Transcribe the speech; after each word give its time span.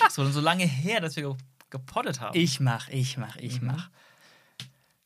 so, 0.10 0.24
so 0.30 0.40
lange 0.40 0.64
her, 0.64 1.00
dass 1.00 1.16
wir 1.16 1.36
gepoddet 1.68 2.20
haben. 2.20 2.38
Ich 2.38 2.60
mach, 2.60 2.88
ich 2.88 3.16
mach, 3.16 3.36
ich 3.36 3.60
mhm. 3.60 3.68
mach. 3.68 3.90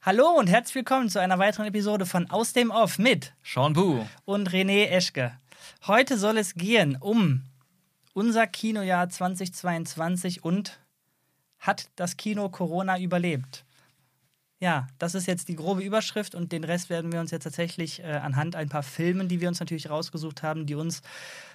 Hallo 0.03 0.29
und 0.31 0.49
herzlich 0.49 0.75
willkommen 0.75 1.09
zu 1.09 1.19
einer 1.19 1.39
weiteren 1.39 1.67
Episode 1.67 2.05
von 2.05 2.31
Aus 2.31 2.53
dem 2.53 2.71
Off 2.71 2.99
mit 2.99 3.33
Sean 3.43 3.73
Bu 3.73 4.05
und 4.25 4.51
René 4.51 4.89
Eschke. 4.89 5.33
Heute 5.87 6.19
soll 6.19 6.37
es 6.37 6.55
gehen 6.55 6.97
um 6.97 7.43
unser 8.13 8.47
Kinojahr 8.47 9.09
2022 9.09 10.45
und 10.45 10.79
hat 11.59 11.89
das 11.97 12.19
Kino 12.19 12.51
Corona 12.51 12.99
überlebt? 13.01 13.65
Ja, 14.61 14.87
das 14.99 15.15
ist 15.15 15.27
jetzt 15.27 15.49
die 15.49 15.57
grobe 15.57 15.83
Überschrift 15.83 16.35
und 16.35 16.53
den 16.53 16.65
Rest 16.65 16.91
werden 16.91 17.11
wir 17.13 17.21
uns 17.21 17.31
jetzt 17.31 17.45
tatsächlich 17.45 18.01
äh, 18.01 18.13
anhand 18.13 18.57
ein 18.57 18.69
paar 18.69 18.83
Filmen, 18.83 19.29
die 19.29 19.41
wir 19.41 19.49
uns 19.49 19.61
natürlich 19.61 19.91
rausgesucht 19.91 20.43
haben, 20.43 20.67
die 20.67 20.75
uns 20.75 21.03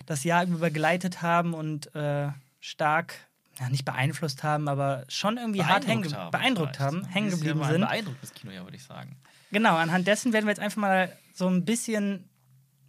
das 0.06 0.24
Jahr 0.24 0.44
über 0.44 0.58
begleitet 0.58 1.22
haben 1.22 1.54
und 1.54 1.94
äh, 1.96 2.30
stark, 2.60 3.29
ja, 3.60 3.70
nicht 3.70 3.86
beeinflusst 3.86 4.44
haben, 4.44 4.68
aber 4.68 5.04
schon 5.10 5.38
irgendwie 5.38 5.64
hart 5.64 5.86
hängen, 5.86 6.14
haben, 6.14 6.32
beeindruckt 6.32 6.80
haben, 6.80 7.06
hängen 7.06 7.30
geblieben 7.30 7.60
ja 7.60 7.72
sind. 7.72 7.82
Beeindrucktes 7.82 8.34
Kino, 8.34 8.52
ja, 8.54 8.64
würde 8.64 8.78
ich 8.78 8.84
sagen. 8.84 9.18
Genau, 9.52 9.76
anhand 9.76 10.08
dessen 10.08 10.32
werden 10.32 10.46
wir 10.46 10.52
jetzt 10.52 10.62
einfach 10.62 10.82
mal 10.82 11.18
so 11.34 11.48
ein 11.48 11.66
bisschen 11.66 12.30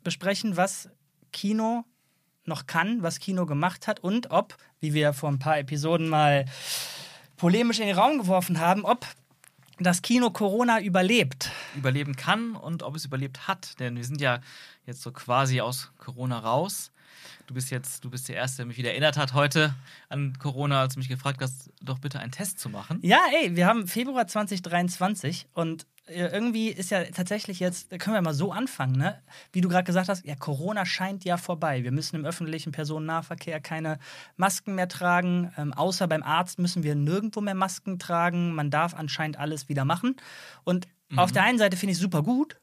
besprechen, 0.05 0.57
was 0.57 0.89
Kino 1.33 1.85
noch 2.45 2.67
kann, 2.67 3.03
was 3.03 3.19
Kino 3.19 3.47
gemacht 3.47 3.87
hat 3.87 4.01
und 4.01 4.31
ob, 4.31 4.57
wie 4.81 4.95
wir 4.95 5.13
vor 5.13 5.31
ein 5.31 5.39
paar 5.39 5.59
Episoden 5.59 6.09
mal 6.09 6.45
polemisch 7.37 7.81
in 7.81 7.87
den 7.87 7.97
Raum 7.97 8.19
geworfen 8.19 8.61
haben, 8.61 8.85
ob 8.85 9.07
das 9.79 10.03
Kino 10.03 10.31
Corona 10.31 10.81
überlebt. 10.81 11.51
Überleben 11.75 12.15
kann 12.15 12.55
und 12.55 12.83
ob 12.83 12.97
es 12.97 13.07
überlebt 13.07 13.49
hat. 13.49 13.81
Denn 13.81 13.97
wir 13.97 14.05
sind 14.05 14.21
ja 14.21 14.41
jetzt 14.87 15.03
so 15.03 15.11
quasi 15.11 15.61
aus 15.61 15.91
Corona 15.99 16.39
raus. 16.39 16.93
Du 17.47 17.55
bist 17.55 17.71
jetzt, 17.71 18.05
du 18.05 18.11
bist 18.11 18.29
der 18.29 18.37
Erste, 18.37 18.59
der 18.59 18.67
mich 18.67 18.79
wieder 18.79 18.91
erinnert 18.91 19.17
hat 19.17 19.35
heute 19.35 19.75
an 20.09 20.39
Corona, 20.39 20.83
als 20.83 20.95
du 20.95 21.01
mich 21.01 21.09
gefragt 21.09 21.41
hast, 21.41 21.71
doch 21.83 21.99
bitte 21.99 22.21
einen 22.21 22.33
Test 22.33 22.59
zu 22.59 22.69
machen. 22.69 22.99
Ja, 23.03 23.21
ey, 23.43 23.57
wir 23.57 23.67
haben 23.67 23.87
Februar 23.87 24.27
2023 24.27 25.49
und 25.53 25.87
äh, 26.11 26.27
irgendwie 26.27 26.69
ist 26.69 26.91
ja 26.91 27.05
tatsächlich 27.05 27.61
jetzt, 27.61 27.93
da 27.93 27.99
können 27.99 28.15
wir 28.15 28.23
mal 28.23 28.35
so 28.35 28.53
anfangen, 28.53 28.97
ne? 28.97 29.21
Wie 29.53 29.61
du 29.61 29.69
gerade 29.69 29.85
gesagt 29.85 30.09
hast, 30.09 30.25
ja, 30.25 30.35
Corona 30.35 30.85
scheint 30.85 31.25
ja 31.25 31.37
vorbei. 31.37 31.85
Wir 31.85 31.93
müssen 31.93 32.17
im 32.17 32.25
öffentlichen 32.25 32.73
Personennahverkehr 32.73 33.61
keine 33.61 33.99
Masken 34.37 34.75
mehr 34.75 34.89
tragen. 34.89 35.53
Ähm, 35.57 35.73
außer 35.73 36.09
beim 36.09 36.23
Arzt 36.23 36.59
müssen 36.59 36.83
wir 36.83 36.95
nirgendwo 36.95 37.41
mehr 37.41 37.55
Masken 37.55 37.99
tragen. 37.99 38.55
Man 38.55 38.71
darf 38.71 38.95
anscheinend 38.95 39.39
alles 39.39 39.69
wieder 39.69 39.85
machen. 39.85 40.17
Und 40.65 40.89
mhm. 41.09 41.19
auf 41.19 41.33
der 41.33 41.45
einen 41.45 41.59
Seite 41.59 41.77
finde 41.77 41.93
ich 41.93 41.99
es 41.99 42.03
super 42.03 42.23
gut. 42.23 42.57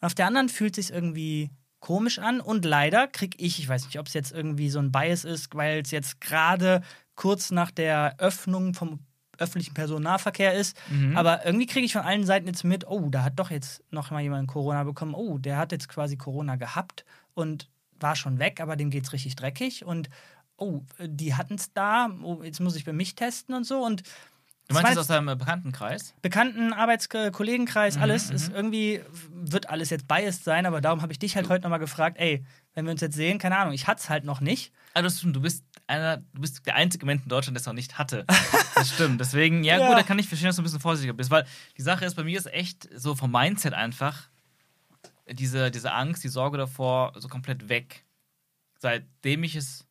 Und 0.00 0.06
auf 0.06 0.14
der 0.14 0.26
anderen 0.26 0.48
fühlt 0.48 0.76
es 0.76 0.86
sich 0.86 0.94
irgendwie 0.94 1.50
komisch 1.80 2.18
an. 2.18 2.40
Und 2.40 2.64
leider 2.64 3.08
kriege 3.08 3.36
ich, 3.40 3.58
ich 3.58 3.68
weiß 3.68 3.86
nicht, 3.86 3.98
ob 3.98 4.06
es 4.06 4.14
jetzt 4.14 4.32
irgendwie 4.32 4.70
so 4.70 4.78
ein 4.78 4.92
Bias 4.92 5.24
ist, 5.24 5.54
weil 5.54 5.80
es 5.80 5.90
jetzt 5.90 6.20
gerade 6.20 6.82
kurz 7.16 7.50
nach 7.50 7.70
der 7.70 8.14
Öffnung 8.18 8.74
vom 8.74 9.00
öffentlichen 9.38 9.74
Personennahverkehr 9.74 10.54
ist. 10.54 10.76
Mhm. 10.90 11.16
Aber 11.16 11.44
irgendwie 11.44 11.66
kriege 11.66 11.86
ich 11.86 11.94
von 11.94 12.02
allen 12.02 12.26
Seiten 12.26 12.46
jetzt 12.46 12.62
mit, 12.62 12.86
oh, 12.86 13.08
da 13.10 13.24
hat 13.24 13.38
doch 13.38 13.50
jetzt 13.50 13.82
noch 13.90 14.10
mal 14.10 14.20
jemand 14.20 14.48
Corona 14.48 14.84
bekommen. 14.84 15.14
Oh, 15.14 15.38
der 15.38 15.56
hat 15.56 15.72
jetzt 15.72 15.88
quasi 15.88 16.16
Corona 16.16 16.56
gehabt 16.56 17.04
und 17.34 17.68
war 17.98 18.16
schon 18.16 18.38
weg, 18.38 18.60
aber 18.60 18.76
dem 18.76 18.90
geht 18.90 19.04
es 19.04 19.12
richtig 19.12 19.36
dreckig. 19.36 19.84
Und 19.84 20.08
oh, 20.56 20.82
die 20.98 21.34
hatten 21.34 21.54
es 21.54 21.72
da, 21.72 22.10
oh, 22.22 22.42
jetzt 22.42 22.60
muss 22.60 22.76
ich 22.76 22.84
bei 22.84 22.92
mich 22.92 23.14
testen 23.14 23.54
und 23.54 23.64
so. 23.64 23.84
Und 23.84 24.02
Du 24.70 24.74
meinst 24.74 24.90
das 24.92 24.98
aus 24.98 25.06
deinem 25.08 25.36
Bekanntenkreis? 25.36 26.14
Bekannten, 26.22 26.72
Arbeitskollegenkreis, 26.72 27.96
mhm, 27.96 28.02
alles. 28.02 28.30
Ist 28.30 28.50
mhm. 28.50 28.54
irgendwie 28.54 29.00
wird 29.32 29.68
alles 29.68 29.90
jetzt 29.90 30.06
biased 30.06 30.44
sein, 30.44 30.64
aber 30.64 30.80
darum 30.80 31.02
habe 31.02 31.12
ich 31.12 31.18
dich 31.18 31.34
halt 31.34 31.48
heute 31.48 31.62
nochmal 31.62 31.80
gefragt, 31.80 32.18
ey, 32.18 32.44
wenn 32.74 32.84
wir 32.84 32.92
uns 32.92 33.00
jetzt 33.00 33.16
sehen, 33.16 33.38
keine 33.38 33.58
Ahnung, 33.58 33.74
ich 33.74 33.88
hatte 33.88 34.00
es 34.00 34.08
halt 34.08 34.24
noch 34.24 34.40
nicht. 34.40 34.72
Also 34.94 35.28
du 35.28 35.40
bist 35.40 35.64
einer, 35.88 36.18
du 36.18 36.40
bist 36.40 36.64
der 36.66 36.76
einzige 36.76 37.04
Mensch 37.04 37.24
in 37.24 37.28
Deutschland, 37.28 37.56
der 37.56 37.60
es 37.60 37.66
noch 37.66 37.74
nicht 37.74 37.98
hatte. 37.98 38.24
Das 38.76 38.94
stimmt. 38.94 39.20
Deswegen, 39.20 39.62
ja, 39.62 39.76
ja, 39.76 39.88
gut, 39.88 39.98
da 39.98 40.02
kann 40.02 40.18
ich 40.18 40.26
verstehen, 40.26 40.46
dass 40.46 40.56
du 40.56 40.62
ein 40.62 40.64
bisschen 40.64 40.80
vorsichtiger 40.80 41.12
bist. 41.12 41.30
Weil 41.30 41.44
die 41.76 41.82
Sache 41.82 42.06
ist, 42.06 42.14
bei 42.14 42.24
mir 42.24 42.38
ist 42.38 42.50
echt 42.50 42.88
so 42.94 43.14
vom 43.14 43.30
Mindset 43.30 43.74
einfach 43.74 44.30
diese, 45.28 45.70
diese 45.70 45.92
Angst, 45.92 46.24
die 46.24 46.28
Sorge 46.28 46.56
davor 46.56 47.12
so 47.16 47.28
komplett 47.28 47.68
weg. 47.68 48.06
Seitdem 48.78 49.42
ich 49.42 49.54
es 49.54 49.86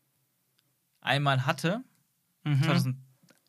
einmal 1.02 1.46
hatte, 1.46 1.84
mhm. 2.44 2.64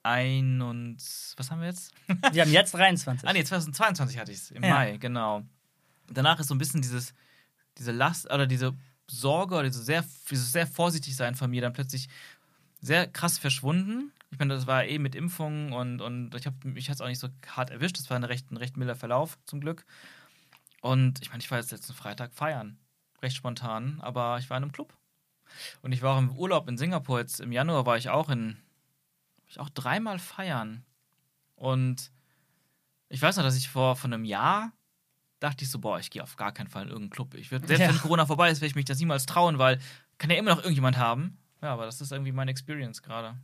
2001 0.02 0.62
und 0.62 0.96
was 1.36 1.50
haben 1.50 1.60
wir 1.60 1.68
jetzt? 1.68 1.92
Wir 2.32 2.42
haben 2.42 2.52
jetzt 2.52 2.74
23. 2.74 3.28
ah 3.28 3.32
nee, 3.32 3.44
2022 3.44 4.18
hatte 4.18 4.32
ich 4.32 4.38
es, 4.38 4.50
im 4.50 4.62
ja. 4.62 4.70
Mai, 4.70 4.96
genau. 4.98 5.42
Danach 6.08 6.40
ist 6.40 6.48
so 6.48 6.54
ein 6.54 6.58
bisschen 6.58 6.82
dieses, 6.82 7.14
diese 7.78 7.92
Last 7.92 8.26
oder 8.32 8.46
diese 8.46 8.74
Sorge 9.08 9.54
oder 9.54 9.64
dieses 9.64 9.86
sehr, 9.86 10.04
dieses 10.30 10.52
sehr 10.52 10.66
vorsichtig 10.66 11.16
sein 11.16 11.34
von 11.34 11.50
mir 11.50 11.62
dann 11.62 11.72
plötzlich 11.72 12.08
sehr 12.80 13.06
krass 13.06 13.38
verschwunden. 13.38 14.12
Ich 14.30 14.38
meine, 14.38 14.54
das 14.54 14.66
war 14.66 14.84
eh 14.84 14.98
mit 14.98 15.14
Impfungen 15.14 15.72
und, 15.72 16.00
und 16.00 16.34
ich 16.34 16.46
habe 16.46 16.56
mich 16.68 16.88
es 16.88 17.00
auch 17.00 17.08
nicht 17.08 17.18
so 17.18 17.28
hart 17.48 17.70
erwischt. 17.70 17.98
Das 17.98 18.08
war 18.10 18.16
ein 18.16 18.24
recht, 18.24 18.50
ein 18.50 18.56
recht 18.56 18.76
milder 18.76 18.94
Verlauf 18.94 19.38
zum 19.44 19.60
Glück. 19.60 19.84
Und 20.80 21.20
ich 21.20 21.30
meine, 21.30 21.42
ich 21.42 21.50
war 21.50 21.58
jetzt 21.58 21.72
letzten 21.72 21.94
Freitag 21.94 22.32
feiern. 22.32 22.78
Recht 23.22 23.36
spontan, 23.36 23.98
aber 24.00 24.38
ich 24.38 24.48
war 24.48 24.56
in 24.56 24.62
einem 24.62 24.72
Club. 24.72 24.96
Und 25.82 25.92
ich 25.92 26.00
war 26.00 26.14
auch 26.14 26.18
im 26.20 26.30
Urlaub 26.30 26.68
in 26.68 26.78
Singapur. 26.78 27.18
Jetzt 27.18 27.40
im 27.40 27.52
Januar 27.52 27.86
war 27.86 27.96
ich 27.96 28.08
auch 28.08 28.30
in. 28.30 28.56
Ich 29.50 29.58
auch 29.58 29.68
dreimal 29.68 30.18
feiern. 30.18 30.84
Und 31.56 32.10
ich 33.08 33.20
weiß 33.20 33.36
noch, 33.36 33.42
dass 33.42 33.56
ich 33.56 33.68
vor, 33.68 33.96
vor 33.96 34.08
einem 34.08 34.24
Jahr 34.24 34.72
dachte 35.40 35.64
ich 35.64 35.70
so, 35.70 35.80
boah, 35.80 35.98
ich 35.98 36.10
gehe 36.10 36.22
auf 36.22 36.36
gar 36.36 36.52
keinen 36.52 36.68
Fall 36.68 36.84
in 36.84 36.88
irgendeinen 36.88 37.10
Club. 37.10 37.34
Ich 37.34 37.50
würd, 37.50 37.66
selbst 37.66 37.80
ja. 37.80 37.88
wenn 37.88 37.98
Corona 37.98 38.26
vorbei 38.26 38.50
ist, 38.50 38.60
werde 38.60 38.68
ich 38.70 38.76
mich 38.76 38.84
das 38.84 38.98
niemals 39.00 39.26
trauen, 39.26 39.58
weil 39.58 39.78
kann 40.18 40.30
ja 40.30 40.36
immer 40.36 40.50
noch 40.50 40.58
irgendjemand 40.58 40.98
haben. 40.98 41.38
Ja, 41.62 41.72
aber 41.72 41.86
das 41.86 42.00
ist 42.00 42.12
irgendwie 42.12 42.32
meine 42.32 42.50
Experience 42.50 43.02
gerade. 43.02 43.36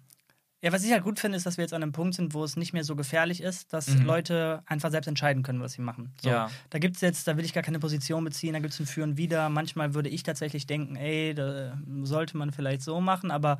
Ja, 0.62 0.72
was 0.72 0.84
ich 0.84 0.92
halt 0.92 1.04
gut 1.04 1.18
finde, 1.18 1.36
ist, 1.36 1.44
dass 1.44 1.58
wir 1.58 1.64
jetzt 1.64 1.74
an 1.74 1.82
einem 1.82 1.92
Punkt 1.92 2.14
sind, 2.14 2.34
wo 2.34 2.42
es 2.42 2.56
nicht 2.56 2.72
mehr 2.72 2.84
so 2.84 2.96
gefährlich 2.96 3.42
ist, 3.42 3.72
dass 3.72 3.88
mhm. 3.88 4.04
Leute 4.04 4.62
einfach 4.66 4.90
selbst 4.90 5.06
entscheiden 5.06 5.42
können, 5.42 5.60
was 5.60 5.72
sie 5.72 5.82
machen. 5.82 6.14
So, 6.20 6.30
ja. 6.30 6.50
Da 6.70 6.78
gibt 6.78 6.96
es 6.96 7.02
jetzt, 7.02 7.28
da 7.28 7.36
will 7.36 7.44
ich 7.44 7.52
gar 7.52 7.62
keine 7.62 7.78
Position 7.78 8.24
beziehen, 8.24 8.52
da 8.52 8.60
gibt 8.60 8.72
es 8.72 8.80
ein 8.80 8.86
Für 8.86 9.02
und 9.02 9.16
Wider. 9.16 9.48
Manchmal 9.48 9.94
würde 9.94 10.08
ich 10.08 10.22
tatsächlich 10.22 10.66
denken, 10.66 10.96
ey, 10.96 11.34
da 11.34 11.76
sollte 12.02 12.36
man 12.36 12.52
vielleicht 12.52 12.82
so 12.82 13.00
machen, 13.00 13.30
aber 13.30 13.58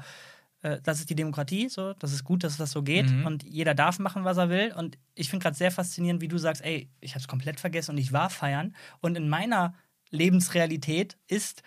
äh, 0.67 0.81
das 0.83 0.99
ist 0.99 1.11
die 1.11 1.15
Demokratie, 1.15 1.69
so, 1.69 1.93
das 1.95 2.13
ist 2.13 2.25
gut, 2.25 2.43
dass 2.43 2.57
das 2.57 2.73
so 2.73 2.83
geht 2.83 3.11
mhm. 3.11 3.27
und 3.27 3.45
jeder 3.45 3.75
darf 3.75 3.99
machen, 3.99 4.25
was 4.25 4.37
er 4.37 4.49
will. 4.49 4.73
Und 4.77 4.99
ich 5.15 5.31
finde 5.31 5.45
gerade 5.45 5.57
sehr 5.57 5.71
faszinierend, 5.71 6.21
wie 6.21 6.29
du 6.29 6.39
sagst, 6.39 6.65
ey, 6.65 6.89
ich 7.01 7.13
habe 7.13 7.21
es 7.21 7.29
komplett 7.29 7.61
vergessen 7.61 7.93
und 7.93 7.99
ich 7.99 8.13
war 8.13 8.31
feiern. 8.31 8.75
Und 9.01 9.17
in 9.17 9.29
meiner 9.29 9.75
Lebensrealität 10.11 11.17
ist, 11.29 11.63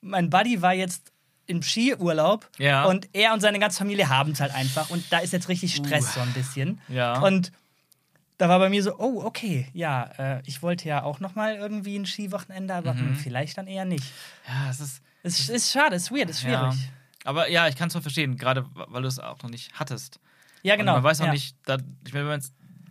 mein 0.00 0.30
Buddy 0.30 0.62
war 0.62 0.74
jetzt 0.74 1.12
im 1.46 1.62
Skiurlaub 1.62 2.48
ja. 2.58 2.84
und 2.84 3.08
er 3.14 3.32
und 3.32 3.40
seine 3.40 3.58
ganze 3.58 3.78
Familie 3.78 4.08
haben 4.08 4.32
es 4.32 4.40
halt 4.40 4.54
einfach 4.54 4.90
und 4.90 5.04
da 5.10 5.18
ist 5.18 5.32
jetzt 5.32 5.48
richtig 5.48 5.74
Stress 5.74 6.10
uh. 6.10 6.14
so 6.14 6.20
ein 6.20 6.32
bisschen. 6.32 6.80
Ja. 6.88 7.20
Und 7.20 7.52
da 8.36 8.48
war 8.48 8.58
bei 8.58 8.68
mir 8.68 8.82
so, 8.82 8.98
oh, 8.98 9.22
okay, 9.24 9.66
ja, 9.72 10.10
äh, 10.18 10.42
ich 10.46 10.62
wollte 10.62 10.88
ja 10.88 11.02
auch 11.02 11.20
noch 11.20 11.34
mal 11.34 11.56
irgendwie 11.56 11.98
ein 11.98 12.06
Skiwochenende, 12.06 12.74
aber 12.74 12.94
mhm. 12.94 13.16
vielleicht 13.16 13.58
dann 13.58 13.66
eher 13.66 13.84
nicht. 13.84 14.04
Ja, 14.46 14.70
es 14.70 14.80
ist... 14.80 15.02
Es 15.24 15.48
ist 15.48 15.72
schade, 15.72 15.96
es 15.96 16.04
ist 16.04 16.12
weird, 16.12 16.30
es 16.30 16.36
ist 16.36 16.42
schwierig. 16.42 16.60
Ja. 16.60 16.74
Aber 17.28 17.50
ja, 17.50 17.68
ich 17.68 17.76
kann 17.76 17.88
es 17.88 17.92
voll 17.92 18.00
verstehen, 18.00 18.38
gerade 18.38 18.64
weil 18.72 19.02
du 19.02 19.08
es 19.08 19.18
auch 19.18 19.42
noch 19.42 19.50
nicht 19.50 19.78
hattest. 19.78 20.18
Ja, 20.62 20.76
genau. 20.76 20.92
Und 20.92 21.02
man 21.02 21.10
weiß 21.10 21.20
auch 21.20 21.26
ja. 21.26 21.32
nicht, 21.32 21.58
da, 21.66 21.76
ich 22.06 22.14
meine, 22.14 22.40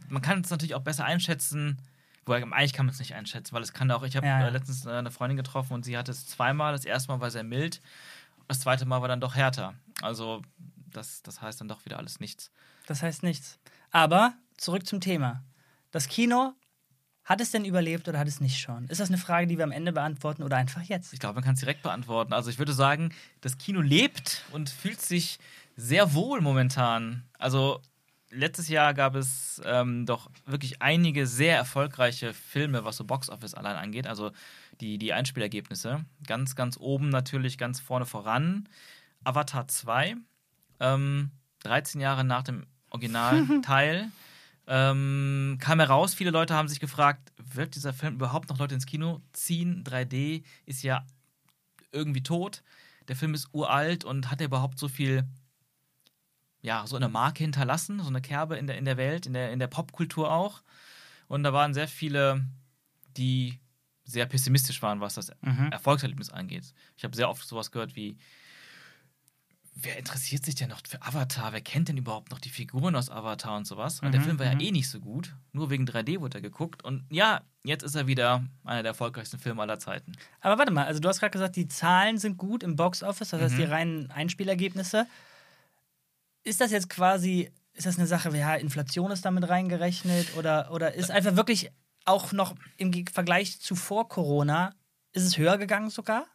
man 0.10 0.22
kann 0.22 0.42
es 0.42 0.52
natürlich 0.52 0.76
auch 0.76 0.84
besser 0.84 1.06
einschätzen. 1.06 1.82
Wobei, 2.24 2.44
eigentlich 2.44 2.74
kann 2.74 2.86
man 2.86 2.94
es 2.94 3.00
nicht 3.00 3.16
einschätzen, 3.16 3.56
weil 3.56 3.64
es 3.64 3.74
kann 3.74 3.90
auch, 3.90 4.04
ich 4.04 4.16
habe 4.16 4.28
ja, 4.28 4.42
ja. 4.42 4.48
äh, 4.48 4.50
letztens 4.52 4.86
äh, 4.86 4.92
eine 4.92 5.10
Freundin 5.10 5.38
getroffen 5.38 5.74
und 5.74 5.86
sie 5.86 5.98
hatte 5.98 6.12
es 6.12 6.28
zweimal. 6.28 6.72
Das 6.72 6.86
erste 6.86 7.12
Mal 7.12 7.20
war 7.20 7.32
sehr 7.32 7.42
mild, 7.42 7.82
das 8.48 8.60
zweite 8.60 8.86
Mal 8.86 9.02
war 9.02 9.08
dann 9.08 9.22
doch 9.22 9.34
härter. 9.34 9.74
Also, 10.04 10.44
das, 10.92 11.24
das 11.24 11.42
heißt 11.42 11.60
dann 11.60 11.68
doch 11.68 11.84
wieder 11.86 11.98
alles 11.98 12.20
nichts. 12.20 12.52
Das 12.86 13.02
heißt 13.02 13.24
nichts. 13.24 13.58
Aber 13.90 14.36
zurück 14.56 14.86
zum 14.86 15.02
Thema. 15.02 15.42
Das 15.90 16.08
Kino 16.10 16.54
hat 17.28 17.42
es 17.42 17.52
denn 17.52 17.66
überlebt 17.66 18.08
oder 18.08 18.20
hat 18.20 18.28
es 18.30 18.40
nicht 18.40 18.58
schon? 18.58 18.88
Ist 18.88 19.02
das 19.02 19.10
eine 19.10 19.18
Frage, 19.18 19.48
die 19.48 19.58
wir 19.58 19.66
am 19.66 19.72
Ende 19.74 19.92
beantworten 19.92 20.44
oder 20.44 20.56
einfach 20.56 20.82
jetzt? 20.84 21.12
Ich 21.12 21.20
glaube, 21.20 21.36
man 21.36 21.44
kann 21.44 21.56
es 21.56 21.60
direkt 21.60 21.84
beantworten. 21.84 22.32
Also 22.32 22.50
ich 22.50 22.58
würde 22.58 22.72
sagen, 22.72 23.14
das 23.42 23.58
Kino 23.58 23.82
lebt 23.82 24.46
und 24.54 24.70
fühlt 24.70 25.02
sich 25.02 25.38
sehr 25.76 26.14
wohl 26.14 26.40
momentan. 26.40 27.26
Also 27.38 27.82
letztes 28.30 28.70
Jahr 28.70 28.94
gab 28.94 29.14
es 29.16 29.62
ähm, 29.66 30.06
doch 30.06 30.32
wirklich 30.46 30.82
einige 30.82 31.28
sehr 31.28 31.58
erfolgreiche 31.58 32.34
Filme, 32.34 32.86
was 32.86 32.96
so 32.96 33.04
Boxoffice 33.04 33.56
allein 33.56 33.76
angeht. 33.76 34.08
Also 34.08 34.32
die, 34.80 34.98
die 34.98 35.12
Einspielergebnisse. 35.12 36.06
Ganz, 36.26 36.56
ganz 36.56 36.78
oben 36.80 37.10
natürlich, 37.10 37.58
ganz 37.58 37.82
vorne 37.82 38.06
voran. 38.06 38.70
Avatar 39.26 39.68
2, 39.68 40.16
ähm, 40.80 41.32
13 41.64 42.00
Jahre 42.00 42.24
nach 42.24 42.44
dem 42.44 42.66
Originalteil. 42.90 44.08
Ähm, 44.68 45.58
kam 45.62 45.80
heraus, 45.80 46.14
viele 46.14 46.32
Leute 46.32 46.54
haben 46.54 46.68
sich 46.68 46.82
gefragt, 46.82 47.32
wird 47.38 47.76
dieser 47.76 47.94
Film 47.94 48.16
überhaupt 48.16 48.50
noch 48.50 48.60
Leute 48.60 48.76
ins 48.76 48.86
Kino 48.86 49.22
ziehen? 49.32 49.84
3D 49.86 50.44
ist 50.66 50.84
ja 50.84 51.06
irgendwie 51.92 52.22
tot. 52.22 52.64
Der 53.08 53.16
Film 53.16 53.34
ist 53.34 53.48
uralt 53.54 54.04
und 54.04 54.30
hat 54.30 54.42
er 54.42 54.48
überhaupt 54.48 54.78
so 54.78 54.90
viel, 54.90 55.24
ja, 56.62 56.86
so 56.86 56.98
eine 56.98 57.08
Marke 57.08 57.44
hinterlassen, 57.44 58.02
so 58.02 58.10
eine 58.10 58.22
Kerbe 58.22 58.58
in 58.58 58.68
der, 58.68 58.78
in 58.78 58.84
der 58.84 58.98
Welt, 58.98 59.26
in 59.26 59.34
der, 59.34 59.54
in 59.54 59.60
der 59.60 59.68
Popkultur 59.68 60.32
auch. 60.32 60.62
Und 61.30 61.44
da 61.44 61.54
waren 61.54 61.74
sehr 61.74 61.88
viele, 61.88 62.46
die 63.16 63.60
sehr 64.04 64.26
pessimistisch 64.26 64.82
waren, 64.82 65.00
was 65.00 65.16
das 65.16 65.32
mhm. 65.42 65.70
Erfolgserlebnis 65.72 66.30
angeht. 66.30 66.74
Ich 66.98 67.06
habe 67.06 67.16
sehr 67.16 67.30
oft 67.30 67.48
sowas 67.48 67.72
gehört 67.72 67.96
wie, 67.96 68.18
wer 69.80 69.98
interessiert 69.98 70.44
sich 70.44 70.56
denn 70.56 70.70
noch 70.70 70.82
für 70.88 71.02
Avatar? 71.02 71.54
Wer 71.54 71.62
kennt 71.62 71.88
denn 71.88 71.98
überhaupt 71.98 72.32
noch 72.32 72.40
die 72.40 72.50
Figuren 72.50 72.96
aus 72.96 73.10
Avatar 73.10 73.58
und 73.58 73.68
sowas? 73.68 74.00
Und 74.02 74.12
der 74.12 74.22
Film 74.22 74.40
war 74.40 74.48
ja 74.48 74.60
eh 74.60 74.72
nicht 74.72 74.90
so 74.90 75.00
gut. 75.00 75.36
Nur 75.52 75.70
wegen 75.70 75.86
3D 75.86 76.20
wurde 76.20 76.40
er 76.40 76.42
geguckt. 76.42 76.84
Und 76.84 77.06
ja, 77.10 77.42
jetzt 77.64 77.84
ist 77.84 77.96
er 77.96 78.08
wieder 78.08 78.44
einer 78.64 78.82
der 78.82 78.92
erfolgreichsten 78.92 79.38
Filme 79.38 79.62
aller 79.62 79.80
Zeiten. 79.80 80.14
Aber 80.42 80.58
warte 80.58 80.72
mal, 80.72 80.86
also 80.86 81.00
du 81.00 81.08
hast 81.08 81.20
gerade 81.20 81.32
gesagt, 81.32 81.56
die 81.56 81.68
Zahlen 81.68 82.18
sind 82.18 82.38
gut 82.38 82.64
im 82.64 82.76
Box-Office, 82.76 83.30
das 83.30 83.42
heißt 83.42 83.58
die 83.58 83.64
reinen 83.64 84.10
Einspielergebnisse. 84.10 85.06
Ist 86.44 86.60
das 86.60 86.72
jetzt 86.72 86.90
quasi, 86.90 87.52
ist 87.74 87.86
das 87.86 87.98
eine 87.98 88.08
Sache, 88.08 88.36
ja, 88.36 88.56
Inflation 88.56 89.12
ist 89.12 89.26
damit 89.26 89.48
reingerechnet 89.48 90.36
oder, 90.38 90.72
oder 90.72 90.94
ist 90.94 91.12
einfach 91.12 91.36
wirklich 91.36 91.70
auch 92.06 92.32
noch 92.32 92.56
im 92.78 93.06
Vergleich 93.08 93.60
zu 93.60 93.76
vor 93.76 94.08
Corona, 94.08 94.74
ist 95.12 95.24
es 95.24 95.38
höher 95.38 95.58
gegangen 95.58 95.90
sogar? 95.90 96.26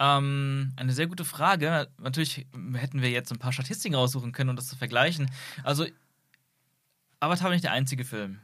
Ähm, 0.00 0.72
eine 0.76 0.92
sehr 0.92 1.06
gute 1.06 1.24
Frage. 1.24 1.88
Natürlich 2.00 2.46
hätten 2.74 3.00
wir 3.02 3.10
jetzt 3.10 3.30
ein 3.32 3.38
paar 3.38 3.52
Statistiken 3.52 3.94
raussuchen 3.94 4.32
können, 4.32 4.50
um 4.50 4.56
das 4.56 4.66
zu 4.68 4.76
vergleichen. 4.76 5.30
Also, 5.62 5.86
Avatar 7.20 7.44
war 7.44 7.50
nicht 7.52 7.64
der 7.64 7.72
einzige 7.72 8.04
Film. 8.04 8.40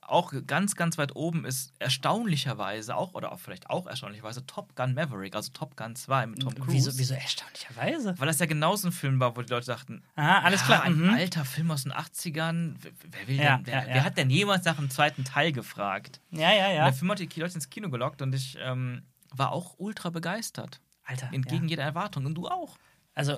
Auch 0.00 0.32
ganz, 0.46 0.74
ganz 0.74 0.96
weit 0.96 1.14
oben 1.16 1.44
ist 1.44 1.70
erstaunlicherweise 1.80 2.96
auch, 2.96 3.12
oder 3.12 3.30
auch 3.30 3.38
vielleicht 3.40 3.68
auch 3.68 3.86
erstaunlicherweise, 3.86 4.46
Top 4.46 4.74
Gun 4.74 4.94
Maverick, 4.94 5.36
also 5.36 5.50
Top 5.52 5.76
Gun 5.76 5.94
2 5.96 6.26
mit 6.28 6.40
Tom 6.40 6.54
Cruise. 6.54 6.72
Wieso, 6.72 6.98
wieso 6.98 7.12
erstaunlicherweise? 7.14 8.18
Weil 8.18 8.26
das 8.26 8.38
ja 8.38 8.46
genauso 8.46 8.88
ein 8.88 8.92
Film 8.92 9.20
war, 9.20 9.36
wo 9.36 9.42
die 9.42 9.50
Leute 9.52 9.66
dachten, 9.66 10.02
Aha, 10.16 10.40
alles 10.40 10.60
ja, 10.62 10.66
klar. 10.66 10.82
ein 10.84 10.96
Mhm. 10.96 11.10
alter 11.10 11.44
Film 11.44 11.70
aus 11.70 11.82
den 11.82 11.92
80ern, 11.92 12.76
wer, 12.80 12.92
wer 13.10 13.28
will 13.28 13.36
Ja, 13.36 13.56
denn, 13.58 13.66
wer, 13.66 13.86
ja, 13.86 13.94
wer 13.94 14.04
hat 14.04 14.16
denn 14.16 14.30
jemals 14.30 14.64
nach 14.64 14.76
dem 14.76 14.88
zweiten 14.88 15.24
Teil 15.24 15.52
gefragt? 15.52 16.22
Ja, 16.30 16.52
ja, 16.54 16.68
Und 16.68 16.74
ja. 16.74 16.84
der 16.84 16.92
Film 16.94 17.10
hat 17.10 17.18
die 17.18 17.28
Leute 17.40 17.54
ins 17.54 17.68
Kino 17.68 17.90
gelockt 17.90 18.22
und 18.22 18.34
ich 18.34 18.56
ähm, 18.60 19.02
war 19.34 19.52
auch 19.52 19.74
ultra 19.76 20.08
begeistert. 20.08 20.80
Alter. 21.08 21.30
Entgegen 21.32 21.64
ja. 21.64 21.70
jeder 21.70 21.84
Erwartung. 21.84 22.26
Und 22.26 22.34
du 22.34 22.48
auch. 22.48 22.76
Also, 23.14 23.32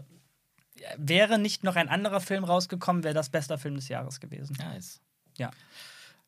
ja, 0.74 0.88
wäre 0.98 1.38
nicht 1.38 1.64
noch 1.64 1.76
ein 1.76 1.88
anderer 1.88 2.20
Film 2.20 2.44
rausgekommen, 2.44 3.04
wäre 3.04 3.14
das 3.14 3.30
bester 3.30 3.58
Film 3.58 3.76
des 3.76 3.88
Jahres 3.88 4.20
gewesen. 4.20 4.56
Nice. 4.58 5.00
Ja. 5.38 5.50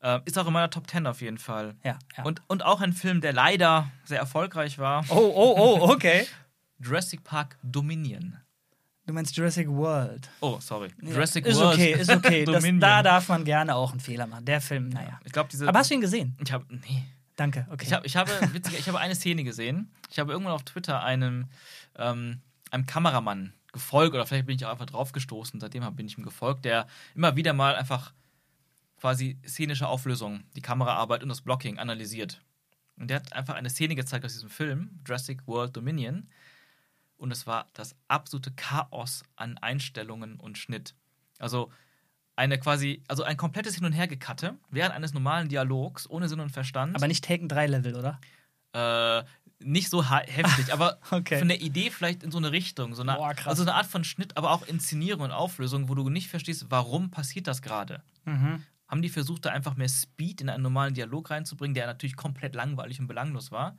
Äh, 0.01 0.21
ist 0.25 0.37
auch 0.37 0.47
in 0.47 0.53
meiner 0.53 0.69
Top 0.69 0.89
10 0.89 1.05
auf 1.05 1.21
jeden 1.21 1.37
Fall. 1.37 1.75
Ja, 1.83 1.99
ja. 2.17 2.23
Und, 2.23 2.41
und 2.47 2.63
auch 2.63 2.81
ein 2.81 2.93
Film, 2.93 3.21
der 3.21 3.33
leider 3.33 3.91
sehr 4.05 4.19
erfolgreich 4.19 4.79
war: 4.79 5.05
oh, 5.09 5.15
oh, 5.15 5.55
oh, 5.57 5.89
okay. 5.91 6.25
Jurassic 6.79 7.23
Park 7.23 7.57
Dominion. 7.61 8.37
Du 9.05 9.13
meinst 9.13 9.35
Jurassic 9.35 9.67
World. 9.67 10.29
Oh, 10.39 10.59
sorry. 10.61 10.89
Ja, 11.01 11.09
Jurassic 11.09 11.45
ist 11.45 11.57
World. 11.57 11.73
okay, 11.73 11.93
ist 11.93 12.09
okay. 12.09 12.45
Das, 12.49 12.63
da 12.79 13.03
darf 13.03 13.27
man 13.27 13.43
gerne 13.43 13.75
auch 13.75 13.91
einen 13.91 13.99
Fehler 13.99 14.27
machen. 14.27 14.45
Der 14.45 14.61
Film, 14.61 14.89
naja. 14.89 15.19
Ich 15.25 15.33
glaube, 15.33 15.49
diese. 15.51 15.67
Aber 15.67 15.79
hast 15.79 15.89
du 15.89 15.95
ihn 15.95 16.01
gesehen? 16.01 16.37
ich 16.41 16.51
habe. 16.53 16.65
Nee. 16.69 17.03
Danke, 17.35 17.67
okay. 17.71 17.85
Ich, 17.85 17.93
hab, 17.93 18.05
ich, 18.05 18.15
habe, 18.15 18.31
witzig, 18.53 18.77
ich 18.77 18.87
habe 18.87 18.99
eine 18.99 19.15
Szene 19.15 19.43
gesehen. 19.43 19.91
Ich 20.09 20.19
habe 20.19 20.31
irgendwann 20.31 20.53
auf 20.53 20.63
Twitter 20.63 21.03
einem, 21.03 21.47
ähm, 21.97 22.41
einem 22.71 22.85
Kameramann 22.85 23.53
gefolgt 23.71 24.13
oder 24.13 24.25
vielleicht 24.25 24.45
bin 24.45 24.55
ich 24.55 24.65
auch 24.65 24.71
einfach 24.71 24.85
draufgestoßen. 24.85 25.59
Seitdem 25.59 25.95
bin 25.95 26.05
ich 26.05 26.17
ihm 26.17 26.23
gefolgt, 26.23 26.65
der 26.65 26.87
immer 27.15 27.35
wieder 27.35 27.53
mal 27.53 27.75
einfach 27.75 28.13
quasi 28.99 29.37
szenische 29.45 29.87
Auflösung, 29.87 30.43
die 30.55 30.61
Kameraarbeit 30.61 31.23
und 31.23 31.29
das 31.29 31.41
Blocking 31.41 31.79
analysiert. 31.79 32.41
Und 32.97 33.09
der 33.09 33.17
hat 33.17 33.33
einfach 33.33 33.55
eine 33.55 33.69
Szene 33.69 33.95
gezeigt 33.95 34.23
aus 34.23 34.33
diesem 34.33 34.49
Film, 34.49 34.99
Jurassic 35.05 35.45
World 35.47 35.75
Dominion. 35.75 36.29
Und 37.17 37.31
es 37.31 37.47
war 37.47 37.69
das 37.73 37.95
absolute 38.07 38.51
Chaos 38.51 39.23
an 39.35 39.57
Einstellungen 39.57 40.39
und 40.39 40.57
Schnitt. 40.57 40.95
Also 41.39 41.71
eine 42.35 42.57
quasi, 42.59 43.03
also 43.07 43.23
ein 43.23 43.37
komplettes 43.37 43.75
Hin- 43.75 43.85
und 43.85 43.93
Hergekatte 43.93 44.57
während 44.71 44.95
eines 44.95 45.13
normalen 45.13 45.49
Dialogs, 45.49 46.09
ohne 46.09 46.27
Sinn 46.27 46.39
und 46.39 46.49
Verstand. 46.49 46.95
Aber 46.95 47.07
nicht 47.07 47.23
Taken 47.23 47.47
3 47.47 47.67
Level, 47.67 47.95
oder? 47.95 48.19
Äh, 48.73 49.23
nicht 49.59 49.89
so 49.89 50.03
heftig, 50.09 50.73
aber 50.73 50.97
Okay. 51.11 51.37
von 51.37 51.47
der 51.47 51.61
Idee 51.61 51.89
vielleicht 51.91 52.23
in 52.23 52.31
so 52.31 52.37
eine 52.39 52.51
Richtung. 52.51 52.95
So 52.95 53.03
eine, 53.03 53.13
Boah, 53.15 53.33
krass. 53.33 53.47
Also 53.47 53.61
eine 53.63 53.75
Art 53.75 53.85
von 53.85 54.03
Schnitt, 54.03 54.35
aber 54.35 54.51
auch 54.51 54.65
Inszenierung 54.67 55.21
und 55.25 55.31
Auflösung, 55.31 55.89
wo 55.89 55.95
du 55.95 56.09
nicht 56.09 56.27
verstehst, 56.29 56.65
warum 56.69 57.11
passiert 57.11 57.47
das 57.47 57.61
gerade. 57.61 58.01
Mhm. 58.25 58.63
Haben 58.87 59.01
die 59.01 59.09
versucht, 59.09 59.45
da 59.45 59.51
einfach 59.51 59.75
mehr 59.75 59.87
Speed 59.89 60.41
in 60.41 60.49
einen 60.49 60.63
normalen 60.63 60.93
Dialog 60.93 61.29
reinzubringen, 61.29 61.73
der 61.75 61.85
natürlich 61.87 62.15
komplett 62.15 62.55
langweilig 62.55 62.99
und 62.99 63.07
belanglos 63.07 63.51
war. 63.51 63.77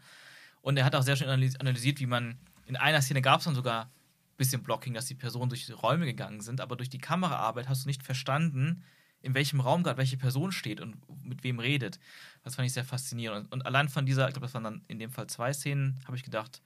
Und 0.62 0.76
er 0.78 0.84
hat 0.84 0.94
auch 0.94 1.02
sehr 1.02 1.16
schön 1.16 1.28
analysi- 1.28 1.58
analysiert, 1.60 2.00
wie 2.00 2.06
man 2.06 2.38
in 2.66 2.76
einer 2.76 3.02
Szene 3.02 3.20
gab 3.20 3.40
es 3.40 3.44
dann 3.44 3.54
sogar 3.54 3.90
bisschen 4.36 4.62
Blocking, 4.62 4.94
dass 4.94 5.06
die 5.06 5.14
Personen 5.14 5.48
durch 5.48 5.66
die 5.66 5.72
Räume 5.72 6.06
gegangen 6.06 6.40
sind, 6.40 6.60
aber 6.60 6.76
durch 6.76 6.88
die 6.90 6.98
Kameraarbeit 6.98 7.68
hast 7.68 7.84
du 7.84 7.88
nicht 7.88 8.02
verstanden, 8.02 8.84
in 9.20 9.34
welchem 9.34 9.60
Raum 9.60 9.82
gerade 9.82 9.96
welche 9.98 10.16
Person 10.18 10.52
steht 10.52 10.80
und 10.80 10.96
mit 11.24 11.44
wem 11.44 11.58
redet. 11.58 11.98
Das 12.42 12.56
fand 12.56 12.66
ich 12.66 12.72
sehr 12.74 12.84
faszinierend. 12.84 13.50
Und, 13.52 13.64
allein 13.64 13.88
von 13.88 14.04
dieser, 14.04 14.26
ich 14.28 14.34
glaube, 14.34 14.46
das 14.46 14.54
waren 14.54 14.64
dann 14.64 14.84
in 14.88 14.98
dem 14.98 15.10
Fall 15.10 15.26
zwei 15.28 15.52
Szenen, 15.52 15.98
habe 16.06 16.16
ich 16.16 16.22
gedacht, 16.24 16.60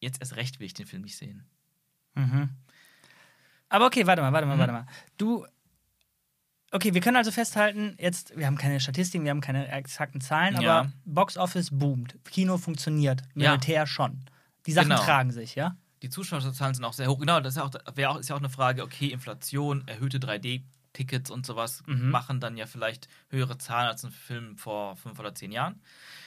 jetzt 0.00 0.20
erst 0.20 0.36
recht 0.36 0.58
will 0.60 0.66
ich 0.66 0.74
den 0.74 0.86
Film 0.86 1.02
nicht 1.02 1.16
sehen. 1.16 1.44
Mhm. 2.14 2.50
Aber 3.68 3.86
okay, 3.86 4.06
warte 4.06 4.22
mal, 4.22 4.32
warte 4.32 4.46
mal, 4.46 4.56
Mhm. 4.56 4.60
warte 4.60 4.72
mal. 4.72 4.86
Du. 5.16 5.46
Okay, 6.72 6.92
wir 6.92 7.00
können 7.00 7.16
also 7.16 7.30
festhalten, 7.30 7.96
jetzt, 7.98 8.36
wir 8.36 8.44
haben 8.46 8.58
keine 8.58 8.80
Statistiken, 8.80 9.24
wir 9.24 9.30
haben 9.30 9.40
keine 9.40 9.68
exakten 9.68 10.20
Zahlen, 10.20 10.60
Ja. 10.60 10.80
aber 10.80 10.92
Box 11.04 11.36
Office 11.36 11.70
boomt. 11.70 12.16
Kino 12.24 12.58
funktioniert. 12.58 13.22
Ja. 13.34 13.50
Militär 13.52 13.86
schon. 13.86 14.20
Die 14.66 14.72
Sachen 14.72 14.88
Genau. 14.90 15.02
tragen 15.02 15.30
sich, 15.30 15.54
ja? 15.54 15.76
Die 16.02 16.10
Zuschauerzahlen 16.10 16.74
sind 16.74 16.84
auch 16.84 16.92
sehr 16.92 17.08
hoch. 17.08 17.18
Genau, 17.18 17.40
das 17.40 17.54
ist 17.54 17.58
ja 17.58 17.64
auch, 17.64 18.14
auch, 18.14 18.18
ist 18.20 18.28
ja 18.28 18.34
auch 18.36 18.40
eine 18.40 18.50
Frage, 18.50 18.82
okay, 18.82 19.08
Inflation, 19.08 19.86
erhöhte 19.88 20.18
3D-Tickets 20.18 21.30
und 21.30 21.46
sowas 21.46 21.82
Mhm. 21.86 22.10
machen 22.10 22.38
dann 22.40 22.56
ja 22.56 22.66
vielleicht 22.66 23.08
höhere 23.30 23.56
Zahlen 23.58 23.88
als 23.88 24.04
ein 24.04 24.10
Film 24.10 24.56
vor 24.58 24.96
fünf 24.96 25.18
oder 25.18 25.34
zehn 25.34 25.52
Jahren. 25.52 25.80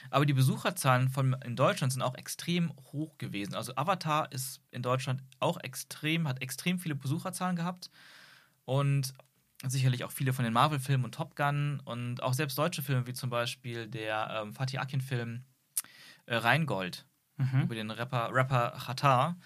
Aber 0.10 0.26
die 0.26 0.34
Besucherzahlen 0.34 1.10
von, 1.10 1.34
in 1.46 1.56
Deutschland 1.56 1.94
sind 1.94 2.02
auch 2.02 2.16
extrem 2.16 2.72
hoch 2.92 3.18
gewesen. 3.18 3.54
Also 3.56 3.76
Avatar 3.76 4.32
ist 4.32 4.62
in 4.72 4.82
Deutschland 4.82 5.22
auch 5.40 5.60
extrem, 5.62 6.28
hat 6.28 6.42
extrem 6.42 6.80
viele 6.80 6.96
Besucherzahlen 6.96 7.56
gehabt. 7.56 7.92
Und 8.66 9.14
sicherlich 9.68 10.04
auch 10.04 10.12
viele 10.12 10.34
von 10.34 10.46
den 10.46 10.54
Marvel-Filmen 10.54 11.06
und 11.06 11.16
Top 11.16 11.36
Gun 11.36 11.82
und 11.84 12.24
auch 12.24 12.34
selbst 12.34 12.58
deutsche 12.58 12.82
Filme, 12.82 13.06
wie 13.08 13.14
zum 13.14 13.30
Beispiel 13.30 13.88
der 13.88 14.42
ähm, 14.42 14.54
Fatih 14.54 14.80
Akin-Film 14.80 15.44
äh, 16.26 16.36
Rheingold 16.36 17.06
Mhm. 17.38 17.62
über 17.64 17.76
den 17.76 17.90
Rapper, 17.90 18.30
Rapper 18.34 18.72
Khatar, 18.86 19.38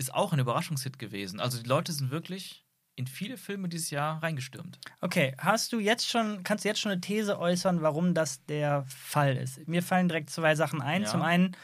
ist 0.00 0.14
auch 0.14 0.32
ein 0.32 0.38
Überraschungshit 0.38 0.98
gewesen. 0.98 1.38
Also 1.40 1.62
die 1.62 1.68
Leute 1.68 1.92
sind 1.92 2.10
wirklich 2.10 2.64
in 2.96 3.06
viele 3.06 3.36
Filme 3.36 3.68
dieses 3.68 3.90
Jahr 3.90 4.22
reingestürmt. 4.22 4.78
Okay, 5.00 5.34
hast 5.38 5.72
du 5.72 5.78
jetzt 5.78 6.08
schon, 6.08 6.42
kannst 6.42 6.64
du 6.64 6.68
jetzt 6.68 6.80
schon 6.80 6.90
eine 6.92 7.00
These 7.00 7.38
äußern, 7.38 7.82
warum 7.82 8.14
das 8.14 8.44
der 8.46 8.84
Fall 8.88 9.36
ist? 9.36 9.66
Mir 9.68 9.82
fallen 9.82 10.08
direkt 10.08 10.30
zwei 10.30 10.54
Sachen 10.54 10.80
ein. 10.82 11.02
Ja. 11.02 11.08
Zum 11.08 11.22
einen, 11.22 11.56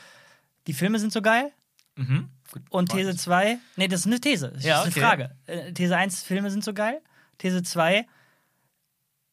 die 0.67 0.73
Filme 0.75 0.99
sind 0.99 1.12
so 1.12 1.23
geil. 1.23 1.50
Mhm. 1.97 2.29
Gut, 2.53 2.62
Und 2.71 2.91
These 2.93 3.12
mich. 3.12 3.21
2, 3.21 3.59
nee, 3.77 3.88
das 3.88 4.00
ist 4.00 4.06
eine 4.06 4.21
These, 4.21 4.53
das 4.55 4.65
Ja, 4.65 4.82
ist 4.82 4.89
okay. 4.91 5.00
eine 5.00 5.09
Frage. 5.09 5.37
Äh, 5.47 5.73
These 5.73 5.97
1, 5.97 6.23
Filme 6.23 6.50
sind 6.50 6.62
so 6.62 6.73
geil. 6.75 7.00
These 7.39 7.63
2, 7.63 8.06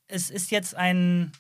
es 0.08 0.30
ist 0.30 0.50
jetzt 0.52 0.76
ein, 0.76 1.32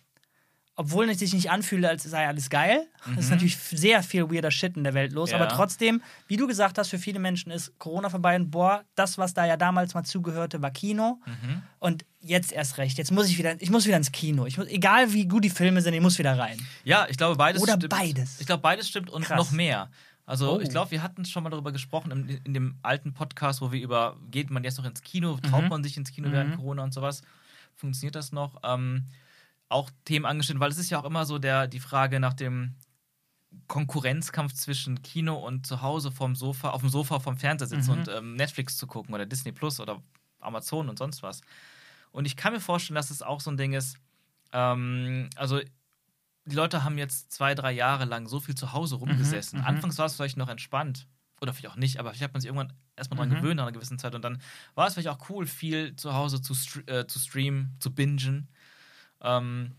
obwohl 0.75 1.08
es 1.10 1.20
sich 1.20 1.34
nicht 1.34 1.51
anfühle, 1.51 1.88
als 1.88 2.03
sei 2.03 2.27
alles 2.27 2.50
geil, 2.50 2.88
es 3.18 3.25
ist 3.25 3.30
natürlich 3.30 3.58
sehr 3.58 4.01
viel 4.01 4.32
weirder 4.32 4.50
Shit 4.50 4.75
in 4.75 4.84
der 4.84 4.94
Welt 4.96 5.12
los, 5.13 5.30
Mhm. 5.32 5.38
Ja. 5.38 5.42
aber 5.44 5.50
trotzdem, 5.56 6.01
wie 6.27 6.36
du 6.38 6.48
gesagt 6.48 6.77
hast, 6.80 6.89
für 6.89 6.98
viele 6.98 7.20
Menschen 7.20 7.51
ist 7.51 7.77
Corona 7.77 8.10
vorbei 8.10 8.36
und 8.36 8.50
boah, 8.50 8.84
das, 8.96 9.18
was 9.20 9.34
da 9.36 9.46
ja 9.46 9.56
damals 9.56 9.94
mal 9.94 10.03
zugehörte, 10.03 10.62
war 10.62 10.72
Kino 10.72 11.20
Mhm. 11.25 11.62
und 11.80 12.06
jetzt 12.22 12.51
erst 12.51 12.77
recht, 12.80 12.98
jetzt 12.98 13.12
muss 13.12 13.30
ich 13.30 13.38
wieder, 13.38 13.62
ich 13.62 13.70
muss 13.70 13.86
wieder 13.86 13.98
ins 13.98 14.12
Kino. 14.12 14.46
Ich 14.48 14.58
muss, 14.58 14.68
egal 14.68 15.13
wie 15.13 15.27
gut 15.27 15.44
die 15.44 15.50
Filme 15.51 15.82
sind, 15.82 15.94
ich 15.94 16.01
muss 16.01 16.18
wieder 16.18 16.38
rein. 16.39 16.58
Ja, 16.84 17.06
ich 17.10 17.18
glaube, 17.18 17.36
beides 17.36 17.62
Oder 17.62 17.74
stimmt. 17.74 17.89
beides. 17.89 18.39
Ich 18.39 18.48
glaube, 18.48 18.62
beides 18.63 18.88
stimmt 18.89 19.10
und 19.12 19.25
Krass. 19.25 19.38
noch 19.38 19.51
mehr. 19.51 19.92
Also, 20.25 20.53
Oh. 20.56 20.60
ich 20.62 20.70
glaube, 20.70 20.89
wir 20.92 21.03
hatten 21.03 21.25
schon 21.25 21.44
mal 21.44 21.50
darüber 21.50 21.74
gesprochen 21.74 22.10
in, 22.12 22.30
in 22.46 22.53
dem 22.53 22.75
alten 22.82 23.13
Podcast, 23.13 23.60
wo 23.62 23.72
wir 23.74 23.82
über, 23.82 24.15
geht 24.32 24.50
man 24.50 24.63
jetzt 24.63 24.77
noch 24.77 24.86
ins 24.86 25.01
Kino, 25.01 25.38
traut 25.38 25.63
Mhm. 25.63 25.70
man 25.70 25.84
sich 25.84 25.98
ins 25.98 26.12
Kino 26.12 26.32
während 26.32 26.56
Corona 26.56 26.82
und 26.84 26.94
sowas? 26.94 27.22
Funktioniert 27.75 28.15
das 28.15 28.32
noch? 28.32 28.56
Ähm, 28.63 29.03
auch 29.70 29.89
Themen 30.05 30.25
angeschnitten, 30.25 30.60
weil 30.60 30.72
es 30.72 30.77
ist 30.77 30.89
ja 30.89 31.00
auch 31.00 31.05
immer 31.05 31.25
so 31.25 31.39
der, 31.39 31.67
die 31.67 31.79
Frage 31.79 32.20
nach 32.20 32.34
dem 32.34 32.75
Konkurrenzkampf 33.67 34.53
zwischen 34.53 35.01
Kino 35.03 35.36
und 35.36 35.65
zu 35.67 35.82
Hause 35.82 36.12
vom 36.12 36.36
Sofa, 36.36 36.72
auf 36.72 36.82
dem 36.82 36.89
Sofa 36.89 37.20
vom 37.20 37.38
Fernseher 37.38 37.67
sitzen 37.67 37.91
Mhm. 37.91 37.98
und 38.00 38.08
ähm, 38.10 38.36
Netflix 38.36 38.77
zu 38.77 38.88
gucken 38.88 39.13
oder 39.13 39.25
Disney 39.25 39.51
Plus 39.51 39.79
oder 39.79 40.01
Amazon 40.39 40.89
und 40.89 40.98
sonst 40.98 41.22
was. 41.24 41.41
Und 42.12 42.25
ich 42.25 42.36
kann 42.36 42.53
mir 42.53 42.60
vorstellen, 42.60 42.96
dass 42.96 43.12
es 43.12 43.22
auch 43.22 43.41
so 43.41 43.51
ein 43.51 43.58
Ding 43.58 43.74
ist, 43.74 43.98
ähm, 44.51 45.29
also 45.36 45.60
die 46.46 46.55
Leute 46.55 46.84
haben 46.84 46.98
jetzt 46.98 47.32
zwei, 47.32 47.55
drei 47.55 47.72
Jahre 47.72 48.05
lang 48.05 48.27
so 48.27 48.39
viel 48.39 48.55
zu 48.55 48.74
Hause 48.74 48.96
rumgesessen. 48.96 49.60
mhm. 49.60 49.65
Anfangs 49.65 49.98
war 49.98 50.08
es 50.08 50.15
vielleicht 50.15 50.38
noch 50.38 50.50
entspannt. 50.50 51.08
Oder 51.41 51.53
vielleicht 51.53 51.74
auch 51.74 51.77
nicht, 51.77 52.00
aber 52.00 52.12
vielleicht 52.12 52.24
hat 52.24 52.34
man 52.34 52.41
sich 52.41 52.48
irgendwann 52.48 52.74
erstmal 52.96 53.17
dran 53.17 53.29
Mhm. 53.29 53.36
gewöhnt 53.36 53.58
nach 53.58 53.63
einer 53.63 53.72
gewissen 53.74 54.00
Zeit. 54.00 54.15
Und 54.15 54.24
dann 54.24 54.41
war 54.75 54.88
es 54.88 54.93
vielleicht 54.93 55.10
auch 55.10 55.29
cool, 55.29 55.46
viel 55.46 55.96
zu 55.96 56.13
Hause 56.13 56.41
zu, 56.41 56.53
stre 56.53 56.82
äh, 56.88 57.08
zu 57.08 57.20
streamen, 57.20 57.75
zu 57.79 57.93
bingen. 57.93 58.48
Ähm, 59.24 59.72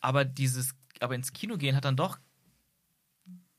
aber 0.00 0.24
dieses, 0.24 0.74
aber 1.00 1.14
ins 1.14 1.32
Kino 1.32 1.56
gehen 1.56 1.76
hat 1.76 1.84
dann 1.84 1.96
doch, 1.96 2.18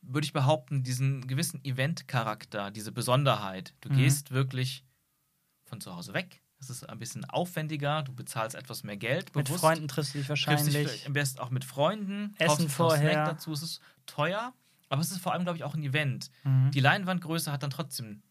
würde 0.02 0.26
ich 0.26 0.34
behaupten, 0.34 0.84
diesen 0.84 1.26
gewissen 1.28 1.64
Event-Charakter, 1.66 2.70
diese 2.72 2.92
Besonderheit. 2.92 3.74
Du 3.82 3.90
Mhm. 3.90 3.96
gehst 3.98 4.32
wirklich 4.32 4.84
von 5.66 5.82
zu 5.82 5.96
Hause 5.96 6.14
weg. 6.14 6.42
Es 6.60 6.70
ist 6.70 6.88
ein 6.88 7.00
bisschen 7.00 7.26
aufwendiger, 7.26 8.04
du 8.04 8.14
bezahlst 8.14 8.56
etwas 8.56 8.84
mehr 8.84 8.98
Geld. 8.98 9.36
Mit 9.36 9.46
bewusst. 9.48 9.62
Freunden 9.62 9.88
triffst 9.88 10.14
du 10.14 10.20
dich 10.20 10.28
Triffst 10.28 10.48
dich 10.48 10.74
wahrscheinlich. 10.74 11.06
am 11.08 11.14
besten 11.14 11.40
auch 11.40 11.50
mit 11.50 11.66
Freunden. 11.66 12.34
Essen 12.38 12.70
vorher. 12.70 13.12
Snack 13.12 13.26
dazu. 13.26 13.52
Es 13.52 13.62
ist 13.64 13.82
teuer, 14.06 14.54
aber 14.90 15.02
es 15.02 15.12
ist 15.12 15.20
vor 15.20 15.34
allem, 15.34 15.44
glaube 15.44 15.58
ich, 15.58 15.64
auch 15.64 15.74
ein 15.76 15.84
Event. 15.84 16.30
Mhm. 16.44 16.72
Die 16.72 16.80
Leinwandgröße 16.80 17.52
hat 17.52 17.64
dann 17.64 17.72
trotzdem 17.72 18.22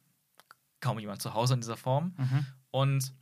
kaum 0.81 0.99
jemand 1.01 1.21
zu 1.23 1.35
Hause 1.35 1.55
in 1.55 1.61
dieser 1.61 1.77
Form. 1.77 2.15
Mhm. 2.17 2.47
Und 2.71 3.13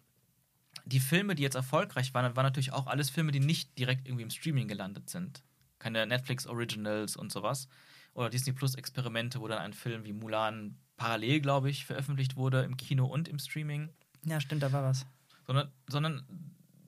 die 0.85 1.01
Filme, 1.01 1.35
die 1.35 1.43
jetzt 1.43 1.55
erfolgreich 1.55 2.13
waren, 2.15 2.37
waren 2.37 2.45
natürlich 2.45 2.73
auch 2.73 2.87
alles 2.87 3.11
Filme, 3.11 3.33
die 3.33 3.41
nicht 3.41 3.79
direkt 3.79 4.07
irgendwie 4.07 4.25
im 4.25 4.31
Streaming 4.31 4.69
gelandet 4.69 5.11
sind. 5.11 5.43
Keine 5.79 6.07
Netflix 6.07 6.47
Originals 6.47 7.17
und 7.17 7.33
sowas. 7.33 7.69
Oder 8.15 8.31
Disney 8.31 8.53
Plus 8.53 8.75
Experimente, 8.75 9.41
wo 9.41 9.49
dann 9.49 9.59
ein 9.59 9.73
Film 9.73 10.05
wie 10.05 10.13
Mulan 10.13 10.77
parallel, 10.97 11.41
glaube 11.41 11.71
ich, 11.71 11.87
veröffentlicht 11.87 12.37
wurde 12.37 12.63
im 12.63 12.77
Kino 12.77 13.07
und 13.07 13.29
im 13.29 13.39
Streaming. 13.39 13.89
Ja, 14.25 14.41
stimmt, 14.41 14.63
da 14.63 14.73
war 14.73 14.83
was. 14.85 15.07
Sondern, 15.47 15.73
sondern 15.89 16.25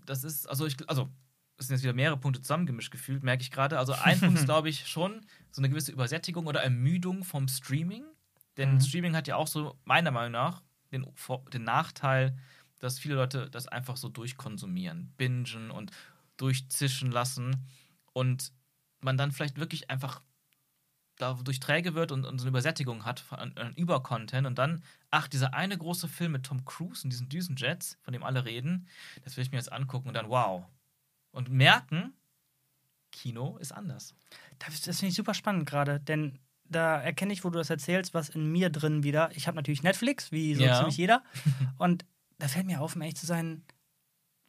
das 0.06 0.22
ist, 0.22 0.46
also 0.48 0.66
ich, 0.66 0.76
also 0.88 1.08
es 1.56 1.66
sind 1.66 1.76
jetzt 1.76 1.82
wieder 1.82 1.94
mehrere 1.94 2.16
Punkte 2.18 2.40
zusammengemischt 2.42 2.90
gefühlt, 2.90 3.22
merke 3.22 3.42
ich 3.42 3.50
gerade. 3.50 3.78
Also 3.78 3.92
ein 3.94 4.20
Punkt 4.20 4.38
ist, 4.38 4.44
glaube 4.46 4.68
ich, 4.68 4.86
schon 4.86 5.24
so 5.50 5.60
eine 5.60 5.68
gewisse 5.70 5.92
Übersättigung 5.92 6.46
oder 6.46 6.62
Ermüdung 6.62 7.24
vom 7.24 7.48
Streaming. 7.48 8.04
Denn 8.56 8.74
Mhm. 8.74 8.80
Streaming 8.80 9.16
hat 9.16 9.26
ja 9.26 9.36
auch 9.36 9.48
so, 9.48 9.76
meiner 9.84 10.10
Meinung 10.10 10.32
nach, 10.32 10.62
den, 10.92 11.06
den 11.52 11.64
Nachteil, 11.64 12.36
dass 12.84 12.98
viele 12.98 13.14
Leute 13.14 13.48
das 13.50 13.66
einfach 13.66 13.96
so 13.96 14.08
durchkonsumieren, 14.08 15.12
bingen 15.16 15.70
und 15.70 15.90
durchzischen 16.36 17.10
lassen 17.10 17.66
und 18.12 18.52
man 19.00 19.16
dann 19.16 19.32
vielleicht 19.32 19.58
wirklich 19.58 19.90
einfach 19.90 20.22
dadurch 21.16 21.60
träge 21.60 21.94
wird 21.94 22.12
und, 22.12 22.24
und 22.24 22.38
so 22.38 22.44
eine 22.44 22.50
Übersättigung 22.50 23.04
hat 23.04 23.24
an, 23.30 23.56
an 23.56 23.74
Übercontent 23.74 24.46
und 24.46 24.58
dann, 24.58 24.82
ach, 25.10 25.28
dieser 25.28 25.54
eine 25.54 25.78
große 25.78 26.08
Film 26.08 26.32
mit 26.32 26.44
Tom 26.44 26.64
Cruise 26.64 27.04
und 27.04 27.10
diesen 27.10 27.28
Düsenjets, 27.28 27.98
von 28.02 28.12
dem 28.12 28.22
alle 28.24 28.44
reden, 28.44 28.88
das 29.22 29.36
will 29.36 29.44
ich 29.44 29.50
mir 29.52 29.58
jetzt 29.58 29.72
angucken 29.72 30.08
und 30.08 30.14
dann 30.14 30.28
wow. 30.28 30.64
Und 31.30 31.50
merken, 31.50 32.14
Kino 33.12 33.56
ist 33.58 33.72
anders. 33.72 34.14
Das, 34.58 34.80
das 34.82 34.98
finde 34.98 35.10
ich 35.10 35.16
super 35.16 35.34
spannend 35.34 35.66
gerade, 35.66 36.00
denn 36.00 36.38
da 36.64 37.00
erkenne 37.00 37.32
ich, 37.32 37.44
wo 37.44 37.50
du 37.50 37.58
das 37.58 37.70
erzählst, 37.70 38.14
was 38.14 38.28
in 38.28 38.50
mir 38.50 38.70
drin 38.70 39.04
wieder. 39.04 39.30
Ich 39.36 39.46
habe 39.46 39.56
natürlich 39.56 39.82
Netflix, 39.82 40.32
wie 40.32 40.54
so 40.54 40.64
Ja. 40.64 40.78
ziemlich 40.78 40.96
jeder. 40.96 41.22
Und 41.78 42.04
da 42.38 42.48
fällt 42.48 42.66
mir 42.66 42.80
auf, 42.80 42.96
um 42.96 43.02
ehrlich 43.02 43.16
zu 43.16 43.26
sein, 43.26 43.64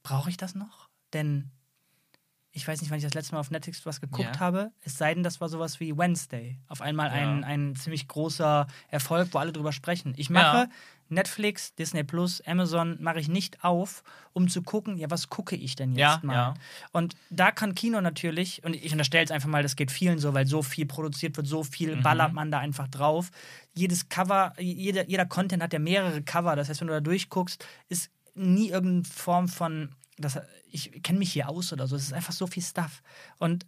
brauche 0.04 0.30
ich 0.30 0.38
das 0.38 0.56
noch? 0.56 0.89
Denn 1.13 1.51
ich 2.57 2.65
weiß 2.65 2.79
nicht, 2.79 2.89
wann 2.89 2.97
ich 2.97 3.03
das 3.03 3.13
letzte 3.13 3.33
Mal 3.35 3.41
auf 3.41 3.51
Netflix 3.51 3.85
was 3.85 4.00
geguckt 4.00 4.35
Ja. 4.35 4.39
habe. 4.39 4.71
Es 4.81 4.97
sei 4.97 5.13
denn, 5.13 5.24
das 5.24 5.41
war 5.41 5.50
sowas 5.50 5.81
wie 5.81 5.95
Wednesday. 5.97 6.57
Auf 6.69 6.79
einmal 6.81 7.09
ein, 7.09 7.41
Ja. 7.41 7.47
ein 7.47 7.75
ziemlich 7.75 8.07
großer 8.07 8.65
Erfolg, 8.88 9.27
wo 9.33 9.39
alle 9.39 9.51
drüber 9.51 9.74
sprechen. 9.74 10.13
Ich 10.15 10.29
mache 10.29 10.55
Ja. 10.57 10.67
Netflix, 11.09 11.75
Disney 11.75 12.03
Plus, 12.03 12.41
Amazon 12.47 12.97
mache 13.01 13.19
ich 13.19 13.27
nicht 13.27 13.63
auf, 13.63 14.03
um 14.33 14.47
zu 14.47 14.63
gucken, 14.63 14.97
ja, 14.97 15.12
was 15.12 15.27
gucke 15.29 15.55
ich 15.57 15.75
denn 15.75 15.91
jetzt 15.91 16.00
Ja, 16.00 16.19
mal? 16.24 16.33
ja. 16.33 16.53
Und 16.93 17.15
da 17.29 17.51
kann 17.51 17.75
Kino 17.75 18.00
natürlich, 18.01 18.63
und 18.63 18.74
ich 18.74 18.91
unterstelle 18.93 19.25
es 19.25 19.31
einfach 19.31 19.50
mal, 19.50 19.62
das 19.62 19.75
geht 19.75 19.91
vielen 19.91 20.17
so, 20.17 20.33
weil 20.33 20.47
so 20.47 20.63
viel 20.63 20.85
produziert 20.85 21.35
wird, 21.38 21.47
so 21.47 21.63
viel 21.63 21.97
Mhm. 21.97 22.03
ballert 22.03 22.33
man 22.33 22.51
da 22.51 22.59
einfach 22.59 22.88
drauf. 22.88 23.29
Jedes 23.75 24.07
Cover, 24.09 24.53
jeder, 24.59 25.07
jeder 25.09 25.25
Content 25.25 25.62
hat 25.62 25.74
ja 25.74 25.79
mehrere 25.79 26.21
Cover. 26.24 26.55
Das 26.55 26.69
heißt, 26.69 26.79
wenn 26.81 26.88
du 26.88 26.93
da 26.93 27.01
durchguckst, 27.01 27.63
ist 27.89 28.09
nie 28.33 28.69
irgendeine 28.69 29.03
Form 29.03 29.47
von, 29.47 29.89
das, 30.17 30.39
ich 30.69 31.03
kenne 31.03 31.19
mich 31.19 31.31
hier 31.34 31.50
aus 31.50 31.74
oder 31.74 31.88
so. 31.88 31.95
Es 31.95 32.03
ist 32.03 32.13
einfach 32.13 32.34
so 32.34 32.48
viel 32.48 32.63
Stuff. 32.63 33.01
Und 33.39 33.65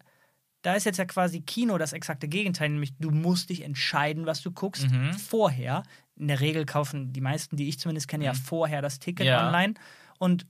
da 0.62 0.74
ist 0.76 0.86
jetzt 0.86 0.98
ja 0.98 1.06
quasi 1.06 1.42
Kino 1.42 1.78
das 1.78 1.94
exakte 1.94 2.28
Gegenteil, 2.28 2.70
nämlich 2.70 2.94
du 3.00 3.12
musst 3.12 3.50
dich 3.50 3.62
entscheiden, 3.64 4.26
was 4.26 4.42
du 4.42 4.52
guckst, 4.52 4.90
Mhm. 4.90 5.14
vorher. 5.14 5.84
In 6.16 6.28
der 6.28 6.40
Regel 6.40 6.66
kaufen 6.66 7.14
die 7.14 7.22
meisten, 7.22 7.58
die 7.58 7.70
ich 7.70 7.80
zumindest 7.80 8.08
kenne, 8.08 8.26
ja 8.26 8.34
vorher 8.34 8.82
das 8.82 9.00
Ticket 9.00 9.26
Mhm. 9.26 9.32
Ja. 9.32 9.48
online. 9.48 9.74
Und 10.20 10.46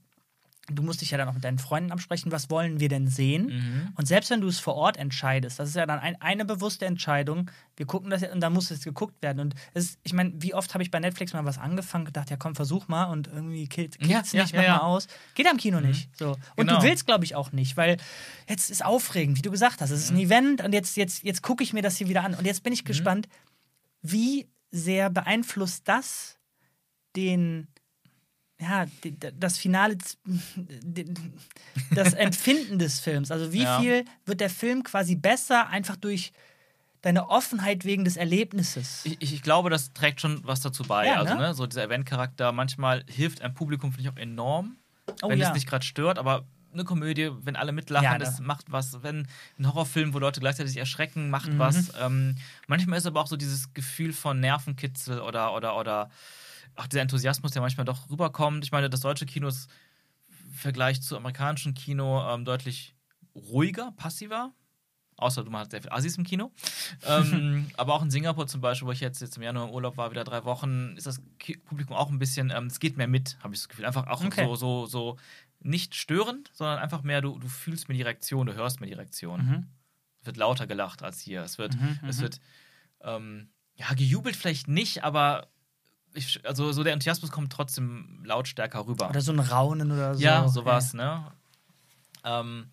du 0.69 0.83
musst 0.83 1.01
dich 1.01 1.11
ja 1.11 1.17
dann 1.17 1.29
auch 1.29 1.33
mit 1.33 1.43
deinen 1.43 1.59
Freunden 1.59 1.91
absprechen, 1.91 2.31
was 2.31 2.49
wollen 2.49 2.79
wir 2.79 2.89
denn 2.89 3.07
sehen? 3.07 3.45
Mhm. 3.47 3.93
Und 3.95 4.07
selbst 4.07 4.29
wenn 4.29 4.41
du 4.41 4.47
es 4.47 4.59
vor 4.59 4.75
Ort 4.75 4.97
entscheidest, 4.97 5.59
das 5.59 5.69
ist 5.69 5.75
ja 5.75 5.85
dann 5.85 5.99
ein, 5.99 6.19
eine 6.21 6.43
bewusste 6.45 6.85
Entscheidung, 6.85 7.49
wir 7.77 7.85
gucken 7.85 8.09
das 8.09 8.21
jetzt 8.21 8.33
und 8.33 8.41
dann 8.41 8.53
muss 8.53 8.69
es 8.69 8.83
geguckt 8.83 9.21
werden. 9.21 9.39
Und 9.39 9.55
es 9.73 9.85
ist, 9.85 9.99
ich 10.03 10.13
meine, 10.13 10.33
wie 10.37 10.53
oft 10.53 10.73
habe 10.73 10.83
ich 10.83 10.91
bei 10.91 10.99
Netflix 10.99 11.33
mal 11.33 11.45
was 11.45 11.57
angefangen, 11.57 12.05
gedacht, 12.05 12.29
ja 12.29 12.35
komm, 12.37 12.55
versuch 12.55 12.87
mal 12.87 13.05
und 13.05 13.27
irgendwie 13.27 13.67
killt 13.67 13.97
Ja, 14.05 14.19
es 14.21 14.33
ja, 14.33 14.43
nicht, 14.43 14.53
ja, 14.53 14.61
mach 14.61 14.81
mal 14.81 14.87
aus. 14.87 15.07
Geht 15.35 15.47
am 15.47 15.57
Kino 15.57 15.79
nicht. 15.79 16.09
So. 16.17 16.31
Und 16.31 16.67
Genau. 16.67 16.77
du 16.79 16.83
willst, 16.83 17.05
glaube 17.05 17.23
ich, 17.23 17.35
auch 17.35 17.51
nicht, 17.53 17.77
weil 17.77 17.97
jetzt 18.49 18.69
ist 18.69 18.83
aufregend, 18.83 19.37
wie 19.37 19.41
du 19.41 19.51
gesagt 19.51 19.79
hast. 19.81 19.91
Es 19.91 19.99
ist 20.03 20.11
ein 20.11 20.17
Event 20.19 20.63
und 20.63 20.73
jetzt, 20.73 20.97
jetzt, 20.97 21.23
jetzt 21.23 21.41
gucke 21.41 21.63
ich 21.63 21.71
mir 21.73 21.81
das 21.81 21.97
hier 21.97 22.09
wieder 22.09 22.23
an. 22.23 22.33
Und 22.33 22.45
jetzt 22.45 22.63
bin 22.63 22.73
ich 22.73 22.83
gespannt, 22.83 23.27
wie 24.01 24.47
sehr 24.71 25.09
beeinflusst 25.09 25.87
das 25.87 26.37
den 27.15 27.67
ja, 28.59 28.85
das 29.39 29.57
Finale, 29.57 29.97
das 31.91 32.13
Empfinden 32.13 32.79
des 32.79 32.99
Films. 32.99 33.31
Also 33.31 33.53
wie 33.53 33.63
Ja. 33.63 33.79
viel 33.79 34.05
wird 34.25 34.41
der 34.41 34.49
Film 34.49 34.83
quasi 34.83 35.15
besser 35.15 35.67
einfach 35.67 35.95
durch 35.95 36.31
deine 37.01 37.29
Offenheit 37.29 37.85
wegen 37.85 38.03
des 38.03 38.17
Erlebnisses? 38.17 39.01
Ich, 39.05 39.17
ich 39.33 39.41
glaube, 39.43 39.69
das 39.69 39.93
trägt 39.93 40.21
schon 40.21 40.41
was 40.43 40.61
dazu 40.61 40.83
bei. 40.83 41.07
Ja, 41.07 41.17
also, 41.17 41.35
ne? 41.35 41.41
ne, 41.41 41.53
so 41.53 41.67
dieser 41.67 41.83
Event-Charakter 41.83 42.51
manchmal 42.51 43.03
hilft 43.07 43.41
einem 43.41 43.53
Publikum, 43.53 43.91
finde 43.91 44.09
ich, 44.09 44.13
auch 44.15 44.19
enorm, 44.19 44.77
Oh 45.21 45.29
wenn 45.29 45.39
ja. 45.39 45.47
es 45.47 45.53
nicht 45.53 45.67
gerade 45.67 45.85
stört, 45.85 46.19
aber 46.19 46.45
eine 46.73 46.83
Komödie, 46.83 47.31
wenn 47.41 47.55
alle 47.55 47.71
mitlachen, 47.71 48.03
Ja, 48.03 48.17
das 48.17 48.37
da- 48.37 48.43
macht 48.43 48.71
was. 48.71 49.01
Wenn 49.01 49.27
ein 49.57 49.67
Horrorfilm, 49.67 50.13
wo 50.13 50.19
Leute 50.19 50.39
gleichzeitig 50.41 50.73
sich 50.73 50.79
erschrecken, 50.79 51.29
macht 51.29 51.49
Mhm. 51.53 51.59
was. 51.59 51.91
Ähm, 51.99 52.35
manchmal 52.67 52.97
ist 52.97 53.05
aber 53.07 53.21
auch 53.21 53.27
so 53.27 53.37
dieses 53.37 53.73
Gefühl 53.73 54.13
von 54.13 54.39
Nervenkitzel 54.39 55.21
oder, 55.21 55.53
oder, 55.55 55.77
oder 55.77 56.11
auch 56.77 56.87
dieser 56.87 57.01
Enthusiasmus, 57.01 57.51
der 57.51 57.61
manchmal 57.61 57.85
doch 57.85 58.09
rüberkommt. 58.09 58.63
Ich 58.63 58.71
meine, 58.71 58.89
das 58.89 59.01
deutsche 59.01 59.25
Kino 59.25 59.47
ist 59.47 59.69
im 60.45 60.53
Vergleich 60.53 61.01
zu 61.01 61.17
amerikanischem 61.17 61.73
Kino 61.73 62.21
ähm, 62.29 62.45
deutlich 62.45 62.95
ruhiger, 63.35 63.91
passiver. 63.97 64.53
Außer 65.19 65.43
du 65.43 65.51
hast 65.51 65.71
sehr 65.71 65.81
viel 65.81 65.91
Assis 65.91 66.15
im 66.17 66.23
Kino. 66.23 66.51
ähm, 67.07 67.71
aber 67.75 67.95
auch 67.95 68.03
in 68.03 68.11
Singapur 68.11 68.45
zum 68.47 68.61
Beispiel, 68.61 68.87
wo 68.87 68.91
ich 68.91 68.99
jetzt, 68.99 69.19
jetzt 69.19 69.35
im 69.37 69.43
Januar 69.43 69.67
im 69.67 69.73
Urlaub 69.73 69.97
war, 69.97 70.11
wieder 70.11 70.23
drei 70.23 70.43
Wochen, 70.45 70.95
ist 70.95 71.07
das 71.07 71.21
Publikum 71.65 71.95
auch 71.95 72.09
ein 72.11 72.19
bisschen, 72.19 72.51
ähm, 72.55 72.67
es 72.67 72.79
geht 72.79 72.97
mehr 72.97 73.07
mit, 73.07 73.37
habe 73.41 73.53
ich 73.55 73.61
das 73.61 73.69
Gefühl. 73.69 73.85
Einfach 73.85 74.05
auch 74.07 74.23
Okay. 74.23 74.45
so, 74.45 74.55
so, 74.55 74.85
so 74.85 75.17
nicht 75.59 75.95
störend, 75.95 76.51
sondern 76.53 76.77
einfach 76.77 77.01
mehr, 77.01 77.21
du, 77.21 77.39
du 77.39 77.47
fühlst 77.47 77.89
mir 77.89 77.95
die 77.95 78.03
Reaktion, 78.03 78.45
du 78.45 78.53
hörst 78.53 78.79
mir 78.79 78.85
die 78.85 78.93
Reaktion. 78.93 79.43
Mhm. 79.43 79.67
Es 80.19 80.27
wird 80.27 80.37
lauter 80.37 80.67
gelacht 80.67 81.01
als 81.01 81.19
hier. 81.19 81.41
Es 81.41 81.57
wird, 81.57 81.75
Mhm, 81.79 81.99
es 82.07 82.17
mhm. 82.17 82.21
wird 82.21 82.39
ähm, 83.01 83.49
ja, 83.73 83.91
gejubelt 83.95 84.35
vielleicht 84.35 84.67
nicht, 84.67 85.03
aber 85.03 85.47
ich, 86.17 86.45
also 86.45 86.71
so 86.71 86.83
der 86.83 86.93
Enthusiasmus 86.93 87.31
kommt 87.31 87.51
trotzdem 87.51 88.21
lautstärker 88.23 88.85
rüber. 88.85 89.09
Oder 89.09 89.21
so 89.21 89.31
ein 89.31 89.39
Raunen 89.39 89.91
oder 89.91 90.15
so. 90.15 90.21
Ja, 90.21 90.47
sowas, 90.47 90.93
ne? 90.93 91.23
Ähm, 92.23 92.67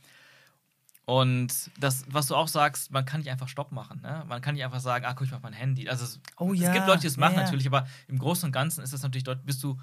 und 1.07 1.71
das, 1.79 2.05
was 2.09 2.29
du 2.29 2.35
auch 2.35 2.49
sagst, 2.49 2.91
man 2.91 3.05
kann 3.05 3.21
nicht 3.21 3.31
einfach 3.31 3.49
Stopp 3.49 3.73
machen, 3.73 4.01
ne? 4.01 4.25
Man 4.27 4.41
kann 4.41 4.55
nicht 4.55 4.65
einfach 4.65 4.81
sagen, 4.81 5.05
ah, 5.05 5.13
guck 5.13 5.27
ich 5.27 5.31
mal 5.31 5.37
auf 5.37 5.43
mein 5.43 5.53
Handy. 5.53 5.89
Also 5.89 6.05
es, 6.05 6.21
Oh 6.39 6.53
es 6.53 6.61
ja, 6.61 6.73
gibt 6.73 6.87
Leute, 6.87 7.03
die 7.03 7.09
es 7.09 7.19
machen 7.19 7.35
ja, 7.37 7.43
natürlich, 7.43 7.67
aber 7.67 7.87
im 8.09 8.19
Großen 8.19 8.47
und 8.47 8.53
Ganzen 8.53 8.83
ist 8.83 8.93
das 8.93 9.03
natürlich 9.03 9.25
dort, 9.25 9.45
bist 9.45 9.63
du 9.63 9.79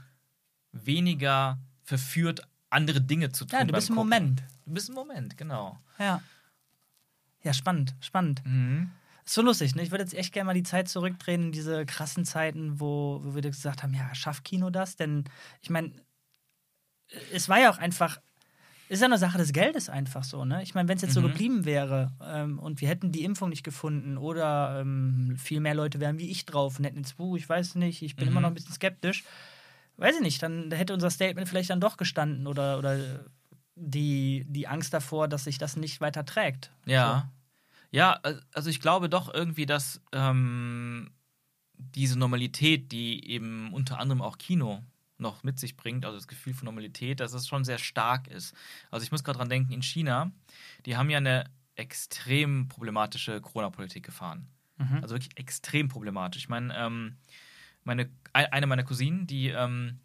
weniger 0.72 1.60
verführt, 1.84 2.41
andere 2.70 3.01
Dinge 3.01 3.32
zu 3.32 3.46
tun. 3.46 3.60
Ja, 3.60 3.65
du 3.65 3.74
bist 3.74 3.89
im. 3.89 3.96
Moment. 3.96 4.44
Du 4.65 4.74
bist 4.74 4.89
im 4.89 4.96
Moment, 4.96 5.38
genau. 5.38 5.80
Ja. 6.00 6.22
Ja, 7.44 7.53
spannend, 7.53 7.96
spannend. 8.00 8.41
Mhm. 8.46 8.91
So 9.31 9.41
lustig, 9.41 9.75
ne? 9.75 9.81
Ich 9.83 9.91
würde 9.91 10.03
jetzt 10.03 10.13
echt 10.13 10.33
gerne 10.33 10.47
mal 10.47 10.53
die 10.53 10.63
Zeit 10.63 10.89
zurückdrehen 10.89 11.43
in 11.43 11.51
diese 11.53 11.85
krassen 11.85 12.25
Zeiten, 12.25 12.81
wo, 12.81 13.21
wo 13.23 13.33
wir 13.33 13.41
gesagt 13.41 13.81
haben, 13.81 13.93
ja, 13.93 14.13
schafft 14.13 14.43
Kino 14.43 14.69
das? 14.69 14.97
Denn 14.97 15.23
ich 15.61 15.69
meine, 15.69 15.93
es 17.31 17.47
war 17.47 17.59
ja 17.61 17.71
auch 17.71 17.77
einfach, 17.77 18.19
ist 18.89 19.00
ja 19.00 19.05
eine 19.05 19.17
Sache 19.17 19.38
des 19.38 19.53
Geldes 19.53 19.89
einfach 19.89 20.25
so, 20.25 20.43
ne? 20.43 20.61
Ich 20.63 20.75
meine, 20.75 20.89
wenn 20.89 20.97
es 20.97 21.01
jetzt 21.01 21.13
so 21.13 21.21
Mhm. 21.21 21.27
geblieben 21.27 21.63
wäre 21.65 22.11
ähm, 22.21 22.59
und 22.59 22.81
wir 22.81 22.89
hätten 22.89 23.13
die 23.13 23.23
Impfung 23.23 23.50
nicht 23.50 23.63
gefunden 23.63 24.17
oder 24.17 24.81
ähm, 24.81 25.35
viel 25.38 25.61
mehr 25.61 25.75
Leute 25.75 26.01
wären 26.01 26.19
wie 26.19 26.29
ich 26.29 26.45
drauf 26.45 26.77
und 26.77 26.85
hätten 26.85 26.97
jetzt, 26.97 27.17
uh, 27.17 27.38
ich 27.38 27.47
weiß 27.47 27.75
nicht, 27.75 28.01
ich 28.01 28.17
bin 28.17 28.27
Mhm. 28.27 28.33
immer 28.33 28.41
noch 28.41 28.50
ein 28.50 28.53
bisschen 28.53 28.73
skeptisch, 28.73 29.23
weiß 29.95 30.15
ich 30.15 30.21
nicht, 30.21 30.43
dann 30.43 30.71
hätte 30.71 30.93
unser 30.93 31.09
Statement 31.09 31.47
vielleicht 31.47 31.69
dann 31.69 31.79
doch 31.79 31.95
gestanden 31.95 32.47
oder, 32.47 32.77
oder 32.77 33.25
die, 33.75 34.45
die 34.50 34.67
Angst 34.67 34.93
davor, 34.93 35.29
dass 35.29 35.45
sich 35.45 35.57
das 35.57 35.77
nicht 35.77 36.01
weiter 36.01 36.25
trägt. 36.25 36.71
Ja. 36.85 37.29
Ja, 37.91 38.13
al- 38.24 38.41
also 38.53 38.69
ich 38.69 38.79
glaube 38.79 39.10
doch 39.10 39.33
irgendwie, 39.33 39.65
dass 39.65 40.01
ähm, 40.13 41.12
diese 41.74 42.17
Normalität, 42.17 42.91
die 42.91 43.27
eben 43.29 43.74
unter 43.74 44.00
anderem 44.00 44.21
auch 44.21 44.38
Kino 44.38 44.83
noch 45.17 45.43
mit 45.43 45.60
sich 45.60 45.77
bringt, 45.77 46.05
also 46.05 46.17
das 46.17 46.27
Gefühl 46.27 46.53
von 46.53 46.65
Normalität, 46.65 47.19
dass 47.19 47.33
es 47.33 47.48
schon 47.48 47.63
sehr 47.63 47.77
stark 47.77 48.27
ist. 48.27 48.55
Also 48.89 49.03
ich 49.03 49.12
muss 49.12 49.24
gerade 49.24 49.38
dran 49.38 49.50
denken, 49.50 49.71
in 49.71 49.83
China, 49.83 50.31
die 50.86 50.98
haben 50.98 51.10
ja 51.10 51.17
eine 51.17 51.45
extrem 51.75 52.67
problematische 52.67 53.39
Corona-Politik 53.41 54.03
gefahren. 54.05 54.48
Mhm. 54.77 55.00
Also 55.01 55.15
wirklich 55.15 55.38
extrem 55.38 55.89
problematisch. 55.89 56.43
Ich 56.43 56.50
meine, 56.50 56.75
ähm, 56.75 57.17
meine, 57.83 58.10
ein- 58.33 58.51
eine 58.51 58.67
meiner 58.67 58.83
Cousinen, 58.83 59.27
die, 59.27 59.50
ähm, 59.50 60.00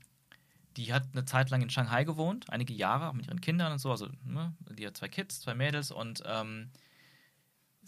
die 0.77 0.93
hat 0.93 1.05
eine 1.13 1.25
Zeit 1.25 1.51
lang 1.51 1.63
in 1.63 1.71
Shanghai 1.71 2.05
gewohnt, 2.05 2.51
einige 2.51 2.75
Jahre, 2.75 3.09
auch 3.09 3.13
mit 3.15 3.27
ihren 3.27 3.41
Kindern 3.41 3.73
und 3.73 3.79
so. 3.79 3.91
Also, 3.91 4.09
ne, 4.25 4.55
die 4.71 4.87
hat 4.87 4.97
zwei 4.97 5.09
Kids, 5.09 5.41
zwei 5.41 5.55
Mädels 5.55 5.91
und 5.91 6.23
ähm, 6.27 6.71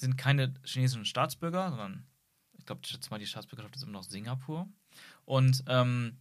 sind 0.00 0.16
keine 0.16 0.54
chinesischen 0.64 1.04
Staatsbürger, 1.04 1.70
sondern 1.70 2.06
ich 2.58 2.66
glaube, 2.66 2.80
ich 2.84 2.90
schätze 2.90 3.10
mal, 3.10 3.18
die 3.18 3.26
Staatsbürgerschaft 3.26 3.76
ist 3.76 3.82
immer 3.82 3.92
noch 3.92 4.02
Singapur. 4.02 4.68
Und 5.24 5.62
ähm, 5.66 6.18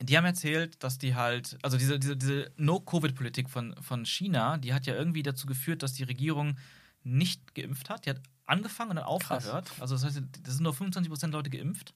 die 0.00 0.16
haben 0.16 0.24
erzählt, 0.24 0.82
dass 0.82 0.98
die 0.98 1.14
halt, 1.14 1.58
also 1.62 1.76
diese, 1.76 1.98
diese, 1.98 2.16
diese 2.16 2.52
No-Covid-Politik 2.56 3.48
von, 3.48 3.74
von 3.80 4.04
China, 4.04 4.58
die 4.58 4.74
hat 4.74 4.86
ja 4.86 4.94
irgendwie 4.94 5.22
dazu 5.22 5.46
geführt, 5.46 5.82
dass 5.82 5.92
die 5.92 6.02
Regierung 6.02 6.56
nicht 7.02 7.54
geimpft 7.54 7.90
hat. 7.90 8.06
Die 8.06 8.10
hat 8.10 8.20
angefangen 8.46 8.90
und 8.90 8.96
dann 8.96 9.04
aufgehört. 9.04 9.72
Also 9.80 9.94
das 9.94 10.04
heißt, 10.04 10.22
das 10.42 10.54
sind 10.54 10.62
nur 10.62 10.72
25% 10.72 11.28
Leute 11.28 11.50
geimpft. 11.50 11.94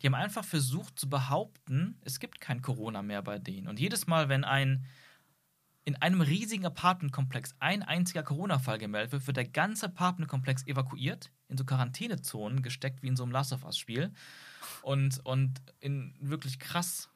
Die 0.00 0.06
haben 0.06 0.14
einfach 0.14 0.44
versucht 0.44 0.98
zu 0.98 1.10
behaupten, 1.10 1.98
es 2.02 2.20
gibt 2.20 2.40
kein 2.40 2.62
Corona 2.62 3.02
mehr 3.02 3.22
bei 3.22 3.38
denen. 3.38 3.66
Und 3.66 3.80
jedes 3.80 4.06
Mal, 4.06 4.28
wenn 4.28 4.44
ein 4.44 4.86
in 5.88 5.96
einem 5.96 6.20
riesigen 6.20 6.66
Apartmentkomplex 6.66 7.54
ein 7.60 7.82
einziger 7.82 8.22
Corona-Fall 8.22 8.76
gemeldet 8.76 9.10
wird, 9.12 9.26
wird 9.26 9.38
der 9.38 9.48
ganze 9.48 9.86
Apartmentkomplex 9.86 10.66
evakuiert, 10.66 11.32
in 11.48 11.56
so 11.56 11.64
Quarantänezonen 11.64 12.60
gesteckt, 12.60 13.02
wie 13.02 13.08
in 13.08 13.16
so 13.16 13.22
einem 13.22 13.32
Last 13.32 13.54
of 13.54 13.64
Us-Spiel. 13.64 14.12
Und, 14.82 15.24
und 15.24 15.62
in 15.80 16.14
wirklich 16.20 16.58
krass, 16.58 17.08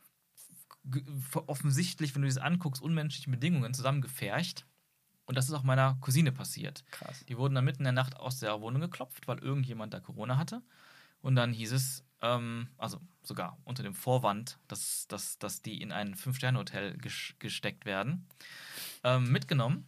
offensichtlich, 1.46 2.14
wenn 2.14 2.22
du 2.22 2.28
das 2.28 2.38
anguckst, 2.38 2.80
unmenschlichen 2.80 3.30
Bedingungen 3.30 3.74
zusammengefercht. 3.74 4.64
Und 5.26 5.36
das 5.36 5.48
ist 5.48 5.52
auch 5.52 5.64
meiner 5.64 5.98
Cousine 6.00 6.32
passiert. 6.32 6.82
Krass. 6.92 7.26
Die 7.26 7.36
wurden 7.36 7.54
dann 7.54 7.66
mitten 7.66 7.80
in 7.80 7.84
der 7.84 7.92
Nacht 7.92 8.16
aus 8.16 8.40
der 8.40 8.58
Wohnung 8.62 8.80
geklopft, 8.80 9.28
weil 9.28 9.38
irgendjemand 9.40 9.92
da 9.92 10.00
Corona 10.00 10.38
hatte. 10.38 10.62
Und 11.20 11.36
dann 11.36 11.52
hieß 11.52 11.72
es, 11.72 12.06
ähm, 12.22 12.68
also 12.78 13.00
sogar 13.22 13.58
unter 13.64 13.82
dem 13.82 13.94
Vorwand, 13.94 14.58
dass, 14.68 15.06
dass, 15.08 15.38
dass 15.38 15.62
die 15.62 15.80
in 15.80 15.92
ein 15.92 16.14
Fünf-Sterne-Hotel 16.14 16.96
gesteckt 17.38 17.84
werden, 17.84 18.26
ähm, 19.04 19.30
mitgenommen. 19.30 19.86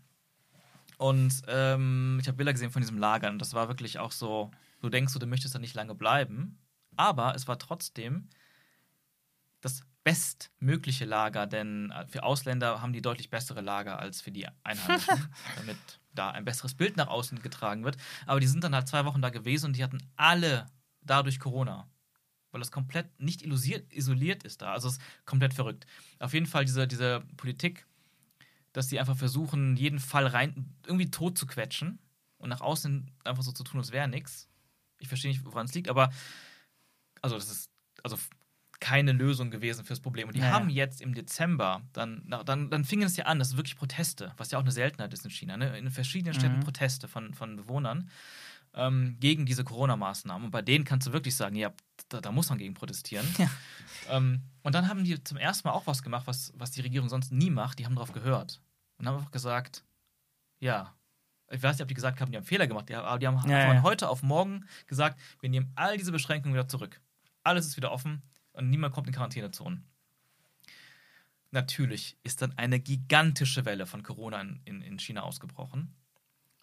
Und 0.98 1.42
ähm, 1.48 2.18
ich 2.20 2.28
habe 2.28 2.36
Bilder 2.36 2.52
gesehen 2.52 2.70
von 2.70 2.82
diesem 2.82 2.98
Lager 2.98 3.30
und 3.30 3.38
das 3.38 3.54
war 3.54 3.68
wirklich 3.68 3.98
auch 3.98 4.12
so, 4.12 4.50
du 4.80 4.88
denkst, 4.88 5.14
du 5.14 5.26
möchtest 5.26 5.54
da 5.54 5.58
nicht 5.58 5.74
lange 5.74 5.94
bleiben. 5.94 6.58
Aber 6.96 7.34
es 7.34 7.48
war 7.48 7.58
trotzdem 7.58 8.28
das 9.60 9.82
bestmögliche 10.04 11.06
Lager, 11.06 11.46
denn 11.46 11.90
äh, 11.90 12.06
für 12.06 12.22
Ausländer 12.22 12.80
haben 12.80 12.92
die 12.92 13.02
deutlich 13.02 13.30
bessere 13.30 13.62
Lager 13.62 13.98
als 13.98 14.20
für 14.20 14.30
die 14.30 14.46
Einheimischen, 14.62 15.28
damit 15.56 15.78
da 16.12 16.30
ein 16.30 16.44
besseres 16.44 16.74
Bild 16.74 16.96
nach 16.96 17.08
außen 17.08 17.42
getragen 17.42 17.84
wird. 17.84 17.96
Aber 18.26 18.38
die 18.38 18.46
sind 18.46 18.62
dann 18.62 18.74
halt 18.74 18.86
zwei 18.86 19.04
Wochen 19.04 19.22
da 19.22 19.30
gewesen 19.30 19.66
und 19.66 19.76
die 19.76 19.82
hatten 19.82 19.98
alle 20.16 20.66
dadurch 21.00 21.40
Corona. 21.40 21.88
Weil 22.54 22.60
das 22.60 22.70
komplett 22.70 23.20
nicht 23.20 23.42
isoliert 23.42 24.44
ist 24.44 24.62
da. 24.62 24.72
Also 24.72 24.86
es 24.86 24.94
ist 24.94 25.02
komplett 25.26 25.54
verrückt. 25.54 25.86
Auf 26.20 26.34
jeden 26.34 26.46
Fall 26.46 26.64
diese, 26.64 26.86
diese 26.86 27.24
Politik, 27.36 27.84
dass 28.72 28.86
die 28.86 29.00
einfach 29.00 29.16
versuchen, 29.16 29.76
jeden 29.76 29.98
Fall 29.98 30.28
rein 30.28 30.72
irgendwie 30.86 31.10
tot 31.10 31.36
zu 31.36 31.48
quetschen 31.48 31.98
und 32.38 32.50
nach 32.50 32.60
außen 32.60 33.10
einfach 33.24 33.42
so 33.42 33.50
zu 33.50 33.64
tun, 33.64 33.80
als 33.80 33.90
wäre 33.90 34.06
nichts. 34.06 34.48
Ich 35.00 35.08
verstehe 35.08 35.32
nicht, 35.32 35.44
woran 35.44 35.66
es 35.66 35.74
liegt, 35.74 35.88
aber 35.88 36.12
also 37.22 37.34
das 37.34 37.50
ist 37.50 37.70
also 38.04 38.16
keine 38.78 39.10
Lösung 39.10 39.50
gewesen 39.50 39.84
fürs 39.84 39.98
Problem. 39.98 40.28
Und 40.28 40.36
die 40.36 40.40
naja. 40.40 40.52
haben 40.52 40.68
jetzt 40.68 41.00
im 41.00 41.12
Dezember, 41.12 41.82
dann, 41.92 42.22
dann, 42.44 42.70
dann 42.70 42.84
fingen 42.84 43.06
es 43.06 43.16
ja 43.16 43.24
an, 43.24 43.40
das 43.40 43.48
ist 43.48 43.56
wirklich 43.56 43.74
Proteste, 43.74 44.32
was 44.36 44.52
ja 44.52 44.58
auch 44.58 44.62
eine 44.62 44.70
Seltenheit 44.70 45.12
ist 45.12 45.24
in 45.24 45.30
China, 45.32 45.56
ne? 45.56 45.76
in 45.76 45.90
verschiedenen 45.90 46.34
Städten 46.34 46.58
mhm. 46.58 46.64
Proteste 46.64 47.08
von, 47.08 47.34
von 47.34 47.56
Bewohnern 47.56 48.10
ähm, 48.74 49.16
gegen 49.20 49.46
diese 49.46 49.64
Corona-Maßnahmen. 49.64 50.46
Und 50.46 50.50
bei 50.50 50.62
denen 50.62 50.84
kannst 50.84 51.06
du 51.06 51.12
wirklich 51.12 51.36
sagen, 51.36 51.56
ja, 51.56 51.72
da, 52.08 52.20
da 52.20 52.32
muss 52.32 52.48
man 52.48 52.58
gegen 52.58 52.74
protestieren. 52.74 53.26
Ja. 53.38 53.50
Ähm, 54.08 54.42
und 54.62 54.74
dann 54.74 54.88
haben 54.88 55.04
die 55.04 55.22
zum 55.22 55.38
ersten 55.38 55.66
Mal 55.68 55.74
auch 55.74 55.86
was 55.86 56.02
gemacht, 56.02 56.26
was, 56.26 56.52
was 56.56 56.70
die 56.70 56.80
Regierung 56.80 57.08
sonst 57.08 57.32
nie 57.32 57.50
macht. 57.50 57.78
Die 57.78 57.86
haben 57.86 57.94
darauf 57.94 58.12
gehört. 58.12 58.60
Und 58.98 59.06
haben 59.06 59.16
einfach 59.16 59.30
gesagt, 59.30 59.84
ja, 60.58 60.94
ich 61.50 61.62
weiß 61.62 61.76
nicht, 61.76 61.82
ob 61.82 61.88
die 61.88 61.94
gesagt 61.94 62.20
haben, 62.20 62.30
die 62.30 62.36
haben 62.36 62.44
Fehler 62.44 62.66
gemacht, 62.66 62.90
aber 62.90 63.18
die 63.18 63.26
haben 63.26 63.36
ja, 63.48 63.66
von 63.66 63.76
ja. 63.76 63.82
heute 63.82 64.08
auf 64.08 64.22
morgen 64.22 64.66
gesagt, 64.86 65.20
wir 65.40 65.50
nehmen 65.50 65.72
all 65.74 65.96
diese 65.96 66.12
Beschränkungen 66.12 66.54
wieder 66.54 66.68
zurück. 66.68 67.00
Alles 67.42 67.66
ist 67.66 67.76
wieder 67.76 67.92
offen 67.92 68.22
und 68.52 68.70
niemand 68.70 68.94
kommt 68.94 69.06
in 69.06 69.14
Quarantänezonen. 69.14 69.84
Natürlich 71.50 72.16
ist 72.22 72.42
dann 72.42 72.56
eine 72.58 72.80
gigantische 72.80 73.64
Welle 73.64 73.86
von 73.86 74.02
Corona 74.02 74.40
in, 74.40 74.60
in, 74.64 74.82
in 74.82 74.98
China 74.98 75.22
ausgebrochen. 75.22 75.94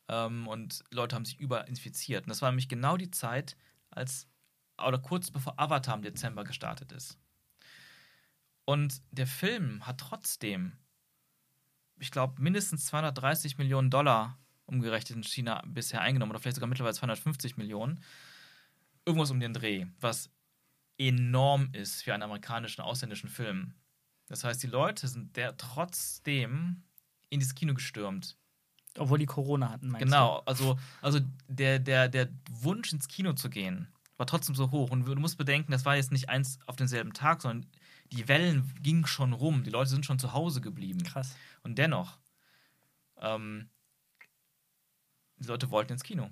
Ähm, 0.10 0.48
und 0.48 0.84
Leute 0.92 1.16
haben 1.16 1.26
sich 1.26 1.40
überall 1.40 1.70
infiziert. 1.70 2.26
Und 2.26 2.30
das 2.30 2.42
war 2.42 2.52
nämlich 2.52 2.68
genau 2.68 2.98
die 2.98 3.12
Zeit, 3.12 3.56
als 3.90 4.28
oder 4.88 5.00
kurz 5.00 5.32
bevor 5.32 5.60
Avatar 5.60 5.96
im 5.96 6.02
Dezember 6.02 6.44
gestartet 6.44 6.92
ist. 6.92 7.18
Und 8.66 9.02
der 9.12 9.28
Film 9.28 9.86
hat 9.86 10.00
trotzdem, 10.00 10.74
ich 12.00 12.12
glaube, 12.12 12.42
mindestens 12.42 12.86
230 12.86 13.58
Millionen 13.58 13.90
Dollar 13.90 14.38
umgerechnet 14.66 15.18
in 15.18 15.24
China 15.24 15.62
bisher 15.66 16.02
eingenommen 16.02 16.32
oder 16.32 16.40
vielleicht 16.40 16.56
sogar 16.56 16.70
mittlerweile 16.70 16.96
250 16.96 17.58
Millionen. 17.58 18.02
Irgendwas 19.06 19.32
um 19.32 19.40
den 19.40 19.54
Dreh, 19.54 19.88
was 20.00 20.30
enorm 20.98 21.70
ist 21.74 22.04
für 22.04 22.14
einen 22.14 22.24
amerikanischen, 22.24 22.82
ausländischen 22.82 23.30
Film. 23.30 23.74
Das 24.28 24.44
heißt, 24.44 24.62
die 24.64 24.68
Leute 24.68 25.08
sind 25.08 25.36
der 25.36 25.58
trotzdem 25.58 26.84
in 27.30 27.40
dieses 27.40 27.56
Kino 27.56 27.74
gestürmt. 27.74 28.38
Obwohl 28.98 29.20
die 29.20 29.26
Corona 29.26 29.70
hatten, 29.70 29.90
meinst 29.90 30.06
Genau, 30.06 30.40
du? 30.40 30.48
also, 30.48 30.80
also 31.02 31.20
der, 31.48 31.80
der, 31.80 32.08
der 32.08 32.30
Wunsch 32.50 32.94
ins 32.94 33.08
Kino 33.08 33.34
zu 33.34 33.50
gehen 33.50 33.88
war 34.22 34.28
trotzdem 34.28 34.54
so 34.54 34.70
hoch. 34.70 34.92
Und 34.92 35.06
du 35.06 35.16
musst 35.16 35.40
bedenken, 35.40 35.72
das 35.72 35.84
war 35.84 35.96
jetzt 35.96 36.12
nicht 36.12 36.30
eins 36.30 36.60
auf 36.68 36.76
denselben 36.76 37.12
Tag, 37.12 37.42
sondern 37.42 37.68
die 38.12 38.28
Wellen 38.28 38.72
gingen 38.84 39.08
schon 39.08 39.34
rum. 39.34 39.64
Die 39.64 39.72
Leute 39.72 39.90
sind 39.90 40.06
schon 40.06 40.20
zu 40.20 40.32
Hause 40.32 40.62
geblieben. 40.62 41.02
Krass. 41.02 41.36
Und 41.64 41.80
dennoch, 41.80 42.20
ähm, 43.20 43.68
die 45.38 45.48
Leute 45.48 45.72
wollten 45.72 45.94
ins 45.94 46.04
Kino. 46.04 46.30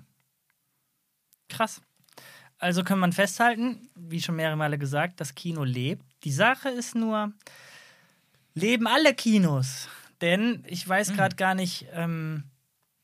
Krass. 1.48 1.82
Also 2.58 2.84
kann 2.84 3.00
man 3.00 3.12
festhalten, 3.12 3.90
wie 3.96 4.22
schon 4.22 4.36
mehrere 4.36 4.56
Male 4.56 4.78
gesagt, 4.78 5.20
das 5.20 5.34
Kino 5.34 5.64
lebt. 5.64 6.04
Die 6.22 6.30
Sache 6.30 6.68
ist 6.68 6.94
nur, 6.94 7.32
leben 8.54 8.86
alle 8.86 9.14
Kinos? 9.14 9.88
Denn 10.20 10.62
ich 10.68 10.88
weiß 10.88 11.14
gerade 11.14 11.34
mhm. 11.34 11.38
gar 11.38 11.54
nicht, 11.56 11.86
ähm, 11.90 12.44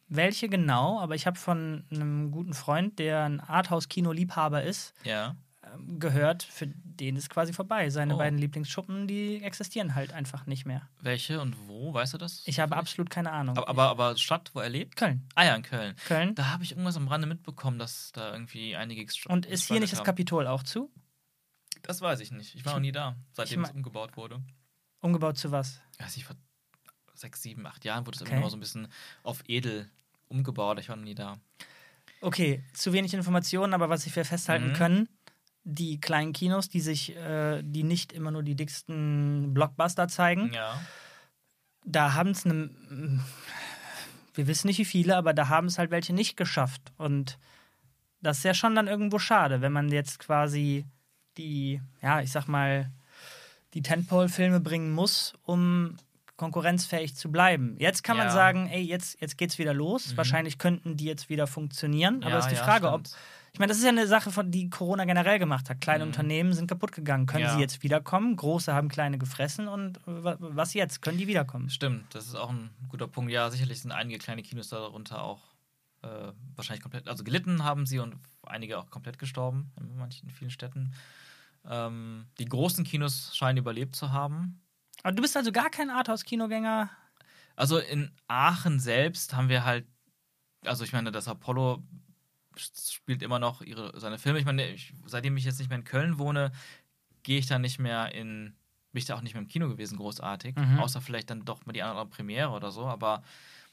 welche 0.08 0.48
genau, 0.48 1.00
aber 1.00 1.14
ich 1.14 1.26
habe 1.26 1.38
von 1.38 1.84
einem 1.90 2.30
guten 2.30 2.54
Freund, 2.54 2.98
der 2.98 3.24
ein 3.24 3.40
Arthouse-Kino-Liebhaber 3.40 4.62
ist, 4.62 4.94
ja. 5.04 5.36
ähm, 5.64 5.98
gehört, 5.98 6.44
für 6.44 6.68
den 6.68 7.16
ist 7.16 7.28
quasi 7.28 7.52
vorbei. 7.52 7.90
Seine 7.90 8.14
oh. 8.14 8.18
beiden 8.18 8.38
Lieblingsschuppen, 8.38 9.08
die 9.08 9.42
existieren 9.42 9.94
halt 9.94 10.12
einfach 10.12 10.46
nicht 10.46 10.64
mehr. 10.64 10.88
Welche 11.00 11.40
und 11.40 11.56
wo, 11.66 11.92
weißt 11.92 12.14
du 12.14 12.18
das? 12.18 12.42
Ich 12.46 12.60
habe 12.60 12.76
absolut 12.76 13.10
keine 13.10 13.32
Ahnung. 13.32 13.56
Aber, 13.56 13.68
aber, 13.68 13.90
aber 13.90 14.16
Stadt, 14.16 14.50
wo 14.54 14.60
er 14.60 14.68
lebt? 14.68 14.96
Köln. 14.96 15.28
Ah 15.34 15.44
ja, 15.44 15.54
in 15.54 15.62
Köln. 15.62 15.96
Köln. 16.06 16.34
Da 16.34 16.52
habe 16.52 16.62
ich 16.62 16.72
irgendwas 16.72 16.96
am 16.96 17.08
Rande 17.08 17.26
mitbekommen, 17.26 17.78
dass 17.78 18.12
da 18.12 18.32
irgendwie 18.32 18.76
einige 18.76 19.06
Und 19.28 19.46
ist 19.46 19.66
hier 19.66 19.80
nicht 19.80 19.92
das 19.92 20.04
Kapitol 20.04 20.46
auch 20.46 20.62
zu? 20.62 20.90
Das 21.82 22.00
weiß 22.00 22.20
ich 22.20 22.30
nicht. 22.30 22.54
Ich 22.54 22.64
war 22.64 22.74
noch 22.74 22.80
nie 22.80 22.92
da, 22.92 23.16
seitdem 23.32 23.64
es 23.64 23.70
umgebaut 23.70 24.16
wurde. 24.16 24.40
Umgebaut 25.00 25.36
zu 25.38 25.52
was? 25.52 25.80
Ja, 26.00 26.06
ich 26.14 26.24
vor 26.24 26.36
sechs, 27.18 27.42
sieben, 27.42 27.66
acht 27.66 27.84
Jahren 27.84 28.06
wurde 28.06 28.16
es 28.16 28.22
okay. 28.22 28.32
immer 28.32 28.42
noch 28.42 28.50
so 28.50 28.56
ein 28.56 28.60
bisschen 28.60 28.88
auf 29.22 29.42
edel 29.46 29.88
umgebaut. 30.28 30.78
Ich 30.80 30.88
war 30.88 30.96
noch 30.96 31.04
nie 31.04 31.14
da. 31.14 31.38
Okay, 32.20 32.62
zu 32.72 32.92
wenig 32.92 33.14
Informationen, 33.14 33.74
aber 33.74 33.88
was 33.88 34.04
wir 34.04 34.24
festhalten 34.24 34.68
mhm. 34.68 34.74
können, 34.74 35.08
die 35.64 36.00
kleinen 36.00 36.32
Kinos, 36.32 36.68
die 36.68 36.80
sich, 36.80 37.14
äh, 37.16 37.62
die 37.62 37.82
nicht 37.82 38.12
immer 38.12 38.30
nur 38.30 38.42
die 38.42 38.54
dicksten 38.54 39.52
Blockbuster 39.52 40.08
zeigen, 40.08 40.52
ja. 40.52 40.80
da 41.84 42.14
haben 42.14 42.30
es 42.30 42.46
eine, 42.46 42.70
wir 44.34 44.46
wissen 44.46 44.68
nicht 44.68 44.78
wie 44.78 44.84
viele, 44.84 45.16
aber 45.16 45.34
da 45.34 45.48
haben 45.48 45.66
es 45.66 45.78
halt 45.78 45.90
welche 45.90 46.14
nicht 46.14 46.36
geschafft. 46.36 46.92
Und 46.96 47.38
das 48.20 48.38
ist 48.38 48.44
ja 48.44 48.54
schon 48.54 48.74
dann 48.74 48.86
irgendwo 48.86 49.18
schade, 49.18 49.60
wenn 49.60 49.72
man 49.72 49.90
jetzt 49.90 50.18
quasi 50.18 50.86
die, 51.36 51.82
ja, 52.00 52.20
ich 52.20 52.32
sag 52.32 52.46
mal, 52.46 52.90
die 53.74 53.82
Tentpole-Filme 53.82 54.60
bringen 54.60 54.92
muss, 54.92 55.34
um 55.42 55.96
konkurrenzfähig 56.36 57.16
zu 57.16 57.30
bleiben. 57.30 57.76
Jetzt 57.78 58.02
kann 58.04 58.16
ja. 58.16 58.24
man 58.24 58.32
sagen, 58.32 58.68
ey, 58.68 58.82
jetzt, 58.82 59.20
jetzt 59.20 59.38
geht's 59.38 59.58
wieder 59.58 59.74
los. 59.74 60.12
Mhm. 60.12 60.16
Wahrscheinlich 60.16 60.58
könnten 60.58 60.96
die 60.96 61.04
jetzt 61.04 61.28
wieder 61.28 61.46
funktionieren. 61.46 62.22
Aber 62.22 62.30
ja, 62.30 62.38
ist 62.38 62.48
die 62.48 62.56
Frage, 62.56 62.92
ob. 62.92 63.02
Ich 63.52 63.58
meine, 63.58 63.70
das 63.70 63.78
ist 63.78 63.84
ja 63.84 63.90
eine 63.90 64.06
Sache, 64.06 64.30
von, 64.30 64.50
die 64.50 64.68
Corona 64.68 65.06
generell 65.06 65.38
gemacht 65.38 65.70
hat. 65.70 65.80
Kleine 65.80 66.04
mhm. 66.04 66.10
Unternehmen 66.10 66.52
sind 66.52 66.66
kaputt 66.66 66.92
gegangen. 66.92 67.24
Können 67.24 67.44
ja. 67.44 67.54
sie 67.54 67.60
jetzt 67.60 67.82
wiederkommen? 67.82 68.36
Große 68.36 68.74
haben 68.74 68.90
kleine 68.90 69.16
gefressen. 69.16 69.66
Und 69.66 69.98
was 70.04 70.74
jetzt? 70.74 71.00
Können 71.00 71.16
die 71.16 71.26
wiederkommen? 71.26 71.70
Stimmt, 71.70 72.14
das 72.14 72.26
ist 72.26 72.34
auch 72.34 72.50
ein 72.50 72.68
guter 72.90 73.08
Punkt. 73.08 73.32
Ja, 73.32 73.50
sicherlich 73.50 73.80
sind 73.80 73.92
einige 73.92 74.18
kleine 74.18 74.42
Kinos 74.42 74.68
darunter 74.68 75.22
auch 75.22 75.40
äh, 76.02 76.32
wahrscheinlich 76.54 76.82
komplett, 76.82 77.08
also 77.08 77.24
gelitten 77.24 77.64
haben 77.64 77.86
sie 77.86 77.98
und 77.98 78.16
einige 78.42 78.78
auch 78.78 78.90
komplett 78.90 79.18
gestorben 79.18 79.72
in 79.80 79.96
manchen 79.96 80.28
in 80.28 80.34
vielen 80.34 80.50
Städten. 80.50 80.92
Ähm, 81.68 82.26
die 82.38 82.44
großen 82.44 82.84
Kinos 82.84 83.34
scheinen 83.34 83.58
überlebt 83.58 83.96
zu 83.96 84.12
haben. 84.12 84.60
Aber 85.06 85.14
du 85.14 85.22
bist 85.22 85.36
also 85.36 85.52
gar 85.52 85.70
kein 85.70 85.88
Arthouse-Kinogänger? 85.88 86.90
Also 87.54 87.78
in 87.78 88.10
Aachen 88.26 88.80
selbst 88.80 89.36
haben 89.36 89.48
wir 89.48 89.64
halt, 89.64 89.86
also 90.64 90.82
ich 90.82 90.92
meine, 90.92 91.12
das 91.12 91.28
Apollo 91.28 91.80
spielt 92.56 93.22
immer 93.22 93.38
noch 93.38 93.62
ihre, 93.62 94.00
seine 94.00 94.18
Filme. 94.18 94.40
Ich 94.40 94.44
meine, 94.44 94.68
ich, 94.68 94.92
seitdem 95.04 95.36
ich 95.36 95.44
jetzt 95.44 95.60
nicht 95.60 95.68
mehr 95.68 95.78
in 95.78 95.84
Köln 95.84 96.18
wohne, 96.18 96.50
gehe 97.22 97.38
ich 97.38 97.46
da 97.46 97.60
nicht 97.60 97.78
mehr 97.78 98.16
in, 98.16 98.56
bin 98.90 98.98
ich 98.98 99.04
da 99.04 99.14
auch 99.14 99.20
nicht 99.20 99.34
mehr 99.34 99.42
im 99.42 99.48
Kino 99.48 99.68
gewesen, 99.68 99.96
großartig. 99.96 100.56
Mhm. 100.56 100.80
Außer 100.80 101.00
vielleicht 101.00 101.30
dann 101.30 101.44
doch 101.44 101.64
mal 101.66 101.72
die 101.72 101.84
andere 101.84 102.06
Premiere 102.06 102.50
oder 102.50 102.72
so, 102.72 102.86
aber. 102.86 103.22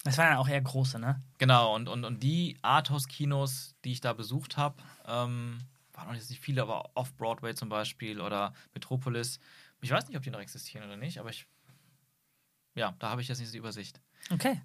Das 0.03 0.19
waren 0.19 0.33
ja 0.33 0.37
auch 0.37 0.47
eher 0.47 0.61
große, 0.61 0.99
ne? 0.99 1.19
Genau, 1.39 1.73
und, 1.73 1.89
und, 1.89 2.05
und 2.05 2.21
die 2.21 2.59
Arthouse-Kinos, 2.61 3.73
die 3.85 3.93
ich 3.93 4.01
da 4.01 4.13
besucht 4.13 4.57
habe, 4.57 4.75
ähm, 5.07 5.61
waren 5.93 6.09
auch 6.09 6.13
jetzt 6.13 6.29
nicht 6.29 6.41
viele, 6.41 6.61
aber 6.61 6.91
Off-Broadway 6.93 7.55
zum 7.55 7.69
Beispiel 7.69 8.21
oder 8.21 8.53
Metropolis, 8.75 9.39
ich 9.83 9.91
weiß 9.91 10.07
nicht, 10.07 10.17
ob 10.17 10.23
die 10.23 10.31
noch 10.31 10.39
existieren 10.39 10.85
oder 10.85 10.97
nicht, 10.97 11.19
aber 11.19 11.29
ich. 11.29 11.47
Ja, 12.75 12.95
da 12.99 13.09
habe 13.09 13.21
ich 13.21 13.27
jetzt 13.27 13.39
nicht 13.39 13.49
so 13.49 13.53
die 13.53 13.59
Übersicht. 13.59 14.01
Okay. 14.31 14.61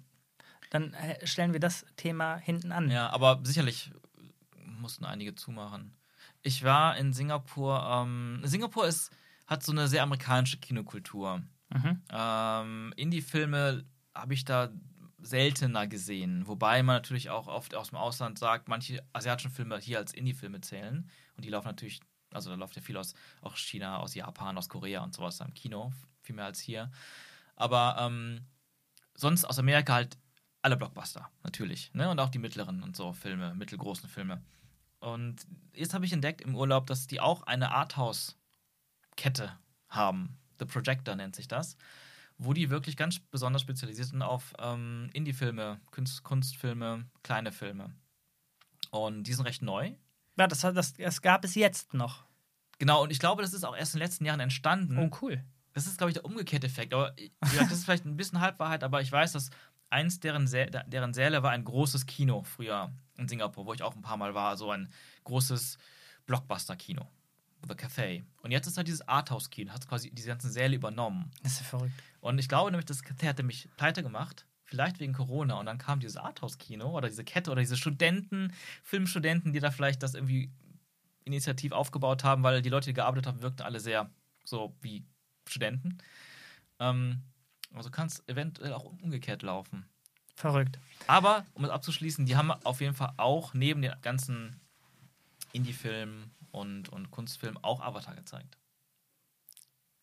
Dann 0.71 0.93
äh, 0.93 1.25
stellen 1.25 1.53
wir 1.53 1.59
das 1.59 1.85
Thema 1.95 2.37
hinten 2.37 2.71
an. 2.71 2.89
Ja, 2.89 3.09
aber 3.09 3.39
sicherlich 3.43 3.91
mussten 4.55 5.05
einige 5.05 5.35
zumachen. 5.35 5.95
Ich 6.41 6.63
war 6.63 6.97
in 6.97 7.13
Singapur. 7.13 7.83
Ähm, 7.83 8.41
Singapur 8.43 8.87
ist, 8.87 9.11
hat 9.45 9.63
so 9.63 9.71
eine 9.71 9.87
sehr 9.87 10.03
amerikanische 10.03 10.57
Kinokultur. 10.57 11.43
Mhm. 11.69 12.01
Ähm, 12.09 12.93
Indie-Filme 12.95 13.85
habe 14.15 14.33
ich 14.33 14.45
da 14.45 14.71
seltener 15.21 15.87
gesehen. 15.87 16.47
Wobei 16.47 16.81
man 16.81 16.95
natürlich 16.95 17.29
auch 17.29 17.47
oft 17.47 17.75
aus 17.75 17.89
dem 17.89 17.97
Ausland 17.97 18.39
sagt, 18.39 18.67
manche 18.69 19.03
asiatischen 19.13 19.51
Filme 19.51 19.77
hier 19.77 19.97
als 19.97 20.13
Indie-Filme 20.13 20.61
zählen. 20.61 21.09
Und 21.35 21.45
die 21.45 21.49
laufen 21.49 21.67
natürlich, 21.67 21.99
also 22.31 22.49
da 22.49 22.55
läuft 22.55 22.75
ja 22.75 22.81
viel 22.81 22.97
aus 22.97 23.13
auch 23.41 23.55
China, 23.57 23.97
aus 23.97 24.15
Japan, 24.15 24.57
aus 24.57 24.69
Korea 24.69 25.03
und 25.03 25.13
sowas 25.13 25.39
im 25.39 25.53
Kino, 25.53 25.91
viel 26.21 26.35
mehr 26.35 26.45
als 26.45 26.59
hier. 26.59 26.91
Aber 27.55 27.97
ähm, 27.99 28.45
sonst 29.15 29.45
aus 29.45 29.59
Amerika 29.59 29.93
halt 29.93 30.17
alle 30.61 30.77
Blockbuster, 30.77 31.29
natürlich. 31.43 31.93
Ne? 31.93 32.09
Und 32.09 32.19
auch 32.19 32.29
die 32.29 32.39
mittleren 32.39 32.83
und 32.83 32.95
so 32.95 33.13
Filme, 33.13 33.53
mittelgroßen 33.55 34.09
Filme. 34.09 34.41
Und 34.99 35.45
jetzt 35.73 35.93
habe 35.93 36.05
ich 36.05 36.13
entdeckt 36.13 36.41
im 36.41 36.55
Urlaub, 36.55 36.87
dass 36.87 37.07
die 37.07 37.21
auch 37.21 37.43
eine 37.43 37.71
Arthouse-Kette 37.71 39.57
haben. 39.87 40.37
The 40.59 40.65
Projector 40.65 41.15
nennt 41.15 41.35
sich 41.35 41.47
das. 41.47 41.77
Wo 42.37 42.53
die 42.53 42.69
wirklich 42.69 42.95
ganz 42.95 43.19
besonders 43.19 43.61
spezialisiert 43.61 44.09
sind 44.09 44.21
auf 44.21 44.53
ähm, 44.59 45.09
Indie-Filme, 45.13 45.79
Kunst, 45.91 46.23
Kunstfilme, 46.23 47.05
kleine 47.23 47.51
Filme. 47.51 47.93
Und 48.91 49.23
die 49.23 49.33
sind 49.33 49.45
recht 49.45 49.61
neu. 49.61 49.93
Ja, 50.39 50.47
das, 50.47 50.63
hat- 50.63 50.75
das, 50.77 50.93
das 50.93 51.21
gab 51.21 51.43
es 51.45 51.53
jetzt 51.55 51.93
noch. 51.93 52.23
Genau, 52.79 53.03
und 53.03 53.11
ich 53.11 53.19
glaube, 53.19 53.41
das 53.41 53.53
ist 53.53 53.63
auch 53.65 53.75
erst 53.75 53.93
in 53.93 53.99
den 53.99 54.05
letzten 54.07 54.25
Jahren 54.25 54.39
entstanden. 54.39 54.97
Oh, 54.97 55.17
cool. 55.21 55.43
Das 55.73 55.85
ist, 55.85 55.97
glaube 55.97 56.11
ich, 56.11 56.13
der 56.15 56.25
umgekehrte 56.25 56.65
Effekt. 56.67 56.93
Aber 56.93 57.13
wie 57.17 57.29
gesagt, 57.41 57.69
das 57.71 57.79
ist 57.79 57.83
vielleicht 57.85 58.05
ein 58.05 58.15
bisschen 58.17 58.39
Halbwahrheit, 58.39 58.83
aber 58.83 59.01
ich 59.01 59.11
weiß, 59.11 59.33
dass 59.33 59.49
eins 59.89 60.19
deren, 60.19 60.47
Sä 60.47 60.67
deren 60.87 61.13
Säle 61.13 61.43
war 61.43 61.51
ein 61.51 61.63
großes 61.65 62.05
Kino 62.05 62.43
früher 62.43 62.89
in 63.17 63.27
Singapur, 63.27 63.65
wo 63.65 63.73
ich 63.73 63.83
auch 63.83 63.95
ein 63.95 64.01
paar 64.01 64.17
Mal 64.17 64.33
war. 64.33 64.55
So 64.55 64.71
ein 64.71 64.89
großes 65.25 65.77
Blockbuster-Kino. 66.25 67.05
The 67.67 67.73
Café. 67.73 68.23
Und 68.41 68.51
jetzt 68.51 68.67
ist 68.67 68.77
halt 68.77 68.87
dieses 68.87 69.05
Arthouse-Kino, 69.07 69.73
hat 69.73 69.85
quasi 69.87 70.09
diese 70.11 70.29
ganzen 70.29 70.49
Säle 70.51 70.75
übernommen. 70.75 71.29
Das 71.43 71.53
ist 71.53 71.59
ja 71.59 71.65
verrückt. 71.65 71.91
Und 72.21 72.39
ich 72.39 72.47
glaube 72.47 72.71
nämlich, 72.71 72.85
das 72.85 73.03
Café 73.03 73.27
hatte 73.27 73.43
mich 73.43 73.67
pleite 73.75 74.01
gemacht. 74.03 74.45
Vielleicht 74.69 74.99
wegen 74.99 75.13
Corona. 75.13 75.59
Und 75.59 75.65
dann 75.65 75.79
kam 75.79 75.99
dieses 75.99 76.15
Arthouse-Kino 76.15 76.95
oder 76.95 77.07
diese 77.07 77.23
Kette 77.23 77.49
oder 77.49 77.61
diese 77.61 77.75
Studenten, 77.75 78.53
Filmstudenten, 78.83 79.51
die 79.51 79.59
da 79.59 79.71
vielleicht 79.71 80.03
das 80.03 80.13
irgendwie 80.13 80.51
initiativ 81.23 81.71
aufgebaut 81.71 82.23
haben, 82.23 82.43
weil 82.43 82.61
die 82.61 82.69
Leute, 82.69 82.85
die 82.85 82.93
gearbeitet 82.93 83.25
haben, 83.25 83.41
wirkten 83.41 83.63
alle 83.63 83.79
sehr 83.79 84.11
so 84.43 84.75
wie 84.81 85.03
Studenten. 85.47 85.97
Ähm, 86.79 87.23
also 87.73 87.89
kann 87.89 88.07
es 88.07 88.21
eventuell 88.27 88.73
auch 88.73 88.83
umgekehrt 88.83 89.41
laufen. 89.41 89.85
Verrückt. 90.35 90.77
Aber, 91.07 91.47
um 91.55 91.65
es 91.65 91.71
abzuschließen, 91.71 92.27
die 92.27 92.35
haben 92.35 92.51
auf 92.51 92.79
jeden 92.79 92.93
Fall 92.93 93.13
auch 93.17 93.55
neben 93.55 93.81
den 93.81 93.93
ganzen 94.03 94.61
Indie-Filmen 95.51 96.31
und, 96.51 96.89
und 96.89 97.09
Kunstfilmen 97.09 97.63
auch 97.63 97.81
Avatar 97.81 98.15
gezeigt. 98.15 98.58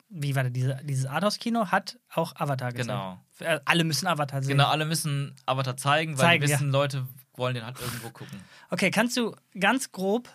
Wie 0.09 0.35
war 0.37 0.45
das? 0.45 0.53
Diese, 0.53 0.79
dieses 0.85 1.07
Arthouse-Kino 1.07 1.67
hat 1.73 1.99
auch 2.15 2.35
Avatar 2.37 2.71
gezeigt. 2.73 2.89
Genau. 2.89 3.21
Äh, 3.41 3.61
Alle 3.65 3.85
müssen 3.85 4.07
Avatar 4.07 4.41
sehen. 4.43 4.57
Genau, 4.57 4.69
alle 4.69 4.85
müssen 4.87 5.35
Avatar 5.47 5.77
zeigen, 5.77 6.17
weil 6.17 6.25
Zeigen, 6.25 6.45
die 6.45 6.51
ja. 6.51 6.57
wissen, 6.57 6.71
Leute 6.71 7.07
wollen 7.35 7.55
den 7.55 7.67
halt 7.67 7.81
irgendwo 7.81 8.11
gucken. 8.11 8.41
Okay, 8.71 8.91
kannst 8.91 9.17
du 9.17 9.35
ganz 9.59 9.93
grob 9.93 10.29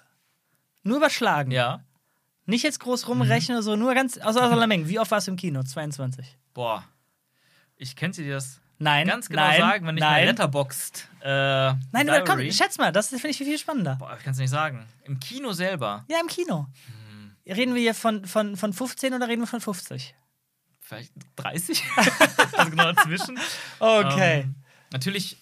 nur 0.83 0.97
überschlagen? 0.97 1.51
Ja. 1.51 1.83
Nicht 2.45 2.63
jetzt 2.63 2.79
groß 2.79 3.05
Mhm. 3.05 3.11
rumrechnen 3.13 3.57
oder 3.57 3.63
so, 3.63 3.75
nur 3.75 3.93
ganz 3.93 4.17
aus 4.17 4.35
aller 4.35 4.67
Menge. 4.67 4.87
Wie 4.89 4.99
oft 4.99 5.09
warst 5.11 5.27
du 5.27 5.31
im 5.31 5.37
Kino? 5.37 5.63
22. 5.63 6.37
Boah. 6.53 6.83
Ich 7.77 7.95
könnte 7.95 8.21
dir 8.23 8.33
das 8.35 8.59
Nein. 8.77 9.07
ganz 9.07 9.29
genau 9.29 9.43
nein, 9.43 9.59
sagen, 9.59 9.87
wenn 9.87 9.95
ich 9.97 10.01
nein. 10.01 10.11
meine 10.11 10.25
Letterboxd. 10.27 11.07
Äh, 11.21 11.27
Nein, 11.91 12.09
aber 12.09 12.23
komm, 12.23 12.51
schätz 12.51 12.77
mal, 12.77 12.91
das 12.91 13.09
finde 13.09 13.29
ich 13.29 13.37
viel 13.37 13.57
spannender. 13.57 13.95
Boah, 13.95 14.15
ich 14.17 14.23
kann 14.23 14.33
es 14.33 14.39
nicht 14.39 14.49
sagen. 14.49 14.85
Im 15.05 15.19
Kino 15.19 15.53
selber. 15.53 16.03
Ja, 16.09 16.19
im 16.19 16.27
Kino. 16.27 16.67
Hm. 16.85 17.00
Reden 17.55 17.75
wir 17.75 17.81
hier 17.81 17.93
von, 17.93 18.25
von, 18.25 18.55
von 18.55 18.73
15 18.73 19.13
oder 19.13 19.27
reden 19.27 19.41
wir 19.41 19.47
von 19.47 19.61
50? 19.61 20.15
Vielleicht 20.79 21.13
30? 21.35 21.83
also 21.95 22.69
genau 22.69 22.91
dazwischen. 22.91 23.39
Okay. 23.79 24.41
Ähm, 24.41 24.55
natürlich, 24.91 25.37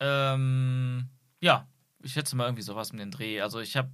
ähm, 0.00 1.08
ja, 1.40 1.66
ich 2.02 2.12
schätze 2.12 2.36
mal 2.36 2.44
irgendwie 2.44 2.62
sowas 2.62 2.92
mit 2.92 3.00
den 3.00 3.10
Dreh. 3.10 3.40
Also 3.40 3.60
ich 3.60 3.76
habe 3.76 3.90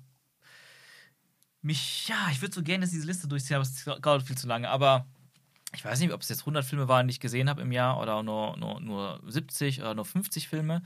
mich, 1.63 2.09
ja, 2.09 2.29
ich 2.31 2.41
würde 2.43 2.55
so 2.55 2.63
gerne 2.63 2.87
diese 2.87 3.07
Liste 3.07 3.29
durchziehen, 3.29 3.57
aber 3.57 3.63
es 3.63 3.85
dauert 3.85 4.23
viel 4.23 4.37
zu 4.37 4.47
lange. 4.47 4.69
Aber 4.69 5.07
ich 5.75 5.85
weiß 5.85 6.01
nicht, 6.01 6.13
ob 6.13 6.23
es 6.23 6.29
jetzt 6.29 6.41
100 6.41 6.65
Filme 6.65 6.89
waren, 6.89 7.07
die 7.07 7.13
ich 7.13 7.21
gesehen 7.21 7.49
habe 7.49 7.63
im 7.63 7.73
Jahr 7.73 8.01
oder 8.01 8.23
nur, 8.23 8.57
nur, 8.57 8.81
nur 8.81 9.21
70 9.27 9.81
oder 9.81 9.95
nur 9.95 10.05
50 10.05 10.49
Filme. 10.49 10.83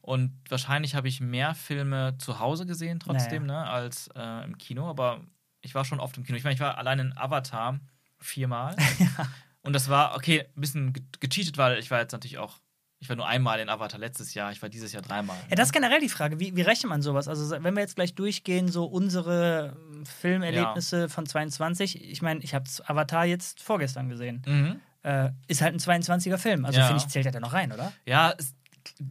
Und 0.00 0.32
wahrscheinlich 0.48 0.94
habe 0.94 1.08
ich 1.08 1.20
mehr 1.20 1.54
Filme 1.54 2.16
zu 2.18 2.38
Hause 2.38 2.66
gesehen 2.66 3.00
trotzdem, 3.00 3.46
ne, 3.46 3.66
als 3.66 4.08
äh, 4.14 4.44
im 4.44 4.58
Kino. 4.58 4.88
Aber 4.88 5.22
ich 5.64 5.74
war 5.74 5.84
schon 5.84 6.00
oft 6.00 6.16
im 6.16 6.24
Kino. 6.24 6.36
Ich 6.38 6.44
meine, 6.44 6.54
ich 6.54 6.60
war 6.60 6.78
allein 6.78 6.98
in 6.98 7.16
Avatar 7.16 7.78
viermal. 8.18 8.76
Und 9.62 9.72
das 9.72 9.88
war, 9.88 10.14
okay, 10.16 10.44
ein 10.56 10.60
bisschen 10.60 10.92
ge- 10.92 11.02
gecheatet, 11.20 11.56
weil 11.58 11.78
ich 11.78 11.90
war 11.90 12.00
jetzt 12.00 12.12
natürlich 12.12 12.38
auch, 12.38 12.58
ich 13.00 13.08
war 13.08 13.16
nur 13.16 13.26
einmal 13.26 13.58
in 13.60 13.68
Avatar 13.68 13.98
letztes 13.98 14.34
Jahr, 14.34 14.52
ich 14.52 14.60
war 14.62 14.68
dieses 14.68 14.92
Jahr 14.92 15.02
dreimal. 15.02 15.36
Ja, 15.50 15.56
das 15.56 15.68
ist 15.68 15.72
generell 15.72 16.00
die 16.00 16.08
Frage. 16.08 16.38
Wie, 16.38 16.54
wie 16.54 16.62
rechnet 16.62 16.88
man 16.90 17.02
sowas? 17.02 17.28
Also, 17.28 17.50
wenn 17.50 17.74
wir 17.74 17.80
jetzt 17.80 17.96
gleich 17.96 18.14
durchgehen, 18.14 18.68
so 18.68 18.84
unsere 18.84 19.76
ähm, 19.90 20.04
Filmerlebnisse 20.06 21.08
von 21.08 21.26
22, 21.26 22.02
ich 22.10 22.22
meine, 22.22 22.40
ich 22.40 22.54
habe 22.54 22.64
Avatar 22.86 23.24
jetzt 23.24 23.62
vorgestern 23.62 24.08
gesehen. 24.08 24.42
Mhm. 24.46 24.80
Äh, 25.02 25.30
ist 25.48 25.60
halt 25.60 25.74
ein 25.74 25.80
22er 25.80 26.38
Film. 26.38 26.64
Also, 26.64 26.78
Ja. 26.80 26.86
finde 26.86 27.02
ich, 27.02 27.08
zählt 27.08 27.26
er 27.26 27.32
da 27.32 27.40
noch 27.40 27.52
rein, 27.52 27.72
oder? 27.72 27.92
Ja, 28.06 28.30
ist 28.30 28.54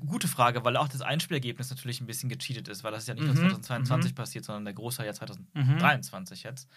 gute 0.05 0.27
Frage, 0.27 0.63
weil 0.63 0.77
auch 0.77 0.87
das 0.87 1.01
Einspielergebnis 1.01 1.69
natürlich 1.69 1.99
ein 2.01 2.05
bisschen 2.07 2.29
gecheatet 2.29 2.67
ist, 2.67 2.83
weil 2.83 2.91
das 2.91 3.03
ist 3.03 3.07
ja 3.07 3.13
nicht 3.15 3.27
Mhm, 3.27 3.35
2022 3.35 4.15
passiert, 4.15 4.45
sondern 4.45 4.65
der 4.65 4.73
Großteil 4.73 5.05
ja 5.05 5.13
2023 5.13 6.43
jetzt. 6.43 6.67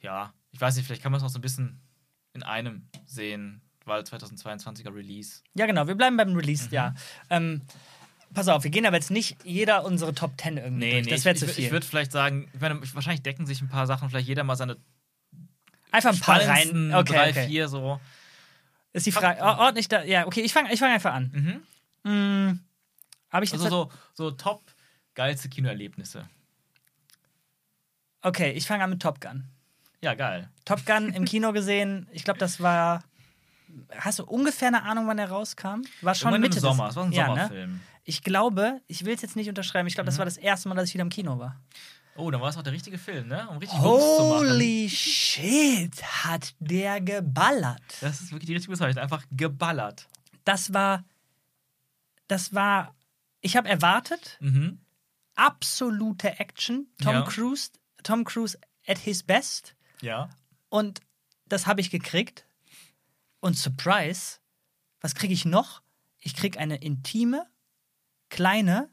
Ja, 0.00 0.32
ich 0.52 0.60
weiß 0.60 0.76
nicht, 0.76 0.86
vielleicht 0.86 1.02
kann 1.02 1.12
man 1.12 1.20
es 1.20 1.24
auch 1.24 1.30
so 1.30 1.38
ein 1.38 1.42
bisschen 1.42 1.80
in 2.32 2.42
einem 2.42 2.88
sehen, 3.06 3.62
weil 3.84 4.02
2022er 4.02 4.94
Release. 4.94 5.40
Ja, 5.54 5.66
genau. 5.66 5.86
Wir 5.86 5.94
bleiben 5.94 6.16
beim 6.16 6.34
Release, 6.36 6.66
Mhm. 6.66 6.72
ja. 6.74 6.94
Ähm, 7.30 7.62
pass 8.34 8.48
auf, 8.48 8.62
wir 8.64 8.70
gehen 8.70 8.86
aber 8.86 8.96
jetzt 8.96 9.10
nicht 9.10 9.36
jeder 9.44 9.84
unsere 9.84 10.14
Top 10.14 10.40
10 10.40 10.58
irgendwie 10.58 10.84
Nee, 10.86 10.92
durch. 10.92 11.04
nee, 11.06 11.10
das 11.10 11.20
ich, 11.20 11.24
wäre 11.24 11.36
zu 11.36 11.48
viel. 11.48 11.64
ich 11.64 11.70
würde 11.70 11.86
vielleicht 11.86 12.12
sagen, 12.12 12.48
ich 12.52 12.60
meine, 12.60 12.80
wahrscheinlich 12.94 13.22
decken 13.22 13.46
sich 13.46 13.60
ein 13.62 13.68
paar 13.68 13.86
Sachen, 13.86 14.10
vielleicht 14.10 14.28
jeder 14.28 14.44
mal 14.44 14.56
seine 14.56 14.76
Einfach 15.92 16.12
ein 16.12 16.20
paar 16.20 16.40
rein. 16.40 16.92
Okay, 16.94 17.12
drei, 17.12 17.30
okay. 17.30 17.46
vier 17.46 17.68
so. 17.68 18.00
Ist 18.92 19.06
die 19.06 19.12
Frage. 19.12 19.40
Oh, 19.40 19.44
ordne 19.64 19.80
ich 19.80 19.88
da. 19.88 20.02
Ja, 20.04 20.26
okay, 20.26 20.40
ich 20.40 20.52
fange 20.52 20.72
ich 20.72 20.78
fang 20.80 20.90
einfach 20.92 21.14
an. 21.14 21.30
Mhm. 21.32 21.62
Hm, 22.06 22.60
Habe 23.30 23.44
ich. 23.44 23.52
Also 23.52 23.68
so, 23.68 23.90
so 24.14 24.30
top 24.30 24.62
geilste 25.14 25.48
Kinoerlebnisse. 25.48 26.28
Okay, 28.22 28.52
ich 28.52 28.66
fange 28.66 28.84
an 28.84 28.90
mit 28.90 29.00
Top 29.02 29.20
Gun. 29.20 29.44
Ja, 30.02 30.14
geil. 30.14 30.48
Top 30.64 30.84
Gun 30.86 31.12
im 31.12 31.24
Kino 31.26 31.52
gesehen. 31.52 32.08
Ich 32.12 32.24
glaube, 32.24 32.38
das 32.38 32.60
war. 32.60 33.02
Hast 33.98 34.18
du 34.20 34.24
ungefähr 34.24 34.68
eine 34.68 34.82
Ahnung, 34.84 35.06
wann 35.06 35.18
er 35.18 35.28
rauskam? 35.30 35.82
War 36.00 36.14
schon 36.14 36.28
Irgendwann 36.32 36.40
Mitte 36.42 36.56
im 36.58 36.60
Sommer. 36.62 36.88
Es 36.88 36.96
war 36.96 37.04
ein 37.04 37.12
ja, 37.12 37.24
Ne? 37.28 37.34
Sommerfilm. 37.34 37.80
Ich 38.04 38.22
glaube, 38.22 38.80
ich 38.86 39.04
will 39.04 39.14
es 39.14 39.22
jetzt 39.22 39.34
nicht 39.36 39.48
unterschreiben. 39.48 39.88
Ich 39.88 39.94
glaube, 39.94 40.06
Mhm. 40.06 40.10
das 40.12 40.18
war 40.18 40.24
das 40.24 40.36
erste 40.36 40.68
Mal, 40.68 40.76
dass 40.76 40.88
ich 40.88 40.94
wieder 40.94 41.02
im 41.02 41.08
Kino 41.08 41.38
war. 41.38 41.60
Oh, 42.14 42.30
dann 42.30 42.40
war 42.40 42.48
es 42.48 42.56
auch 42.56 42.62
der 42.62 42.72
richtige 42.72 42.96
Film, 42.98 43.26
ne? 43.28 43.46
Um 43.50 43.58
richtig 43.58 43.78
Wumms 43.80 44.02
zu 44.16 44.22
machen. 44.24 44.48
Holy 44.48 44.88
shit, 44.88 46.02
hat 46.24 46.54
der 46.60 47.00
geballert. 47.00 47.82
Das 48.00 48.20
ist 48.20 48.30
wirklich 48.30 48.46
die 48.46 48.54
richtige 48.54 48.72
Bezeichnung. 48.72 49.02
Einfach 49.02 49.24
geballert. 49.30 50.08
Das 50.44 50.72
war. 50.72 51.04
Das 52.28 52.54
war. 52.54 52.94
Ich 53.40 53.56
habe 53.56 53.68
erwartet, 53.68 54.38
Mhm. 54.40 54.80
absolute 55.34 56.38
Action. 56.40 56.88
Tom 57.02 57.14
Ja. 57.14 57.22
Cruise, 57.22 57.70
Tom 58.02 58.24
Cruise 58.24 58.58
at 58.86 58.98
his 58.98 59.22
best. 59.22 59.74
Ja. 60.00 60.30
Und 60.68 61.00
das 61.46 61.66
habe 61.66 61.80
ich 61.80 61.90
gekriegt. 61.90 62.46
Und 63.40 63.56
Surprise, 63.56 64.38
was 65.00 65.14
kriege 65.14 65.34
ich 65.34 65.44
noch? 65.44 65.82
Ich 66.18 66.34
kriege 66.34 66.58
eine 66.58 66.76
intime, 66.78 67.46
kleine, 68.30 68.90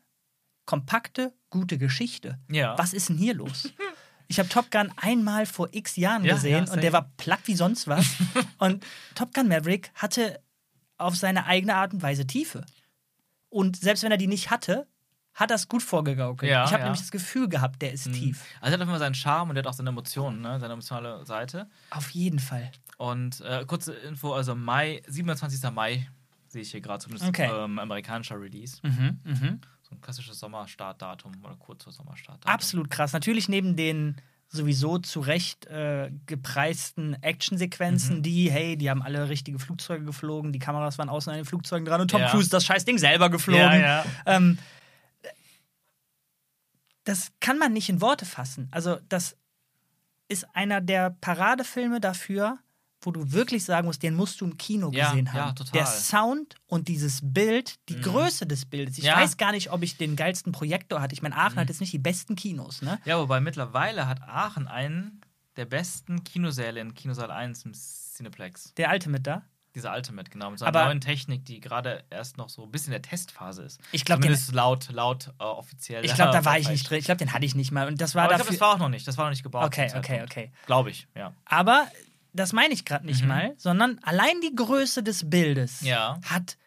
kompakte, 0.65 1.33
gute 1.49 1.77
Geschichte. 1.77 2.39
Ja. 2.49 2.77
Was 2.77 2.93
ist 2.93 3.09
denn 3.09 3.17
hier 3.17 3.33
los? 3.33 3.71
Ich 4.29 4.39
habe 4.39 4.49
Top 4.49 4.71
Gun 4.71 4.91
einmal 4.95 5.45
vor 5.45 5.67
x 5.73 5.97
Jahren 5.97 6.23
Ja, 6.23 6.35
gesehen 6.35 6.65
ja, 6.65 6.71
und 6.73 6.81
der 6.81 6.93
war 6.93 7.11
platt 7.17 7.41
wie 7.45 7.55
sonst 7.55 7.87
was. 7.87 8.15
und 8.57 8.83
Top 9.15 9.33
Gun 9.33 9.49
Maverick 9.49 9.91
hatte 9.95 10.41
auf 10.97 11.15
seine 11.17 11.45
eigene 11.45 11.75
Art 11.75 11.93
und 11.93 12.01
Weise 12.01 12.25
Tiefe. 12.25 12.65
Und 13.53 13.77
selbst 13.77 14.03
wenn 14.03 14.11
er 14.11 14.17
die 14.17 14.27
nicht 14.27 14.49
hatte, 14.49 14.87
hat 15.35 15.51
er 15.51 15.55
es 15.55 15.67
gut 15.67 15.83
vorgegaukelt. 15.83 16.51
Ja, 16.51 16.65
ich 16.65 16.71
habe 16.71 16.81
ja. 16.81 16.85
nämlich 16.85 17.01
das 17.01 17.11
Gefühl 17.11 17.47
gehabt, 17.47 17.81
der 17.81 17.93
ist 17.93 18.11
tief. 18.11 18.43
Also 18.61 18.73
er 18.73 18.73
hat 18.73 18.73
auf 18.73 18.79
jeden 18.79 18.89
Fall 18.89 18.99
seinen 18.99 19.15
Charme 19.15 19.49
und 19.51 19.55
er 19.55 19.59
hat 19.63 19.67
auch 19.67 19.73
seine 19.73 19.89
Emotionen, 19.89 20.41
ne? 20.41 20.59
Seine 20.59 20.73
emotionale 20.73 21.25
Seite. 21.25 21.69
Auf 21.89 22.09
jeden 22.11 22.39
Fall. 22.39 22.71
Und 22.97 23.41
äh, 23.41 23.65
kurze 23.65 23.93
Info, 23.93 24.33
also 24.33 24.55
Mai, 24.55 25.01
27. 25.07 25.71
Mai 25.71 26.07
sehe 26.47 26.61
ich 26.61 26.71
hier 26.71 26.81
gerade 26.81 27.03
zumindest 27.03 27.29
Okay. 27.29 27.49
ähm, 27.51 27.79
amerikanischer 27.79 28.39
Release. 28.39 28.77
Mhm, 28.83 29.19
mhm. 29.23 29.61
So 29.81 29.95
ein 29.95 30.01
klassisches 30.01 30.39
Sommerstartdatum 30.39 31.33
oder 31.43 31.55
kurzer 31.55 31.91
Sommerstartdatum. 31.91 32.53
Absolut 32.53 32.89
krass. 32.89 33.13
Natürlich 33.13 33.49
neben 33.49 33.75
den 33.75 34.17
sowieso 34.53 34.99
zu 34.99 35.19
Recht 35.19 35.65
äh, 35.65 36.11
gepreisten 36.25 37.21
Actionsequenzen, 37.21 38.17
Mhm. 38.17 38.23
die, 38.23 38.51
hey, 38.51 38.77
die 38.77 38.89
haben 38.89 39.01
alle 39.01 39.27
richtige 39.29 39.59
Flugzeuge 39.59 40.05
geflogen, 40.05 40.53
die 40.53 40.59
Kameras 40.59 40.97
waren 40.97 41.09
außen 41.09 41.31
an 41.31 41.37
den 41.39 41.45
Flugzeugen 41.45 41.85
dran 41.85 42.01
und 42.01 42.11
Tom 42.11 42.21
Ja. 42.21 42.29
Cruise 42.29 42.49
das 42.49 42.63
Scheißding 42.65 42.97
selber 42.97 43.29
geflogen. 43.29 43.61
Ja, 43.61 43.75
ja. 43.75 44.05
Ähm, 44.25 44.57
das 47.03 47.31
kann 47.41 47.57
man 47.57 47.73
nicht 47.73 47.89
in 47.89 47.99
Worte 48.01 48.25
fassen. 48.25 48.69
Also, 48.71 48.97
das 49.09 49.35
ist 50.29 50.45
einer 50.55 50.79
der 50.81 51.09
Paradefilme 51.09 51.99
dafür, 51.99 52.59
wo 53.05 53.11
du 53.11 53.31
wirklich 53.31 53.63
sagen 53.65 53.87
musst, 53.87 54.01
den 54.03 54.15
musst 54.15 54.39
du 54.41 54.45
im 54.45 54.57
Kino 54.57 54.91
Ja, 54.93 55.09
gesehen 55.11 55.25
ja, 55.27 55.33
haben. 55.33 55.55
total. 55.55 55.71
Der 55.73 55.85
Sound 55.85 56.55
und 56.67 56.87
dieses 56.87 57.19
Bild, 57.23 57.75
die 57.89 57.95
Mhm. 57.97 58.01
Größe 58.03 58.45
des 58.47 58.65
Bildes. 58.65 58.97
Ich 58.97 59.03
Ja. 59.05 59.17
weiß 59.17 59.37
gar 59.37 59.51
nicht, 59.51 59.71
ob 59.71 59.83
ich 59.83 59.97
den 59.97 60.15
geilsten 60.15 60.51
Projektor 60.51 61.01
hatte. 61.01 61.13
Ich 61.13 61.21
meine, 61.21 61.35
Aachen 61.35 61.55
Mhm. 61.55 61.59
hat 61.59 61.69
jetzt 61.69 61.81
nicht 61.81 61.93
die 61.93 61.99
besten 61.99 62.35
Kinos, 62.35 62.81
ne? 62.81 62.99
Ja, 63.05 63.17
wobei 63.19 63.39
mittlerweile 63.39 64.07
hat 64.07 64.21
Aachen 64.21 64.67
einen 64.67 65.21
der 65.55 65.65
besten 65.65 66.23
Kinosäle 66.23 66.79
in 66.79 66.93
Kinosaal 66.95 67.29
1 67.31 67.63
im 67.63 67.73
Cineplex. 67.73 68.73
Der 68.75 68.89
alte 68.89 69.09
mit 69.09 69.27
da. 69.27 69.43
Diese 69.75 69.89
alte 69.89 70.13
mit, 70.13 70.29
genau, 70.29 70.51
mit 70.51 70.59
seiner 70.59 70.69
Aber- 70.69 70.85
neuen 70.85 71.01
Technik, 71.01 71.45
die 71.45 71.59
gerade 71.59 72.03
erst 72.11 72.37
noch 72.37 72.47
so 72.49 72.63
ein 72.63 72.69
bisschen 72.69 72.93
in 72.93 73.01
der 73.01 73.09
Testphase 73.09 73.63
ist. 73.63 73.81
Ich 73.91 74.05
glaube, 74.05 74.21
den, 74.21 74.27
Zumindest 74.29 74.51
laut, 74.53 74.89
laut 74.91 75.33
äh, 75.39 75.43
offiziell. 75.43 76.05
ich 76.05 76.13
glaub, 76.13 76.31
da 76.31 76.45
war 76.45 76.59
ich 76.59 76.69
nicht 76.69 76.87
drin. 76.87 76.99
Ich 76.99 77.05
glaube, 77.05 77.17
den 77.17 77.33
hatte 77.33 77.43
ich 77.45 77.55
nicht 77.55 77.71
mal. 77.71 77.87
Und 77.87 77.99
das 77.99 78.13
war 78.13 78.25
Aber 78.25 78.33
ich 78.33 78.37
glaube, 78.37 78.49
dafür. 78.49 78.59
das 78.59 78.61
war 78.61 78.75
auch 78.75 78.77
noch 78.79 78.89
nicht. 78.89 79.07
Das 79.07 79.17
war 79.17 79.25
noch 79.25 79.31
nicht 79.31 79.41
gebaut. 79.41 79.65
okay, 79.65 79.91
okay, 79.97 80.21
okay. 80.21 80.51
Glaube 80.67 80.91
ich, 80.91 81.07
ja. 81.15 81.33
Aber 81.45 81.87
das 82.33 82.51
meine 82.53 82.73
ich 82.73 82.85
gerade 82.85 83.05
nicht 83.05 83.21
Mhm. 83.21 83.27
mal, 83.27 83.53
sondern 83.57 83.99
allein 84.03 84.39
die 84.41 84.55
Größe 84.55 85.03
des 85.03 85.29
Bildes 85.29 85.81
Ja. 85.81 86.19
hat, 86.25 86.57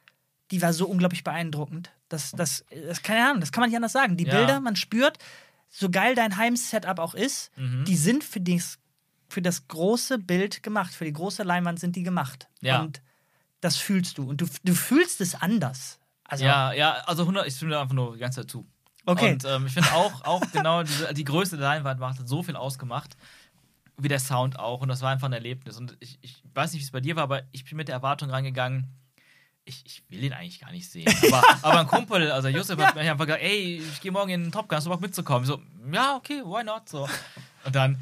die 0.51 0.63
war 0.63 0.73
so 0.73 0.87
unglaublich 0.87 1.25
beeindruckend. 1.25 1.91
Das, 2.09 2.31
das, 2.33 2.65
das 2.87 3.03
keine 3.03 3.25
Ahnung, 3.29 3.41
das 3.41 3.51
kann 3.53 3.63
man 3.63 3.71
nicht 3.71 3.77
anders 3.77 3.93
sagen. 3.93 4.17
Die 4.17 4.25
Ja. 4.25 4.37
Bilder, 4.37 4.61
man 4.61 4.77
spürt, 4.77 5.19
so 5.69 5.91
geil 5.91 6.15
dein 6.15 6.37
Heim-Setup 6.37 6.99
auch 7.01 7.15
ist, 7.15 7.51
Mhm. 7.57 7.85
die 7.85 7.97
sind 7.97 8.23
für, 8.23 8.41
dies, 8.41 8.79
für 9.29 9.43
das 9.43 9.67
große 9.67 10.19
Bild 10.19 10.63
gemacht, 10.63 10.95
für 10.95 11.05
die 11.05 11.13
große 11.13 11.43
Leinwand 11.43 11.81
sind 11.81 11.97
die 11.97 12.05
gemacht. 12.05 12.49
Ja. 12.61 12.81
Und 12.83 13.03
das 13.61 13.77
fühlst 13.77 14.19
du. 14.19 14.29
Und 14.31 14.41
du, 14.41 14.47
du 14.63 14.75
fühlst 14.75 15.21
es 15.21 15.35
anders. 15.35 15.99
Also, 16.25 16.45
ja, 16.45 16.73
ja, 16.73 16.93
also 17.07 17.23
100, 17.25 17.47
ich 17.49 17.57
stimme 17.57 17.79
einfach 17.79 17.95
nur 17.95 18.15
die 18.15 18.21
ganze 18.21 18.43
Zeit 18.43 18.51
zu. 18.51 18.67
okay. 19.05 19.33
Und 19.33 19.45
ähm, 19.45 19.67
ich 19.67 19.73
finde 19.75 19.91
auch, 19.93 20.25
auch 20.25 20.43
genau 20.53 20.83
diese, 20.85 21.13
die 21.15 21.25
Größe 21.25 21.57
der 21.57 21.67
Leinwand 21.69 21.99
macht 22.01 22.19
hat 22.21 22.29
so 22.29 22.43
viel 22.45 22.55
ausgemacht, 22.57 23.17
wie 23.99 24.09
der 24.09 24.21
Sound 24.21 24.59
auch. 24.59 24.81
Und 24.81 24.89
das 24.89 25.01
war 25.03 25.11
einfach 25.11 25.29
ein 25.29 25.33
Erlebnis. 25.33 25.77
Und 25.79 25.97
ich, 26.01 26.19
ich 26.21 26.43
weiß 26.55 26.73
nicht, 26.73 26.81
wie 26.81 26.85
es 26.85 26.91
bei 26.91 27.01
dir 27.01 27.17
war, 27.17 27.23
aber 27.25 27.43
ich 27.53 27.65
bin 27.65 27.77
mit 27.77 27.89
der 27.89 27.95
Erwartung 27.95 28.31
rangegangen, 28.31 28.89
ich, 29.65 29.85
ich 29.85 30.05
will 30.09 30.23
ihn 30.23 30.33
eigentlich 30.33 30.61
gar 30.61 30.71
nicht 30.71 30.89
sehen. 30.89 31.13
Aber, 31.27 31.43
aber 31.63 31.81
ein 31.81 31.87
Kumpel, 31.87 32.31
also 32.31 32.49
Josef, 32.49 32.79
hat 32.79 32.95
mir 32.95 33.01
einfach 33.11 33.27
gesagt, 33.27 33.43
ey, 33.43 33.79
ich 33.79 34.01
gehe 34.01 34.13
morgen 34.13 34.31
in 34.31 34.45
den 34.45 34.53
Top 34.53 34.69
Gun, 34.69 34.77
hast 34.77 34.87
du 34.87 34.91
Bock 34.91 35.01
mitzukommen? 35.01 35.43
Ich 35.43 35.49
so, 35.49 35.61
ja, 35.93 36.15
okay, 36.17 36.43
why 36.45 36.63
not? 36.63 36.89
So. 36.89 37.09
Und 37.65 37.75
dann 37.75 38.01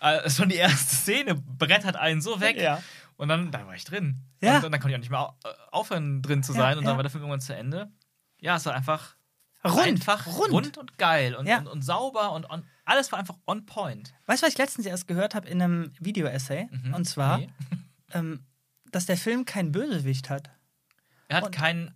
äh, 0.00 0.28
schon 0.28 0.48
die 0.50 0.56
erste 0.56 0.94
Szene 0.94 1.34
brettert 1.34 1.96
einen 1.96 2.20
so 2.20 2.40
weg. 2.40 2.60
Ja. 2.60 2.82
Und 3.16 3.28
dann, 3.28 3.50
dann 3.50 3.66
war 3.66 3.74
ich 3.74 3.84
drin. 3.84 4.20
Ja. 4.42 4.56
Und, 4.56 4.64
dann 4.64 4.72
konnte 4.72 4.90
ich 4.90 4.94
auch 4.94 5.00
nicht 5.00 5.10
mehr 5.10 5.34
äh, 5.44 5.48
aufhören, 5.70 6.20
drin 6.20 6.42
zu 6.42 6.52
Ja, 6.52 6.58
sein. 6.58 6.78
Und 6.78 6.84
dann 6.84 6.92
ja. 6.92 6.96
war 6.96 7.02
der 7.02 7.10
Film 7.10 7.22
irgendwann 7.22 7.40
zu 7.40 7.56
Ende. 7.56 7.90
Ja, 8.38 8.56
es 8.56 8.66
war 8.66 8.74
einfach 8.74 9.16
Rund. 9.64 9.78
einfach 9.78 10.26
rund. 10.26 10.76
und 10.76 10.98
geil 10.98 11.34
und, 11.34 11.46
Ja. 11.46 11.58
und, 11.58 11.66
und 11.66 11.82
sauber 11.82 12.32
und 12.32 12.48
on, 12.50 12.64
alles 12.86 13.12
war 13.12 13.18
einfach 13.18 13.36
on 13.46 13.66
point. 13.66 14.14
Weißt 14.26 14.42
du, 14.42 14.46
was 14.46 14.52
ich 14.54 14.58
letztens 14.58 14.86
erst 14.86 15.06
gehört 15.06 15.34
habe 15.34 15.48
in 15.48 15.60
einem 15.60 15.92
Video-Essay? 16.00 16.68
Mhm. 16.70 16.94
Und 16.94 17.04
zwar, 17.04 17.38
Nee. 17.38 17.48
ähm, 18.12 18.40
dass 18.92 19.04
der 19.06 19.16
Film 19.18 19.44
keinen 19.44 19.72
Bösewicht 19.72 20.30
hat. 20.30 20.50
Er 21.28 21.38
hat 21.38 21.44
Und- 21.44 21.50
keinen, 21.54 21.94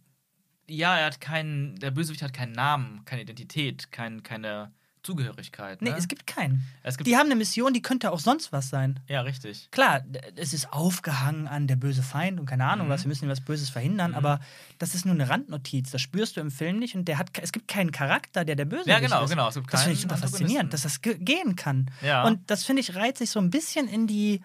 ja, 0.68 0.96
er 0.98 1.06
hat 1.06 1.20
keinen, 1.20 1.76
der 1.76 1.90
Bösewicht 1.92 2.22
hat 2.22 2.32
keinen 2.32 2.52
Namen, 2.52 3.04
keine 3.04 3.22
Identität, 3.22 3.90
kein, 3.92 4.22
keine 4.22 4.72
Zugehörigkeit. 5.02 5.80
Nee, 5.82 5.90
ne? 5.90 5.96
es 5.96 6.08
gibt 6.08 6.26
keinen. 6.26 6.62
es 6.82 6.96
gibt 6.98 7.06
Die 7.06 7.16
haben 7.16 7.26
eine 7.26 7.36
Mission, 7.36 7.72
die 7.72 7.82
könnte 7.82 8.10
auch 8.12 8.20
sonst 8.20 8.52
was 8.52 8.68
sein. 8.68 9.00
ja, 9.08 9.20
richtig. 9.22 9.68
Klar, 9.70 10.02
es 10.36 10.52
ist 10.52 10.72
aufgehangen 10.72 11.48
an 11.48 11.66
der 11.66 11.76
böse 11.76 12.02
Feind 12.02 12.38
und 12.38 12.46
keine 12.46 12.64
Ahnung 12.66 12.86
Mhm. 12.86 12.90
was, 12.90 13.04
wir 13.04 13.08
müssen 13.08 13.28
was 13.28 13.40
Böses 13.40 13.70
verhindern, 13.70 14.10
Mhm. 14.10 14.16
aber 14.18 14.40
das 14.78 14.94
ist 14.94 15.06
nur 15.06 15.14
eine 15.14 15.28
Randnotiz, 15.28 15.90
das 15.90 16.00
spürst 16.02 16.36
du 16.36 16.40
im 16.40 16.50
Film 16.50 16.78
nicht 16.78 16.94
und 16.94 17.06
der 17.08 17.18
hat, 17.18 17.30
es 17.40 17.52
gibt 17.52 17.68
keinen 17.68 17.92
Charakter, 17.92 18.44
der 18.44 18.56
der 18.56 18.64
Böse 18.66 18.88
Ja, 18.90 18.98
genau, 19.00 19.24
ist. 19.24 19.30
genau. 19.30 19.48
Es 19.48 19.54
gibt 19.54 19.72
Das 19.72 19.82
finde 19.82 19.94
ich 19.94 20.00
super 20.02 20.16
faszinierend, 20.16 20.72
dass 20.72 20.82
das 20.82 21.00
ge 21.00 21.16
gehen 21.18 21.56
kann. 21.56 21.90
Ja. 22.02 22.24
Und 22.24 22.50
das 22.50 22.64
finde 22.64 22.80
ich 22.80 22.94
reiht 22.94 23.16
sich 23.18 23.30
so 23.30 23.40
ein 23.40 23.50
bisschen 23.50 23.88
in 23.88 24.06
die, 24.06 24.42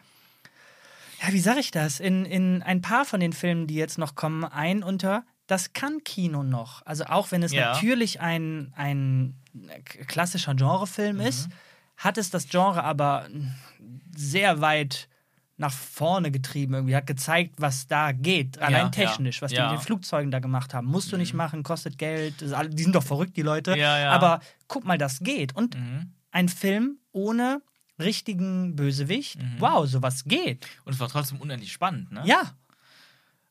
ja, 1.21 1.31
wie 1.33 1.39
sage 1.39 1.59
ich 1.59 1.71
das, 1.71 1.99
in, 1.99 2.25
in 2.25 2.61
ein 2.63 2.81
paar 2.81 3.05
von 3.05 3.19
den 3.19 3.33
Filmen, 3.33 3.67
die 3.67 3.75
jetzt 3.75 3.97
noch 3.97 4.15
kommen, 4.15 4.43
ein 4.45 4.83
unter, 4.83 5.25
das 5.47 5.73
kann 5.73 6.03
Kino 6.03 6.43
noch. 6.43 6.85
Also 6.85 7.05
auch 7.05 7.31
wenn 7.31 7.43
es 7.43 7.51
Ja. 7.51 7.73
natürlich 7.73 8.19
ein, 8.21 8.73
ein 8.75 9.35
klassischer 10.07 10.55
Genrefilm 10.55 11.17
Mhm. 11.17 11.21
ist, 11.21 11.49
hat 11.97 12.17
es 12.17 12.29
das 12.29 12.49
Genre 12.49 12.83
aber 12.83 13.27
sehr 14.15 14.61
weit 14.61 15.07
nach 15.57 15.71
vorne 15.71 16.31
getrieben 16.31 16.73
irgendwie, 16.73 16.95
hat 16.97 17.07
gezeigt, 17.07 17.55
was 17.59 17.87
da 17.87 18.11
geht, 18.11 18.59
allein 18.59 18.87
ja. 18.87 18.89
technisch, 18.89 19.41
was 19.41 19.51
die 19.51 19.57
Ja. 19.57 19.71
mit 19.71 19.79
den 19.79 19.83
Flugzeugen 19.85 20.29
da 20.29 20.39
gemacht 20.39 20.73
haben. 20.73 20.85
Musst 20.87 21.13
du 21.13 21.17
nicht 21.17 21.31
Mhm. 21.33 21.37
machen, 21.37 21.63
kostet 21.63 21.97
Geld, 21.97 22.41
die 22.41 22.83
sind 22.83 22.93
doch 22.93 23.03
verrückt, 23.03 23.37
die 23.37 23.41
Leute. 23.41 23.71
Ja, 23.77 23.97
ja. 23.97 24.11
Aber 24.11 24.41
guck 24.67 24.83
mal, 24.83 24.97
das 24.97 25.19
geht. 25.21 25.55
Und 25.55 25.77
Mhm. 25.77 26.11
ein 26.31 26.49
Film 26.49 26.97
ohne 27.13 27.61
richtigen 27.97 28.75
Bösewicht, 28.75 29.41
Mhm. 29.41 29.55
wow, 29.59 29.87
sowas 29.87 30.25
geht. 30.25 30.67
Und 30.83 30.91
es 30.91 30.99
war 30.99 31.07
trotzdem 31.07 31.39
unendlich 31.39 31.71
spannend, 31.71 32.11
ne? 32.11 32.23
Ja, 32.25 32.51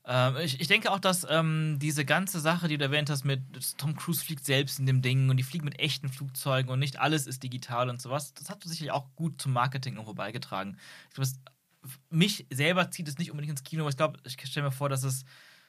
Ähm, 0.07 0.37
ich, 0.37 0.61
ich 0.61 0.69
denke 0.69 0.91
auch, 0.91 0.99
dass 0.99 1.27
ähm, 1.29 1.79
diese 1.81 2.05
ganze 2.05 2.41
Sache, 2.41 2.69
die 2.69 2.77
du 2.77 2.85
erwähnt 2.85 3.09
hast, 3.09 3.25
mit 3.25 3.43
Tom 3.79 3.97
Cruise 3.97 4.25
fliegt 4.25 4.45
selbst 4.45 4.79
in 4.79 4.87
dem 4.87 5.01
Ding 5.01 5.31
und 5.31 5.37
die 5.37 5.43
fliegen 5.43 5.65
mit 5.65 5.79
echten 5.79 6.09
Flugzeugen 6.09 6.71
und 6.71 6.79
nicht 6.79 7.01
alles 7.01 7.27
ist 7.27 7.43
digital 7.43 7.89
und 7.89 8.03
sowas, 8.03 8.35
das 8.35 8.51
hat 8.51 8.63
sicherlich 8.65 8.93
auch 8.93 9.07
gut 9.17 9.41
zum 9.41 9.53
Marketing 9.53 9.95
irgendwo 9.95 10.15
beigetragen. 10.15 10.77
Ich 11.09 11.15
glaube, 11.15 11.31
mich 12.11 12.47
selber 12.51 12.91
zieht 12.91 13.09
es 13.09 13.19
nicht 13.19 13.31
unbedingt 13.31 13.53
ins 13.53 13.65
Kino, 13.65 13.83
aber 13.83 13.91
ich 13.91 13.97
glaube, 13.97 14.19
ich 14.25 14.35
stelle 14.45 14.67
mir 14.67 14.73
vor, 14.73 14.89
dass 14.89 15.05
es 15.05 15.25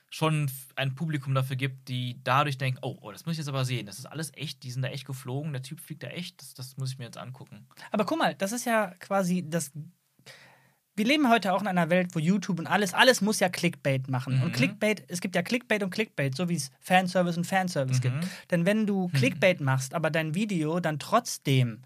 schon 0.09 0.49
ein 0.75 0.95
Publikum 0.95 1.33
dafür 1.33 1.55
gibt, 1.55 1.89
die 1.89 2.21
dadurch 2.23 2.57
denken, 2.57 2.79
oh, 2.81 2.97
oh, 3.01 3.11
das 3.11 3.25
muss 3.25 3.33
ich 3.33 3.39
jetzt 3.39 3.49
aber 3.49 3.65
sehen, 3.65 3.85
das 3.85 3.99
ist 3.99 4.05
alles 4.05 4.31
echt, 4.35 4.63
die 4.63 4.71
sind 4.71 4.81
da 4.81 4.89
echt 4.89 5.05
geflogen, 5.05 5.51
der 5.51 5.61
Typ 5.61 5.81
fliegt 5.81 6.03
da 6.03 6.07
echt, 6.07 6.41
das, 6.41 6.53
das 6.53 6.77
muss 6.77 6.91
ich 6.91 6.97
mir 6.97 7.05
jetzt 7.05 7.17
angucken. 7.17 7.67
aber 7.91 8.05
guck 8.05 8.19
mal, 8.19 8.35
das 8.35 8.51
ist 8.51 8.65
ja 8.65 8.93
quasi 8.99 9.43
das. 9.47 9.71
Wir 10.95 11.05
leben 11.05 11.29
heute 11.29 11.53
auch 11.53 11.61
in 11.61 11.67
einer 11.67 11.89
Welt, 11.89 12.15
wo 12.15 12.19
YouTube 12.19 12.57
und 12.59 12.67
alles, 12.67 12.93
alles 12.93 13.19
muss 13.21 13.39
ja 13.41 13.49
Clickbait 13.49 14.07
machen. 14.09 14.37
Mhm. 14.37 14.43
Und 14.43 14.51
Clickbait, 14.53 15.03
es 15.09 15.19
gibt 15.19 15.35
ja 15.35 15.41
Clickbait 15.41 15.83
und 15.83 15.89
Clickbait, 15.89 16.35
so 16.35 16.47
wie 16.47 16.55
es 16.55 16.71
Fanservice 16.79 17.37
und 17.37 17.45
Fanservice 17.45 17.97
Mhm. 17.99 18.01
gibt. 18.01 18.27
Denn 18.51 18.65
wenn 18.65 18.87
du 18.87 19.09
Clickbait 19.09 19.59
machst, 19.59 19.93
aber 19.93 20.09
dein 20.09 20.35
Video 20.35 20.79
dann 20.79 20.97
trotzdem 20.99 21.81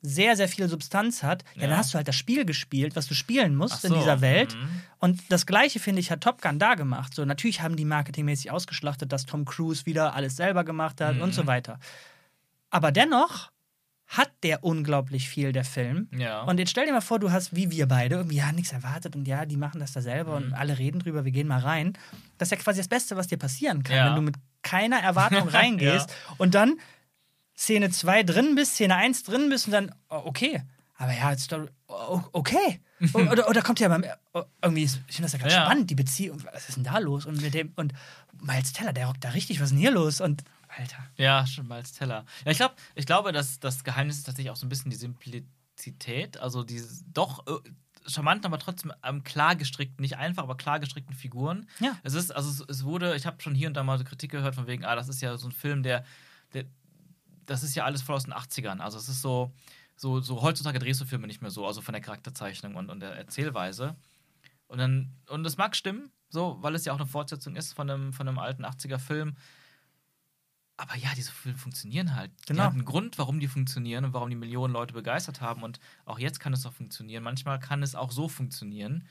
sehr, 0.00 0.36
sehr 0.36 0.46
viel 0.48 0.68
Substanz 0.68 1.22
hat, 1.24 1.42
ja. 1.56 1.62
Dann 1.66 1.76
hast 1.76 1.92
du 1.92 1.96
halt 1.96 2.06
das 2.06 2.14
Spiel 2.14 2.44
gespielt, 2.44 2.94
was 2.94 3.08
du 3.08 3.14
spielen 3.14 3.56
musst 3.56 3.78
Ach 3.78 3.84
in 3.84 3.90
so, 3.90 3.96
dieser 3.98 4.20
Welt. 4.20 4.54
mhm. 4.54 4.82
Und 4.98 5.22
das 5.32 5.44
Gleiche, 5.44 5.80
finde 5.80 6.00
ich, 6.00 6.10
hat 6.12 6.20
Top 6.20 6.40
Gun 6.40 6.58
da 6.60 6.74
gemacht. 6.76 7.14
So, 7.14 7.24
natürlich 7.24 7.62
haben 7.62 7.74
die 7.76 7.84
marketingmäßig 7.84 8.50
ausgeschlachtet, 8.52 9.10
dass 9.10 9.26
Tom 9.26 9.44
Cruise 9.44 9.86
wieder 9.86 10.14
alles 10.14 10.36
selber 10.36 10.62
gemacht 10.62 11.00
hat 11.00 11.16
Mhm. 11.16 11.22
und 11.22 11.34
so 11.34 11.46
weiter. 11.48 11.80
Aber 12.70 12.92
dennoch 12.92 13.50
hat 14.08 14.30
der 14.42 14.64
unglaublich 14.64 15.28
viel, 15.28 15.52
der 15.52 15.64
Film. 15.64 16.08
Ja. 16.16 16.42
Und 16.42 16.58
jetzt 16.58 16.70
stell 16.70 16.86
dir 16.86 16.92
mal 16.92 17.00
vor, 17.02 17.18
du 17.18 17.30
hast, 17.30 17.54
wie 17.54 17.70
wir 17.70 17.86
beide, 17.86 18.16
irgendwie, 18.16 18.36
ja, 18.36 18.50
nichts 18.52 18.72
erwartet 18.72 19.14
und 19.14 19.28
ja, 19.28 19.44
die 19.46 19.56
machen 19.58 19.80
das 19.80 19.92
da 19.92 20.00
selber 20.00 20.40
Mhm. 20.40 20.46
und 20.48 20.54
alle 20.54 20.78
reden 20.78 20.98
drüber, 21.00 21.24
wir 21.26 21.32
gehen 21.32 21.46
mal 21.46 21.60
rein. 21.60 21.92
Das 22.38 22.46
ist 22.48 22.52
ja 22.52 22.56
quasi 22.56 22.78
das 22.80 22.88
Beste, 22.88 23.16
was 23.16 23.26
dir 23.26 23.36
passieren 23.36 23.82
kann, 23.82 23.96
Ja. 23.96 24.06
wenn 24.08 24.16
du 24.16 24.22
mit 24.22 24.36
keiner 24.62 24.98
Erwartung 25.00 25.48
reingehst 25.48 26.12
und 26.38 26.54
dann 26.54 26.78
Szene 27.56 27.90
2 27.90 28.22
drin 28.22 28.54
bist, 28.54 28.74
Szene 28.74 28.94
1 28.96 29.24
drin 29.24 29.48
bist 29.50 29.66
und 29.66 29.72
dann, 29.72 29.94
oh, 30.08 30.22
okay. 30.24 30.62
Aber 30.96 31.12
ja, 31.12 31.36
Story, 31.36 31.68
oh, 31.88 32.22
okay. 32.32 32.80
Oder, 33.12 33.48
oder 33.48 33.62
kommt 33.62 33.78
ja 33.78 33.86
beim, 33.86 34.04
oh, 34.32 34.42
irgendwie, 34.60 34.82
ist- 34.82 35.00
ich 35.06 35.14
finde 35.16 35.26
das 35.30 35.32
ja 35.34 35.38
ganz 35.38 35.52
Ja. 35.52 35.64
spannend, 35.66 35.88
die 35.88 35.94
Beziehung, 35.94 36.42
was 36.52 36.68
ist 36.68 36.76
denn 36.78 36.82
da 36.84 36.98
los? 36.98 37.26
Und 37.26 37.40
mit 37.40 37.54
dem, 37.54 37.72
und 37.76 37.92
Miles 38.42 38.72
Teller, 38.72 38.92
der 38.92 39.06
rockt 39.06 39.22
da 39.22 39.28
richtig, 39.28 39.60
was 39.60 39.66
ist 39.66 39.70
denn 39.72 39.78
hier 39.78 39.92
los? 39.92 40.20
Und, 40.20 40.42
Alter. 40.68 41.08
Ja, 41.16 41.46
schon 41.46 41.66
mal 41.66 41.76
als 41.76 41.92
Teller. 41.92 42.24
Ja, 42.44 42.52
ich, 42.52 42.58
glaub, 42.58 42.76
ich 42.94 43.06
glaube, 43.06 43.32
dass 43.32 43.58
das 43.60 43.84
Geheimnis 43.84 44.18
ist 44.18 44.24
tatsächlich 44.24 44.50
auch 44.50 44.56
so 44.56 44.66
ein 44.66 44.68
bisschen 44.68 44.90
die 44.90 44.96
Simplizität, 44.96 46.36
also 46.38 46.62
diese 46.62 47.04
doch 47.12 47.46
äh, 47.46 47.70
charmanten, 48.06 48.46
aber 48.46 48.58
trotzdem 48.58 48.92
ähm, 49.02 49.24
klar 49.24 49.56
gestrickten, 49.56 50.02
nicht 50.02 50.16
einfach, 50.16 50.42
aber 50.42 50.56
klar 50.56 50.80
gestrickten 50.80 51.14
Figuren. 51.14 51.68
Ja. 51.80 51.96
Es 52.02 52.14
ist, 52.14 52.30
also 52.30 52.50
es, 52.50 52.68
es 52.68 52.84
wurde, 52.84 53.16
ich 53.16 53.26
habe 53.26 53.40
schon 53.42 53.54
hier 53.54 53.68
und 53.68 53.74
da 53.74 53.82
mal 53.82 53.98
so 53.98 54.04
Kritik 54.04 54.30
gehört 54.30 54.54
von 54.54 54.66
wegen, 54.66 54.84
ah, 54.84 54.94
das 54.94 55.08
ist 55.08 55.20
ja 55.20 55.36
so 55.36 55.48
ein 55.48 55.52
Film, 55.52 55.82
der, 55.82 56.04
der 56.52 56.64
das 57.46 57.62
ist 57.62 57.74
ja 57.74 57.84
alles 57.84 58.02
voll 58.02 58.14
aus 58.14 58.24
den 58.24 58.34
80ern. 58.34 58.78
Also 58.78 58.98
es 58.98 59.08
ist 59.08 59.22
so, 59.22 59.52
so, 59.96 60.20
so 60.20 60.42
heutzutage 60.42 60.78
drehst 60.78 61.00
du 61.00 61.06
Filme 61.06 61.26
nicht 61.26 61.40
mehr 61.40 61.50
so, 61.50 61.66
also 61.66 61.80
von 61.80 61.92
der 61.92 62.02
Charakterzeichnung 62.02 62.74
und, 62.74 62.90
und 62.90 63.00
der 63.00 63.12
Erzählweise. 63.12 63.96
Und 64.66 64.78
dann, 64.78 65.14
und 65.28 65.44
das 65.44 65.56
mag 65.56 65.74
stimmen, 65.74 66.10
so, 66.28 66.58
weil 66.60 66.74
es 66.74 66.84
ja 66.84 66.92
auch 66.92 66.98
eine 66.98 67.06
Fortsetzung 67.06 67.56
ist 67.56 67.72
von 67.72 67.88
einem, 67.88 68.12
von 68.12 68.28
einem 68.28 68.38
alten 68.38 68.64
80er-Film. 68.64 69.36
Aber 70.78 70.96
ja, 70.96 71.08
diese 71.16 71.32
Filme 71.32 71.58
funktionieren 71.58 72.14
halt. 72.14 72.30
Die 72.44 72.52
Genau. 72.52 72.62
haben 72.62 72.76
einen 72.76 72.84
Grund, 72.84 73.18
warum 73.18 73.40
die 73.40 73.48
funktionieren 73.48 74.04
und 74.04 74.12
warum 74.14 74.30
die 74.30 74.36
Millionen 74.36 74.72
Leute 74.72 74.94
begeistert 74.94 75.40
haben. 75.40 75.64
Und 75.64 75.80
auch 76.06 76.20
jetzt 76.20 76.38
kann 76.38 76.52
es 76.52 76.62
doch 76.62 76.72
funktionieren. 76.72 77.24
Manchmal 77.24 77.58
kann 77.58 77.82
es 77.82 77.96
auch 77.96 78.12
so 78.12 78.28
funktionieren. 78.28 79.04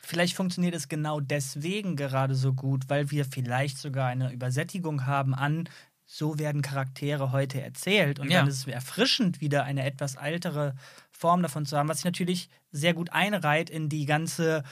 Vielleicht 0.00 0.36
funktioniert 0.36 0.76
es 0.76 0.88
genau 0.88 1.18
deswegen 1.20 1.96
gerade 1.96 2.36
so 2.36 2.54
gut, 2.54 2.88
weil 2.88 3.10
wir 3.10 3.24
vielleicht 3.24 3.78
sogar 3.78 4.06
eine 4.08 4.32
Übersättigung 4.32 5.06
haben 5.06 5.34
an, 5.34 5.68
so 6.06 6.38
werden 6.38 6.62
Charaktere 6.62 7.32
heute 7.32 7.60
erzählt. 7.60 8.20
Und 8.20 8.30
Ja. 8.30 8.38
dann 8.40 8.48
ist 8.48 8.58
es 8.58 8.66
erfrischend, 8.68 9.40
wieder 9.40 9.64
eine 9.64 9.84
etwas 9.84 10.14
ältere 10.14 10.76
Form 11.10 11.42
davon 11.42 11.66
zu 11.66 11.76
haben, 11.76 11.88
was 11.88 11.98
sich 11.98 12.04
natürlich 12.04 12.48
sehr 12.70 12.94
gut 12.94 13.12
einreiht 13.12 13.70
in 13.70 13.88
die 13.88 14.06
ganze 14.06 14.62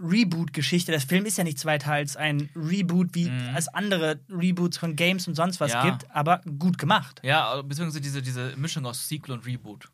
Reboot-Geschichte. 0.00 0.92
Der 0.92 1.00
Film 1.00 1.26
ist 1.26 1.38
ja 1.38 1.44
nicht 1.44 1.58
zweiter 1.58 1.92
als 1.92 2.16
ein 2.16 2.48
Reboot, 2.56 3.08
wie 3.14 3.30
es 3.56 3.68
andere 3.68 4.20
Reboots 4.30 4.78
von 4.78 4.96
Games 4.96 5.28
und 5.28 5.34
sonst 5.34 5.60
was 5.60 5.72
Ja. 5.72 5.84
gibt, 5.90 6.10
aber 6.10 6.40
gut 6.58 6.78
gemacht. 6.78 7.20
Ja, 7.22 7.60
beziehungsweise 7.62 8.00
diese, 8.00 8.22
diese 8.22 8.56
Mischung 8.56 8.86
aus 8.86 9.08
Sequel 9.08 9.32
und 9.34 9.46
Reboot. 9.46 9.88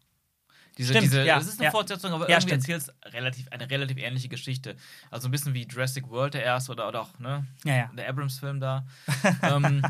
Diese, 0.78 0.90
Stimmt, 0.92 1.04
diese, 1.04 1.24
ja, 1.24 1.38
es 1.38 1.46
ist 1.46 1.58
eine 1.58 1.64
ja. 1.64 1.70
Fortsetzung, 1.70 2.12
aber 2.12 2.28
Ja, 2.28 2.38
irgendwie 2.38 2.70
es 2.72 2.90
relativ, 3.06 3.48
eine 3.50 3.70
relativ 3.70 3.96
ähnliche 3.96 4.28
Geschichte. 4.28 4.76
Also 5.10 5.26
ein 5.26 5.30
bisschen 5.30 5.54
wie 5.54 5.66
Jurassic 5.66 6.06
World 6.10 6.34
der 6.34 6.44
erste 6.44 6.72
oder, 6.72 6.86
oder 6.86 7.00
auch, 7.00 7.18
ne? 7.18 7.46
Ja, 7.64 7.76
ja. 7.76 7.90
Der 7.96 8.06
Abrams-Film 8.10 8.60
da. 8.60 8.84
ähm, 9.42 9.80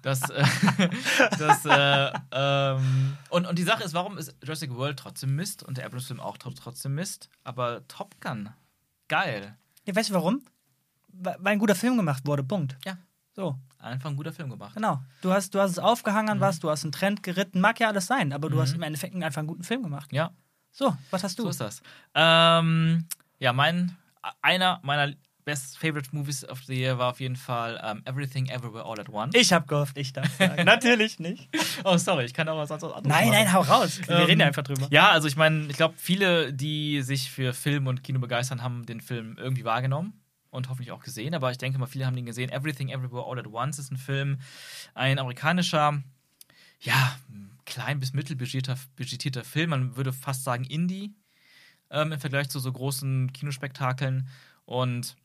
das, 0.00 0.30
äh, 0.30 0.42
das, 1.38 1.66
äh, 1.66 2.10
ähm, 2.32 3.18
und, 3.28 3.46
und 3.46 3.58
die 3.58 3.62
Sache 3.64 3.84
ist, 3.84 3.92
warum 3.92 4.16
ist 4.16 4.34
Jurassic 4.42 4.70
World 4.74 4.98
trotzdem 4.98 5.36
Mist 5.36 5.62
und 5.62 5.76
der 5.76 5.84
Abrams-Film 5.84 6.20
auch 6.20 6.38
tro- 6.38 6.54
trotzdem 6.58 6.94
Mist? 6.94 7.28
Aber 7.44 7.86
Top 7.86 8.18
Gun, 8.22 8.48
geil. 9.08 9.58
Ja, 9.86 9.94
weißt 9.96 10.10
du 10.10 10.14
warum? 10.14 10.42
Weil 11.12 11.36
ein 11.44 11.58
guter 11.58 11.74
Film 11.74 11.96
gemacht 11.96 12.26
wurde, 12.26 12.42
Punkt. 12.44 12.76
Ja. 12.84 12.98
So, 13.32 13.58
Einfach 13.78 14.10
ein 14.10 14.16
guter 14.16 14.32
Film 14.32 14.50
gemacht. 14.50 14.74
genau. 14.74 15.00
Du 15.22 15.32
hast, 15.32 15.54
du 15.54 15.60
hast 15.60 15.70
es 15.70 15.78
aufgehangen 15.78 16.28
an 16.30 16.36
Mhm. 16.38 16.42
was, 16.42 16.60
du 16.60 16.68
hast 16.68 16.84
einen 16.84 16.92
Trend 16.92 17.22
geritten, 17.22 17.60
mag 17.60 17.80
ja 17.80 17.88
alles 17.88 18.06
sein, 18.06 18.32
aber 18.32 18.50
du 18.50 18.60
hast 18.60 18.74
im 18.74 18.82
Endeffekt 18.82 19.14
einfach 19.14 19.38
einen 19.38 19.48
guten 19.48 19.62
Film 19.64 19.82
gemacht. 19.82 20.12
Ja. 20.12 20.32
So, 20.72 20.94
was 21.10 21.24
hast 21.24 21.38
du? 21.38 21.44
So 21.44 21.48
ist 21.50 21.60
das. 21.60 21.82
Ähm, 22.14 23.06
ja, 23.38 23.52
mein, 23.52 23.96
einer 24.42 24.80
meiner 24.82 25.14
best 25.50 25.76
favorite 25.78 26.10
movies 26.12 26.44
of 26.44 26.62
the 26.66 26.74
year 26.74 26.96
war 26.96 27.08
auf 27.10 27.18
jeden 27.18 27.34
Fall 27.34 27.80
ähm, 27.82 28.02
Everything 28.04 28.46
Everywhere 28.48 28.84
All 28.84 29.00
at 29.00 29.08
Once. 29.08 29.34
Ich 29.34 29.52
hab 29.52 29.66
gehofft, 29.66 29.98
ich 29.98 30.12
darf 30.12 30.32
sagen. 30.38 30.64
Natürlich 30.64 31.18
nicht. 31.18 31.48
oh, 31.82 31.96
sorry, 31.96 32.24
ich 32.24 32.34
kann 32.34 32.48
auch 32.48 32.56
was 32.56 32.68
sonst 32.68 32.82
was 32.82 32.92
anderes 32.92 33.08
Nein, 33.12 33.30
machen. 33.30 33.44
nein, 33.44 33.52
hau 33.52 33.62
raus. 33.62 34.00
Wir 34.06 34.16
Ähm, 34.16 34.24
reden 34.26 34.40
ja 34.42 34.46
einfach 34.46 34.62
drüber. 34.62 34.86
Ja, 34.90 35.10
also 35.10 35.26
ich 35.26 35.34
meine, 35.34 35.66
ich 35.66 35.76
glaube, 35.76 35.94
viele, 35.96 36.52
die 36.52 37.02
sich 37.02 37.32
für 37.32 37.52
Film 37.52 37.88
und 37.88 38.04
Kino 38.04 38.20
begeistern, 38.20 38.62
haben 38.62 38.86
den 38.86 39.00
Film 39.00 39.36
irgendwie 39.40 39.64
wahrgenommen 39.64 40.12
und 40.50 40.68
hoffentlich 40.68 40.92
auch 40.92 41.02
gesehen. 41.02 41.34
Aber 41.34 41.50
ich 41.50 41.58
denke 41.58 41.80
mal, 41.80 41.86
viele 41.86 42.06
haben 42.06 42.14
den 42.14 42.26
gesehen. 42.26 42.50
Everything 42.52 42.88
Everywhere 42.90 43.24
All 43.28 43.38
at 43.40 43.48
Once 43.48 43.80
ist 43.80 43.90
ein 43.90 43.96
Film, 43.96 44.38
ein 44.94 45.18
amerikanischer, 45.18 46.00
ja, 46.78 47.16
klein 47.64 47.98
bis 47.98 48.12
mittelbudgetierter 48.12 48.76
budgetierter 48.94 49.42
Film. 49.42 49.70
Man 49.70 49.96
würde 49.96 50.12
fast 50.12 50.44
sagen 50.44 50.62
Indie 50.62 51.12
ähm, 51.90 52.12
im 52.12 52.20
Vergleich 52.20 52.48
zu 52.50 52.60
so 52.60 52.70
großen 52.70 53.32
Kinospektakeln. 53.32 54.28
Und 54.64 55.16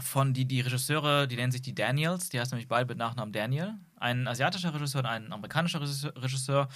von 0.00 0.34
die, 0.34 0.44
die 0.44 0.60
Regisseure, 0.60 1.28
die 1.28 1.36
nennen 1.36 1.52
sich 1.52 1.62
die 1.62 1.74
Daniels, 1.74 2.28
die 2.28 2.40
heißen 2.40 2.54
nämlich 2.54 2.68
beide 2.68 2.86
mit 2.86 2.98
Nachnamen 2.98 3.32
Daniel. 3.32 3.74
Ein 3.96 4.26
asiatischer 4.26 4.74
Regisseur 4.74 5.00
und 5.00 5.06
ein 5.06 5.32
amerikanischer 5.32 5.80
Regisseur, 5.80 6.12
Regisseur 6.16 6.68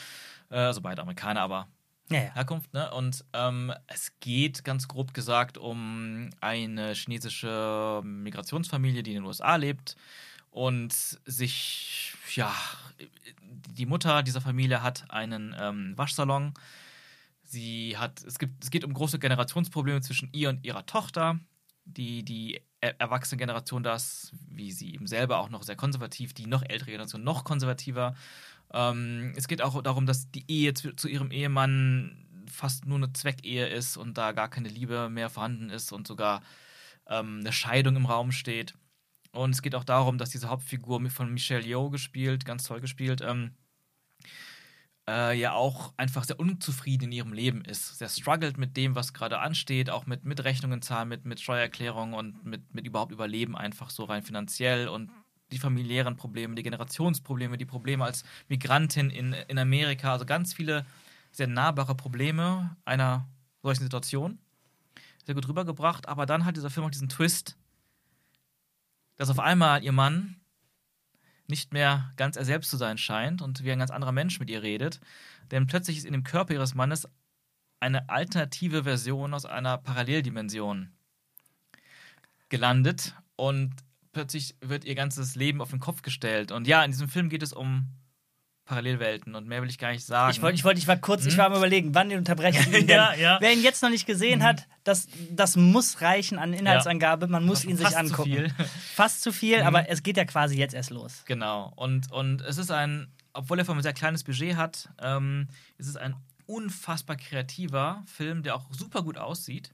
äh, 0.51 0.57
also 0.57 0.81
beide 0.81 1.03
Amerikaner, 1.03 1.41
aber 1.43 1.69
Ja, 2.11 2.23
ja. 2.23 2.35
Herkunft, 2.35 2.73
ne? 2.73 2.91
Und 2.93 3.25
ähm, 3.33 3.73
es 3.87 4.13
geht 4.21 4.65
ganz 4.65 4.89
grob 4.89 5.15
gesagt 5.15 5.59
um 5.59 6.31
eine 6.41 6.95
chinesische 6.95 8.01
Migrationsfamilie, 8.05 9.03
die 9.03 9.13
in 9.13 9.23
den 9.23 9.27
USA 9.27 9.57
lebt 9.57 9.97
und 10.51 10.93
sich, 10.93 12.15
ja, 12.35 12.55
die 13.43 13.87
Mutter 13.87 14.23
dieser 14.23 14.41
Familie 14.41 14.83
hat 14.83 15.05
einen 15.11 15.55
ähm, 15.59 15.93
Waschsalon. 15.97 16.55
Sie 17.43 17.97
hat, 17.97 18.23
es 18.25 18.39
gibt, 18.39 18.65
es 18.65 18.71
geht 18.71 18.85
um 18.85 18.93
große 18.93 19.19
Generationsprobleme 19.19 20.01
zwischen 20.01 20.29
ihr 20.33 20.51
und 20.51 20.65
ihrer 20.65 20.85
Tochter. 20.85 21.39
Die, 21.91 22.25
die 22.25 22.61
er 22.81 23.01
erwachsene 23.01 23.39
Generation, 23.39 23.83
das, 23.83 24.33
wie 24.49 24.71
sie 24.73 24.95
eben 24.95 25.07
selber 25.07 25.39
auch 25.39 25.49
noch 25.49 25.63
sehr 25.63 25.77
konservativ, 25.77 26.33
die 26.33 26.47
noch 26.47 26.63
ältere 26.63 26.93
Generation 26.93 27.25
noch 27.25 27.45
konservativer. 27.45 28.15
Ähm, 28.73 29.33
es 29.37 29.49
geht 29.49 29.63
auch 29.63 29.83
darum, 29.83 30.07
dass 30.07 30.31
die 30.31 30.45
Ehe 30.49 30.75
zu, 30.75 30.95
zu 30.95 31.09
ihrem 31.09 31.31
Ehemann 31.31 32.27
fast 32.51 32.87
nur 32.87 32.99
eine 32.99 33.13
Zweckehe 33.13 33.67
ist 33.67 33.97
und 33.97 34.17
da 34.19 34.33
gar 34.33 34.49
keine 34.49 34.69
Liebe 34.69 35.09
mehr 35.11 35.31
vorhanden 35.31 35.71
ist 35.71 35.93
und 35.93 36.07
sogar 36.07 36.43
ähm, 37.09 37.41
eine 37.41 37.53
Scheidung 37.53 37.97
im 37.97 38.07
Raum 38.07 38.33
steht. 38.33 38.75
Und 39.33 39.51
es 39.51 39.63
geht 39.63 39.75
auch 39.75 39.85
darum, 39.85 40.19
dass 40.19 40.31
diese 40.31 40.49
Hauptfigur 40.49 41.09
von 41.11 41.33
Michelle 41.33 41.65
Yeoh 41.65 41.91
gespielt, 41.91 42.45
ganz 42.45 42.65
toll 42.65 42.81
gespielt, 42.81 43.21
ähm, 43.21 43.53
äh, 45.09 45.39
ja 45.39 45.53
auch 45.55 45.95
einfach 45.97 46.25
sehr 46.25 46.39
unzufrieden 46.39 47.05
in 47.05 47.13
ihrem 47.13 47.33
Leben 47.33 47.65
ist. 47.65 47.99
Sehr 47.99 48.11
struggelt 48.11 48.59
mit 48.59 48.77
dem, 48.77 48.95
was 48.95 49.15
gerade 49.15 49.39
ansteht, 49.39 49.89
auch 49.89 50.07
mit, 50.07 50.25
mit 50.25 50.45
Rechnungen 50.45 50.83
zahlen, 50.83 51.09
mit, 51.09 51.25
mit 51.25 51.41
Steuererklärungen 51.41 52.15
und 52.15 52.45
mit, 52.45 52.75
mit 52.75 52.87
überhaupt 52.87 53.11
Überleben 53.11 53.57
einfach 53.57 53.89
so 53.89 54.05
rein 54.05 54.23
finanziell 54.23 54.87
und 54.87 55.11
die 55.51 55.59
familiären 55.59 56.17
Probleme, 56.17 56.55
die 56.55 56.63
Generationsprobleme, 56.63 57.57
die 57.57 57.65
Probleme 57.65 58.05
als 58.05 58.23
Migrantin 58.49 59.09
in, 59.09 59.33
in 59.33 59.59
Amerika, 59.59 60.13
also 60.13 60.27
ganz 60.27 60.53
viele 60.53 60.85
sehr 61.33 61.47
nahbare 61.47 61.95
Probleme 61.95 62.77
einer 62.85 63.27
solchen 63.63 63.85
Situation. 63.85 64.39
Sehr 65.25 65.35
gut 65.35 65.49
rübergebracht, 65.49 66.07
aber 66.07 66.27
dann 66.27 66.45
hat 66.45 66.57
dieser 66.57 66.69
Film 66.69 66.85
auch 66.87 66.91
diesen 66.91 67.09
Twist, 67.09 67.57
dass 69.17 69.31
auf 69.31 69.39
einmal 69.39 69.83
ihr 69.83 69.93
Mann 69.93 70.38
nicht 71.49 71.73
mehr 71.73 72.13
ganz 72.17 72.37
er 72.37 72.45
selbst 72.45 72.71
zu 72.71 72.77
sein 72.77 72.99
scheint 72.99 73.43
und 73.43 73.65
wie 73.65 73.73
ein 73.73 73.79
ganz 73.79 73.91
anderer 73.91 74.13
Mensch 74.13 74.39
mit 74.39 74.51
ihr 74.51 74.63
redet. 74.63 75.01
Denn 75.51 75.67
plötzlich 75.67 75.99
ist 75.99 76.05
in 76.05 76.13
dem 76.13 76.25
Körper 76.25 76.55
ihres 76.55 76.75
Mannes 76.75 77.09
eine 77.81 78.09
alternative 78.09 78.85
Version 78.85 79.35
aus 79.35 79.47
einer 79.47 79.79
Paralleldimension 79.79 80.93
gelandet 82.49 83.15
und 83.37 83.75
plötzlich 84.13 84.57
wird 84.61 84.85
ihr 84.85 84.95
ganzes 84.95 85.37
Leben 85.37 85.61
auf 85.61 85.71
den 85.71 85.81
Kopf 85.81 86.03
gestellt. 86.03 86.51
Und 86.53 86.67
ja, 86.67 86.83
in 86.85 86.91
diesem 86.91 87.09
Film 87.09 87.29
geht 87.29 87.43
es 87.43 87.53
um 87.53 87.87
Parallelwelten 88.69 89.35
und 89.35 89.47
mehr 89.49 89.63
will 89.63 89.69
ich 89.71 89.79
gar 89.79 89.91
nicht 89.93 90.05
sagen. 90.05 90.31
Ich 90.31 90.43
wollte, 90.43 90.55
ich 90.57 90.65
wollte, 90.65 90.79
ich 90.79 90.87
war 90.87 90.99
kurz, 90.99 91.25
ich 91.25 91.33
Hm? 91.33 91.39
war 91.39 91.47
am 91.47 91.55
überlegen, 91.55 91.95
wann 91.95 92.11
den 92.11 92.19
unterbreche 92.19 92.61
ich 92.61 92.81
ihn. 92.83 92.89
Ja, 92.89 93.15
ja. 93.15 93.39
Wer 93.41 93.53
ihn 93.55 93.63
jetzt 93.63 93.83
noch 93.83 93.89
nicht 93.91 94.07
gesehen 94.07 94.43
hat, 94.45 94.69
das, 94.85 95.09
das 95.31 95.57
muss 95.57 96.03
reichen 96.03 96.39
an 96.39 96.53
Inhaltsangabe. 96.53 97.29
Man 97.29 97.47
muss 97.47 97.65
ihn 97.65 97.77
sich 97.79 97.87
Fast 97.87 97.97
zu 97.97 98.01
angucken. 98.15 98.31
viel. 98.31 98.55
Fast 98.95 99.23
zu 99.23 99.33
viel, 99.33 99.61
Mhm. 99.61 99.67
aber 99.67 99.89
es 99.89 100.03
geht 100.03 100.17
ja 100.19 100.25
quasi 100.27 100.57
jetzt 100.59 100.75
erst 100.75 100.91
los. 100.91 101.23
Genau. 101.25 101.73
Und, 101.77 102.13
und 102.13 102.43
es 102.43 102.59
ist 102.59 102.71
ein, 102.71 103.09
obwohl 103.33 103.59
er 103.59 103.65
von 103.65 103.73
einem 103.75 103.83
sehr 103.83 103.95
kleines 103.95 104.23
Budget 104.23 104.57
hat, 104.57 104.91
ähm, 105.01 105.49
ist 105.79 105.89
es 105.89 105.97
ein 105.97 106.15
unfassbar 106.47 107.17
kreativer 107.17 108.03
Film, 108.07 108.43
der 108.43 108.55
auch 108.55 108.67
super 108.73 109.03
gut 109.03 109.17
aussieht 109.19 109.73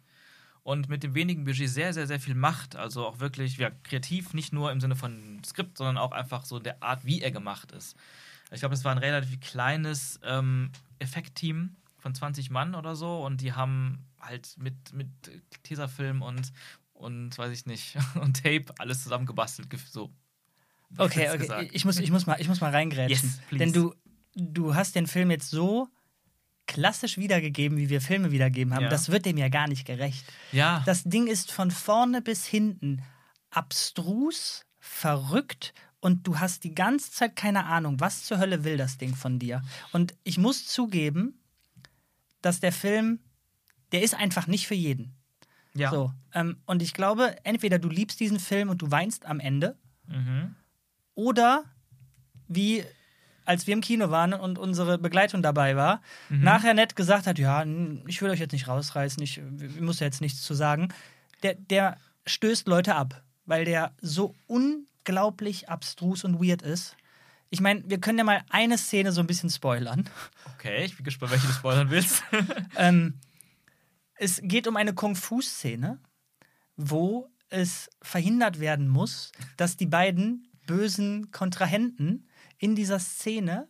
und 0.62 0.88
mit 0.88 1.02
dem 1.02 1.14
wenigen 1.14 1.44
Budget 1.44 1.68
sehr, 1.68 1.92
sehr, 1.92 2.06
sehr 2.06 2.20
viel 2.20 2.34
macht. 2.36 2.76
Also 2.76 3.06
auch 3.06 3.18
wirklich 3.20 3.58
ja, 3.58 3.70
kreativ, 3.82 4.34
nicht 4.34 4.52
nur 4.52 4.70
im 4.72 4.80
Sinne 4.80 4.96
von 4.96 5.42
Skript, 5.44 5.78
sondern 5.78 5.98
auch 5.98 6.12
einfach 6.12 6.44
so 6.44 6.58
der 6.60 6.82
Art, 6.82 7.04
wie 7.04 7.22
er 7.22 7.30
gemacht 7.32 7.72
ist. 7.72 7.96
Ich 8.50 8.60
glaube, 8.60 8.74
es 8.74 8.84
war 8.84 8.92
ein 8.92 8.98
relativ 8.98 9.40
kleines 9.40 10.20
ähm, 10.22 10.70
Effektteam 10.98 11.76
von 11.98 12.14
20 12.14 12.50
Mann 12.50 12.74
oder 12.74 12.96
so 12.96 13.24
und 13.24 13.40
die 13.40 13.52
haben 13.52 14.04
halt 14.20 14.56
mit, 14.58 14.92
mit 14.92 15.08
Tesafilm 15.62 16.22
und, 16.22 16.52
und 16.92 17.36
weiß 17.36 17.52
ich 17.52 17.66
nicht, 17.66 17.96
und 18.20 18.42
Tape 18.42 18.66
alles 18.78 19.02
zusammengebastelt. 19.02 19.68
So. 19.90 20.10
Okay, 20.96 21.28
okay. 21.28 21.38
gesagt. 21.38 21.70
Ich 21.72 21.84
muss, 21.84 21.98
ich 21.98 22.10
muss 22.10 22.26
mal, 22.26 22.40
ich 22.40 22.48
muss 22.48 22.60
mal 22.60 22.70
reingrätschen. 22.70 23.28
Yes, 23.28 23.40
please. 23.48 23.58
Denn 23.58 23.72
du, 23.72 23.94
du 24.34 24.74
hast 24.74 24.94
den 24.94 25.06
Film 25.06 25.30
jetzt 25.30 25.50
so 25.50 25.88
klassisch 26.66 27.18
wiedergegeben, 27.18 27.78
wie 27.78 27.88
wir 27.88 28.00
Filme 28.00 28.30
wiedergeben 28.30 28.74
haben. 28.74 28.84
Ja. 28.84 28.88
Das 28.88 29.10
wird 29.10 29.26
dem 29.26 29.36
ja 29.36 29.48
gar 29.48 29.68
nicht 29.68 29.86
gerecht. 29.86 30.24
Ja. 30.52 30.82
Das 30.86 31.04
Ding 31.04 31.26
ist 31.26 31.52
von 31.52 31.70
vorne 31.70 32.22
bis 32.22 32.46
hinten 32.46 33.02
abstrus, 33.50 34.64
verrückt 34.78 35.74
und 36.04 36.26
du 36.26 36.38
hast 36.38 36.64
die 36.64 36.74
ganze 36.74 37.10
Zeit 37.12 37.34
keine 37.34 37.64
Ahnung, 37.64 37.98
was 37.98 38.24
zur 38.24 38.38
Hölle 38.38 38.62
will 38.64 38.76
das 38.76 38.98
Ding 38.98 39.14
von 39.14 39.38
dir. 39.38 39.62
Und 39.92 40.14
ich 40.22 40.36
muss 40.38 40.66
zugeben, 40.66 41.40
dass 42.42 42.60
der 42.60 42.72
Film, 42.72 43.20
der 43.92 44.02
ist 44.02 44.14
einfach 44.14 44.46
nicht 44.46 44.66
für 44.66 44.74
jeden. 44.74 45.14
ja. 45.76 45.90
So, 45.90 46.12
ähm, 46.34 46.58
und 46.66 46.82
ich 46.82 46.92
glaube, 46.94 47.36
entweder 47.44 47.78
du 47.80 47.88
liebst 47.88 48.20
diesen 48.20 48.38
Film 48.38 48.68
und 48.68 48.82
du 48.82 48.90
weinst 48.90 49.24
am 49.26 49.40
Ende, 49.40 49.76
Mhm. 50.06 50.54
oder 51.14 51.64
wie 52.48 52.84
als 53.46 53.66
wir 53.66 53.74
im 53.74 53.80
Kino 53.80 54.10
waren 54.10 54.32
und 54.34 54.58
unsere 54.58 54.98
Begleitung 54.98 55.42
dabei 55.42 55.74
war, 55.76 56.00
Mhm. 56.28 56.42
nachher 56.44 56.74
nett 56.74 56.96
gesagt 56.96 57.26
hat, 57.26 57.38
ja, 57.38 57.64
ich 58.06 58.20
will 58.22 58.30
euch 58.30 58.40
jetzt 58.40 58.52
nicht 58.52 58.68
rausreißen, 58.68 59.22
ich, 59.22 59.38
ich 59.60 59.80
muss 59.80 60.00
ja 60.00 60.06
jetzt 60.06 60.20
nichts 60.20 60.42
zu 60.42 60.54
sagen, 60.54 60.88
der, 61.42 61.54
der 61.54 61.96
stößt 62.26 62.66
Leute 62.68 62.94
ab, 62.94 63.22
weil 63.46 63.64
der 63.64 63.92
so 64.00 64.34
unglaublich 65.06 65.68
abstrus 65.68 66.24
und 66.24 66.40
weird 66.40 66.62
ist. 66.62 66.96
Ich 67.50 67.60
meine, 67.60 67.82
wir 67.86 68.00
können 68.00 68.18
ja 68.18 68.24
mal 68.24 68.42
eine 68.50 68.78
Szene 68.78 69.12
so 69.12 69.20
ein 69.20 69.26
bisschen 69.26 69.50
spoilern. 69.50 70.08
Okay, 70.54 70.84
ich 70.84 70.96
bin 70.96 71.04
gespannt, 71.04 71.32
welche 71.32 71.46
du 71.46 71.52
spoilern 71.52 71.90
willst. 71.90 72.22
Ähm, 72.76 73.20
es 74.14 74.40
geht 74.42 74.66
um 74.66 74.76
eine 74.76 74.94
Kung-Fu-Szene, 74.94 76.00
wo 76.76 77.28
es 77.50 77.90
verhindert 78.02 78.58
werden 78.60 78.88
muss, 78.88 79.30
dass 79.56 79.76
die 79.76 79.86
beiden 79.86 80.48
bösen 80.66 81.30
Kontrahenten 81.30 82.28
in 82.58 82.74
dieser 82.74 82.98
Szene 82.98 83.68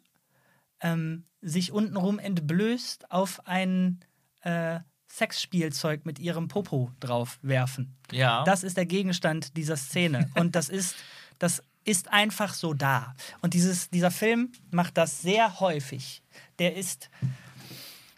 ähm, 0.80 1.26
sich 1.42 1.72
untenrum 1.72 2.18
entblößt 2.18 3.10
auf 3.10 3.46
ein 3.46 4.00
äh, 4.40 4.80
Sexspielzeug 5.10 6.06
mit 6.06 6.18
ihrem 6.18 6.48
Popo 6.48 6.90
drauf 7.00 7.38
werfen. 7.42 7.96
ja. 8.10 8.44
Das 8.44 8.64
ist 8.64 8.76
der 8.76 8.86
Gegenstand 8.86 9.56
dieser 9.56 9.76
Szene. 9.76 10.30
Und 10.34 10.56
das 10.56 10.68
ist, 10.68 10.96
das 11.44 11.62
ist 11.84 12.08
einfach 12.10 12.54
so 12.54 12.72
da. 12.74 13.14
Und 13.42 13.52
dieses, 13.54 13.90
dieser 13.90 14.10
Film 14.10 14.50
macht 14.70 14.96
das 14.96 15.20
sehr 15.20 15.60
häufig. 15.60 16.22
Der 16.58 16.74
ist, 16.76 17.10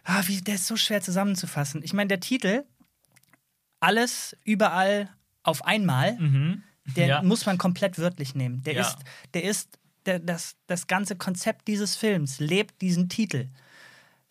ah, 0.05 0.23
wie, 0.27 0.41
der 0.41 0.55
ist 0.55 0.67
so 0.67 0.77
schwer 0.77 1.01
zusammenzufassen. 1.03 1.83
Ich 1.83 1.93
meine, 1.93 2.09
der 2.09 2.21
Titel 2.21 2.65
alles 3.81 4.37
überall 4.45 5.11
auf 5.43 5.65
einmal, 5.65 6.17
Mhm. 6.19 6.63
der 6.97 7.07
Ja. 7.07 7.23
muss 7.23 7.47
man 7.47 7.59
komplett 7.59 7.99
wörtlich 7.99 8.35
nehmen. 8.35 8.63
Der 8.63 8.75
Ja. 8.75 8.83
ist, 8.83 8.99
der 9.35 9.43
ist, 9.45 9.79
der, 10.07 10.19
das, 10.21 10.55
das 10.69 10.87
ganze 10.87 11.17
Konzept 11.17 11.67
dieses 11.69 11.97
Films 11.97 12.39
lebt 12.39 12.81
diesen 12.81 13.09
Titel. 13.09 13.49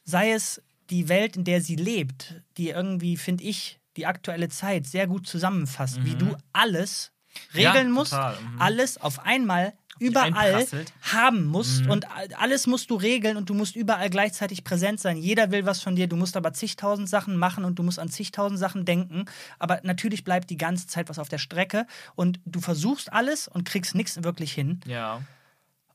Sei 0.06 0.32
es 0.32 0.62
die 0.90 1.10
Welt, 1.10 1.36
in 1.36 1.44
der 1.44 1.62
sie 1.62 1.76
lebt, 1.76 2.42
die 2.58 2.70
irgendwie, 2.70 3.18
finde 3.18 3.44
ich, 3.44 3.80
die 3.98 4.06
aktuelle 4.06 4.50
Zeit 4.50 4.88
sehr 4.88 5.08
gut 5.08 5.28
zusammenfasst, 5.28 6.04
wie 6.06 6.16
du 6.16 6.36
alles 6.54 7.12
Mhm. 7.54 7.60
Ja, 7.60 7.72
regeln 7.72 7.92
musst, 7.92 8.14
mhm. 8.14 8.60
alles 8.60 8.98
auf 8.98 9.20
einmal 9.26 9.74
überall 10.00 10.66
haben 11.02 11.46
musst 11.46 11.86
Mhm. 11.86 11.92
und 11.92 12.08
alles 12.38 12.68
musst 12.68 12.90
du 12.90 12.96
regeln 12.96 13.38
und 13.38 13.50
du 13.50 13.54
musst 13.54 13.76
überall 13.76 14.10
gleichzeitig 14.10 14.64
präsent 14.64 15.00
sein. 15.00 15.16
Jeder 15.18 15.52
will 15.52 15.66
was 15.66 15.82
von 15.82 15.96
dir, 15.96 16.08
du 16.08 16.18
musst 16.18 16.36
aber 16.36 16.52
zigtausend 16.54 17.08
Sachen 17.08 17.38
machen 17.38 17.64
und 17.64 17.80
du 17.80 17.84
musst 17.84 18.00
an 18.00 18.10
zigtausend 18.10 18.60
Sachen 18.60 18.84
denken. 18.84 19.26
Aber 19.58 19.80
natürlich 19.84 20.24
bleibt 20.24 20.50
die 20.50 20.58
ganze 20.58 20.88
Zeit 20.88 21.08
was 21.10 21.20
auf 21.20 21.30
der 21.30 21.38
Strecke 21.38 21.88
und 22.16 22.40
du 22.46 22.60
versuchst 22.60 23.14
alles 23.14 23.48
und 23.48 23.64
kriegst 23.64 23.96
nichts 23.96 24.22
wirklich 24.24 24.52
hin. 24.52 24.82
Ja. 24.86 25.22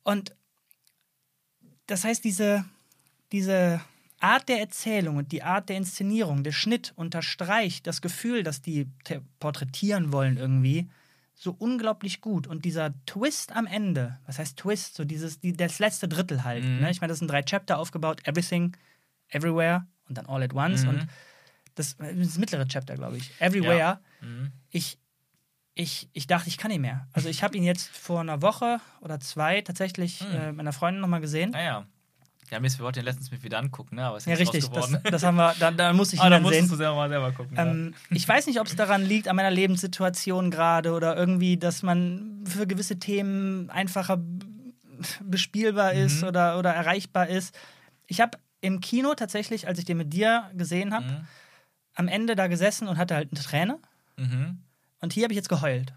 Und 0.02 0.34
das 1.86 2.04
heißt, 2.04 2.24
diese, 2.24 2.64
diese 3.32 3.82
Art 4.20 4.48
der 4.48 4.60
Erzählung 4.60 5.16
und 5.16 5.32
die 5.32 5.42
Art 5.42 5.68
der 5.68 5.76
Inszenierung, 5.76 6.42
der 6.42 6.52
Schnitt 6.52 6.92
unterstreicht 6.96 7.86
das 7.86 8.00
Gefühl, 8.00 8.42
das 8.44 8.62
die 8.62 8.86
porträtieren 9.40 10.12
wollen 10.12 10.36
irgendwie, 10.38 10.88
so 11.42 11.56
unglaublich 11.58 12.20
gut. 12.20 12.46
Und 12.46 12.66
dieser 12.66 12.92
Twist 13.06 13.56
am 13.56 13.66
Ende, 13.66 14.18
was 14.26 14.38
heißt 14.38 14.58
Twist? 14.58 14.94
So 14.94 15.04
dieses, 15.06 15.40
die, 15.40 15.54
das 15.54 15.78
letzte 15.78 16.06
Drittel 16.06 16.44
halt. 16.44 16.64
Mhm. 16.64 16.80
Ne? 16.80 16.90
Ich 16.90 17.00
meine, 17.00 17.10
das 17.12 17.18
sind 17.18 17.30
drei 17.30 17.42
Chapter 17.42 17.78
aufgebaut, 17.78 18.20
Everything, 18.26 18.76
Everywhere 19.30 19.86
und 20.06 20.18
dann 20.18 20.26
All 20.26 20.42
at 20.42 20.52
Once. 20.52 20.82
Mhm. 20.82 20.88
Und 20.90 21.06
das, 21.76 21.96
das 21.96 22.36
mittlere 22.36 22.66
Chapter, 22.68 22.94
glaube 22.94 23.16
ich. 23.16 23.30
Everywhere. 23.40 24.00
Mhm. 24.20 24.52
Ich, 24.68 24.98
ich, 25.74 26.10
ich 26.12 26.26
dachte, 26.26 26.48
ich 26.48 26.58
kann 26.58 26.70
nicht 26.70 26.80
mehr. 26.80 27.08
Also 27.14 27.30
ich 27.30 27.42
habe 27.42 27.56
ihn 27.56 27.62
jetzt 27.62 27.88
vor 27.88 28.20
einer 28.20 28.42
Woche 28.42 28.78
oder 29.00 29.18
zwei 29.18 29.62
tatsächlich 29.62 30.20
Mhm. 30.20 30.34
äh, 30.36 30.52
meiner 30.52 30.74
Freundin 30.74 31.00
nochmal 31.00 31.22
gesehen. 31.22 31.52
Naja. 31.52 31.64
Ja, 31.80 31.86
Mist, 32.58 32.78
wir 32.78 32.84
wollten 32.84 32.98
den 32.98 33.04
letztens 33.04 33.30
mit 33.30 33.44
wieder 33.44 33.58
angucken, 33.58 33.94
ne? 33.96 34.04
Aber 34.06 34.16
ist 34.16 34.26
Ja, 34.26 34.34
richtig. 34.34 34.68
Das, 34.70 34.90
das 35.04 35.22
haben 35.22 35.36
wir, 35.36 35.54
da, 35.60 35.70
da 35.70 35.92
muss 35.92 36.12
ich 36.12 36.18
ihn 36.18 36.22
Ah, 36.22 36.30
da 36.30 36.40
dann 36.40 36.48
sehen. 36.52 36.68
du 36.68 36.74
selber 36.74 36.96
mal 36.96 37.08
selber 37.08 37.30
gucken. 37.32 37.56
ja. 37.56 37.66
Ähm, 37.66 37.94
ich 38.10 38.26
weiß 38.26 38.46
nicht, 38.48 38.58
ob 38.58 38.66
es 38.66 38.74
daran 38.74 39.02
liegt, 39.04 39.28
an 39.28 39.36
meiner 39.36 39.50
Lebenssituation 39.52 40.50
gerade 40.50 40.92
oder 40.92 41.16
irgendwie, 41.16 41.56
dass 41.58 41.82
man 41.84 42.42
für 42.46 42.66
gewisse 42.66 42.98
Themen 42.98 43.70
einfacher 43.70 44.18
bespielbar 45.22 45.92
ist 45.92 46.22
Mhm. 46.22 46.28
oder, 46.28 46.58
oder 46.58 46.70
erreichbar 46.74 47.28
ist. 47.28 47.56
Ich 48.06 48.20
habe 48.20 48.38
im 48.60 48.80
Kino 48.80 49.14
tatsächlich, 49.14 49.66
als 49.68 49.78
ich 49.78 49.84
den 49.84 49.96
mit 49.96 50.12
dir 50.12 50.50
gesehen 50.54 50.92
habe, 50.92 51.04
Mhm. 51.06 51.26
am 51.94 52.08
Ende 52.08 52.34
da 52.36 52.46
gesessen 52.48 52.88
und 52.88 52.98
hatte 52.98 53.14
halt 53.14 53.30
eine 53.32 53.40
Träne. 53.40 53.78
Mhm. 54.16 54.58
Und 55.00 55.12
hier 55.12 55.24
habe 55.24 55.32
ich 55.32 55.36
jetzt 55.36 55.48
geheult. 55.48 55.94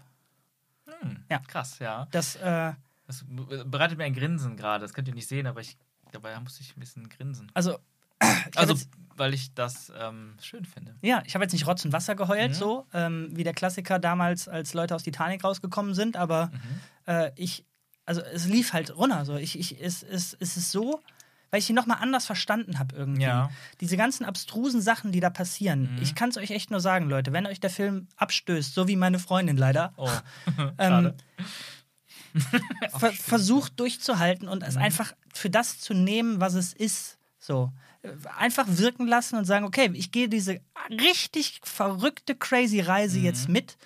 Hm. 1.00 1.24
Ja. 1.30 1.40
Krass, 1.46 1.78
ja. 1.78 2.06
Das, 2.10 2.36
äh, 2.36 2.72
Das 3.06 3.22
bereitet 3.66 3.98
mir 3.98 4.04
ein 4.04 4.14
Grinsen 4.14 4.56
gerade. 4.56 4.80
Das 4.82 4.94
könnt 4.94 5.08
ihr 5.08 5.14
nicht 5.14 5.28
sehen, 5.28 5.46
aber 5.46 5.60
ich, 5.60 5.76
dabei 6.14 6.38
musste 6.40 6.62
ich 6.62 6.76
ein 6.76 6.80
bisschen 6.80 7.08
grinsen. 7.08 7.50
also, 7.54 7.78
Also, 8.56 8.72
jetzt, 8.74 8.88
weil 9.16 9.34
ich 9.34 9.52
das 9.54 9.92
ähm, 9.98 10.36
schön 10.40 10.64
finde. 10.64 10.94
ja, 11.02 11.22
ich 11.26 11.34
habe 11.34 11.44
jetzt 11.44 11.52
nicht 11.52 11.66
Rotz 11.66 11.84
und 11.84 11.92
Wasser 11.92 12.14
geheult, 12.14 12.50
Mhm. 12.52 12.54
so 12.54 12.86
ähm, 12.92 13.28
wie 13.32 13.44
der 13.44 13.52
Klassiker 13.54 13.98
damals, 13.98 14.48
als 14.48 14.72
Leute 14.74 14.94
aus 14.94 15.02
Titanic 15.02 15.42
rausgekommen 15.44 15.94
sind, 15.94 16.16
aber 16.16 16.46
Mhm. 16.52 16.80
äh, 17.06 17.30
ich, 17.36 17.64
also 18.06 18.20
es 18.22 18.46
lief 18.46 18.72
halt 18.72 18.96
runter. 18.96 19.24
So. 19.24 19.36
Ich, 19.36 19.58
ich, 19.58 19.80
es, 19.82 20.02
es, 20.02 20.36
es 20.40 20.56
ist 20.56 20.70
so, 20.70 21.00
weil 21.50 21.58
ich 21.60 21.68
ihn 21.70 21.76
nochmal 21.76 21.98
anders 22.00 22.26
verstanden 22.26 22.78
habe 22.78 22.94
irgendwie. 22.96 23.22
Ja. 23.22 23.50
Diese 23.80 23.96
ganzen 23.96 24.24
abstrusen 24.24 24.80
Sachen, 24.80 25.12
die 25.12 25.20
da 25.20 25.30
passieren. 25.30 25.94
Mhm. 25.94 26.02
Ich 26.02 26.14
kann 26.14 26.30
es 26.30 26.36
euch 26.36 26.50
echt 26.50 26.70
nur 26.70 26.80
sagen, 26.80 27.08
Leute, 27.08 27.32
wenn 27.32 27.46
euch 27.46 27.60
der 27.60 27.70
Film 27.70 28.08
abstößt, 28.16 28.74
so 28.74 28.88
wie 28.88 28.96
meine 28.96 29.18
Freundin 29.20 29.56
leider, 29.56 29.92
Oh, 29.96 30.10
ähm, 30.78 31.12
ver 32.98 33.12
versucht 33.12 33.78
durchzuhalten 33.78 34.48
und 34.48 34.62
es 34.62 34.74
Mhm. 34.76 34.82
einfach 34.82 35.12
für 35.34 35.50
das 35.50 35.80
zu 35.80 35.94
nehmen, 35.94 36.40
was 36.40 36.54
es 36.54 36.72
ist. 36.72 37.18
So. 37.38 37.72
Einfach 38.38 38.66
wirken 38.68 39.06
lassen 39.06 39.36
und 39.36 39.44
sagen, 39.44 39.64
okay, 39.64 39.90
ich 39.94 40.12
gehe 40.12 40.28
diese 40.28 40.60
richtig 40.90 41.60
verrückte, 41.64 42.34
crazy 42.34 42.80
Reise 42.80 43.18
Mhm. 43.18 43.24
jetzt 43.24 43.48
mit 43.48 43.76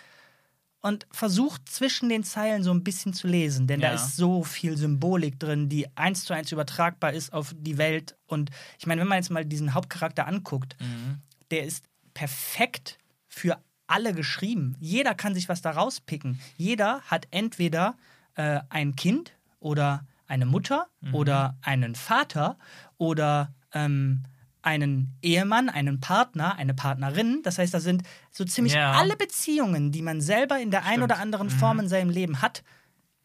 und 0.80 1.06
versucht 1.10 1.68
zwischen 1.68 2.08
den 2.08 2.22
Zeilen 2.22 2.62
so 2.62 2.70
ein 2.72 2.84
bisschen 2.84 3.12
zu 3.12 3.26
lesen, 3.26 3.66
denn 3.66 3.80
da 3.80 3.88
Ja. 3.88 3.94
ist 3.94 4.16
so 4.16 4.44
viel 4.44 4.76
Symbolik 4.76 5.38
drin, 5.40 5.68
die 5.68 5.86
eins 5.96 6.24
zu 6.24 6.34
eins 6.34 6.52
übertragbar 6.52 7.12
ist 7.12 7.32
auf 7.32 7.52
die 7.56 7.78
Welt. 7.78 8.16
Und 8.26 8.50
ich 8.78 8.86
meine, 8.86 9.00
wenn 9.00 9.08
man 9.08 9.18
jetzt 9.18 9.30
mal 9.30 9.44
diesen 9.44 9.74
Hauptcharakter 9.74 10.26
anguckt, 10.26 10.76
Mhm. 10.80 11.18
der 11.50 11.64
ist 11.64 11.84
perfekt 12.14 12.98
für 13.26 13.58
alle 13.88 14.12
geschrieben. 14.14 14.76
Jeder 14.80 15.14
kann 15.14 15.34
sich 15.34 15.48
was 15.48 15.62
da 15.62 15.70
rauspicken. 15.72 16.38
Jeder 16.56 17.00
hat 17.02 17.26
entweder 17.30 17.96
äh, 18.36 18.60
ein 18.68 18.94
Kind 18.94 19.32
oder 19.58 20.04
eine 20.28 20.46
Mutter 20.46 20.86
oder 21.12 21.56
einen 21.62 21.94
Vater 21.96 22.56
oder 22.98 23.52
ähm, 23.72 24.22
einen 24.62 25.16
Ehemann, 25.22 25.68
einen 25.68 26.00
Partner, 26.00 26.56
eine 26.56 26.74
Partnerin. 26.74 27.40
Das 27.42 27.58
heißt, 27.58 27.72
da 27.72 27.80
sind 27.80 28.02
so 28.30 28.44
ziemlich 28.44 28.74
Ja. 28.74 28.92
alle 28.92 29.16
Beziehungen, 29.16 29.90
die 29.90 30.02
man 30.02 30.20
selber 30.20 30.60
in 30.60 30.70
der 30.70 30.82
einen 30.84 30.98
Stimmt. 30.98 31.04
oder 31.12 31.18
anderen 31.20 31.50
Form 31.50 31.80
in 31.80 31.88
seinem 31.88 32.10
Leben 32.10 32.42
hat, 32.42 32.62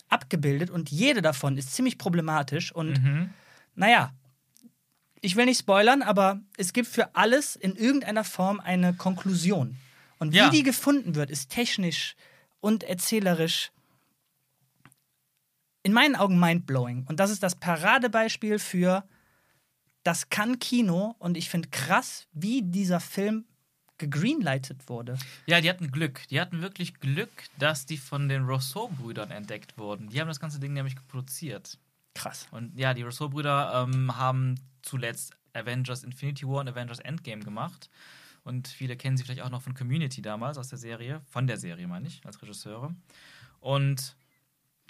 abgebildet. 0.08 0.70
Und 0.70 0.90
jede 0.92 1.22
davon 1.22 1.58
ist 1.58 1.74
ziemlich 1.74 1.98
problematisch. 1.98 2.72
Und 2.72 3.04
Mhm. 3.04 3.30
naja, 3.76 4.14
ich 5.22 5.36
will 5.36 5.46
nicht 5.46 5.60
spoilern, 5.60 6.02
aber 6.04 6.40
es 6.58 6.72
gibt 6.72 6.88
für 6.88 7.16
alles 7.16 7.56
in 7.58 7.76
irgendeiner 7.76 8.24
Form 8.24 8.60
eine 8.62 8.94
Konklusion. 8.94 9.76
Und 10.20 10.32
wie 10.34 10.38
Ja. 10.38 10.50
die 10.50 10.64
gefunden 10.64 11.16
wird, 11.16 11.30
ist 11.30 11.50
technisch 11.52 12.16
und 12.62 12.84
erzählerisch 12.84 13.72
in 15.84 15.94
meinen 15.94 16.16
Augen 16.16 16.40
mindblowing. 16.40 17.06
Und 17.08 17.20
das 17.20 17.30
ist 17.30 17.44
das 17.44 17.56
Paradebeispiel 17.56 18.58
für, 18.58 19.04
das 20.04 20.30
kann 20.30 20.60
Kino. 20.60 21.16
Und 21.20 21.38
ich 21.38 21.50
finde 21.50 21.70
krass, 21.70 22.28
wie 22.32 22.62
dieser 22.62 23.00
Film 23.00 23.46
gegreenlightet 23.98 24.90
wurde. 24.90 25.18
Ja, 25.46 25.62
die 25.62 25.70
hatten 25.70 25.92
Glück. 25.92 26.28
Die 26.30 26.42
hatten 26.42 26.62
wirklich 26.62 27.00
Glück, 27.00 27.30
dass 27.60 27.86
die 27.86 27.98
von 27.98 28.28
den 28.28 28.46
Rousseau-Brüdern 28.46 29.32
entdeckt 29.32 29.78
wurden. 29.78 30.10
Die 30.10 30.20
haben 30.20 30.28
das 30.28 30.40
ganze 30.40 30.60
Ding 30.60 30.74
nämlich 30.74 30.96
produziert. 31.08 31.78
Krass. 32.16 32.48
Und 32.52 32.78
ja, 32.78 32.94
die 32.94 33.04
Rousseau-Brüder 33.04 33.88
ähm, 33.88 34.18
haben 34.18 34.56
zuletzt 34.82 35.36
Avengers 35.54 36.04
Infinity 36.04 36.48
War 36.48 36.62
und 36.62 36.70
Avengers 36.70 37.00
Endgame 37.00 37.44
gemacht. 37.44 37.90
Und 38.44 38.68
viele 38.68 38.98
kennen 38.98 39.16
sie 39.16 39.24
vielleicht 39.24 39.42
auch 39.42 39.50
noch 39.50 39.62
von 39.62 39.74
Community 39.74 40.22
damals 40.22 40.58
aus 40.58 40.68
der 40.68 40.78
Serie. 40.78 41.22
Von 41.30 41.48
der 41.48 41.58
Serie, 41.58 41.88
meine 41.88 42.08
ich, 42.08 42.22
als 42.26 42.42
Regisseure. 42.42 42.94
Und 43.62 44.18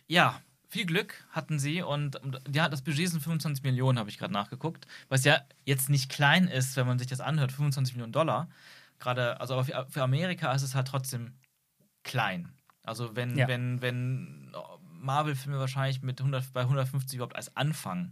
ja, 0.08 0.41
viel 0.74 0.86
Glück 0.86 1.26
hatten 1.32 1.59
sie. 1.59 1.82
Und 1.82 2.19
ja, 2.51 2.67
das 2.67 2.82
Budget 2.82 3.09
sind 3.09 3.21
25 3.21 3.63
Millionen, 3.63 3.97
habe 3.99 4.09
ich 4.09 4.17
gerade 4.17 4.34
nachgeguckt. 4.34 4.86
Was 5.07 5.24
ja 5.24 5.39
jetzt 5.65 5.89
nicht 5.89 6.09
klein 6.11 6.47
ist, 6.47 6.76
wenn 6.76 6.88
man 6.88 6.99
sich 6.99 7.07
das 7.07 7.21
anhört. 7.21 7.51
25 7.51 7.95
Millionen 7.95 8.11
Dollar. 8.11 8.49
Gerade, 8.99 9.39
also 9.39 9.53
aber 9.53 9.65
für, 9.65 9.86
für 9.89 10.03
Amerika 10.03 10.51
ist 10.53 10.63
es 10.63 10.76
halt 10.76 10.88
trotzdem 10.88 11.34
klein. 12.03 12.51
Also 12.84 13.15
wenn, 13.15 13.38
Ja. 13.38 13.47
wenn, 13.47 13.82
wenn 13.82 14.51
Marvel-Filme 14.89 15.59
wahrscheinlich 15.59 16.01
mit 16.01 16.19
100, 16.19 16.51
bei 16.53 16.61
150 16.61 17.15
überhaupt 17.15 17.36
als 17.36 17.55
Anfang 17.55 18.11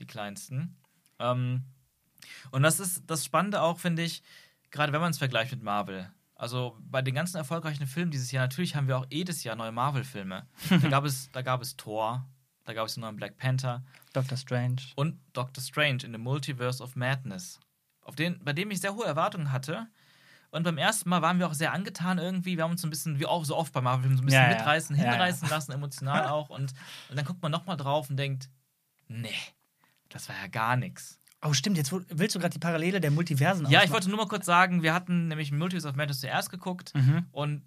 die 0.00 0.06
kleinsten. 0.06 0.76
Ähm, 1.18 1.64
und 2.50 2.62
das 2.62 2.80
ist 2.80 3.02
das 3.06 3.24
Spannende 3.24 3.60
auch, 3.62 3.78
finde 3.78 4.02
ich, 4.02 4.22
gerade 4.70 4.92
wenn 4.92 5.00
man 5.00 5.10
es 5.10 5.18
vergleicht 5.18 5.52
mit 5.52 5.62
Marvel. 5.62 6.10
Also 6.38 6.76
bei 6.80 7.02
den 7.02 7.14
ganzen 7.14 7.36
erfolgreichen 7.36 7.86
Filmen 7.86 8.10
dieses 8.12 8.30
Jahr, 8.30 8.44
natürlich 8.44 8.76
haben 8.76 8.86
wir 8.88 8.96
auch 8.96 9.06
jedes 9.10 9.42
Jahr 9.44 9.56
neue 9.56 9.72
Marvel-Filme. 9.72 10.46
da, 10.70 10.88
gab 10.88 11.04
es, 11.04 11.30
da 11.32 11.42
gab 11.42 11.60
es 11.60 11.76
Thor, 11.76 12.24
da 12.64 12.72
gab 12.74 12.86
es 12.86 12.94
den 12.94 13.00
neuen 13.02 13.16
Black 13.16 13.36
Panther 13.36 13.84
Doctor 14.12 14.38
Strange. 14.38 14.76
und 14.94 15.20
Doctor 15.32 15.62
Strange 15.62 16.04
in 16.04 16.12
the 16.12 16.18
Multiverse 16.18 16.82
of 16.82 16.94
Madness, 16.96 17.58
auf 18.02 18.14
den, 18.14 18.38
bei 18.44 18.52
dem 18.52 18.70
ich 18.70 18.80
sehr 18.80 18.94
hohe 18.94 19.04
Erwartungen 19.04 19.50
hatte. 19.52 19.88
Und 20.50 20.62
beim 20.62 20.78
ersten 20.78 21.10
Mal 21.10 21.20
waren 21.20 21.38
wir 21.40 21.46
auch 21.48 21.52
sehr 21.54 21.72
angetan 21.74 22.16
irgendwie. 22.18 22.56
Wir 22.56 22.64
haben 22.64 22.70
uns 22.70 22.80
so 22.80 22.86
ein 22.86 22.90
bisschen, 22.90 23.18
wie 23.18 23.26
auch 23.26 23.44
so 23.44 23.54
oft 23.56 23.72
bei 23.72 23.80
Marvel-Filmen, 23.82 24.16
so 24.16 24.22
ein 24.22 24.26
bisschen 24.26 24.42
Ja, 24.44 24.50
ja. 24.50 24.56
mitreißen, 24.56 24.96
Ja, 24.96 25.04
ja. 25.04 25.10
hinreißen 25.12 25.48
lassen, 25.50 25.72
emotional 25.72 26.26
auch. 26.28 26.48
Und, 26.50 26.72
und 27.10 27.16
dann 27.18 27.24
guckt 27.26 27.42
man 27.42 27.52
nochmal 27.52 27.76
drauf 27.76 28.08
und 28.08 28.16
denkt, 28.16 28.48
nee, 29.08 29.34
das 30.08 30.28
war 30.30 30.36
ja 30.40 30.46
gar 30.46 30.76
nichts. 30.76 31.17
Oh, 31.42 31.52
stimmt. 31.52 31.76
Jetzt 31.76 31.92
willst 31.92 32.34
du 32.34 32.40
gerade 32.40 32.52
die 32.52 32.58
Parallele 32.58 33.00
der 33.00 33.10
Multiversen 33.12 33.68
Ja, 33.70 33.84
ich 33.84 33.90
wollte 33.90 34.08
nur 34.08 34.18
mal 34.18 34.26
kurz 34.28 34.44
sagen, 34.46 34.82
wir 34.82 34.92
hatten 34.92 35.28
nämlich 35.28 35.52
Multiverse 35.52 35.88
of 35.88 35.94
Madness 35.96 36.20
zuerst 36.20 36.50
geguckt 36.50 36.92
Mhm. 36.94 37.26
und 37.32 37.62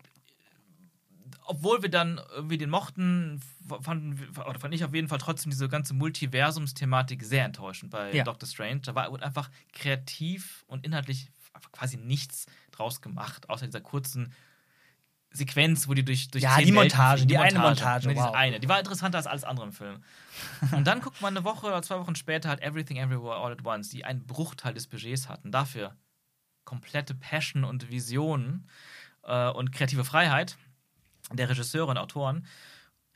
obwohl 1.46 1.82
wir 1.82 1.90
dann 1.90 2.20
irgendwie 2.36 2.58
den 2.58 2.70
mochten, 2.70 3.42
fanden, 3.82 4.20
wir- 4.20 4.48
oder 4.48 4.60
fand 4.60 4.74
ich 4.74 4.84
auf 4.86 4.94
jeden 4.94 5.08
Fall 5.08 5.18
trotzdem 5.18 5.50
diese 5.52 5.68
ganze 5.70 5.94
Multiversums-Thematik 5.94 7.24
sehr 7.24 7.46
enttäuschend 7.46 7.92
bei 7.92 8.14
Ja. 8.14 8.24
Doctor 8.24 8.48
Strange. 8.48 8.82
Da 8.82 8.96
war 8.96 9.12
wurde 9.12 9.26
einfach 9.26 9.50
kreativ 9.74 10.64
und 10.68 10.86
inhaltlich 10.86 11.30
quasi 11.72 11.98
nichts 11.98 12.46
draus 12.72 13.02
gemacht, 13.02 13.50
außer 13.50 13.66
dieser 13.66 13.82
kurzen 13.82 14.34
Sequenz, 15.32 15.88
wo 15.88 15.94
die 15.94 16.04
durch, 16.04 16.30
durch 16.30 16.44
Ja, 16.44 16.58
die 16.58 16.72
Montage, 16.72 17.26
die 17.26 17.38
eine 17.38 17.58
Montage, 17.60 18.08
Ne, 18.08 18.14
diese 18.14 18.26
wow. 18.26 18.36
eine. 18.36 18.60
Die 18.60 18.68
war 18.68 18.80
interessanter 18.80 19.18
als 19.18 19.28
alles 19.28 19.44
andere 19.44 19.66
im 19.68 19.72
Film. 19.74 20.04
und 20.72 20.86
dann 20.86 21.02
guckt 21.02 21.22
man 21.22 21.36
eine 21.36 21.46
Woche 21.46 21.68
oder 21.68 21.82
zwei 21.82 22.00
Wochen 22.00 22.16
später 22.16 22.50
halt 22.50 22.62
Everything 22.62 22.98
Everywhere 22.98 23.36
All 23.38 23.52
at 23.54 23.66
Once, 23.66 23.90
die 23.90 24.04
einen 24.04 24.26
Bruchteil 24.26 24.74
des 24.74 24.88
Budgets 24.88 25.30
hatten. 25.30 25.52
Dafür 25.52 25.96
komplette 26.66 27.14
Passion 27.16 27.64
und 27.64 27.90
Visionen. 27.90 28.68
äh, 29.24 29.50
und 29.50 29.72
kreative 29.72 30.04
Freiheit 30.04 30.58
der 31.32 31.50
Regisseure 31.50 31.92
und 31.92 31.98
Autoren. 31.98 32.46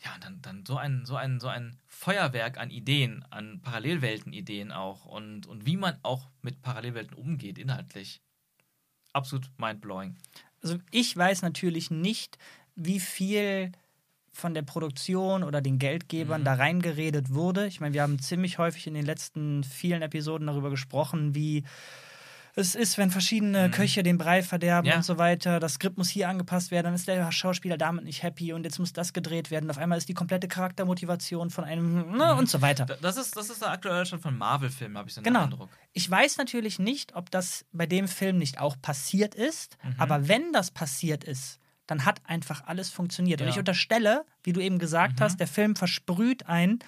Ja, 0.04 0.14
und 0.16 0.24
dann, 0.24 0.42
dann 0.42 0.66
so, 0.66 0.78
ein, 0.78 1.06
so, 1.06 1.16
ein, 1.16 1.40
so 1.40 1.48
ein 1.48 1.78
Feuerwerk 1.88 2.58
an 2.58 2.70
Ideen, 2.70 3.26
an 3.32 3.62
Parallelwelten-Ideen 3.62 4.72
auch 4.72 5.06
und, 5.06 5.48
und 5.48 5.66
wie 5.66 5.78
man 5.78 5.98
auch 6.04 6.30
mit 6.42 6.62
Parallelwelten 6.62 7.16
umgeht, 7.18 7.58
inhaltlich. 7.58 8.22
Absolut 9.14 9.50
mindblowing. 9.58 10.18
Also 10.66 10.80
ich 10.90 11.16
weiß 11.16 11.44
natürlich 11.44 11.92
nicht, 11.92 12.40
wie 12.76 13.00
viel 13.00 13.72
von 14.34 14.56
der 14.56 14.64
Produktion 14.64 15.44
oder 15.44 15.62
den 15.62 15.78
Geldgebern 15.78 16.42
Mhm. 16.42 16.46
da 16.46 16.54
reingeredet 16.56 17.32
wurde. 17.34 17.68
Ich 17.68 17.80
meine, 17.80 17.94
wir 17.94 18.02
haben 18.02 18.18
ziemlich 18.18 18.58
häufig 18.58 18.88
in 18.88 18.96
den 18.96 19.06
letzten 19.06 19.64
vielen 19.64 20.02
Episoden 20.02 20.48
darüber 20.48 20.72
gesprochen, 20.72 21.36
wie 21.36 21.64
es 22.58 22.74
ist, 22.74 22.98
wenn 22.98 23.12
verschiedene 23.12 23.70
Köche 23.70 24.02
den 24.02 24.18
Brei 24.18 24.42
verderben 24.42 24.86
Mhm. 24.88 24.92
Ja. 24.92 24.96
und 24.98 25.04
so 25.04 25.18
weiter. 25.18 25.60
Das 25.60 25.74
Skript 25.74 25.98
muss 25.98 26.10
hier 26.10 26.30
angepasst 26.30 26.72
werden, 26.72 26.86
dann 26.86 26.94
ist 26.96 27.08
der 27.08 27.32
Schauspieler 27.32 27.78
damit 27.78 28.06
nicht 28.06 28.24
happy 28.24 28.54
und 28.54 28.64
jetzt 28.64 28.80
muss 28.80 28.94
das 28.94 29.12
gedreht 29.14 29.52
werden. 29.52 29.70
Auf 29.70 29.78
einmal 29.78 29.98
ist 29.98 30.08
die 30.08 30.14
komplette 30.14 30.48
Charaktermotivation 30.48 31.50
von 31.50 31.64
einem 31.66 32.16
ne, 32.18 32.34
und 32.36 32.50
so 32.50 32.62
weiter. 32.62 32.86
Da- 32.86 32.96
Das 33.02 33.18
ist, 33.18 33.36
das 33.36 33.50
ist 33.50 33.62
der 33.62 33.72
aktuelle 33.72 34.06
Stand 34.06 34.22
von 34.22 34.38
Marvel-Filmen, 34.38 34.98
habe 34.98 35.08
ich 35.10 35.14
so 35.16 35.20
einen 35.20 35.26
Genau. 35.26 35.44
Eindruck. 35.44 35.70
Ich 35.94 36.10
weiß 36.10 36.38
natürlich 36.38 36.80
nicht, 36.80 37.16
ob 37.16 37.30
das 37.32 37.66
bei 37.74 37.86
dem 37.86 38.08
Film 38.08 38.38
nicht 38.38 38.60
auch 38.60 38.76
passiert 38.82 39.36
ist, 39.36 39.78
Mhm. 39.84 39.96
aber 39.98 40.28
wenn 40.28 40.52
das 40.54 40.72
passiert 40.72 41.24
ist, 41.24 41.60
dann 41.88 42.06
hat 42.06 42.22
einfach 42.26 42.66
alles 42.66 42.90
funktioniert. 42.90 43.42
Und 43.42 43.48
Ja. 43.48 43.54
ich 43.54 43.60
unterstelle, 43.60 44.26
wie 44.44 44.54
du 44.54 44.60
eben 44.60 44.80
gesagt 44.80 45.20
Mhm. 45.20 45.24
hast, 45.24 45.40
der 45.40 45.48
Film 45.48 45.76
versprüht 45.76 46.48
ein, 46.48 46.80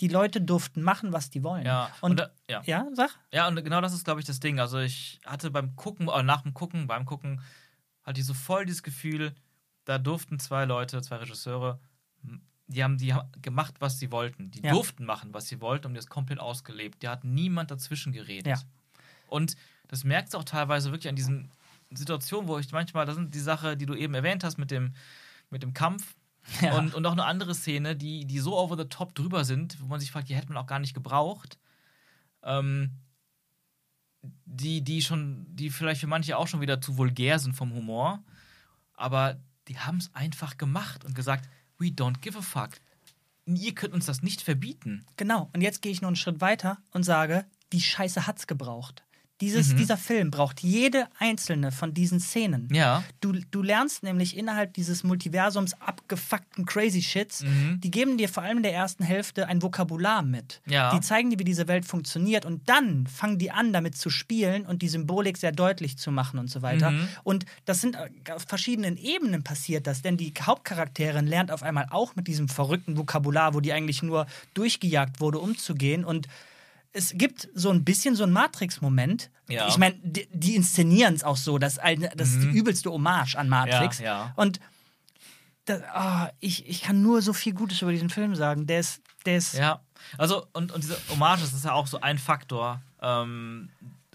die 0.00 0.08
Leute 0.08 0.40
durften 0.40 0.82
machen, 0.82 1.12
was 1.12 1.30
die 1.30 1.42
wollen. 1.42 1.64
Ja, 1.66 1.90
Und, 2.00 2.12
und 2.12 2.20
da- 2.20 2.30
ja. 2.48 2.62
ja, 2.64 2.86
sag. 2.92 3.10
Ja, 3.32 3.48
und 3.48 3.56
genau 3.64 3.80
das 3.80 3.92
ist, 3.94 4.04
glaube 4.04 4.20
ich, 4.20 4.26
das 4.26 4.40
Ding. 4.40 4.60
Also 4.60 4.78
ich 4.78 5.20
hatte 5.24 5.50
beim 5.50 5.74
Gucken, 5.76 6.08
oder 6.08 6.22
nach 6.22 6.42
dem 6.42 6.54
Gucken, 6.54 6.86
beim 6.86 7.04
Gucken, 7.04 7.40
hatte 8.02 8.20
ich 8.20 8.26
so 8.26 8.34
voll 8.34 8.66
dieses 8.66 8.82
Gefühl, 8.82 9.34
da 9.84 9.98
durften 9.98 10.38
zwei 10.38 10.64
Leute, 10.64 11.00
zwei 11.02 11.16
Regisseure, 11.16 11.80
die 12.68 12.82
haben, 12.82 12.98
die 12.98 13.14
haben 13.14 13.30
gemacht, 13.42 13.76
was 13.78 13.98
sie 13.98 14.10
wollten. 14.10 14.50
Die 14.50 14.60
Ja. 14.62 14.72
durften 14.72 15.04
machen, 15.04 15.32
was 15.32 15.46
sie 15.48 15.60
wollten 15.60 15.86
und 15.86 15.94
die 15.94 15.98
das 15.98 16.08
komplett 16.08 16.40
ausgelebt. 16.40 17.02
Da 17.04 17.12
hat 17.12 17.24
niemand 17.24 17.70
dazwischen 17.70 18.12
geredet. 18.12 18.46
Ja. 18.58 18.62
Und 19.28 19.56
das 19.88 20.02
merkst 20.04 20.34
du 20.34 20.38
auch 20.38 20.44
teilweise 20.44 20.90
wirklich 20.90 21.08
an 21.08 21.14
diesen 21.16 21.50
Situationen, 21.92 22.48
wo 22.48 22.58
ich 22.58 22.70
manchmal, 22.72 23.06
das 23.06 23.14
sind 23.14 23.34
die 23.34 23.38
Sache, 23.40 23.76
die 23.76 23.86
du 23.86 23.94
eben 23.94 24.14
erwähnt 24.14 24.42
hast 24.42 24.58
mit 24.58 24.72
dem, 24.72 24.94
mit 25.50 25.62
dem 25.62 25.72
Kampf. 25.72 26.16
Ja. 26.60 26.78
Und, 26.78 26.94
und 26.94 27.04
auch 27.06 27.12
eine 27.12 27.24
andere 27.24 27.54
Szene, 27.54 27.96
die, 27.96 28.24
die 28.24 28.38
so 28.38 28.56
over 28.56 28.76
the 28.76 28.88
top 28.88 29.14
drüber 29.14 29.44
sind, 29.44 29.80
wo 29.80 29.86
man 29.86 30.00
sich 30.00 30.10
fragt, 30.10 30.28
die 30.28 30.36
hätte 30.36 30.48
man 30.48 30.56
auch 30.56 30.66
gar 30.66 30.78
nicht 30.78 30.94
gebraucht. 30.94 31.58
Ähm, 32.42 32.92
die, 34.44 34.82
die 34.82 35.02
schon, 35.02 35.46
die 35.48 35.70
vielleicht 35.70 36.00
für 36.00 36.06
manche 36.06 36.36
auch 36.36 36.48
schon 36.48 36.60
wieder 36.60 36.80
zu 36.80 36.96
vulgär 36.96 37.38
sind 37.38 37.54
vom 37.54 37.74
Humor. 37.74 38.22
Aber 38.94 39.38
die 39.68 39.78
haben 39.78 39.98
es 39.98 40.14
einfach 40.14 40.56
gemacht 40.56 41.04
und 41.04 41.14
gesagt, 41.14 41.48
we 41.78 41.86
don't 41.86 42.20
give 42.20 42.38
a 42.38 42.42
fuck. 42.42 42.70
Ihr 43.44 43.74
könnt 43.74 43.94
uns 43.94 44.06
das 44.06 44.22
nicht 44.22 44.42
verbieten. 44.42 45.04
Genau. 45.16 45.50
Und 45.52 45.60
jetzt 45.60 45.82
gehe 45.82 45.92
ich 45.92 46.00
noch 46.00 46.08
einen 46.08 46.16
Schritt 46.16 46.40
weiter 46.40 46.78
und 46.92 47.04
sage, 47.04 47.44
die 47.72 47.80
Scheiße 47.80 48.26
hat's 48.26 48.46
gebraucht. 48.46 49.04
Dieses, 49.42 49.72
Mhm. 49.72 49.76
Dieser 49.76 49.96
Film 49.98 50.30
braucht 50.30 50.60
jede 50.62 51.08
einzelne 51.18 51.70
von 51.70 51.92
diesen 51.92 52.20
Szenen. 52.20 52.68
Ja. 52.72 53.04
Du, 53.20 53.32
du 53.50 53.62
lernst 53.62 54.02
nämlich 54.02 54.34
innerhalb 54.34 54.72
dieses 54.72 55.04
Multiversums 55.04 55.74
abgefuckten 55.80 56.64
Crazy 56.64 57.02
Shits, 57.02 57.42
Mhm. 57.42 57.80
die 57.82 57.90
geben 57.90 58.16
dir 58.16 58.30
vor 58.30 58.42
allem 58.42 58.58
in 58.58 58.62
der 58.62 58.72
ersten 58.72 59.04
Hälfte 59.04 59.46
ein 59.48 59.60
Vokabular 59.60 60.22
mit. 60.22 60.62
Ja. 60.66 60.90
Die 60.94 61.00
zeigen 61.02 61.28
dir, 61.28 61.38
wie 61.38 61.44
diese 61.44 61.68
Welt 61.68 61.84
funktioniert 61.84 62.46
und 62.46 62.66
dann 62.68 63.06
fangen 63.06 63.38
die 63.38 63.50
an, 63.50 63.74
damit 63.74 63.96
zu 63.96 64.08
spielen 64.08 64.64
und 64.64 64.80
die 64.80 64.88
Symbolik 64.88 65.36
sehr 65.36 65.52
deutlich 65.52 65.98
zu 65.98 66.10
machen 66.10 66.38
und 66.38 66.48
so 66.48 66.62
weiter. 66.62 66.92
Mhm. 66.92 67.08
Und 67.22 67.44
das 67.66 67.82
sind 67.82 67.96
äh, 67.96 68.08
auf 68.32 68.44
verschiedenen 68.48 68.96
Ebenen 68.96 69.42
passiert 69.42 69.86
das, 69.86 70.00
denn 70.00 70.16
die 70.16 70.32
Hauptcharakterin 70.40 71.26
lernt 71.26 71.50
auf 71.50 71.62
einmal 71.62 71.86
auch 71.90 72.16
mit 72.16 72.26
diesem 72.26 72.48
verrückten 72.48 72.96
Vokabular, 72.96 73.52
wo 73.52 73.60
die 73.60 73.72
eigentlich 73.74 74.02
nur 74.02 74.26
durchgejagt 74.54 75.20
wurde, 75.20 75.40
umzugehen 75.40 76.04
und 76.06 76.26
es 76.96 77.12
gibt 77.14 77.48
so 77.54 77.70
ein 77.70 77.84
bisschen 77.84 78.16
so 78.16 78.22
einen 78.22 78.32
Matrix-Moment. 78.32 79.30
Ja. 79.48 79.68
Ich 79.68 79.76
meine, 79.76 79.96
die, 80.02 80.26
die 80.32 80.56
inszenieren 80.56 81.14
es 81.14 81.24
auch 81.24 81.36
so. 81.36 81.58
Das, 81.58 81.74
das 81.74 82.28
ist 82.30 82.42
die 82.42 82.48
übelste 82.48 82.90
Hommage 82.90 83.36
an 83.36 83.50
Matrix. 83.50 83.98
Mhm. 83.98 84.04
Ja, 84.06 84.24
ja. 84.24 84.32
Und 84.36 84.60
das, 85.66 85.82
ah, 85.82 86.30
ich, 86.40 86.66
ich 86.66 86.82
kann 86.82 87.02
nur 87.02 87.20
so 87.20 87.34
viel 87.34 87.52
Gutes 87.52 87.82
über 87.82 87.92
diesen 87.92 88.08
Film 88.08 88.34
sagen. 88.34 88.66
Der 88.66 88.80
ist, 88.80 89.02
der 89.26 89.36
ist 89.36 89.54
Ja. 89.54 89.82
Also, 90.16 90.46
und, 90.54 90.72
und 90.72 90.82
diese 90.82 90.96
Hommage, 91.10 91.42
das 91.42 91.52
ist 91.52 91.66
ja 91.66 91.72
auch 91.72 91.86
so 91.86 92.00
ein 92.00 92.16
Faktor. 92.16 92.80
Ähm, 93.02 93.68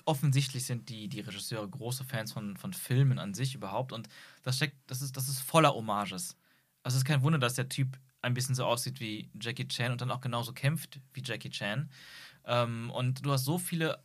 offensichtlich 0.06 0.66
sind 0.66 0.90
die, 0.90 1.08
die 1.08 1.20
Regisseure 1.20 1.68
große 1.68 2.04
Fans 2.04 2.32
von, 2.32 2.58
von 2.58 2.74
Filmen 2.74 3.20
an 3.20 3.36
sich 3.36 3.54
überhaupt. 3.54 3.94
Und 3.94 4.10
das 4.42 4.56
steckt, 4.56 4.76
das 4.88 5.04
ist, 5.04 5.16
das 5.16 5.30
ist 5.30 5.42
voller 5.42 5.76
Hommages. 5.76 6.36
Also 6.82 6.96
es 6.96 7.04
ist 7.04 7.06
kein 7.06 7.22
Wunder, 7.22 7.38
dass 7.38 7.54
der 7.54 7.70
Typ 7.70 8.00
ein 8.24 8.34
bisschen 8.34 8.56
so 8.56 8.66
aussieht 8.66 9.00
wie 9.00 9.30
Jackie 9.40 9.68
Chan 9.68 9.92
und 9.92 10.02
dann 10.02 10.10
auch 10.10 10.22
genauso 10.22 10.52
kämpft 10.52 11.00
wie 11.14 11.22
Jackie 11.24 11.52
Chan. 11.52 11.90
Ähm, 12.46 12.90
und 12.92 13.26
du 13.26 13.32
hast 13.32 13.46
so 13.46 13.58
viele 13.58 14.04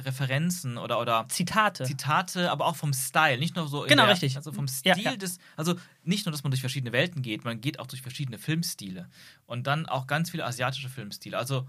Referenzen 0.00 0.76
oder, 0.76 1.00
oder 1.00 1.26
Zitate. 1.28 1.84
Zitate, 1.84 2.50
aber 2.50 2.66
auch 2.66 2.76
vom 2.76 2.92
Style, 2.92 3.38
nicht 3.38 3.54
nur 3.54 3.68
so 3.68 3.82
Genau, 3.82 4.04
der, 4.04 4.12
richtig. 4.12 4.36
Also 4.36 4.52
vom 4.52 4.66
Ja, 4.84 4.94
Stil 4.94 5.04
ja. 5.04 5.16
des, 5.16 5.38
also 5.56 5.76
nicht 6.02 6.26
nur, 6.26 6.32
dass 6.32 6.42
man 6.42 6.50
durch 6.50 6.60
verschiedene 6.60 6.92
Welten 6.92 7.22
geht, 7.22 7.44
man 7.44 7.60
geht 7.60 7.78
auch 7.78 7.86
durch 7.86 8.02
verschiedene 8.02 8.38
Filmstile 8.38 9.08
und 9.46 9.66
dann 9.66 9.86
auch 9.86 10.06
ganz 10.06 10.30
viele 10.30 10.44
asiatische 10.44 10.88
Filmstile. 10.88 11.38
Also 11.38 11.68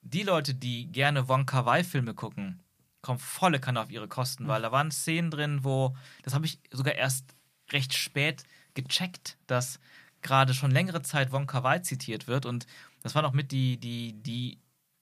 die 0.00 0.22
Leute, 0.22 0.54
die 0.54 0.86
gerne 0.86 1.28
Wong 1.28 1.44
Kar 1.44 1.66
Wai 1.66 1.84
Filme 1.84 2.14
gucken, 2.14 2.60
kommen 3.02 3.18
volle 3.18 3.60
Kanne 3.60 3.80
auf 3.80 3.90
ihre 3.90 4.08
Kosten, 4.08 4.48
weil 4.48 4.62
da 4.62 4.72
waren 4.72 4.90
Szenen 4.90 5.30
drin, 5.30 5.62
wo 5.62 5.94
das 6.22 6.32
habe 6.34 6.46
ich 6.46 6.58
sogar 6.70 6.94
erst 6.94 7.34
recht 7.72 7.92
spät 7.94 8.44
gecheckt, 8.72 9.36
dass 9.46 9.80
gerade 10.22 10.54
schon 10.54 10.70
längere 10.70 11.02
Zeit 11.02 11.30
Wong 11.32 11.46
Kar 11.46 11.62
Wai 11.62 11.80
zitiert 11.80 12.26
wird 12.26 12.46
und 12.46 12.66
das 13.02 13.14
waren 13.14 13.26
auch 13.26 13.32
mit 13.32 13.52
die 13.52 13.76
die 13.78 14.14
die 14.14 14.58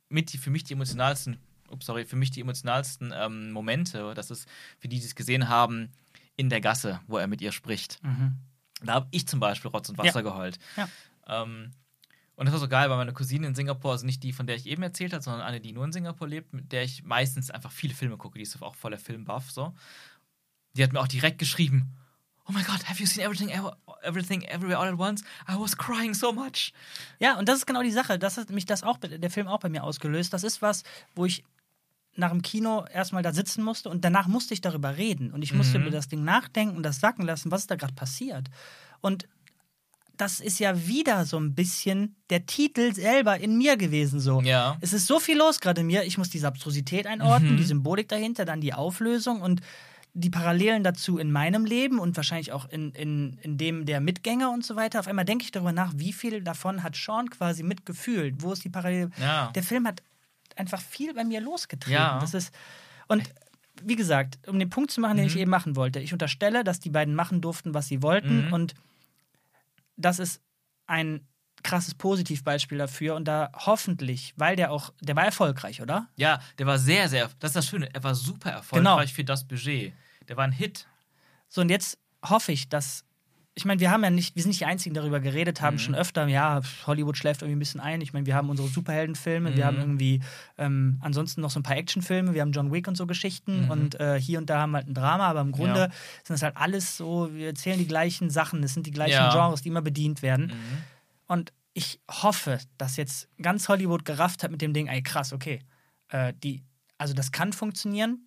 mit 0.08 0.32
die 0.32 0.38
für 0.38 0.50
mich 0.50 0.64
die 0.64 0.74
emotionalsten 0.74 1.38
ups, 1.70 1.86
sorry, 1.86 2.04
für 2.06 2.16
mich 2.16 2.30
die 2.30 2.40
emotionalsten 2.40 3.12
ähm, 3.14 3.50
Momente, 3.52 4.14
das 4.14 4.30
ist 4.30 4.48
für 4.78 4.88
die, 4.88 4.98
die 4.98 5.04
es 5.04 5.14
gesehen 5.14 5.48
haben, 5.48 5.90
in 6.36 6.48
der 6.48 6.60
Gasse, 6.60 7.00
wo 7.06 7.18
er 7.18 7.26
mit 7.26 7.40
ihr 7.42 7.52
spricht. 7.52 8.02
Mhm. 8.02 8.36
Da 8.82 8.94
habe 8.94 9.08
ich 9.10 9.26
zum 9.26 9.40
Beispiel 9.40 9.70
Rotz 9.70 9.88
und 9.88 9.98
Wasser 9.98 10.20
Ja. 10.20 10.22
geheult. 10.22 10.58
Ja. 10.76 10.88
Ähm, 11.26 11.72
und 12.36 12.46
das 12.46 12.52
war 12.52 12.60
so 12.60 12.68
geil, 12.68 12.88
weil 12.88 12.96
meine 12.96 13.12
Cousine 13.12 13.46
in 13.48 13.54
Singapur, 13.56 13.90
also 13.90 14.06
nicht 14.06 14.22
die, 14.22 14.32
von 14.32 14.46
der 14.46 14.54
ich 14.56 14.66
eben 14.66 14.82
erzählt 14.82 15.12
habe, 15.12 15.22
sondern 15.22 15.42
eine, 15.42 15.60
die 15.60 15.72
nur 15.72 15.84
in 15.84 15.92
Singapur 15.92 16.28
lebt, 16.28 16.52
mit 16.52 16.70
der 16.70 16.84
ich 16.84 17.02
meistens 17.02 17.50
einfach 17.50 17.72
viele 17.72 17.92
Filme 17.94 18.16
gucke, 18.16 18.38
die 18.38 18.44
ist 18.44 18.62
auch 18.62 18.76
voller 18.76 18.98
Filmbuff, 18.98 19.50
so. 19.50 19.74
Die 20.76 20.84
hat 20.84 20.92
mir 20.92 21.00
auch 21.00 21.08
direkt 21.08 21.38
geschrieben, 21.38 21.96
oh 22.48 22.52
my 22.52 22.62
God, 22.62 22.82
have 22.88 22.98
you 23.00 23.06
seen 23.06 23.22
everything, 23.24 23.50
ever, 23.50 23.76
everything 24.02 24.42
everywhere 24.44 24.78
all 24.78 24.88
at 24.88 24.98
once? 24.98 25.22
I 25.48 25.54
was 25.58 25.76
crying 25.76 26.14
so 26.14 26.32
much. 26.32 26.72
Ja, 27.18 27.38
und 27.38 27.48
das 27.48 27.58
ist 27.58 27.66
genau 27.66 27.82
die 27.82 27.90
Sache. 27.92 28.18
Das 28.18 28.36
hat 28.38 28.50
mich 28.50 28.66
das 28.66 28.82
auch, 28.82 28.98
der 28.98 29.30
Film 29.30 29.46
auch 29.48 29.60
bei 29.60 29.68
mir 29.68 29.84
ausgelöst. 29.84 30.32
Das 30.32 30.44
ist 30.44 30.62
was, 30.62 30.82
wo 31.14 31.26
ich 31.26 31.44
nach 32.16 32.30
dem 32.30 32.42
Kino 32.42 32.84
erstmal 32.92 33.22
da 33.22 33.32
sitzen 33.32 33.62
musste 33.62 33.88
und 33.90 34.04
danach 34.04 34.26
musste 34.26 34.52
ich 34.54 34.60
darüber 34.60 34.96
reden. 34.96 35.30
Und 35.32 35.42
ich 35.42 35.52
musste 35.52 35.78
Mhm. 35.78 35.84
über 35.86 35.90
das 35.92 36.08
Ding 36.08 36.24
nachdenken 36.24 36.82
das 36.82 36.98
sacken 37.00 37.24
lassen, 37.24 37.50
was 37.50 37.60
ist 37.62 37.70
da 37.70 37.76
gerade 37.76 37.94
passiert. 37.94 38.48
Und 39.00 39.28
das 40.16 40.40
ist 40.40 40.58
ja 40.58 40.88
wieder 40.88 41.26
so 41.26 41.38
ein 41.38 41.54
bisschen 41.54 42.16
der 42.30 42.44
Titel 42.44 42.92
selber 42.92 43.38
in 43.38 43.56
mir 43.56 43.76
gewesen. 43.76 44.18
So. 44.18 44.40
Ja. 44.40 44.76
Es 44.80 44.92
ist 44.92 45.06
so 45.06 45.20
viel 45.20 45.36
los 45.38 45.60
gerade 45.60 45.82
in 45.82 45.86
mir. 45.86 46.02
Ich 46.02 46.18
muss 46.18 46.28
diese 46.28 46.48
Abstrusität 46.48 47.06
einordnen, 47.06 47.52
Mhm. 47.52 47.56
die 47.58 47.62
Symbolik 47.64 48.08
dahinter, 48.08 48.44
dann 48.44 48.60
die 48.60 48.74
Auflösung 48.74 49.40
und 49.40 49.60
die 50.20 50.30
Parallelen 50.30 50.82
dazu 50.82 51.18
in 51.18 51.30
meinem 51.30 51.64
Leben 51.64 51.98
und 51.98 52.16
wahrscheinlich 52.16 52.52
auch 52.52 52.68
in, 52.68 52.92
in, 52.92 53.38
in 53.42 53.56
dem 53.58 53.86
der 53.86 54.00
Mitgänger 54.00 54.50
und 54.50 54.64
so 54.64 54.74
weiter. 54.74 54.98
Auf 55.00 55.06
einmal 55.06 55.24
denke 55.24 55.44
ich 55.44 55.52
darüber 55.52 55.72
nach, 55.72 55.92
wie 55.96 56.12
viel 56.12 56.42
davon 56.42 56.82
hat 56.82 56.96
Sean 56.96 57.30
quasi 57.30 57.62
mitgefühlt. 57.62 58.42
Wo 58.42 58.52
ist 58.52 58.64
die 58.64 58.68
Parallele? 58.70 59.10
Ja. 59.20 59.52
Der 59.54 59.62
Film 59.62 59.86
hat 59.86 60.02
einfach 60.56 60.80
viel 60.80 61.14
bei 61.14 61.24
mir 61.24 61.40
losgetreten. 61.40 61.92
Ja. 61.94 62.18
Das 62.18 62.34
ist, 62.34 62.52
und 63.06 63.22
wie 63.82 63.94
gesagt, 63.96 64.38
um 64.48 64.58
den 64.58 64.70
Punkt 64.70 64.90
zu 64.90 65.00
machen, 65.00 65.16
den 65.18 65.26
ich 65.26 65.34
Mhm. 65.36 65.40
eben 65.42 65.50
machen 65.52 65.76
wollte, 65.76 66.00
ich 66.00 66.12
unterstelle, 66.12 66.64
dass 66.64 66.80
die 66.80 66.90
beiden 66.90 67.14
machen 67.14 67.40
durften, 67.40 67.74
was 67.74 67.86
sie 67.86 68.02
wollten 68.02 68.46
Mhm. 68.46 68.52
und 68.52 68.74
das 69.96 70.18
ist 70.18 70.40
ein 70.86 71.26
krasses 71.62 71.94
Positivbeispiel 71.94 72.78
dafür 72.78 73.14
und 73.16 73.26
da 73.26 73.50
hoffentlich, 73.54 74.32
weil 74.36 74.56
der 74.56 74.70
auch, 74.70 74.92
der 75.00 75.16
war 75.16 75.24
erfolgreich, 75.24 75.82
oder? 75.82 76.08
Ja, 76.16 76.40
der 76.58 76.66
war 76.66 76.78
sehr, 76.78 77.08
sehr, 77.08 77.28
das 77.40 77.50
ist 77.50 77.56
das 77.56 77.66
Schöne, 77.68 77.88
er 77.92 78.02
war 78.04 78.14
super 78.14 78.50
erfolgreich 78.50 79.12
für 79.12 79.24
das 79.24 79.44
Budget. 79.46 79.92
Der 80.28 80.36
war 80.36 80.44
ein 80.44 80.52
Hit. 80.52 80.86
So, 81.48 81.60
und 81.60 81.68
jetzt 81.70 81.98
hoffe 82.24 82.52
ich, 82.52 82.68
dass. 82.68 83.04
Ich 83.54 83.64
meine, 83.64 83.80
wir 83.80 83.90
haben 83.90 84.04
ja 84.04 84.10
nicht, 84.10 84.36
wir 84.36 84.42
sind 84.44 84.50
nicht 84.50 84.60
die 84.60 84.66
Einzigen, 84.66 84.94
die 84.94 85.00
darüber 85.00 85.18
geredet 85.18 85.60
haben, 85.60 85.74
Mhm. 85.74 85.78
schon 85.80 85.94
öfter, 85.96 86.28
ja, 86.28 86.60
Hollywood 86.86 87.16
schläft 87.16 87.42
irgendwie 87.42 87.56
ein 87.56 87.58
bisschen 87.58 87.80
ein. 87.80 88.00
Ich 88.00 88.12
meine, 88.12 88.24
wir 88.24 88.36
haben 88.36 88.50
unsere 88.50 88.68
Superheldenfilme, 88.68 89.56
wir 89.56 89.64
Mhm. 89.64 89.66
haben 89.66 89.78
irgendwie 89.78 90.20
ähm, 90.58 90.98
ansonsten 91.00 91.40
noch 91.40 91.50
so 91.50 91.58
ein 91.58 91.64
paar 91.64 91.76
Actionfilme, 91.76 92.34
wir 92.34 92.42
haben 92.42 92.52
John 92.52 92.70
Wick 92.70 92.86
und 92.86 92.94
so 92.96 93.04
Geschichten 93.08 93.62
Mhm. 93.64 93.70
und 93.70 93.94
äh, 94.00 94.20
hier 94.20 94.38
und 94.38 94.48
da 94.48 94.60
haben 94.60 94.70
wir 94.70 94.76
halt 94.78 94.86
ein 94.88 94.94
Drama, 94.94 95.26
aber 95.26 95.40
im 95.40 95.50
Grunde 95.50 95.80
Ja. 95.80 95.90
sind 96.22 96.34
das 96.34 96.42
halt 96.42 96.56
alles 96.56 96.96
so, 96.96 97.34
wir 97.34 97.48
erzählen 97.48 97.78
die 97.80 97.88
gleichen 97.88 98.30
Sachen, 98.30 98.62
es 98.62 98.74
sind 98.74 98.86
die 98.86 98.92
gleichen 98.92 99.14
Ja. 99.14 99.30
Genres, 99.32 99.62
die 99.62 99.70
immer 99.70 99.82
bedient 99.82 100.22
werden. 100.22 100.46
Mhm. 100.52 100.84
Und 101.26 101.52
ich 101.74 101.98
hoffe, 102.08 102.60
dass 102.76 102.96
jetzt 102.96 103.28
ganz 103.42 103.68
Hollywood 103.68 104.04
gerafft 104.04 104.44
hat 104.44 104.52
mit 104.52 104.62
dem 104.62 104.72
Ding, 104.72 104.86
ey 104.86 105.02
krass, 105.02 105.32
okay, 105.32 105.58
äh, 106.10 106.32
die, 106.44 106.62
also 106.96 107.12
das 107.12 107.32
kann 107.32 107.52
funktionieren, 107.52 108.20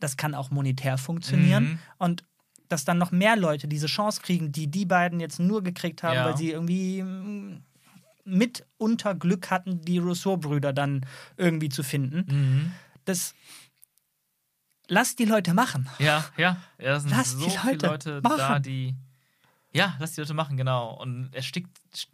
das 0.00 0.16
kann 0.16 0.34
auch 0.34 0.50
monetär 0.50 0.98
funktionieren 0.98 1.64
Mhm. 1.64 1.78
und 1.98 2.24
dass 2.68 2.84
dann 2.84 2.98
noch 2.98 3.10
mehr 3.12 3.34
Leute 3.36 3.66
diese 3.66 3.86
Chance 3.86 4.20
kriegen, 4.22 4.52
die 4.52 4.66
die 4.66 4.84
beiden 4.84 5.20
jetzt 5.20 5.40
nur 5.40 5.62
gekriegt 5.62 6.02
haben, 6.02 6.16
Ja. 6.16 6.24
weil 6.26 6.36
sie 6.36 6.50
irgendwie 6.50 7.02
mm, 7.02 7.62
mitunter 8.24 9.14
Glück 9.14 9.50
hatten, 9.50 9.80
die 9.80 9.98
Rousseau-Brüder 9.98 10.74
dann 10.74 11.06
irgendwie 11.38 11.70
zu 11.70 11.82
finden. 11.82 12.26
Mhm. 12.30 12.72
Das 13.06 13.34
lass 14.88 15.16
die 15.16 15.24
Leute 15.24 15.54
machen. 15.54 15.88
Ja, 15.98 16.24
ja. 16.36 16.56
ja 16.78 16.90
das 16.92 17.02
sind 17.04 17.12
Lass 17.12 17.30
so 17.32 17.44
die 17.44 17.50
viele 17.50 17.72
Leute 17.72 17.86
Leute 17.86 18.22
da, 18.22 18.28
machen. 18.28 18.62
die. 18.62 18.94
Ja, 19.72 19.96
lass 19.98 20.12
die 20.12 20.20
Leute 20.20 20.34
machen, 20.34 20.56
genau. 20.56 20.94
Und 21.00 21.30
erstickt, 21.34 21.70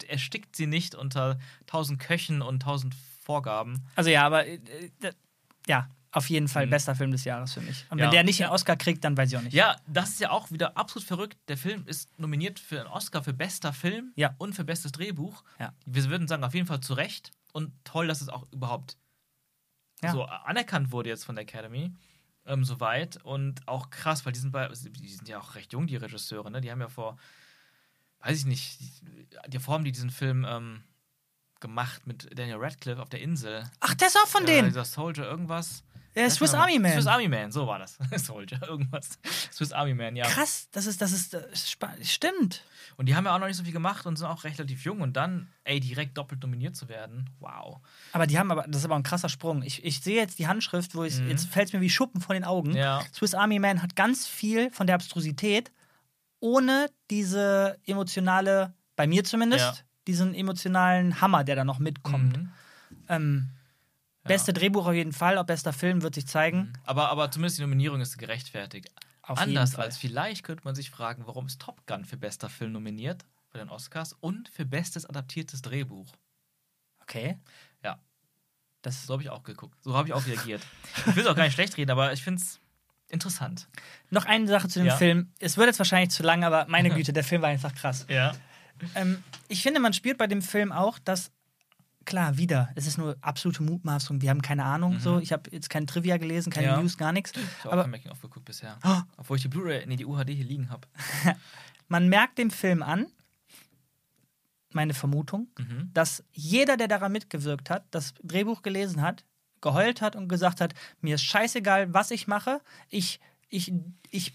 erstickt 0.08 0.56
sie 0.56 0.66
nicht 0.66 0.94
unter 0.94 1.38
tausend 1.66 2.00
Köchen 2.00 2.42
und 2.42 2.62
tausend 2.62 2.94
Vorgaben. 3.24 3.84
Also 3.94 4.10
ja, 4.10 4.26
aber 4.26 4.46
äh, 4.46 4.60
äh, 5.02 5.12
ja, 5.66 5.88
auf 6.14 6.30
jeden 6.30 6.48
Fall 6.48 6.66
Mhm. 6.66 6.70
bester 6.70 6.94
Film 6.94 7.10
des 7.10 7.24
Jahres 7.24 7.52
für 7.54 7.60
mich. 7.60 7.84
Und 7.90 7.98
Ja. 7.98 8.04
wenn 8.04 8.10
der 8.12 8.22
nicht 8.24 8.42
einen 8.42 8.52
Oscar 8.52 8.76
kriegt, 8.76 9.02
dann 9.04 9.16
weiß 9.16 9.30
ich 9.32 9.36
auch 9.36 9.42
nicht. 9.42 9.52
Ja, 9.52 9.76
das 9.86 10.10
ist 10.10 10.20
ja 10.20 10.30
auch 10.30 10.50
wieder 10.50 10.76
absolut 10.76 11.06
verrückt. 11.06 11.36
Der 11.48 11.56
Film 11.58 11.86
ist 11.86 12.16
nominiert 12.18 12.58
für 12.60 12.78
einen 12.80 12.88
Oscar 12.88 13.22
für 13.22 13.32
bester 13.32 13.72
Film 13.72 14.12
Ja. 14.16 14.34
und 14.38 14.54
für 14.54 14.64
bestes 14.64 14.92
Drehbuch. 14.92 15.42
Ja. 15.58 15.74
Wir 15.86 16.04
würden 16.08 16.28
sagen, 16.28 16.44
auf 16.44 16.54
jeden 16.54 16.66
Fall 16.66 16.80
zu 16.80 16.94
Recht. 16.94 17.32
Und 17.52 17.72
toll, 17.84 18.06
dass 18.06 18.20
es 18.20 18.28
auch 18.28 18.46
überhaupt 18.52 18.96
Ja. 20.02 20.12
so 20.12 20.24
anerkannt 20.24 20.92
wurde 20.92 21.08
jetzt 21.10 21.24
von 21.24 21.34
der 21.34 21.42
Academy. 21.42 21.92
Ähm, 22.46 22.64
soweit. 22.64 23.16
Und 23.24 23.66
auch 23.66 23.90
krass, 23.90 24.24
weil 24.26 24.32
die 24.32 24.38
sind, 24.40 24.52
bei, 24.52 24.68
die 24.68 25.08
sind 25.08 25.28
ja 25.28 25.38
auch 25.40 25.54
recht 25.54 25.72
jung, 25.72 25.86
die 25.86 25.96
Regisseure. 25.96 26.50
Ne? 26.50 26.60
Die 26.60 26.70
haben 26.70 26.80
ja 26.80 26.88
vor, 26.88 27.16
weiß 28.20 28.38
ich 28.38 28.44
nicht, 28.44 28.80
die, 28.80 29.26
die 29.48 29.58
Form, 29.58 29.82
die 29.84 29.92
diesen 29.92 30.10
Film 30.10 30.44
ähm, 30.48 30.84
gemacht 31.60 32.06
mit 32.06 32.28
Daniel 32.38 32.58
Radcliffe 32.58 33.00
auf 33.00 33.08
der 33.08 33.20
Insel. 33.22 33.64
Ach, 33.80 33.94
der 33.94 34.08
ist 34.08 34.16
auch 34.16 34.28
von 34.28 34.42
Äh, 34.44 34.46
denen. 34.46 34.68
Dieser 34.68 34.84
Soldier, 34.84 35.24
irgendwas. 35.24 35.82
Ist 36.14 36.36
Swiss 36.36 36.54
Army 36.54 36.78
Man. 36.78 36.92
Swiss 36.92 37.06
Army 37.08 37.26
Man, 37.28 37.50
so 37.50 37.66
war 37.66 37.78
das. 37.80 37.98
Soldier, 38.24 38.60
irgendwas. 38.62 39.18
Swiss 39.52 39.72
Army 39.72 39.94
Man, 39.94 40.14
ja. 40.14 40.26
Krass, 40.26 40.68
das 40.72 40.86
ist, 40.86 41.00
das 41.00 41.12
ist, 41.12 41.34
das 41.34 41.44
ist 41.52 41.70
spa- 41.70 41.94
stimmt. 42.02 42.62
Und 42.96 43.06
die 43.06 43.16
haben 43.16 43.24
ja 43.24 43.34
auch 43.34 43.40
noch 43.40 43.48
nicht 43.48 43.56
so 43.56 43.64
viel 43.64 43.72
gemacht 43.72 44.06
und 44.06 44.16
sind 44.16 44.28
auch 44.28 44.44
relativ 44.44 44.84
jung. 44.84 45.00
Und 45.00 45.14
dann, 45.16 45.48
ey, 45.64 45.80
direkt 45.80 46.16
doppelt 46.16 46.40
nominiert 46.42 46.76
zu 46.76 46.88
werden, 46.88 47.28
wow. 47.40 47.80
Aber 48.12 48.26
die 48.28 48.38
haben 48.38 48.52
aber, 48.52 48.62
das 48.68 48.78
ist 48.78 48.84
aber 48.84 48.94
ein 48.94 49.02
krasser 49.02 49.28
Sprung. 49.28 49.62
Ich, 49.62 49.84
ich 49.84 50.00
sehe 50.00 50.16
jetzt 50.16 50.38
die 50.38 50.46
Handschrift, 50.46 50.94
wo 50.94 51.02
ich, 51.02 51.18
Mhm. 51.18 51.30
jetzt 51.30 51.46
fällt 51.46 51.66
es 51.68 51.72
mir 51.72 51.80
wie 51.80 51.90
Schuppen 51.90 52.20
von 52.20 52.34
den 52.34 52.44
Augen. 52.44 52.76
Ja. 52.76 53.02
Swiss 53.12 53.34
Army 53.34 53.58
Man 53.58 53.82
hat 53.82 53.96
ganz 53.96 54.26
viel 54.26 54.70
von 54.70 54.86
der 54.86 54.94
Abstrusität, 54.94 55.72
ohne 56.38 56.88
diese 57.10 57.78
emotionale, 57.86 58.72
bei 58.96 59.06
mir 59.08 59.24
zumindest, 59.24 59.64
Ja. 59.64 59.74
diesen 60.06 60.34
emotionalen 60.34 61.20
Hammer, 61.20 61.42
der 61.42 61.56
da 61.56 61.64
noch 61.64 61.78
mitkommt. 61.80 62.36
Mhm. 62.38 62.52
Ähm, 63.08 63.50
Beste 64.24 64.52
Drehbuch 64.52 64.86
auf 64.86 64.94
jeden 64.94 65.12
Fall, 65.12 65.38
auch 65.38 65.44
bester 65.44 65.72
Film 65.72 66.02
wird 66.02 66.14
sich 66.14 66.26
zeigen. 66.26 66.72
Aber, 66.84 67.10
aber 67.10 67.30
zumindest 67.30 67.58
die 67.58 67.62
Nominierung 67.62 68.00
ist 68.00 68.16
gerechtfertigt. 68.18 68.88
Auf 69.22 69.38
Anders 69.38 69.76
als 69.76 69.96
vielleicht 69.96 70.42
könnte 70.44 70.64
man 70.64 70.74
sich 70.74 70.90
fragen, 70.90 71.26
warum 71.26 71.46
ist 71.46 71.60
Top 71.60 71.86
Gun 71.86 72.04
für 72.04 72.16
bester 72.16 72.48
Film 72.50 72.72
nominiert 72.72 73.24
bei 73.52 73.58
den 73.58 73.68
Oscars 73.70 74.12
und 74.14 74.48
für 74.48 74.64
bestes 74.66 75.06
adaptiertes 75.06 75.62
Drehbuch. 75.62 76.10
Okay. 77.00 77.38
Ja. 77.82 77.98
Das 78.82 79.06
So 79.06 79.14
habe 79.14 79.22
ich 79.22 79.30
auch 79.30 79.42
geguckt. 79.42 79.78
So 79.82 79.96
habe 79.96 80.08
ich 80.08 80.14
auch 80.14 80.26
reagiert. 80.26 80.62
Ich 81.06 81.16
will 81.16 81.22
es 81.22 81.26
auch 81.28 81.36
gar 81.36 81.44
nicht 81.44 81.54
schlecht 81.54 81.76
reden, 81.76 81.90
aber 81.90 82.12
ich 82.12 82.22
finde 82.22 82.42
es 82.42 82.60
interessant. 83.08 83.68
Noch 84.10 84.24
eine 84.26 84.46
Sache 84.46 84.68
zu 84.68 84.78
dem 84.80 84.88
Ja. 84.88 84.96
Film. 84.96 85.32
Es 85.38 85.56
wird 85.56 85.68
jetzt 85.68 85.78
wahrscheinlich 85.78 86.10
zu 86.10 86.22
lang, 86.22 86.44
aber 86.44 86.66
meine 86.68 86.90
Güte, 86.94 87.12
der 87.12 87.24
Film 87.24 87.40
war 87.42 87.48
einfach 87.48 87.74
krass. 87.74 88.06
Ja. 88.08 88.32
Ähm, 88.94 89.22
ich 89.48 89.62
finde, 89.62 89.80
man 89.80 89.92
spürt 89.92 90.18
bei 90.18 90.26
dem 90.26 90.42
Film 90.42 90.72
auch, 90.72 90.98
dass, 90.98 91.30
klar, 92.04 92.36
wieder, 92.38 92.70
es 92.74 92.86
ist 92.86 92.98
nur 92.98 93.16
absolute 93.20 93.62
Mutmaßung. 93.62 94.20
Wir 94.22 94.30
haben 94.30 94.42
keine 94.42 94.64
Ahnung. 94.64 94.98
So. 95.00 95.18
Ich 95.18 95.32
habe 95.32 95.50
jetzt 95.50 95.70
kein 95.70 95.86
Trivia 95.86 96.16
gelesen, 96.16 96.50
keine 96.52 96.68
Mhm. 96.68 96.72
Ja. 96.74 96.80
News, 96.80 96.96
gar 96.98 97.12
nichts. 97.12 97.32
Ich 97.32 97.64
habe 97.64 97.76
auch 97.78 97.82
kein 97.82 97.90
Making 97.90 98.10
of 98.12 98.20
geguckt 98.20 98.44
bisher. 98.44 98.78
Oh. 98.84 99.00
Obwohl 99.16 99.36
ich 99.36 99.42
die 99.42 99.48
Blu-ray, 99.48 99.84
nee, 99.86 99.96
die 99.96 100.06
UHD 100.06 100.30
hier 100.30 100.44
liegen 100.44 100.70
habe. 100.70 100.86
man 101.88 102.08
merkt 102.08 102.38
dem 102.38 102.50
Film 102.50 102.82
an, 102.82 103.06
meine 104.72 104.94
Vermutung, 104.94 105.48
Mhm. 105.58 105.90
dass 105.94 106.24
jeder, 106.32 106.76
der 106.76 106.88
daran 106.88 107.12
mitgewirkt 107.12 107.70
hat, 107.70 107.84
das 107.92 108.14
Drehbuch 108.22 108.62
gelesen 108.62 109.02
hat, 109.02 109.24
geheult 109.60 110.02
hat 110.02 110.16
und 110.16 110.28
gesagt 110.28 110.60
hat, 110.60 110.74
mir 111.00 111.14
ist 111.14 111.22
scheißegal, 111.24 111.94
was 111.94 112.10
ich 112.10 112.26
mache. 112.26 112.60
Ich, 112.90 113.20
ich, 113.48 113.72
ich 114.10 114.32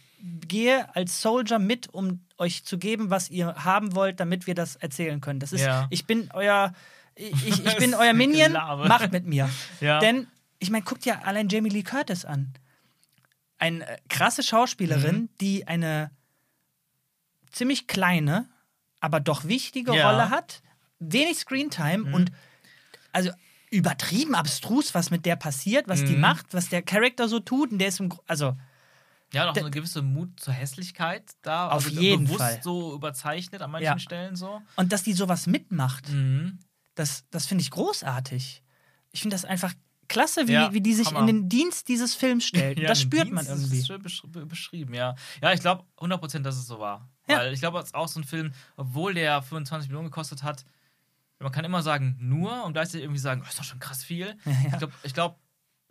gehe 0.48 0.94
als 0.96 1.22
Soldier 1.22 1.60
mit, 1.60 1.94
um 1.94 2.22
euch 2.38 2.64
zu 2.64 2.78
geben, 2.78 3.10
was 3.10 3.30
ihr 3.30 3.54
haben 3.64 3.96
wollt, 3.96 4.20
damit 4.20 4.48
wir 4.48 4.56
das 4.56 4.76
erzählen 4.78 5.20
können. 5.22 5.40
Das 5.40 5.52
ist, 5.54 5.62
Ja. 5.62 5.88
ich 5.90 6.06
bin 6.06 6.30
euer, 6.34 6.74
ich, 7.20 7.66
ich, 7.66 7.78
bin 7.78 7.94
euer 7.94 8.14
Minion, 8.14 8.54
macht 8.54 9.12
mit 9.12 9.26
mir. 9.26 9.50
Ja. 9.82 10.00
Denn, 10.00 10.28
ich 10.60 10.70
meine, 10.72 10.84
guckt 10.84 11.06
ja 11.06 11.20
allein 11.24 11.50
Jamie 11.50 11.70
Lee 11.70 11.84
Curtis 11.84 12.26
an. 12.26 12.54
Eine 13.58 13.86
äh, 13.88 13.98
krasse 14.08 14.42
Schauspielerin, 14.44 15.16
Mhm. 15.24 15.30
die 15.42 15.68
eine 15.68 16.12
ziemlich 17.52 17.88
kleine, 17.88 18.48
aber 19.00 19.20
doch 19.20 19.46
wichtige 19.46 19.96
Ja. 19.96 20.10
Rolle 20.12 20.30
hat, 20.30 20.62
wenig 21.00 21.38
Screentime 21.40 22.06
Mhm. 22.06 22.14
und 22.14 22.32
also 23.12 23.32
übertrieben 23.72 24.36
abstrus, 24.36 24.94
was 24.96 25.12
mit 25.12 25.26
der 25.26 25.36
passiert, 25.36 25.88
was 25.88 26.04
die 26.04 26.14
Mhm. 26.16 26.22
macht, 26.22 26.54
was 26.54 26.70
der 26.70 26.82
Charakter 26.82 27.28
so 27.28 27.40
tut. 27.40 27.72
Und 27.72 27.80
der 27.80 27.90
ist 27.90 28.00
im, 28.00 28.10
Gro- 28.10 28.24
also 28.28 28.56
Ja, 29.32 29.54
so 29.54 29.60
eine 29.62 29.70
gewisse 29.70 30.02
Mut 30.02 30.40
zur 30.40 30.54
Hässlichkeit 30.56 31.24
da. 31.44 31.68
Auf 31.70 31.86
also 31.86 32.00
jeden 32.02 32.24
bewusst 32.26 32.40
Fall. 32.42 32.60
so 32.64 32.96
überzeichnet 32.96 33.62
an 33.62 33.70
manchen 33.72 33.86
Ja. 33.86 34.00
Stellen 34.00 34.36
so. 34.36 34.60
und 34.76 34.92
dass 34.92 35.04
die 35.04 35.14
sowas 35.14 35.46
mitmacht, 35.46 36.10
Mhm. 36.10 36.58
Das, 37.00 37.26
das 37.32 37.46
finde 37.46 37.62
ich 37.64 37.72
großartig. 37.72 38.64
Ich 39.12 39.22
finde 39.22 39.34
das 39.36 39.46
einfach 39.46 39.74
klasse, 40.08 40.48
wie, 40.48 40.54
Ja, 40.54 40.74
wie 40.74 40.82
die 40.82 40.94
sich 40.94 41.08
Hammer. 41.08 41.22
in 41.22 41.28
den 41.28 41.50
Dienst 41.50 41.88
dieses 41.88 42.16
Films 42.16 42.46
stellt. 42.46 42.80
Ja, 42.80 42.88
das 42.88 43.02
spürt 43.02 43.28
Dienst 43.28 43.34
man 43.36 43.46
ist 43.46 43.62
irgendwie. 43.64 43.84
schön 43.86 44.02
besch 44.02 44.22
be- 44.28 44.46
beschrieben, 44.46 44.94
ja. 44.94 45.16
Ja, 45.42 45.54
ich 45.54 45.62
glaube 45.62 45.84
100%, 45.98 46.40
dass 46.40 46.56
es 46.58 46.68
so 46.68 46.80
war. 46.80 47.10
Ja. 47.28 47.38
Weil 47.38 47.54
ich 47.54 47.60
glaube, 47.60 47.80
es 47.80 47.86
ist 47.86 47.96
auch 47.96 48.08
so 48.08 48.20
ein 48.20 48.24
Film, 48.24 48.52
obwohl 48.76 49.14
der 49.14 49.42
25 49.42 49.90
Millionen 49.90 50.08
gekostet 50.10 50.44
hat, 50.44 50.66
man 51.40 51.52
kann 51.52 51.64
immer 51.64 51.82
sagen, 51.84 52.18
nur 52.20 52.66
und 52.66 52.74
gleichzeitig 52.74 53.04
irgendwie 53.04 53.20
sagen, 53.22 53.42
oh, 53.46 53.48
ist 53.48 53.58
doch 53.60 53.64
schon 53.64 53.80
krass 53.80 54.04
viel. 54.04 54.36
Ich 54.72 54.78
glaube, 54.78 54.94
ich 55.04 55.14
glaub, 55.14 55.40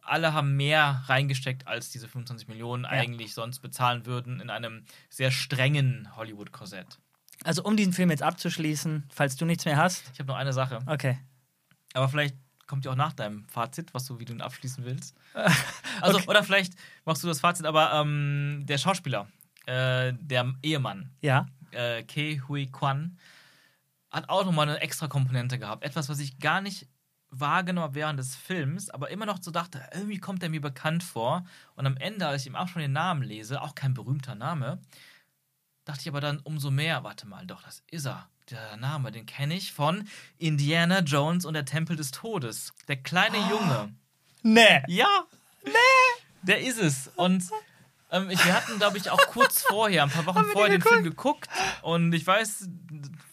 alle 0.03 0.33
haben 0.33 0.57
mehr 0.57 1.03
reingesteckt, 1.07 1.67
als 1.67 1.91
diese 1.91 2.09
25 2.09 2.49
Millionen 2.49 2.85
eigentlich 2.87 3.35
sonst 3.35 3.61
bezahlen 3.61 4.05
würden 4.07 4.41
in 4.41 4.51
einem 4.51 4.85
sehr 5.11 5.31
strengen 5.31 6.09
Hollywood-Korsett. 6.17 6.99
Also 7.45 7.63
um 7.65 7.77
diesen 7.77 7.93
Film 7.93 8.11
jetzt 8.11 8.23
abzuschließen, 8.23 9.05
falls 9.11 9.37
du 9.37 9.45
nichts 9.45 9.65
mehr 9.65 9.77
hast. 9.77 10.11
Ich 10.13 10.19
habe 10.19 10.29
noch 10.29 10.37
eine 10.37 10.53
Sache, 10.53 10.81
Okay. 10.87 11.19
aber 11.95 12.09
vielleicht 12.09 12.37
kommt 12.67 12.85
ja 12.85 12.91
auch 12.93 12.97
nach 12.97 13.13
deinem 13.15 13.45
Fazit, 13.47 13.95
was 13.95 14.05
du, 14.05 14.19
wie 14.19 14.25
du 14.25 14.33
ihn 14.35 14.41
abschließen 14.43 14.85
willst. 14.85 15.15
Also, 16.01 16.21
oder 16.29 16.45
vielleicht 16.45 16.75
machst 17.05 17.25
du 17.25 17.27
das 17.27 17.41
Fazit, 17.41 17.67
aber 17.67 17.93
ähm, 17.93 18.63
der 18.67 18.79
Schauspieler, 18.79 19.27
äh, 19.67 20.13
der 20.21 20.55
Ehemann, 20.63 21.11
Ja. 21.23 21.47
äh, 21.73 22.05
Ke 22.05 22.41
Hui 22.47 22.67
Kwan, 22.67 23.19
hat 24.11 24.29
auch 24.29 24.45
nochmal 24.45 24.69
eine 24.69 24.81
extra 24.81 25.09
Komponente 25.09 25.59
gehabt. 25.59 25.83
Etwas, 25.83 26.09
was 26.09 26.21
ich 26.21 26.39
gar 26.39 26.61
nicht 26.61 26.87
wahrgenommen 27.31 27.83
habe 27.85 27.95
während 27.97 28.19
des 28.19 28.37
Films, 28.37 28.91
aber 28.91 29.11
immer 29.11 29.27
noch 29.27 29.43
so 29.43 29.51
dachte, 29.51 29.83
irgendwie 29.93 30.19
kommt 30.19 30.43
er 30.43 30.49
mir 30.51 30.61
bekannt 30.61 31.03
vor. 31.03 31.45
Und 31.75 31.85
am 31.87 31.97
Ende, 31.97 32.27
als 32.29 32.43
ich 32.43 32.47
ihm 32.47 32.55
auch 32.57 32.69
schon 32.69 32.81
den 32.81 32.93
Namen 32.93 33.23
lese, 33.23 33.61
auch 33.61 33.75
kein 33.75 33.93
berühmter 33.93 34.35
Name, 34.37 34.81
dachte 35.89 36.03
ich 36.03 36.09
aber 36.09 36.21
dann 36.21 36.39
umso 36.41 36.71
mehr, 36.71 37.03
warte 37.03 37.27
mal, 37.27 37.47
doch, 37.47 37.63
das 37.63 37.83
ist 37.91 38.07
er. 38.07 38.29
Der 38.51 38.77
Name, 38.77 39.11
den 39.11 39.27
kenne 39.27 39.55
ich 39.55 39.73
von 39.73 40.07
Indiana 40.39 41.01
Jones 41.01 41.45
und 41.45 41.55
der 41.55 41.65
Tempel 41.65 41.97
des 41.97 42.11
Todes. 42.11 42.75
Der 42.89 42.97
kleine 42.97 43.39
Junge. 43.51 43.95
Nee. 44.43 44.83
Ja. 44.87 45.25
Nee. 45.65 45.73
Der 46.43 46.61
ist 46.61 46.79
es. 46.79 47.11
Und 47.17 47.45
ähm, 48.11 48.29
wir 48.29 48.55
hatten, 48.55 48.79
glaube 48.79 48.99
ich, 48.99 49.11
auch 49.11 49.21
kurz 49.29 49.63
vorher, 49.69 50.03
ein 50.03 50.11
paar 50.11 50.27
Wochen 50.27 50.45
vorher, 50.53 50.71
den 50.71 50.83
Film 50.83 51.05
geguckt. 51.05 51.49
Und 51.83 52.13
ich 52.13 52.27
weiß, 52.27 52.69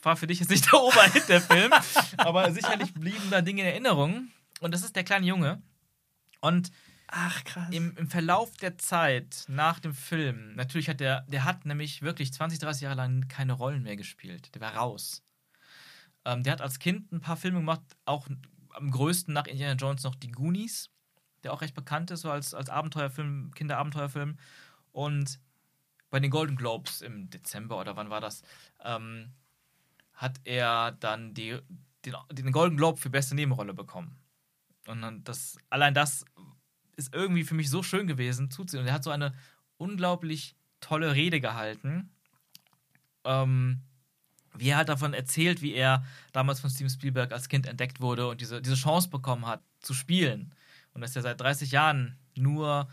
war 0.02 0.16
für 0.16 0.28
dich 0.28 0.40
jetzt 0.40 0.50
nicht 0.50 0.72
der 0.72 0.82
Oberhit, 0.82 1.28
der 1.28 1.42
Film. 1.42 1.74
aber 2.18 2.52
sicherlich 2.52 2.94
blieben 2.94 3.30
da 3.32 3.42
Dinge 3.42 3.62
in 3.62 3.68
Erinnerung. 3.68 4.30
Und 4.62 4.74
das 4.74 4.84
ist 4.84 4.96
der 4.96 5.04
kleine 5.04 5.26
Junge. 5.26 5.62
Und 6.40 6.72
Ach, 7.08 7.44
krass. 7.44 7.68
im, 7.72 7.96
im 7.98 8.10
Verlauf 8.10 8.56
der 8.58 8.78
Zeit 8.78 9.46
nach 9.48 9.80
dem 9.80 9.94
Film, 9.94 10.56
natürlich 10.56 10.90
hat 10.90 11.00
der, 11.00 11.22
der 11.24 11.44
hat 11.44 11.66
nämlich 11.66 12.02
wirklich 12.02 12.34
20, 12.34 12.60
30 12.60 12.82
Jahre 12.84 12.96
lang 12.96 13.28
keine 13.28 13.54
Rollen 13.54 13.84
mehr 13.84 13.96
gespielt. 13.96 14.54
Der 14.56 14.62
war 14.62 14.76
raus. 14.76 15.24
Ähm, 16.26 16.44
der 16.44 16.54
hat 16.54 16.62
als 16.62 16.80
Kind 16.80 17.12
ein 17.12 17.22
paar 17.22 17.38
Filme 17.38 17.60
gemacht, 17.60 17.82
auch 18.06 18.28
am 18.72 18.92
größten 18.92 19.34
nach 19.34 19.46
Indiana 19.46 19.76
Jones 19.76 20.04
noch 20.04 20.16
die 20.16 20.32
Goonies, 20.32 20.90
der 21.44 21.54
auch 21.54 21.62
recht 21.62 21.76
bekannt 21.76 22.12
ist, 22.12 22.22
so 22.22 22.32
als, 22.32 22.54
als 22.54 22.70
Abenteuerfilm, 22.70 23.52
Kinderabenteuerfilm. 23.54 24.38
Und 24.92 25.40
bei 26.10 26.20
den 26.20 26.32
Golden 26.32 26.56
Globes 26.56 27.02
im 27.02 27.30
Dezember 27.30 27.80
oder 27.80 27.96
wann 27.96 28.10
war 28.10 28.22
das, 28.22 28.42
ähm, 28.84 29.34
hat 30.14 30.40
er 30.44 30.94
dann 30.94 31.34
die, 31.34 31.60
den, 32.06 32.16
den 32.32 32.52
Golden 32.52 32.78
Globe 32.78 33.00
für 33.00 33.10
beste 33.10 33.36
Nebenrolle 33.36 33.74
bekommen. 33.74 34.18
Und 34.88 35.02
dann 35.02 35.24
das, 35.24 35.58
allein 35.70 35.94
das 35.94 36.26
ist 36.96 37.14
irgendwie 37.14 37.44
für 37.44 37.56
mich 37.56 37.70
so 37.70 37.84
schön 37.84 38.08
gewesen 38.08 38.50
zuzusehen. 38.52 38.84
Und 38.84 38.88
er 38.88 38.94
hat 38.94 39.04
so 39.04 39.12
eine 39.12 39.34
unglaublich 39.78 40.56
tolle 40.80 41.14
Rede 41.16 41.42
gehalten. 41.42 42.10
Ähm, 43.24 43.82
wie 44.58 44.70
er 44.70 44.78
halt 44.78 44.90
davon 44.90 45.14
erzählt, 45.14 45.62
wie 45.62 45.74
er 45.74 46.06
damals 46.32 46.60
von 46.62 46.70
Steven 46.70 46.90
Spielberg 46.90 47.32
als 47.34 47.50
Kind 47.50 47.68
entdeckt 47.68 48.00
wurde 48.00 48.28
und 48.28 48.42
diese, 48.42 48.62
diese 48.62 48.76
Chance 48.76 49.10
bekommen 49.10 49.46
hat, 49.46 49.62
zu 49.82 49.94
spielen. 49.94 50.54
Und 50.94 51.02
dass 51.02 51.16
er 51.16 51.22
seit 51.22 51.42
30 51.42 51.72
Jahren 51.72 52.18
nur 52.36 52.88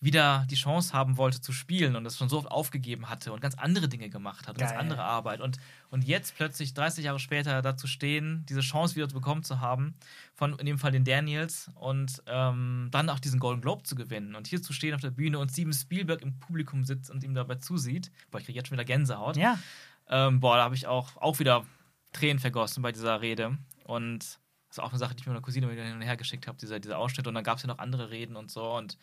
wieder 0.00 0.46
die 0.48 0.54
Chance 0.54 0.92
haben 0.92 1.16
wollte 1.16 1.40
zu 1.40 1.52
spielen 1.52 1.96
und 1.96 2.04
das 2.04 2.16
schon 2.16 2.28
so 2.28 2.38
oft 2.38 2.50
aufgegeben 2.50 3.08
hatte 3.08 3.32
und 3.32 3.40
ganz 3.40 3.56
andere 3.56 3.88
Dinge 3.88 4.08
gemacht 4.10 4.46
hat, 4.46 4.54
und 4.54 4.60
ganz 4.60 4.72
andere 4.72 5.02
Arbeit. 5.02 5.40
Und, 5.40 5.58
und 5.90 6.04
jetzt 6.04 6.36
plötzlich, 6.36 6.72
30 6.72 7.06
Jahre 7.06 7.18
später, 7.18 7.62
da 7.62 7.76
zu 7.76 7.88
stehen, 7.88 8.46
diese 8.48 8.60
Chance 8.60 8.94
wieder 8.94 9.08
zu 9.08 9.16
bekommen 9.16 9.42
zu 9.42 9.60
haben, 9.60 9.94
von 10.34 10.56
in 10.58 10.66
dem 10.66 10.78
Fall 10.78 10.92
den 10.92 11.04
Daniels 11.04 11.70
und 11.74 12.22
ähm, 12.26 12.88
dann 12.92 13.10
auch 13.10 13.18
diesen 13.18 13.40
Golden 13.40 13.60
Globe 13.60 13.82
zu 13.82 13.96
gewinnen 13.96 14.36
und 14.36 14.46
hier 14.46 14.62
zu 14.62 14.72
stehen 14.72 14.94
auf 14.94 15.00
der 15.00 15.10
Bühne 15.10 15.38
und 15.40 15.50
Steven 15.50 15.72
Spielberg 15.72 16.22
im 16.22 16.38
Publikum 16.38 16.84
sitzt 16.84 17.10
und 17.10 17.24
ihm 17.24 17.34
dabei 17.34 17.56
zusieht. 17.56 18.12
Boah, 18.30 18.38
ich 18.38 18.44
kriege 18.44 18.56
jetzt 18.56 18.68
schon 18.68 18.76
wieder 18.76 18.84
Gänsehaut. 18.84 19.36
Ja. 19.36 19.58
Ähm, 20.08 20.38
boah, 20.38 20.56
da 20.56 20.62
habe 20.62 20.76
ich 20.76 20.86
auch, 20.86 21.16
auch 21.16 21.40
wieder 21.40 21.66
Tränen 22.12 22.38
vergossen 22.38 22.82
bei 22.82 22.92
dieser 22.92 23.20
Rede. 23.20 23.58
Und 23.84 24.20
das 24.68 24.76
ist 24.76 24.80
auch 24.80 24.90
eine 24.90 24.98
Sache, 24.98 25.14
die 25.14 25.22
ich 25.22 25.26
mit 25.26 25.34
meiner 25.34 25.44
Cousine 25.44 25.68
wieder 25.70 25.82
hin 25.82 25.94
und 25.94 26.02
her 26.02 26.16
geschickt 26.16 26.46
habe, 26.46 26.58
dieser, 26.58 26.78
dieser 26.78 26.98
Ausschnitt. 26.98 27.26
Und 27.26 27.34
dann 27.34 27.44
gab 27.44 27.56
es 27.56 27.64
ja 27.64 27.66
noch 27.66 27.78
andere 27.78 28.10
Reden 28.10 28.36
und 28.36 28.50
so. 28.50 28.76
Und 28.76 28.96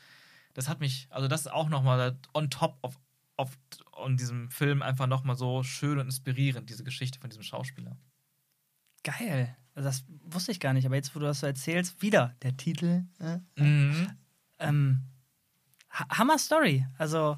das 0.55 0.67
hat 0.67 0.79
mich, 0.79 1.07
also 1.11 1.27
das 1.27 1.41
ist 1.41 1.51
auch 1.51 1.69
nochmal 1.69 2.17
on 2.33 2.49
top 2.49 2.79
of, 2.81 2.97
of 3.37 3.55
on 3.93 4.17
diesem 4.17 4.49
Film 4.49 4.81
einfach 4.81 5.05
nochmal 5.05 5.35
so 5.35 5.61
schön 5.61 5.99
und 5.99 6.05
inspirierend, 6.07 6.69
diese 6.69 6.83
Geschichte 6.83 7.19
von 7.19 7.29
diesem 7.29 7.43
Schauspieler. 7.43 7.95
Geil. 9.03 9.55
Also 9.75 9.87
das 9.89 10.05
wusste 10.23 10.51
ich 10.51 10.59
gar 10.59 10.73
nicht, 10.73 10.85
aber 10.85 10.95
jetzt, 10.95 11.13
wo 11.15 11.19
du 11.19 11.25
das 11.25 11.41
so 11.41 11.45
erzählst, 11.47 12.01
wieder 12.01 12.35
der 12.41 12.57
Titel. 12.57 13.03
Äh, 13.19 13.39
Mhm. 13.61 14.07
ähm, 14.57 15.01
Ha- 15.91 16.07
Hammer 16.17 16.37
Story. 16.39 16.85
Also, 16.97 17.37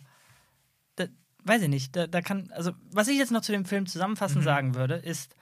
da, 0.96 1.06
weiß 1.44 1.64
ich 1.64 1.70
nicht. 1.70 1.96
Da, 1.96 2.08
da 2.08 2.22
kann, 2.22 2.52
also, 2.52 2.72
was 2.92 3.08
ich 3.08 3.18
jetzt 3.18 3.32
noch 3.32 3.42
zu 3.42 3.52
dem 3.52 3.66
Film 3.66 3.86
zusammenfassend 3.88 4.42
Mhm. 4.42 4.46
sagen 4.46 4.76
würde, 4.76 4.96
ist, 4.96 5.36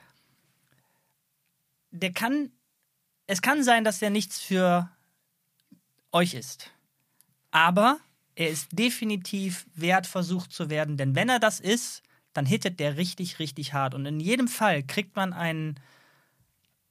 der 1.90 2.12
kann, 2.12 2.50
es 3.26 3.40
kann 3.42 3.62
sein, 3.62 3.84
dass 3.84 3.98
der 4.00 4.10
nichts 4.10 4.40
für 4.40 4.90
euch 6.12 6.34
ist. 6.34 6.70
Aber 7.56 7.98
er 8.34 8.50
ist 8.50 8.68
definitiv 8.72 9.66
wert, 9.74 10.06
versucht 10.06 10.52
zu 10.52 10.68
werden, 10.68 10.98
denn 10.98 11.14
wenn 11.14 11.30
er 11.30 11.38
das 11.40 11.58
ist, 11.58 12.02
dann 12.34 12.44
hittet 12.44 12.80
der 12.80 12.98
richtig, 12.98 13.38
richtig 13.38 13.72
hart. 13.72 13.94
Und 13.94 14.04
in 14.04 14.20
jedem 14.20 14.46
Fall 14.46 14.82
kriegt 14.82 15.16
man 15.16 15.32
ein 15.32 15.80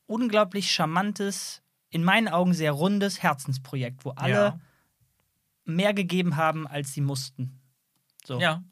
unglaublich 0.08 0.72
charmantes, 0.72 1.62
in 1.92 2.04
meinen 2.04 2.28
Augen 2.28 2.56
sehr 2.56 2.72
rundes 2.72 3.22
Herzensprojekt, 3.22 4.06
wo 4.06 4.10
alle 4.12 4.32
Ja. 4.34 4.60
mehr 5.66 5.94
gegeben 5.94 6.36
haben, 6.36 6.66
als 6.66 6.94
sie 6.94 7.02
mussten. 7.02 7.60
So, 8.26 8.40
Ja. 8.40 8.64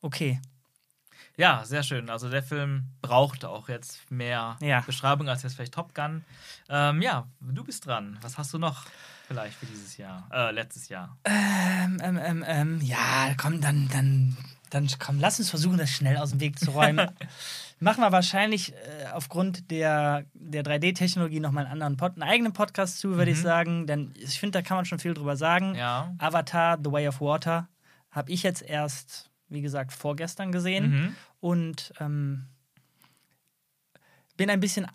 okay. 0.00 0.40
Ja, 1.36 1.64
sehr 1.64 1.84
schön. 1.84 2.10
Also 2.10 2.28
der 2.30 2.42
Film 2.42 2.88
brauchte 3.00 3.48
auch 3.48 3.68
jetzt 3.68 4.10
mehr 4.10 4.58
Ja. 4.60 4.80
Beschreibung 4.80 5.28
als 5.28 5.44
jetzt 5.44 5.54
vielleicht 5.54 5.74
Top 5.74 5.94
Gun. 5.94 6.24
Ähm, 6.68 7.00
ja, 7.00 7.28
du 7.40 7.62
bist 7.62 7.86
dran. 7.86 8.18
Was 8.22 8.38
hast 8.38 8.52
du 8.52 8.58
noch 8.58 8.84
vielleicht 9.32 9.56
für 9.56 9.66
dieses 9.66 9.96
Jahr? 9.96 10.28
Äh, 10.32 10.50
letztes 10.52 10.88
Jahr. 10.88 11.16
Ähm, 11.24 11.98
ähm, 12.02 12.18
ähm, 12.24 12.44
ähm, 12.46 12.80
ja, 12.82 13.34
komm, 13.36 13.60
dann, 13.60 13.88
dann, 13.92 14.36
dann 14.70 14.88
komm, 14.98 15.18
lass 15.20 15.38
uns 15.38 15.50
versuchen, 15.50 15.78
das 15.78 15.90
schnell 15.90 16.16
aus 16.16 16.30
dem 16.30 16.40
Weg 16.40 16.58
zu 16.58 16.70
räumen. 16.70 17.10
Machen 17.80 18.00
wir 18.02 18.12
wahrscheinlich 18.12 18.72
äh, 18.74 19.06
aufgrund 19.12 19.70
der, 19.72 20.24
der 20.34 20.62
3D-Technologie 20.64 21.40
nochmal 21.40 21.64
einen 21.64 21.72
anderen 21.72 21.96
Pod, 21.96 22.12
einen 22.12 22.22
eigenen 22.22 22.52
Podcast 22.52 22.98
zu, 23.00 23.16
würde 23.16 23.30
ich 23.32 23.38
Mhm. 23.38 23.42
sagen. 23.42 23.86
Denn 23.86 24.14
ich 24.16 24.38
finde, 24.38 24.58
da 24.58 24.62
kann 24.62 24.76
man 24.76 24.84
schon 24.84 24.98
viel 25.00 25.14
drüber 25.14 25.36
sagen. 25.36 25.74
Ja. 25.74 26.14
Avatar, 26.18 26.78
The 26.82 26.92
Way 26.92 27.08
of 27.08 27.20
Water, 27.20 27.68
habe 28.10 28.30
ich 28.30 28.42
jetzt 28.44 28.62
erst, 28.62 29.30
wie 29.48 29.62
gesagt, 29.62 29.92
vorgestern 29.92 30.52
gesehen. 30.52 30.90
Mhm. 30.90 31.16
Und 31.40 31.92
ähm, 31.98 32.46
bin 34.36 34.48
ein 34.50 34.60
bisschen 34.60 34.86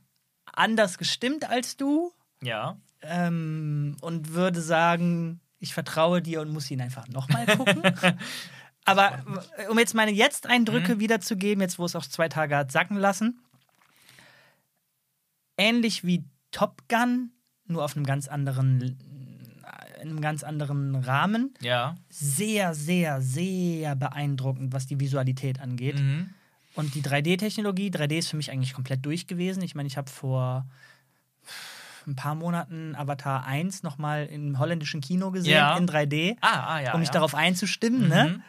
anders 0.54 0.98
gestimmt 0.98 1.50
als 1.50 1.78
du. 1.78 2.12
Ja. 2.42 2.78
Ähm, 3.02 3.96
und 4.02 4.34
würde 4.34 4.62
sagen, 4.62 5.40
ich 5.60 5.74
vertraue 5.74 6.22
dir 6.22 6.42
und 6.42 6.50
muss 6.52 6.70
ihn 6.72 6.82
einfach 6.82 7.08
nochmal 7.08 7.46
gucken. 7.46 7.82
Aber 8.86 9.20
äh, 9.58 9.68
um 9.68 9.78
jetzt 9.78 9.96
meine 9.96 10.12
Jetzt-Eindrücke 10.12 11.00
wiederzugeben, 11.00 11.62
jetzt 11.62 11.78
wo 11.78 11.86
es 11.86 11.96
auch 11.96 12.06
zwei 12.06 12.30
Tage 12.30 12.56
hat 12.56 12.72
sacken 12.72 12.98
lassen, 12.98 13.40
ähnlich 15.58 16.04
wie 16.06 16.24
Top 16.52 16.88
Gun, 16.88 17.32
nur 17.66 17.84
auf 17.84 17.96
einem 17.96 18.06
ganz 18.06 18.28
anderen, 18.28 18.82
äh, 18.82 20.02
in 20.02 20.10
einem 20.10 20.22
ganz 20.22 20.44
anderen 20.44 20.96
Rahmen. 20.96 21.54
Ja. 21.60 21.98
Sehr, 22.10 22.74
sehr, 22.74 23.22
sehr 23.22 23.96
beeindruckend, 23.96 24.72
was 24.74 24.88
die 24.88 25.00
Visualität 25.00 25.60
angeht. 25.60 26.00
Mhm. 26.00 26.30
Und 26.76 26.94
die 26.96 27.02
3D-Technologie, 27.02 27.90
3D 27.90 28.20
ist 28.20 28.30
für 28.30 28.38
mich 28.38 28.52
eigentlich 28.52 28.74
komplett 28.74 29.06
durch 29.06 29.28
gewesen. 29.28 29.64
Ich 29.64 29.76
meine, 29.76 29.88
ich 29.88 29.98
habe 29.98 30.10
vor 30.10 30.66
ein 32.08 32.16
paar 32.16 32.36
Monaten 32.36 32.96
Avatar 32.96 33.46
1 33.46 33.84
nochmal 33.84 34.26
im 34.28 34.58
holländischen 34.60 35.02
Kino 35.02 35.32
gesehen, 35.32 35.54
Ja. 35.54 35.78
in 35.78 35.86
3D, 35.88 36.38
Ah, 36.42 36.76
ah, 36.76 36.80
ja. 36.82 36.94
um 36.94 37.00
mich 37.00 37.10
ja. 37.10 37.14
darauf 37.14 37.36
einzustimmen. 37.36 38.08
Ne? 38.08 38.24
Mhm. 38.38 38.44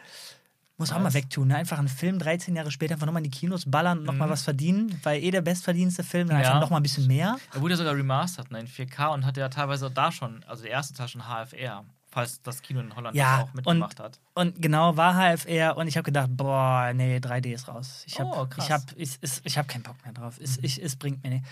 Muss 0.77 0.93
auch 0.93 0.99
mal 0.99 1.13
wegtun. 1.13 1.49
Ne? 1.49 1.57
Einfach 1.57 1.77
einen 1.77 1.89
Film 1.89 2.19
13 2.19 2.55
Jahre 2.55 2.71
später 2.71 2.93
einfach 2.93 3.05
nochmal 3.05 3.19
in 3.23 3.29
die 3.29 3.37
Kinos 3.37 3.69
ballern 3.69 3.99
und 3.99 4.05
nochmal 4.05 4.29
Mhm. 4.29 4.31
was 4.31 4.43
verdienen. 4.43 4.97
Weil 5.03 5.21
eh 5.21 5.29
der 5.29 5.41
bestverdienste 5.41 6.03
Film, 6.03 6.29
dann 6.29 6.39
Ja. 6.39 6.47
einfach 6.47 6.61
nochmal 6.61 6.79
ein 6.79 6.83
bisschen 6.83 7.05
mehr. 7.05 7.35
Er 7.53 7.59
wurde 7.61 7.73
ja 7.73 7.77
sogar 7.77 7.95
remastert 7.95 8.49
ne, 8.49 8.61
in 8.61 8.67
4K 8.67 9.07
und 9.13 9.25
hatte 9.25 9.41
ja 9.41 9.49
teilweise 9.49 9.91
da 9.91 10.09
schon, 10.09 10.41
also 10.47 10.63
der 10.63 10.71
erste 10.71 10.93
Teil 10.93 11.09
schon 11.09 11.23
HFR, 11.27 11.83
falls 12.09 12.41
das 12.43 12.61
Kino 12.61 12.79
in 12.79 12.95
Holland 12.95 13.13
Ja, 13.13 13.39
das 13.41 13.49
auch 13.49 13.53
mitgemacht 13.53 13.99
hat. 13.99 14.21
Und 14.35 14.61
genau, 14.61 14.95
war 14.95 15.15
HFR 15.15 15.75
und 15.75 15.87
ich 15.89 15.97
habe 15.97 16.05
gedacht, 16.05 16.29
boah, 16.31 16.93
nee, 16.95 17.17
3D 17.19 17.51
ist 17.53 17.67
raus. 17.67 18.03
Ich 18.07 18.17
habe 18.17 18.29
Oh, 18.33 18.45
krass. 18.45 18.65
ich 18.65 18.71
hab, 18.71 18.81
ich, 18.95 19.17
ich, 19.19 19.41
ich 19.43 19.57
hab 19.57 19.67
keinen 19.67 19.83
Bock 19.83 19.97
mehr 20.05 20.13
drauf. 20.13 20.39
Es, 20.41 20.59
Mhm. 20.59 20.63
ich, 20.63 20.81
es 20.81 20.95
bringt 20.95 21.21
mir 21.25 21.29
nicht. 21.31 21.45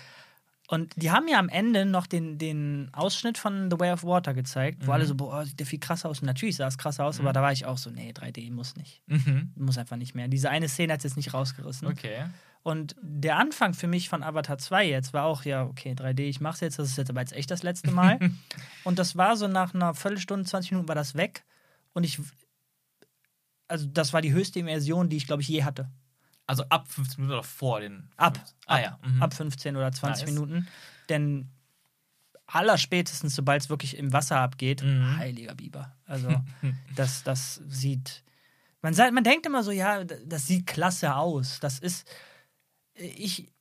Und 0.69 0.93
die 1.01 1.11
haben 1.11 1.29
ja 1.29 1.39
am 1.39 1.47
Ende 1.47 1.85
noch 1.85 2.07
den, 2.07 2.37
den 2.37 2.89
Ausschnitt 2.91 3.37
von 3.37 3.71
The 3.71 3.79
Way 3.79 3.93
of 3.93 4.03
Water 4.03 4.33
gezeigt, 4.33 4.81
wo 4.81 4.87
Mhm. 4.87 4.91
alle 4.91 5.05
so, 5.05 5.15
boah, 5.15 5.45
sieht 5.45 5.57
der 5.59 5.65
viel 5.65 5.79
krasser 5.79 6.09
aus. 6.09 6.19
Und 6.19 6.25
natürlich 6.25 6.57
sah 6.57 6.67
es 6.67 6.77
krasser 6.77 7.05
aus, 7.05 7.19
aber 7.21 7.31
da 7.31 7.41
war 7.41 7.53
ich 7.53 7.65
auch 7.65 7.77
so, 7.77 7.89
nee, 7.89 8.11
3D 8.11 8.51
muss 8.51 8.75
nicht. 8.75 9.01
Mhm. 9.07 9.53
Muss 9.55 9.77
einfach 9.77 9.95
nicht 9.95 10.13
mehr. 10.13 10.27
Diese 10.27 10.49
eine 10.49 10.67
Szene 10.67 10.91
hat 10.91 10.99
es 10.99 11.05
jetzt 11.05 11.15
nicht 11.15 11.33
rausgerissen. 11.33 11.87
Okay. 11.87 12.25
Und 12.63 12.97
der 13.01 13.37
Anfang 13.37 13.73
für 13.73 13.87
mich 13.87 14.09
von 14.09 14.23
Avatar 14.23 14.57
2 14.57 14.89
jetzt 14.89 15.13
war 15.13 15.23
auch, 15.23 15.45
ja, 15.45 15.63
okay, 15.63 15.93
3D, 15.93 16.23
ich 16.23 16.41
mach's 16.41 16.59
jetzt, 16.59 16.77
das 16.79 16.89
ist 16.89 16.97
jetzt 16.97 17.09
aber 17.09 17.21
jetzt 17.21 17.31
echt 17.31 17.49
das 17.49 17.63
letzte 17.63 17.91
Mal. 17.91 18.19
und 18.83 18.99
das 18.99 19.15
war 19.15 19.37
so 19.37 19.47
nach 19.47 19.73
einer 19.73 19.93
Viertelstunde, 19.93 20.43
20 20.45 20.71
Minuten 20.71 20.89
war 20.89 20.95
das 20.95 21.15
weg. 21.15 21.45
Und 21.93 22.03
ich, 22.03 22.19
also 23.69 23.87
das 23.87 24.11
war 24.11 24.21
die 24.21 24.33
höchste 24.33 24.59
Immersion, 24.59 25.07
die 25.07 25.15
ich, 25.15 25.27
glaube 25.27 25.41
ich, 25.41 25.47
je 25.47 25.63
hatte. 25.63 25.89
Also 26.47 26.63
ab 26.69 26.87
15 26.87 27.21
Minuten 27.21 27.33
oder 27.39 27.43
vor 27.43 27.81
den. 27.81 28.09
Ab, 28.17 28.39
Ah 28.65 28.75
ab, 28.75 28.81
ja. 28.81 28.99
Mhm. 29.07 29.21
ab 29.21 29.33
15 29.33 29.75
oder 29.75 29.91
20 29.91 30.25
Nice. 30.25 30.33
Minuten. 30.33 30.67
Denn 31.09 31.49
allerspätestens, 32.45 33.35
sobald 33.35 33.61
es 33.63 33.69
wirklich 33.69 33.97
im 33.97 34.13
Wasser 34.13 34.39
abgeht, 34.39 34.81
Mhm. 34.83 35.17
heiliger 35.17 35.55
Biber. 35.55 35.95
Also 36.05 36.29
das, 36.95 37.23
das 37.23 37.61
sieht. 37.67 38.23
Man, 38.81 38.93
sagt, 38.93 39.13
man 39.13 39.23
denkt 39.23 39.45
immer 39.45 39.63
so, 39.63 39.71
ja, 39.71 40.03
das 40.03 40.47
sieht 40.47 40.65
klasse 40.67 41.15
aus. 41.15 41.59
Das 41.59 41.79
ist. 41.79 42.07
Ich. 42.95 43.51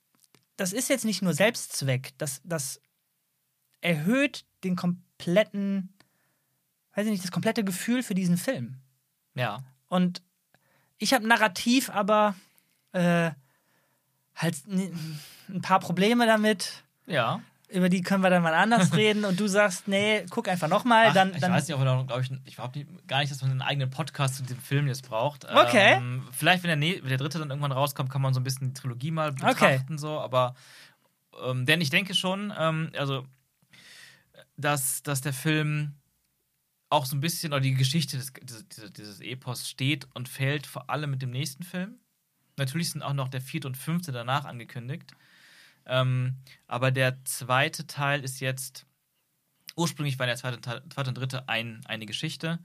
Das 0.55 0.73
ist 0.73 0.89
jetzt 0.89 1.05
nicht 1.05 1.21
nur 1.21 1.33
Selbstzweck. 1.33 2.17
Das, 2.17 2.41
das 2.43 2.81
erhöht 3.81 4.45
den 4.63 4.75
kompletten. 4.75 5.93
Weiß 6.95 7.05
ich 7.05 7.11
nicht, 7.11 7.23
das 7.23 7.31
komplette 7.31 7.63
Gefühl 7.63 8.01
für 8.01 8.15
diesen 8.15 8.37
Film. 8.37 8.77
Ja. 9.35 9.63
Und 9.87 10.23
ich 10.97 11.13
habe 11.13 11.27
narrativ 11.27 11.91
aber 11.91 12.33
äh, 12.93 13.31
halt 14.35 14.55
ein 14.67 15.61
paar 15.61 15.79
Probleme 15.79 16.25
damit. 16.25 16.83
Ja. 17.05 17.41
Über 17.69 17.89
die 17.89 18.01
können 18.01 18.23
wir 18.23 18.29
dann 18.29 18.43
mal 18.43 18.53
anders 18.53 18.93
reden. 18.95 19.25
Und 19.25 19.39
du 19.39 19.47
sagst, 19.47 19.87
nee, 19.87 20.25
guck 20.29 20.47
einfach 20.47 20.69
nochmal. 20.69 21.11
Dann, 21.11 21.33
ich 21.33 21.41
dann, 21.41 21.51
weiß 21.51 21.67
nicht, 21.67 21.75
ob 21.75 21.83
man, 21.83 22.07
glaube 22.07 22.21
ich, 22.21 22.31
ich 22.45 22.55
glaube 22.55 22.85
gar 23.07 23.19
nicht, 23.19 23.31
dass 23.31 23.41
man 23.41 23.51
einen 23.51 23.61
eigenen 23.61 23.89
Podcast 23.89 24.35
zu 24.35 24.43
diesem 24.43 24.61
Film 24.61 24.87
jetzt 24.87 25.07
braucht. 25.07 25.45
Okay. 25.45 25.95
Ähm, 25.97 26.27
vielleicht, 26.31 26.63
wenn 26.63 26.69
der, 26.69 26.77
ne 26.77 26.99
wenn 27.01 27.09
der 27.09 27.17
dritte 27.17 27.39
dann 27.39 27.49
irgendwann 27.49 27.73
rauskommt, 27.73 28.09
kann 28.09 28.21
man 28.21 28.33
so 28.33 28.39
ein 28.39 28.43
bisschen 28.43 28.73
die 28.73 28.79
Trilogie 28.79 29.11
mal 29.11 29.31
Okay. 29.31 29.53
betrachten, 29.53 29.97
so, 29.97 30.19
aber 30.19 30.55
ähm, 31.43 31.65
denn 31.65 31.81
ich 31.81 31.89
denke 31.89 32.13
schon, 32.15 32.53
ähm, 32.57 32.91
also, 32.97 33.25
dass, 34.55 35.03
dass 35.03 35.21
der 35.21 35.33
Film 35.33 35.93
auch 36.89 37.05
so 37.05 37.15
ein 37.15 37.19
bisschen, 37.19 37.51
oder 37.51 37.61
die 37.61 37.73
Geschichte 37.73 38.17
des, 38.17 38.31
dieses, 38.41 38.65
dieses 38.93 39.19
Epos 39.19 39.69
steht 39.69 40.07
und 40.13 40.29
fällt 40.29 40.65
vor 40.65 40.89
allem 40.89 41.11
mit 41.11 41.21
dem 41.21 41.31
nächsten 41.31 41.63
Film. 41.63 41.99
Natürlich 42.57 42.91
sind 42.91 43.01
auch 43.01 43.13
noch 43.13 43.29
der 43.29 43.41
vierte 43.41 43.67
und 43.67 43.77
fünfte 43.77 44.11
danach 44.11 44.45
angekündigt. 44.45 45.11
Ähm, 45.85 46.35
aber 46.67 46.91
der 46.91 47.23
zweite 47.23 47.87
Teil 47.87 48.23
ist 48.23 48.39
jetzt 48.39 48.85
ursprünglich 49.77 50.19
war 50.19 50.25
der 50.25 50.35
zweite, 50.35 50.59
zweite 50.59 51.09
und 51.09 51.17
dritte 51.17 51.47
ein, 51.47 51.81
eine 51.85 52.05
Geschichte. 52.05 52.59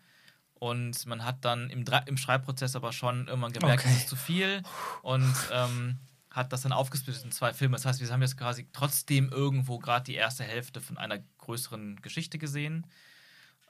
Und 0.54 1.06
man 1.06 1.24
hat 1.24 1.44
dann 1.44 1.70
im, 1.70 1.84
im 2.06 2.16
Schreibprozess 2.16 2.74
aber 2.74 2.92
schon 2.92 3.28
irgendwann 3.28 3.52
gemerkt, 3.52 3.84
Okay. 3.84 3.92
es 3.92 4.02
ist 4.02 4.08
zu 4.08 4.16
viel. 4.16 4.62
Und 5.02 5.34
ähm, 5.52 5.98
hat 6.30 6.52
das 6.52 6.62
dann 6.62 6.72
aufgesplittet 6.72 7.24
in 7.24 7.32
zwei 7.32 7.52
Filme. 7.52 7.76
Das 7.76 7.84
heißt, 7.84 8.00
wir 8.00 8.08
haben 8.10 8.22
jetzt 8.22 8.38
quasi 8.38 8.66
trotzdem 8.72 9.28
irgendwo 9.28 9.78
gerade 9.78 10.04
die 10.04 10.14
erste 10.14 10.44
Hälfte 10.44 10.80
von 10.80 10.96
einer 10.98 11.18
größeren 11.38 12.00
Geschichte 12.00 12.38
gesehen. 12.38 12.86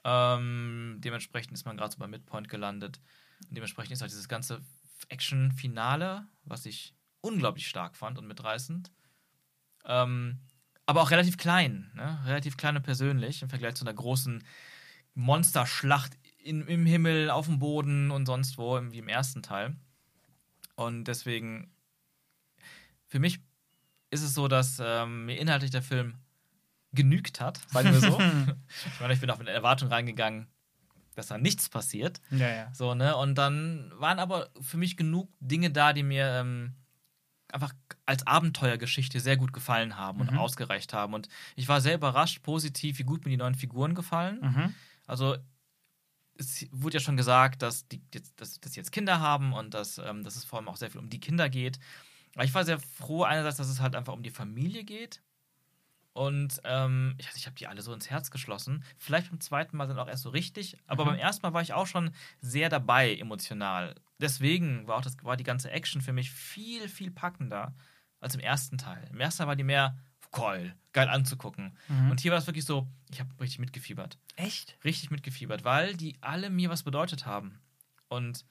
Ähm, 0.05 0.97
dementsprechend 0.99 1.53
ist 1.53 1.65
man 1.65 1.77
gerade 1.77 1.91
so 1.91 1.99
bei 1.99 2.07
Midpoint 2.07 2.47
gelandet. 2.47 3.01
Und 3.49 3.55
dementsprechend 3.55 3.93
ist 3.93 4.01
halt 4.01 4.11
dieses 4.11 4.29
ganze 4.29 4.61
Action-Finale, 5.09 6.27
was 6.43 6.65
ich 6.65 6.95
unglaublich 7.21 7.67
stark 7.67 7.95
fand 7.95 8.17
und 8.17 8.27
mitreißend. 8.27 8.91
Ähm, 9.85 10.39
aber 10.85 11.01
auch 11.01 11.11
relativ 11.11 11.37
klein, 11.37 11.91
ne? 11.95 12.19
relativ 12.25 12.57
klein 12.57 12.75
und 12.75 12.83
persönlich 12.83 13.41
im 13.41 13.49
Vergleich 13.49 13.75
zu 13.75 13.85
einer 13.85 13.93
großen 13.93 14.43
Monsterschlacht 15.15 16.17
in, 16.39 16.67
im 16.67 16.85
Himmel, 16.85 17.29
auf 17.29 17.45
dem 17.45 17.59
Boden 17.59 18.11
und 18.11 18.25
sonst 18.25 18.57
wo, 18.57 18.79
wie 18.91 18.99
im 18.99 19.07
ersten 19.07 19.41
Teil. 19.41 19.75
Und 20.75 21.05
deswegen, 21.05 21.71
für 23.07 23.19
mich 23.19 23.39
ist 24.09 24.23
es 24.23 24.33
so, 24.33 24.47
dass 24.47 24.81
ähm, 24.83 25.25
mir 25.25 25.37
inhaltlich 25.37 25.71
der 25.71 25.81
Film 25.81 26.15
genügt 26.91 27.39
hat, 27.39 27.59
sagen 27.71 27.91
wir 27.91 27.99
so. 27.99 28.19
ich 28.93 28.99
meine, 28.99 29.13
ich 29.13 29.19
bin 29.19 29.29
auch 29.29 29.37
mit 29.37 29.47
der 29.47 29.55
Erwartung 29.55 29.89
reingegangen, 29.89 30.47
dass 31.15 31.27
da 31.27 31.37
nichts 31.37 31.69
passiert. 31.69 32.21
Ja, 32.31 32.49
ja. 32.49 32.73
So, 32.73 32.93
ne? 32.95 33.15
Und 33.17 33.35
dann 33.35 33.91
waren 33.95 34.19
aber 34.19 34.49
für 34.61 34.77
mich 34.77 34.97
genug 34.97 35.29
Dinge 35.39 35.71
da, 35.71 35.93
die 35.93 36.03
mir 36.03 36.27
ähm, 36.39 36.73
einfach 37.51 37.73
als 38.05 38.25
Abenteuergeschichte 38.25 39.19
sehr 39.19 39.37
gut 39.37 39.53
gefallen 39.53 39.97
haben 39.97 40.19
und 40.21 40.31
Mhm. 40.31 40.37
ausgereicht 40.39 40.93
haben. 40.93 41.13
Und 41.13 41.27
ich 41.55 41.67
war 41.67 41.81
sehr 41.81 41.95
überrascht, 41.95 42.41
positiv, 42.41 42.97
wie 42.99 43.03
gut 43.03 43.25
mir 43.25 43.31
die 43.31 43.37
neuen 43.37 43.55
Figuren 43.55 43.93
gefallen. 43.95 44.39
Mhm. 44.41 44.75
Also 45.05 45.37
es 46.37 46.65
wurde 46.71 46.95
ja 46.95 46.99
schon 46.99 47.17
gesagt, 47.17 47.61
dass 47.61 47.87
die 47.87 48.01
jetzt, 48.13 48.39
dass, 48.41 48.59
dass 48.59 48.73
sie 48.73 48.79
jetzt 48.79 48.91
Kinder 48.91 49.19
haben 49.19 49.53
und 49.53 49.73
dass, 49.73 49.99
ähm, 49.99 50.23
dass 50.23 50.35
es 50.35 50.45
vor 50.45 50.57
allem 50.59 50.67
auch 50.67 50.77
sehr 50.77 50.89
viel 50.89 50.99
um 50.99 51.09
die 51.09 51.19
Kinder 51.19 51.49
geht. 51.49 51.79
Aber 52.35 52.43
ich 52.43 52.53
war 52.55 52.65
sehr 52.65 52.79
froh 52.79 53.23
einerseits, 53.23 53.57
dass 53.57 53.69
es 53.69 53.79
halt 53.79 53.95
einfach 53.95 54.13
um 54.13 54.23
die 54.23 54.31
Familie 54.31 54.83
geht. 54.83 55.21
Und 56.13 56.61
ähm, 56.63 57.15
ich, 57.17 57.27
ich 57.35 57.45
habe 57.47 57.55
die 57.55 57.65
alle 57.67 57.81
so 57.81 57.91
ins 57.91 58.09
Herz 58.11 58.29
geschlossen. 58.29 58.83
Vielleicht 58.99 59.31
beim 59.31 59.41
zweiten 59.41 59.75
Mal 59.77 59.87
dann 59.87 59.97
auch 59.97 60.07
erst 60.07 60.23
so 60.23 60.29
richtig, 60.29 60.77
aber 60.85 61.05
Mhm. 61.05 61.09
beim 61.09 61.19
ersten 61.19 61.41
Mal 61.41 61.53
war 61.53 61.61
ich 61.63 61.73
auch 61.73 61.87
schon 61.87 62.11
sehr 62.39 62.69
dabei 62.69 63.15
emotional. 63.15 63.95
Deswegen 64.19 64.87
war 64.87 64.97
auch 64.97 65.01
das, 65.01 65.17
war 65.23 65.37
die 65.37 65.43
ganze 65.43 65.71
Action 65.71 66.01
für 66.01 66.13
mich 66.13 66.29
viel, 66.31 66.87
viel 66.87 67.09
packender 67.09 67.73
als 68.19 68.35
im 68.35 68.41
ersten 68.41 68.77
Teil. 68.77 69.07
Im 69.11 69.19
ersten 69.19 69.39
Teil 69.39 69.47
war 69.47 69.55
die 69.55 69.63
mehr 69.63 69.97
cool, 70.37 70.73
geil 70.93 71.09
anzugucken. 71.09 71.75
Mhm. 71.87 72.11
Und 72.11 72.19
hier 72.19 72.31
war 72.31 72.37
es 72.39 72.47
wirklich 72.47 72.65
so, 72.65 72.87
ich 73.11 73.19
habe 73.19 73.29
richtig 73.41 73.59
mitgefiebert 73.59 74.17
Echt? 74.35 74.77
richtig 74.83 75.09
mitgefiebert, 75.11 75.63
weil 75.63 75.95
die 75.97 76.17
alle 76.21 76.49
mir 76.51 76.69
was 76.69 76.83
bedeutet 76.83 77.25
haben. 77.25 77.59
Und 78.07 78.45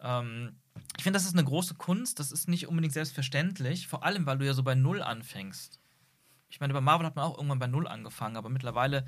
ähm, 0.00 0.60
ich 0.96 1.02
finde, 1.02 1.16
das 1.18 1.24
ist 1.26 1.32
eine 1.34 1.44
große 1.44 1.74
Kunst. 1.74 2.20
Das 2.20 2.30
ist 2.30 2.46
nicht 2.48 2.68
unbedingt 2.68 2.92
selbstverständlich, 2.94 3.86
vor 3.88 4.04
allem, 4.04 4.26
weil 4.26 4.38
du 4.38 4.46
ja 4.46 4.52
so 4.54 4.62
bei 4.62 4.74
Null 4.74 5.02
anfängst. 5.02 5.79
Ich 6.50 6.60
meine, 6.60 6.74
bei 6.74 6.80
Marvel 6.80 7.06
hat 7.06 7.16
man 7.16 7.24
auch 7.24 7.36
irgendwann 7.36 7.58
bei 7.58 7.66
Null 7.66 7.86
angefangen, 7.86 8.36
aber 8.36 8.48
mittlerweile 8.48 9.04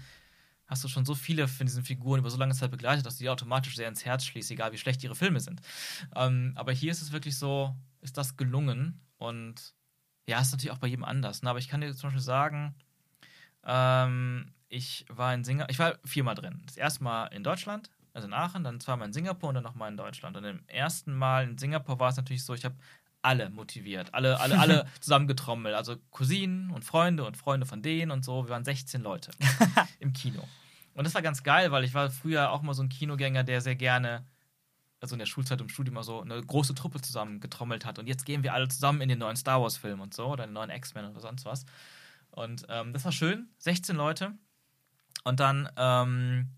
hast 0.66 0.84
du 0.84 0.88
schon 0.88 1.05
so 1.05 1.14
viele 1.14 1.49
von 1.49 1.66
diesen 1.66 1.84
Figuren 1.84 2.20
über 2.20 2.30
so 2.30 2.38
lange 2.38 2.55
Zeit 2.55 2.70
begleitet, 2.70 3.05
dass 3.05 3.18
du 3.18 3.24
die 3.24 3.30
automatisch 3.30 3.76
sehr 3.76 3.88
ins 3.88 4.05
Herz 4.05 4.24
schließt, 4.24 4.51
egal 4.51 4.72
wie 4.72 4.78
schlecht 4.78 5.03
ihre 5.05 5.14
Filme 5.14 5.40
sind. 5.40 5.61
Ähm, 6.14 6.53
aber 6.55 6.72
hier 6.72 6.90
ist 6.90 7.03
es 7.03 7.12
wirklich 7.12 7.36
so, 7.36 7.76
ist 8.01 8.16
das 8.16 8.36
gelungen 8.36 9.01
und 9.18 9.74
ja, 10.26 10.40
ist 10.40 10.53
natürlich 10.53 10.70
auch 10.70 10.78
bei 10.78 10.86
jedem 10.86 11.05
anders. 11.05 11.43
Ne? 11.43 11.51
Aber 11.51 11.59
ich 11.59 11.68
kann 11.68 11.80
dir 11.80 11.95
zum 11.95 12.09
Beispiel 12.09 12.22
sagen, 12.22 12.74
ähm, 13.64 14.55
ich 14.68 15.05
war 15.09 15.34
in 15.34 15.45
Singapur, 15.45 15.70
ich 15.70 15.78
war 15.78 15.99
viermal 16.05 16.34
drin. 16.34 16.62
Das 16.64 16.76
erste 16.76 17.05
Mal 17.05 17.26
in 17.26 17.45
Deutschland, 17.45 17.90
also 18.14 18.26
in 18.26 18.32
Aachen, 18.32 18.64
dann 18.64 18.80
zweimal 18.80 19.09
in 19.09 19.12
Singapur 19.12 19.49
und 19.49 19.57
dann 19.57 19.64
nochmal 19.64 19.90
in 19.90 19.97
Deutschland. 19.97 20.36
Und 20.36 20.45
im 20.45 20.66
ersten 20.68 21.14
Mal 21.14 21.45
in 21.45 21.59
Singapur 21.59 21.99
war 21.99 22.11
es 22.11 22.16
natürlich 22.16 22.45
so, 22.45 22.55
ich 22.55 22.64
habe 22.64 22.76
alle 23.22 23.50
motiviert, 23.50 24.12
alle, 24.12 24.40
alle, 24.40 24.58
alle 24.58 24.86
zusammengetrommelt. 25.00 25.74
Also 25.74 25.96
Cousinen 26.10 26.70
und 26.70 26.84
Freunde 26.84 27.24
und 27.24 27.36
Freunde 27.36 27.66
von 27.66 27.82
denen 27.82 28.10
und 28.10 28.24
so. 28.24 28.44
Wir 28.44 28.50
waren 28.50 28.64
16 28.64 29.00
Leute 29.00 29.30
im 30.00 30.12
Kino. 30.12 30.46
Und 30.94 31.04
das 31.04 31.14
war 31.14 31.22
ganz 31.22 31.42
geil, 31.42 31.72
weil 31.72 31.84
ich 31.84 31.94
war 31.94 32.10
früher 32.10 32.50
auch 32.50 32.62
mal 32.62 32.74
so 32.74 32.82
ein 32.82 32.88
Kinogänger, 32.88 33.44
der 33.44 33.60
sehr 33.60 33.76
gerne, 33.76 34.26
also 35.00 35.14
in 35.14 35.20
der 35.20 35.26
Schulzeit 35.26 35.60
im 35.60 35.68
Studium 35.68 35.94
mal 35.94 36.02
so 36.02 36.20
eine 36.20 36.40
große 36.40 36.74
Truppe 36.74 37.00
zusammengetrommelt 37.00 37.86
hat. 37.86 37.98
Und 37.98 38.08
jetzt 38.08 38.26
gehen 38.26 38.42
wir 38.42 38.52
alle 38.52 38.68
zusammen 38.68 39.00
in 39.00 39.08
den 39.08 39.18
neuen 39.18 39.36
Star 39.36 39.62
Wars-Film 39.62 40.00
und 40.00 40.12
so 40.12 40.26
oder 40.26 40.44
den 40.44 40.52
neuen 40.52 40.70
X-Men 40.70 41.06
oder 41.06 41.20
sonst 41.20 41.44
was. 41.44 41.64
Und 42.30 42.66
ähm, 42.68 42.92
das 42.92 43.04
war 43.04 43.12
schön, 43.12 43.48
16 43.58 43.96
Leute. 43.96 44.32
Und 45.24 45.40
dann, 45.40 45.68
ähm, 45.76 46.50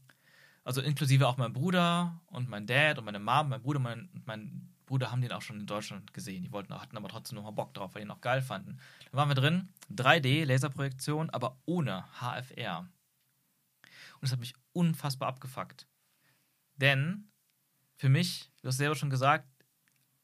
also 0.64 0.80
inklusive 0.80 1.28
auch 1.28 1.36
mein 1.36 1.52
Bruder 1.52 2.20
und 2.26 2.48
mein 2.48 2.66
Dad 2.66 2.98
und 2.98 3.04
meine 3.04 3.18
Mom, 3.18 3.50
mein 3.50 3.60
Bruder, 3.60 3.80
mein, 3.80 4.08
mein 4.24 4.73
Bruder 4.94 5.10
haben 5.10 5.22
den 5.22 5.32
auch 5.32 5.42
schon 5.42 5.58
in 5.58 5.66
Deutschland 5.66 6.14
gesehen. 6.14 6.44
Die 6.44 6.52
wollten, 6.52 6.72
hatten 6.72 6.96
aber 6.96 7.08
trotzdem 7.08 7.34
noch 7.34 7.42
mal 7.42 7.50
Bock 7.50 7.74
drauf, 7.74 7.94
weil 7.94 8.02
die 8.02 8.06
ihn 8.06 8.12
auch 8.12 8.20
geil 8.20 8.40
fanden. 8.40 8.78
Dann 9.10 9.12
waren 9.14 9.28
wir 9.28 9.34
drin, 9.34 9.68
3D, 9.92 10.44
Laserprojektion, 10.44 11.30
aber 11.30 11.58
ohne 11.64 12.04
HFR. 12.20 12.78
Und 12.82 14.22
das 14.22 14.30
hat 14.30 14.38
mich 14.38 14.54
unfassbar 14.72 15.26
abgefuckt. 15.28 15.88
Denn 16.76 17.28
für 17.96 18.08
mich, 18.08 18.52
du 18.62 18.68
hast 18.68 18.76
selber 18.76 18.94
schon 18.94 19.10
gesagt, 19.10 19.48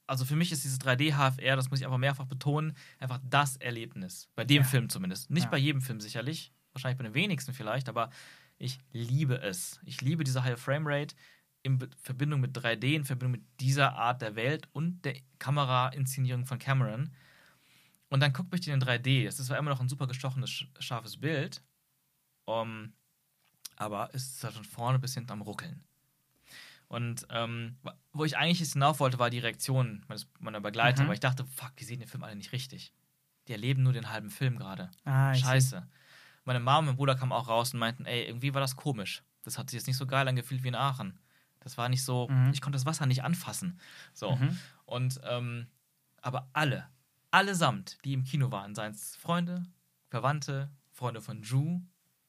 also 0.07 0.25
für 0.25 0.37
mich 0.37 0.53
ist 0.53 0.63
dieses 0.63 0.79
3D 0.79 1.15
HFR, 1.17 1.57
das 1.57 1.69
muss 1.69 1.81
ich 1.81 1.85
einfach 1.85 1.99
mehrfach 1.99 2.27
betonen, 2.27 2.77
einfach 3.01 3.19
das 3.25 3.57
Erlebnis. 3.57 4.29
Bei 4.37 4.45
dem 4.45 4.63
Ja. 4.63 4.69
Film 4.69 4.89
zumindest. 4.89 5.31
Nicht 5.31 5.45
Ja. 5.47 5.51
bei 5.51 5.59
jedem 5.59 5.83
Film 5.83 6.01
sicherlich, 6.01 6.53
wahrscheinlich 6.75 6.97
bei 6.99 7.05
den 7.05 7.15
wenigsten 7.15 7.55
vielleicht, 7.55 7.89
aber 7.89 8.11
ich 8.57 8.79
liebe 8.93 9.41
es. 9.41 9.81
Ich 9.85 10.01
liebe 10.01 10.23
diese 10.23 10.45
High 10.45 10.61
Frame 10.61 10.87
Rate 10.87 11.17
in 11.63 11.79
Verbindung 12.03 12.41
mit 12.41 12.57
3D, 12.57 12.95
in 12.95 13.05
Verbindung 13.05 13.33
mit 13.33 13.43
dieser 13.61 13.95
Art 13.95 14.23
der 14.23 14.35
Welt 14.37 14.69
und 14.73 15.05
der 15.05 15.17
Kamerainszenierung 15.39 16.47
von 16.47 16.59
Cameron. 16.59 17.11
Und 18.09 18.21
dann 18.21 18.33
guckt 18.33 18.51
mich 18.51 18.63
die 18.63 18.71
in 18.71 18.81
3D. 18.83 19.25
Das 19.27 19.39
ist 19.39 19.47
zwar 19.47 19.59
immer 19.59 19.71
noch 19.71 19.81
ein 19.81 19.89
super 19.89 20.07
gestochenes, 20.07 20.51
sch- 20.51 20.69
scharfes 20.81 21.19
Bild, 21.21 21.63
um, 22.47 22.93
aber 23.77 24.11
es 24.15 24.27
ist 24.37 24.45
halt 24.45 24.55
von 24.55 24.65
vorne 24.65 24.99
bis 24.99 25.15
hinten 25.15 25.31
am 25.33 25.43
Ruckeln. 25.43 25.85
Und 26.89 27.25
ähm, 27.31 27.77
wo 28.13 28.25
ich 28.25 28.37
eigentlich 28.37 28.59
jetzt 28.59 28.73
hinauf 28.73 28.99
wollte, 28.99 29.19
war 29.21 29.31
die 29.31 29.39
Reaktion 29.39 30.05
meines, 30.09 30.27
meiner 30.41 30.61
Begleiter, 30.61 31.05
Mhm. 31.05 31.09
weil 31.09 31.15
ich 31.15 31.21
dachte, 31.21 31.45
fuck, 31.45 31.77
die 31.77 31.85
sehen 31.85 32.01
den 32.01 32.09
Film 32.09 32.25
alle 32.25 32.35
nicht 32.35 32.53
richtig. 32.53 32.93
Die 33.47 33.53
erleben 33.53 33.83
nur 33.85 33.93
den 33.93 34.11
halben 34.11 34.31
Film 34.31 34.59
gerade. 34.59 34.91
Ah, 35.05 35.33
Scheiße. 35.35 35.87
Meine 36.45 36.59
Mom 36.59 36.79
und 36.81 36.85
mein 36.87 36.97
Bruder 36.97 37.15
kamen 37.15 37.33
auch 37.33 37.47
raus 37.49 37.73
und 37.75 37.79
meinten, 37.81 38.07
ey, 38.07 38.25
irgendwie 38.25 38.55
war 38.55 38.61
das 38.61 38.75
komisch. 38.75 39.23
Das 39.45 39.57
hat 39.57 39.71
sich 39.71 39.79
jetzt 39.79 39.87
nicht 39.87 39.97
so 39.99 40.07
geil 40.07 40.27
angefühlt 40.27 40.65
wie 40.65 40.69
in 40.69 40.75
Aachen. 40.75 41.19
Das 41.61 41.77
war 41.79 41.89
nicht 41.89 42.05
so, 42.05 42.29
Mhm. 42.29 42.51
ich 42.53 42.61
konnte 42.61 42.77
das 42.77 42.87
Wasser 42.87 43.07
nicht 43.07 43.23
anfassen. 43.23 43.79
So. 44.15 44.37
Mhm. 44.37 44.59
Und, 44.87 45.21
ähm, 45.25 45.67
aber 46.23 46.49
alle, 46.53 46.87
allesamt, 47.31 47.99
die 48.05 48.13
im 48.15 48.25
Kino 48.25 48.51
waren, 48.51 48.75
seien 48.75 48.93
es 48.93 49.17
Freunde, 49.17 49.65
Verwandte, 50.09 50.71
Freunde 50.91 51.21
von 51.21 51.43
Drew, 51.43 51.81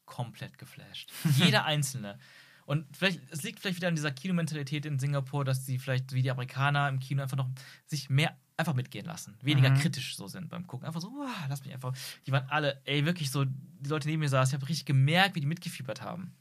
komplett 0.04 0.58
geflasht. 0.58 1.12
Jeder 1.36 1.64
Einzelne. 1.64 2.18
Und 2.64 2.96
vielleicht, 2.96 3.20
es 3.30 3.42
liegt 3.42 3.58
vielleicht 3.58 3.76
wieder 3.78 3.88
an 3.88 3.96
dieser 3.96 4.12
Kinomentalität 4.12 4.86
in 4.86 4.98
Singapur, 4.98 5.44
dass 5.44 5.66
sie 5.66 5.78
vielleicht 5.78 6.12
wie 6.12 6.22
die 6.22 6.30
Amerikaner 6.30 6.88
im 6.88 7.00
Kino 7.00 7.22
einfach 7.22 7.36
noch 7.36 7.48
sich 7.86 8.08
mehr 8.08 8.36
einfach 8.56 8.74
mitgehen 8.74 9.04
lassen. 9.06 9.36
Weniger 9.42 9.70
Mhm. 9.70 9.78
kritisch 9.78 10.14
so 10.16 10.28
sind 10.28 10.48
beim 10.48 10.66
Gucken. 10.66 10.86
Einfach 10.86 11.00
so, 11.00 11.08
"Uah, 11.08 11.46
lass 11.48 11.64
mich 11.64 11.72
einfach. 11.74 11.92
Die 12.26 12.30
waren 12.32 12.48
alle, 12.50 12.80
ey, 12.84 13.04
wirklich 13.04 13.30
so, 13.30 13.44
die 13.44 13.88
Leute 13.88 14.06
neben 14.08 14.20
mir 14.20 14.28
saßen, 14.28 14.54
ich 14.54 14.60
habe 14.60 14.68
richtig 14.68 14.86
gemerkt, 14.86 15.34
wie 15.34 15.40
die 15.40 15.46
mitgefiebert 15.46 16.02
haben. 16.02 16.36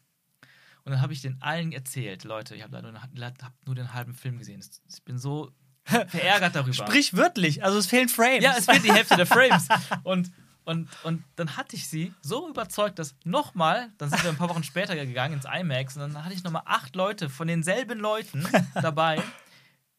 Und 0.83 0.93
dann 0.93 1.01
habe 1.01 1.13
ich 1.13 1.21
den 1.21 1.41
allen 1.41 1.71
erzählt, 1.71 2.23
Leute, 2.23 2.55
ich 2.55 2.63
habe 2.63 2.73
leider 2.73 2.91
nur, 2.91 3.01
hab 3.01 3.53
nur 3.65 3.75
den 3.75 3.93
halben 3.93 4.13
Film 4.13 4.39
gesehen. 4.39 4.63
Ich 4.89 5.03
bin 5.03 5.17
so 5.17 5.51
verärgert 5.83 6.55
darüber. 6.55 6.73
Sprichwörtlich, 6.73 7.63
also 7.63 7.77
es 7.77 7.87
fehlen 7.87 8.09
Frames. 8.09 8.43
Ja, 8.43 8.55
es 8.57 8.65
fehlt 8.65 8.83
die 8.83 8.91
Hälfte 8.91 9.15
der 9.15 9.25
Frames. 9.25 9.67
Und, 10.03 10.31
und, 10.63 10.89
und 11.03 11.23
dann 11.37 11.57
hatte 11.57 11.75
ich 11.75 11.87
sie 11.87 12.13
so 12.21 12.47
überzeugt, 12.47 12.99
dass 12.99 13.15
nochmal, 13.23 13.91
dann 13.97 14.11
sind 14.11 14.23
wir 14.23 14.29
ein 14.29 14.37
paar 14.37 14.49
Wochen 14.49 14.63
später 14.63 14.95
gegangen 14.95 15.33
ins 15.33 15.45
IMAX 15.45 15.95
und 15.95 16.01
dann 16.01 16.23
hatte 16.23 16.35
ich 16.35 16.43
nochmal 16.43 16.61
acht 16.65 16.95
Leute 16.95 17.29
von 17.29 17.47
denselben 17.47 17.99
Leuten 17.99 18.47
dabei, 18.75 19.23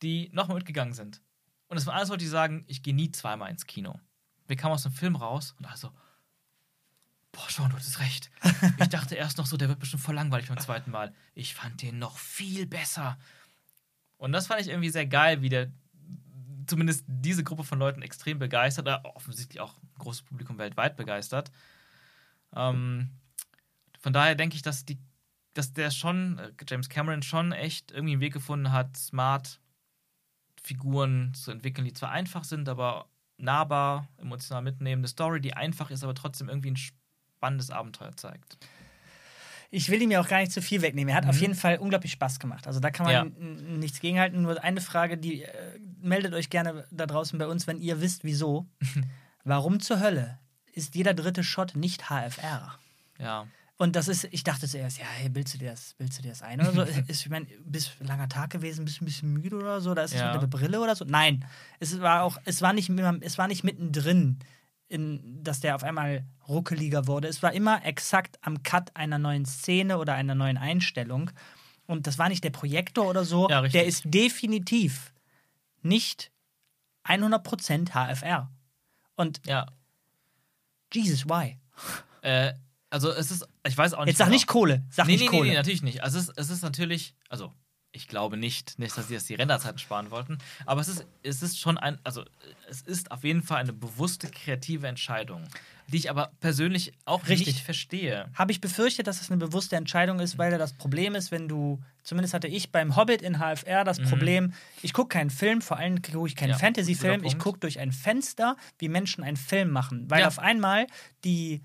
die 0.02 0.30
nochmal 0.32 0.58
mitgegangen 0.58 0.94
sind. 0.94 1.20
Und 1.66 1.78
es 1.78 1.86
waren 1.86 1.96
alles 1.96 2.10
Leute, 2.10 2.22
die 2.22 2.30
sagen, 2.30 2.64
ich 2.68 2.84
gehe 2.84 2.94
nie 2.94 3.10
zweimal 3.10 3.50
ins 3.50 3.66
Kino. 3.66 3.98
Wir 4.46 4.56
kamen 4.56 4.74
aus 4.74 4.84
dem 4.84 4.92
Film 4.92 5.16
raus 5.16 5.56
und 5.58 5.66
also, 5.66 5.90
boah, 7.32 7.48
Sean, 7.48 7.70
du 7.70 7.76
hattest 7.76 8.00
recht. 8.00 8.30
Ich 8.80 8.88
dachte 8.88 9.14
erst 9.14 9.38
noch 9.38 9.46
so, 9.46 9.56
der 9.56 9.68
wird 9.68 9.80
bestimmt 9.80 10.02
voll 10.02 10.14
langweilig 10.14 10.48
beim 10.48 10.58
zweiten 10.58 10.90
Mal. 10.90 11.12
Ich 11.34 11.54
fand 11.54 11.82
den 11.82 11.98
noch 11.98 12.18
viel 12.18 12.66
besser. 12.66 13.18
Und 14.18 14.32
das 14.32 14.46
fand 14.46 14.60
ich 14.60 14.68
irgendwie 14.68 14.90
sehr 14.90 15.06
geil, 15.06 15.42
wie 15.42 15.48
der 15.48 15.72
zumindest 16.66 17.04
diese 17.08 17.42
Gruppe 17.42 17.64
von 17.64 17.78
Leuten 17.78 18.02
extrem 18.02 18.38
begeistert, 18.38 18.86
oder 18.86 19.16
offensichtlich 19.16 19.60
auch 19.60 19.76
ein 19.78 19.90
großes 19.98 20.22
Publikum 20.22 20.58
weltweit 20.58 20.96
begeistert. 20.96 21.50
Ähm, 22.54 23.10
von 23.98 24.12
daher 24.12 24.34
denke 24.34 24.56
ich, 24.56 24.62
dass, 24.62 24.84
die, 24.84 24.98
dass 25.54 25.72
der 25.72 25.90
schon, 25.90 26.38
äh, 26.38 26.52
James 26.68 26.88
Cameron 26.88 27.22
schon 27.22 27.52
echt 27.52 27.90
irgendwie 27.90 28.12
einen 28.12 28.20
Weg 28.20 28.32
gefunden 28.32 28.72
hat, 28.72 28.96
smart 28.96 29.60
Figuren 30.62 31.34
zu 31.34 31.50
entwickeln, 31.50 31.84
die 31.84 31.92
zwar 31.92 32.10
einfach 32.10 32.44
sind, 32.44 32.68
aber 32.68 33.08
nahbar, 33.38 34.08
emotional 34.18 34.62
mitnehmende 34.62 35.08
Story, 35.08 35.40
die 35.40 35.54
einfach 35.54 35.90
ist, 35.90 36.04
aber 36.04 36.14
trotzdem 36.14 36.48
irgendwie 36.48 36.70
ein 36.70 36.76
spannendes 37.42 37.70
Abenteuer 37.72 38.16
zeigt. 38.16 38.56
Ich 39.72 39.88
will 39.88 40.00
ihm 40.00 40.10
ja 40.12 40.20
auch 40.20 40.28
gar 40.28 40.38
nicht 40.38 40.52
zu 40.52 40.62
viel 40.62 40.80
wegnehmen. 40.82 41.08
Er 41.10 41.16
hat 41.16 41.26
auf 41.26 41.34
Mhm. 41.36 41.40
jeden 41.40 41.54
Fall 41.56 41.78
unglaublich 41.78 42.12
Spaß 42.12 42.38
gemacht. 42.38 42.66
Also 42.68 42.78
da 42.78 42.90
kann 42.90 43.06
man 43.06 43.12
Ja. 43.14 43.24
nichts 43.78 43.98
gegenhalten. 44.00 44.42
Nur 44.42 44.62
eine 44.62 44.80
Frage, 44.80 45.16
die 45.18 45.42
äh, 45.42 45.50
meldet 46.00 46.34
euch 46.34 46.50
gerne 46.50 46.86
da 46.92 47.06
draußen 47.06 47.36
bei 47.38 47.46
uns, 47.48 47.66
wenn 47.66 47.78
ihr 47.78 48.00
wisst, 48.00 48.22
wieso. 48.22 48.66
Warum 49.44 49.80
zur 49.80 49.98
Hölle 49.98 50.38
ist 50.72 50.94
jeder 50.94 51.14
dritte 51.14 51.42
Shot 51.42 51.74
nicht 51.74 52.10
HFR? 52.10 52.78
Ja. 53.18 53.46
Und 53.78 53.96
das 53.96 54.06
ist, 54.06 54.28
ich 54.30 54.44
dachte 54.44 54.68
zuerst, 54.68 54.98
ja, 54.98 55.06
hey, 55.06 55.28
bildest 55.30 55.54
du 55.54 55.58
dir 55.58 55.70
das, 55.70 55.94
bildest 55.94 56.18
du 56.18 56.22
dir 56.22 56.28
das 56.28 56.42
ein 56.42 56.60
oder 56.60 56.72
so? 56.72 56.82
ist, 57.08 57.22
ich 57.22 57.30
meine, 57.30 57.46
bist 57.64 57.92
ein 58.00 58.06
langer 58.06 58.28
Tag 58.28 58.50
gewesen, 58.50 58.84
bist 58.84 59.00
ein 59.02 59.06
bisschen 59.06 59.32
müde 59.32 59.56
oder 59.56 59.80
so, 59.80 59.94
da 59.94 60.02
ist 60.04 60.14
es 60.14 60.20
Ja. 60.20 60.32
mit 60.34 60.42
der 60.42 60.46
Brille 60.46 60.80
oder 60.80 60.94
so. 60.94 61.04
Nein, 61.06 61.44
es 61.80 61.98
war 62.00 62.22
auch, 62.22 62.38
es 62.44 62.60
war 62.62 62.72
nicht, 62.74 62.90
es 63.22 63.38
war 63.38 63.48
nicht 63.48 63.64
mittendrin, 63.64 64.38
in, 64.92 65.42
dass 65.42 65.60
der 65.60 65.74
auf 65.74 65.82
einmal 65.82 66.24
ruckeliger 66.48 67.06
wurde. 67.06 67.28
Es 67.28 67.42
war 67.42 67.52
immer 67.52 67.84
exakt 67.84 68.38
am 68.42 68.62
Cut 68.62 68.94
einer 68.94 69.18
neuen 69.18 69.44
Szene 69.46 69.98
oder 69.98 70.14
einer 70.14 70.34
neuen 70.34 70.58
Einstellung. 70.58 71.30
und 71.86 72.06
das 72.06 72.18
war 72.18 72.28
nicht 72.28 72.44
der 72.44 72.50
Projektor 72.50 73.06
oder 73.08 73.24
so, 73.24 73.48
Ja, 73.50 73.62
der 73.62 73.86
ist 73.86 74.02
definitiv 74.06 75.12
nicht 75.82 76.30
100% 77.04 77.90
HFR. 77.92 78.50
Und 79.16 79.40
Ja. 79.46 79.66
Jesus, 80.92 81.26
why? 81.26 81.58
Äh, 82.22 82.52
also 82.90 83.10
es 83.10 83.30
ist, 83.30 83.46
ich 83.66 83.76
weiß 83.76 83.94
auch 83.94 84.00
nicht. 84.00 84.08
Jetzt 84.08 84.18
sag 84.18 84.26
genau. 84.26 84.34
nicht 84.34 84.46
Kohle. 84.46 84.84
Sag 84.90 85.06
nee, 85.06 85.12
nicht 85.12 85.22
nee, 85.22 85.26
Kohle. 85.28 85.42
nee, 85.44 85.50
nee, 85.50 85.56
natürlich 85.56 85.82
nicht. 85.82 86.02
Also 86.02 86.18
es 86.18 86.28
ist, 86.28 86.38
es 86.38 86.50
ist 86.50 86.62
natürlich, 86.62 87.14
also 87.28 87.52
ich 87.92 88.08
glaube 88.08 88.36
nicht, 88.36 88.78
nicht, 88.78 88.96
dass 88.96 89.08
sie 89.08 89.14
jetzt 89.14 89.28
die 89.28 89.34
Renderzeiten 89.34 89.78
sparen 89.78 90.10
wollten, 90.10 90.38
aber 90.64 90.80
es 90.80 90.88
ist, 90.88 91.06
es 91.22 91.42
ist 91.42 91.60
schon 91.60 91.76
ein, 91.78 91.98
also 92.04 92.24
es 92.68 92.80
ist 92.82 93.10
auf 93.10 93.22
jeden 93.22 93.42
Fall 93.42 93.58
eine 93.60 93.72
bewusste 93.72 94.28
kreative 94.30 94.86
Entscheidung, 94.88 95.44
die 95.88 95.98
ich 95.98 96.08
aber 96.10 96.32
persönlich 96.40 96.92
auch 97.04 97.26
Richtig. 97.28 97.48
nicht 97.48 97.64
verstehe. 97.64 98.30
Habe 98.34 98.50
ich 98.52 98.60
befürchtet, 98.62 99.06
dass 99.06 99.20
es 99.20 99.30
eine 99.30 99.38
bewusste 99.38 99.76
Entscheidung 99.76 100.20
ist, 100.20 100.38
weil 100.38 100.50
da 100.50 100.56
das 100.58 100.72
Problem 100.72 101.14
ist, 101.14 101.30
wenn 101.30 101.48
du, 101.48 101.82
zumindest 102.02 102.32
hatte 102.32 102.48
ich 102.48 102.72
beim 102.72 102.96
Hobbit 102.96 103.20
in 103.20 103.38
HFR 103.38 103.84
das 103.84 104.00
Problem, 104.00 104.54
ich 104.80 104.94
gucke 104.94 105.08
keinen 105.08 105.30
Film, 105.30 105.60
vor 105.60 105.76
allem 105.76 106.00
gucke 106.00 106.26
ich 106.26 106.34
keinen 106.36 106.48
Mhm. 106.48 106.52
Ja, 106.52 106.58
Fantasy-Film, 106.58 107.24
ich 107.24 107.38
gucke 107.38 107.58
durch 107.58 107.78
ein 107.78 107.92
Fenster, 107.92 108.56
wie 108.78 108.88
Menschen 108.88 109.22
einen 109.22 109.36
Film 109.36 109.70
machen. 109.70 110.10
Weil 110.10 110.20
Ja. 110.20 110.28
auf 110.28 110.38
einmal 110.38 110.86
die, 111.24 111.60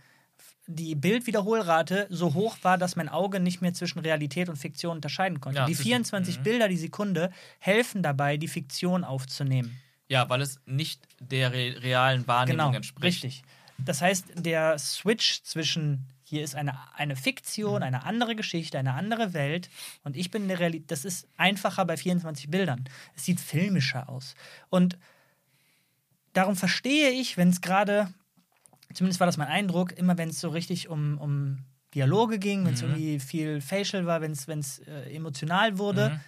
die 0.68 0.96
Bildwiederholrate 0.96 2.08
so 2.10 2.34
hoch 2.34 2.58
war, 2.62 2.78
dass 2.78 2.96
mein 2.96 3.08
Auge 3.10 3.40
nicht 3.40 3.62
mehr 3.62 3.74
zwischen 3.74 4.00
Realität 4.00 4.50
und 4.50 4.58
Fiktion 4.58 4.98
unterscheiden 4.98 5.40
konnte. 5.40 5.60
Ja, 5.60 5.66
die 5.66 5.74
zwischen- 5.74 5.88
24 5.88 6.40
mhm. 6.40 6.44
Bilder 6.44 6.68
die 6.68 6.78
Sekunde 6.78 7.32
helfen 7.60 8.04
dabei, 8.04 8.38
die 8.38 8.50
Fiktion 8.50 9.04
aufzunehmen. 9.04 9.80
Ja, 10.10 10.30
weil 10.30 10.42
es 10.42 10.60
nicht 10.66 11.02
der 11.20 11.52
re 11.54 11.82
realen 11.82 12.28
Wahrnehmung 12.28 12.58
Genau, 12.68 12.76
entspricht. 12.76 13.24
richtig. 13.24 13.44
Das 13.78 14.02
heißt, 14.02 14.26
der 14.36 14.78
Switch 14.80 15.42
zwischen 15.44 16.06
hier 16.24 16.44
ist 16.44 16.56
eine, 16.56 16.78
eine 16.94 17.16
Fiktion, 17.16 17.84
eine 17.84 18.04
andere 18.04 18.36
Geschichte, 18.36 18.78
eine 18.78 18.94
andere 18.96 19.34
Welt 19.34 19.70
und 20.04 20.18
ich 20.18 20.30
bin 20.30 20.42
in 20.42 20.48
der 20.50 20.60
Realität, 20.60 20.92
das 20.92 21.06
ist 21.06 21.26
einfacher 21.38 21.86
bei 21.86 21.96
24 21.96 22.50
Bildern. 22.50 22.84
Es 23.16 23.24
sieht 23.24 23.40
filmischer 23.40 24.10
aus. 24.10 24.36
Und 24.70 24.98
darum 26.34 26.58
verstehe 26.58 27.12
ich, 27.12 27.38
wenn 27.38 27.50
es 27.50 27.62
gerade, 27.62 28.14
zumindest 28.94 29.20
war 29.20 29.28
das 29.28 29.38
mein 29.38 29.48
Eindruck, 29.48 29.92
immer 29.94 30.18
wenn 30.18 30.30
es 30.30 30.40
so 30.40 30.50
richtig 30.50 30.90
um, 30.90 31.18
um 31.18 31.66
Dialoge 31.94 32.40
ging, 32.40 32.66
wenn 32.66 32.74
es 32.74 32.82
Mhm. 32.82 32.90
irgendwie 32.90 33.20
viel 33.20 33.62
Facial 33.62 34.06
war, 34.06 34.22
wenn 34.22 34.32
es 34.32 34.80
äh, 34.80 35.14
emotional 35.16 35.78
wurde, 35.78 36.10
Mhm. 36.12 36.20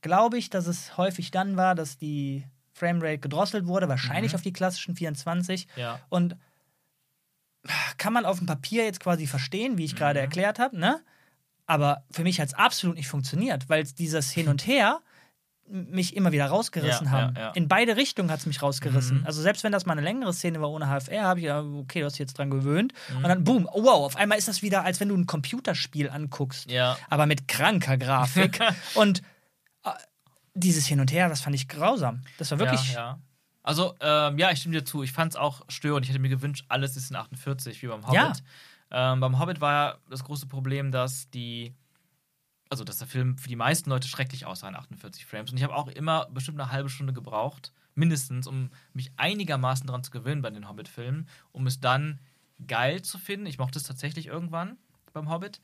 glaube 0.00 0.38
ich, 0.38 0.50
dass 0.50 0.66
es 0.66 0.96
häufig 0.96 1.30
dann 1.30 1.56
war, 1.56 1.74
dass 1.74 1.98
die 1.98 2.46
Framerate 2.72 3.18
gedrosselt 3.18 3.66
wurde, 3.66 3.88
wahrscheinlich 3.88 4.32
Mhm. 4.32 4.36
auf 4.36 4.42
die 4.42 4.52
klassischen 4.52 4.96
24. 4.96 5.66
Ja. 5.76 6.00
Und 6.08 6.36
kann 7.98 8.12
man 8.12 8.24
auf 8.24 8.38
dem 8.38 8.46
Papier 8.46 8.84
jetzt 8.84 9.00
quasi 9.00 9.26
verstehen, 9.26 9.78
wie 9.78 9.84
ich 9.84 9.94
gerade 9.94 10.18
Mhm. 10.18 10.24
erklärt 10.24 10.58
habe, 10.58 10.76
ne? 10.78 11.00
Aber 11.66 12.04
für 12.10 12.24
mich 12.24 12.40
hat 12.40 12.48
es 12.48 12.54
absolut 12.54 12.96
nicht 12.96 13.06
funktioniert, 13.08 13.68
weil 13.68 13.84
dieses 13.84 14.32
Hin 14.32 14.48
und 14.48 14.66
Her 14.66 15.00
mich 15.72 16.14
immer 16.14 16.32
wieder 16.32 16.46
rausgerissen 16.46 17.06
Ja, 17.06 17.12
haben. 17.12 17.34
ja, 17.34 17.42
ja. 17.42 17.50
In 17.52 17.66
beide 17.66 17.96
Richtungen 17.96 18.30
hat 18.30 18.40
es 18.40 18.46
mich 18.46 18.60
rausgerissen. 18.60 19.20
Mhm. 19.20 19.26
Also 19.26 19.40
selbst 19.40 19.64
wenn 19.64 19.72
das 19.72 19.86
mal 19.86 19.92
eine 19.94 20.02
längere 20.02 20.32
Szene 20.34 20.60
war 20.60 20.70
ohne 20.70 20.86
HFR, 20.86 21.22
habe 21.24 21.40
ich 21.40 21.46
ja, 21.46 21.62
okay, 21.62 22.00
du 22.00 22.06
hast 22.06 22.12
dich 22.14 22.20
jetzt 22.20 22.36
dran 22.38 22.50
gewöhnt. 22.50 22.92
Mhm. 23.10 23.16
Und 23.16 23.22
dann, 23.24 23.44
boom, 23.44 23.68
oh, 23.72 23.82
wow, 23.84 24.04
auf 24.04 24.16
einmal 24.16 24.36
ist 24.36 24.48
das 24.48 24.60
wieder, 24.62 24.84
als 24.84 25.00
wenn 25.00 25.08
du 25.08 25.16
ein 25.16 25.26
Computerspiel 25.26 26.10
anguckst 26.10 26.70
Ja. 26.70 26.98
aber 27.08 27.26
mit 27.26 27.48
kranker 27.48 27.96
Grafik. 27.96 28.60
und 28.94 29.22
äh, 29.84 29.90
dieses 30.54 30.86
Hin 30.86 31.00
und 31.00 31.10
Her, 31.10 31.28
das 31.30 31.40
fand 31.40 31.56
ich 31.56 31.68
grausam. 31.68 32.20
Das 32.38 32.50
war 32.50 32.58
wirklich. 32.58 32.96
Also, 33.62 33.94
ähm, 34.00 34.38
ja, 34.38 34.50
ich 34.50 34.58
stimme 34.58 34.74
dir 34.76 34.84
zu. 34.84 35.02
Ich 35.02 35.12
fand 35.12 35.32
es 35.32 35.36
auch 35.36 35.62
störend. 35.68 36.04
Ich 36.04 36.10
hätte 36.10 36.18
mir 36.20 36.28
gewünscht, 36.28 36.64
alles 36.68 36.96
ist 36.96 37.10
in 37.10 37.16
48, 37.16 37.80
wie 37.82 37.86
beim 37.86 38.04
Hobbit. 38.06 38.42
Ja. 38.90 39.12
Ähm, 39.12 39.20
beim 39.20 39.38
Hobbit 39.38 39.60
war 39.60 39.72
ja 39.72 39.96
das 40.10 40.24
große 40.24 40.46
Problem, 40.48 40.90
dass 40.90 41.30
die. 41.30 41.74
Also, 42.72 42.84
dass 42.84 42.96
der 42.96 43.06
Film 43.06 43.36
für 43.36 43.50
die 43.50 43.56
meisten 43.56 43.90
Leute 43.90 44.08
schrecklich 44.08 44.46
aussah 44.46 44.66
in 44.66 44.74
48 44.74 45.26
Frames. 45.26 45.50
Und 45.50 45.58
ich 45.58 45.62
habe 45.62 45.74
auch 45.74 45.88
immer 45.88 46.26
bestimmt 46.30 46.58
eine 46.58 46.72
halbe 46.72 46.88
Stunde 46.88 47.12
gebraucht, 47.12 47.70
mindestens, 47.94 48.46
um 48.46 48.70
mich 48.94 49.12
einigermaßen 49.18 49.86
daran 49.86 50.02
zu 50.02 50.10
gewöhnen 50.10 50.40
bei 50.40 50.48
den 50.48 50.66
Hobbit-Filmen, 50.66 51.28
um 51.52 51.66
es 51.66 51.80
dann 51.80 52.18
geil 52.66 53.02
zu 53.02 53.18
finden. 53.18 53.44
Ich 53.44 53.58
mochte 53.58 53.78
es 53.78 53.84
tatsächlich 53.84 54.26
irgendwann 54.28 54.78
beim 55.12 55.28
Hobbit. 55.28 55.60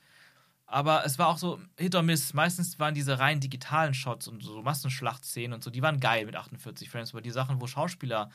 Aber 0.66 1.06
es 1.06 1.18
war 1.18 1.28
auch 1.28 1.38
so 1.38 1.58
Hit 1.78 1.94
or 1.94 2.02
Miss. 2.02 2.34
Meistens 2.34 2.78
waren 2.78 2.92
diese 2.92 3.18
rein 3.18 3.40
digitalen 3.40 3.94
Shots 3.94 4.28
und 4.28 4.42
so 4.42 4.60
Massenschlachtszenen 4.60 5.54
und 5.54 5.64
so, 5.64 5.70
die 5.70 5.80
waren 5.80 6.00
geil 6.00 6.26
mit 6.26 6.36
48 6.36 6.90
Frames. 6.90 7.14
Aber 7.14 7.22
die 7.22 7.30
Sachen, 7.30 7.58
wo 7.62 7.66
Schauspieler 7.66 8.28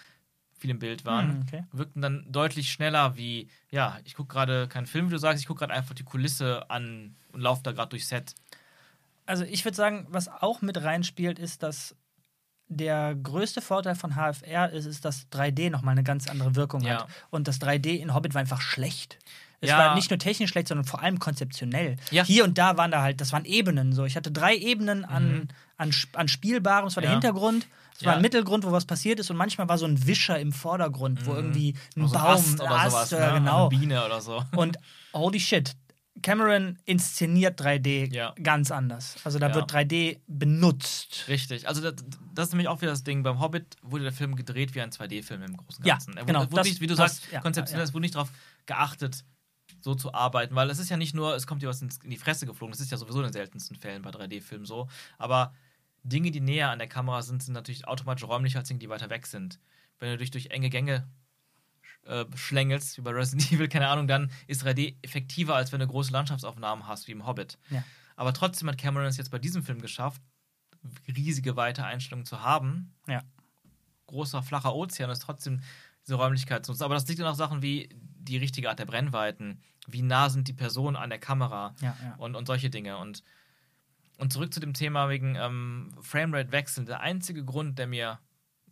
viel 0.58 0.72
im 0.72 0.80
Bild 0.80 1.06
waren, 1.06 1.30
Hm, 1.30 1.42
okay. 1.44 1.64
wirkten 1.74 2.02
dann 2.02 2.26
deutlich 2.32 2.72
schneller 2.72 3.18
wie, 3.18 3.50
ja, 3.70 4.00
ich 4.04 4.16
gucke 4.16 4.34
gerade 4.34 4.68
keinen 4.68 4.88
Film, 4.88 5.08
wie 5.08 5.12
du 5.12 5.20
sagst, 5.20 5.42
ich 5.42 5.48
gucke 5.48 5.60
gerade 5.60 5.74
einfach 5.74 5.94
die 5.94 6.04
Kulisse 6.06 6.70
an 6.72 7.16
und 7.34 7.42
laufe 7.42 7.62
da 7.64 7.72
gerade 7.72 7.90
durchs 7.90 8.08
Set. 8.10 8.34
Also 9.26 9.44
ich 9.44 9.64
würde 9.66 9.76
sagen, 9.78 10.08
was 10.10 10.28
auch 10.28 10.62
mit 10.62 10.82
reinspielt, 10.84 11.40
ist, 11.40 11.64
dass 11.64 11.96
der 12.68 13.14
größte 13.16 13.62
Vorteil 13.62 13.96
von 13.96 14.16
HFR 14.16 14.70
ist, 14.72 14.86
ist, 14.86 15.06
dass 15.06 15.28
3D 15.32 15.70
nochmal 15.70 15.92
eine 15.94 16.04
ganz 16.04 16.28
andere 16.28 16.56
Wirkung 16.56 16.82
Ja. 16.82 17.00
hat. 17.02 17.08
Und 17.30 17.48
das 17.48 17.60
3D 17.62 17.96
in 17.98 18.14
Hobbit 18.14 18.34
war 18.34 18.42
einfach 18.42 18.62
schlecht. 18.62 19.20
Es 19.62 19.70
Ja. 19.70 19.78
war 19.78 19.96
nicht 19.96 20.10
nur 20.10 20.18
technisch 20.20 20.50
schlecht, 20.50 20.68
sondern 20.68 20.86
vor 20.86 21.02
allem 21.02 21.20
konzeptionell. 21.20 21.98
Ja. 22.12 22.24
Hier 22.26 22.44
und 22.44 22.58
da 22.58 22.76
waren 22.78 22.92
da 22.92 23.02
halt, 23.02 23.22
das 23.22 23.32
waren 23.32 23.46
Ebenen 23.46 23.94
so. 23.94 24.06
Ich 24.06 24.16
hatte 24.18 24.32
drei 24.32 24.56
Ebenen 24.56 25.06
an, 25.06 25.48
an, 25.78 25.90
Sp- 25.96 26.18
an 26.18 26.28
Spielbarem. 26.28 26.88
Es 26.88 26.96
war 26.96 27.02
der 27.02 27.12
Mhm. 27.12 27.22
Hintergrund, 27.22 27.68
es 27.96 28.06
war 28.06 28.16
ein 28.16 28.22
Mittelgrund, 28.22 28.66
wo 28.66 28.72
was 28.72 28.86
passiert 28.86 29.20
ist 29.20 29.30
und 29.30 29.38
manchmal 29.38 29.70
war 29.70 29.78
so 29.78 29.86
ein 29.86 30.06
Wischer 30.08 30.38
im 30.40 30.52
Vordergrund, 30.52 31.26
wo 31.26 31.34
irgendwie 31.34 31.76
ein 31.96 32.02
Also 32.04 32.16
Baum, 32.16 32.26
Ast 32.26 32.60
oder 32.60 32.72
Ast, 32.72 33.10
sowas, 33.10 33.12
ne? 33.12 33.32
genau. 33.36 33.70
Eine 33.70 33.80
Biene 33.80 34.06
oder 34.06 34.20
so. 34.20 34.44
Und 34.56 34.78
holy 35.14 35.40
shit, 35.40 35.76
Cameron 36.22 36.78
inszeniert 36.86 37.60
3D 37.60 38.14
Ja. 38.14 38.34
ganz 38.42 38.72
anders. 38.72 39.18
Also 39.24 39.40
da 39.40 39.50
Ja. 39.50 39.56
wird 39.56 39.72
3D 39.72 40.22
benutzt. 40.28 41.26
Richtig. 41.28 41.68
Also 41.68 41.82
das, 41.82 41.96
das 42.34 42.48
ist 42.48 42.54
nämlich 42.54 42.68
auch 42.68 42.82
wieder 42.82 42.92
das 42.92 43.04
Ding. 43.04 43.24
Beim 43.24 43.40
Hobbit 43.40 43.76
wurde 43.82 44.04
der 44.04 44.14
Film 44.14 44.36
gedreht 44.36 44.76
wie 44.76 44.82
ein 44.82 44.92
2D-Film 44.92 45.42
im 45.44 45.58
Großen 45.58 45.82
und 45.82 45.88
Ja, 45.88 45.96
Ganzen. 45.96 46.16
Er 46.16 46.26
genau, 46.26 46.42
Wurde, 46.42 46.52
wurde 46.52 46.60
das 46.62 46.68
nicht, 46.68 46.82
wie 46.82 46.88
du 46.88 46.96
passt, 46.96 47.22
sagst, 47.22 47.32
ja, 47.34 47.42
konzeptionell, 47.42 47.80
ja, 47.80 47.84
ja. 47.86 47.90
es 47.90 47.94
wurde 47.94 48.02
nicht 48.02 48.16
darauf 48.16 48.32
geachtet, 48.66 49.26
so 49.82 49.96
zu 49.96 50.14
arbeiten, 50.14 50.56
weil 50.56 50.70
es 50.70 50.80
ist 50.80 50.90
ja 50.90 50.98
nicht 50.98 51.14
nur, 51.16 51.36
es 51.36 51.48
kommt 51.48 51.62
dir 51.62 51.68
was 51.68 51.82
in 51.82 51.90
die 52.06 52.18
Fresse 52.18 52.46
geflogen, 52.46 52.72
das 52.72 52.80
ist 52.80 52.92
ja 52.92 52.98
sowieso 52.98 53.20
in 53.20 53.26
den 53.26 53.34
seltensten 53.34 53.76
Fällen 53.76 54.02
bei 54.04 54.12
3D-Filmen 54.12 54.66
so, 54.66 54.88
aber 55.18 55.54
Dinge, 56.04 56.32
die 56.32 56.42
näher 56.42 56.70
an 56.70 56.80
der 56.80 56.88
Kamera 56.88 57.22
sind, 57.22 57.42
sind 57.42 57.54
natürlich 57.54 57.88
automatisch 57.88 58.24
räumlicher 58.28 58.60
als 58.60 58.68
Dinge, 58.68 58.80
die 58.80 58.90
weiter 58.90 59.10
weg 59.10 59.26
sind. 59.26 59.60
Wenn 60.00 60.12
du 60.12 60.18
dich 60.18 60.32
durch 60.32 60.48
enge 60.52 60.70
Gänge 60.70 61.08
äh, 62.06 62.26
schlängelst, 62.36 62.98
wie 62.98 63.02
bei 63.02 63.12
Resident 63.12 63.52
Evil, 63.52 63.68
keine 63.68 63.88
Ahnung, 63.88 64.08
dann 64.08 64.32
ist 64.48 64.66
3D 64.66 64.96
effektiver, 65.02 65.56
als 65.56 65.72
wenn 65.72 65.80
du 65.80 65.88
große 65.88 66.12
Landschaftsaufnahmen 66.12 66.88
hast, 66.88 67.08
wie 67.08 67.12
im 67.12 67.26
Hobbit. 67.26 67.58
Ja. 67.70 67.84
Aber 68.16 68.34
trotzdem 68.34 68.70
hat 68.70 68.78
Cameron 68.78 69.08
es 69.08 69.18
jetzt 69.18 69.32
bei 69.32 69.40
diesem 69.40 69.64
Film 69.64 69.82
geschafft, 69.82 70.22
riesige 71.08 71.56
weite 71.56 71.86
Einstellungen 71.86 72.26
zu 72.26 72.42
haben. 72.42 72.94
Ja. 73.08 73.24
Großer, 74.08 74.44
flacher 74.44 74.76
Ozean 74.76 75.10
ist 75.10 75.20
trotzdem 75.20 75.62
diese 76.06 76.16
Räumlichkeit 76.16 76.66
zu 76.66 76.72
nutzen. 76.72 76.84
Aber 76.84 76.94
das 76.94 77.08
liegt 77.08 77.20
dann 77.20 77.28
auch 77.28 77.36
Sachen 77.36 77.62
wie 77.62 77.90
die 77.94 78.38
richtige 78.38 78.70
Art 78.70 78.80
der 78.80 78.86
Brennweiten, 78.86 79.62
wie 79.88 80.02
nah 80.02 80.30
sind 80.30 80.48
die 80.48 80.54
Personen 80.54 80.96
an 80.96 81.10
der 81.10 81.20
Kamera 81.20 81.76
Ja, 81.82 81.96
ja. 82.02 82.16
und, 82.18 82.36
und 82.36 82.46
solche 82.46 82.70
Dinge. 82.70 82.98
Und, 82.98 83.24
und 84.18 84.32
zurück 84.32 84.54
zu 84.54 84.60
dem 84.60 84.74
Thema 84.74 85.10
wegen 85.10 85.36
ähm, 85.36 85.92
Framerate 86.02 86.52
wechseln. 86.52 86.86
Der 86.86 87.00
einzige 87.00 87.44
Grund, 87.44 87.80
der 87.80 87.88
mir 87.88 88.20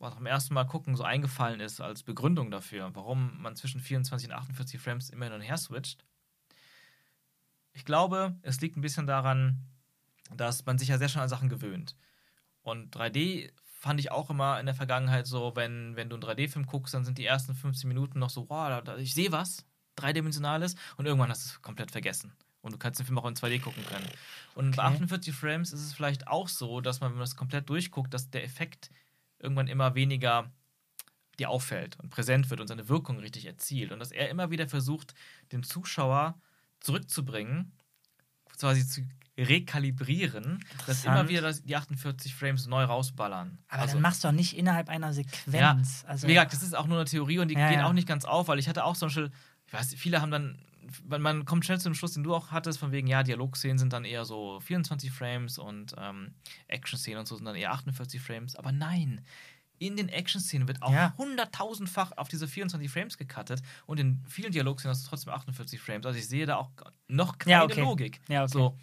was 0.02 0.16
beim 0.16 0.26
ersten 0.26 0.54
Mal 0.54 0.66
gucken 0.66 0.96
so 0.96 1.04
eingefallen 1.04 1.60
ist 1.60 1.80
als 1.80 2.04
Begründung 2.04 2.52
dafür, 2.52 2.90
warum 2.94 3.42
man 3.42 3.56
zwischen 3.56 3.80
24 3.80 4.30
und 4.30 4.36
48 4.36 4.80
Frames 4.82 5.10
immer 5.10 5.26
hin 5.26 5.34
und 5.34 5.42
her 5.42 5.58
switcht. 5.58 6.04
Ich 7.74 7.86
glaube, 7.86 8.36
es 8.42 8.60
liegt 8.62 8.78
ein 8.78 8.82
bisschen 8.82 9.08
daran, 9.08 9.60
dass 10.36 10.66
man 10.66 10.78
sich 10.78 10.90
ja 10.90 10.98
sehr 10.98 11.10
schnell 11.10 11.24
an 11.24 11.30
Sachen 11.30 11.50
gewöhnt. 11.50 11.96
Und 12.64 12.96
3D 12.96 13.52
fand 13.64 14.00
ich 14.00 14.12
auch 14.12 14.30
immer 14.30 14.60
in 14.60 14.66
der 14.66 14.76
Vergangenheit 14.76 15.26
so, 15.28 15.56
wenn, 15.56 15.96
wenn 15.96 16.10
du 16.10 16.16
einen 16.16 16.24
3D-Film 16.24 16.66
guckst, 16.66 16.94
dann 16.94 17.06
sind 17.06 17.18
die 17.18 17.26
ersten 17.26 17.56
15 17.56 17.88
Minuten 17.88 18.20
noch 18.20 18.30
so, 18.30 18.50
wow, 18.50 18.82
ich 18.98 19.14
sehe 19.14 19.32
was, 19.32 19.66
dreidimensionales, 19.96 20.76
und 20.98 21.06
irgendwann 21.06 21.30
hast 21.30 21.46
du 21.46 21.50
es 21.50 21.62
komplett 21.62 21.92
vergessen. 21.92 22.34
Und 22.62 22.74
du 22.74 22.78
kannst 22.78 23.00
den 23.00 23.08
Film 23.08 23.18
auch 23.18 23.26
in 23.26 23.36
2D 23.36 23.60
gucken 23.60 23.84
können. 23.86 24.06
Und 24.54 24.76
bei 24.76 24.84
Okay. 24.84 24.94
48 24.96 25.34
Frames 25.34 25.74
ist 25.74 25.82
es 25.82 25.94
vielleicht 25.94 26.28
auch 26.28 26.48
so, 26.48 26.80
dass 26.80 27.00
man, 27.00 27.10
wenn 27.10 27.18
man 27.18 27.24
das 27.24 27.36
komplett 27.36 27.70
durchguckt, 27.70 28.14
dass 28.14 28.30
der 28.30 28.44
Effekt 28.44 28.92
irgendwann 29.42 29.68
immer 29.68 29.96
weniger 29.96 30.52
dir 31.40 31.50
auffällt 31.50 32.00
und 32.00 32.10
präsent 32.10 32.50
wird 32.50 32.62
und 32.62 32.68
seine 32.68 32.90
Wirkung 32.90 33.20
richtig 33.20 33.46
erzielt. 33.46 33.92
Und 33.92 34.00
dass 34.00 34.12
er 34.12 34.30
immer 34.30 34.52
wieder 34.52 34.68
versucht, 34.68 35.14
den 35.52 35.64
Zuschauer 35.64 36.40
zurückzubringen, 36.80 37.72
quasi 38.58 38.88
zu 38.88 39.02
rekalibrieren, 39.38 40.64
dass 40.86 41.06
immer 41.06 41.30
wieder 41.30 41.42
das, 41.42 41.64
die 41.64 41.76
48 41.76 42.36
Frames 42.36 42.68
neu 42.68 42.84
rausballern. 42.84 43.58
Aber 43.70 43.82
also, 43.82 43.94
dann 43.94 44.02
machst 44.02 44.24
du 44.24 44.28
doch 44.28 44.36
nicht 44.36 44.58
innerhalb 44.58 44.90
einer 44.90 45.14
Sequenz. 45.14 46.04
also, 46.08 46.28
wie 46.28 46.34
gesagt, 46.34 46.54
das 46.54 46.62
ist 46.64 46.76
auch 46.76 46.86
nur 46.86 46.98
eine 46.98 47.06
Theorie 47.06 47.40
und 47.40 47.48
die 47.48 47.56
Ja, 47.56 47.70
gehen 47.70 47.80
ja. 47.80 47.88
auch 47.88 47.94
nicht 47.94 48.08
ganz 48.08 48.26
auf, 48.26 48.50
weil 48.50 48.60
ich 48.60 48.68
hatte 48.68 48.84
auch 48.84 48.96
zum 48.96 49.08
Beispiel, 49.08 49.32
ich 49.66 49.74
weiß, 49.74 49.96
viele 49.96 50.22
haben 50.22 50.32
dann, 50.32 50.60
man, 51.08 51.22
man 51.22 51.46
kommt 51.46 51.66
schnell 51.66 51.80
zu 51.80 51.90
dem 51.90 51.96
Schluss, 51.96 52.14
den 52.14 52.24
du 52.24 52.34
auch 52.36 52.52
hattest, 52.52 52.80
von 52.80 52.92
wegen, 52.92 53.08
ja, 53.08 53.24
Dialogszenen 53.24 53.78
sind 53.78 53.94
dann 53.94 54.06
eher 54.06 54.26
so 54.26 54.60
24 54.60 55.12
Frames 55.12 55.58
und 55.58 55.94
ähm, 55.98 56.34
Action-Szenen 56.68 57.20
und 57.20 57.28
so 57.28 57.36
sind 57.36 57.46
dann 57.46 57.56
eher 57.56 57.72
48 57.72 58.22
Frames. 58.22 58.56
Aber 58.56 58.72
nein, 58.72 59.22
in 59.80 59.96
den 59.98 60.10
Action-Szenen 60.10 60.68
wird 60.68 60.82
auch 60.84 60.92
Ja. 60.94 61.14
hunderttausendfach 61.18 62.12
auf 62.18 62.28
diese 62.28 62.48
24 62.48 62.90
Frames 62.92 63.18
gecuttet 63.18 63.62
und 63.88 64.00
in 64.00 64.24
vielen 64.28 64.52
Dialogszenen 64.52 64.96
hast 64.96 65.06
du 65.06 65.10
trotzdem 65.10 65.34
48 65.34 65.80
Frames. 65.82 66.06
Also 66.06 66.20
ich 66.20 66.28
sehe 66.28 66.46
da 66.46 66.58
auch 66.58 66.70
noch 67.08 67.38
keine 67.38 67.52
Ja, 67.52 67.64
okay. 67.64 67.82
Logik. 67.82 68.22
Ja, 68.28 68.44
okay. 68.44 68.52
So. 68.54 68.78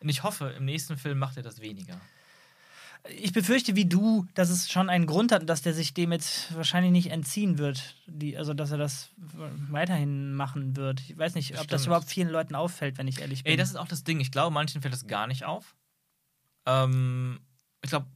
Und 0.00 0.08
ich 0.08 0.22
hoffe, 0.24 0.48
im 0.56 0.64
nächsten 0.64 0.96
Film 0.96 1.18
macht 1.18 1.36
er 1.36 1.44
das 1.44 1.60
weniger. 1.60 2.00
Ich 3.08 3.32
befürchte 3.32 3.74
wie 3.74 3.84
du, 3.86 4.26
dass 4.34 4.48
es 4.48 4.70
schon 4.70 4.88
einen 4.88 5.06
Grund 5.06 5.32
hat 5.32 5.40
und 5.40 5.46
dass 5.48 5.62
der 5.62 5.74
sich 5.74 5.92
dem 5.92 6.12
jetzt 6.12 6.54
wahrscheinlich 6.54 6.92
nicht 6.92 7.10
entziehen 7.10 7.58
wird. 7.58 7.96
Die, 8.06 8.36
also, 8.36 8.54
dass 8.54 8.70
er 8.70 8.78
das 8.78 9.10
weiterhin 9.70 10.34
machen 10.34 10.76
wird. 10.76 11.00
Ich 11.00 11.18
weiß 11.18 11.34
nicht, 11.34 11.58
ob 11.58 11.66
das 11.66 11.86
überhaupt 11.86 12.08
vielen 12.08 12.28
Leuten 12.28 12.54
auffällt, 12.54 12.98
wenn 12.98 13.08
ich 13.08 13.20
ehrlich 13.20 13.42
bin. 13.42 13.50
Ey, 13.50 13.56
das 13.56 13.70
ist 13.70 13.76
auch 13.76 13.88
das 13.88 14.04
Ding. 14.04 14.20
Ich 14.20 14.30
glaube, 14.30 14.54
manchen 14.54 14.82
fällt 14.82 14.94
das 14.94 15.06
gar 15.08 15.26
nicht 15.26 15.44
auf. 15.44 15.74
Ähm, 16.66 17.40
ich 17.82 17.90
glaube, 17.90 18.06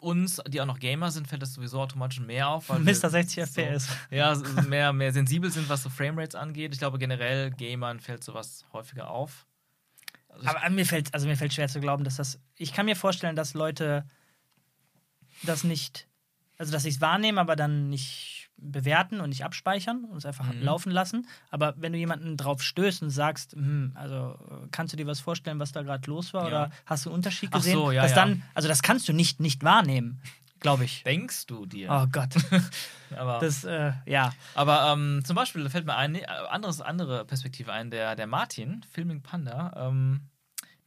uns, 0.00 0.42
die 0.48 0.60
auch 0.60 0.66
noch 0.66 0.78
Gamer 0.78 1.10
sind, 1.10 1.26
fällt 1.26 1.40
das 1.40 1.54
sowieso 1.54 1.80
automatisch 1.80 2.20
mehr 2.20 2.48
auf. 2.48 2.68
weil 2.68 2.80
Mr. 2.80 3.08
60 3.08 3.34
so- 3.34 3.40
FPS. 3.62 3.88
Ja, 4.10 4.34
so 4.34 4.44
mehr, 4.68 4.92
mehr 4.92 5.12
sensibel 5.14 5.50
sind, 5.50 5.70
was 5.70 5.82
so 5.82 5.88
Framerates 5.88 6.34
angeht. 6.34 6.74
Ich 6.74 6.78
glaube, 6.78 6.98
generell 6.98 7.50
Gamern 7.50 7.98
fällt 8.00 8.22
sowas 8.22 8.66
häufiger 8.74 9.08
auf. 9.10 9.46
Also 10.28 10.46
Aber 10.48 10.68
mir 10.68 10.84
fällt, 10.84 11.14
also 11.14 11.26
mir 11.26 11.36
fällt 11.36 11.54
schwer 11.54 11.68
zu 11.68 11.80
glauben, 11.80 12.04
dass 12.04 12.16
das. 12.16 12.38
Ich 12.56 12.74
kann 12.74 12.84
mir 12.86 12.96
vorstellen, 12.96 13.36
dass 13.36 13.54
Leute 13.54 14.04
das 15.44 15.64
nicht, 15.64 16.08
also 16.58 16.72
dass 16.72 16.82
sie 16.84 16.88
es 16.90 17.00
wahrnehmen, 17.00 17.38
aber 17.38 17.56
dann 17.56 17.88
nicht 17.88 18.50
bewerten 18.56 19.20
und 19.20 19.30
nicht 19.30 19.44
abspeichern 19.44 20.04
und 20.04 20.16
es 20.16 20.24
einfach 20.26 20.46
Mhm. 20.52 20.62
laufen 20.62 20.92
lassen. 20.92 21.26
Aber 21.50 21.74
wenn 21.76 21.92
du 21.92 21.98
jemanden 21.98 22.36
drauf 22.36 22.62
stößt 22.62 23.02
und 23.02 23.10
sagst, 23.10 23.52
hm, 23.54 23.92
also 23.96 24.38
kannst 24.70 24.92
du 24.92 24.96
dir 24.96 25.06
was 25.08 25.18
vorstellen, 25.20 25.58
was 25.58 25.72
da 25.72 25.82
gerade 25.82 26.08
los 26.08 26.32
war, 26.32 26.42
Ja. 26.42 26.48
oder 26.48 26.70
hast 26.86 27.04
du 27.04 27.10
einen 27.10 27.16
Unterschied 27.16 27.50
Ach 27.52 27.56
gesehen? 27.58 27.74
so, 27.74 27.90
ja, 27.90 28.02
dass 28.02 28.12
ja. 28.12 28.16
dann, 28.16 28.42
also 28.54 28.68
das 28.68 28.82
kannst 28.82 29.08
du 29.08 29.12
nicht 29.12 29.40
nicht 29.40 29.64
wahrnehmen, 29.64 30.22
glaube 30.60 30.84
ich. 30.84 31.02
denkst 31.02 31.46
du 31.46 31.66
dir? 31.66 31.88
Oh 31.90 32.06
Gott, 32.10 32.36
aber 33.16 33.40
das, 33.40 33.64
äh, 33.64 33.92
ja. 34.06 34.32
aber 34.54 34.92
ähm, 34.92 35.22
zum 35.24 35.34
Beispiel 35.34 35.64
da 35.64 35.68
fällt 35.68 35.84
mir 35.86 35.96
eine 35.96 36.22
äh, 36.22 36.26
anderes, 36.48 36.80
andere 36.80 37.24
Perspektive 37.24 37.72
ein. 37.72 37.90
Der, 37.90 38.14
der 38.14 38.28
Martin, 38.28 38.84
Filming 38.90 39.20
Panda, 39.20 39.72
ähm, 39.88 40.20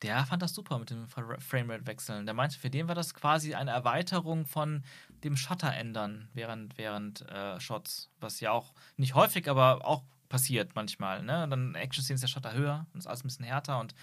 der 0.02 0.26
fand 0.26 0.42
das 0.42 0.54
super 0.54 0.78
mit 0.78 0.90
dem 0.90 1.08
Fra- 1.08 1.40
Framerate-Wechseln. 1.40 2.26
Der 2.26 2.36
meinte, 2.36 2.58
für 2.60 2.70
den 2.70 2.88
war 2.88 2.96
das 2.96 3.14
quasi 3.14 3.56
eine 3.56 3.72
Erweiterung 3.72 4.46
von 4.46 4.84
dem 5.24 5.36
Shutter 5.36 5.74
ändern 5.74 6.30
während, 6.34 6.78
während 6.78 7.22
äh, 7.30 7.60
Shots. 7.60 8.10
Was 8.20 8.40
ja 8.40 8.52
auch 8.52 8.74
nicht 8.96 9.16
häufig, 9.16 9.50
aber 9.50 9.86
auch 9.86 10.04
passiert 10.30 10.76
manchmal. 10.76 11.24
Ne? 11.24 11.48
Dann 11.50 11.74
Action-Szenen 11.74 12.16
ist 12.16 12.22
der 12.22 12.28
Shutter 12.28 12.54
höher 12.54 12.86
und 12.94 13.00
ist 13.00 13.08
alles 13.08 13.24
ein 13.24 13.28
bisschen 13.28 13.46
härter 13.46 13.80
und, 13.80 13.96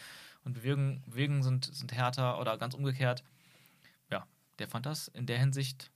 und 0.42 0.55
Bewegungen, 0.55 1.03
Bewegungen 1.07 1.42
sind, 1.42 1.66
sind 1.72 1.92
härter 1.92 2.40
oder 2.40 2.59
ganz 2.59 2.74
umgekehrt. 2.74 3.22
Ja, 4.11 4.26
der 4.59 4.68
fand 4.68 4.86
das 4.86 5.09
in 5.09 5.26
der 5.26 5.38
Hinsicht 5.38 5.92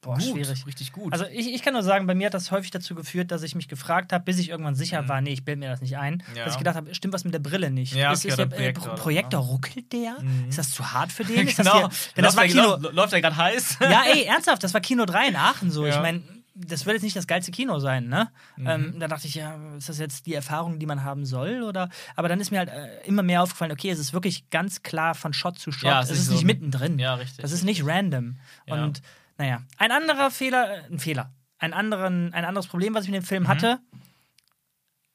Boah, 0.00 0.14
gut, 0.14 0.22
schwierig. 0.22 0.64
richtig 0.66 0.92
gut. 0.92 1.12
Also 1.12 1.24
ich, 1.26 1.52
ich 1.52 1.62
kann 1.62 1.72
nur 1.72 1.82
sagen, 1.82 2.06
bei 2.06 2.14
mir 2.14 2.26
hat 2.26 2.34
das 2.34 2.52
häufig 2.52 2.70
dazu 2.70 2.94
geführt, 2.94 3.32
dass 3.32 3.42
ich 3.42 3.56
mich 3.56 3.66
gefragt 3.66 4.12
habe, 4.12 4.22
bis 4.24 4.38
ich 4.38 4.48
irgendwann 4.48 4.76
sicher 4.76 5.02
Mhm. 5.02 5.08
war, 5.08 5.20
nee, 5.20 5.32
ich 5.32 5.44
bilde 5.44 5.58
mir 5.58 5.68
das 5.70 5.80
nicht 5.80 5.96
ein, 5.96 6.22
Ja. 6.36 6.44
dass 6.44 6.52
ich 6.54 6.58
gedacht 6.58 6.76
habe, 6.76 6.94
stimmt 6.94 7.14
was 7.14 7.24
mit 7.24 7.34
der 7.34 7.40
Brille 7.40 7.70
nicht? 7.70 7.94
Ja, 7.94 8.12
ist, 8.12 8.24
ist 8.24 8.38
der 8.38 8.46
oder 8.46 8.56
äh, 8.56 8.72
Projektor 8.72 8.94
Projektor, 8.94 9.42
so. 9.42 9.50
ruckelt 9.50 9.92
der? 9.92 10.20
Mhm. 10.20 10.48
Ist 10.48 10.58
das 10.58 10.70
zu 10.70 10.92
hart 10.92 11.10
für 11.10 11.24
den? 11.24 11.46
Genau. 11.56 11.78
hier, 11.78 11.88
denn 12.16 12.24
das 12.24 12.36
war 12.36 12.44
läuft, 12.44 12.54
Kino. 12.54 12.76
der, 12.76 12.92
läuft 12.92 13.12
der 13.12 13.20
gerade 13.22 13.36
heiß? 13.36 13.78
Ja, 13.80 14.02
ey, 14.12 14.22
ernsthaft, 14.24 14.62
das 14.62 14.72
war 14.72 14.80
Kino 14.80 15.04
3 15.04 15.28
in 15.28 15.36
Aachen 15.36 15.70
so. 15.72 15.84
Ja. 15.84 15.96
Ich 15.96 16.00
meine, 16.00 16.22
das 16.54 16.86
wird 16.86 16.94
jetzt 16.94 17.02
nicht 17.04 17.16
das 17.16 17.26
geilste 17.26 17.50
Kino 17.52 17.78
sein, 17.80 18.08
ne? 18.08 18.30
Mhm. 18.56 18.66
Ähm, 18.68 18.94
da 19.00 19.06
dachte 19.08 19.26
ich, 19.28 19.34
ja, 19.34 19.56
ist 19.76 19.88
das 19.88 19.98
jetzt 19.98 20.26
die 20.26 20.34
Erfahrung, 20.34 20.78
die 20.78 20.86
man 20.86 21.02
haben 21.04 21.24
soll? 21.24 21.62
Oder? 21.62 21.88
Aber 22.16 22.28
dann 22.28 22.40
ist 22.40 22.50
mir 22.52 22.58
halt 22.58 22.68
äh, 22.68 23.04
immer 23.06 23.22
mehr 23.24 23.42
aufgefallen, 23.42 23.70
okay, 23.72 23.90
es 23.90 23.98
ist 23.98 24.12
wirklich 24.12 24.48
ganz 24.50 24.82
klar 24.82 25.14
von 25.14 25.32
Shot 25.32 25.58
zu 25.58 25.70
Shot. 25.72 25.84
Ja, 25.90 26.00
es 26.02 26.10
es 26.10 26.18
ist 26.18 26.24
ist 26.26 26.30
nicht 26.30 26.40
so- 26.40 26.46
mittendrin. 26.46 26.98
ja, 27.00 27.14
richtig. 27.14 27.42
Das 27.42 27.50
ist 27.52 27.64
nicht 27.64 27.84
random. 27.84 28.36
Und 28.66 29.02
naja, 29.38 29.62
ein 29.78 29.90
anderer 29.92 30.30
Fehler, 30.30 30.70
äh, 30.84 30.92
ein 30.92 30.98
Fehler, 30.98 31.32
ein, 31.58 31.72
anderen, 31.72 32.32
ein 32.34 32.44
anderes 32.44 32.66
Problem, 32.66 32.94
was 32.94 33.04
ich 33.04 33.10
mit 33.10 33.22
dem 33.22 33.26
Film 33.26 33.44
Mhm. 33.44 33.48
hatte, 33.48 33.80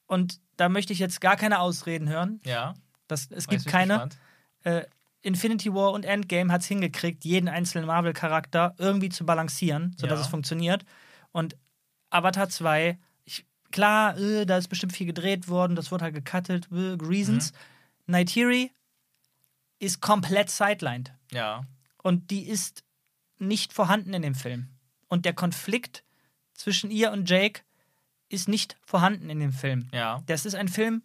und 0.06 0.40
da 0.56 0.68
möchte 0.68 0.92
ich 0.92 0.98
jetzt 0.98 1.20
gar 1.20 1.36
keine 1.36 1.60
Ausreden 1.60 2.08
hören. 2.08 2.40
ja. 2.44 2.74
Das, 3.06 3.30
es 3.30 3.48
gibt 3.48 3.66
keine. 3.66 4.08
Äh, 4.62 4.86
Infinity 5.20 5.72
War 5.74 5.92
und 5.92 6.04
Endgame 6.06 6.50
hat 6.50 6.62
es 6.62 6.66
hingekriegt, 6.68 7.22
jeden 7.26 7.48
einzelnen 7.50 7.86
Marvel-Charakter 7.86 8.74
irgendwie 8.78 9.10
zu 9.10 9.26
balancieren, 9.26 9.94
sodass 9.98 10.18
Ja. 10.20 10.24
es 10.24 10.30
funktioniert. 10.30 10.84
Und 11.32 11.56
Avatar 12.08 12.48
2, 12.48 12.98
ich, 13.24 13.44
klar, 13.72 14.16
äh, 14.18 14.46
da 14.46 14.56
ist 14.56 14.68
bestimmt 14.68 14.94
viel 14.94 15.06
gedreht 15.06 15.48
worden, 15.48 15.76
das 15.76 15.90
wurde 15.92 16.04
halt 16.04 16.14
gecuttet, 16.14 16.68
äh, 16.72 16.96
Reasons. 17.02 17.52
Mhm. 17.52 18.12
Neytiri 18.12 18.70
ist 19.78 20.00
komplett 20.00 20.48
sidelined. 20.50 21.12
Ja. 21.30 21.64
Und 22.02 22.30
die 22.30 22.48
ist 22.48 22.84
nicht 23.38 23.72
vorhanden 23.72 24.14
in 24.14 24.22
dem 24.22 24.34
Film. 24.34 24.68
Und 25.08 25.24
der 25.24 25.32
Konflikt 25.32 26.04
zwischen 26.54 26.90
ihr 26.90 27.12
und 27.12 27.28
Jake 27.28 27.62
ist 28.28 28.48
nicht 28.48 28.76
vorhanden 28.84 29.30
in 29.30 29.40
dem 29.40 29.52
Film. 29.52 29.88
Ja. 29.92 30.22
Das 30.26 30.46
ist 30.46 30.54
ein 30.54 30.68
Film 30.68 31.02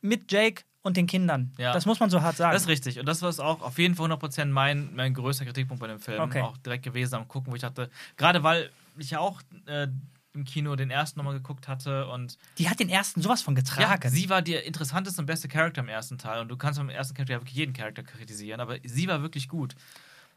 mit 0.00 0.30
Jake 0.30 0.62
und 0.82 0.96
den 0.96 1.06
Kindern. 1.06 1.52
Ja. 1.58 1.72
Das 1.72 1.86
muss 1.86 2.00
man 2.00 2.10
so 2.10 2.22
hart 2.22 2.36
sagen. 2.36 2.52
Das 2.52 2.62
ist 2.62 2.68
richtig. 2.68 2.98
Und 2.98 3.06
das 3.06 3.22
war 3.22 3.30
auch 3.44 3.62
auf 3.62 3.78
jeden 3.78 3.94
Fall 3.94 4.10
100% 4.10 4.46
mein, 4.46 4.94
mein 4.94 5.14
größter 5.14 5.44
Kritikpunkt 5.44 5.80
bei 5.80 5.86
dem 5.88 6.00
Film. 6.00 6.20
Okay. 6.20 6.42
Auch 6.42 6.56
direkt 6.58 6.84
gewesen 6.84 7.16
am 7.16 7.28
Gucken, 7.28 7.52
wo 7.52 7.56
ich 7.56 7.62
dachte, 7.62 7.90
gerade 8.16 8.42
weil 8.42 8.70
ich 8.96 9.10
ja 9.10 9.18
auch 9.20 9.40
äh, 9.66 9.88
im 10.34 10.44
Kino 10.44 10.76
den 10.76 10.90
ersten 10.90 11.18
nochmal 11.18 11.34
geguckt 11.34 11.68
hatte 11.68 12.06
und 12.08 12.38
Die 12.58 12.68
hat 12.68 12.80
den 12.80 12.88
ersten 12.88 13.20
sowas 13.20 13.42
von 13.42 13.54
ja, 13.54 13.60
getragen. 13.60 14.08
sie 14.10 14.28
war 14.30 14.42
der 14.42 14.64
interessanteste 14.64 15.20
und 15.20 15.26
beste 15.26 15.48
Charakter 15.48 15.80
im 15.80 15.88
ersten 15.88 16.18
Teil. 16.18 16.40
Und 16.40 16.48
du 16.48 16.56
kannst 16.56 16.78
beim 16.78 16.90
ersten 16.90 17.14
Charakter 17.14 17.34
ja 17.34 17.40
wirklich 17.40 17.56
jeden 17.56 17.72
Charakter 17.72 18.02
kritisieren, 18.02 18.60
aber 18.60 18.76
sie 18.84 19.08
war 19.08 19.22
wirklich 19.22 19.48
gut. 19.48 19.74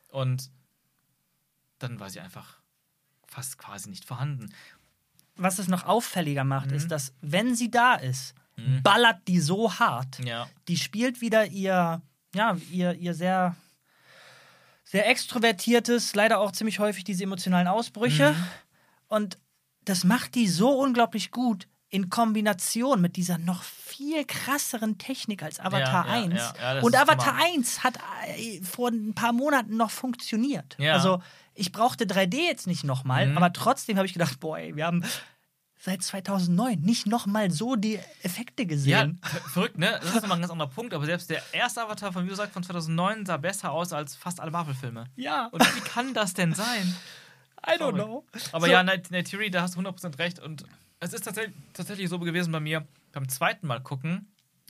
Und 0.09 0.49
dann 1.83 1.99
war 1.99 2.09
sie 2.09 2.19
einfach 2.19 2.57
fast 3.27 3.57
quasi 3.57 3.89
nicht 3.89 4.05
vorhanden. 4.05 4.53
Was 5.35 5.59
es 5.59 5.67
noch 5.67 5.85
auffälliger 5.85 6.43
macht, 6.43 6.67
Mhm. 6.71 6.75
ist, 6.77 6.87
dass, 6.91 7.13
wenn 7.21 7.55
sie 7.55 7.71
da 7.71 7.95
ist, 7.95 8.35
Mhm. 8.57 8.83
ballert 8.83 9.27
die 9.27 9.39
so 9.39 9.73
hart. 9.79 10.19
Ja. 10.19 10.47
Die 10.67 10.77
spielt 10.77 11.21
wieder 11.21 11.45
ihr, 11.47 12.01
ja, 12.35 12.57
ihr, 12.69 12.93
ihr 12.95 13.13
sehr, 13.13 13.55
sehr 14.83 15.07
extrovertiertes, 15.09 16.15
leider 16.15 16.39
auch 16.39 16.51
ziemlich 16.51 16.79
häufig 16.79 17.03
diese 17.03 17.23
emotionalen 17.23 17.67
Ausbrüche. 17.67 18.33
Mhm. 18.33 18.45
Und 19.07 19.37
das 19.85 20.03
macht 20.03 20.35
die 20.35 20.47
so 20.47 20.69
unglaublich 20.71 21.31
gut 21.31 21.67
in 21.89 22.09
Kombination 22.09 23.01
mit 23.01 23.15
dieser 23.17 23.37
noch 23.37 23.63
viel 23.63 24.23
krasseren 24.25 24.97
Technik 24.97 25.43
als 25.43 25.59
Avatar 25.59 26.05
Ja, 26.07 26.15
ja, 26.17 26.23
1. 26.23 26.35
ja, 26.35 26.75
ja, 26.75 26.81
Und 26.81 26.95
Avatar 26.95 27.33
Hammer. 27.37 27.43
1 27.53 27.83
hat 27.83 27.97
äh, 28.37 28.61
vor 28.61 28.89
ein 28.89 29.13
paar 29.13 29.33
Monaten 29.33 29.75
noch 29.77 29.91
funktioniert. 29.91 30.75
Ja. 30.79 30.93
Also 30.93 31.21
ich 31.53 31.71
brauchte 31.71 32.05
3D 32.05 32.35
jetzt 32.47 32.67
nicht 32.67 32.83
nochmal, 32.83 33.27
Mhm. 33.27 33.37
aber 33.37 33.51
trotzdem 33.53 33.97
habe 33.97 34.05
ich 34.05 34.13
gedacht, 34.13 34.39
boah, 34.39 34.57
ey, 34.57 34.75
wir 34.75 34.85
haben 34.85 35.03
seit 35.79 36.03
2009 36.03 36.79
nicht 36.81 37.07
nochmal 37.07 37.49
so 37.51 37.75
die 37.75 37.99
Effekte 38.21 38.63
Ja, 38.63 38.67
gesehen. 38.69 39.19
ver- 39.23 39.41
verrückt, 39.49 39.77
ne? 39.79 39.97
Das 40.01 40.09
ist 40.15 40.21
nochmal 40.21 40.37
ein 40.37 40.41
ganz 40.41 40.51
anderer 40.51 40.69
Punkt, 40.69 40.93
aber 40.93 41.05
selbst 41.05 41.29
der 41.29 41.41
erste 41.53 41.81
Avatar 41.81 42.13
von, 42.13 42.29
sagst, 42.35 42.53
von 42.53 42.63
2009 42.63 43.25
sah 43.25 43.37
besser 43.37 43.71
aus 43.71 43.91
als 43.91 44.15
fast 44.15 44.39
alle 44.39 44.51
Marvel-Filme. 44.51 45.05
Ja, 45.15 45.47
Und 45.47 45.61
wie 45.75 45.81
kann 45.81 46.13
das 46.13 46.33
denn 46.35 46.53
sein? 46.53 46.95
I 47.67 47.79
don't 47.79 47.93
know. 47.93 48.25
Aber 48.51 48.65
So. 48.67 48.71
ja, 48.71 48.83
Night- 48.83 49.11
Neytiri, 49.11 49.49
da 49.51 49.61
hast 49.63 49.75
du 49.75 49.79
100% 49.79 50.17
recht. 50.19 50.39
Und 50.39 50.65
es 50.99 51.13
ist 51.13 51.23
tatsächlich, 51.25 51.55
tatsächlich 51.73 52.09
so 52.09 52.19
gewesen 52.19 52.51
bei 52.51 52.59
mir, 52.59 52.87
beim 53.11 53.27
zweiten 53.27 53.67
Mal 53.67 53.81
gucken 53.81 54.27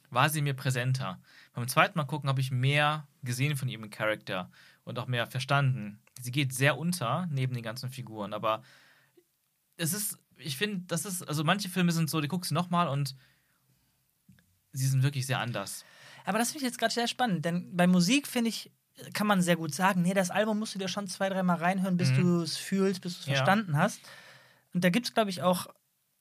war 0.09 0.29
sie 0.29 0.41
mir 0.41 0.53
präsenter. 0.53 1.19
Beim 1.53 1.67
zweiten 1.69 1.97
Mal 1.97 2.03
gucken 2.05 2.29
habe 2.29 2.41
ich 2.41 2.51
mehr 2.51 3.07
gesehen 3.23 3.55
von 3.55 3.69
ihrem 3.69 3.89
Charakter 3.89 4.49
und 4.83 4.97
auch 4.99 5.07
mehr 5.07 5.27
verstanden. 5.27 5.99
Sie 6.21 6.31
geht 6.31 6.53
sehr 6.53 6.77
unter 6.77 7.27
neben 7.31 7.53
den 7.53 7.63
ganzen 7.63 7.89
Figuren, 7.89 8.33
aber 8.33 8.63
es 9.77 9.93
ist, 9.93 10.17
ich 10.37 10.57
finde, 10.57 10.85
das 10.87 11.05
ist, 11.05 11.27
also 11.27 11.43
manche 11.43 11.69
Filme 11.69 11.91
sind 11.91 12.09
so, 12.09 12.21
die 12.21 12.27
guckst 12.27 12.51
du 12.51 12.55
nochmal 12.55 12.87
und 12.87 13.15
sie 14.71 14.87
sind 14.87 15.03
wirklich 15.03 15.25
sehr 15.25 15.39
anders. 15.39 15.85
Aber 16.25 16.37
das 16.37 16.49
finde 16.51 16.65
ich 16.65 16.71
jetzt 16.71 16.79
gerade 16.79 16.93
sehr 16.93 17.07
spannend, 17.07 17.45
denn 17.45 17.75
bei 17.75 17.87
Musik 17.87 18.27
finde 18.27 18.49
ich, 18.49 18.71
kann 19.13 19.25
man 19.27 19.41
sehr 19.41 19.55
gut 19.55 19.73
sagen, 19.73 20.01
nee, 20.01 20.13
das 20.13 20.29
Album 20.29 20.59
musst 20.59 20.75
du 20.75 20.79
dir 20.79 20.87
schon 20.87 21.07
zwei, 21.07 21.29
dreimal 21.29 21.57
reinhören, 21.57 21.97
bis 21.97 22.11
Mhm. 22.11 22.15
du 22.15 22.41
es 22.41 22.57
fühlst, 22.57 23.01
bis 23.01 23.15
du 23.15 23.19
es 23.21 23.25
Ja. 23.25 23.33
verstanden 23.35 23.77
hast. 23.77 24.01
Und 24.73 24.83
da 24.83 24.89
gibt 24.89 25.07
es, 25.07 25.13
glaube 25.13 25.29
ich, 25.29 25.41
auch 25.41 25.67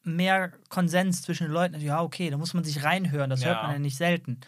mehr 0.03 0.53
Konsens 0.71 1.23
zwischen 1.23 1.45
den 1.45 1.53
Leuten. 1.53 1.75
Also, 1.75 1.87
Ja, 1.87 2.01
okay, 2.03 2.31
da 2.31 2.39
muss 2.39 2.55
man 2.55 2.65
sich 2.65 2.83
reinhören, 2.83 3.29
das 3.29 3.45
hört 3.45 3.57
Ja. 3.57 3.63
man 3.63 3.73
ja 3.73 3.79
nicht 3.79 3.97
selten. 3.97 4.41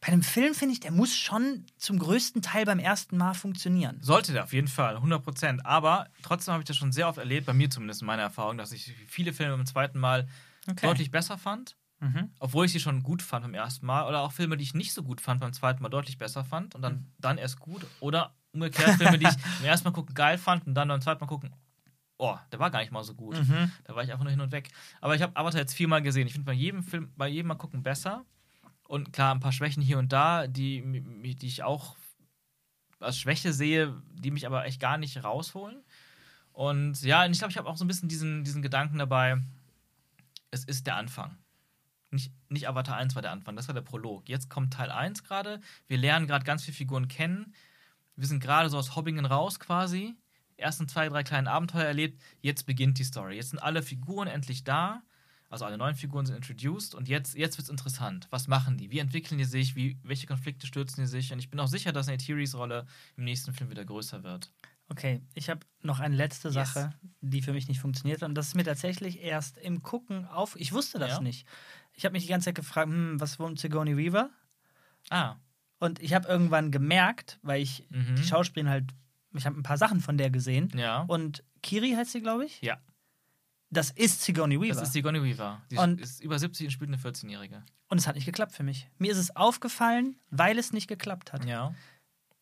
Bei 0.00 0.08
einem 0.08 0.22
Film 0.22 0.54
finde 0.54 0.72
ich, 0.74 0.80
der 0.80 0.92
muss 0.92 1.14
schon 1.16 1.66
zum 1.76 1.98
größten 1.98 2.40
Teil 2.42 2.64
beim 2.64 2.78
ersten 2.78 3.16
Mal 3.16 3.34
funktionieren. 3.34 3.98
Sollte 4.00 4.32
der 4.32 4.44
auf 4.44 4.52
jeden 4.52 4.68
Fall, 4.68 4.96
100%. 4.96 5.60
Aber 5.64 6.06
trotzdem 6.22 6.52
habe 6.52 6.62
ich 6.62 6.68
das 6.68 6.76
schon 6.76 6.92
sehr 6.92 7.08
oft 7.08 7.18
erlebt, 7.18 7.46
bei 7.46 7.52
mir 7.52 7.68
zumindest 7.68 8.02
in 8.02 8.06
meiner 8.06 8.22
Erfahrung, 8.22 8.58
dass 8.58 8.70
ich 8.72 8.94
viele 9.08 9.32
Filme 9.32 9.56
beim 9.56 9.66
zweiten 9.66 9.98
Mal 9.98 10.28
Okay. 10.68 10.86
deutlich 10.86 11.10
besser 11.10 11.36
fand, 11.38 11.76
Mhm. 12.00 12.30
obwohl 12.38 12.66
ich 12.66 12.72
sie 12.72 12.78
schon 12.80 13.02
gut 13.02 13.22
fand 13.22 13.42
beim 13.44 13.54
ersten 13.54 13.86
Mal. 13.86 14.06
Oder 14.06 14.20
auch 14.20 14.30
Filme, 14.32 14.56
die 14.56 14.62
ich 14.62 14.74
nicht 14.74 14.92
so 14.92 15.02
gut 15.02 15.20
fand, 15.20 15.40
beim 15.40 15.52
zweiten 15.52 15.82
Mal 15.82 15.88
deutlich 15.88 16.16
besser 16.18 16.44
fand 16.44 16.74
und 16.76 16.82
dann, 16.82 16.92
Mhm. 16.94 17.06
dann 17.18 17.38
erst 17.38 17.58
gut. 17.58 17.84
Oder 18.00 18.34
umgekehrt 18.52 18.96
Filme, 18.98 19.18
die 19.18 19.26
ich 19.26 19.36
beim 19.58 19.64
ersten 19.66 19.88
Mal 19.88 19.92
gucken 19.92 20.14
geil 20.14 20.38
fand 20.38 20.66
und 20.66 20.74
dann 20.74 20.86
beim 20.88 21.00
zweiten 21.00 21.20
Mal 21.20 21.26
gucken, 21.26 21.52
oh, 22.18 22.36
der 22.52 22.58
war 22.60 22.70
gar 22.70 22.80
nicht 22.80 22.92
mal 22.92 23.02
so 23.02 23.14
gut. 23.14 23.36
Mhm. 23.36 23.72
Da 23.84 23.94
war 23.96 24.04
ich 24.04 24.12
einfach 24.12 24.24
nur 24.24 24.30
hin 24.30 24.40
und 24.40 24.52
weg. 24.52 24.68
Aber 25.00 25.16
ich 25.16 25.22
habe 25.22 25.34
Avatar 25.36 25.60
jetzt 25.60 25.74
viermal 25.74 26.02
gesehen. 26.02 26.26
Ich 26.28 26.34
finde 26.34 26.46
bei 26.46 26.52
jedem 26.52 26.82
Film, 26.84 27.12
bei 27.16 27.26
jedem 27.28 27.48
Mal 27.48 27.54
gucken 27.56 27.82
besser. 27.82 28.24
Und 28.88 29.12
klar, 29.12 29.34
ein 29.34 29.40
paar 29.40 29.52
Schwächen 29.52 29.82
hier 29.82 29.98
und 29.98 30.12
da, 30.12 30.46
die, 30.46 30.82
die 31.36 31.46
ich 31.46 31.62
auch 31.62 31.94
als 32.98 33.18
Schwäche 33.18 33.52
sehe, 33.52 33.94
die 34.14 34.30
mich 34.30 34.46
aber 34.46 34.64
echt 34.64 34.80
gar 34.80 34.96
nicht 34.98 35.22
rausholen. 35.22 35.84
Und 36.52 37.02
ja, 37.02 37.24
ich 37.26 37.38
glaube, 37.38 37.52
ich 37.52 37.58
habe 37.58 37.68
auch 37.68 37.76
so 37.76 37.84
ein 37.84 37.88
bisschen 37.88 38.08
diesen, 38.08 38.44
diesen 38.44 38.62
Gedanken 38.62 38.98
dabei, 38.98 39.40
es 40.50 40.64
ist 40.64 40.86
der 40.86 40.96
Anfang. 40.96 41.36
nicht, 42.10 42.32
nicht 42.48 42.66
Avatar 42.66 42.96
1 42.96 43.14
war 43.14 43.22
der 43.22 43.30
Anfang, 43.30 43.56
das 43.56 43.68
war 43.68 43.74
der 43.74 43.82
Prolog. 43.82 44.26
Jetzt 44.26 44.48
kommt 44.48 44.72
Teil 44.72 44.90
1 44.90 45.22
gerade. 45.22 45.60
Wir 45.86 45.98
lernen 45.98 46.26
gerade 46.26 46.46
ganz 46.46 46.64
viele 46.64 46.76
Figuren 46.76 47.08
kennen. 47.08 47.54
Wir 48.16 48.26
sind 48.26 48.40
gerade 48.40 48.70
so 48.70 48.78
aus 48.78 48.96
Hobbingen 48.96 49.26
raus 49.26 49.60
quasi. 49.60 50.16
Ersten 50.56 50.88
zwei, 50.88 51.10
drei 51.10 51.22
kleinen 51.22 51.46
Abenteuer 51.46 51.84
erlebt. 51.84 52.20
Jetzt 52.40 52.64
beginnt 52.64 52.98
die 52.98 53.04
Story. 53.04 53.36
Jetzt 53.36 53.50
sind 53.50 53.60
alle 53.60 53.82
Figuren 53.82 54.28
endlich 54.28 54.64
da. 54.64 55.02
Also 55.50 55.64
alle 55.64 55.78
neuen 55.78 55.94
Figuren 55.94 56.26
sind 56.26 56.36
introduced 56.36 56.94
und 56.94 57.08
jetzt, 57.08 57.34
jetzt 57.34 57.56
wird 57.56 57.64
es 57.64 57.70
interessant. 57.70 58.26
Was 58.30 58.48
machen 58.48 58.76
die? 58.76 58.90
Wie 58.90 58.98
entwickeln 58.98 59.38
die 59.38 59.44
sich? 59.44 59.74
Wie, 59.76 59.98
welche 60.02 60.26
Konflikte 60.26 60.66
stürzen 60.66 61.02
die 61.02 61.06
sich? 61.08 61.32
Und 61.32 61.38
ich 61.38 61.48
bin 61.48 61.58
auch 61.58 61.68
sicher, 61.68 61.90
dass 61.92 62.06
Neytiris 62.06 62.54
Rolle 62.54 62.84
im 63.16 63.24
nächsten 63.24 63.54
Film 63.54 63.70
wieder 63.70 63.84
größer 63.84 64.22
wird. 64.22 64.50
Okay, 64.90 65.20
ich 65.34 65.48
habe 65.50 65.60
noch 65.82 66.00
eine 66.00 66.16
letzte 66.16 66.48
Yes. 66.48 66.54
Sache, 66.74 66.92
die 67.22 67.40
für 67.42 67.52
mich 67.54 67.68
nicht 67.68 67.80
funktioniert. 67.80 68.22
Und 68.22 68.34
das 68.34 68.48
ist 68.48 68.54
mir 68.56 68.64
tatsächlich 68.64 69.20
erst 69.22 69.56
im 69.58 69.82
Gucken 69.82 70.26
auf. 70.26 70.54
Ich 70.58 70.72
wusste 70.72 70.98
das 70.98 71.12
Ja. 71.12 71.20
nicht. 71.20 71.46
Ich 71.94 72.04
habe 72.04 72.12
mich 72.12 72.24
die 72.24 72.28
ganze 72.30 72.46
Zeit 72.46 72.54
gefragt, 72.54 72.88
hm, 72.88 73.18
was 73.20 73.38
wohnt 73.38 73.58
Sigourney 73.58 73.96
Weaver? 73.96 74.30
Ah, 75.10 75.36
Und 75.80 76.00
ich 76.00 76.12
habe 76.12 76.26
irgendwann 76.28 76.70
gemerkt, 76.72 77.38
weil 77.42 77.62
ich 77.62 77.86
Mhm. 77.90 78.16
die 78.16 78.24
Schauspielerin 78.24 78.70
halt, 78.70 78.90
ich 79.34 79.46
habe 79.46 79.56
ein 79.58 79.62
paar 79.62 79.78
Sachen 79.78 80.00
von 80.00 80.18
der 80.18 80.28
gesehen. 80.30 80.70
ja. 80.74 81.02
Und 81.02 81.44
Kiri 81.62 81.92
heißt 81.92 82.12
sie, 82.12 82.20
glaube 82.20 82.44
ich. 82.46 82.60
ja, 82.62 82.78
Das 83.70 83.90
ist 83.90 84.22
Sigourney 84.22 84.58
Weaver. 84.60 84.74
das 84.74 84.82
ist 84.88 84.92
Sigourney 84.94 85.22
Weaver. 85.22 85.60
Die 85.70 85.76
Und- 85.76 86.00
ist 86.00 86.22
über 86.22 86.38
70 86.38 86.66
und 86.66 86.70
spielt 86.72 86.88
eine 86.90 86.96
14-Jährige. 86.98 87.62
und 87.88 87.98
es 87.98 88.06
hat 88.06 88.14
nicht 88.16 88.24
geklappt 88.26 88.52
für 88.52 88.62
mich. 88.62 88.88
Mir 88.98 89.12
ist 89.12 89.18
es 89.18 89.34
aufgefallen, 89.36 90.16
weil 90.30 90.58
es 90.58 90.72
nicht 90.72 90.88
geklappt 90.88 91.32
hat. 91.32 91.44
Ja. 91.44 91.74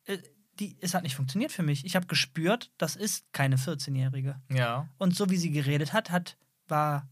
Äh, 0.05 0.19
Die, 0.59 0.75
es 0.81 0.95
hat 0.95 1.03
nicht 1.03 1.15
funktioniert 1.15 1.53
für 1.53 1.63
mich. 1.63 1.85
Ich 1.85 1.97
habe 1.97 2.07
gespürt, 2.07 2.71
das 2.79 2.97
ist 2.97 3.31
keine 3.35 3.59
14-Jährige. 3.59 4.41
Ja. 4.51 4.89
Und 4.97 5.15
so 5.15 5.29
wie 5.29 5.37
sie 5.37 5.51
geredet 5.51 5.93
hat, 5.93 6.11
hat 6.11 6.39
war 6.67 7.07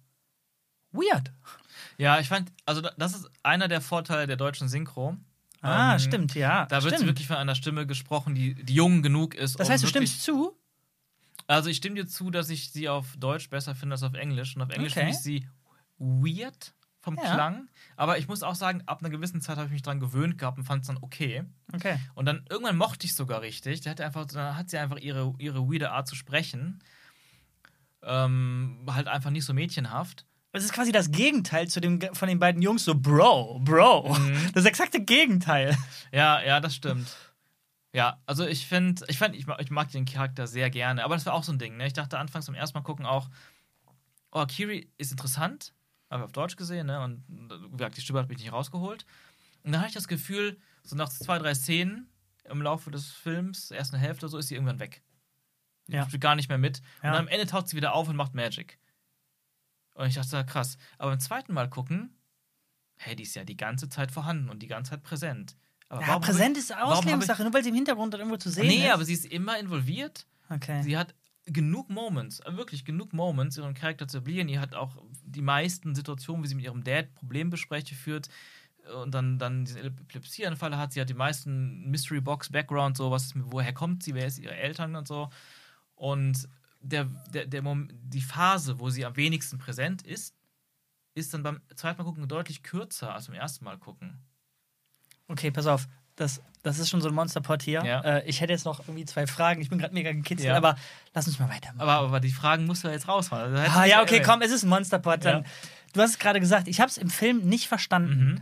weird. 0.93 1.31
Ja, 1.99 2.19
ich 2.21 2.29
fand, 2.29 2.51
also 2.65 2.81
da- 2.81 2.95
das 2.97 3.15
ist 3.15 3.29
einer 3.43 3.69
der 3.69 3.83
Vorteile 3.83 4.27
der 4.27 4.37
deutschen 4.37 4.69
Synchro. 4.71 5.17
Ah, 5.61 5.93
Ähm, 5.95 5.99
stimmt, 5.99 6.35
ja. 6.35 6.65
Da 6.67 6.83
wird 6.85 7.05
wirklich 7.05 7.27
von 7.27 7.37
einer 7.37 7.55
Stimme 7.55 7.87
gesprochen, 7.87 8.35
die, 8.35 8.55
die 8.55 8.75
jung 8.75 9.03
genug 9.03 9.35
ist. 9.35 9.59
Das 9.61 9.69
um 9.69 9.73
heißt, 9.75 9.85
du 9.85 9.89
wirklich, 9.89 10.09
stimmst 10.11 10.23
zu? 10.25 10.57
Also 11.47 11.69
ich 11.71 11.77
stimme 11.77 11.97
dir 11.97 12.07
zu, 12.07 12.31
dass 12.31 12.49
ich 12.51 12.71
sie 12.73 12.89
auf 12.89 13.17
Deutsch 13.19 13.51
besser 13.51 13.75
finde 13.75 13.95
als 13.95 14.03
auf 14.03 14.15
Englisch. 14.15 14.57
Und 14.57 14.63
auf 14.63 14.71
Englisch 14.71 14.93
Okay. 14.93 15.01
finde 15.01 15.13
ich 15.17 15.23
sie 15.23 15.49
weird 15.99 16.75
vom 17.01 17.17
Ja. 17.17 17.35
Klang. 17.35 17.69
Aber 17.97 18.17
ich 18.19 18.29
muss 18.29 18.43
auch 18.43 18.55
sagen, 18.55 18.83
ab 18.87 19.01
einer 19.01 19.11
gewissen 19.11 19.43
Zeit 19.43 19.57
habe 19.59 19.67
ich 19.67 19.73
mich 19.73 19.83
dran 19.83 20.01
gewöhnt 20.01 20.39
gehabt 20.39 20.57
und 20.57 20.65
fand 20.65 20.81
es 20.83 20.87
dann 20.87 20.97
okay. 21.03 21.45
Okay. 21.75 21.99
Und 22.15 22.25
dann 22.27 22.47
irgendwann 22.49 22.77
mochte 22.79 23.05
ich 23.05 23.11
es 23.11 23.17
sogar 23.17 23.43
richtig. 23.43 23.83
Da 23.83 23.91
hat, 23.91 24.01
einfach, 24.01 24.25
dann 24.27 24.57
hat 24.57 24.71
sie 24.71 24.79
einfach 24.79 24.97
ihre, 24.99 25.35
ihre 25.39 25.61
weirde 25.71 25.91
Art 25.91 26.09
zu 26.09 26.15
sprechen. 26.15 26.83
Ähm, 28.03 28.81
halt 28.89 29.07
einfach 29.09 29.31
nicht 29.31 29.45
so 29.45 29.53
mädchenhaft. 29.55 30.27
Es 30.53 30.63
ist 30.65 30.73
quasi 30.73 30.93
das 30.93 31.11
Gegenteil 31.11 31.69
zu 31.69 31.81
dem 31.81 32.01
von 32.13 32.29
den 32.29 32.39
beiden 32.39 32.63
Jungs, 32.63 32.85
so 32.85 32.95
Bro, 32.95 33.61
Bro. 33.65 34.15
Mhm. 34.15 34.51
Das 34.55 34.65
exakte 34.67 35.03
Gegenteil. 35.03 35.77
Ja, 36.13 36.41
ja, 36.43 36.61
das 36.61 36.75
stimmt. 36.77 37.09
Ja, 37.95 38.21
also 38.27 38.45
ich 38.45 38.67
finde, 38.67 39.05
ich, 39.07 39.19
find, 39.19 39.37
ich, 39.37 39.47
mag, 39.47 39.61
ich 39.61 39.71
mag 39.71 39.89
den 39.93 40.05
Charakter 40.05 40.49
sehr 40.49 40.69
gerne. 40.69 41.05
Aber 41.05 41.15
das 41.15 41.27
war 41.27 41.33
auch 41.33 41.45
so 41.45 41.53
ein 41.53 41.61
Ding. 41.61 41.77
Ne? 41.77 41.87
Ich 41.87 41.93
dachte 41.93 42.19
anfangs 42.19 42.47
beim 42.47 42.57
ersten 42.57 42.77
Mal 42.77 42.83
gucken 42.83 43.07
auch, 43.07 43.31
oh, 44.33 44.45
Kiri 44.47 44.91
ist 44.99 45.13
interessant. 45.13 45.73
Habe 46.11 46.23
ich 46.23 46.25
auf 46.25 46.33
Deutsch 46.33 46.57
gesehen, 46.57 46.89
ne? 46.89 47.01
Und 47.03 47.25
wie 47.29 47.77
gesagt, 47.77 47.97
die 47.97 48.01
Stimme 48.01 48.19
hat 48.19 48.29
mich 48.29 48.39
nicht 48.39 48.53
rausgeholt. 48.53 49.07
Und 49.63 49.73
dann 49.73 49.81
hatte 49.81 49.89
ich 49.91 49.95
das 49.95 50.09
Gefühl, 50.09 50.59
so 50.83 50.97
nach 50.97 51.09
zwei, 51.09 51.39
drei 51.39 51.55
Szenen 51.55 52.11
im 52.45 52.61
Laufe 52.63 52.91
des 52.91 53.11
Films, 53.13 53.71
ersten 53.71 53.97
Hälfte, 53.97 54.29
so 54.29 54.39
ist 54.39 54.49
sie 54.49 54.55
irgendwann 54.55 54.81
weg. 54.81 55.03
Die 55.87 55.93
Ja. 55.95 56.05
spielt 56.05 56.21
gar 56.21 56.35
nicht 56.35 56.49
mehr 56.49 56.59
mit. 56.59 56.83
Ja. 57.03 57.13
Und 57.13 57.17
am 57.19 57.29
Ende 57.29 57.47
taucht 57.47 57.69
sie 57.69 57.77
wieder 57.77 57.95
auf 57.95 58.09
und 58.09 58.17
macht 58.17 58.35
Magic. 58.35 58.79
Und 59.95 60.09
ich 60.09 60.15
dachte, 60.15 60.45
krass. 60.45 60.79
Aber 60.99 61.13
beim 61.13 61.21
zweiten 61.21 61.55
Mal 61.55 61.71
gucken, 61.71 62.19
hey, 62.97 63.15
die 63.15 63.23
ist 63.23 63.37
ja 63.37 63.45
die 63.45 63.57
ganze 63.57 63.89
Zeit 63.89 64.11
vorhanden 64.11 64.51
und 64.51 64.63
die 64.63 64.67
ganze 64.67 64.91
Zeit 64.91 65.05
präsent. 65.05 65.57
Aber 65.95 66.07
Ja, 66.07 66.19
präsent 66.19 66.57
ist 66.57 66.75
Auslegungssache, 66.77 67.43
nur 67.43 67.53
weil 67.53 67.63
sie 67.63 67.71
im 67.71 67.75
Hintergrund 67.75 68.13
dann 68.15 68.21
irgendwo 68.21 68.37
zu 68.39 68.51
sehen 68.51 68.67
Nee, 68.67 68.87
ist. 68.87 68.93
aber 68.93 69.05
sie 69.05 69.13
ist 69.15 69.27
immer 69.27 69.59
involviert. 69.59 70.27
okay. 70.51 70.83
Sie 70.83 70.97
hat 70.97 71.15
genug 71.47 71.91
Moments, 71.91 72.41
äh, 72.41 72.57
wirklich 72.57 72.85
genug 72.85 73.13
Moments, 73.13 73.57
ihren 73.59 73.75
Charakter 73.75 74.09
zu 74.09 74.19
etablieren. 74.19 74.49
Die 74.49 74.59
hat 74.59 74.75
auch 74.75 74.97
die 75.25 75.43
meisten 75.43 75.95
Situationen, 75.95 76.43
wie 76.43 76.49
sie 76.49 76.55
mit 76.55 76.65
ihrem 76.65 76.83
Dad 76.85 77.13
Problembespräche 77.15 77.95
führt 77.95 78.29
und 79.03 79.13
dann, 79.15 79.39
dann 79.39 79.65
diesen 79.65 79.85
Epilepsieanfall 79.85 80.77
hat. 80.77 80.93
Sie 80.93 81.01
hat 81.01 81.09
die 81.09 81.15
meisten 81.15 81.91
Mystery 81.91 82.21
Box 82.21 82.51
Background, 82.51 82.97
so 82.97 83.11
was 83.11 83.33
woher 83.37 83.73
kommt 83.73 84.03
sie, 84.03 84.15
wer 84.15 84.27
ist 84.27 84.39
ihre 84.39 84.55
Eltern 84.57 84.97
und 84.97 85.07
so. 85.09 85.31
Und 85.95 86.49
der, 86.81 87.05
der, 87.33 87.47
der 87.47 87.63
die 87.63 88.21
Phase, 88.21 88.79
wo 88.81 88.91
sie 88.91 89.05
am 89.07 89.17
wenigsten 89.17 89.59
präsent 89.59 90.03
ist, 90.03 90.35
ist 91.15 91.33
dann 91.33 91.43
beim 91.43 91.61
zweiten 91.77 91.99
Mal 91.99 92.05
gucken 92.05 92.27
deutlich 92.29 92.63
kürzer 92.63 93.15
als 93.15 93.27
beim 93.29 93.37
ersten 93.37 93.65
Mal 93.65 93.79
gucken. 93.79 94.19
Okay, 95.29 95.51
pass 95.51 95.67
auf. 95.67 95.87
Das, 96.17 96.41
das 96.63 96.79
ist 96.79 96.91
schon 96.91 97.01
so 97.01 97.09
ein 97.09 97.15
Monsterpot 97.15 97.63
hier. 97.63 97.85
Ja. 97.85 98.01
Äh, 98.01 98.29
ich 98.29 98.41
hätte 98.41 98.53
jetzt 98.53 98.65
noch 98.65 98.81
irgendwie 98.81 99.05
zwei 99.05 99.27
Fragen. 99.27 99.61
Ich 99.61 99.69
bin 99.71 99.79
gerade 99.79 99.93
mega 99.95 100.13
gekitzelt, 100.13 100.49
Ja. 100.51 100.57
aber 100.57 100.77
lass 101.13 101.27
uns 101.27 101.39
mal 101.39 101.49
weitermachen. 101.49 101.81
Aber, 101.81 102.07
aber 102.07 102.21
die 102.21 102.31
Fragen 102.31 102.67
musst 102.67 102.85
du 102.85 102.89
ja 102.89 102.95
jetzt 102.95 103.09
raushauen. 103.09 103.55
Also, 103.57 103.79
ah, 103.79 103.85
ja, 103.85 104.03
okay, 104.03 104.23
komm, 104.25 104.43
es 104.43 104.53
ist 104.53 104.63
ein 104.63 104.69
Monsterpot. 104.69 105.25
Dann. 105.25 105.43
Ja. 105.43 105.51
Du 105.93 106.01
hast 106.01 106.11
es 106.11 106.19
gerade 106.19 106.39
gesagt, 106.41 106.69
ich 106.69 106.81
habe 106.81 106.89
es 106.91 106.99
im 106.99 107.11
Film 107.11 107.41
nicht 107.49 107.67
verstanden. 107.69 108.25
Mhm. 108.25 108.41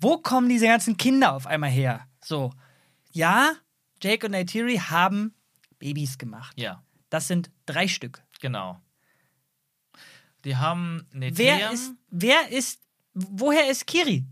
Wo 0.00 0.18
kommen 0.18 0.48
diese 0.48 0.66
ganzen 0.66 0.96
Kinder 0.96 1.32
auf 1.34 1.46
einmal 1.46 1.70
her? 1.70 2.06
So, 2.22 2.52
ja, 3.12 3.52
Jake 4.02 4.26
und 4.26 4.32
Neytiri 4.32 4.76
haben 4.76 5.34
Babys 5.78 6.18
gemacht. 6.18 6.52
Ja, 6.60 6.82
Das 7.10 7.26
sind 7.26 7.50
drei 7.66 7.88
Stück. 7.88 8.22
genau. 8.40 8.80
Die 10.44 10.56
haben 10.56 11.06
eine 11.12 11.36
Wer 11.36 11.72
ist, 11.72 11.92
wer 12.10 12.48
ist, 12.50 12.80
woher 13.14 13.68
ist 13.70 13.86
Kiri? 13.86 14.24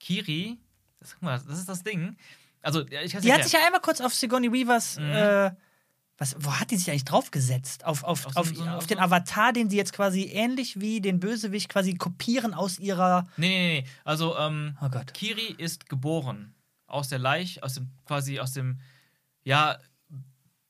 Kiri, 0.00 0.58
das, 1.06 1.14
guck 1.14 1.22
mal, 1.22 1.38
das 1.38 1.58
ist 1.58 1.68
das 1.68 1.82
Ding. 1.82 2.16
Also, 2.62 2.86
ich 2.86 3.12
Die 3.16 3.32
hat 3.32 3.44
sich 3.44 3.52
ja 3.52 3.60
einmal 3.64 3.80
kurz 3.80 4.00
auf 4.00 4.12
Sigourney 4.14 4.52
Weavers, 4.52 4.98
Mhm. 4.98 5.10
äh, 5.12 5.50
was, 6.18 6.34
wo 6.40 6.50
hat 6.54 6.70
die 6.70 6.76
sich 6.76 6.90
eigentlich 6.90 7.04
draufgesetzt? 7.04 7.84
Auf, 7.84 8.02
auf, 8.02 8.26
Auf 8.26 8.36
auf, 8.36 8.48
so- 8.48 8.64
auf 8.64 8.82
so- 8.82 8.88
den 8.88 8.98
Avatar, 8.98 9.52
den 9.52 9.68
sie 9.70 9.76
jetzt 9.76 9.92
quasi 9.92 10.24
ähnlich 10.24 10.80
wie 10.80 11.00
den 11.00 11.20
Bösewicht 11.20 11.68
quasi 11.68 11.94
kopieren 11.94 12.54
aus 12.54 12.78
ihrer. 12.78 13.26
Nee, 13.36 13.48
nee, 13.48 13.80
nee. 13.82 13.88
Also, 14.04 14.36
ähm, 14.38 14.76
Oh. 14.80 14.88
Kiri 15.12 15.54
ist 15.58 15.88
geboren 15.88 16.54
aus 16.86 17.08
der 17.08 17.18
Leich, 17.18 17.62
aus 17.62 17.74
dem, 17.74 17.90
quasi 18.06 18.40
aus 18.40 18.52
dem, 18.52 18.80
ja, 19.44 19.78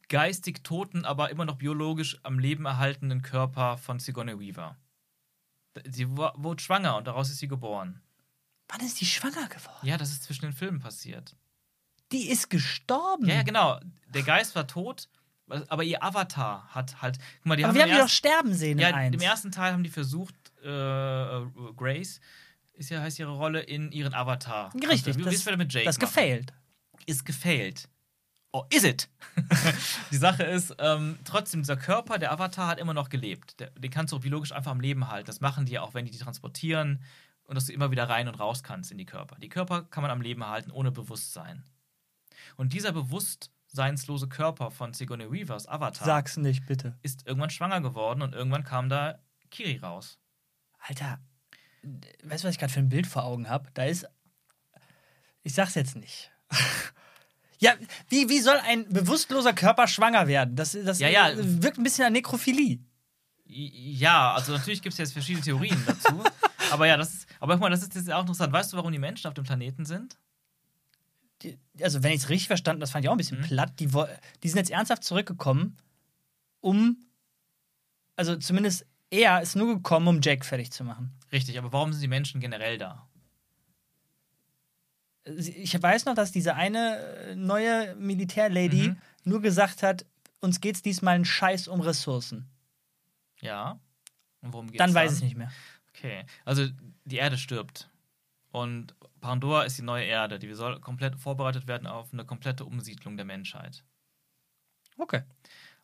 geistig 0.09 0.63
toten, 0.65 1.05
aber 1.05 1.31
immer 1.31 1.45
noch 1.45 1.57
biologisch 1.57 2.19
am 2.25 2.39
Leben 2.39 2.65
erhaltenen 2.67 3.23
Körper 3.23 3.79
von 3.79 3.99
Sigourney 3.99 4.39
Weaver. 4.39 4.77
Sie 5.91 6.09
wurde 6.17 6.63
schwanger 6.63 6.97
und 6.97 7.07
daraus 7.07 7.29
ist 7.31 7.39
sie 7.39 7.49
geboren. 7.49 8.01
Wann 8.69 8.81
ist 8.81 9.01
die 9.01 9.07
schwanger 9.07 9.49
geworden? 9.49 9.87
Ja, 9.87 9.97
das 9.97 10.11
ist 10.11 10.25
zwischen 10.25 10.43
den 10.47 10.53
Filmen 10.53 10.81
passiert. 10.81 11.37
Die 12.13 12.29
ist 12.29 12.51
gestorben. 12.51 13.27
Ja, 13.29 13.37
ja, 13.37 13.43
genau. 13.43 13.81
Der 14.09 14.23
Geist 14.23 14.55
war 14.55 14.67
tot, 14.67 15.09
aber 15.49 15.83
ihr 15.85 16.03
Avatar 16.03 16.69
hat 16.75 17.01
halt. 17.03 17.19
Guck 17.39 17.47
mal, 17.47 17.57
die 17.57 17.65
Aber 17.65 17.71
haben 17.71 17.75
wir 17.77 17.83
haben 17.83 17.91
die 17.93 17.99
doch 17.99 18.09
sterben 18.09 18.55
sehen 18.55 18.79
Ja, 18.79 18.89
im 19.01 19.21
ersten 19.21 19.51
Teil 19.53 19.73
haben 19.73 19.83
die 19.83 19.91
versucht, 19.91 20.35
äh, 20.65 20.69
äh, 20.69 21.47
Grace, 21.77 22.21
ist 22.75 22.91
ja 22.91 23.01
heißt 23.01 23.19
ihre 23.19 23.33
Rolle, 23.33 23.61
in 23.61 23.91
ihren 23.93 24.15
Avatar. 24.15 24.73
Richtig, 24.75 24.89
Also, 24.89 25.19
wie 25.21 25.25
das, 25.25 25.45
du 25.45 25.57
mit 25.57 25.73
Jake 25.73 25.87
das 25.87 25.97
machen? 25.97 26.09
gefailt. 26.09 26.53
Ist 27.07 27.25
gefailt. 27.25 27.89
Oh, 28.53 28.65
is 28.71 28.85
it? 28.85 29.09
die 30.11 30.17
Sache 30.17 30.45
ist, 30.45 30.75
ähm, 30.79 31.19
trotzdem, 31.25 31.61
dieser 31.61 31.77
Körper, 31.77 32.19
der 32.19 32.33
Avatar, 32.33 32.69
hat 32.69 32.79
immer 32.79 32.95
noch 32.95 33.11
gelebt. 33.11 33.61
Der, 33.61 33.71
den 33.71 33.91
kannst 33.91 34.13
du 34.13 34.17
auch 34.17 34.21
biologisch 34.21 34.53
einfach 34.53 34.71
am 34.71 34.81
Leben 34.81 35.09
halten. 35.09 35.27
Das 35.27 35.41
machen 35.41 35.67
die 35.67 35.73
ja 35.73 35.83
auch, 35.83 35.95
wenn 35.95 36.05
die 36.07 36.11
die 36.11 36.19
transportieren 36.19 37.03
und 37.47 37.55
dass 37.55 37.67
du 37.67 37.73
immer 37.73 37.91
wieder 37.91 38.09
rein 38.09 38.29
und 38.29 38.35
raus 38.35 38.63
kannst 38.63 38.91
in 38.91 38.99
die 38.99 39.07
Körper. 39.07 39.37
Die 39.39 39.49
Körper 39.49 39.83
kann 39.83 40.03
man 40.03 40.11
am 40.11 40.21
Leben 40.21 40.47
halten 40.47 40.71
ohne 40.71 40.91
Bewusstsein. 40.91 41.65
Und 42.57 42.73
dieser 42.73 42.93
bewusstseinslose 42.93 44.29
Körper 44.29 44.71
von 44.71 44.93
Sigourney 44.93 45.31
Weavers 45.31 45.67
Avatar 45.69 46.05
Sag's 46.07 46.37
nicht, 46.37 46.67
bitte. 46.67 46.97
ist 47.03 47.27
irgendwann 47.27 47.51
schwanger 47.51 47.81
geworden 47.81 48.23
und 48.23 48.35
irgendwann 48.35 48.65
kam 48.65 48.89
da 48.89 49.19
Kiri 49.51 49.77
raus. 49.79 50.19
Alter, 50.79 51.19
weißt 52.25 52.45
du, 52.45 52.49
was 52.49 52.55
ich 52.55 52.59
gerade 52.59 52.73
für 52.73 52.81
ein 52.81 52.89
Bild 52.89 53.07
vor 53.07 53.25
Augen 53.25 53.49
habe? 53.49 53.71
Da 53.75 53.85
ist. 53.85 54.07
Ich 55.43 55.55
sag's 55.55 55.75
jetzt 55.75 55.97
nicht. 55.97 56.31
ja, 57.59 57.75
wie, 58.09 58.29
wie 58.29 58.41
soll 58.41 58.57
ein 58.67 58.89
bewusstloser 58.89 59.53
Körper 59.53 59.87
schwanger 59.87 60.27
werden? 60.27 60.57
Das, 60.57 60.73
das 60.73 60.99
Ja, 60.99 61.09
ja. 61.09 61.31
wirkt 61.35 61.79
ein 61.79 61.85
bisschen 61.85 62.05
an 62.05 62.13
Nekrophilie. 62.13 62.81
Ja, 63.45 64.35
also 64.35 64.53
natürlich 64.53 64.83
gibt 64.83 64.93
es 64.95 64.99
jetzt 64.99 65.13
verschiedene 65.13 65.45
Theorien 65.45 65.81
dazu. 65.87 66.23
aber 66.71 66.87
ja, 66.87 66.97
das 66.97 67.13
ist, 67.15 67.27
aber 67.41 67.55
guck 67.55 67.63
mal, 67.63 67.71
das 67.71 67.83
ist 67.83 67.95
jetzt 67.95 68.11
auch 68.13 68.21
interessant. 68.21 68.53
Weißt 68.53 68.73
du, 68.73 68.77
warum 68.77 68.93
die 68.93 68.99
Menschen 68.99 69.27
auf 69.29 69.35
dem 69.35 69.45
Planeten 69.45 69.85
sind? 69.85 70.19
Die, 71.43 71.59
also, 71.83 72.03
wenn 72.03 72.13
ich 72.13 72.23
es 72.23 72.29
richtig 72.31 72.47
verstanden 72.47 72.81
das 72.81 72.91
fand 72.91 73.05
ich 73.05 73.09
auch 73.09 73.15
ein 73.15 73.19
bisschen 73.19 73.41
Mhm. 73.41 73.45
platt. 73.45 73.79
Die, 73.81 73.87
die 74.43 74.49
sind 74.49 74.59
jetzt 74.59 74.71
ernsthaft 74.71 75.05
zurückgekommen, 75.05 75.77
um. 76.61 76.97
Also, 78.17 78.37
zumindest 78.37 78.87
er 79.11 79.43
ist 79.43 79.55
nur 79.57 79.75
gekommen, 79.75 80.09
um 80.09 80.21
Jack 80.23 80.45
fertig 80.45 80.73
zu 80.73 80.83
machen. 80.85 81.13
Richtig, 81.31 81.59
aber 81.59 81.73
warum 81.73 81.93
sind 81.93 82.01
die 82.03 82.09
Menschen 82.09 82.41
generell 82.41 82.79
da? 82.79 83.07
ich 85.25 85.81
weiß 85.83 86.05
noch, 86.05 86.15
dass 86.15 86.31
diese 86.31 86.55
eine 86.55 86.99
äh, 86.99 87.35
neue 87.35 87.97
Militärlady 87.97 88.91
Mhm. 88.91 88.97
nur 89.25 89.43
gesagt 89.43 89.83
hat, 89.83 90.07
uns 90.41 90.61
geht's 90.61 90.83
diesmal 90.83 91.17
einen 91.17 91.25
Scheiß 91.25 91.67
um 91.67 91.81
Ressourcen. 91.81 92.49
Ja. 93.41 93.81
Und 94.41 94.53
worum 94.53 94.67
geht's 94.71 94.79
Dann 94.79 94.95
weiß 94.95 95.11
dann? 95.11 95.17
ich 95.19 95.25
nicht 95.25 95.37
mehr. 95.37 95.51
Okay. 95.97 96.25
Also 96.45 96.69
die 97.05 97.17
Erde 97.17 97.39
stirbt. 97.39 97.89
Und 98.51 98.95
Pandora 99.21 99.65
ist 99.65 99.79
die 99.79 99.83
neue 99.83 100.05
Erde. 100.05 100.39
Die 100.39 100.53
soll 100.55 100.81
komplett 100.81 101.17
vorbereitet 101.17 101.67
werden 101.67 101.87
auf 101.87 102.13
eine 102.13 102.25
komplette 102.25 102.65
Umsiedlung 102.65 103.17
der 103.17 103.27
Menschheit. 103.27 103.85
Okay. 104.99 105.23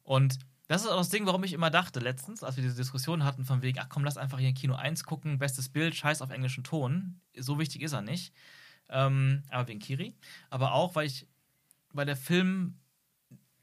Und 0.02 0.39
das 0.68 0.82
ist 0.82 0.89
auch 0.89 0.97
das 0.97 1.10
Ding, 1.10 1.26
warum 1.26 1.44
ich 1.44 1.52
immer 1.52 1.70
dachte, 1.70 2.01
letztens, 2.01 2.43
als 2.43 2.56
wir 2.56 2.62
diese 2.62 2.76
Diskussion 2.76 3.24
hatten, 3.24 3.44
von 3.44 3.62
wegen, 3.62 3.78
ach 3.78 3.89
komm, 3.89 4.05
lass 4.05 4.16
einfach 4.16 4.39
hier 4.39 4.48
in 4.48 4.55
Kino 4.55 4.74
1 4.74 5.05
gucken, 5.05 5.39
bestes 5.39 5.68
Bild, 5.68 5.94
scheiß 5.94 6.22
auf 6.22 6.30
englischen 6.30 6.64
Ton. 6.64 7.20
So 7.36 7.59
wichtig 7.59 7.82
ist 7.82 7.93
er 7.93 8.02
nicht. 8.02 8.32
Ähm, 8.89 9.43
aber 9.51 9.68
wegen 9.68 9.80
Kiri. 9.80 10.14
Aber 10.51 10.72
auch, 10.72 10.94
weil 10.94 11.06
ich, 11.06 11.26
weil 11.93 12.06
der 12.06 12.16
Film, 12.16 12.78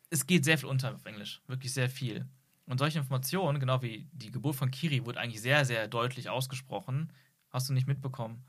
es 0.10 0.28
geht 0.28 0.46
sehr 0.46 0.58
viel 0.58 0.70
unter 0.70 0.94
auf 0.94 1.06
Englisch. 1.06 1.42
Wirklich 1.48 1.74
sehr 1.74 1.90
viel. 1.90 2.28
Und 2.70 2.78
solche 2.78 3.00
Informationen, 3.00 3.60
genau 3.60 3.82
wie 3.82 4.08
die 4.14 4.30
Geburt 4.30 4.56
von 4.56 4.70
Kiri, 4.70 5.04
wurde 5.04 5.20
eigentlich 5.20 5.42
sehr, 5.42 5.66
sehr 5.66 5.88
deutlich 5.88 6.30
ausgesprochen. 6.30 7.12
Hast 7.50 7.68
du 7.68 7.74
nicht 7.74 7.88
mitbekommen? 7.88 8.46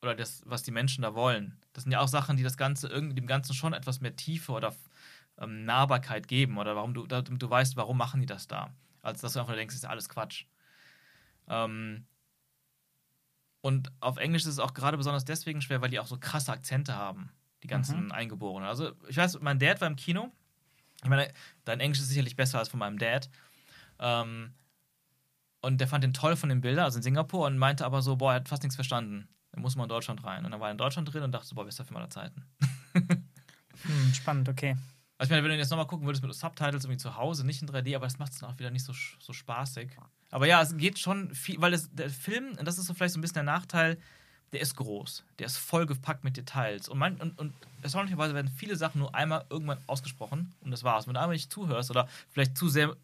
Oder 0.00 0.14
das, 0.14 0.42
was 0.46 0.62
die 0.62 0.70
Menschen 0.70 1.02
da 1.02 1.12
wollen. 1.16 1.58
Das 1.72 1.82
sind 1.82 1.90
ja 1.90 1.98
auch 1.98 2.06
Sachen, 2.06 2.36
die 2.36 2.44
das 2.44 2.56
Ganze 2.56 2.86
irgendwie 2.86 3.16
dem 3.16 3.26
Ganzen 3.26 3.54
schon 3.54 3.72
etwas 3.72 4.00
mehr 4.00 4.14
Tiefe 4.14 4.52
oder 4.52 4.72
ähm, 5.38 5.64
Nahbarkeit 5.64 6.28
geben. 6.28 6.56
Oder 6.56 6.76
warum 6.76 6.94
du, 6.94 7.04
damit 7.08 7.42
du 7.42 7.50
weißt, 7.50 7.76
warum 7.76 7.98
machen 7.98 8.20
die 8.20 8.26
das 8.26 8.46
da. 8.46 8.72
Als 9.02 9.22
dass 9.22 9.32
du 9.32 9.40
einfach 9.40 9.54
denkst, 9.54 9.74
das 9.74 9.82
ist 9.82 9.88
alles 9.90 10.08
Quatsch. 10.08 10.44
Ähm, 11.48 12.06
und 13.60 13.90
auf 13.98 14.18
Englisch 14.18 14.42
ist 14.42 14.52
es 14.52 14.58
auch 14.60 14.72
gerade 14.72 14.96
besonders 14.96 15.24
deswegen 15.24 15.60
schwer, 15.62 15.82
weil 15.82 15.90
die 15.90 15.98
auch 15.98 16.06
so 16.06 16.16
krasse 16.16 16.52
Akzente 16.52 16.94
haben. 16.94 17.30
Die 17.64 17.66
ganzen 17.66 18.04
Mhm. 18.04 18.12
Eingeborenen. 18.12 18.68
Also, 18.68 18.92
ich 19.08 19.16
weiß, 19.16 19.40
mein 19.40 19.58
Dad 19.58 19.80
war 19.80 19.88
im 19.88 19.96
Kino. 19.96 20.30
Ich 21.02 21.08
meine, 21.08 21.32
dein 21.64 21.80
Englisch 21.80 21.98
ist 22.00 22.08
sicherlich 22.08 22.36
besser 22.36 22.60
als 22.60 22.68
von 22.68 22.78
meinem 22.78 22.98
Dad. 22.98 23.28
Ähm, 23.98 24.54
und 25.60 25.80
der 25.80 25.88
fand 25.88 26.04
den 26.04 26.14
toll 26.14 26.36
von 26.36 26.48
den 26.48 26.60
Bildern, 26.60 26.84
also 26.84 26.98
in 26.98 27.02
Singapur, 27.02 27.46
und 27.46 27.58
meinte 27.58 27.84
aber 27.84 28.02
so, 28.02 28.16
boah, 28.16 28.32
er 28.32 28.36
hat 28.36 28.48
fast 28.48 28.62
nichts 28.62 28.76
verstanden. 28.76 29.28
Da 29.52 29.60
muss 29.60 29.76
man 29.76 29.84
in 29.84 29.88
Deutschland 29.88 30.22
rein. 30.24 30.44
Und 30.44 30.52
dann 30.52 30.60
war 30.60 30.68
er 30.68 30.72
in 30.72 30.78
Deutschland 30.78 31.12
drin 31.12 31.22
und 31.22 31.32
dachte 31.32 31.46
so, 31.46 31.54
boah, 31.54 31.64
bester 31.64 31.84
Film 31.84 31.96
aller 31.96 32.10
Zeiten. 32.10 32.44
Hm, 33.82 34.12
spannend, 34.12 34.48
okay. 34.48 34.76
Also 35.18 35.28
ich 35.28 35.30
meine, 35.30 35.42
wenn 35.42 35.50
du 35.50 35.56
jetzt 35.56 35.70
nochmal 35.70 35.86
gucken 35.86 36.06
würdest 36.06 36.24
mit 36.24 36.32
Subtitles 36.34 36.84
irgendwie 36.84 36.98
zu 36.98 37.16
Hause, 37.16 37.44
nicht 37.44 37.60
in 37.62 37.68
3D, 37.68 37.94
aber 37.96 38.06
das 38.06 38.18
macht 38.18 38.32
es 38.32 38.38
dann 38.38 38.50
auch 38.50 38.58
wieder 38.58 38.70
nicht 38.70 38.84
so, 38.84 38.92
so 39.20 39.32
spaßig. 39.32 39.90
Aber 40.30 40.46
ja, 40.46 40.62
es 40.62 40.76
geht 40.76 40.98
schon 40.98 41.34
viel, 41.34 41.60
weil 41.60 41.72
es, 41.74 41.92
der 41.94 42.10
Film, 42.10 42.56
und 42.58 42.66
das 42.66 42.78
ist 42.78 42.86
so 42.86 42.94
vielleicht 42.94 43.14
so 43.14 43.18
ein 43.18 43.22
bisschen 43.22 43.34
der 43.34 43.42
Nachteil, 43.44 43.98
der 44.52 44.60
ist 44.60 44.76
groß. 44.76 45.24
Der 45.38 45.46
ist 45.46 45.58
vollgepackt 45.58 46.24
mit 46.24 46.36
Details. 46.36 46.88
Und, 46.88 46.98
man, 46.98 47.16
und, 47.16 47.38
und 47.38 47.52
erstaunlicherweise 47.82 48.34
werden 48.34 48.48
viele 48.48 48.76
Sachen 48.76 49.00
nur 49.00 49.14
einmal 49.14 49.44
irgendwann 49.50 49.78
ausgesprochen 49.86 50.54
und 50.60 50.70
das 50.70 50.84
war's. 50.84 51.06
Wenn 51.06 51.14
du 51.14 51.20
einmal 51.20 51.34
nicht 51.34 51.52
zuhörst 51.52 51.90
oder 51.90 52.08
vielleicht 52.30 52.56
zu 52.56 52.68
sehr 52.68 52.96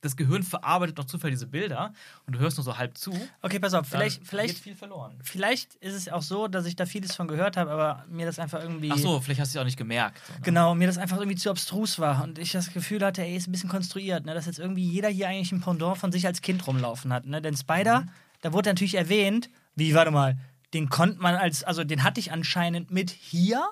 das 0.00 0.16
Gehirn 0.16 0.42
verarbeitet 0.44 0.96
noch 0.96 1.06
zufällig 1.06 1.34
diese 1.36 1.46
Bilder 1.48 1.92
und 2.26 2.34
du 2.34 2.38
hörst 2.38 2.56
nur 2.56 2.64
so 2.64 2.78
halb 2.78 2.96
zu, 2.96 3.12
Okay, 3.42 3.58
pass 3.58 3.74
auf, 3.74 3.86
vielleicht, 3.88 4.26
vielleicht, 4.26 4.58
viel 4.58 4.74
verloren. 4.76 5.18
vielleicht 5.22 5.74
ist 5.76 5.94
es 5.94 6.08
auch 6.08 6.22
so, 6.22 6.46
dass 6.46 6.66
ich 6.66 6.76
da 6.76 6.86
vieles 6.86 7.14
von 7.16 7.26
gehört 7.26 7.56
habe, 7.56 7.70
aber 7.70 8.04
mir 8.08 8.24
das 8.26 8.38
einfach 8.38 8.62
irgendwie. 8.62 8.90
Ach 8.92 8.98
so, 8.98 9.20
vielleicht 9.20 9.40
hast 9.40 9.54
du 9.54 9.58
es 9.58 9.60
auch 9.60 9.64
nicht 9.66 9.76
gemerkt. 9.76 10.20
So, 10.26 10.32
ne? 10.34 10.40
Genau, 10.42 10.74
mir 10.74 10.86
das 10.86 10.98
einfach 10.98 11.16
irgendwie 11.18 11.36
zu 11.36 11.50
abstrus 11.50 11.98
war 11.98 12.22
und 12.22 12.38
ich 12.38 12.52
das 12.52 12.72
Gefühl 12.72 13.04
hatte, 13.04 13.22
ey, 13.22 13.36
ist 13.36 13.48
ein 13.48 13.52
bisschen 13.52 13.68
konstruiert, 13.70 14.24
ne, 14.24 14.34
dass 14.34 14.46
jetzt 14.46 14.58
irgendwie 14.60 14.88
jeder 14.88 15.08
hier 15.08 15.28
eigentlich 15.28 15.50
ein 15.52 15.60
Pendant 15.60 15.98
von 15.98 16.12
sich 16.12 16.26
als 16.26 16.42
Kind 16.42 16.66
rumlaufen 16.66 17.12
hat. 17.12 17.26
Ne? 17.26 17.42
Denn 17.42 17.56
Spider, 17.56 18.02
Mhm. 18.02 18.10
da 18.42 18.52
wurde 18.52 18.70
natürlich 18.70 18.94
erwähnt, 18.94 19.50
wie, 19.74 19.94
warte 19.94 20.10
mal, 20.12 20.38
den 20.74 20.88
konnte 20.90 21.20
man 21.20 21.34
als, 21.34 21.64
also 21.64 21.82
den 21.82 22.02
hatte 22.04 22.20
ich 22.20 22.30
anscheinend 22.30 22.90
mit 22.90 23.10
hier 23.10 23.64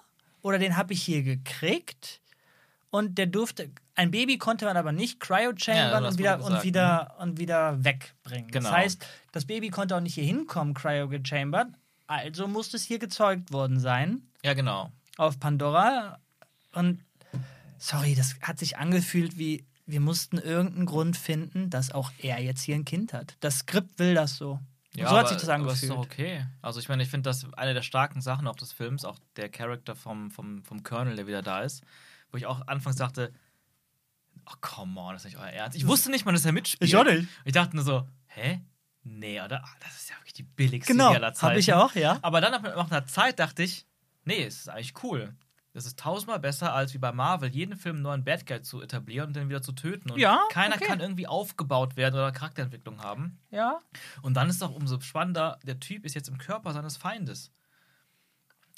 oder 0.42 0.58
den 0.58 0.76
habe 0.76 0.92
ich 0.92 1.02
hier 1.02 1.22
gekriegt 1.22 2.20
und 2.96 3.16
der 3.18 3.26
durfte, 3.26 3.70
ein 3.94 4.10
Baby 4.10 4.38
konnte 4.38 4.64
man 4.64 4.76
aber 4.76 4.92
nicht 4.92 5.14
Ja, 5.22 5.26
cryo-chambern 5.38 6.02
das 6.02 6.14
und, 6.14 6.18
wieder, 6.18 6.32
wurde 6.38 6.44
und, 6.44 6.48
gesagt, 6.50 6.64
wieder, 6.64 7.16
und 7.18 7.38
wieder 7.38 7.84
wegbringen. 7.84 8.50
Genau. 8.50 8.68
Das 8.68 8.76
heißt, 8.78 9.06
das 9.32 9.44
Baby 9.44 9.70
konnte 9.70 9.96
auch 9.96 10.00
nicht 10.00 10.14
hier 10.14 10.24
hinkommen, 10.24 10.74
cryo-gechambert, 10.74 11.68
also 12.06 12.46
musste 12.48 12.76
es 12.76 12.84
hier 12.84 12.98
gezeugt 12.98 13.52
worden 13.52 13.80
sein 13.80 14.22
Ja, 14.44 14.54
genau. 14.54 14.92
auf 15.16 15.38
Pandora. 15.40 16.18
Und 16.72 17.02
sorry, 17.78 18.14
das 18.14 18.36
hat 18.42 18.58
sich 18.58 18.76
angefühlt 18.78 19.38
wie, 19.38 19.64
wir 19.86 20.00
mussten 20.00 20.38
irgendeinen 20.38 20.86
Grund 20.86 21.16
finden, 21.16 21.70
dass 21.70 21.90
auch 21.92 22.10
er 22.18 22.40
jetzt 22.42 22.62
hier 22.62 22.74
ein 22.74 22.84
Kind 22.84 23.12
hat. 23.12 23.36
Das 23.40 23.58
Skript 23.58 23.98
will 23.98 24.14
das 24.14 24.36
so. 24.36 24.60
Ja, 24.94 25.08
so 25.10 25.16
hat 25.16 25.20
aber- 25.26 25.28
sich 25.28 25.38
das 25.38 25.48
Aber 25.48 25.58
ist 25.64 25.68
angefühlt. 25.84 25.92
doch 25.92 25.98
okay. 25.98 26.46
Also 26.62 26.80
ich 26.80 26.88
meine, 26.88 27.02
ich 27.02 27.10
finde 27.10 27.28
das 27.28 27.46
eine 27.54 27.74
der 27.74 27.82
starken 27.82 28.20
Sachen 28.22 28.46
auch 28.46 28.56
des 28.56 28.72
Films, 28.72 29.04
auch 29.04 29.18
der 29.36 29.48
Charakter 29.50 29.94
vom, 29.94 30.30
vom, 30.30 30.62
vom 30.64 30.82
Colonel, 30.82 31.16
der 31.16 31.26
wieder 31.26 31.42
da 31.42 31.60
ist, 31.62 31.82
wo 32.30 32.36
ich 32.38 32.46
auch 32.46 32.66
anfangs 32.66 32.96
dachte, 32.96 33.32
oh 34.46 34.54
come 34.60 35.00
on, 35.00 35.12
das 35.14 35.24
ist 35.24 35.32
nicht 35.32 35.38
euer 35.42 35.48
Ernst. 35.50 35.76
Ich 35.76 35.86
wusste 35.86 36.10
nicht 36.10 36.24
mal, 36.24 36.32
dass 36.32 36.44
er 36.44 36.52
mitspielt. 36.52 36.88
Ich 36.88 36.96
auch 36.96 37.04
nicht. 37.04 37.28
Ich 37.44 37.52
dachte 37.52 37.76
nur 37.76 37.84
so, 37.84 38.06
hä? 38.28 38.60
Nee, 39.02 39.40
oder? 39.40 39.62
Ah, 39.64 39.68
das 39.80 39.96
ist 39.96 40.10
ja 40.10 40.16
wirklich 40.16 40.32
die 40.34 40.42
billigste 40.42 40.92
Genau, 40.92 41.12
aller 41.12 41.32
Zeiten. 41.32 41.50
habe 41.50 41.60
ich 41.60 41.72
auch, 41.72 41.94
ja. 41.94 42.18
Aber 42.22 42.40
dann 42.40 42.50
nach, 42.60 42.90
einer 42.90 43.06
Zeit 43.06 43.38
dachte 43.38 43.62
ich, 43.62 43.86
nee, 44.24 44.42
es 44.44 44.60
ist 44.60 44.68
eigentlich 44.68 44.94
cool. 45.04 45.34
Das 45.72 45.84
ist 45.84 45.98
tausendmal 45.98 46.40
besser, 46.40 46.72
als 46.72 46.94
wie 46.94 46.98
bei 46.98 47.12
Marvel, 47.12 47.50
jeden 47.50 47.76
Film 47.76 47.96
einen 47.96 48.02
neuen 48.02 48.24
Bad 48.24 48.46
Guy 48.46 48.62
zu 48.62 48.80
etablieren 48.80 49.28
und 49.28 49.36
den 49.36 49.48
wieder 49.50 49.60
zu 49.60 49.72
töten. 49.72 50.10
Und 50.10 50.18
Ja, 50.18 50.40
keiner 50.50 50.76
okay. 50.76 50.86
kann 50.86 51.00
irgendwie 51.00 51.26
aufgebaut 51.26 51.96
werden 51.96 52.14
oder 52.14 52.32
Charakterentwicklung 52.32 53.02
haben. 53.02 53.38
Ja. 53.50 53.80
Und 54.22 54.34
dann 54.34 54.48
ist 54.48 54.62
doch 54.62 54.74
umso 54.74 54.98
spannender, 55.00 55.58
der 55.64 55.78
Typ 55.78 56.04
ist 56.06 56.14
jetzt 56.14 56.28
im 56.28 56.38
Körper 56.38 56.72
seines 56.72 56.96
Feindes. 56.96 57.52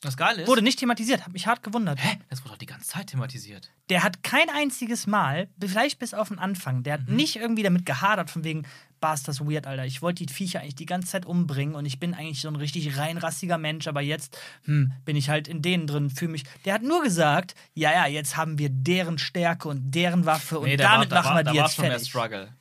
Das 0.00 0.16
Geile 0.16 0.42
ist. 0.42 0.48
Wurde 0.48 0.62
nicht 0.62 0.78
thematisiert, 0.78 1.22
habe 1.22 1.32
mich 1.32 1.48
hart 1.48 1.62
gewundert. 1.64 1.98
Hä? 2.00 2.18
Das 2.30 2.40
wurde 2.42 2.50
doch 2.50 2.58
die 2.58 2.66
ganze 2.66 2.86
Zeit 2.86 3.08
thematisiert. 3.08 3.72
Der 3.90 4.04
hat 4.04 4.22
kein 4.22 4.48
einziges 4.48 5.08
Mal, 5.08 5.48
vielleicht 5.60 5.98
bis 5.98 6.14
auf 6.14 6.28
den 6.28 6.38
Anfang, 6.38 6.84
der 6.84 6.98
Mhm. 6.98 7.02
hat 7.02 7.08
nicht 7.10 7.36
irgendwie 7.36 7.64
damit 7.64 7.84
gehadert, 7.84 8.30
von 8.30 8.44
wegen, 8.44 8.62
bah, 9.00 9.14
ist 9.14 9.26
das 9.26 9.40
weird, 9.40 9.66
Alter. 9.66 9.86
Ich 9.86 10.00
wollte 10.00 10.24
die 10.24 10.32
Viecher 10.32 10.60
eigentlich 10.60 10.76
die 10.76 10.86
ganze 10.86 11.08
Zeit 11.08 11.26
umbringen 11.26 11.74
und 11.74 11.84
ich 11.84 11.98
bin 11.98 12.14
eigentlich 12.14 12.40
so 12.40 12.48
ein 12.48 12.54
richtig 12.56 12.96
reinrassiger 12.96 13.58
Mensch, 13.58 13.88
aber 13.88 14.00
jetzt 14.00 14.38
hm, 14.66 14.92
bin 15.04 15.16
ich 15.16 15.30
halt 15.30 15.48
in 15.48 15.62
denen 15.62 15.88
drin, 15.88 16.10
fühle 16.10 16.30
mich. 16.30 16.44
Der 16.64 16.74
hat 16.74 16.82
nur 16.84 17.02
gesagt, 17.02 17.56
ja, 17.74 17.90
ja, 17.92 18.06
jetzt 18.06 18.36
haben 18.36 18.58
wir 18.58 18.68
deren 18.70 19.18
Stärke 19.18 19.68
und 19.68 19.90
deren 19.92 20.26
Waffe 20.26 20.60
und 20.60 20.68
da 20.70 20.76
damit 20.76 21.10
war, 21.10 21.22
da 21.22 21.22
machen 21.22 21.30
war, 21.30 21.36
wir 21.38 21.44
da 21.44 21.50
die 21.52 21.58
war 21.58 21.66
jetzt 21.66 21.74
schon 21.74 21.82
mehr 21.82 21.90
fertig. 21.92 22.08
Struggle. 22.08 22.54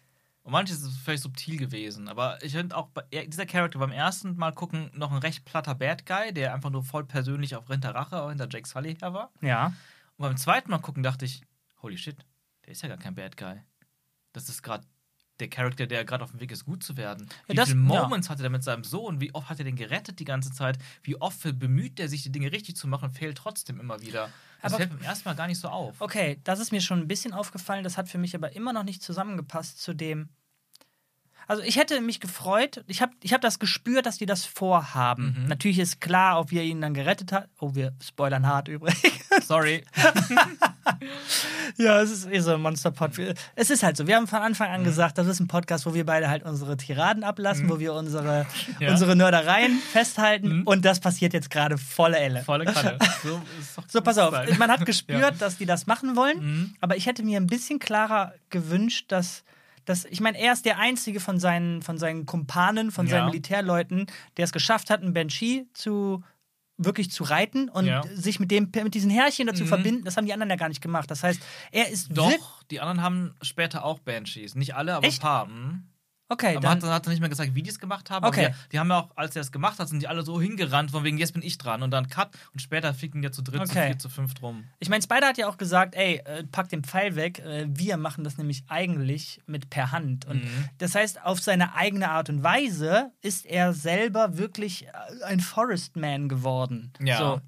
Und 0.47 0.53
manches 0.53 0.81
ist 0.81 0.97
vielleicht 0.99 1.23
subtil 1.23 1.57
gewesen. 1.57 2.07
Aber 2.07 2.41
ich 2.41 2.53
finde 2.53 2.77
auch, 2.77 2.87
bei, 2.87 3.03
er- 3.11 3.27
dieser 3.27 3.45
Charakter 3.45 3.79
beim 3.79 3.91
ersten 3.91 4.37
Mal 4.37 4.53
gucken 4.53 4.89
noch 4.93 5.11
ein 5.11 5.17
recht 5.17 5.43
platter 5.43 5.75
Bad 5.75 6.05
Guy, 6.05 6.33
der 6.33 6.53
einfach 6.53 6.69
nur 6.69 6.85
voll 6.85 7.03
persönlich 7.03 7.53
auf 7.57 7.67
Hinter 7.67 7.93
Rache, 7.93 8.29
hinter 8.29 8.47
Jake 8.49 8.65
Sully 8.65 8.95
her 8.95 9.13
war. 9.13 9.29
Ja. 9.41 9.73
Und 10.15 10.23
beim 10.29 10.37
zweiten 10.37 10.71
Mal 10.71 10.77
gucken 10.79 11.03
dachte 11.03 11.25
ich, 11.25 11.41
holy 11.81 11.97
shit, 11.97 12.15
der 12.65 12.71
ist 12.71 12.81
ja 12.81 12.87
gar 12.87 12.97
kein 12.97 13.13
Bad 13.13 13.35
Guy. 13.35 13.61
Das 14.31 14.47
ist 14.47 14.63
gerade 14.63 14.85
der 15.39 15.47
Charakter, 15.49 15.85
der 15.87 16.03
gerade 16.05 16.23
auf 16.23 16.31
dem 16.31 16.39
Weg 16.39 16.51
ist, 16.51 16.65
gut 16.65 16.83
zu 16.83 16.97
werden. 16.97 17.27
Ja, 17.47 17.53
Wie 17.53 17.55
das- 17.55 17.69
viele 17.69 17.79
ja. 17.81 18.01
Moments 18.03 18.29
hatte 18.29 18.43
er 18.43 18.49
mit 18.49 18.63
seinem 18.63 18.83
Sohn? 18.83 19.21
Wie 19.21 19.33
oft 19.33 19.49
hat 19.49 19.59
er 19.59 19.65
den 19.65 19.75
gerettet 19.75 20.19
die 20.19 20.25
ganze 20.25 20.51
Zeit? 20.51 20.77
Wie 21.03 21.19
oft 21.21 21.41
bemüht 21.59 21.99
er 21.99 22.09
sich, 22.09 22.23
die 22.23 22.31
Dinge 22.31 22.51
richtig 22.51 22.75
zu 22.75 22.87
machen, 22.87 23.11
fehlt 23.11 23.37
trotzdem 23.37 23.79
immer 23.79 24.01
wieder. 24.01 24.29
Das 24.61 24.73
Aber- 24.73 24.77
fällt 24.83 24.89
beim 24.97 25.01
ersten 25.07 25.29
Mal 25.29 25.35
gar 25.35 25.47
nicht 25.47 25.59
so 25.59 25.67
auf. 25.69 26.01
Okay, 26.01 26.39
das 26.43 26.59
ist 26.59 26.71
mir 26.71 26.81
schon 26.81 26.99
ein 26.99 27.07
bisschen 27.07 27.33
aufgefallen, 27.33 27.83
das 27.83 27.97
hat 27.97 28.09
für 28.09 28.17
mich 28.17 28.33
aber 28.35 28.55
immer 28.55 28.73
noch 28.73 28.83
nicht 28.83 29.01
zusammengepasst 29.03 29.79
zu 29.81 29.93
dem. 29.93 30.29
Also 31.49 31.63
ich 31.63 31.77
hätte 31.77 32.01
mich 32.01 32.19
gefreut, 32.19 32.83
ich 32.87 33.01
habe 33.01 33.13
ich 33.21 33.33
hab 33.33 33.39
das 33.41 33.57
gespürt, 33.59 34.05
dass 34.05 34.17
die 34.17 34.25
das 34.25 34.45
vorhaben. 34.45 35.35
Mhm. 35.43 35.47
Natürlich 35.47 35.79
ist 35.79 36.01
klar, 36.01 36.39
ob 36.39 36.51
wir 36.51 36.61
ihn 36.63 36.81
dann 36.81 36.93
gerettet 36.93 37.31
hat. 37.31 37.47
Oh, 37.59 37.73
wir 37.73 37.93
spoilern 38.05 38.45
hart 38.45 38.67
übrigens. 38.67 39.01
Sorry. 39.47 39.83
ja, 41.77 42.01
es 42.01 42.11
ist 42.11 42.27
eh 42.31 42.39
so 42.39 42.53
ein 42.53 42.61
Monsterpod. 42.61 43.11
Es 43.55 43.69
ist 43.69 43.83
halt 43.83 43.97
so, 43.97 44.07
wir 44.07 44.15
haben 44.15 44.27
von 44.27 44.39
Anfang 44.39 44.69
Mhm. 44.69 44.75
an 44.75 44.83
gesagt, 44.83 45.17
das 45.17 45.27
ist 45.27 45.39
ein 45.39 45.47
Podcast, 45.47 45.85
wo 45.85 45.93
wir 45.93 46.05
beide 46.05 46.29
halt 46.29 46.43
unsere 46.43 46.75
Tiraden 46.77 47.23
ablassen, 47.23 47.69
wo 47.69 47.79
wir 47.79 47.93
unsere, 47.93 48.45
Ja. 48.79 48.91
unsere 48.91 49.15
Nördereien 49.15 49.79
festhalten 49.91 50.63
und 50.63 50.83
das 50.85 50.99
passiert 50.99 51.33
jetzt 51.33 51.49
gerade 51.49 51.77
volle 51.77 52.17
Elle. 52.17 52.43
Volle 52.43 52.65
Kanne. 52.65 52.97
So, 53.23 53.41
So, 53.87 54.01
pass 54.01 54.17
auf. 54.17 54.33
Man 54.57 54.69
hat 54.71 54.85
gespürt, 54.85 55.19
Ja. 55.19 55.31
dass 55.31 55.57
die 55.57 55.65
das 55.65 55.87
machen 55.87 56.15
wollen, 56.15 56.37
Mhm. 56.39 56.75
aber 56.81 56.95
ich 56.97 57.05
hätte 57.05 57.23
mir 57.23 57.39
ein 57.39 57.47
bisschen 57.47 57.79
klarer 57.79 58.33
gewünscht, 58.49 59.05
dass. 59.11 59.43
Dass 59.87 60.05
ich 60.05 60.19
meine, 60.21 60.37
er 60.37 60.53
ist 60.53 60.65
der 60.65 60.77
Einzige 60.79 61.19
von 61.19 61.39
seinen, 61.39 61.81
von 61.81 61.97
seinen 61.97 62.25
Kumpanen, 62.25 62.91
von 62.91 63.07
seinen 63.07 63.19
Ja. 63.21 63.25
Militärleuten, 63.25 64.05
der 64.37 64.43
es 64.45 64.51
geschafft 64.51 64.89
hat, 64.89 65.01
einen 65.01 65.13
Banshee 65.13 65.65
zu 65.73 66.23
wirklich 66.77 67.09
zu 67.09 67.23
reiten 67.23 67.69
und 67.69 67.85
Ja. 67.87 68.03
sich 68.13 68.39
mit 68.39 68.51
dem 68.51 68.69
mit 68.83 68.93
diesen 68.93 69.09
Härchen 69.09 69.47
dazu 69.47 69.63
Mhm. 69.63 69.67
verbinden. 69.69 70.03
Das 70.03 70.15
haben 70.17 70.25
die 70.27 70.33
anderen 70.33 70.49
ja 70.51 70.57
gar 70.57 70.67
nicht 70.69 70.81
gemacht. 70.81 71.09
Das 71.09 71.23
heißt, 71.23 71.41
er 71.71 71.89
ist 71.89 72.09
Doch, 72.15 72.61
die 72.69 72.79
anderen 72.81 73.01
haben 73.01 73.33
später 73.41 73.83
auch 73.83 73.97
Banshees. 73.99 74.53
Nicht 74.53 74.75
alle, 74.75 74.93
aber 74.93 75.07
Echt? 75.07 75.17
ein 75.19 75.21
paar. 75.21 75.45
Mhm. 75.47 75.83
Okay, 76.29 76.51
Aber 76.57 76.59
dann, 76.59 76.83
hat, 76.83 76.89
hat 76.89 77.07
er 77.07 77.09
nicht 77.11 77.21
mehr 77.21 77.29
gesagt, 77.29 77.55
wie 77.55 77.63
die 77.63 77.69
es 77.69 77.79
gemacht 77.79 78.09
haben. 78.09 78.25
Okay. 78.25 78.49
Die, 78.65 78.69
die 78.73 78.79
haben 78.79 78.89
ja 78.89 78.99
auch, 78.99 79.09
als 79.15 79.35
er 79.35 79.41
es 79.41 79.51
gemacht 79.51 79.79
hat, 79.79 79.87
sind 79.87 80.01
die 80.01 80.07
alle 80.09 80.23
so 80.23 80.41
hingerannt, 80.41 80.91
von 80.91 81.05
wegen, 81.05 81.17
jetzt 81.17 81.31
bin 81.33 81.41
ich 81.41 81.57
dran. 81.57 81.83
Und 81.83 81.91
dann 81.91 82.09
Cut. 82.09 82.31
Und 82.51 82.61
später 82.61 82.93
fliegen 82.93 83.21
die 83.21 83.31
zu 83.31 83.41
dritt, 83.41 83.65
zu 83.65 83.71
Okay. 83.71 83.87
vier, 83.87 83.99
zu 83.99 84.09
fünf 84.09 84.33
drum. 84.33 84.65
ich 84.79 84.89
meine, 84.89 85.01
Spider 85.01 85.27
hat 85.27 85.37
ja 85.37 85.47
auch 85.47 85.57
gesagt, 85.57 85.95
ey, 85.95 86.17
äh, 86.25 86.43
pack 86.43 86.67
den 86.69 86.83
Pfeil 86.83 87.15
weg. 87.15 87.39
Äh, 87.39 87.67
wir 87.69 87.95
machen 87.97 88.23
das 88.25 88.37
nämlich 88.37 88.63
eigentlich 88.67 89.39
mit 89.45 89.69
per 89.69 89.91
Hand. 89.93 90.25
Und 90.25 90.43
Mhm. 90.43 90.69
das 90.79 90.95
heißt, 90.95 91.23
auf 91.23 91.39
seine 91.41 91.75
eigene 91.75 92.09
Art 92.11 92.29
und 92.29 92.43
Weise 92.43 93.11
ist 93.21 93.45
er 93.45 93.71
selber 93.73 94.37
wirklich 94.37 94.85
äh, 94.87 94.91
ein 95.25 95.39
Forestman 95.39 96.27
geworden. 96.27 96.91
Ja. 97.01 97.17
So. 97.17 97.41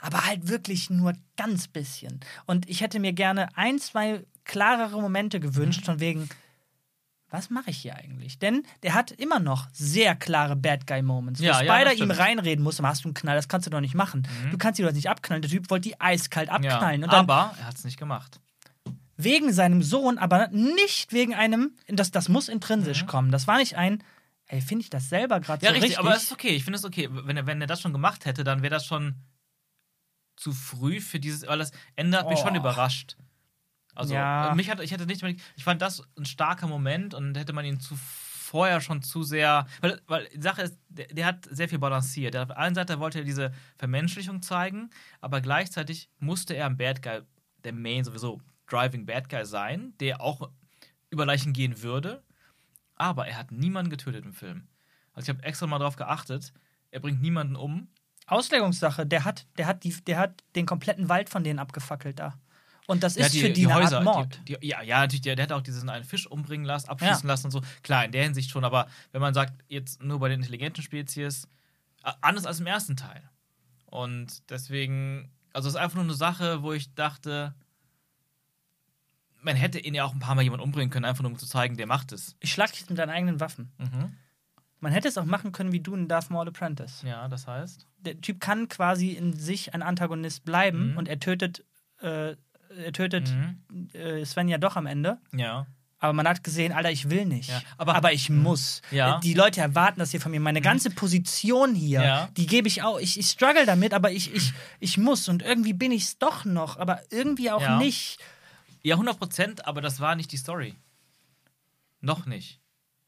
Aber 0.00 0.26
halt 0.26 0.48
wirklich 0.48 0.90
nur 0.90 1.14
ganz 1.36 1.68
bisschen. 1.68 2.20
Und 2.46 2.68
ich 2.68 2.80
hätte 2.82 3.00
mir 3.00 3.12
gerne 3.12 3.48
ein, 3.56 3.78
zwei 3.78 4.24
klarere 4.44 5.00
Momente 5.00 5.40
gewünscht, 5.40 5.80
Mhm. 5.82 5.84
von 5.84 6.00
wegen, 6.00 6.28
was 7.30 7.50
mache 7.50 7.70
ich 7.70 7.78
hier 7.78 7.94
eigentlich? 7.96 8.38
Denn 8.38 8.62
der 8.82 8.94
hat 8.94 9.10
immer 9.10 9.38
noch 9.38 9.68
sehr 9.72 10.14
klare 10.16 10.56
Bad 10.56 10.86
Guy 10.86 11.02
Moments. 11.02 11.40
Wo 11.40 11.44
Ja, 11.44 11.60
ja, 11.62 11.74
Spider 11.74 11.90
das 11.90 12.00
ihm 12.00 12.10
reinreden 12.10 12.62
muss, 12.64 12.80
hast 12.82 13.04
du 13.04 13.08
einen 13.08 13.14
Knall, 13.14 13.36
das 13.36 13.48
kannst 13.48 13.66
du 13.66 13.70
doch 13.70 13.80
nicht 13.80 13.94
machen. 13.94 14.26
Du 14.50 14.56
kannst 14.58 14.80
ihn 14.80 14.86
doch 14.86 14.92
nicht 14.92 15.10
abknallen. 15.10 15.42
Der 15.42 15.50
Typ 15.50 15.68
wollte 15.70 15.88
die 15.88 16.00
eiskalt 16.00 16.48
abknallen. 16.48 17.00
Ja, 17.02 17.06
Und 17.06 17.12
dann 17.12 17.20
aber 17.28 17.54
er 17.58 17.66
hat 17.66 17.74
es 17.76 17.84
nicht 17.84 17.98
gemacht. 17.98 18.40
wegen 19.16 19.52
seinem 19.52 19.82
Sohn, 19.82 20.16
aber 20.16 20.48
nicht 20.48 21.12
wegen 21.12 21.34
einem, 21.34 21.72
das, 21.88 22.10
das 22.10 22.28
muss 22.28 22.48
intrinsisch 22.48 23.04
kommen. 23.06 23.30
Das 23.30 23.46
war 23.46 23.58
nicht 23.58 23.76
ein, 23.76 24.02
ey, 24.46 24.60
finde 24.62 24.82
ich 24.84 24.90
das 24.90 25.08
selber 25.08 25.40
gerade 25.40 25.58
Mhm. 25.60 25.64
Ja, 25.66 25.70
so 25.70 25.74
richtig, 25.74 25.90
richtig. 25.90 25.98
aber 25.98 26.16
es 26.16 26.22
ist 26.22 26.32
okay. 26.32 26.50
Ich 26.56 26.64
finde 26.64 26.78
es 26.78 26.84
okay. 26.84 27.08
Wenn 27.10 27.36
er, 27.36 27.46
wenn 27.46 27.60
er 27.60 27.66
das 27.66 27.80
schon 27.82 27.92
gemacht 27.92 28.24
hätte, 28.26 28.44
dann 28.44 28.62
wäre 28.62 28.70
das 28.74 28.86
schon 28.86 29.16
zu 30.36 30.52
früh 30.52 31.00
für 31.00 31.18
dieses, 31.20 31.46
weil 31.46 31.58
das 31.58 31.72
Ende 31.96 32.16
hat 32.16 32.28
mich 32.28 32.38
Oh. 32.38 32.46
schon 32.46 32.54
überrascht. 32.54 33.16
Also, 33.98 34.14
Ja. 34.14 34.52
äh, 34.52 34.54
mich 34.54 34.70
hat, 34.70 34.80
ich 34.80 34.92
hätte 34.92 35.06
nicht, 35.06 35.22
ich 35.56 35.64
fand 35.64 35.82
das 35.82 36.02
ein 36.16 36.24
starker 36.24 36.68
Moment 36.68 37.14
und 37.14 37.36
hätte 37.36 37.52
man 37.52 37.64
ihn 37.64 37.80
zu 37.80 37.96
vorher 37.96 38.80
schon 38.80 39.02
zu 39.02 39.24
sehr, 39.24 39.66
weil, 39.80 40.00
weil 40.06 40.28
die 40.34 40.40
Sache 40.40 40.62
ist, 40.62 40.78
der, 40.88 41.08
der 41.08 41.26
hat 41.26 41.46
sehr 41.50 41.68
viel 41.68 41.78
balanciert. 41.80 42.32
Der, 42.32 42.42
auf 42.42 42.48
der 42.48 42.58
einen 42.58 42.74
Seite 42.74 42.98
wollte 43.00 43.18
er 43.18 43.24
diese 43.24 43.52
Vermenschlichung 43.76 44.40
zeigen, 44.40 44.90
aber 45.20 45.40
gleichzeitig 45.40 46.08
musste 46.18 46.54
er 46.54 46.66
ein 46.66 46.76
Bad 46.76 47.02
Guy, 47.02 47.20
der 47.64 47.72
Main 47.72 48.04
sowieso 48.04 48.40
Driving 48.68 49.04
Bad 49.04 49.28
Guy 49.28 49.44
sein, 49.44 49.92
der 50.00 50.20
auch 50.20 50.48
über 51.10 51.26
Leichen 51.26 51.52
gehen 51.52 51.82
würde, 51.82 52.22
aber 52.94 53.26
er 53.26 53.36
hat 53.36 53.50
niemanden 53.50 53.90
getötet 53.90 54.24
im 54.24 54.32
Film. 54.32 54.68
Also 55.12 55.30
ich 55.30 55.36
habe 55.36 55.46
extra 55.46 55.66
mal 55.66 55.78
drauf 55.80 55.96
geachtet, 55.96 56.52
er 56.90 57.00
bringt 57.00 57.20
niemanden 57.20 57.56
um. 57.56 57.88
Auslegungssache, 58.26 59.04
der 59.06 59.24
hat, 59.24 59.46
der, 59.58 59.66
hat 59.66 59.84
die, 59.84 59.92
der 60.04 60.18
hat 60.18 60.44
den 60.54 60.66
kompletten 60.66 61.08
Wald 61.08 61.28
von 61.28 61.42
denen 61.44 61.58
abgefackelt 61.58 62.18
da. 62.20 62.38
Und 62.88 63.02
das 63.02 63.16
ist 63.16 63.24
hat 63.26 63.32
für 63.32 63.50
die, 63.50 63.66
eine 63.66 63.94
Art 63.96 64.02
Mord. 64.02 64.40
Die, 64.48 64.58
die, 64.58 64.66
ja, 64.66 64.80
ja, 64.82 65.00
natürlich, 65.00 65.20
der, 65.20 65.36
der 65.36 65.44
hat 65.44 65.52
auch 65.52 65.60
diesen 65.60 65.88
einen 65.90 66.04
Fisch 66.04 66.26
umbringen 66.26 66.64
lassen, 66.66 66.88
abschießen 66.88 67.28
lassen 67.28 67.46
und 67.46 67.50
so. 67.52 67.60
Klar, 67.82 68.04
in 68.06 68.12
der 68.12 68.24
Hinsicht 68.24 68.50
schon, 68.50 68.64
aber 68.64 68.88
wenn 69.12 69.20
man 69.20 69.34
sagt, 69.34 69.52
jetzt 69.68 70.02
nur 70.02 70.18
bei 70.18 70.28
den 70.30 70.40
intelligenten 70.40 70.82
Spezies, 70.82 71.46
anders 72.22 72.46
als 72.46 72.60
im 72.60 72.66
ersten 72.66 72.96
Teil. 72.96 73.22
Und 73.84 74.50
deswegen, 74.50 75.30
also 75.52 75.68
es 75.68 75.74
ist 75.74 75.80
einfach 75.80 75.96
nur 75.96 76.04
eine 76.04 76.14
Sache, 76.14 76.62
wo 76.62 76.72
ich 76.72 76.94
dachte, 76.94 77.54
man 79.42 79.56
hätte 79.56 79.78
ihn 79.78 79.94
ja 79.94 80.04
auch 80.04 80.12
ein 80.14 80.18
paar 80.18 80.34
Mal 80.34 80.42
jemand 80.42 80.62
umbringen 80.62 80.90
können, 80.90 81.04
einfach 81.04 81.22
nur 81.22 81.32
um 81.32 81.38
zu 81.38 81.46
zeigen, 81.46 81.76
der 81.76 81.86
macht 81.86 82.12
es. 82.12 82.36
Ich 82.40 82.52
schlag 82.52 82.72
dich 82.72 82.88
mit 82.88 82.98
deinen 82.98 83.10
eigenen 83.10 83.40
Waffen. 83.40 83.70
Mhm. 83.78 84.16
Man 84.80 84.92
hätte 84.92 85.08
es 85.08 85.18
auch 85.18 85.24
machen 85.24 85.52
können 85.52 85.72
wie 85.72 85.80
du 85.80 85.94
in 85.94 86.08
Darth 86.08 86.30
Maul 86.30 86.48
Apprentice. 86.48 87.02
Ja, 87.02 87.28
das 87.28 87.46
heißt. 87.46 87.86
Der 87.98 88.20
Typ 88.20 88.40
kann 88.40 88.68
quasi 88.68 89.10
in 89.10 89.32
sich 89.34 89.74
ein 89.74 89.82
Antagonist 89.82 90.44
bleiben 90.44 90.92
Mhm. 90.92 90.96
und 90.98 91.08
er 91.08 91.18
tötet, 91.20 91.64
äh, 92.00 92.36
tötet 92.92 93.30
Mhm. 93.30 93.88
äh, 93.92 94.24
Sven 94.24 94.48
ja 94.48 94.58
doch 94.58 94.76
am 94.76 94.86
Ende. 94.86 95.18
Ja. 95.34 95.66
Aber 96.00 96.12
man 96.12 96.28
hat 96.28 96.44
gesehen, 96.44 96.72
Alter, 96.72 96.92
ich 96.92 97.10
will 97.10 97.24
nicht. 97.26 97.48
Ja, 97.50 97.60
aber, 97.76 97.96
aber- 97.96 98.12
ich 98.12 98.30
muss. 98.30 98.82
Ja. 98.92 99.16
Mhm. 99.16 99.20
Die 99.22 99.34
Leute 99.34 99.60
erwarten 99.60 99.98
das 99.98 100.12
hier 100.12 100.20
von 100.20 100.30
mir. 100.30 100.38
Meine 100.38 100.60
ganze 100.60 100.90
Position 100.90 101.74
hier, 101.74 102.02
Ja. 102.02 102.28
die 102.36 102.46
gebe 102.46 102.68
ich 102.68 102.82
auch. 102.82 103.00
Ich, 103.00 103.18
ich 103.18 103.26
struggle 103.26 103.66
damit, 103.66 103.92
aber 103.92 104.12
ich, 104.12 104.32
ich, 104.32 104.52
ich 104.78 104.96
muss. 104.96 105.28
Und 105.28 105.42
irgendwie 105.42 105.72
bin 105.72 105.90
ich 105.90 106.04
es 106.04 106.18
doch 106.18 106.44
noch, 106.44 106.76
aber 106.76 107.00
irgendwie 107.10 107.50
auch 107.50 107.78
nicht. 107.78 108.18
Ja, 108.82 108.94
100 108.94 109.18
Prozent, 109.18 109.66
aber 109.66 109.80
das 109.80 109.98
war 109.98 110.14
nicht 110.14 110.30
die 110.30 110.36
Story. 110.36 110.76
Noch 112.00 112.26
nicht. 112.26 112.60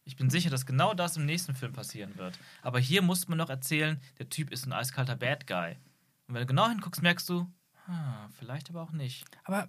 Ich 0.04 0.16
bin 0.16 0.28
sicher, 0.30 0.50
dass 0.50 0.66
genau 0.66 0.92
das 0.94 1.16
im 1.16 1.26
nächsten 1.26 1.54
Film 1.54 1.72
passieren 1.72 2.16
wird. 2.16 2.36
Aber 2.62 2.80
hier 2.80 3.02
muss 3.02 3.28
man 3.28 3.38
noch 3.38 3.50
erzählen, 3.50 4.00
der 4.18 4.28
Typ 4.28 4.50
ist 4.50 4.66
ein 4.66 4.72
eiskalter 4.72 5.14
Bad 5.14 5.46
Guy. 5.46 5.76
Und 6.26 6.34
wenn 6.34 6.40
du 6.42 6.46
genau 6.46 6.68
hinguckst, 6.68 7.02
merkst 7.02 7.28
du, 7.28 7.46
ah, 7.90 8.28
vielleicht 8.38 8.70
aber 8.70 8.82
auch 8.82 8.92
nicht. 8.92 9.24
Aber 9.44 9.68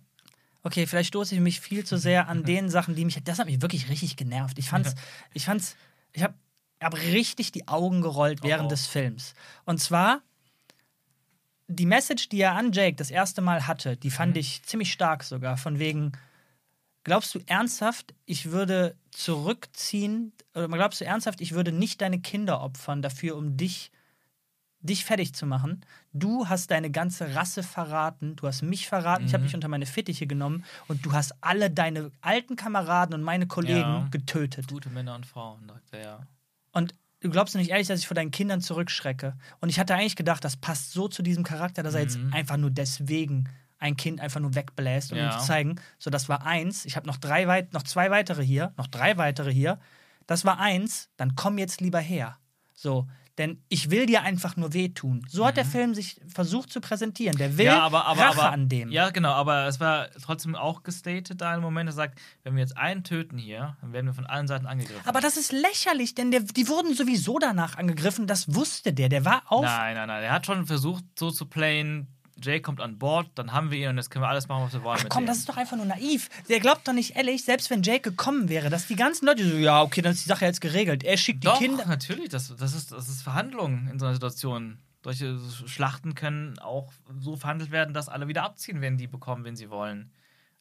okay, 0.63 0.85
vielleicht 0.87 1.09
stoße 1.09 1.35
ich 1.35 1.41
mich 1.41 1.59
viel 1.59 1.85
zu 1.85 1.97
sehr 1.97 2.27
an 2.27 2.43
den 2.45 2.69
Sachen, 2.69 2.95
die 2.95 3.05
mich. 3.05 3.21
Das 3.23 3.39
hat 3.39 3.47
mich 3.47 3.61
wirklich 3.61 3.89
richtig 3.89 4.15
genervt. 4.15 4.57
Ich 4.59 4.69
fand's, 4.69 4.95
ich 5.33 5.45
fand's, 5.45 5.75
ich 6.13 6.23
habe 6.23 6.35
hab 6.81 6.95
richtig 6.95 7.51
die 7.51 7.67
Augen 7.67 8.01
gerollt 8.01 8.43
während 8.43 8.65
Oh. 8.67 8.69
des 8.69 8.87
Films. 8.87 9.33
Und 9.65 9.79
zwar 9.79 10.21
die 11.67 11.85
Message, 11.85 12.27
die 12.29 12.41
er 12.41 12.55
an 12.55 12.71
Jake 12.73 12.95
das 12.97 13.11
erste 13.11 13.41
Mal 13.41 13.65
hatte, 13.67 13.95
die 13.95 14.11
fand 14.11 14.35
ich 14.35 14.61
ziemlich 14.63 14.91
stark 14.91 15.23
sogar. 15.23 15.55
Von 15.57 15.79
wegen, 15.79 16.11
glaubst 17.05 17.33
du 17.33 17.39
ernsthaft, 17.45 18.13
ich 18.25 18.51
würde 18.51 18.97
zurückziehen, 19.11 20.33
oder 20.53 20.67
glaubst 20.67 20.99
du 20.99 21.05
ernsthaft, 21.05 21.39
ich 21.39 21.53
würde 21.53 21.71
nicht 21.71 22.01
deine 22.01 22.19
Kinder 22.19 22.61
opfern 22.61 23.01
dafür, 23.01 23.37
um 23.37 23.55
dich 23.55 23.91
dich 24.81 25.05
fertig 25.05 25.33
zu 25.33 25.45
machen. 25.45 25.81
Du 26.13 26.47
hast 26.49 26.71
deine 26.71 26.89
ganze 26.91 27.35
Rasse 27.35 27.63
verraten, 27.63 28.35
du 28.35 28.47
hast 28.47 28.61
mich 28.63 28.87
verraten, 28.87 29.25
ich 29.25 29.33
habe 29.33 29.43
dich 29.43 29.55
unter 29.55 29.67
meine 29.67 29.85
Fittiche 29.85 30.27
genommen 30.27 30.63
und 30.87 31.05
du 31.05 31.13
hast 31.13 31.33
alle 31.41 31.69
deine 31.69 32.11
alten 32.21 32.55
Kameraden 32.55 33.13
und 33.13 33.21
meine 33.21 33.47
Kollegen 33.47 33.79
Ja. 33.79 34.07
getötet. 34.11 34.67
Gute 34.67 34.89
Männer 34.89 35.15
und 35.15 35.25
Frauen, 35.25 35.67
sagt 35.67 35.93
er 35.93 36.01
ja. 36.03 36.19
Und 36.71 36.95
du 37.19 37.29
glaubst 37.29 37.55
nicht 37.55 37.69
ehrlich, 37.69 37.87
dass 37.87 37.99
ich 37.99 38.07
vor 38.07 38.15
deinen 38.15 38.31
Kindern 38.31 38.61
zurückschrecke. 38.61 39.35
Und 39.59 39.69
ich 39.69 39.79
hatte 39.79 39.93
eigentlich 39.95 40.15
gedacht, 40.15 40.43
das 40.43 40.57
passt 40.57 40.91
so 40.93 41.07
zu 41.07 41.21
diesem 41.21 41.43
Charakter, 41.43 41.83
dass 41.83 41.93
er 41.93 42.01
jetzt 42.01 42.19
einfach 42.31 42.57
nur 42.57 42.71
deswegen 42.71 43.49
ein 43.77 43.97
Kind 43.97 44.19
einfach 44.21 44.39
nur 44.39 44.53
wegbläst, 44.55 45.11
um 45.11 45.17
Ja. 45.17 45.25
ihm 45.25 45.31
zu 45.31 45.45
zeigen, 45.45 45.75
so 45.97 46.09
das 46.09 46.29
war 46.29 46.45
eins. 46.45 46.85
Ich 46.85 46.95
habe 46.95 47.07
noch 47.07 47.17
drei 47.17 47.47
weit, 47.47 47.73
noch 47.73 47.83
zwei 47.83 48.11
weitere 48.11 48.43
hier, 48.43 48.73
noch 48.77 48.87
drei 48.87 49.17
weitere 49.17 49.51
hier. 49.51 49.79
Das 50.27 50.45
war 50.45 50.59
eins, 50.59 51.09
dann 51.17 51.35
komm 51.35 51.57
jetzt 51.57 51.81
lieber 51.81 51.99
her. 51.99 52.37
So, 52.73 53.07
denn 53.37 53.61
ich 53.69 53.89
will 53.89 54.05
dir 54.05 54.23
einfach 54.23 54.57
nur 54.57 54.73
wehtun. 54.73 55.25
So 55.29 55.45
hat 55.45 55.57
der 55.57 55.65
Film 55.65 55.93
sich 55.93 56.19
versucht 56.27 56.71
zu 56.71 56.81
präsentieren. 56.81 57.37
Der 57.37 57.57
will 57.57 57.65
Mhm. 57.65 57.71
ja, 57.71 57.81
aber, 57.81 58.05
aber, 58.05 58.21
Rache 58.21 58.39
aber, 58.41 58.51
an 58.51 58.69
dem. 58.69 58.91
Ja, 58.91 59.09
genau, 59.09 59.31
aber 59.31 59.67
es 59.67 59.79
war 59.79 60.09
trotzdem 60.21 60.55
auch 60.55 60.83
gestated 60.83 61.39
da 61.41 61.55
im 61.55 61.61
Moment, 61.61 61.89
er 61.89 61.93
sagt, 61.93 62.19
wenn 62.43 62.55
wir 62.55 62.61
jetzt 62.61 62.77
einen 62.77 63.03
töten 63.03 63.37
hier, 63.37 63.77
dann 63.81 63.93
werden 63.93 64.07
wir 64.07 64.13
von 64.13 64.25
allen 64.25 64.47
Seiten 64.47 64.65
angegriffen. 64.67 65.01
Aber 65.05 65.21
das 65.21 65.37
ist 65.37 65.51
lächerlich, 65.51 66.15
denn 66.15 66.31
der, 66.31 66.41
die 66.41 66.67
wurden 66.67 66.93
sowieso 66.93 67.39
danach 67.39 67.77
angegriffen. 67.77 68.27
Das 68.27 68.53
wusste 68.53 68.93
der. 68.93 69.09
Der 69.09 69.25
war 69.25 69.43
auf. 69.47 69.63
Nein, 69.63 69.95
nein, 69.95 70.07
nein. 70.07 70.23
Er 70.23 70.31
hat 70.33 70.45
schon 70.45 70.65
versucht, 70.65 71.03
so 71.17 71.31
zu 71.31 71.45
playen. 71.45 72.07
Jay 72.41 72.59
kommt 72.59 72.81
an 72.81 72.97
Bord, 72.97 73.27
dann 73.35 73.53
haben 73.53 73.71
wir 73.71 73.77
ihn 73.77 73.89
und 73.89 73.97
jetzt 73.97 74.09
können 74.09 74.23
wir 74.23 74.29
alles 74.29 74.47
machen, 74.47 74.65
was 74.65 74.73
wir 74.73 74.83
wollen. 74.83 74.99
Ach 75.01 75.09
komm, 75.09 75.23
dem. 75.23 75.27
das 75.27 75.37
ist 75.39 75.49
doch 75.49 75.57
einfach 75.57 75.77
nur 75.77 75.85
naiv. 75.85 76.29
Der 76.49 76.59
glaubt 76.59 76.87
doch 76.87 76.93
nicht 76.93 77.15
ehrlich, 77.15 77.43
selbst 77.43 77.69
wenn 77.69 77.83
Jake 77.83 78.01
gekommen 78.09 78.49
wäre, 78.49 78.69
dass 78.69 78.87
die 78.87 78.95
ganzen 78.95 79.25
Leute 79.25 79.47
so, 79.47 79.57
ja, 79.57 79.81
okay, 79.81 80.01
dann 80.01 80.13
ist 80.13 80.25
die 80.25 80.29
Sache 80.29 80.45
jetzt 80.45 80.61
geregelt. 80.61 81.03
Er 81.03 81.17
schickt 81.17 81.43
die 81.43 81.47
Doch, 81.47 81.59
Kinder. 81.59 81.85
natürlich. 81.85 82.29
Das, 82.29 82.55
das, 82.55 82.73
ist, 82.73 82.91
das 82.91 83.09
ist 83.09 83.21
Verhandlung 83.21 83.87
in 83.91 83.99
so 83.99 84.05
einer 84.05 84.15
Situation. 84.15 84.77
Solche 85.03 85.39
Schlachten 85.65 86.13
können 86.13 86.59
auch 86.59 86.91
so 87.19 87.35
verhandelt 87.35 87.71
werden, 87.71 87.93
dass 87.93 88.09
alle 88.09 88.27
wieder 88.27 88.43
abziehen, 88.43 88.81
wenn 88.81 88.97
die 88.97 89.07
bekommen, 89.07 89.43
wenn 89.43 89.55
sie 89.55 89.69
wollen. 89.69 90.11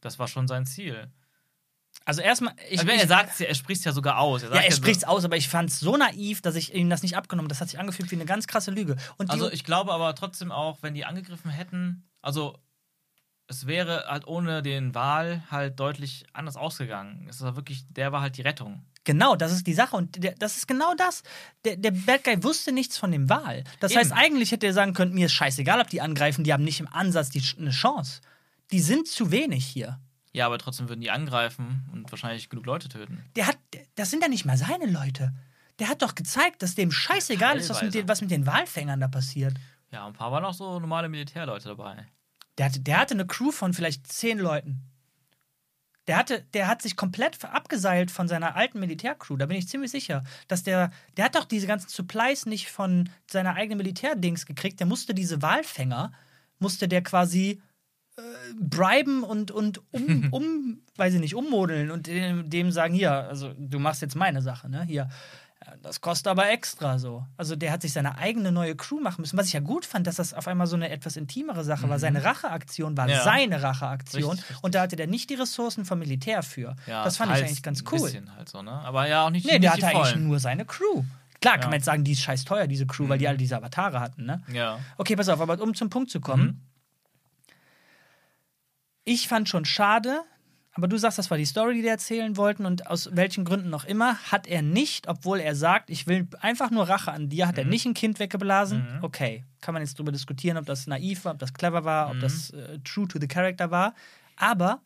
Das 0.00 0.18
war 0.18 0.28
schon 0.28 0.48
sein 0.48 0.64
Ziel. 0.66 1.08
Also 2.04 2.22
erstmal, 2.22 2.54
ich, 2.70 2.80
also, 2.80 2.90
er 2.92 3.06
sagt 3.06 3.40
er 3.40 3.54
spricht 3.54 3.80
es 3.80 3.84
ja 3.84 3.92
sogar 3.92 4.18
aus. 4.18 4.42
ja, 4.42 4.48
sagt 4.48 4.64
er 4.64 4.70
so- 4.70 4.76
spricht's 4.78 5.04
aus, 5.04 5.24
aber 5.24 5.36
ich 5.36 5.48
fand's 5.48 5.78
so 5.80 5.96
naiv, 5.96 6.40
dass 6.40 6.56
ich 6.56 6.74
ihm 6.74 6.90
das 6.90 7.02
nicht 7.02 7.16
abgenommen. 7.16 7.48
Das 7.48 7.60
hat 7.60 7.68
sich 7.68 7.78
angefühlt 7.78 8.10
wie 8.10 8.16
eine 8.16 8.24
ganz 8.24 8.46
krasse 8.46 8.70
Lüge. 8.70 8.96
Und 9.18 9.30
Also 9.30 9.50
ich 9.50 9.64
glaube 9.64 9.92
aber 9.92 10.14
trotzdem 10.14 10.50
auch, 10.50 10.78
wenn 10.82 10.94
die 10.94 11.04
angegriffen 11.04 11.50
hätten, 11.50 12.08
also 12.22 12.58
es 13.46 13.66
wäre 13.66 14.04
halt 14.08 14.26
ohne 14.26 14.62
den 14.62 14.94
Wahl 14.94 15.42
halt 15.50 15.78
deutlich 15.80 16.24
anders 16.32 16.56
ausgegangen. 16.56 17.26
Es 17.28 17.40
war 17.42 17.56
wirklich, 17.56 17.84
der 17.92 18.12
war 18.12 18.20
halt 18.22 18.36
die 18.36 18.42
Rettung. 18.42 18.84
Genau, 19.04 19.34
das 19.34 19.50
ist 19.52 19.66
die 19.66 19.74
Sache. 19.74 19.96
Und 19.96 20.22
der, 20.22 20.34
das 20.36 20.56
ist 20.56 20.68
genau 20.68 20.94
das. 20.94 21.22
Der, 21.64 21.76
der 21.76 21.90
Bad 21.90 22.22
Guy 22.24 22.42
wusste 22.44 22.70
nichts 22.70 22.96
von 22.96 23.10
dem 23.10 23.28
Wahl. 23.28 23.64
Das 23.80 23.90
Eben. 23.92 24.00
heißt, 24.00 24.12
eigentlich 24.12 24.52
hätte 24.52 24.66
er 24.66 24.72
sagen 24.72 24.94
können: 24.94 25.14
Mir 25.14 25.26
ist 25.26 25.32
scheißegal, 25.32 25.80
ob 25.80 25.88
die 25.88 26.00
angreifen, 26.00 26.44
die 26.44 26.52
haben 26.52 26.64
nicht 26.64 26.80
im 26.80 26.86
Ansatz 26.88 27.30
die, 27.30 27.42
eine 27.58 27.70
Chance. 27.70 28.20
Die 28.70 28.80
sind 28.80 29.08
zu 29.08 29.30
wenig 29.32 29.64
hier. 29.66 29.98
Ja, 30.32 30.46
aber 30.46 30.58
trotzdem 30.58 30.88
würden 30.88 31.00
die 31.00 31.10
angreifen 31.10 31.88
und 31.92 32.10
wahrscheinlich 32.10 32.48
genug 32.48 32.66
Leute 32.66 32.88
töten. 32.88 33.24
Der 33.36 33.46
hat, 33.46 33.58
das 33.96 34.10
sind 34.10 34.22
ja 34.22 34.28
nicht 34.28 34.44
mal 34.44 34.56
seine 34.56 34.86
Leute. 34.86 35.32
Der 35.78 35.88
hat 35.88 36.02
doch 36.02 36.14
gezeigt, 36.14 36.62
dass 36.62 36.74
dem 36.74 36.92
scheißegal 36.92 37.56
ist, 37.56 37.70
was 37.70 37.82
mit, 37.82 37.94
den, 37.94 38.02
Teilweise. 38.02 38.08
was 38.08 38.20
mit 38.20 38.30
den 38.30 38.46
Walfängern 38.46 39.00
da 39.00 39.08
passiert. 39.08 39.54
Ja, 39.90 40.06
ein 40.06 40.12
paar 40.12 40.30
waren 40.30 40.44
auch 40.44 40.54
so 40.54 40.78
normale 40.78 41.08
Militärleute 41.08 41.68
dabei. 41.68 42.06
Der 42.58 42.66
hatte, 42.66 42.80
der 42.80 42.98
hatte 42.98 43.14
eine 43.14 43.26
Crew 43.26 43.50
von 43.50 43.72
vielleicht 43.72 44.06
zehn 44.06 44.38
Leuten. 44.38 44.82
Der, 46.06 46.16
hatte, 46.16 46.44
der 46.54 46.68
hat 46.68 46.82
sich 46.82 46.96
komplett 46.96 47.44
abgeseilt 47.44 48.10
von 48.10 48.28
seiner 48.28 48.56
alten 48.56 48.80
Militärcrew. 48.80 49.36
Da 49.36 49.46
bin 49.46 49.56
ich 49.56 49.68
ziemlich 49.68 49.90
sicher. 49.90 50.22
Dass 50.48 50.62
der, 50.62 50.90
der 51.16 51.24
hat 51.24 51.34
doch 51.34 51.44
diese 51.44 51.66
ganzen 51.66 51.88
Supplies 51.88 52.46
nicht 52.46 52.70
von 52.70 53.08
seiner 53.30 53.54
eigenen 53.54 53.78
Militärdings 53.78 54.46
gekriegt. 54.46 54.80
Der 54.80 54.86
musste 54.86 55.14
diese 55.14 55.40
Walfänger, 55.40 56.12
musste 56.58 56.88
der 56.88 57.02
quasi 57.02 57.62
äh, 58.20 58.54
briben 58.58 59.22
und, 59.24 59.50
und 59.50 59.80
um, 59.92 60.28
um, 60.32 60.80
weiß 60.96 61.14
ich 61.14 61.20
nicht, 61.20 61.34
ummodeln 61.34 61.90
und 61.90 62.06
dem, 62.06 62.48
dem 62.50 62.70
sagen, 62.72 62.94
hier, 62.94 63.12
also 63.12 63.52
du 63.58 63.78
machst 63.78 64.02
jetzt 64.02 64.16
meine 64.16 64.42
Sache, 64.42 64.68
ne? 64.68 64.84
Hier. 64.84 65.08
Das 65.82 66.00
kostet 66.00 66.26
aber 66.28 66.50
extra 66.50 66.98
so. 66.98 67.24
Also 67.36 67.54
der 67.54 67.70
hat 67.70 67.82
sich 67.82 67.92
seine 67.92 68.16
eigene 68.16 68.50
neue 68.50 68.74
Crew 68.74 68.98
machen 68.98 69.20
müssen. 69.20 69.36
Was 69.38 69.46
ich 69.46 69.52
ja 69.52 69.60
gut 69.60 69.84
fand, 69.84 70.06
dass 70.06 70.16
das 70.16 70.32
auf 70.32 70.48
einmal 70.48 70.66
so 70.66 70.74
eine 70.74 70.88
etwas 70.88 71.16
intimere 71.16 71.64
Sache 71.64 71.88
war. 71.88 71.98
Seine 71.98 72.24
Racheaktion 72.24 72.96
war 72.96 73.04
Mhm. 73.04 73.10
Ja. 73.10 73.22
seine 73.24 73.62
Racheaktion. 73.62 74.22
Richtig, 74.30 74.48
richtig. 74.50 74.64
Und 74.64 74.74
da 74.74 74.80
hatte 74.82 74.96
der 74.96 75.06
nicht 75.06 75.28
die 75.28 75.34
Ressourcen 75.34 75.84
vom 75.84 75.98
Militär 75.98 76.42
für. 76.42 76.74
Ja, 76.86 77.04
das 77.04 77.18
fand 77.18 77.30
ich 77.32 77.38
teils 77.38 77.48
eigentlich 77.50 77.62
ganz 77.62 77.82
Ein 77.82 77.86
cool. 77.92 78.00
bisschen 78.00 78.34
halt 78.34 78.48
so, 78.48 78.62
ne? 78.62 78.70
Aber 78.72 79.06
ja, 79.06 79.26
auch 79.26 79.30
nicht, 79.30 79.44
Nee, 79.46 79.52
nicht 79.58 79.64
der 79.64 79.72
hatte 79.74 79.86
eigentlich 79.86 80.16
nur 80.16 80.40
seine 80.40 80.64
Crew. 80.64 81.04
Klar, 81.40 81.54
kann 81.54 81.60
Ja. 81.60 81.66
Mhm. 81.66 81.70
man 81.70 81.72
jetzt 81.78 81.84
sagen, 81.86 82.04
die 82.04 82.12
ist 82.12 82.20
scheiß 82.22 82.44
teuer, 82.46 82.66
diese 82.66 82.86
Crew, 82.86 83.08
weil 83.08 83.18
die 83.18 83.28
alle 83.28 83.38
diese 83.38 83.56
Avatare 83.56 84.00
hatten, 84.00 84.24
ne? 84.24 84.42
Ja. 84.52 84.78
Okay, 84.96 85.14
pass 85.14 85.28
auf, 85.28 85.40
aber 85.42 85.60
um 85.62 85.74
zum 85.74 85.90
Punkt 85.90 86.10
zu 86.10 86.20
kommen. 86.20 86.44
Mhm. 86.46 86.60
Ich 89.04 89.28
fand 89.28 89.48
schon 89.48 89.64
schade, 89.64 90.22
Aber 90.74 90.86
du 90.86 90.96
sagst, 90.98 91.18
das 91.18 91.30
war 91.30 91.36
die 91.38 91.44
Story, 91.46 91.74
die 91.74 91.82
die 91.82 91.88
erzählen 91.88 92.36
wollten 92.36 92.64
und 92.64 92.86
aus 92.86 93.08
welchen 93.12 93.44
Gründen 93.44 93.70
noch 93.70 93.84
immer 93.84 94.16
hat 94.30 94.46
er 94.46 94.62
nicht, 94.62 95.08
obwohl 95.08 95.40
er 95.40 95.54
sagt, 95.56 95.90
ich 95.90 96.06
will 96.06 96.28
einfach 96.40 96.70
nur 96.70 96.88
Rache 96.88 97.10
an 97.10 97.28
dir, 97.28 97.48
hat 97.48 97.58
er 97.58 97.64
nicht 97.64 97.86
ein 97.86 97.94
Kind 97.94 98.20
weggeblasen. 98.20 98.98
Okay, 99.02 99.44
kann 99.60 99.74
man 99.74 99.82
jetzt 99.82 99.94
darüber 99.98 100.12
diskutieren, 100.12 100.56
ob 100.56 100.66
das 100.66 100.86
naiv 100.86 101.24
war, 101.24 101.32
ob 101.32 101.38
das 101.40 101.52
clever 101.54 101.84
war, 101.84 102.10
ob 102.10 102.20
das 102.20 102.50
äh, 102.50 102.78
true 102.84 103.08
to 103.08 103.18
the 103.20 103.26
character 103.26 103.70
war. 103.72 103.94
Aber 104.36 104.80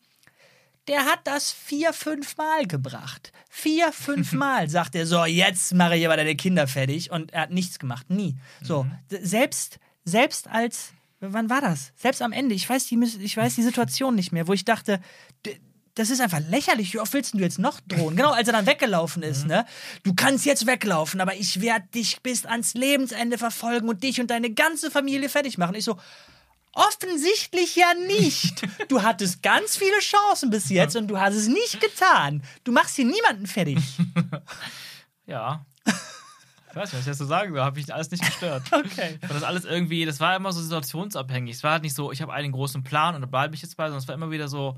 der 0.87 1.05
hat 1.05 1.19
das 1.25 1.51
vier, 1.51 1.93
fünf 1.93 2.35
Mal 2.37 2.65
gebracht. 2.67 3.31
Vier, 3.49 3.91
fünf 3.93 4.33
Mal 4.45 4.69
sagt 4.69 4.95
er 4.95 5.05
so, 5.05 5.23
jetzt 5.25 5.73
mache 5.75 5.95
ich 5.97 6.05
aber 6.05 6.17
deine 6.17 6.35
Kinder 6.35 6.67
fertig. 6.67 7.11
Und 7.11 7.31
er 7.31 7.41
hat 7.41 7.51
nichts 7.51 7.77
gemacht, 7.79 8.09
nie. 8.09 8.35
So, 8.61 8.85
d- 9.11 9.19
selbst, 9.23 9.79
selbst 10.03 10.47
als, 10.49 10.93
wann 11.33 11.49
war 11.49 11.61
das? 11.61 11.91
Selbst 11.95 12.21
am 12.21 12.31
Ende, 12.31 12.55
ich 12.55 12.69
weiß 12.69 12.87
die, 12.87 12.99
ich 13.21 13.37
weiß 13.37 13.55
die 13.55 13.63
Situation 13.63 14.15
nicht 14.15 14.31
mehr, 14.31 14.47
wo 14.47 14.53
ich 14.53 14.65
dachte, 14.65 14.99
das 15.95 16.09
ist 16.09 16.19
einfach 16.19 16.41
lächerlich. 16.49 16.93
Wie 16.93 16.99
oft 16.99 17.13
willst 17.13 17.33
du 17.33 17.37
jetzt 17.37 17.59
noch 17.59 17.79
drohen? 17.87 18.15
Genau, 18.15 18.31
als 18.31 18.47
er 18.47 18.53
dann 18.53 18.65
weggelaufen 18.65 19.23
ist, 19.23 19.45
ne? 19.47 19.65
Du 20.03 20.13
kannst 20.13 20.45
jetzt 20.45 20.67
weglaufen, 20.67 21.21
aber 21.21 21.35
ich 21.35 21.61
werde 21.61 21.87
dich 21.93 22.21
bis 22.21 22.45
ans 22.45 22.73
Lebensende 22.73 23.37
verfolgen 23.37 23.87
und 23.87 24.03
dich 24.03 24.19
und 24.19 24.29
deine 24.29 24.51
ganze 24.51 24.91
Familie 24.91 25.29
fertig 25.29 25.57
machen. 25.57 25.75
Ich 25.75 25.85
so, 25.85 25.97
Offensichtlich 26.75 27.77
ja 27.77 27.93
nicht. 27.93 28.61
Du 28.89 29.01
hattest 29.01 29.41
ganz 29.41 29.77
viele 29.77 29.97
Chancen 29.99 30.49
bis 30.49 30.69
jetzt 30.69 30.95
und 30.95 31.07
du 31.07 31.19
hast 31.19 31.33
es 31.33 31.47
nicht 31.47 31.79
getan. 31.79 32.43
Du 32.65 32.71
machst 32.71 32.97
hier 32.97 33.05
niemanden 33.05 33.47
fertig. 33.47 33.79
Ja. 35.27 35.65
Ich 36.75 36.81
weiß 36.81 36.89
nicht, 36.91 36.93
was 36.93 37.01
ich 37.01 37.07
jetzt 37.07 37.17
so 37.19 37.25
sagen 37.25 37.53
soll. 37.53 37.61
Habe 37.63 37.79
ich 37.79 37.93
alles 37.93 38.11
nicht 38.11 38.23
gestört. 38.25 38.63
Okay. 38.73 39.17
Fand 39.21 39.33
das 39.33 39.43
alles 39.43 39.63
irgendwie, 39.65 40.05
das 40.05 40.19
war 40.19 40.35
immer 40.35 40.51
so 40.51 40.61
situationsabhängig. 40.61 41.55
Es 41.55 41.63
war 41.63 41.71
halt 41.71 41.83
nicht 41.83 41.93
so, 41.95 42.11
ich 42.11 42.21
habe 42.21 42.33
einen 42.33 42.51
großen 42.51 42.83
Plan 42.83 43.15
und 43.15 43.21
da 43.21 43.27
bleibe 43.27 43.55
ich 43.55 43.61
jetzt 43.61 43.77
bei, 43.77 43.85
sondern 43.85 43.99
es 43.99 44.07
war 44.07 44.15
immer 44.15 44.29
wieder 44.29 44.47
so, 44.49 44.77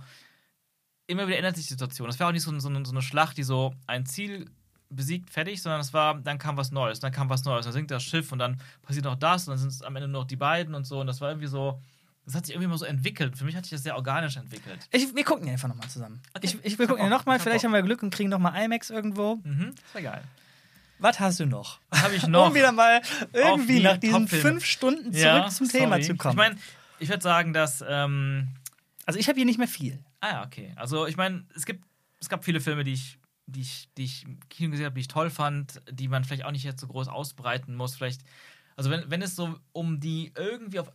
immer 1.07 1.27
wieder 1.27 1.37
ändert 1.37 1.55
sich 1.55 1.65
die 1.67 1.73
Situation. 1.73 2.07
Es 2.09 2.19
war 2.19 2.27
auch 2.27 2.31
nicht 2.31 2.43
so, 2.43 2.57
so, 2.59 2.69
eine- 2.69 2.85
so 2.85 2.91
eine 2.91 3.01
Schlacht, 3.01 3.37
die 3.37 3.43
so 3.43 3.73
ein 3.87 4.05
Ziel 4.05 4.49
besiegt, 4.89 5.29
fertig, 5.29 5.61
sondern 5.61 5.81
es 5.81 5.91
war, 5.93 6.15
dann 6.19 6.37
kam 6.37 6.55
was 6.55 6.71
Neues, 6.71 6.99
dann 6.99 7.11
kam 7.11 7.29
was 7.29 7.43
Neues, 7.45 7.65
dann 7.65 7.73
sinkt 7.73 7.91
das 7.91 8.03
Schiff 8.03 8.31
und 8.31 8.39
dann 8.39 8.61
passiert 8.83 9.05
noch 9.05 9.15
das 9.15 9.47
und 9.47 9.51
dann 9.53 9.57
sind 9.59 9.69
es 9.71 9.81
am 9.81 9.95
Ende 9.95 10.07
nur 10.07 10.21
noch 10.21 10.27
die 10.27 10.35
beiden 10.37 10.75
und 10.75 10.85
so 10.85 10.99
und 11.01 11.07
das 11.07 11.19
war 11.19 11.29
irgendwie 11.29 11.47
so, 11.47 11.81
das 12.25 12.35
hat 12.35 12.45
sich 12.45 12.53
irgendwie 12.55 12.65
immer 12.65 12.77
so 12.77 12.85
entwickelt. 12.85 13.37
Für 13.37 13.45
mich 13.45 13.55
hat 13.55 13.63
sich 13.65 13.71
das 13.71 13.83
sehr 13.83 13.95
organisch 13.95 14.35
entwickelt. 14.37 14.87
Ich, 14.91 15.15
wir 15.15 15.23
gucken 15.23 15.47
ihn 15.47 15.53
einfach 15.53 15.67
nochmal 15.69 15.87
zusammen. 15.89 16.21
Okay. 16.35 16.45
Ich, 16.45 16.57
ich, 16.73 16.79
wir 16.79 16.87
gucken 16.87 17.03
hab 17.05 17.09
nochmal. 17.09 17.39
Vielleicht 17.39 17.57
Ich 17.57 17.63
hab 17.65 17.69
haben 17.71 17.73
wir 17.73 17.83
Glück 17.83 18.03
und 18.03 18.13
kriegen 18.13 18.29
nochmal 18.29 18.61
IMAX 18.63 18.89
irgendwo. 18.89 19.37
Mhm, 19.43 19.73
das 19.75 19.93
war 19.95 20.01
geil. 20.01 20.23
Was 20.99 21.19
hast 21.19 21.39
du 21.39 21.45
noch? 21.45 21.79
Habe 21.91 22.15
ich 22.15 22.27
noch. 22.27 22.47
Um 22.47 22.55
wieder 22.55 22.71
mal 22.71 23.01
irgendwie 23.33 23.77
die 23.77 23.83
nach 23.83 23.97
diesen 23.97 24.27
fünf 24.27 24.65
Stunden 24.65 25.13
zurück 25.13 25.15
Ja, 25.15 25.47
zum 25.49 25.67
sorry. 25.67 25.83
Thema 25.83 26.01
zu 26.01 26.15
kommen. 26.15 26.31
Ich 26.33 26.37
meine, 26.37 26.57
ich 26.99 27.09
würde 27.09 27.21
sagen, 27.23 27.53
dass, 27.53 27.83
ähm, 27.87 28.47
also 29.05 29.19
ich 29.19 29.27
habe 29.27 29.37
hier 29.37 29.45
nicht 29.45 29.59
mehr 29.59 29.67
viel. 29.67 30.03
Ah 30.19 30.29
ja, 30.29 30.45
okay. 30.45 30.73
Also 30.75 31.05
ich 31.05 31.17
meine, 31.17 31.45
es 31.55 31.65
gibt 31.65 31.85
es 32.19 32.29
gab 32.29 32.43
viele 32.43 32.59
Filme, 32.59 32.83
die 32.83 32.93
ich 32.93 33.19
die 33.47 33.61
ich, 33.61 33.89
die 33.97 34.03
ich 34.03 34.23
im 34.25 34.39
Kino 34.49 34.71
gesehen 34.71 34.85
habe, 34.85 34.95
die 34.95 35.01
ich 35.01 35.07
toll 35.07 35.29
fand, 35.29 35.81
die 35.89 36.07
man 36.09 36.23
vielleicht 36.25 36.43
auch 36.43 36.51
nicht 36.51 36.63
jetzt 36.65 36.81
so 36.81 36.87
groß 36.87 37.07
ausbreiten 37.07 37.75
muss. 37.75 37.95
Vielleicht, 37.95 38.21
also 38.75 38.89
wenn, 38.89 39.09
wenn 39.09 39.21
es 39.21 39.35
so 39.35 39.57
um 39.71 39.99
die 40.01 40.33
irgendwie 40.35 40.79
auf, 40.79 40.91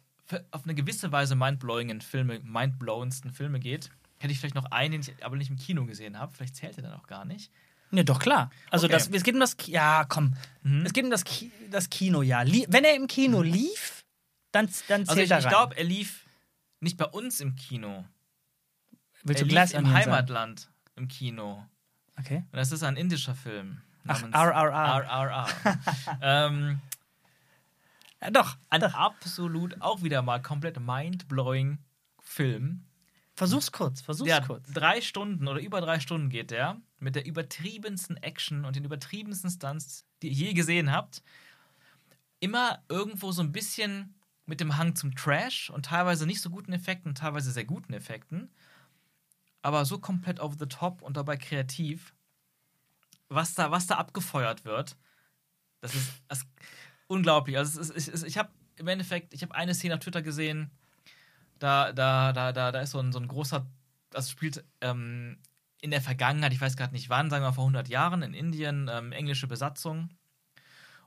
auf 0.50 0.64
eine 0.64 0.74
gewisse 0.74 1.10
Weise 1.12 1.34
mindblowingen 1.34 2.02
Filme, 2.02 2.40
mindblowendsten 2.40 3.30
Filme 3.30 3.58
geht, 3.58 3.90
hätte 4.18 4.32
ich 4.32 4.38
vielleicht 4.38 4.54
noch 4.54 4.66
einen, 4.66 4.92
den 4.92 5.00
ich 5.00 5.24
aber 5.24 5.36
nicht 5.36 5.48
im 5.50 5.56
Kino 5.56 5.86
gesehen 5.86 6.18
habe. 6.18 6.32
Vielleicht 6.34 6.56
zählt 6.56 6.76
er 6.76 6.82
dann 6.82 6.92
auch 6.92 7.06
gar 7.06 7.24
nicht. 7.24 7.50
Ja, 7.92 8.02
doch, 8.02 8.18
klar. 8.20 8.50
Also 8.70 8.86
Okay. 8.86 8.94
das, 8.94 9.08
es 9.08 9.22
geht 9.22 9.34
um 9.34 9.40
das. 9.40 9.56
Ki- 9.56 9.72
Ja, 9.72 10.04
komm. 10.08 10.34
Mhm. 10.62 10.86
Es 10.86 10.92
geht 10.92 11.04
um 11.04 11.10
das, 11.10 11.24
Ki 11.24 11.52
das 11.70 11.90
Kino, 11.90 12.22
ja. 12.22 12.42
Lie 12.42 12.66
wenn 12.68 12.84
er 12.84 12.94
im 12.96 13.06
Kino 13.06 13.42
lief, 13.42 14.04
dann, 14.50 14.66
dann 14.88 15.04
zählt 15.06 15.08
Also 15.10 15.20
ich, 15.22 15.30
er 15.30 15.38
ich 15.38 15.44
rein. 15.44 15.50
glaube, 15.50 15.76
er 15.76 15.84
lief 15.84 16.24
nicht 16.80 16.96
bei 16.96 17.04
uns 17.06 17.40
im 17.40 17.54
Kino. 17.54 18.04
Willst 19.24 19.40
er 19.40 19.44
du 19.44 19.48
lief 19.48 19.52
Glass 19.52 19.72
im 19.72 19.78
Onion 19.84 19.92
sagen? 19.92 20.04
Heimatland 20.12 20.70
im 20.96 21.08
Kino. 21.08 21.66
Okay. 22.18 22.38
Und 22.50 22.56
das 22.56 22.72
ist 22.72 22.82
ein 22.82 22.96
indischer 22.96 23.34
Film. 23.34 23.80
Ach, 24.06 24.22
RRR. 24.22 25.04
RRR. 25.04 25.48
ähm, 26.22 26.80
Ja, 28.20 28.30
doch. 28.30 28.56
ein 28.70 28.80
doch. 28.80 28.94
absolut 28.94 29.80
auch 29.82 30.02
wieder 30.02 30.22
mal 30.22 30.40
komplett 30.42 30.80
mindblowing 30.80 31.78
Film. 32.20 32.84
Versuch's 33.34 33.70
kurz. 33.72 34.00
Versuch's 34.00 34.28
Der 34.28 34.42
kurz. 34.42 34.70
drei 34.72 35.00
Stunden 35.00 35.46
oder 35.48 35.60
über 35.60 35.80
drei 35.80 36.00
Stunden 36.00 36.28
geht 36.30 36.50
der 36.50 36.76
mit 37.02 37.16
der 37.16 37.26
übertriebensten 37.26 38.16
Action 38.18 38.64
und 38.64 38.76
den 38.76 38.84
übertriebensten 38.84 39.50
Stunts, 39.50 40.06
die 40.22 40.28
ihr 40.28 40.34
je 40.34 40.52
gesehen 40.54 40.92
habt. 40.92 41.22
Immer 42.38 42.82
irgendwo 42.88 43.32
so 43.32 43.42
ein 43.42 43.52
bisschen 43.52 44.14
mit 44.46 44.60
dem 44.60 44.76
Hang 44.76 44.94
zum 44.94 45.14
Trash 45.14 45.70
und 45.70 45.86
teilweise 45.86 46.26
nicht 46.26 46.40
so 46.40 46.50
guten 46.50 46.72
Effekten, 46.72 47.14
teilweise 47.14 47.50
sehr 47.50 47.64
guten 47.64 47.92
Effekten. 47.92 48.50
Aber 49.62 49.84
so 49.84 49.98
komplett 49.98 50.40
over 50.40 50.56
the 50.58 50.66
top 50.66 51.02
und 51.02 51.16
dabei 51.16 51.36
kreativ. 51.36 52.14
Was 53.28 53.54
da, 53.54 53.70
was 53.70 53.86
da 53.86 53.96
abgefeuert 53.96 54.64
wird, 54.64 54.96
das 55.80 55.94
ist, 55.94 56.10
das 56.28 56.38
ist 56.38 56.48
unglaublich. 57.08 57.56
Also 57.56 57.80
ist, 57.80 58.08
ist, 58.08 58.24
ich 58.24 58.38
habe 58.38 58.50
im 58.76 58.88
Endeffekt, 58.88 59.34
ich 59.34 59.42
habe 59.42 59.54
eine 59.54 59.74
Szene 59.74 59.94
auf 59.94 60.00
Twitter 60.00 60.22
gesehen, 60.22 60.70
da, 61.58 61.92
da, 61.92 62.32
da, 62.32 62.52
da, 62.52 62.72
da 62.72 62.80
ist 62.80 62.90
so 62.90 62.98
ein, 62.98 63.12
so 63.12 63.18
ein 63.18 63.28
großer, 63.28 63.66
das 64.10 64.30
spielt 64.30 64.64
ähm, 64.80 65.38
in 65.82 65.90
der 65.90 66.00
Vergangenheit, 66.00 66.52
ich 66.52 66.60
weiß 66.60 66.76
gerade 66.76 66.94
nicht 66.94 67.10
wann, 67.10 67.28
sagen 67.28 67.44
wir 67.44 67.52
vor 67.52 67.64
100 67.64 67.88
Jahren 67.88 68.22
in 68.22 68.34
Indien, 68.34 68.88
ähm, 68.90 69.10
englische 69.12 69.48
Besatzung. 69.48 70.10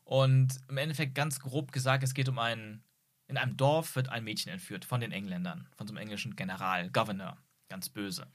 Und 0.04 0.60
im 0.68 0.78
Endeffekt 0.78 1.16
ganz 1.16 1.40
grob 1.40 1.72
gesagt, 1.72 2.04
es 2.04 2.14
geht 2.14 2.28
um 2.28 2.38
einen, 2.38 2.84
in 3.28 3.38
einem 3.38 3.56
Dorf 3.56 3.96
wird 3.96 4.10
ein 4.10 4.26
Mädchen 4.26 4.52
entführt 4.52 4.84
von 4.84 5.00
den 5.00 5.14
Engländern, 5.14 5.68
von 5.78 5.88
so 5.88 5.94
einem 5.94 6.04
englischen 6.04 6.36
General, 6.36 6.90
Governor, 6.92 7.38
ganz 7.70 7.88
böse. 7.90 8.28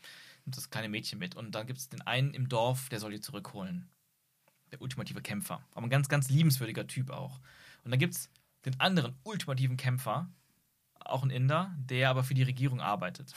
Nimmt 0.47 0.57
das 0.57 0.71
kleine 0.71 0.89
Mädchen 0.89 1.19
mit. 1.19 1.37
Und 1.37 1.55
dann 1.55 1.67
gibt 1.67 1.79
es 1.79 1.91
den 1.91 2.01
einen 2.03 2.33
im 2.33 2.49
Dorf, 2.49 2.89
der 2.89 3.01
soll 3.01 3.12
die 3.12 3.21
zurückholen. 3.21 3.91
Der 4.73 4.81
ultimative 4.81 5.21
Kämpfer. 5.21 5.62
Aber 5.75 5.87
ein 5.87 5.91
ganz, 5.91 6.09
ganz 6.09 6.31
liebenswürdiger 6.31 6.87
Typ 6.87 7.11
auch. 7.11 7.39
Und 7.85 7.91
dann 7.91 8.01
gibt 8.01 8.15
es 8.15 8.31
den 8.65 8.81
anderen 8.81 9.15
ultimativen 9.25 9.77
Kämpfer, 9.77 10.31
auch 11.01 11.23
ein 11.23 11.31
Inder, 11.31 11.75
der 11.77 12.09
aber 12.09 12.25
für 12.25 12.35
die 12.35 12.45
Regierung 12.45 12.81
arbeitet. 12.81 13.35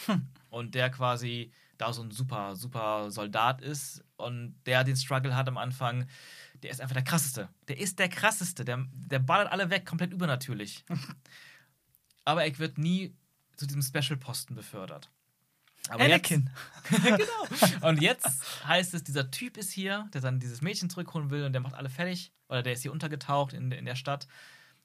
Und 0.50 0.74
der 0.74 0.90
quasi 0.90 1.52
da 1.78 1.94
so 1.94 2.04
ein 2.04 2.12
super, 2.12 2.56
super 2.56 3.12
Soldat 3.12 3.62
ist 3.62 4.04
und 4.18 4.56
der 4.66 4.84
den 4.84 4.96
Struggle 4.96 5.36
hat 5.36 5.48
am 5.48 5.58
Anfang. 5.58 6.08
Der 6.62 6.72
ist 6.72 6.82
einfach 6.82 6.94
der 6.94 7.04
krasseste. 7.04 7.50
Der 7.68 7.80
ist 7.80 8.00
der 8.00 8.10
krasseste. 8.10 8.64
Der, 8.64 8.86
der 8.94 9.20
ballert 9.20 9.52
alle 9.52 9.70
weg, 9.70 9.86
komplett 9.86 10.14
übernatürlich. 10.14 10.86
aber 12.26 12.46
er 12.46 12.58
wird 12.60 12.78
nie 12.78 13.14
zu 13.56 13.66
diesem 13.66 13.82
Special-Posten 13.82 14.56
befördert. 14.56 15.10
Aber 15.90 16.08
jetzt, 16.08 16.32
Anakin. 16.32 16.50
genau. 16.90 17.88
Und 17.88 18.02
jetzt 18.02 18.66
heißt 18.66 18.94
es, 18.94 19.04
dieser 19.04 19.30
Typ 19.32 19.58
ist 19.58 19.72
hier, 19.72 20.10
der 20.14 20.22
dann 20.22 20.40
dieses 20.40 20.62
Mädchen 20.62 20.90
zurückholen 20.90 21.30
will 21.30 21.44
und 21.44 21.54
der 21.54 21.62
macht 21.62 21.74
alle 21.74 21.90
fertig. 21.90 22.32
Oder 22.48 22.64
der 22.64 22.74
ist 22.74 22.84
hier 22.84 22.92
untergetaucht 22.92 23.54
in, 23.54 23.72
in 23.72 23.86
der 23.86 23.96
Stadt. 23.96 24.28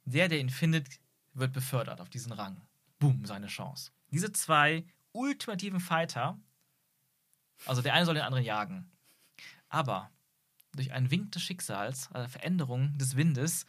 Der, 0.05 0.29
der 0.29 0.41
ihn 0.41 0.51
findet, 0.51 0.89
wird 1.35 1.53
befördert 1.53 2.01
auf 2.01 2.09
diesen 2.09 2.33
Rang. 2.33 2.61
Boom, 2.99 3.25
seine 3.25 3.47
Chance. 3.47 3.93
Diese 4.11 4.33
zwei 4.33 4.85
ultimativen 5.13 5.81
Fighter, 5.81 6.39
also 7.67 7.83
der 7.83 7.95
eine 7.95 8.07
soll 8.07 8.15
den 8.15 8.25
anderen 8.25 8.45
jagen. 8.45 8.91
Aber 9.69 10.11
durch 10.75 10.93
einen 10.93 11.11
Wink 11.11 11.33
des 11.33 11.43
Schicksals, 11.43 12.09
also 12.13 12.29
Veränderung 12.29 12.97
des 12.99 13.17
Windes, 13.17 13.67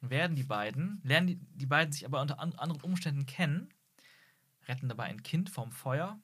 werden 0.00 0.36
die 0.36 0.44
beiden, 0.44 1.00
lernen 1.04 1.26
die, 1.26 1.36
die 1.54 1.66
beiden 1.66 1.92
sich 1.92 2.04
aber 2.06 2.20
unter 2.20 2.38
an, 2.38 2.54
anderen 2.54 2.82
Umständen 2.82 3.26
kennen, 3.26 3.68
retten 4.68 4.88
dabei 4.88 5.04
ein 5.04 5.22
Kind 5.22 5.50
vom 5.50 5.72
Feuer. 5.72 6.18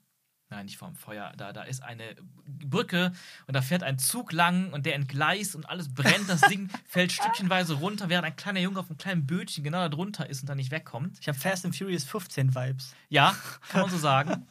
Nein, 0.48 0.66
nicht 0.66 0.78
vom 0.78 0.94
Feuer. 0.94 1.32
Da, 1.36 1.52
da 1.52 1.64
ist 1.64 1.82
eine 1.82 2.04
Brücke 2.46 3.12
und 3.48 3.54
da 3.56 3.62
fährt 3.62 3.82
ein 3.82 3.98
Zug 3.98 4.30
lang 4.30 4.72
und 4.72 4.86
der 4.86 4.94
entgleist 4.94 5.56
und 5.56 5.68
alles 5.68 5.92
brennt. 5.92 6.28
Das 6.28 6.42
Ding 6.42 6.70
fällt 6.84 7.10
stückchenweise 7.10 7.74
runter, 7.74 8.08
während 8.08 8.26
ein 8.26 8.36
kleiner 8.36 8.60
Junge 8.60 8.78
auf 8.78 8.88
einem 8.88 8.98
kleinen 8.98 9.26
Bötchen 9.26 9.64
genau 9.64 9.78
da 9.78 9.88
drunter 9.88 10.30
ist 10.30 10.42
und 10.42 10.48
da 10.48 10.54
nicht 10.54 10.70
wegkommt. 10.70 11.18
Ich 11.20 11.26
habe 11.26 11.36
Fast 11.36 11.64
and 11.64 11.74
Furious 11.74 12.04
15 12.04 12.54
Vibes. 12.54 12.94
Ja, 13.08 13.34
kann 13.70 13.80
man 13.82 13.90
so 13.90 13.98
sagen. 13.98 14.46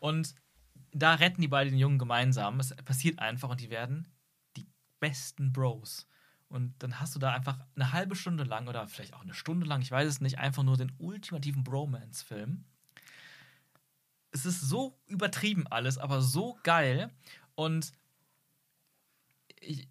Und 0.00 0.34
da 0.92 1.14
retten 1.14 1.40
die 1.40 1.48
beiden 1.48 1.72
den 1.72 1.78
Jungen 1.78 1.98
gemeinsam. 1.98 2.60
Es 2.60 2.74
passiert 2.76 3.18
einfach 3.18 3.50
und 3.50 3.60
die 3.60 3.70
werden 3.70 4.08
die 4.56 4.66
besten 5.00 5.52
Bros. 5.52 6.06
Und 6.48 6.74
dann 6.82 6.98
hast 6.98 7.14
du 7.14 7.18
da 7.18 7.32
einfach 7.32 7.58
eine 7.74 7.92
halbe 7.92 8.16
Stunde 8.16 8.44
lang 8.44 8.68
oder 8.68 8.86
vielleicht 8.88 9.14
auch 9.14 9.22
eine 9.22 9.34
Stunde 9.34 9.66
lang, 9.66 9.82
ich 9.82 9.90
weiß 9.90 10.08
es 10.08 10.20
nicht, 10.20 10.38
einfach 10.38 10.62
nur 10.62 10.76
den 10.76 10.92
ultimativen 10.98 11.62
Bromance-Film. 11.62 12.64
Es 14.30 14.46
ist 14.46 14.62
so 14.62 14.98
übertrieben 15.06 15.66
alles, 15.66 15.98
aber 15.98 16.22
so 16.22 16.58
geil. 16.62 17.10
Und 17.54 17.92
ich, 19.60 19.88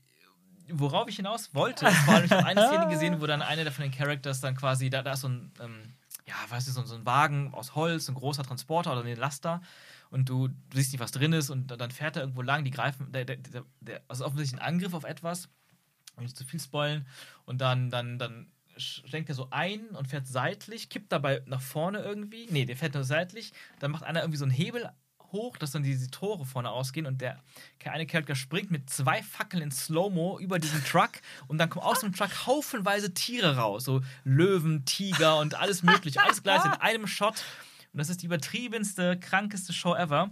worauf 0.69 1.07
ich 1.07 1.17
hinaus 1.17 1.53
wollte, 1.53 1.87
ist 1.87 1.97
vor 1.97 2.15
allem, 2.15 2.25
ich 2.25 2.31
habe 2.31 2.45
eine 2.45 2.67
Szene 2.67 2.87
gesehen, 2.89 3.21
wo 3.21 3.27
dann 3.27 3.41
einer 3.43 3.71
von 3.71 3.83
den 3.83 3.91
Characters 3.91 4.41
dann 4.41 4.55
quasi, 4.55 4.89
da, 4.89 5.03
da 5.03 5.13
ist 5.13 5.21
so 5.21 5.29
ein, 5.29 5.51
ähm, 5.59 5.93
ja, 6.25 6.35
weißt 6.49 6.67
du, 6.67 6.71
so, 6.71 6.83
so 6.83 6.95
ein 6.95 7.05
Wagen 7.05 7.53
aus 7.53 7.75
Holz, 7.75 8.09
ein 8.09 8.15
großer 8.15 8.43
Transporter 8.43 8.93
oder 8.93 9.03
ein 9.03 9.15
Laster 9.15 9.61
und 10.09 10.29
du, 10.29 10.47
du 10.47 10.55
siehst 10.73 10.91
nicht, 10.91 11.01
was 11.01 11.11
drin 11.11 11.33
ist 11.33 11.49
und 11.49 11.67
dann 11.67 11.91
fährt 11.91 12.15
er 12.15 12.23
irgendwo 12.23 12.41
lang, 12.41 12.63
die 12.63 12.71
greifen, 12.71 13.11
der, 13.11 13.25
der, 13.25 13.37
der, 13.81 14.01
also 14.07 14.25
offensichtlich 14.25 14.61
ein 14.61 14.65
Angriff 14.65 14.93
auf 14.93 15.03
etwas, 15.03 15.49
will 16.15 16.23
nicht 16.23 16.37
zu 16.37 16.45
viel 16.45 16.59
spoilen, 16.59 17.05
und 17.45 17.61
dann, 17.61 17.89
dann, 17.89 18.19
dann 18.19 18.51
schenkt 18.77 19.29
er 19.29 19.35
so 19.35 19.47
ein 19.51 19.87
und 19.89 20.07
fährt 20.07 20.27
seitlich, 20.27 20.89
kippt 20.89 21.11
dabei 21.11 21.41
nach 21.45 21.61
vorne 21.61 21.99
irgendwie, 21.99 22.47
nee, 22.49 22.65
der 22.65 22.77
fährt 22.77 22.93
nur 22.93 23.03
seitlich, 23.03 23.53
dann 23.79 23.91
macht 23.91 24.03
einer 24.03 24.21
irgendwie 24.21 24.37
so 24.37 24.45
einen 24.45 24.53
Hebel 24.53 24.89
hoch, 25.31 25.57
dass 25.57 25.71
dann 25.71 25.83
diese 25.83 26.09
Tore 26.09 26.45
vorne 26.45 26.69
ausgehen 26.69 27.05
und 27.05 27.21
der 27.21 27.39
eine 27.85 28.05
Charakter 28.05 28.35
springt 28.35 28.71
mit 28.71 28.89
zwei 28.89 29.21
Fackeln 29.23 29.63
in 29.63 29.71
Slow-Mo 29.71 30.39
über 30.39 30.59
diesen 30.59 30.83
Truck 30.83 31.11
und 31.47 31.57
dann 31.57 31.69
kommen 31.69 31.85
aus 31.85 32.01
dem 32.01 32.13
Truck 32.13 32.45
haufenweise 32.45 33.13
Tiere 33.13 33.57
raus. 33.57 33.85
So 33.85 34.01
Löwen, 34.23 34.85
Tiger 34.85 35.37
und 35.39 35.55
alles 35.55 35.83
mögliche. 35.83 36.21
Alles 36.21 36.43
gleich 36.43 36.63
in 36.65 36.71
einem 36.71 37.07
Shot. 37.07 37.43
Und 37.97 38.01
das 38.01 38.09
ist 38.09 38.21
die 38.21 38.27
übertriebenste, 38.27 39.19
krankeste 39.19 39.73
Show 39.73 39.95
ever. 39.95 40.29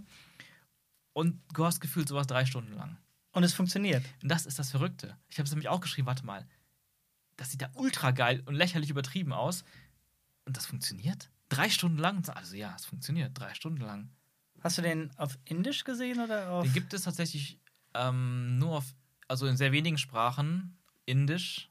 Und 1.12 1.42
du 1.52 1.64
hast 1.64 1.80
gefühlt 1.80 2.06
sowas 2.06 2.28
drei 2.28 2.46
Stunden 2.46 2.72
lang. 2.74 2.96
Und 3.32 3.42
es 3.42 3.54
funktioniert. 3.54 4.04
Und 4.22 4.28
das 4.28 4.46
ist 4.46 4.60
das 4.60 4.70
Verrückte. 4.70 5.16
Ich 5.28 5.38
habe 5.38 5.46
es 5.46 5.50
nämlich 5.50 5.68
auch 5.68 5.80
geschrieben, 5.80 6.06
warte 6.06 6.24
mal. 6.24 6.46
Das 7.36 7.50
sieht 7.50 7.62
da 7.62 7.70
ultra 7.74 8.12
geil 8.12 8.40
und 8.46 8.54
lächerlich 8.54 8.88
übertrieben 8.88 9.32
aus. 9.32 9.64
Und 10.44 10.56
das 10.56 10.64
funktioniert? 10.64 11.28
Drei 11.48 11.68
Stunden 11.68 11.98
lang? 11.98 12.28
Also 12.28 12.54
ja, 12.54 12.72
es 12.76 12.84
funktioniert. 12.84 13.32
Drei 13.34 13.52
Stunden 13.54 13.80
lang. 13.80 14.10
Hast 14.60 14.78
du 14.78 14.82
den 14.82 15.10
auf 15.16 15.36
Indisch 15.44 15.82
gesehen 15.82 16.20
oder 16.20 16.48
auf. 16.50 16.62
Den 16.62 16.72
gibt 16.72 16.94
es 16.94 17.02
tatsächlich 17.02 17.58
ähm, 17.94 18.58
nur 18.58 18.76
auf, 18.76 18.94
also 19.26 19.48
in 19.48 19.56
sehr 19.56 19.72
wenigen 19.72 19.98
Sprachen. 19.98 20.78
Indisch. 21.04 21.68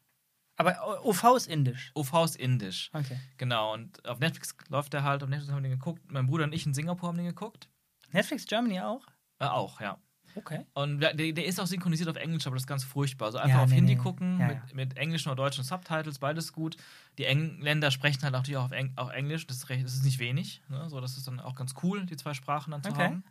Aber 0.57 1.05
OV 1.05 1.23
ist 1.35 1.47
Indisch. 1.47 1.91
OV 1.95 2.13
ist 2.25 2.35
Indisch. 2.37 2.89
Okay. 2.93 3.19
Genau. 3.37 3.73
Und 3.73 4.07
auf 4.07 4.19
Netflix 4.19 4.55
läuft 4.69 4.93
der 4.93 5.03
halt. 5.03 5.21
Auf 5.23 5.29
Netflix 5.29 5.51
haben 5.51 5.63
wir 5.63 5.69
den 5.69 5.77
geguckt. 5.77 6.01
Mein 6.11 6.27
Bruder 6.27 6.45
und 6.45 6.53
ich 6.53 6.65
in 6.65 6.73
Singapur 6.73 7.09
haben 7.09 7.17
den 7.17 7.25
geguckt. 7.27 7.67
Netflix 8.11 8.45
Germany 8.45 8.79
auch? 8.79 9.05
Äh, 9.39 9.45
auch, 9.45 9.81
ja. 9.81 9.97
Okay. 10.37 10.65
Und 10.73 10.99
der, 10.99 11.13
der, 11.13 11.45
ist 11.45 11.59
auch 11.61 11.67
synchronisiert 11.67 12.09
auf 12.09 12.17
Englisch, 12.17 12.45
aber 12.45 12.55
das 12.55 12.63
ist 12.63 12.67
ganz 12.67 12.83
furchtbar. 12.83 13.27
Also 13.27 13.37
einfach 13.37 13.57
Ja, 13.57 13.63
auf 13.63 13.69
nee, 13.69 13.75
Hindi 13.75 13.95
nee. 13.95 14.01
gucken, 14.01 14.39
Ja, 14.39 14.47
mit, 14.47 14.57
ja. 14.57 14.63
mit 14.73 14.97
englischen 14.97 15.29
oder 15.29 15.37
deutschen 15.43 15.63
Subtitles, 15.63 16.19
beides 16.19 16.51
gut. 16.51 16.75
Die 17.17 17.23
Engländer 17.25 17.89
sprechen 17.89 18.21
halt 18.23 18.33
natürlich 18.33 18.57
auch 18.57 18.65
auf 18.65 18.71
Eng 18.71 18.91
auch 18.97 19.09
Englisch, 19.11 19.47
das 19.47 19.57
ist, 19.57 19.69
recht, 19.69 19.85
das 19.85 19.93
ist 19.93 20.03
nicht 20.03 20.19
wenig. 20.19 20.61
Ne? 20.67 20.89
So, 20.89 20.99
das 20.99 21.15
ist 21.15 21.27
dann 21.27 21.39
auch 21.39 21.55
ganz 21.55 21.73
cool, 21.83 22.05
die 22.05 22.17
zwei 22.17 22.33
Sprachen 22.33 22.71
dann 22.71 22.83
zu 22.83 22.89
Okay. 22.91 23.03
haben. 23.03 23.23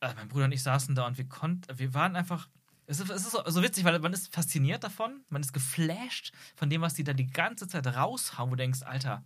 Äh, 0.00 0.14
mein 0.16 0.28
Bruder 0.28 0.46
und 0.46 0.52
ich 0.52 0.62
saßen 0.62 0.94
da 0.94 1.06
und 1.06 1.18
wir 1.18 1.28
konnten, 1.28 1.78
wir 1.78 1.92
waren 1.94 2.16
einfach. 2.16 2.48
Es 2.86 3.00
ist, 3.00 3.10
es 3.10 3.24
ist 3.24 3.32
so, 3.32 3.62
witzig, 3.62 3.84
weil 3.84 3.98
man 3.98 4.12
ist 4.12 4.32
fasziniert 4.34 4.84
davon, 4.84 5.24
man 5.30 5.42
ist 5.42 5.52
geflasht 5.52 6.34
von 6.54 6.68
dem, 6.68 6.82
was 6.82 6.94
die 6.94 7.04
da 7.04 7.14
die 7.14 7.26
ganze 7.26 7.66
Zeit 7.66 7.86
raushauen, 7.86 8.50
wo 8.50 8.54
du 8.54 8.62
denkst, 8.62 8.82
Alter. 8.82 9.24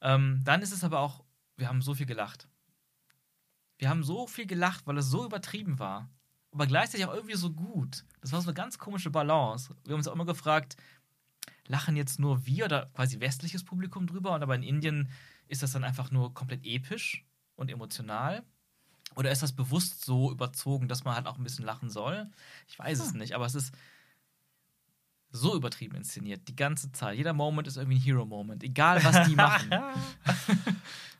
Ähm, 0.00 0.40
dann 0.44 0.62
ist 0.62 0.72
es 0.72 0.82
aber 0.82 1.00
auch, 1.00 1.24
wir 1.56 1.68
haben 1.68 1.82
so 1.82 1.94
viel 1.94 2.06
gelacht. 2.06 2.48
Wir 3.78 3.88
haben 3.88 4.02
so 4.02 4.26
viel 4.26 4.46
gelacht, 4.46 4.86
weil 4.86 4.98
es 4.98 5.06
so 5.06 5.24
übertrieben 5.24 5.78
war. 5.78 6.10
Aber 6.52 6.66
gleichzeitig 6.66 7.06
auch 7.06 7.14
irgendwie 7.14 7.36
so 7.36 7.50
gut. 7.52 8.04
Das 8.20 8.32
war 8.32 8.40
so 8.40 8.48
eine 8.48 8.54
ganz 8.54 8.78
komische 8.78 9.10
Balance. 9.10 9.74
Wir 9.84 9.92
haben 9.92 10.00
uns 10.00 10.08
auch 10.08 10.14
immer 10.14 10.26
gefragt, 10.26 10.76
lachen 11.68 11.96
jetzt 11.96 12.18
nur 12.18 12.44
wir 12.46 12.64
oder 12.64 12.86
quasi 12.86 13.20
westliches 13.20 13.64
Publikum 13.64 14.06
drüber? 14.06 14.34
Und 14.34 14.42
aber 14.42 14.56
in 14.56 14.62
Indien 14.62 15.08
ist 15.46 15.62
das 15.62 15.72
dann 15.72 15.84
einfach 15.84 16.10
nur 16.10 16.34
komplett 16.34 16.64
episch 16.64 17.24
und 17.54 17.70
emotional? 17.70 18.42
Oder 19.16 19.30
ist 19.30 19.42
das 19.42 19.52
bewusst 19.52 20.04
so 20.04 20.30
überzogen, 20.30 20.88
dass 20.88 21.04
man 21.04 21.14
halt 21.14 21.26
auch 21.26 21.36
ein 21.38 21.44
bisschen 21.44 21.64
lachen 21.64 21.90
soll? 21.90 22.28
Ich 22.68 22.78
weiß 22.78 23.00
es 23.00 23.12
nicht, 23.12 23.34
aber 23.34 23.46
es 23.46 23.54
ist 23.54 23.74
so 25.32 25.54
übertrieben 25.54 25.96
inszeniert, 25.96 26.48
die 26.48 26.56
ganze 26.56 26.90
Zeit. 26.92 27.16
Jeder 27.16 27.32
Moment 27.32 27.68
ist 27.68 27.76
irgendwie 27.76 27.98
ein 27.98 28.02
Hero-Moment, 28.02 28.64
egal 28.64 29.02
was 29.04 29.28
die 29.28 29.36
machen. 29.36 29.70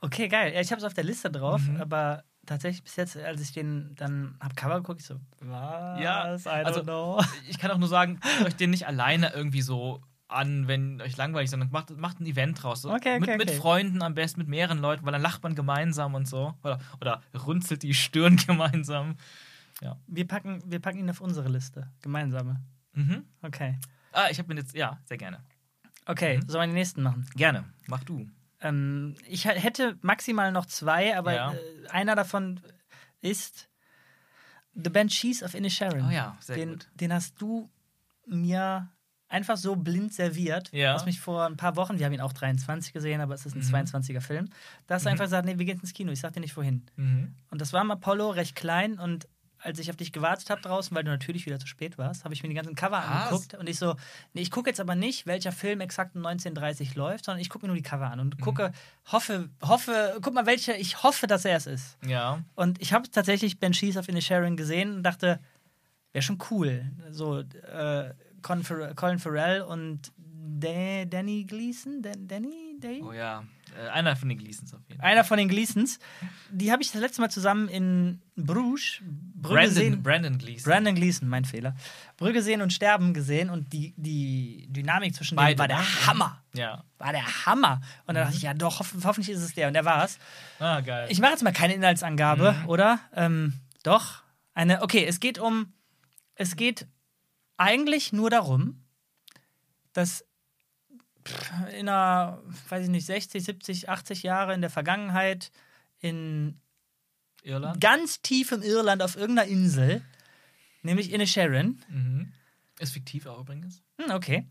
Okay, 0.03 0.27
geil. 0.27 0.51
Ja, 0.53 0.61
ich 0.61 0.71
habe 0.71 0.79
es 0.79 0.83
auf 0.83 0.95
der 0.95 1.03
Liste 1.03 1.29
drauf, 1.29 1.61
Mhm. 1.61 1.79
aber 1.79 2.23
tatsächlich 2.47 2.83
bis 2.83 2.95
jetzt, 2.95 3.15
als 3.17 3.39
ich 3.39 3.51
den 3.51 3.93
dann 3.95 4.35
hab 4.39 4.55
Cover 4.55 4.77
geguckt, 4.77 4.99
ich 5.01 5.05
so, 5.05 5.19
was? 5.41 5.99
Ja, 6.01 6.33
I 6.33 6.37
don't 6.39 6.63
also- 6.65 6.81
know. 6.83 7.23
ich 7.47 7.59
kann 7.59 7.69
auch 7.69 7.77
nur 7.77 7.87
sagen, 7.87 8.19
euch 8.45 8.55
den 8.55 8.71
nicht 8.71 8.87
alleine 8.87 9.31
irgendwie 9.33 9.61
so 9.61 10.01
an, 10.31 10.67
wenn 10.67 11.01
euch 11.01 11.17
langweilig 11.17 11.45
ist, 11.45 11.51
sondern 11.51 11.71
macht, 11.71 11.89
macht 11.97 12.19
ein 12.19 12.25
Event 12.25 12.61
draus. 12.61 12.81
So. 12.83 12.89
Okay, 12.93 13.17
okay, 13.17 13.19
mit, 13.19 13.37
mit 13.37 13.49
okay. 13.49 13.57
Freunden 13.57 14.01
am 14.01 14.13
besten, 14.15 14.39
mit 14.39 14.47
mehreren 14.47 14.79
Leuten, 14.79 15.05
weil 15.05 15.11
dann 15.13 15.21
lacht 15.21 15.43
man 15.43 15.55
gemeinsam 15.55 16.13
und 16.15 16.27
so. 16.27 16.53
Oder, 16.63 16.79
oder 16.99 17.21
runzelt 17.45 17.83
die 17.83 17.93
Stirn 17.93 18.35
gemeinsam. 18.47 19.15
Wir 20.07 20.27
packen, 20.27 20.61
wir 20.65 20.79
packen 20.79 20.99
ihn 20.99 21.09
auf 21.09 21.21
unsere 21.21 21.49
Liste. 21.49 21.89
Gemeinsame. 22.01 22.61
Mhm. 22.93 23.25
Okay. 23.41 23.79
Ah, 24.11 24.27
ich 24.29 24.37
habe 24.37 24.53
mir 24.53 24.59
jetzt, 24.59 24.75
ja, 24.75 24.99
sehr 25.05 25.17
gerne. 25.17 25.39
Okay, 26.05 26.37
Mhm. 26.37 26.49
sollen 26.49 26.61
wir 26.63 26.67
den 26.67 26.73
nächsten 26.75 27.01
machen? 27.03 27.27
Gerne, 27.35 27.63
mach 27.87 28.03
du. 28.03 28.27
Ähm, 28.59 29.15
ich 29.27 29.45
hätte 29.45 29.97
maximal 30.01 30.51
noch 30.51 30.65
zwei, 30.67 31.17
aber 31.17 31.33
Ja. 31.33 31.53
äh, 31.53 31.87
einer 31.89 32.15
davon 32.15 32.59
ist 33.21 33.69
The 34.75 34.89
Banshees 34.89 35.41
of 35.43 35.53
Inisherin. 35.55 36.05
Oh 36.07 36.11
ja, 36.11 36.37
sehr 36.39 36.55
den, 36.57 36.69
gut. 36.71 36.89
Den 36.95 37.11
hast 37.13 37.41
du 37.41 37.69
mir 38.27 38.89
einfach 39.31 39.57
so 39.57 39.75
blind 39.75 40.13
serviert. 40.13 40.71
Ja. 40.71 40.93
Hast 40.93 41.05
mich 41.05 41.19
vor 41.19 41.45
ein 41.45 41.57
paar 41.57 41.75
Wochen, 41.75 41.97
wir 41.97 42.05
haben 42.05 42.13
ihn 42.13 42.21
auch 42.21 42.33
23 42.33 42.93
gesehen, 42.93 43.21
aber 43.21 43.33
es 43.33 43.45
ist 43.45 43.55
ein 43.55 43.59
Mhm. 43.61 43.65
22er 43.87 44.21
Film. 44.21 44.49
Da 44.87 44.95
hast 44.95 45.05
du 45.05 45.09
Mhm. 45.09 45.13
einfach 45.13 45.25
gesagt, 45.25 45.45
nee, 45.45 45.57
wir 45.57 45.65
gehen 45.65 45.79
ins 45.79 45.93
Kino. 45.93 46.11
Ich 46.11 46.19
sag 46.19 46.33
dir 46.33 46.41
nicht 46.41 46.55
wohin. 46.57 46.85
Mhm. 46.97 47.33
Und 47.49 47.61
das 47.61 47.73
war 47.73 47.81
im 47.81 47.91
Apollo 47.91 48.29
recht 48.31 48.55
klein 48.55 48.99
und 48.99 49.27
als 49.63 49.77
ich 49.77 49.91
auf 49.91 49.95
dich 49.95 50.11
gewartet 50.11 50.49
habe 50.49 50.59
draußen, 50.59 50.95
weil 50.97 51.03
du 51.03 51.11
natürlich 51.11 51.45
wieder 51.45 51.59
zu 51.59 51.67
spät 51.67 51.99
warst, 51.99 52.23
habe 52.23 52.33
ich 52.33 52.41
mir 52.41 52.49
die 52.49 52.55
ganzen 52.55 52.73
Cover 52.73 52.97
Was? 52.97 53.05
angeguckt 53.05 53.53
und 53.53 53.69
ich 53.69 53.77
so, 53.77 53.95
nee, 54.33 54.41
ich 54.41 54.49
gucke 54.49 54.67
jetzt 54.71 54.79
aber 54.79 54.95
nicht, 54.95 55.27
welcher 55.27 55.51
Film 55.51 55.81
exakt 55.81 56.15
um 56.15 56.25
1930 56.25 56.95
läuft, 56.95 57.25
sondern 57.25 57.41
ich 57.41 57.49
gucke 57.49 57.65
mir 57.65 57.67
nur 57.67 57.75
die 57.77 57.83
Cover 57.83 58.09
an 58.09 58.19
und 58.19 58.41
gucke, 58.41 58.71
hoffe, 59.11 59.49
hoffe, 59.61 60.17
guck 60.23 60.33
mal, 60.33 60.47
welcher, 60.47 60.79
ich 60.79 61.03
hoffe, 61.03 61.27
dass 61.27 61.45
er 61.45 61.57
es 61.57 61.67
ist. 61.67 61.97
Ja. 62.03 62.43
Und 62.55 62.81
ich 62.81 62.91
habe 62.91 63.07
tatsächlich 63.11 63.59
Banshees 63.59 63.97
of 63.97 64.09
Inisherin 64.09 64.57
gesehen 64.57 64.95
und 64.95 65.03
dachte, 65.03 65.39
wäre 66.11 66.23
schon 66.23 66.39
cool. 66.49 66.83
So, 67.11 67.41
äh, 67.41 68.13
Colin, 68.41 69.19
Farrell, 69.19 69.61
und 69.61 70.11
Da- 70.59 71.05
Danny 71.05 71.43
Gleason? 71.45 72.01
Dan, 72.01 72.27
Danny? 72.27 72.75
Dave? 72.79 73.03
Oh 73.03 73.13
ja. 73.13 73.43
Äh, 73.77 73.87
einer 73.89 74.15
von 74.17 74.27
den 74.27 74.37
Gleasons 74.37 74.73
auf 74.73 74.81
jeden 74.89 74.99
Fall. 74.99 75.09
Einer 75.11 75.23
von 75.23 75.37
den 75.37 75.47
Gleasons. 75.47 75.97
Die 76.51 76.71
habe 76.71 76.81
ich 76.83 76.91
das 76.91 76.99
letzte 76.99 77.21
Mal 77.21 77.29
zusammen 77.29 77.69
in 77.69 78.21
Bruges, 78.35 78.99
Brügge 79.01 79.55
Brandon, 79.55 79.73
sehen. 79.73 80.03
Brandon 80.03 80.37
Gleason. 80.37 80.69
Brandon 80.69 80.95
Gleason, 80.95 81.27
mein 81.29 81.45
Fehler. 81.45 81.75
Brügge 82.17 82.41
sehen 82.41 82.61
und 82.61 82.73
sterben 82.73 83.13
gesehen 83.13 83.49
und 83.49 83.71
die, 83.71 83.93
die 83.97 84.67
Dynamik 84.69 85.15
zwischen 85.15 85.37
denen 85.37 85.55
Beide, 85.55 85.59
war 85.59 85.67
der? 85.69 86.07
Hammer. 86.07 86.43
Ja. 86.53 86.83
War 86.97 87.13
der 87.13 87.45
Hammer. 87.45 87.81
Und 88.07 88.15
dann 88.15 88.25
dachte 88.25 88.35
ich, 88.35 88.41
ja 88.43 88.53
doch, 88.53 88.79
hoff, 88.79 88.93
hoffentlich 89.05 89.29
ist 89.35 89.41
es 89.43 89.53
der. 89.53 89.67
Und 89.67 89.73
der 89.73 89.85
war 89.85 90.03
es. 90.03 90.17
Ah, 90.59 90.81
geil. 90.81 91.07
Ich 91.09 91.19
mache 91.21 91.31
jetzt 91.31 91.43
mal 91.43 91.53
keine 91.53 91.73
Inhaltsangabe, 91.75 92.53
Mhm. 92.63 92.69
oder? 92.69 92.99
Ähm, 93.15 93.53
doch. 93.83 94.23
Eine, 94.53 94.81
okay, 94.81 95.05
es 95.05 95.19
geht 95.21 95.39
um. 95.39 95.71
Es 96.35 96.55
geht 96.57 96.87
eigentlich 97.61 98.11
nur 98.11 98.29
darum, 98.29 98.83
dass 99.93 100.25
in 101.77 101.87
einer, 101.87 102.41
weiß 102.69 102.85
ich 102.85 102.89
nicht, 102.89 103.05
60, 103.05 103.43
70, 103.43 103.89
80 103.89 104.23
Jahre 104.23 104.53
in 104.55 104.61
der 104.61 104.71
Vergangenheit 104.71 105.51
in 105.99 106.59
Irland. 107.43 107.79
ganz 107.79 108.21
tief 108.21 108.51
im 108.51 108.63
Irland 108.63 109.03
auf 109.03 109.15
irgendeiner 109.15 109.47
Insel, 109.47 110.01
nämlich 110.81 111.11
Inisherin, 111.13 111.79
Mhm. 111.87 112.31
Ist 112.79 112.93
fiktiv 112.93 113.27
auch 113.27 113.41
übrigens. 113.41 113.83
hm, 113.99 114.09
okay, 114.11 114.47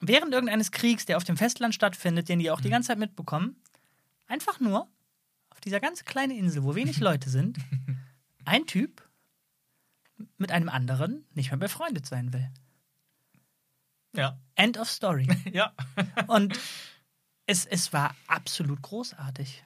während 0.00 0.32
irgendeines 0.32 0.70
Kriegs, 0.70 1.04
der 1.06 1.16
auf 1.16 1.24
dem 1.24 1.36
Festland 1.36 1.74
stattfindet, 1.74 2.28
den 2.28 2.38
die 2.38 2.50
auch 2.52 2.60
die 2.60 2.70
ganze 2.70 2.88
Zeit 2.88 2.98
mitbekommen, 2.98 3.56
einfach 4.28 4.60
nur 4.60 4.88
auf 5.50 5.60
dieser 5.60 5.80
ganz 5.80 6.04
kleinen 6.04 6.36
Insel, 6.38 6.62
wo 6.62 6.76
wenig 6.76 7.00
Leute 7.00 7.28
sind, 7.30 7.58
ein 8.44 8.66
Typ 8.66 9.02
mit 10.38 10.52
einem 10.52 10.68
anderen 10.68 11.24
nicht 11.34 11.50
mehr 11.50 11.58
befreundet 11.58 12.06
sein 12.06 12.32
will. 12.32 12.50
Ja. 14.14 14.38
End 14.54 14.78
of 14.78 14.90
story. 14.90 15.26
Ja. 15.52 15.72
Und 16.26 16.58
es, 17.46 17.66
es 17.66 17.92
war 17.92 18.14
absolut 18.26 18.82
großartig. 18.82 19.64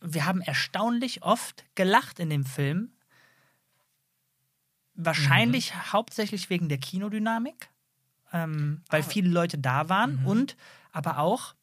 Wir 0.00 0.24
haben 0.26 0.40
erstaunlich 0.40 1.22
oft 1.22 1.64
gelacht 1.74 2.18
in 2.18 2.28
dem 2.30 2.44
Film. 2.44 2.92
Wahrscheinlich 4.94 5.74
hauptsächlich 5.92 6.48
wegen 6.48 6.68
der 6.68 6.78
Kinodynamik, 6.78 7.68
ähm, 8.32 8.82
weil 8.88 9.02
Ah. 9.02 9.06
viele 9.06 9.28
Leute 9.28 9.58
da 9.58 9.88
waren 9.90 10.20
Mhm. 10.20 10.26
und 10.26 10.56
aber 10.90 11.18
auch, 11.18 11.54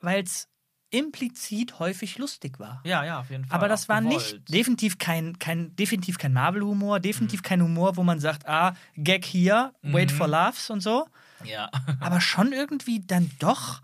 weil 0.00 0.22
es 0.22 0.48
implizit 0.92 1.78
häufig 1.78 2.18
lustig 2.18 2.58
war. 2.60 2.80
Ja, 2.84 3.04
ja, 3.04 3.20
auf 3.20 3.30
jeden 3.30 3.44
Fall. 3.44 3.56
Aber 3.56 3.68
das 3.68 3.88
war 3.88 4.00
gewollt. 4.00 4.14
nicht 4.42 4.54
definitiv 4.54 4.98
kein, 4.98 5.38
kein, 5.38 5.74
definitiv 5.76 6.18
kein 6.18 6.32
Marvel-Humor, 6.32 7.00
definitiv 7.00 7.40
Mhm. 7.40 7.44
kein 7.44 7.62
Humor, 7.62 7.96
wo 7.96 8.02
man 8.02 8.20
sagt, 8.20 8.46
ah, 8.46 8.74
Gag 8.96 9.24
hier, 9.24 9.72
wait 9.82 10.10
Mhm. 10.12 10.14
for 10.16 10.28
laughs 10.28 10.70
und 10.70 10.80
so 10.80 11.06
Ja. 11.44 11.70
aber 12.00 12.20
schon 12.20 12.52
irgendwie 12.52 13.00
dann 13.00 13.30
doch, 13.38 13.82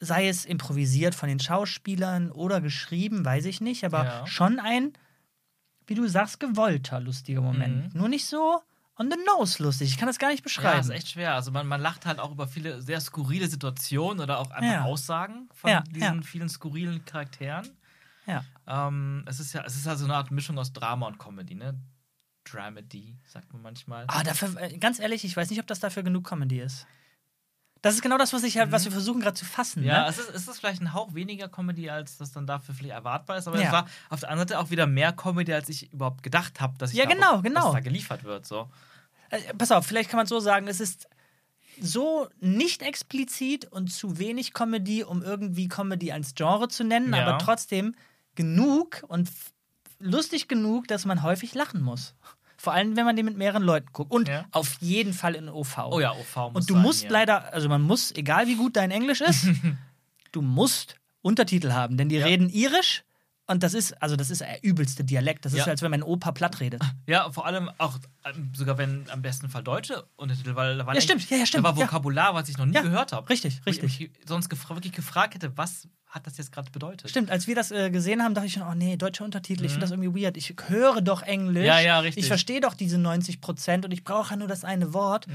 sei 0.00 0.28
es 0.28 0.44
improvisiert 0.44 1.14
von 1.14 1.28
den 1.28 1.40
Schauspielern 1.40 2.30
oder 2.32 2.60
geschrieben, 2.60 3.24
weiß 3.24 3.44
ich 3.46 3.60
nicht, 3.60 3.84
aber 3.84 4.04
Ja. 4.04 4.26
schon 4.26 4.58
ein, 4.60 4.92
wie 5.86 5.94
du 5.94 6.06
sagst, 6.08 6.38
gewollter, 6.40 7.00
lustiger 7.00 7.40
Moment. 7.40 7.92
Mhm. 7.94 7.98
Nur 8.00 8.08
nicht 8.08 8.26
so 8.26 8.60
on 8.96 9.10
the 9.10 9.16
nose 9.26 9.62
lustig. 9.62 9.88
Ich 9.90 9.98
kann 9.98 10.06
das 10.06 10.18
gar 10.18 10.28
nicht 10.28 10.40
Ja, 10.40 10.44
beschreiben. 10.44 10.80
ist 10.80 10.90
echt 10.90 11.08
schwer. 11.08 11.34
Also 11.34 11.50
man, 11.50 11.66
man 11.66 11.80
lacht 11.80 12.06
halt 12.06 12.18
auch 12.18 12.30
über 12.32 12.46
viele 12.46 12.80
sehr 12.82 13.00
skurrile 13.00 13.48
Situationen 13.48 14.20
oder 14.20 14.38
auch 14.38 14.50
einfach 14.50 14.70
Ja. 14.72 14.84
Aussagen 14.84 15.48
von 15.54 15.70
Ja, 15.70 15.80
diesen 15.82 16.16
ja. 16.16 16.22
vielen 16.22 16.48
skurrilen 16.48 17.04
Charakteren. 17.04 17.68
ja. 18.26 18.44
Ähm, 18.66 19.24
es 19.26 19.40
ist 19.40 19.52
ja, 19.54 19.64
es 19.64 19.76
ist 19.76 19.86
also 19.88 20.04
eine 20.04 20.14
Art 20.14 20.30
Mischung 20.30 20.58
aus 20.58 20.72
Drama 20.72 21.06
und 21.06 21.18
Comedy, 21.18 21.54
ne? 21.54 21.80
Dramedy, 22.44 23.18
sagt 23.24 23.52
man 23.52 23.62
manchmal. 23.62 24.04
Ah, 24.08 24.22
dafür, 24.22 24.56
äh, 24.60 24.76
ganz 24.78 24.98
ehrlich, 24.98 25.24
ich 25.24 25.36
weiß 25.36 25.48
nicht, 25.50 25.60
ob 25.60 25.66
das 25.66 25.80
dafür 25.80 26.02
genug 26.02 26.26
Comedy 26.28 26.60
ist. 26.60 26.86
Das 27.82 27.94
ist 27.94 28.02
genau 28.02 28.16
das, 28.16 28.32
was, 28.32 28.44
ich, 28.44 28.58
halt, 28.58 28.70
was 28.72 28.84
wir 28.84 28.92
versuchen 28.92 29.20
gerade 29.20 29.34
zu 29.36 29.44
fassen. 29.44 29.82
Ja, 29.82 30.02
ne? 30.04 30.08
es, 30.08 30.18
ist, 30.18 30.30
es 30.30 30.46
ist 30.48 30.58
vielleicht 30.60 30.80
ein 30.80 30.92
Hauch 30.94 31.14
weniger 31.14 31.48
Comedy, 31.48 31.90
als 31.90 32.16
das 32.16 32.30
dann 32.32 32.46
dafür 32.46 32.74
vielleicht 32.74 32.94
erwartbar 32.94 33.36
ist, 33.38 33.48
aber 33.48 33.58
Ja. 33.60 33.66
es 33.66 33.72
war 33.72 33.86
auf 34.08 34.20
der 34.20 34.30
anderen 34.30 34.48
Seite 34.48 34.60
auch 34.60 34.70
wieder 34.70 34.86
mehr 34.86 35.12
Comedy, 35.12 35.52
als 35.52 35.68
ich 35.68 35.92
überhaupt 35.92 36.22
gedacht 36.22 36.60
habe, 36.60 36.78
dass 36.78 36.92
ich 36.92 36.98
Ja, 36.98 37.04
da, 37.06 37.10
genau, 37.14 37.32
dass 37.34 37.42
genau. 37.42 37.72
da 37.72 37.80
geliefert 37.80 38.22
wird. 38.24 38.46
So. 38.46 38.70
Äh, 39.30 39.40
pass 39.58 39.72
auf, 39.72 39.84
vielleicht 39.84 40.10
kann 40.10 40.18
man 40.18 40.26
so 40.26 40.38
sagen, 40.38 40.68
es 40.68 40.78
ist 40.80 41.08
so 41.80 42.28
nicht 42.38 42.82
explizit 42.82 43.64
und 43.72 43.88
zu 43.92 44.18
wenig 44.18 44.52
Comedy, 44.52 45.02
um 45.04 45.22
irgendwie 45.22 45.68
Comedy 45.68 46.12
als 46.12 46.34
Genre 46.34 46.68
zu 46.68 46.84
nennen, 46.84 47.12
Ja. 47.12 47.26
aber 47.26 47.38
trotzdem 47.38 47.94
genug 48.36 49.02
und 49.08 49.28
lustig 49.98 50.46
genug, 50.48 50.86
dass 50.86 51.04
man 51.04 51.22
häufig 51.22 51.54
lachen 51.54 51.82
muss. 51.82 52.14
Vor 52.62 52.72
allem, 52.74 52.94
wenn 52.94 53.04
man 53.04 53.16
den 53.16 53.24
mit 53.24 53.36
mehreren 53.36 53.64
Leuten 53.64 53.88
guckt. 53.92 54.12
Und 54.12 54.28
Ja. 54.28 54.44
auf 54.52 54.76
jeden 54.80 55.14
Fall 55.14 55.34
in 55.34 55.48
OV. 55.48 55.78
Oh 55.90 55.98
ja, 55.98 56.12
OV 56.12 56.36
muss 56.36 56.54
Und 56.54 56.70
du 56.70 56.74
sein, 56.74 56.82
musst 56.82 57.02
ja. 57.02 57.10
leider, 57.10 57.52
also 57.52 57.68
man 57.68 57.82
muss, 57.82 58.12
egal 58.14 58.46
wie 58.46 58.54
gut 58.54 58.76
dein 58.76 58.92
Englisch 58.92 59.20
ist, 59.20 59.46
du 60.30 60.42
musst 60.42 60.94
Untertitel 61.22 61.72
haben, 61.72 61.96
denn 61.96 62.08
die 62.08 62.18
Ja. 62.18 62.26
reden 62.26 62.48
irisch 62.48 63.02
und 63.46 63.62
das 63.62 63.74
ist, 63.74 64.00
also 64.02 64.16
das 64.16 64.30
ist 64.30 64.40
der 64.40 64.62
übelste 64.62 65.04
Dialekt. 65.04 65.44
Das 65.44 65.52
ist, 65.52 65.58
Ja. 65.60 65.66
als 65.66 65.82
wenn 65.82 65.90
mein 65.90 66.02
Opa 66.02 66.32
platt 66.32 66.60
redet. 66.60 66.82
Ja, 67.06 67.30
vor 67.30 67.44
allem 67.46 67.70
auch 67.78 67.98
ähm, 68.24 68.52
sogar 68.54 68.78
wenn 68.78 69.04
am 69.10 69.20
besten 69.22 69.48
Fall 69.48 69.62
deutsche 69.64 70.04
Untertitel, 70.16 70.54
weil 70.54 70.78
da 70.78 70.86
war 70.86 70.94
Ja, 70.94 71.00
stimmt, 71.00 71.28
ja, 71.28 71.36
ja, 71.38 71.46
stimmt, 71.46 71.64
Da 71.64 71.70
war 71.70 71.76
ja. 71.78 71.84
Vokabular, 71.86 72.34
was 72.34 72.48
ich 72.48 72.56
noch 72.56 72.66
nie 72.66 72.74
Ja, 72.74 72.82
gehört 72.82 73.12
habe. 73.12 73.28
richtig, 73.28 73.60
Wo 73.64 73.70
ich 73.70 73.82
richtig. 73.82 74.00
mich 74.10 74.10
sonst 74.26 74.48
gefra 74.48 74.76
wirklich 74.76 74.92
gefragt 74.92 75.34
hätte, 75.34 75.56
was 75.56 75.88
hat 76.06 76.26
das 76.26 76.36
jetzt 76.38 76.52
gerade 76.52 76.70
bedeutet? 76.70 77.08
Stimmt, 77.10 77.30
als 77.30 77.46
wir 77.46 77.54
das 77.54 77.70
äh, 77.70 77.90
gesehen 77.90 78.22
haben, 78.22 78.34
dachte 78.34 78.46
ich 78.46 78.52
schon, 78.52 78.62
oh 78.62 78.74
nee, 78.74 78.96
deutsche 78.96 79.24
Untertitel, 79.24 79.64
ich 79.64 79.72
finde 79.72 79.86
das 79.86 79.90
irgendwie 79.92 80.22
weird. 80.22 80.36
Ich 80.36 80.54
höre 80.68 81.00
doch 81.00 81.22
Englisch. 81.22 81.62
Mhm. 81.62 81.66
Ja, 81.66 81.80
ja, 81.80 81.98
richtig. 82.00 82.22
Ich 82.24 82.28
verstehe 82.28 82.60
doch 82.60 82.74
diese 82.74 82.98
90 82.98 83.40
Prozent 83.40 83.84
und 83.84 83.92
ich 83.92 84.04
brauche 84.04 84.30
ja 84.30 84.36
nur 84.36 84.46
das 84.48 84.62
eine 84.64 84.92
Wort. 84.94 85.26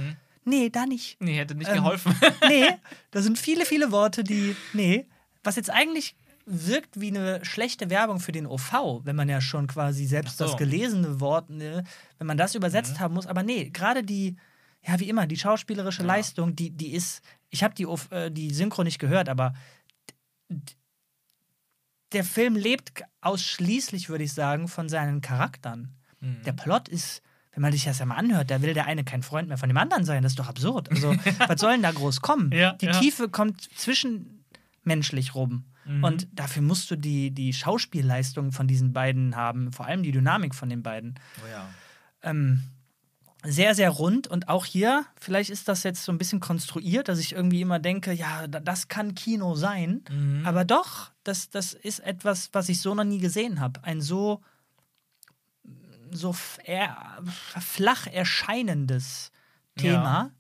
Nee, 0.46 0.70
da 0.70 0.86
nicht. 0.86 1.20
Nee, 1.20 1.36
hätte 1.38 1.56
nicht 1.56 1.68
Ähm, 1.70 1.78
geholfen. 1.78 2.16
Nee, 2.48 2.68
da 3.12 3.22
sind 3.22 3.38
viele, 3.38 3.66
viele 3.66 3.92
Worte, 3.92 4.24
die. 4.24 4.56
Nee. 4.74 5.08
Was 5.44 5.56
jetzt 5.58 5.70
eigentlich 5.70 6.16
wirkt 6.50 7.00
wie 7.00 7.10
eine 7.10 7.44
schlechte 7.44 7.90
Werbung 7.90 8.22
für 8.22 8.32
den 8.32 8.48
OV, 8.48 9.02
wenn 9.04 9.18
man 9.18 9.28
ja 9.28 9.42
schon 9.42 9.68
quasi 9.68 10.06
selbst 10.06 10.38
so. 10.38 10.46
Mhm. 10.46 10.48
das 10.48 10.58
gelesene 10.58 11.20
Wort, 11.20 11.50
ne, 11.50 11.84
wenn 12.18 12.28
man 12.28 12.38
das 12.38 12.56
übersetzt 12.56 13.00
haben 13.00 13.14
muss. 13.14 13.28
Aber 13.28 13.44
nee, 13.44 13.70
gerade 13.70 14.02
die, 14.02 14.38
ja, 14.82 14.98
wie 15.00 15.10
immer, 15.10 15.28
die 15.28 15.38
schauspielerische 15.38 16.04
Leistung, 16.04 16.56
die, 16.56 16.70
die 16.70 16.94
ist. 16.94 17.22
Ich 17.50 17.64
habe 17.64 17.76
die, 17.76 17.84
äh, 18.12 18.32
die 18.32 18.54
Synchro 18.54 18.84
nicht 18.84 18.98
gehört, 18.98 19.28
aber 19.28 19.54
der 22.14 22.24
Film 22.24 22.56
lebt 22.56 23.04
ausschließlich, 23.20 24.08
würde 24.08 24.24
ich 24.24 24.34
sagen, 24.34 24.70
von 24.70 24.88
seinen 24.88 25.20
Charakteren. 25.20 25.96
Mhm. 26.22 26.44
Der 26.46 26.54
Plot 26.54 26.88
ist, 26.88 27.22
wenn 27.52 27.62
man 27.62 27.74
sich 27.74 27.84
das 27.84 28.00
ja 28.00 28.06
mal 28.06 28.16
anhört, 28.16 28.52
da 28.52 28.62
will 28.62 28.74
der 28.74 28.86
eine 28.86 29.04
kein 29.04 29.22
Freund 29.22 29.50
mehr 29.50 29.58
von 29.58 29.68
dem 29.68 29.78
anderen 29.78 30.06
sein. 30.06 30.24
Das 30.24 30.32
ist 30.32 30.40
doch 30.40 30.48
absurd. 30.48 30.90
Also, 30.92 31.14
was 31.48 31.60
soll 31.60 31.74
denn 31.74 31.84
da 31.84 31.92
groß 31.92 32.22
kommen? 32.22 32.52
Ja, 32.54 32.74
die 32.74 32.86
ja. 32.86 32.94
Tiefe 32.94 33.28
kommt 33.28 33.62
zwischenmenschlich 33.76 35.36
rum. 35.36 35.66
Mhm. 35.88 36.04
Und 36.04 36.28
dafür 36.34 36.62
musst 36.62 36.92
du 36.92 36.96
die, 36.98 37.32
die 37.32 37.54
Schauspielleistung 37.54 38.52
von 38.52 38.68
diesen 38.68 38.94
beiden 38.94 39.36
haben, 39.36 39.72
vor 39.72 39.86
allem 39.86 40.04
die 40.04 40.12
Dynamik 40.12 40.54
von 40.54 40.70
den 40.70 40.84
beiden. 40.84 41.16
Oh 41.44 41.48
ja. 41.50 41.70
Ähm, 42.24 42.64
sehr, 43.44 43.76
sehr 43.76 43.92
rund 43.92 44.28
und 44.28 44.50
auch 44.50 44.66
hier, 44.66 45.06
vielleicht 45.20 45.50
ist 45.52 45.68
das 45.68 45.84
jetzt 45.84 46.04
so 46.04 46.12
ein 46.12 46.18
bisschen 46.18 46.40
konstruiert, 46.40 47.08
dass 47.08 47.20
ich 47.20 47.34
irgendwie 47.34 47.62
immer 47.62 47.80
denke, 47.80 48.12
ja, 48.12 48.48
da- 48.48 48.60
das 48.60 48.88
kann 48.88 49.16
Kino 49.16 49.56
sein. 49.56 50.04
Mhm. 50.10 50.42
Aber 50.46 50.66
doch, 50.66 51.12
das, 51.24 51.50
das 51.50 51.74
ist 51.74 52.00
etwas, 52.00 52.50
was 52.54 52.68
ich 52.68 52.82
so 52.82 52.94
noch 52.96 53.04
nie 53.06 53.20
gesehen 53.20 53.60
habe. 53.62 53.84
Ein 53.84 54.02
so, 54.02 54.42
so 56.12 56.34
flach 56.34 58.08
erscheinendes 58.08 59.32
Thema 59.76 60.04
Ja. 60.04 60.32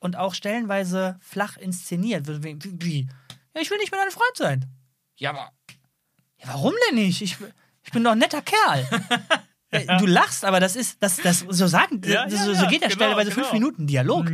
und 0.00 0.16
auch 0.16 0.34
stellenweise 0.34 1.18
flach 1.20 1.56
inszeniert. 1.58 2.26
Wie? 2.42 3.06
Ja, 3.56 3.62
ich 3.62 3.70
will 3.70 3.78
nicht 3.78 3.90
mehr 3.90 4.00
dein 4.02 4.10
Freund 4.12 4.36
sein. 4.36 4.66
Ja, 5.16 5.30
aber 5.30 5.50
ja, 6.38 6.48
warum 6.48 6.74
denn 6.88 6.96
nicht? 6.96 7.22
Ich, 7.22 7.36
ich 7.82 7.90
bin 7.90 8.04
doch 8.04 8.12
ein 8.12 8.18
netter 8.18 8.42
Kerl. 8.42 8.86
Ja, 9.72 9.96
Du 9.98 10.06
lachst, 10.06 10.44
aber 10.44 10.60
das 10.60 10.76
ist, 10.76 10.98
das, 11.02 11.16
das, 11.16 11.40
so 11.48 11.66
sagen, 11.66 12.00
Ja, 12.04 12.28
so, 12.28 12.54
so 12.54 12.66
geht 12.66 12.82
ja 12.82 12.88
genau, 12.88 12.90
stellenweise 12.90 13.30
genau. 13.30 13.42
fünf 13.42 13.52
Minuten 13.54 13.86
Dialog. 13.86 14.30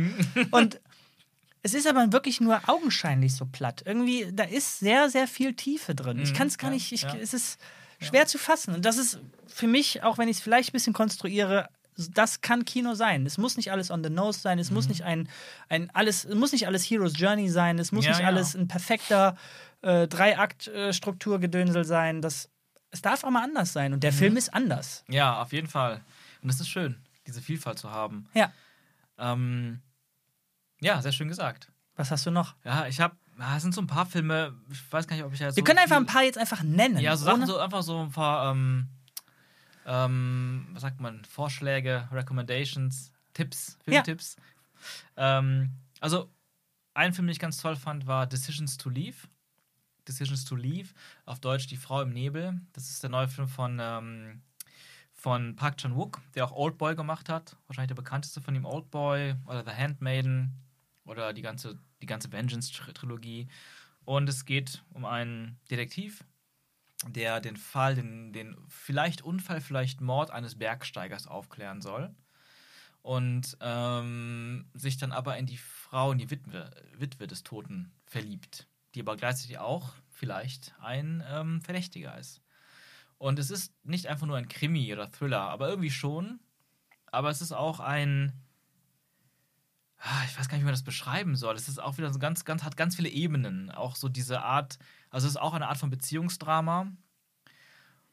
Und 0.51 0.79
es 1.63 1.73
ist 1.73 1.87
aber 1.87 2.11
wirklich 2.11 2.41
nur 2.41 2.61
augenscheinlich 2.67 3.33
so 3.35 3.45
platt. 3.45 3.81
Irgendwie, 3.85 4.27
da 4.31 4.43
ist 4.43 4.79
sehr, 4.79 5.09
sehr 5.09 5.27
viel 5.27 5.53
Tiefe 5.55 5.95
drin. 5.95 6.19
Ich 6.19 6.31
Mhm, 6.31 6.35
kann 6.35 6.47
es 6.47 6.57
gar 6.57 6.69
nicht, 6.69 6.91
ich, 6.91 7.05
es 7.05 7.33
ist 7.33 7.59
schwer 8.01 8.27
zu 8.27 8.37
fassen. 8.37 8.75
Und 8.75 8.83
das 8.85 8.97
ist 8.97 9.19
für 9.47 9.67
mich, 9.67 10.03
auch 10.03 10.17
wenn 10.17 10.27
ich 10.27 10.37
es 10.37 10.43
vielleicht 10.43 10.69
ein 10.69 10.73
bisschen 10.73 10.93
konstruiere, 10.93 11.69
das 11.95 12.41
kann 12.41 12.65
Kino 12.65 12.93
sein. 12.95 13.25
Es 13.25 13.37
muss 13.37 13.57
nicht 13.57 13.71
alles 13.71 13.91
on 13.91 14.03
the 14.03 14.09
nose 14.09 14.39
sein, 14.39 14.59
es 14.59 14.69
Mhm. 14.69 14.75
muss 14.75 14.87
nicht 14.89 15.03
ein, 15.03 15.29
ein 15.69 15.89
alles, 15.93 16.25
es 16.25 16.35
muss 16.35 16.51
nicht 16.51 16.67
alles 16.67 16.83
Hero's 16.89 17.13
Journey 17.17 17.49
sein, 17.49 17.77
es 17.79 17.91
muss 17.91 18.05
Ja, 18.05 18.11
nicht 18.11 18.21
ja. 18.21 18.27
alles 18.27 18.55
ein 18.55 18.67
perfekter 18.67 19.35
äh, 19.81 20.07
Dreiakt-Strukturgedönsel 20.07 21.85
sein. 21.85 22.21
Das, 22.21 22.49
es 22.91 23.01
darf 23.01 23.23
auch 23.23 23.29
mal 23.29 23.43
anders 23.43 23.73
sein. 23.73 23.91
Mhm. 23.91 23.95
Und 23.95 24.03
der 24.03 24.13
Film 24.13 24.37
ist 24.37 24.53
anders. 24.53 25.03
ja, 25.07 25.41
auf 25.41 25.51
jeden 25.53 25.67
Fall. 25.67 26.01
Und 26.41 26.49
es 26.49 26.59
ist 26.59 26.69
schön, 26.69 26.97
diese 27.27 27.41
Vielfalt 27.41 27.79
zu 27.79 27.89
haben. 27.91 28.27
Ja. 28.33 28.51
Ähm, 29.17 29.81
ja, 30.81 31.01
sehr 31.01 31.11
schön 31.11 31.27
gesagt. 31.27 31.69
Was 31.95 32.11
hast 32.11 32.25
du 32.25 32.31
noch? 32.31 32.55
Ja, 32.65 32.87
ich 32.87 32.99
habe, 32.99 33.15
es 33.55 33.61
sind 33.61 33.73
so 33.73 33.81
ein 33.81 33.87
paar 33.87 34.05
Filme, 34.05 34.53
ich 34.71 34.79
weiß 34.91 35.07
gar 35.07 35.15
nicht, 35.15 35.23
ob 35.25 35.33
ich 35.33 35.39
jetzt. 35.39 35.55
Wir 35.55 35.61
so 35.61 35.65
können 35.65 35.79
einfach 35.79 35.95
ein 35.97 36.05
paar 36.05 36.23
jetzt 36.23 36.37
einfach 36.37 36.63
nennen. 36.63 36.97
Ja, 36.99 37.15
so 37.15 37.25
Sachen, 37.25 37.45
so 37.45 37.57
einfach 37.59 37.83
so 37.83 37.99
ein 38.01 38.11
paar, 38.11 38.51
ähm, 38.51 38.87
ähm, 39.85 40.67
was 40.71 40.81
sagt 40.81 40.99
man, 40.99 41.23
Vorschläge, 41.25 42.07
Recommendations, 42.11 43.11
Tipps, 43.33 43.77
Filmtipps. 43.83 44.37
Ähm, 45.17 45.71
also, 45.99 46.29
ein 46.93 47.13
Film, 47.13 47.27
den 47.27 47.31
ich 47.31 47.39
ganz 47.39 47.57
toll 47.57 47.75
fand, 47.75 48.05
war 48.07 48.27
Decisions 48.27 48.77
to 48.77 48.89
Leave. 48.89 49.27
Decisions 50.07 50.45
to 50.45 50.55
Leave, 50.55 50.89
auf 51.25 51.39
Deutsch 51.39 51.67
Die 51.67 51.77
Frau 51.77 52.01
im 52.01 52.09
Nebel. 52.09 52.59
Das 52.73 52.89
ist 52.89 53.01
der 53.03 53.09
neue 53.09 53.27
Film 53.27 53.47
von, 53.47 53.79
ähm, 53.81 54.41
von 55.13 55.55
Park 55.55 55.77
Chan-wook, 55.77 56.21
der 56.35 56.45
auch 56.45 56.51
Oldboy 56.51 56.95
gemacht 56.95 57.29
hat. 57.29 57.55
Wahrscheinlich 57.67 57.87
der 57.89 57.95
bekannteste 57.95 58.41
von 58.41 58.53
ihm, 58.53 58.65
Oldboy 58.65 59.35
oder 59.45 59.63
The 59.63 59.71
Handmaiden 59.71 60.51
oder 61.05 61.33
die 61.33 61.41
ganze, 61.41 61.79
die 62.01 62.05
ganze 62.05 62.31
Vengeance-Trilogie. 62.31 63.47
Und 64.05 64.27
es 64.27 64.45
geht 64.45 64.83
um 64.91 65.05
einen 65.05 65.57
Detektiv, 65.71 66.25
der 67.07 67.41
den 67.41 67.57
Fall, 67.57 67.95
den, 67.95 68.33
den 68.33 68.57
vielleicht 68.67 69.21
Unfall, 69.21 69.61
vielleicht 69.61 70.01
Mord 70.01 70.31
eines 70.31 70.57
Bergsteigers 70.57 71.27
aufklären 71.27 71.81
soll. 71.81 72.15
Und 73.01 73.57
ähm, 73.59 74.65
sich 74.73 74.95
dann 74.95 75.11
aber 75.11 75.37
in 75.37 75.45
die 75.45 75.57
Frau, 75.57 76.13
in 76.13 76.19
die 76.19 76.31
Witwe, 76.31 76.71
Witwe 76.97 77.27
des 77.27 77.43
Toten 77.43 77.91
verliebt, 78.05 78.67
die 78.95 79.01
aber 79.01 79.17
gleichzeitig 79.17 79.59
auch 79.59 79.93
vielleicht 80.09 80.73
ein 80.79 81.21
ähm, 81.29 81.61
Verdächtiger 81.61 82.17
ist. 82.17 82.41
Und 83.17 83.39
es 83.39 83.51
ist 83.51 83.73
nicht 83.83 84.07
einfach 84.07 84.27
nur 84.27 84.37
ein 84.37 84.47
Krimi 84.47 84.91
oder 84.93 85.11
Thriller, 85.11 85.41
aber 85.41 85.69
irgendwie 85.69 85.91
schon. 85.91 86.39
Aber 87.11 87.29
es 87.29 87.41
ist 87.41 87.51
auch 87.51 87.79
ein. 87.79 88.33
Ah, 89.97 90.23
Ich 90.25 90.37
weiß 90.37 90.49
gar 90.49 90.57
nicht, 90.57 90.63
wie 90.63 90.65
man 90.65 90.73
das 90.73 90.83
beschreiben 90.83 91.35
soll. 91.35 91.55
Es 91.55 91.69
ist 91.69 91.79
auch 91.79 91.97
wieder 91.97 92.11
so 92.11 92.19
ganz, 92.19 92.43
ganz, 92.43 92.63
hat 92.63 92.75
ganz 92.75 92.95
viele 92.95 93.09
Ebenen. 93.09 93.71
Auch 93.71 93.95
so 93.95 94.09
diese 94.09 94.41
Art, 94.41 94.77
also 95.13 95.27
es 95.27 95.35
ist 95.35 95.41
auch 95.41 95.53
eine 95.53 95.67
Art 95.67 95.77
von 95.77 95.91
Beziehungsdrama, 95.91 96.91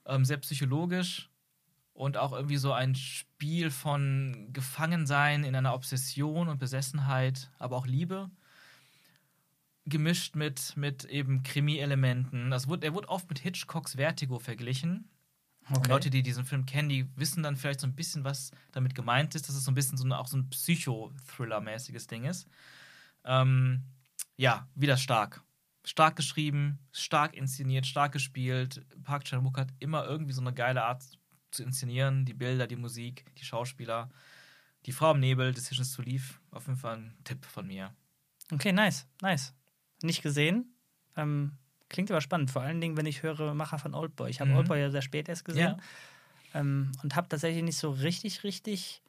ähm, 0.04 0.24
sehr 0.26 0.36
psychologisch 0.36 1.30
und 1.94 2.18
auch 2.18 2.32
irgendwie 2.32 2.58
so 2.58 2.72
ein 2.74 2.94
Spiel 2.94 3.70
von 3.70 4.50
Gefangensein 4.52 5.44
in 5.44 5.56
einer 5.56 5.74
Obsession 5.74 6.48
und 6.48 6.58
Besessenheit, 6.58 7.50
aber 7.58 7.76
auch 7.76 7.86
Liebe. 7.86 8.30
Gemischt 9.86 10.36
mit, 10.36 10.76
mit 10.76 11.04
eben 11.04 11.42
Krimi-Elementen. 11.42 12.50
Wurde, 12.68 12.86
er 12.86 12.92
wurde 12.94 13.08
oft 13.08 13.28
mit 13.30 13.38
Hitchcocks 13.38 13.94
Vertigo 13.94 14.38
verglichen. 14.38 15.08
Okay. 15.70 15.88
Leute, 15.88 16.10
die 16.10 16.22
diesen 16.22 16.44
Film 16.44 16.66
kennen, 16.66 16.90
die 16.90 17.08
wissen 17.16 17.42
dann 17.42 17.56
vielleicht 17.56 17.80
so 17.80 17.86
ein 17.86 17.94
bisschen, 17.94 18.24
was 18.24 18.50
damit 18.72 18.94
gemeint 18.94 19.34
ist, 19.34 19.48
dass 19.48 19.56
es 19.56 19.64
so 19.64 19.70
ein 19.70 19.74
bisschen 19.74 19.96
so 19.96 20.04
ein, 20.04 20.12
auch 20.12 20.26
so 20.26 20.36
ein 20.36 20.50
Psycho-Thriller-mäßiges 20.50 22.08
Ding 22.08 22.24
ist. 22.24 22.46
Ähm, 23.24 23.84
ja, 24.36 24.68
wieder 24.74 24.98
stark. 24.98 25.42
Stark 25.90 26.14
geschrieben, 26.14 26.78
stark 26.92 27.34
inszeniert, 27.34 27.84
stark 27.84 28.12
gespielt. 28.12 28.80
Park 29.02 29.24
Chan-wook 29.24 29.58
hat 29.58 29.70
immer 29.80 30.04
irgendwie 30.04 30.32
so 30.32 30.40
eine 30.40 30.52
geile 30.54 30.84
Art 30.84 31.02
zu 31.50 31.64
inszenieren. 31.64 32.24
Die 32.24 32.32
Bilder, 32.32 32.68
die 32.68 32.76
Musik, 32.76 33.24
die 33.38 33.44
Schauspieler. 33.44 34.08
Die 34.86 34.92
Frau 34.92 35.10
im 35.10 35.18
Nebel, 35.18 35.52
Decisions 35.52 35.92
to 35.96 36.02
Leave. 36.02 36.34
Auf 36.52 36.68
jeden 36.68 36.78
Fall 36.78 36.98
ein 36.98 37.16
Tipp 37.24 37.44
von 37.44 37.66
mir. 37.66 37.92
Okay, 38.52 38.70
nice, 38.70 39.08
nice. 39.20 39.52
Nicht 40.00 40.22
gesehen. 40.22 40.72
Ähm, 41.16 41.58
klingt 41.88 42.08
aber 42.12 42.20
spannend. 42.20 42.52
Vor 42.52 42.62
allen 42.62 42.80
Dingen, 42.80 42.96
wenn 42.96 43.06
ich 43.06 43.24
höre 43.24 43.52
Macher 43.54 43.80
von 43.80 43.92
Oldboy. 43.92 44.30
Ich 44.30 44.40
habe 44.40 44.50
Mhm. 44.50 44.58
Oldboy 44.58 44.78
ja 44.78 44.90
sehr 44.92 45.02
spät 45.02 45.28
erst 45.28 45.44
gesehen. 45.44 45.74
Ähm, 46.54 46.92
und 47.02 47.16
habe 47.16 47.28
tatsächlich 47.28 47.64
nicht 47.64 47.78
so 47.78 47.90
richtig, 47.90 48.44
richtig 48.44 49.02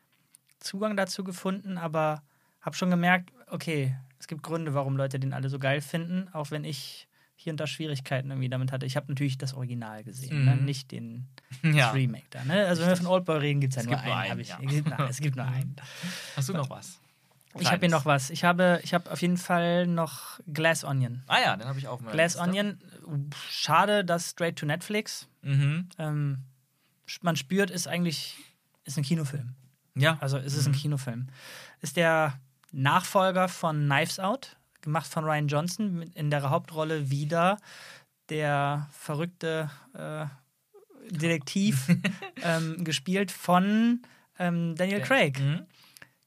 Zugang 0.58 0.98
dazu 0.98 1.24
gefunden, 1.24 1.78
aber 1.78 2.24
habe 2.60 2.76
schon 2.76 2.90
gemerkt, 2.90 3.32
okay, 3.45 3.95
es 4.22 4.27
gibt 4.27 4.43
Gründe, 4.43 4.73
warum 4.76 4.98
Leute 4.98 5.19
den 5.19 5.34
alle 5.34 5.49
so 5.49 5.57
geil 5.57 5.81
finden, 5.81 6.30
auch 6.31 6.52
wenn 6.52 6.64
ich 6.64 7.07
hier 7.35 7.52
und 7.52 7.60
da 7.60 7.65
Schwierigkeiten 7.65 8.30
irgendwie 8.30 8.49
damit 8.49 8.72
hatte. 8.72 8.85
Ich 8.85 8.95
habe 8.95 9.07
natürlich 9.10 9.39
das 9.39 9.56
Original 9.56 10.03
gesehen, 10.03 10.45
ne? 10.45 10.56
Mhm. 10.56 10.65
nicht 10.65 10.91
den 10.91 11.27
Ja. 11.64 11.89
Remake 11.89 12.27
da. 12.30 12.43
Ne? 12.43 12.68
Also 12.68 12.84
wenn 12.84 12.89
wir 12.89 12.98
von 12.98 13.07
Oldboy 13.07 13.39
reden, 13.39 13.61
gibt 13.61 13.76
es 13.76 13.77
ja 13.77 13.81
Es 13.81 13.88
nur 13.88 13.95
gibt 13.98 14.07
einen. 14.07 14.31
einen, 14.31 14.39
ich, 14.39 14.49
ja. 14.49 14.60
es, 14.64 14.69
gibt 14.69 14.88
nur, 14.88 15.10
es 15.10 15.18
gibt 15.22 15.35
nur 15.35 15.45
einen. 15.48 15.76
Hast 16.35 16.49
du 16.49 16.53
noch 16.53 16.69
was? 16.69 16.99
Ich 17.60 17.68
habe 17.72 17.80
hier 17.80 17.89
noch 17.89 18.06
was. 18.06 18.30
Ich 18.30 18.43
habe, 18.43 18.80
ich 18.84 18.93
habe 18.93 19.11
auf 19.11 19.22
jeden 19.22 19.38
Fall 19.38 19.88
noch 19.88 20.39
Glass 20.53 20.84
Onion. 20.84 21.23
Ah 21.27 21.39
ja, 21.43 21.57
den 21.57 21.68
habe 21.68 21.80
ich 21.80 21.88
auch 21.88 21.99
mal. 21.99 22.11
Glass 22.11 22.38
Onion, 22.38 22.77
schade, 23.49 24.06
dass 24.06 24.30
straight 24.30 24.57
to 24.57 24.68
Netflix. 24.68 25.27
Mhm. 25.41 25.89
Ähm, 25.98 26.43
man 27.22 27.35
spürt, 27.35 27.72
ist 27.72 27.88
eigentlich 27.88 28.38
ist 28.85 28.98
ein 28.98 29.03
Kinofilm. 29.03 29.56
Ja. 29.95 30.18
Also 30.22 30.38
ist 30.38 30.56
es 30.56 30.68
ein 30.68 30.73
Kinofilm. 30.73 31.27
Ist 31.81 31.98
der 31.98 32.39
Nachfolger 32.72 33.48
von 33.48 33.85
Knives 33.85 34.19
Out, 34.19 34.56
gemacht 34.81 35.07
von 35.07 35.23
Ryan 35.26 35.48
Johnson, 35.48 36.02
in 36.15 36.30
der 36.30 36.49
Hauptrolle 36.49 37.10
wieder 37.10 37.57
der 38.30 38.88
verrückte 38.93 39.69
äh, 39.93 40.26
Detektiv, 41.10 41.88
ähm, 42.43 42.84
gespielt 42.84 43.31
von 43.31 44.02
ähm, 44.39 44.76
Daniel 44.76 45.02
Craig, 45.02 45.39
Mhm. 45.39 45.65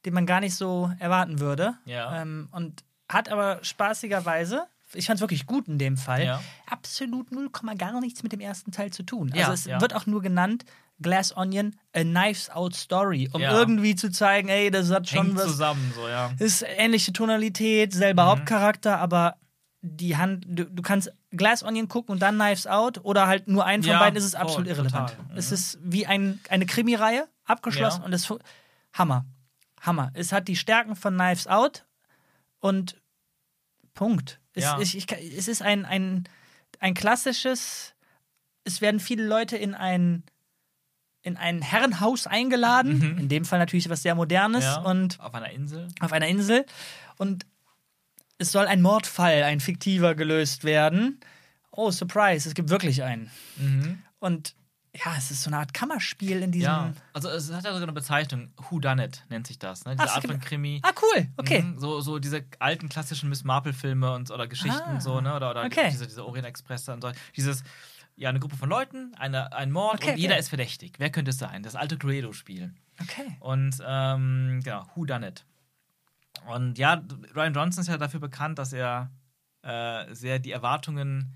den 0.04 0.14
man 0.14 0.26
gar 0.26 0.40
nicht 0.40 0.54
so 0.54 0.92
erwarten 0.98 1.40
würde. 1.40 1.74
Ja. 1.86 2.20
Ähm, 2.20 2.48
und 2.52 2.84
hat 3.08 3.28
aber 3.30 3.60
spaßigerweise, 3.62 4.66
ich 4.92 5.06
fand 5.06 5.16
es 5.16 5.20
wirklich 5.22 5.46
gut 5.46 5.68
in 5.68 5.78
dem 5.78 5.96
Fall, 5.96 6.24
Ja. 6.24 6.42
absolut 6.68 7.32
0, 7.32 7.48
gar 7.78 8.00
nichts 8.00 8.22
mit 8.22 8.32
dem 8.32 8.40
ersten 8.40 8.72
Teil 8.72 8.90
zu 8.92 9.02
tun. 9.02 9.30
Ja, 9.34 9.48
also 9.48 9.52
es 9.52 9.64
ja. 9.64 9.80
wird 9.80 9.94
auch 9.94 10.06
nur 10.06 10.20
genannt 10.22 10.64
Glass 11.02 11.36
Onion, 11.36 11.74
a 11.92 12.02
Knives 12.02 12.50
Out 12.50 12.74
Story, 12.74 13.28
um 13.32 13.40
Ja. 13.40 13.52
irgendwie 13.58 13.94
zu 13.96 14.10
zeigen, 14.10 14.48
ey, 14.48 14.70
das 14.70 14.90
hat 14.90 15.08
schon 15.08 15.26
Hängt 15.26 15.36
was. 15.38 15.44
zusammen, 15.46 15.92
so, 15.94 16.08
ja. 16.08 16.30
Ist 16.38 16.64
ähnliche 16.66 17.12
Tonalität, 17.12 17.92
selber 17.92 18.24
Mhm. 18.24 18.28
Hauptcharakter, 18.28 18.98
aber 18.98 19.36
die 19.82 20.16
Hand, 20.16 20.44
du, 20.48 20.64
du 20.64 20.82
kannst 20.82 21.12
Glass 21.30 21.62
Onion 21.62 21.88
gucken 21.88 22.12
und 22.12 22.22
dann 22.22 22.36
Knives 22.36 22.66
Out 22.66 23.00
oder 23.04 23.26
halt 23.26 23.48
nur 23.48 23.66
einen 23.66 23.82
von 23.82 23.92
Ja, 23.92 23.98
beiden, 23.98 24.16
ist 24.16 24.24
es 24.24 24.34
absolut 24.34 24.66
irrelevant. 24.68 25.10
total. 25.10 25.24
Mhm. 25.32 25.36
Es 25.36 25.52
ist 25.52 25.78
wie 25.82 26.06
ein, 26.06 26.40
eine 26.48 26.64
Krimireihe, 26.64 27.28
abgeschlossen 27.44 28.00
Ja. 28.00 28.06
und 28.06 28.12
es 28.12 28.32
Hammer. 28.94 29.26
Hammer. 29.82 30.10
Es 30.14 30.32
hat 30.32 30.48
die 30.48 30.56
Stärken 30.56 30.96
von 30.96 31.14
Knives 31.14 31.46
Out 31.46 31.84
und 32.60 32.96
Punkt. 33.92 34.40
Es, 34.54 34.64
ich, 34.80 34.96
ich, 34.96 35.12
es 35.36 35.48
ist 35.48 35.60
ein, 35.62 35.84
ein, 35.84 36.24
ein 36.78 36.94
klassisches, 36.94 37.94
es 38.64 38.80
werden 38.80 39.00
viele 39.00 39.26
Leute 39.26 39.56
in 39.56 39.74
ein, 39.74 40.22
in 41.24 41.36
ein 41.36 41.60
Herrenhaus 41.62 42.26
eingeladen, 42.28 43.18
in 43.18 43.28
dem 43.28 43.44
Fall 43.44 43.58
natürlich 43.58 43.88
was 43.90 44.02
sehr 44.02 44.14
Modernes 44.14 44.64
Mhm. 44.64 44.70
ja. 44.70 44.76
und 44.82 45.18
Auf 45.20 45.34
einer 45.34 45.50
Insel. 45.50 45.88
auf 46.00 46.12
einer 46.12 46.28
Insel 46.28 46.64
und 47.16 47.44
es 48.38 48.52
soll 48.52 48.66
ein 48.66 48.82
Mordfall, 48.82 49.42
ein 49.42 49.58
fiktiver 49.60 50.14
gelöst 50.14 50.64
werden. 50.64 51.18
Oh, 51.70 51.90
Surprise, 51.90 52.48
es 52.48 52.54
gibt 52.54 52.68
wirklich 52.68 53.02
einen. 53.02 53.30
Mhm. 53.56 53.98
Und 54.18 54.54
ja, 54.96 55.12
es 55.18 55.32
ist 55.32 55.42
so 55.42 55.50
eine 55.50 55.58
Art 55.58 55.74
Kammerspiel 55.74 56.40
in 56.42 56.52
diesem. 56.52 56.66
Ja. 56.66 56.92
Also, 57.14 57.28
es 57.28 57.50
hat 57.52 57.64
ja 57.64 57.70
sogar 57.72 57.82
eine 57.82 57.92
Bezeichnung. 57.92 58.52
Who 58.70 58.78
Done 58.78 59.04
It 59.04 59.24
nennt 59.28 59.44
sich 59.48 59.58
das. 59.58 59.84
Ne? 59.84 59.96
Diese 59.96 60.08
Ach, 60.08 60.14
Art 60.16 60.24
von 60.26 60.38
Krimi. 60.38 60.80
Ah, 60.84 60.92
cool, 61.02 61.26
okay. 61.36 61.62
Mhm, 61.62 61.80
So, 61.80 62.00
so 62.00 62.20
diese 62.20 62.44
alten 62.60 62.88
klassischen 62.88 63.28
Miss 63.28 63.42
Marple-Filme 63.42 64.12
und 64.14 64.30
oder 64.30 64.46
Geschichten 64.46 64.78
Ah, 64.96 65.00
so, 65.00 65.20
ne? 65.20 65.34
Oder, 65.34 65.50
oder 65.50 65.64
okay. 65.64 65.88
diese, 65.90 66.06
diese 66.06 66.24
Orient 66.24 66.46
Express 66.46 66.88
und 66.88 67.02
so. 67.02 67.10
Dieses, 67.34 67.64
ja, 68.16 68.28
eine 68.28 68.40
Gruppe 68.40 68.56
von 68.56 68.68
Leuten, 68.68 69.14
eine, 69.16 69.52
ein 69.52 69.72
Mord 69.72 70.02
Okay, 70.02 70.12
und 70.12 70.18
jeder 70.18 70.34
okay. 70.34 70.40
ist 70.40 70.48
verdächtig. 70.48 70.94
Wer 70.98 71.10
könnte 71.10 71.30
es 71.30 71.38
sein? 71.38 71.62
Das 71.62 71.74
alte 71.74 71.98
Cluedo-Spiel. 71.98 72.72
Okay. 73.00 73.36
Und 73.40 73.76
ähm, 73.84 74.60
genau, 74.62 74.86
Who 74.94 75.04
Done 75.04 75.28
It. 75.28 75.44
Und 76.46 76.78
ja, 76.78 77.02
Ryan 77.34 77.54
Johnson 77.54 77.82
ist 77.82 77.88
ja 77.88 77.98
dafür 77.98 78.20
bekannt, 78.20 78.58
dass 78.58 78.72
er 78.72 79.10
äh, 79.62 80.14
sehr 80.14 80.38
die 80.38 80.52
Erwartungen 80.52 81.34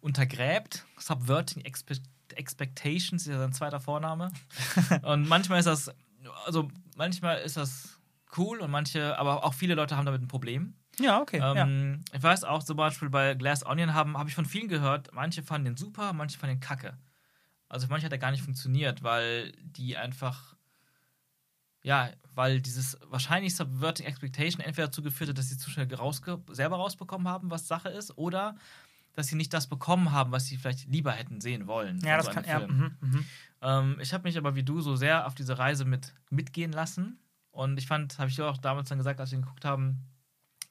untergräbt. 0.00 0.86
Subverting 0.98 1.64
Expe 1.64 1.96
Expectations 2.34 3.22
ist 3.22 3.32
ja 3.32 3.38
sein 3.38 3.52
zweiter 3.52 3.80
Vorname. 3.80 4.32
und 5.02 5.28
manchmal 5.28 5.60
ist 5.60 5.66
das, 5.66 5.94
also 6.44 6.68
manchmal 6.96 7.38
ist 7.38 7.56
das 7.56 8.00
cool 8.36 8.58
und 8.60 8.70
manche, 8.70 9.16
aber 9.16 9.44
auch 9.44 9.54
viele 9.54 9.74
Leute 9.74 9.96
haben 9.96 10.06
damit 10.06 10.22
ein 10.22 10.28
Problem. 10.28 10.74
Ja, 11.00 11.20
okay. 11.20 11.38
ja. 11.38 11.54
Ähm, 11.54 12.00
Ich 12.12 12.22
weiß 12.22 12.44
auch 12.44 12.62
zum 12.62 12.76
Beispiel 12.76 13.10
bei 13.10 13.34
Glass 13.34 13.64
Onion 13.66 13.94
habe 13.94 14.28
ich 14.28 14.34
von 14.34 14.46
vielen 14.46 14.68
gehört, 14.68 15.10
manche 15.12 15.42
fanden 15.42 15.66
den 15.66 15.76
super, 15.76 16.12
manche 16.12 16.38
fanden 16.38 16.56
den 16.56 16.60
kacke. 16.60 16.96
Also 17.68 17.86
für 17.86 17.92
manche 17.92 18.06
hat 18.06 18.12
er 18.12 18.18
gar 18.18 18.30
nicht 18.30 18.42
funktioniert, 18.42 19.02
weil 19.02 19.52
die 19.60 19.96
einfach, 19.96 20.54
ja, 21.82 22.10
weil 22.34 22.60
dieses 22.60 22.96
wahrscheinlich 23.08 23.56
Subverting 23.56 24.06
Expectation 24.06 24.64
entweder 24.64 24.86
dazu 24.88 25.02
geführt 25.02 25.30
hat, 25.30 25.38
dass 25.38 25.48
sie 25.48 25.58
zu 25.58 25.70
schnell 25.70 25.92
rausge 25.92 26.40
selber 26.52 26.76
rausbekommen 26.76 27.28
haben, 27.28 27.50
was 27.50 27.66
Sache 27.66 27.88
ist, 27.88 28.16
oder 28.16 28.56
dass 29.14 29.28
sie 29.28 29.36
nicht 29.36 29.52
das 29.52 29.66
bekommen 29.66 30.12
haben, 30.12 30.30
was 30.30 30.46
sie 30.46 30.56
vielleicht 30.58 30.86
lieber 30.88 31.12
hätten 31.12 31.40
sehen 31.40 31.66
wollen. 31.66 32.00
ja, 32.04 32.18
das 32.18 32.26
so 32.26 32.32
kann. 32.32 32.44
Ja, 32.44 32.60
Film. 32.60 32.96
mhm, 33.00 33.08
mhm. 33.08 33.26
Ähm, 33.62 33.96
ich 34.00 34.12
habe 34.12 34.24
mich 34.24 34.36
aber 34.36 34.54
wie 34.54 34.62
du 34.62 34.80
so 34.80 34.94
sehr 34.94 35.26
auf 35.26 35.34
diese 35.34 35.58
Reise 35.58 35.84
mit 35.84 36.14
mitgehen 36.30 36.72
lassen. 36.72 37.18
Und 37.50 37.78
ich 37.78 37.86
fand, 37.86 38.18
habe 38.18 38.28
ich 38.28 38.40
auch 38.42 38.58
damals 38.58 38.90
dann 38.90 38.98
gesagt, 38.98 39.18
als 39.18 39.30
wir 39.30 39.38
ihn 39.38 39.42
geguckt 39.42 39.64
haben, 39.64 40.04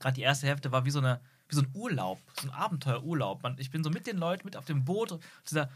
gerade 0.06 0.16
die 0.16 0.22
erste 0.22 0.46
Hälfte 0.46 0.72
war 0.72 0.86
wie 0.86 0.92
so, 0.92 1.00
eine, 1.00 1.20
wie 1.50 1.56
so 1.56 1.62
ein 1.62 1.72
Urlaub, 1.74 2.20
so 2.40 2.48
ein 2.48 2.54
Abenteuerurlaub. 2.54 3.42
Man, 3.42 3.56
ich 3.58 3.72
bin 3.72 3.84
so 3.84 3.90
mit 3.90 4.06
den 4.06 4.18
Leuten, 4.18 4.46
mit 4.46 4.56
auf 4.56 4.66
dem 4.66 4.86
Boot, 4.86 5.12
auf 5.14 5.20
dieser 5.50 5.68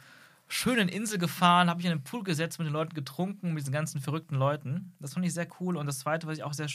schönen 0.48 0.88
Insel 0.88 1.18
gefahren, 1.18 1.68
habe 1.68 1.78
mich 1.78 1.88
in 1.88 1.92
den 1.92 2.04
Pool 2.04 2.24
gesetzt, 2.24 2.60
mit 2.60 2.68
den 2.68 2.74
Leuten 2.74 2.94
getrunken, 2.94 3.50
mit 3.50 3.62
diesen 3.62 3.74
ganzen 3.74 4.02
verrückten 4.02 4.36
Leuten. 4.36 4.94
Das 5.00 5.16
fand 5.16 5.26
ich 5.26 5.34
sehr 5.34 5.48
cool. 5.60 5.78
Und 5.78 5.88
das 5.88 6.00
Zweite, 6.00 6.28
was 6.28 6.38
ich 6.38 6.44
auch 6.44 6.54
sehr 6.54 6.70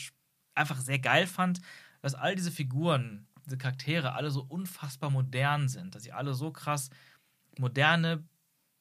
einfach 0.56 0.80
sehr 0.80 0.98
geil 0.98 1.28
fand, 1.28 1.60
dass 2.02 2.16
all 2.16 2.34
diese 2.34 2.50
Figuren, 2.50 3.28
diese 3.46 3.56
Charaktere 3.56 4.14
alle 4.14 4.32
so 4.32 4.42
unfassbar 4.42 5.10
modern 5.10 5.68
sind, 5.68 5.94
dass 5.94 6.02
sie 6.02 6.12
alle 6.12 6.34
so 6.34 6.50
krass 6.50 6.90
moderne, 7.56 8.24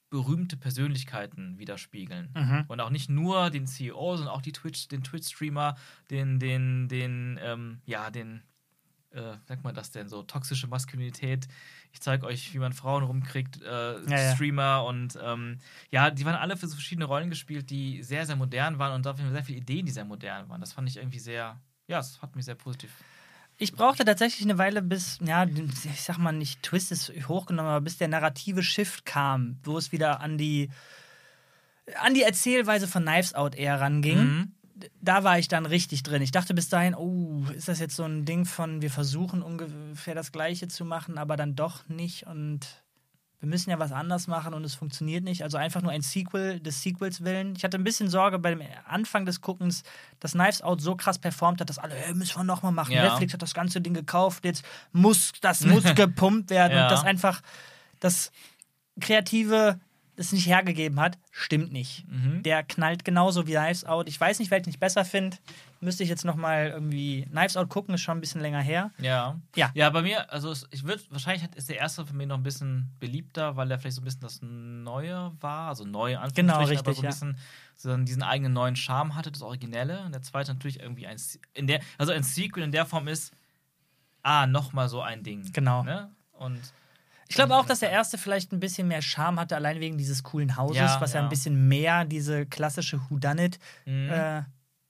berühmte 0.10 0.58
Persönlichkeiten 0.58 1.60
widerspiegeln. 1.60 2.30
Mhm. 2.36 2.66
Und 2.68 2.80
auch 2.80 2.90
nicht 2.90 3.10
nur 3.10 3.52
den 3.52 3.68
CEO, 3.68 4.18
sondern 4.18 4.34
auch 4.34 4.42
die 4.42 4.52
Twitch, 4.52 4.88
den 4.88 5.04
Twitch-Streamer, 5.04 5.76
den, 6.10 6.40
den, 6.40 6.88
den, 6.88 7.40
ähm, 7.42 7.82
ja, 7.86 8.12
den, 8.12 8.44
äh, 9.14 9.38
sagt 9.46 9.64
man 9.64 9.76
das 9.76 9.92
denn 9.92 10.08
so, 10.08 10.24
toxische 10.24 10.68
Maskulinität. 10.68 11.48
Ich 11.92 12.02
zeige 12.02 12.26
euch, 12.26 12.54
wie 12.54 12.60
man 12.60 12.74
Frauen 12.74 13.04
rumkriegt, 13.04 13.62
äh, 13.62 14.02
Ja, 14.04 14.18
ja. 14.18 14.36
Streamer 14.36 14.86
und 14.86 15.18
ähm, 15.22 15.60
ja, 15.92 16.10
die 16.10 16.26
waren 16.26 16.36
alle 16.36 16.58
für 16.58 16.68
so 16.68 16.76
verschiedene 16.76 17.06
Rollen 17.06 17.30
gespielt, 17.30 17.70
die 17.70 18.02
sehr, 18.04 18.26
sehr 18.26 18.36
modern 18.36 18.80
waren 18.80 18.94
und 18.94 19.06
dafür 19.06 19.30
sehr 19.32 19.44
viele 19.44 19.60
Ideen, 19.60 19.86
die 19.86 19.92
sehr 19.92 20.06
modern 20.06 20.50
waren. 20.50 20.62
Das 20.62 20.74
fand 20.74 20.90
ich 20.90 20.98
irgendwie 20.98 21.20
sehr, 21.20 21.60
ja, 21.88 22.00
es 22.00 22.22
hat 22.22 22.36
mich 22.36 22.46
sehr 22.46 22.56
positiv. 22.56 22.92
Ich 23.58 23.74
brauchte 23.74 24.04
tatsächlich 24.04 24.44
eine 24.44 24.58
Weile, 24.58 24.82
bis, 24.82 25.20
ja, 25.22 25.46
ich 25.46 26.02
sag 26.02 26.18
mal 26.18 26.32
nicht, 26.32 26.64
Twist 26.64 26.92
ist 26.92 27.12
hochgenommen, 27.28 27.70
aber 27.70 27.82
bis 27.82 27.98
der 27.98 28.08
narrative 28.08 28.64
Shift 28.64 29.06
kam, 29.06 29.60
wo 29.64 29.78
es 29.78 29.92
wieder 29.92 30.22
an 30.22 30.40
die, 30.40 30.72
an 32.00 32.16
die 32.16 32.24
Erzählweise 32.24 32.88
von 32.88 33.04
Knives 33.04 33.36
Out 33.36 33.56
eher 33.56 33.80
ranging. 33.80 34.18
Mhm. 34.18 34.52
Da 35.02 35.24
war 35.24 35.40
ich 35.40 35.48
dann 35.48 35.66
richtig 35.66 36.04
drin. 36.04 36.22
Ich 36.22 36.32
dachte 36.32 36.54
bis 36.54 36.70
dahin, 36.70 36.96
oh, 36.96 37.44
ist 37.56 37.68
das 37.68 37.80
jetzt 37.80 37.96
so 37.96 38.04
ein 38.04 38.26
Ding 38.26 38.46
von, 38.46 38.82
wir 38.82 38.90
versuchen 38.90 39.42
ungefähr 39.42 40.16
das 40.16 40.32
Gleiche 40.32 40.68
zu 40.68 40.86
machen, 40.86 41.18
aber 41.18 41.38
dann 41.38 41.56
doch 41.56 41.88
nicht 41.88 42.28
und 42.28 42.84
wir 43.44 43.50
müssen 43.50 43.72
ja 43.72 43.78
was 43.78 43.92
anders 43.92 44.28
machen 44.28 44.54
und 44.54 44.64
es 44.64 44.74
funktioniert 44.74 45.26
nicht. 45.26 45.44
Also 45.44 45.58
einfach 45.58 45.82
nur 45.82 45.92
ein 45.92 46.02
Sequel 46.02 46.62
des 46.62 46.82
Sequels 46.82 47.26
willen. 47.26 47.56
Ich 47.58 47.66
hatte 47.66 47.78
ein 47.78 47.84
bisschen 47.84 48.08
Sorge 48.08 48.40
bei 48.40 48.52
dem 48.52 48.62
Anfang 48.88 49.26
des 49.26 49.42
Guckens, 49.42 49.84
dass 50.22 50.32
Knives 50.32 50.62
Out 50.62 50.80
so 50.80 50.96
krass 50.96 51.20
performt 51.20 51.60
hat, 51.60 51.70
dass 51.70 51.78
alle, 51.78 51.94
hey, 51.94 52.14
müssen 52.14 52.38
wir 52.38 52.46
nochmal 52.46 52.72
machen. 52.72 52.94
Ja. 52.94 53.04
Netflix 53.04 53.34
hat 53.34 53.42
das 53.42 53.54
ganze 53.54 53.82
Ding 53.82 53.94
gekauft, 53.94 54.46
jetzt 54.46 54.64
muss, 54.94 55.34
das 55.42 55.66
muss 55.66 55.84
gepumpt 55.96 56.52
werden. 56.52 56.78
Ja. 56.78 56.84
Und 56.84 56.92
das 56.92 57.04
einfach, 57.04 57.42
das 58.00 58.32
Kreative 59.02 59.78
das 60.16 60.32
nicht 60.32 60.48
hergegeben 60.48 61.00
hat, 61.00 61.18
stimmt 61.32 61.72
nicht. 61.72 62.06
Mhm. 62.08 62.44
Der 62.44 62.64
knallt 62.64 63.04
genauso 63.04 63.48
wie 63.48 63.54
Knives 63.54 63.84
Out. 63.84 64.08
Ich 64.08 64.20
weiß 64.20 64.40
nicht, 64.40 64.52
welchen 64.52 64.70
ich 64.70 64.80
besser 64.80 65.06
finde. 65.06 65.38
Müsste 65.80 66.04
ich 66.04 66.10
jetzt 66.10 66.24
nochmal 66.24 66.68
irgendwie 66.68 67.26
Knives 67.32 67.58
Out 67.58 67.70
gucken, 67.70 67.96
ist 67.96 68.02
schon 68.02 68.18
ein 68.18 68.22
bisschen 68.22 68.42
länger 68.42 68.62
her. 68.62 68.92
Ja. 69.00 69.40
Ja. 69.56 69.72
Ja, 69.74 69.90
bei 69.90 70.02
mir, 70.02 70.32
also 70.32 70.54
ich 70.72 70.84
würde, 70.84 71.02
wahrscheinlich 71.10 71.48
ist 71.56 71.68
der 71.68 71.78
erste 71.78 72.06
für 72.06 72.14
mich 72.14 72.28
noch 72.28 72.38
ein 72.38 72.44
bisschen 72.44 72.92
beliebter, 73.00 73.56
weil 73.58 73.70
er 73.72 73.80
vielleicht 73.80 73.96
so 73.96 74.02
ein 74.02 74.06
bisschen 74.06 74.22
das 74.22 74.40
Neue 74.42 75.32
war, 75.40 75.70
also 75.70 75.84
neu 75.84 76.12
in 76.12 76.18
Anführungsstrichen, 76.18 76.48
Genau, 76.48 76.54
aber 76.56 76.70
richtig, 76.70 76.96
so 76.96 77.02
ein 77.02 77.04
ja. 77.04 77.10
bisschen 77.10 77.38
so 77.76 77.98
diesen 77.98 78.24
eigenen 78.24 78.54
neuen 78.54 78.76
Charme 78.76 79.16
hatte, 79.16 79.32
das 79.32 79.42
Originelle. 79.42 80.04
Und 80.06 80.14
der 80.14 80.22
zweite 80.22 80.54
natürlich 80.54 80.80
irgendwie 80.80 81.08
ein, 81.08 81.18
in 81.54 81.68
der, 81.68 81.82
also 81.98 82.12
ein 82.14 82.24
Sequel 82.24 82.64
in 82.64 82.72
der 82.72 82.86
Form 82.86 83.08
ist, 83.08 83.34
ah, 84.22 84.46
nochmal 84.48 84.90
so 84.90 85.02
ein 85.02 85.24
Ding. 85.24 85.52
Genau. 85.54 85.84
Ne? 85.84 86.12
Und 86.34 86.60
Ich 87.34 87.36
glaube 87.36 87.56
auch, 87.56 87.66
dass 87.66 87.80
der 87.80 87.90
erste 87.90 88.20
vielleicht 88.20 88.52
ein 88.54 88.60
bisschen 88.60 88.88
mehr 88.88 89.02
Charme 89.02 89.40
hatte, 89.40 89.56
allein 89.56 89.80
wegen 89.80 89.98
dieses 89.98 90.22
coolen 90.22 90.56
Hauses, 90.56 90.78
Ja, 90.78 91.02
was 91.02 91.14
ja, 91.14 91.20
ja. 91.20 91.26
ein 91.26 91.30
bisschen 91.30 91.68
mehr 91.68 92.06
diese 92.06 92.46
klassische 92.46 93.00
Whodunit, 93.10 93.58
Mhm. 93.88 94.12
äh, 94.12 94.44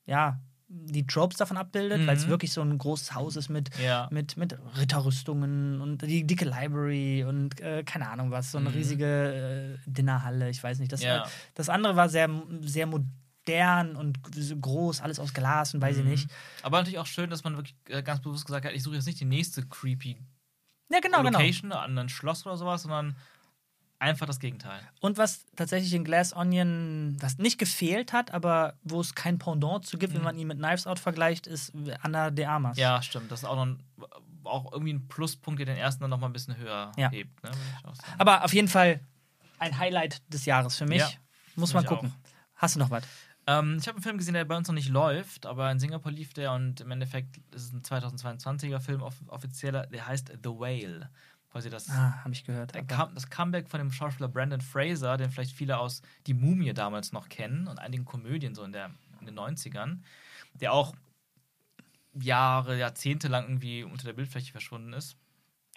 ja, 0.05 0.39
die 0.67 1.07
Tropes 1.07 1.37
davon 1.37 1.55
abbildet, 1.55 2.05
weil 2.05 2.17
es 2.17 2.25
Mhm. 2.25 2.31
wirklich 2.31 2.51
so 2.51 2.61
ein 2.61 2.77
großes 2.77 3.13
Haus 3.13 3.37
ist 3.37 3.47
mit, 3.47 3.69
Ja. 3.77 4.09
mit, 4.11 4.35
mit 4.35 4.57
Ritterrüstungen 4.77 5.79
und 5.79 6.01
die 6.01 6.25
dicke 6.27 6.43
Library 6.45 7.23
und 7.23 7.61
äh, 7.61 7.83
keine 7.83 8.09
Ahnung 8.09 8.31
was, 8.31 8.51
so 8.51 8.57
eine 8.57 8.69
Mhm. 8.69 8.75
riesige 8.75 9.77
äh, 9.85 9.89
Dinnerhalle, 9.89 10.49
ich 10.49 10.61
weiß 10.61 10.79
nicht. 10.79 10.91
Das, 10.91 11.01
Ja. 11.01 11.19
äh, 11.19 11.29
das 11.53 11.69
andere 11.69 11.95
war 11.95 12.09
sehr, 12.09 12.29
sehr 12.61 12.87
modern 12.87 13.95
und 13.95 14.19
groß, 14.61 14.99
alles 15.01 15.19
aus 15.19 15.33
Glas 15.33 15.73
und 15.75 15.81
weiß 15.81 15.97
ich 15.97 16.03
Mhm. 16.03 16.09
nicht. 16.09 16.31
Aber 16.61 16.77
natürlich 16.79 16.99
auch 16.99 17.05
schön, 17.05 17.29
dass 17.29 17.43
man 17.45 17.55
wirklich 17.55 17.75
äh, 17.87 18.03
ganz 18.03 18.21
bewusst 18.21 18.45
gesagt 18.45 18.65
hat, 18.65 18.73
ich 18.73 18.83
suche 18.83 18.95
jetzt 18.95 19.05
nicht 19.05 19.19
die 19.19 19.25
nächste 19.25 19.65
creepy 19.65 20.17
Ja, 20.89 20.99
genau, 20.99 21.23
genau. 21.23 21.39
Location 21.39 21.71
an 21.71 21.97
ein 21.97 22.09
Schloss 22.09 22.45
oder 22.45 22.57
sowas, 22.57 22.83
sondern 22.83 23.15
einfach 23.99 24.25
das 24.25 24.39
Gegenteil. 24.39 24.81
Und 24.99 25.17
was 25.17 25.45
tatsächlich 25.55 25.93
in 25.93 26.03
Glass 26.03 26.35
Onion, 26.35 27.15
was 27.19 27.37
nicht 27.37 27.57
gefehlt 27.57 28.11
hat, 28.13 28.31
aber 28.31 28.75
wo 28.83 28.99
es 28.99 29.15
kein 29.15 29.39
Pendant 29.39 29.85
zu 29.85 29.97
gibt, 29.97 30.13
wenn 30.13 30.21
man 30.23 30.37
ihn 30.37 30.47
mit 30.47 30.57
Knives 30.57 30.85
Out 30.87 30.99
vergleicht, 30.99 31.47
ist 31.47 31.71
Anna 32.01 32.29
de 32.29 32.45
Armas. 32.45 32.77
Mhm. 32.77 32.81
Ja, 32.81 33.01
stimmt. 33.01 33.31
Das 33.31 33.39
ist 33.43 33.45
auch, 33.45 33.55
noch 33.55 33.65
ein, 33.65 33.83
auch 34.43 34.71
irgendwie 34.73 34.93
ein 34.93 35.07
Pluspunkt, 35.07 35.59
der 35.59 35.65
den 35.65 35.77
ersten 35.77 36.01
dann 36.01 36.09
noch 36.09 36.19
mal 36.19 36.27
ein 36.27 36.33
bisschen 36.33 36.57
höher 36.57 36.91
Ja. 36.97 37.09
hebt. 37.09 37.41
Ne? 37.43 37.51
Auch. 37.83 37.93
Aber 38.17 38.43
auf 38.43 38.53
jeden 38.53 38.67
Fall 38.67 38.99
ein 39.57 39.77
Highlight 39.79 40.21
des 40.31 40.45
Jahres 40.45 40.75
für 40.77 40.85
mich. 40.85 40.99
Ja, 40.99 41.09
Muss 41.55 41.73
man 41.73 41.85
gucken. 41.85 42.13
Hast 42.55 42.75
du 42.75 42.79
noch 42.79 42.89
was? 42.89 43.03
Ähm, 43.45 43.77
ich 43.79 43.87
habe 43.87 43.97
einen 43.97 44.03
Film 44.03 44.17
gesehen, 44.17 44.33
der 44.35 44.45
bei 44.45 44.55
uns 44.55 44.67
noch 44.67 44.75
nicht 44.75 44.89
läuft, 44.89 45.45
aber 45.45 45.69
in 45.71 45.79
Singapur 45.79 46.11
lief 46.11 46.33
der 46.33 46.53
und 46.53 46.79
im 46.81 46.91
Endeffekt 46.91 47.37
ist 47.53 47.63
es 47.63 47.73
ein 47.73 47.81
2022er 47.81 48.79
Film, 48.79 49.01
off 49.01 49.15
offizieller, 49.27 49.85
der 49.87 50.07
heißt 50.07 50.29
The 50.43 50.49
Whale. 50.49 51.09
Quasi 51.51 51.69
das, 51.69 51.89
Ah, 51.89 52.23
habe 52.23 52.31
ich 52.33 52.45
gehört. 52.45 52.73
Come- 52.87 53.11
das 53.13 53.29
Comeback 53.29 53.69
von 53.69 53.79
dem 53.79 53.91
Schauspieler 53.91 54.27
Brandon 54.29 54.61
Fraser, 54.61 55.17
den 55.17 55.29
vielleicht 55.29 55.55
viele 55.55 55.77
aus 55.77 56.01
Die 56.25 56.33
Mumie 56.33 56.73
damals 56.73 57.11
noch 57.11 57.29
kennen 57.29 57.67
und 57.67 57.77
einigen 57.79 58.05
Komödien 58.05 58.55
so 58.55 58.63
in, 58.63 58.71
der, 58.71 58.89
in 59.19 59.27
den 59.27 59.37
90ern, 59.37 59.99
der 60.55 60.73
auch 60.73 60.95
Jahre, 62.13 62.77
Jahrzehnte 62.77 63.27
lang 63.27 63.45
irgendwie 63.45 63.83
unter 63.83 64.05
der 64.05 64.13
Bildfläche 64.13 64.51
verschwunden 64.51 64.93
ist. 64.93 65.15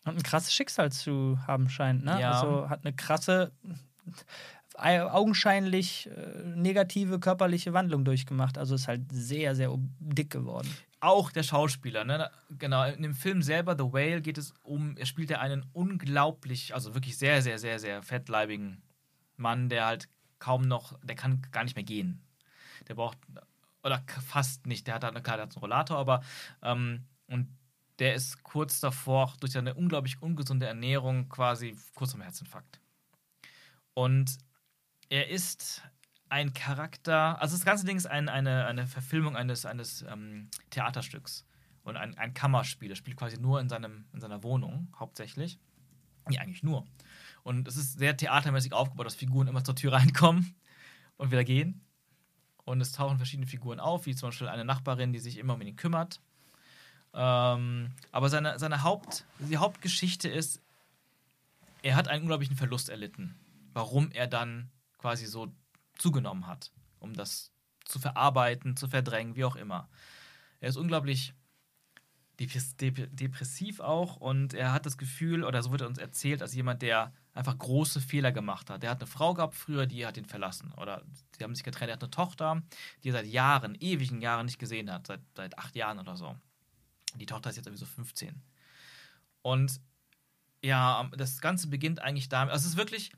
Und 0.05 0.16
ein 0.16 0.22
krasses 0.22 0.55
Schicksal 0.55 0.93
zu 0.93 1.38
haben 1.47 1.68
scheint, 1.68 2.05
ne? 2.05 2.20
Ja. 2.20 2.30
Also 2.32 2.68
hat 2.70 2.84
eine 2.84 2.94
krasse, 2.94 3.52
augenscheinlich 4.76 6.08
äh, 6.10 6.42
negative 6.44 7.18
körperliche 7.18 7.72
Wandlung 7.72 8.04
durchgemacht. 8.04 8.58
Also 8.58 8.74
ist 8.74 8.88
halt 8.88 9.10
sehr, 9.10 9.54
sehr 9.54 9.74
dick 9.98 10.30
geworden. 10.30 10.68
auch 11.00 11.30
der 11.30 11.42
Schauspieler, 11.42 12.04
ne? 12.04 12.30
Genau, 12.58 12.84
in 12.84 13.02
dem 13.02 13.14
Film 13.14 13.42
selber, 13.42 13.76
The 13.78 13.92
Whale, 13.92 14.20
geht 14.20 14.38
es 14.38 14.52
um, 14.62 14.96
er 14.96 15.06
spielt 15.06 15.30
ja 15.30 15.40
einen 15.40 15.64
unglaublich, 15.72 16.74
also 16.74 16.94
wirklich 16.94 17.16
sehr, 17.16 17.42
sehr, 17.42 17.58
sehr, 17.58 17.78
sehr 17.78 18.02
fettleibigen 18.02 18.82
Mann, 19.36 19.68
der 19.68 19.86
halt 19.86 20.08
kaum 20.38 20.62
noch, 20.62 20.98
der 21.02 21.16
kann 21.16 21.42
gar 21.52 21.64
nicht 21.64 21.76
mehr 21.76 21.84
gehen. 21.84 22.22
Der 22.88 22.94
braucht, 22.94 23.18
oder 23.82 24.02
fast 24.26 24.66
nicht, 24.66 24.86
der 24.86 24.94
hat 24.94 25.04
halt, 25.04 25.22
klar, 25.22 25.36
der 25.36 25.46
hat 25.46 25.54
einen 25.54 25.60
Rollator, 25.60 25.98
aber, 25.98 26.22
ähm, 26.62 27.04
und 27.28 27.48
der 27.98 28.14
ist 28.14 28.42
kurz 28.42 28.80
davor, 28.80 29.32
durch 29.40 29.52
seine 29.52 29.74
unglaublich 29.74 30.20
ungesunde 30.20 30.66
Ernährung 30.66 31.28
quasi 31.28 31.76
kurz 31.94 32.12
vom 32.12 32.20
Herzinfarkt. 32.20 32.80
Und 33.94 34.36
er 35.08 35.28
ist 35.28 35.82
ein 36.28 36.52
Charakter, 36.52 37.40
also 37.40 37.56
das 37.56 37.64
ganze 37.64 37.86
Ding 37.86 37.96
ist 37.96 38.06
ein, 38.06 38.28
eine, 38.28 38.66
eine 38.66 38.86
Verfilmung 38.86 39.36
eines, 39.36 39.64
eines 39.64 40.02
ähm, 40.02 40.50
Theaterstücks 40.70 41.46
und 41.84 41.96
ein, 41.96 42.16
ein 42.18 42.34
Kammerspiel. 42.34 42.90
Er 42.90 42.96
spielt 42.96 43.16
quasi 43.16 43.38
nur 43.38 43.60
in, 43.60 43.68
seinem, 43.68 44.06
in 44.12 44.20
seiner 44.20 44.42
Wohnung, 44.42 44.92
hauptsächlich. 44.98 45.58
Nee, 46.28 46.38
eigentlich 46.38 46.64
nur. 46.64 46.84
Und 47.44 47.68
es 47.68 47.76
ist 47.76 47.98
sehr 47.98 48.16
theatermäßig 48.16 48.72
aufgebaut, 48.72 49.06
dass 49.06 49.14
Figuren 49.14 49.46
immer 49.46 49.62
zur 49.62 49.76
Tür 49.76 49.92
reinkommen 49.92 50.56
und 51.16 51.30
wieder 51.30 51.44
gehen. 51.44 51.80
Und 52.64 52.80
es 52.80 52.90
tauchen 52.90 53.18
verschiedene 53.18 53.46
Figuren 53.46 53.78
auf, 53.78 54.06
wie 54.06 54.16
zum 54.16 54.30
Beispiel 54.30 54.48
eine 54.48 54.64
Nachbarin, 54.64 55.12
die 55.12 55.20
sich 55.20 55.38
immer 55.38 55.54
um 55.54 55.62
ihn 55.62 55.76
kümmert. 55.76 56.20
Ähm, 57.14 57.92
aber 58.10 58.28
seine, 58.28 58.58
seine 58.58 58.82
Haupt, 58.82 59.24
die 59.38 59.56
Hauptgeschichte 59.56 60.28
ist, 60.28 60.60
er 61.82 61.94
hat 61.94 62.08
einen 62.08 62.22
unglaublichen 62.22 62.56
Verlust 62.56 62.88
erlitten. 62.88 63.36
Warum 63.72 64.10
er 64.10 64.26
dann 64.26 64.70
quasi 65.06 65.26
so 65.26 65.54
zugenommen 65.98 66.48
hat, 66.48 66.72
um 66.98 67.14
das 67.14 67.52
zu 67.84 68.00
verarbeiten, 68.00 68.76
zu 68.76 68.88
verdrängen, 68.88 69.36
wie 69.36 69.44
auch 69.44 69.54
immer. 69.54 69.88
Er 70.58 70.68
ist 70.68 70.76
unglaublich 70.76 71.32
depres- 72.40 72.76
dep- 72.76 73.14
depressiv 73.14 73.78
auch 73.78 74.16
und 74.16 74.52
er 74.52 74.72
hat 74.72 74.84
das 74.84 74.98
Gefühl, 74.98 75.44
oder 75.44 75.62
so 75.62 75.70
wird 75.70 75.82
er 75.82 75.86
uns 75.86 75.98
erzählt, 75.98 76.42
als 76.42 76.54
jemand, 76.56 76.82
der 76.82 77.12
einfach 77.34 77.56
große 77.56 78.00
Fehler 78.00 78.32
gemacht 78.32 78.68
hat. 78.68 78.82
Der 78.82 78.90
hat 78.90 79.00
eine 79.00 79.06
Frau 79.06 79.32
gehabt 79.32 79.54
früher, 79.54 79.86
die 79.86 80.04
hat 80.04 80.16
ihn 80.16 80.24
verlassen. 80.24 80.72
Oder 80.72 81.04
sie 81.38 81.44
haben 81.44 81.54
sich 81.54 81.62
getrennt. 81.62 81.90
Er 81.90 81.92
hat 81.94 82.02
eine 82.02 82.10
Tochter, 82.10 82.64
die 83.04 83.10
er 83.10 83.12
seit 83.12 83.26
Jahren, 83.26 83.76
ewigen 83.76 84.20
Jahren 84.20 84.46
nicht 84.46 84.58
gesehen 84.58 84.90
hat, 84.90 85.06
seit, 85.06 85.20
seit 85.36 85.56
acht 85.56 85.76
Jahren 85.76 86.00
oder 86.00 86.16
so. 86.16 86.36
Die 87.14 87.26
Tochter 87.26 87.50
ist 87.50 87.56
jetzt 87.56 87.66
irgendwie 87.66 87.84
so 87.84 87.86
15. 87.86 88.42
Und 89.42 89.80
ja, 90.64 91.08
das 91.16 91.40
Ganze 91.40 91.68
beginnt 91.68 92.00
eigentlich 92.00 92.28
damit. 92.28 92.52
Also 92.52 92.64
es 92.64 92.72
ist 92.72 92.76
wirklich, 92.76 93.12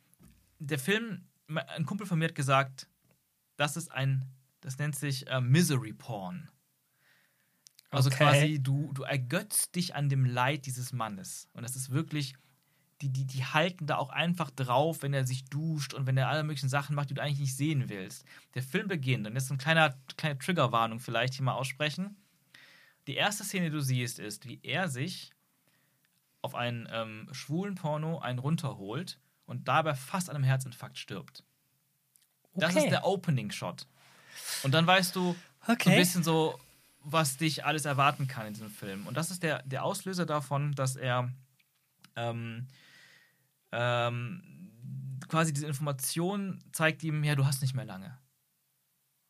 der 0.58 0.78
Film, 0.78 1.27
ein 1.56 1.86
Kumpel 1.86 2.06
von 2.06 2.18
mir 2.18 2.26
hat 2.26 2.34
gesagt, 2.34 2.88
das 3.56 3.76
ist 3.76 3.90
ein, 3.90 4.24
das 4.60 4.78
nennt 4.78 4.96
sich 4.96 5.26
äh, 5.28 5.40
Misery 5.40 5.92
Porn. 5.92 6.50
Also 7.90 8.10
Okay. 8.10 8.18
quasi, 8.18 8.62
du, 8.62 8.92
du 8.92 9.02
ergötzt 9.02 9.74
dich 9.74 9.94
an 9.94 10.08
dem 10.08 10.24
Leid 10.24 10.66
dieses 10.66 10.92
Mannes. 10.92 11.48
Und 11.54 11.62
das 11.62 11.74
ist 11.74 11.90
wirklich, 11.90 12.34
die, 13.00 13.08
die, 13.08 13.24
die 13.26 13.44
halten 13.44 13.86
da 13.86 13.96
auch 13.96 14.10
einfach 14.10 14.50
drauf, 14.50 15.02
wenn 15.02 15.14
er 15.14 15.26
sich 15.26 15.44
duscht 15.46 15.94
und 15.94 16.06
wenn 16.06 16.16
er 16.16 16.28
alle 16.28 16.42
möglichen 16.42 16.68
Sachen 16.68 16.94
macht, 16.94 17.10
die 17.10 17.14
du 17.14 17.22
eigentlich 17.22 17.38
nicht 17.38 17.56
sehen 17.56 17.88
willst. 17.88 18.24
Der 18.54 18.62
Film 18.62 18.88
beginnt, 18.88 19.26
und 19.26 19.34
jetzt 19.34 19.50
eine 19.50 19.58
kleine, 19.58 19.94
kleine 20.16 20.38
Triggerwarnung 20.38 21.00
vielleicht 21.00 21.34
hier 21.34 21.44
mal 21.44 21.54
aussprechen. 21.54 22.16
Die 23.06 23.14
erste 23.14 23.44
Szene, 23.44 23.66
die 23.66 23.76
du 23.76 23.80
siehst, 23.80 24.18
ist, 24.18 24.46
wie 24.46 24.60
er 24.62 24.88
sich 24.88 25.32
auf 26.42 26.54
einen 26.54 26.86
ähm, 26.90 27.28
schwulen 27.32 27.74
Porno 27.74 28.18
einen 28.18 28.38
runterholt 28.38 29.18
und 29.48 29.66
dabei 29.66 29.94
fast 29.94 30.30
an 30.30 30.36
einem 30.36 30.44
Herzinfarkt 30.44 30.98
stirbt. 30.98 31.42
Das 32.54 32.70
Okay. 32.70 32.84
ist 32.84 32.90
der 32.90 33.04
Opening-Shot. 33.04 33.86
Und 34.62 34.72
dann 34.72 34.86
weißt 34.86 35.16
du 35.16 35.32
so 35.32 35.36
ein 35.66 35.74
Okay. 35.74 35.96
bisschen 35.96 36.22
so, 36.22 36.58
was 37.00 37.36
dich 37.36 37.64
alles 37.64 37.84
erwarten 37.84 38.26
kann 38.28 38.46
in 38.48 38.52
diesem 38.54 38.70
Film. 38.70 39.06
Und 39.06 39.16
das 39.16 39.30
ist 39.30 39.42
der, 39.42 39.62
der 39.62 39.84
Auslöser 39.84 40.26
davon, 40.26 40.74
dass 40.74 40.96
er 40.96 41.32
ähm, 42.16 42.66
ähm, 43.72 44.42
quasi 45.28 45.52
diese 45.52 45.66
Information 45.66 46.62
zeigt 46.72 47.02
ihm, 47.02 47.24
ja, 47.24 47.34
du 47.34 47.46
hast 47.46 47.62
nicht 47.62 47.74
mehr 47.74 47.84
lange. 47.84 48.18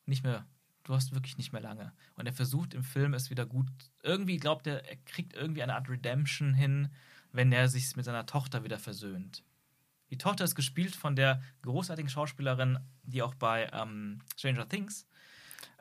Nicht 0.06 0.24
mehr, 0.24 0.46
du 0.84 0.94
hast 0.94 1.12
wirklich 1.14 1.36
nicht 1.36 1.52
mehr 1.52 1.60
lange. 1.62 1.92
Und 2.16 2.26
er 2.26 2.32
versucht 2.32 2.74
im 2.74 2.82
Film 2.82 3.14
es 3.14 3.30
wieder 3.30 3.46
gut, 3.46 3.68
irgendwie 4.02 4.38
glaubt 4.38 4.66
er, 4.66 4.84
er 4.88 4.96
kriegt 4.96 5.34
irgendwie 5.34 5.62
eine 5.62 5.74
Art 5.74 5.88
Redemption 5.88 6.54
hin, 6.54 6.88
wenn 7.32 7.52
er 7.52 7.68
sich 7.68 7.94
mit 7.96 8.04
seiner 8.06 8.26
Tochter 8.26 8.64
wieder 8.64 8.78
versöhnt. 8.78 9.42
Die 10.10 10.18
Tochter 10.18 10.44
ist 10.44 10.54
gespielt 10.54 10.96
von 10.96 11.16
der 11.16 11.42
großartigen 11.62 12.08
Schauspielerin, 12.08 12.78
die 13.02 13.22
auch 13.22 13.34
bei 13.34 13.70
ähm, 13.72 14.20
Stranger 14.36 14.68
Things 14.68 15.06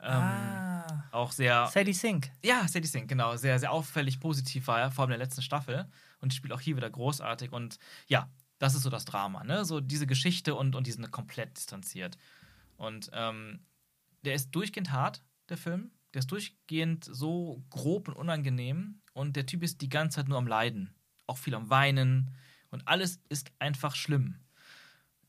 ähm, 0.01 0.13
ah. 0.13 1.03
auch 1.11 1.31
sehr 1.31 1.67
Sadie 1.67 1.93
Sink. 1.93 2.29
ja, 2.43 2.67
Sadie 2.67 2.87
Sink, 2.87 3.07
genau. 3.07 3.35
Sehr, 3.35 3.59
sehr 3.59 3.71
auffällig 3.71 4.19
positiv 4.19 4.67
war 4.67 4.91
vor 4.91 5.03
allem 5.03 5.13
in 5.13 5.19
der 5.19 5.25
letzten 5.25 5.41
Staffel. 5.41 5.87
Und 6.19 6.33
spielt 6.33 6.53
auch 6.53 6.61
hier 6.61 6.75
wieder 6.75 6.89
großartig. 6.89 7.51
Und 7.51 7.79
ja, 8.07 8.29
das 8.59 8.75
ist 8.75 8.83
so 8.83 8.89
das 8.89 9.05
Drama, 9.05 9.43
ne? 9.43 9.65
So 9.65 9.81
diese 9.81 10.07
Geschichte 10.07 10.55
und, 10.55 10.75
und 10.75 10.87
die 10.87 10.91
sind 10.91 11.09
komplett 11.11 11.57
distanziert. 11.57 12.17
Und 12.75 13.09
ähm, 13.13 13.59
der 14.23 14.35
ist 14.35 14.51
durchgehend 14.51 14.91
hart, 14.91 15.23
der 15.49 15.57
Film. 15.57 15.91
Der 16.13 16.19
ist 16.19 16.31
durchgehend 16.31 17.05
so 17.05 17.63
grob 17.69 18.07
und 18.07 18.15
unangenehm. 18.15 19.01
Und 19.13 19.35
der 19.35 19.45
Typ 19.45 19.63
ist 19.63 19.81
die 19.81 19.89
ganze 19.89 20.17
Zeit 20.17 20.27
nur 20.27 20.37
am 20.37 20.47
Leiden. 20.47 20.93
Auch 21.25 21.37
viel 21.37 21.55
am 21.55 21.69
Weinen. 21.69 22.31
Und 22.69 22.87
alles 22.87 23.19
ist 23.29 23.51
einfach 23.59 23.95
schlimm. 23.95 24.35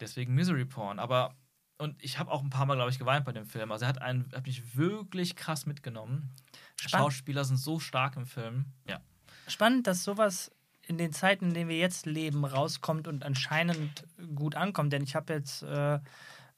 Deswegen 0.00 0.34
Misery 0.34 0.64
Porn. 0.64 0.98
Aber, 0.98 1.34
und 1.78 2.02
ich 2.02 2.18
habe 2.18 2.30
auch 2.30 2.42
ein 2.42 2.50
paar 2.50 2.66
Mal, 2.66 2.74
glaube 2.74 2.90
ich, 2.90 2.98
geweint 2.98 3.24
bei 3.24 3.32
dem 3.32 3.46
Film. 3.46 3.72
Also 3.72 3.84
er 3.84 3.88
hat, 3.88 4.02
einen, 4.02 4.30
hat 4.34 4.46
mich 4.46 4.76
wirklich 4.76 5.36
krass 5.36 5.66
mitgenommen. 5.66 6.34
Spannend. 6.76 7.12
Schauspieler 7.12 7.44
sind 7.44 7.56
so 7.56 7.78
stark 7.78 8.16
im 8.16 8.26
Film. 8.26 8.66
Ja. 8.86 9.00
Spannend, 9.46 9.86
dass 9.86 10.04
sowas 10.04 10.50
in 10.86 10.98
den 10.98 11.12
Zeiten, 11.12 11.46
in 11.46 11.54
denen 11.54 11.68
wir 11.68 11.78
jetzt 11.78 12.06
leben, 12.06 12.44
rauskommt 12.44 13.08
und 13.08 13.24
anscheinend 13.24 14.04
gut 14.34 14.54
ankommt. 14.54 14.92
Denn 14.92 15.02
ich 15.02 15.14
habe 15.14 15.34
jetzt, 15.34 15.62
äh, 15.62 16.00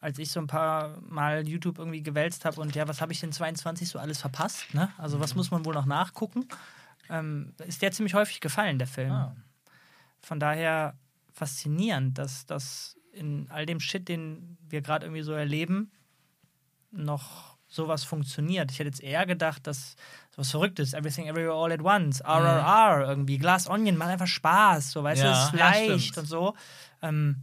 als 0.01 0.19
ich 0.19 0.31
so 0.31 0.40
ein 0.40 0.47
paar 0.47 1.01
Mal 1.02 1.47
YouTube 1.47 1.78
irgendwie 1.78 2.02
gewälzt 2.02 2.44
habe 2.44 2.61
und 2.61 2.74
ja, 2.74 2.86
was 2.89 3.01
habe 3.01 3.12
ich 3.12 3.20
denn 3.20 3.32
22 3.32 3.89
so 3.89 3.98
alles 3.98 4.19
verpasst? 4.19 4.73
Ne? 4.73 4.90
Also 4.98 5.20
was 5.20 5.35
muss 5.35 5.51
man 5.51 5.65
wohl 5.65 5.74
noch 5.74 5.86
nachgucken? 5.86 6.47
Ähm, 7.09 7.55
ist 7.66 7.82
der 7.82 7.90
ziemlich 7.90 8.15
häufig 8.15 8.40
gefallen, 8.40 8.78
der 8.78 8.86
Film. 8.86 9.11
Ah. 9.11 9.36
Von 10.20 10.40
daher 10.40 10.98
faszinierend, 11.32 12.18
dass 12.18 12.47
das 12.47 12.97
in 13.12 13.48
all 13.51 13.66
dem 13.66 13.80
Shit, 13.80 14.09
den 14.09 14.59
wir 14.68 14.82
gerade 14.82 15.06
irgendwie 15.06 15.22
so 15.22 15.32
erleben, 15.32 15.90
noch 16.90 17.56
sowas 17.66 18.05
funktioniert. 18.05 18.70
Ich 18.72 18.78
hätte 18.78 18.88
jetzt 18.88 19.02
eher 19.02 19.26
gedacht, 19.26 19.66
dass 19.66 19.94
sowas 20.30 20.51
Verrücktes, 20.51 20.92
Everything 20.92 21.26
Everywhere 21.26 21.55
All 21.55 21.72
at 21.72 21.82
Once, 21.82 22.20
RRR 22.20 23.09
irgendwie, 23.09 23.38
Glass 23.38 23.68
Onion, 23.68 23.97
macht 23.97 24.10
einfach 24.10 24.26
Spaß, 24.26 24.90
so 24.90 25.05
weißt 25.05 25.22
du, 25.22 25.26
Mhm. 25.26 25.32
Ja, 25.32 25.38
es 25.42 25.47
ist 25.47 25.59
ja, 25.59 25.59
leicht 25.59 26.02
stimmt. 26.02 26.18
und 26.18 26.26
so. 26.26 26.56
Ähm, 27.02 27.42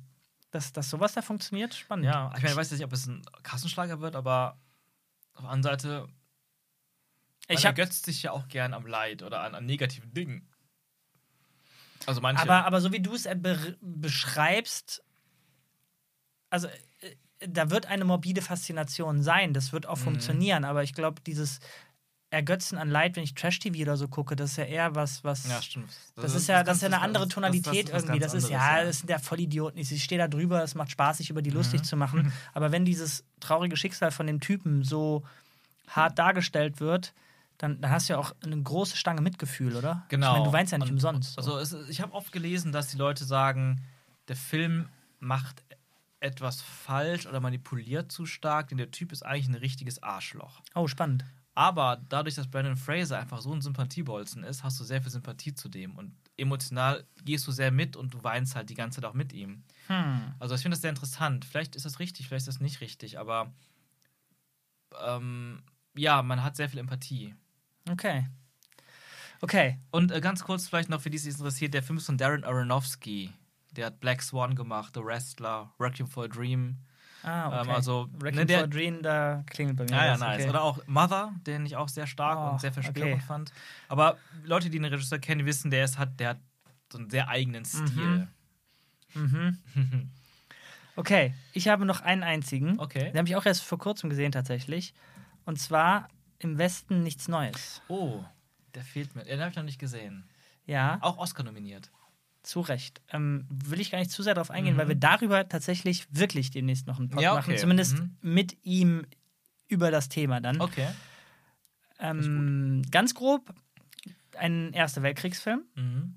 dass, 0.51 0.73
dass 0.73 0.89
sowas 0.89 1.13
da 1.13 1.21
funktioniert, 1.21 1.73
spannend. 1.73 2.05
Ja, 2.05 2.31
ich 2.35 2.41
meine, 2.41 2.51
ich 2.51 2.57
weiß 2.57 2.71
nicht, 2.71 2.83
ob 2.83 2.93
es 2.93 3.05
ein 3.07 3.21
Kassenschlager 3.43 3.99
wird, 3.99 4.15
aber 4.15 4.57
auf 5.33 5.41
der 5.41 5.49
anderen 5.49 5.77
Seite, 5.77 6.07
ich 7.47 7.63
man 7.63 7.63
habe 7.65 7.81
ergötzt 7.81 8.05
sich 8.05 8.23
ja 8.23 8.31
auch 8.31 8.47
gern 8.47 8.73
am 8.73 8.85
Leid 8.85 9.23
oder 9.23 9.41
an, 9.41 9.55
an 9.55 9.65
negativen 9.65 10.13
Dingen. 10.13 10.47
Also 12.05 12.21
manche. 12.21 12.41
Aber, 12.43 12.65
aber 12.65 12.79
so 12.81 12.91
wie 12.91 12.99
du 12.99 13.13
es 13.13 13.25
äh, 13.25 13.35
be 13.35 13.77
beschreibst, 13.81 15.03
also 16.49 16.67
äh, 16.67 17.15
da 17.47 17.69
wird 17.69 17.85
eine 17.87 18.05
morbide 18.05 18.41
Faszination 18.41 19.21
sein, 19.21 19.53
das 19.53 19.73
wird 19.73 19.85
auch 19.87 19.97
Mhm. 19.97 20.01
funktionieren, 20.03 20.63
aber 20.65 20.83
ich 20.83 20.93
glaube, 20.93 21.21
dieses 21.21 21.59
ergötzen 22.29 22.77
an 22.77 22.89
Leid, 22.89 23.15
wenn 23.15 23.23
ich 23.23 23.35
Trash-TV 23.35 23.83
oder 23.83 23.95
so 23.95 24.09
gucke. 24.09 24.35
Das 24.35 24.51
ist 24.51 24.57
ja 24.57 24.65
eher 24.65 24.95
was, 24.95 25.23
was. 25.23 25.47
Ja, 25.47 25.61
stimmt. 25.61 25.89
Das, 26.17 26.35
ist 26.35 26.47
ja, 26.49 26.61
das 26.61 26.77
ist 26.77 26.81
ja 26.81 26.87
eine 26.89 26.99
andere 26.99 27.23
das- 27.23 27.33
Tonalität 27.33 27.85
das- 27.87 27.93
das 27.93 28.03
irgendwie. 28.03 28.19
Das 28.19 28.33
ist, 28.33 28.45
anderes, 28.51 28.61
ja, 28.65 28.83
das 28.83 28.97
sind 28.99 29.09
ja 29.09 29.17
Vollidioten. 29.17 29.79
Ich 29.79 30.03
stehe 30.03 30.19
da 30.19 30.27
drüber, 30.27 30.61
es 30.61 30.75
macht 30.75 30.91
Spaß, 30.91 31.19
sich 31.19 31.29
über 31.29 31.41
die 31.41 31.51
lustig 31.51 31.81
Mhm. 31.81 31.85
zu 31.85 31.95
machen. 31.95 32.33
Aber 32.53 32.73
wenn 32.73 32.83
dieses 32.83 33.23
traurige 33.39 33.77
Schicksal 33.77 34.11
von 34.11 34.27
dem 34.27 34.41
Typen 34.41 34.83
so 34.83 35.23
hart 35.87 36.19
dargestellt 36.19 36.81
wird, 36.81 37.13
dann, 37.57 37.81
dann 37.81 37.91
hast 37.91 38.07
du 38.09 38.13
ja 38.13 38.19
auch 38.19 38.35
eine 38.43 38.61
große 38.61 38.95
Stange 38.97 39.21
Mitgefühl, 39.21 39.75
oder? 39.75 40.05
Genau. 40.09 40.27
Ich 40.27 40.33
meine, 40.33 40.45
du 40.45 40.53
weinst 40.53 40.71
ja 40.71 40.77
nicht 40.77 40.87
Und- 40.89 40.93
umsonst. 40.95 41.33
so. 41.41 41.55
Also 41.55 41.77
es, 41.77 41.89
ich 41.89 42.01
habe 42.01 42.13
oft 42.13 42.31
gelesen, 42.31 42.71
dass 42.71 42.89
die 42.89 42.97
Leute 42.97 43.25
sagen, 43.25 43.81
der 44.27 44.35
Film 44.35 44.89
macht 45.19 45.63
etwas 46.19 46.61
falsch 46.61 47.25
oder 47.25 47.39
manipuliert 47.39 48.11
zu 48.11 48.25
stark, 48.25 48.69
denn 48.69 48.77
der 48.77 48.91
Typ 48.91 49.11
ist 49.11 49.23
eigentlich 49.23 49.47
ein 49.47 49.55
richtiges 49.55 50.01
Arschloch. 50.03 50.61
oh, 50.75 50.87
spannend. 50.87 51.25
Aber 51.53 51.99
dadurch, 52.09 52.35
dass 52.35 52.47
Brandon 52.47 52.75
Fraser 52.75 53.17
einfach 53.17 53.41
so 53.41 53.51
ein 53.51 53.61
Sympathiebolzen 53.61 54.43
ist, 54.43 54.63
hast 54.63 54.79
du 54.79 54.83
sehr 54.83 55.01
viel 55.01 55.09
Sympathie 55.11 55.55
zu 55.55 55.69
dem 55.69 55.95
und 55.95 56.13
emotional 56.37 57.03
gehst 57.25 57.47
du 57.47 57.51
sehr 57.51 57.71
mit 57.71 57.95
und 57.95 58.13
du 58.13 58.23
weinst 58.23 58.55
halt 58.55 58.69
die 58.69 58.75
ganze 58.75 59.01
Zeit 59.01 59.09
auch 59.09 59.15
mit 59.15 59.33
ihm. 59.33 59.63
Hm. 59.87 60.35
Also 60.37 60.53
ich 60.53 60.61
finde 60.61 60.75
das 60.75 60.81
sehr 60.81 60.91
interessant. 60.91 61.45
Vielleicht 61.45 61.75
ist 61.75 61.85
das 61.85 61.97
richtig, 61.97 62.27
vielleicht 62.27 62.47
ist 62.47 62.55
das 62.57 62.61
nicht 62.61 62.79
richtig, 62.81 63.17
aber 63.17 63.51
ähm, 65.03 65.63
ja, 65.95 66.21
man 66.21 66.43
hat 66.43 66.55
sehr 66.55 66.69
viel 66.69 66.79
Empathie. 66.79 67.33
Okay. 67.89 68.25
Okay. 69.41 69.77
Und 69.91 70.11
äh, 70.11 70.19
ganz 70.21 70.43
kurz 70.43 70.67
vielleicht 70.67 70.89
noch 70.89 71.01
für 71.01 71.09
die, 71.09 71.19
die 71.19 71.29
es 71.29 71.37
interessiert, 71.37 71.73
der 71.73 71.83
Film 71.83 71.97
ist 71.97 72.05
von 72.07 72.17
Darren 72.17 72.43
Aronofsky. 72.43 73.31
Der 73.71 73.87
hat 73.87 73.99
Black 73.99 74.21
Swan 74.23 74.55
gemacht, 74.55 74.93
The 74.95 75.03
Wrestler, 75.03 75.71
Requiem 75.79 76.07
for 76.07 76.25
a 76.25 76.27
Dream. 76.27 76.77
Ah, 77.23 77.47
okay. 77.47 77.61
Ähm, 77.61 77.69
also, 77.75 78.09
Requiem 78.21 78.35
ne, 78.35 78.45
der- 78.45 78.57
for 78.59 78.63
a 78.65 78.67
Dream, 78.67 79.01
da 79.03 79.43
klingelt 79.47 79.77
bei 79.77 79.83
mir 79.83 79.91
Ja, 79.91 80.05
ja, 80.05 80.17
nice. 80.17 80.39
Okay. 80.41 80.49
Oder 80.49 80.63
auch 80.63 80.79
Mother, 80.87 81.33
den 81.45 81.65
ich 81.65 81.75
auch 81.75 81.89
sehr 81.89 82.07
stark 82.07 82.39
Oh, 82.39 82.51
und 82.53 82.61
sehr 82.61 82.71
verstörend 82.71 83.13
okay. 83.15 83.23
fand. 83.25 83.51
Aber 83.87 84.17
Leute, 84.43 84.69
die 84.69 84.79
den 84.79 84.85
Regisseur 84.85 85.19
kennen, 85.19 85.45
wissen, 85.45 85.69
der, 85.69 85.85
ist, 85.85 85.97
hat, 85.99 86.19
der 86.19 86.29
hat 86.29 86.39
so 86.91 86.97
einen 86.97 87.09
sehr 87.09 87.27
eigenen 87.29 87.65
Stil. 87.65 88.27
Mhm. 89.13 89.57
Okay, 90.95 91.35
ich 91.53 91.67
habe 91.67 91.85
noch 91.85 92.01
einen 92.01 92.23
einzigen. 92.23 92.79
Okay. 92.79 93.11
Den 93.11 93.19
habe 93.19 93.27
ich 93.29 93.35
auch 93.35 93.45
erst 93.45 93.61
vor 93.63 93.77
kurzem 93.77 94.09
gesehen 94.09 94.31
tatsächlich. 94.31 94.95
Und 95.45 95.59
zwar 95.59 96.07
im 96.39 96.57
Westen 96.57 97.03
nichts 97.03 97.27
Neues. 97.27 97.81
Oh, 97.87 98.23
der 98.75 98.83
fehlt 98.83 99.15
mir. 99.15 99.23
Den 99.23 99.39
habe 99.39 99.49
ich 99.49 99.55
noch 99.55 99.63
nicht 99.63 99.79
gesehen. 99.79 100.23
Ja, 100.65 100.97
Auch 101.01 101.17
Oscar 101.17 101.43
nominiert. 101.43 101.91
zu 102.43 102.61
Recht. 102.61 103.01
Ähm, 103.09 103.45
will 103.49 103.79
ich 103.81 103.91
gar 103.91 103.97
nicht 103.99 104.11
zu 104.11 104.23
sehr 104.23 104.33
darauf 104.35 104.51
eingehen, 104.51 104.75
Mhm. 104.75 104.77
weil 104.79 104.87
wir 104.89 104.95
darüber 104.95 105.47
tatsächlich 105.49 106.07
wirklich 106.11 106.51
demnächst 106.51 106.87
noch 106.87 106.99
einen 106.99 107.09
Pod 107.09 107.21
Ja, 107.21 107.33
machen. 107.35 107.51
okay. 107.51 107.59
Zumindest 107.59 107.99
Mhm. 107.99 108.15
mit 108.21 108.57
ihm 108.63 109.05
über 109.67 109.91
das 109.91 110.07
Thema 110.09 110.39
dann. 110.41 110.61
Okay. 110.61 110.87
ähm, 111.99 112.83
ganz 112.91 113.15
grob, 113.15 113.53
ein 114.37 114.71
Erster 114.73 115.01
Weltkriegsfilm. 115.01 115.63
Mhm. 115.75 116.15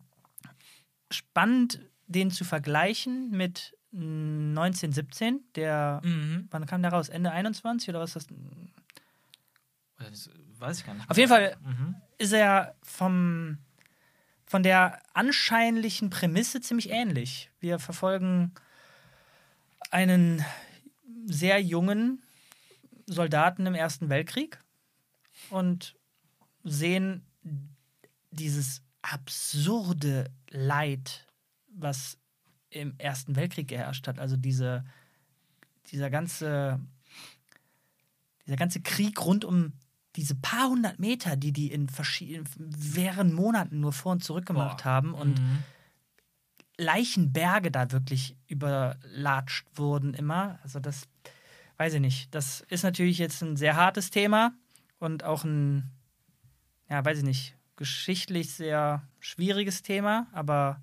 Spannend, 1.11 1.81
den 2.07 2.31
zu 2.31 2.45
vergleichen 2.45 3.31
mit 3.31 3.75
1917, 3.93 5.41
der, 5.57 6.01
Mhm. 6.05 6.47
wann 6.51 6.67
kam 6.67 6.83
der 6.83 6.93
raus? 6.93 7.09
Ende 7.09 7.33
21 7.33 7.89
oder 7.89 8.01
was 8.01 8.15
ist 8.15 8.31
das? 8.31 8.37
Das 10.01 10.31
weiß 10.59 10.81
ich 10.81 10.86
gar 10.86 10.94
nicht. 10.94 11.09
Auf 11.10 11.16
jeden 11.16 11.28
Fall 11.28 11.56
Mhm. 11.64 11.94
ist 12.18 12.32
er 12.32 12.74
vom, 12.82 13.59
von 14.47 14.62
der 14.62 15.01
anscheinlichen 15.14 16.10
Prämisse 16.10 16.60
ziemlich 16.60 16.90
ähnlich. 16.90 17.51
Wir 17.60 17.78
verfolgen 17.78 18.52
einen 19.90 20.44
sehr 21.27 21.60
jungen 21.62 22.22
Soldaten 23.06 23.66
im 23.66 23.74
Ersten 23.74 24.09
Weltkrieg 24.09 24.59
und 25.51 25.94
sehen 26.64 27.24
dieses 28.31 28.82
absurde 29.02 30.31
Leid, 30.51 31.27
was 31.68 32.18
im 32.70 32.94
Ersten 32.98 33.35
Weltkrieg 33.36 33.68
geherrscht 33.68 34.06
hat. 34.06 34.18
Also 34.18 34.36
diese, 34.36 34.85
dieser 35.90 36.10
ganze, 36.10 36.78
dieser 38.47 38.56
ganze 38.56 38.81
Krieg 38.81 39.24
rund 39.24 39.44
um 39.44 39.72
diese 40.16 40.35
paar 40.35 40.69
hundert 40.69 40.99
Meter, 40.99 41.37
die 41.37 41.53
die 41.53 41.70
in 41.70 41.89
verschiedenen, 41.89 42.49
während 42.57 43.32
Monaten 43.32 43.81
nur 43.81 43.93
vor 43.93 44.12
und 44.12 44.24
zurück 44.24 44.47
gemacht 44.47 44.82
Boah. 44.82 44.91
haben 44.91 45.15
und 45.15 45.41
Mhm. 45.41 45.65
Leichenberge 46.77 47.70
da 47.70 47.93
wirklich 47.93 48.37
überlatscht 48.47 49.66
wurden 49.74 50.15
immer. 50.15 50.59
Also 50.62 50.81
das 50.81 51.03
weiß 51.77 51.95
ich 51.95 52.01
nicht. 52.01 52.35
Das 52.35 52.62
ist 52.69 52.82
natürlich 52.82 53.19
jetzt 53.19 53.43
ein 53.43 53.57
sehr 53.57 53.77
hartes 53.77 54.11
Thema 54.11 54.53
und 54.99 55.23
auch 55.24 55.45
ein, 55.45 55.91
ja, 56.89 57.05
weiß 57.05 57.19
ich 57.19 57.24
nicht, 57.24 57.55
geschichtlich 57.77 58.53
sehr 58.53 59.03
schwieriges 59.20 59.82
Thema, 59.82 60.27
aber 60.32 60.82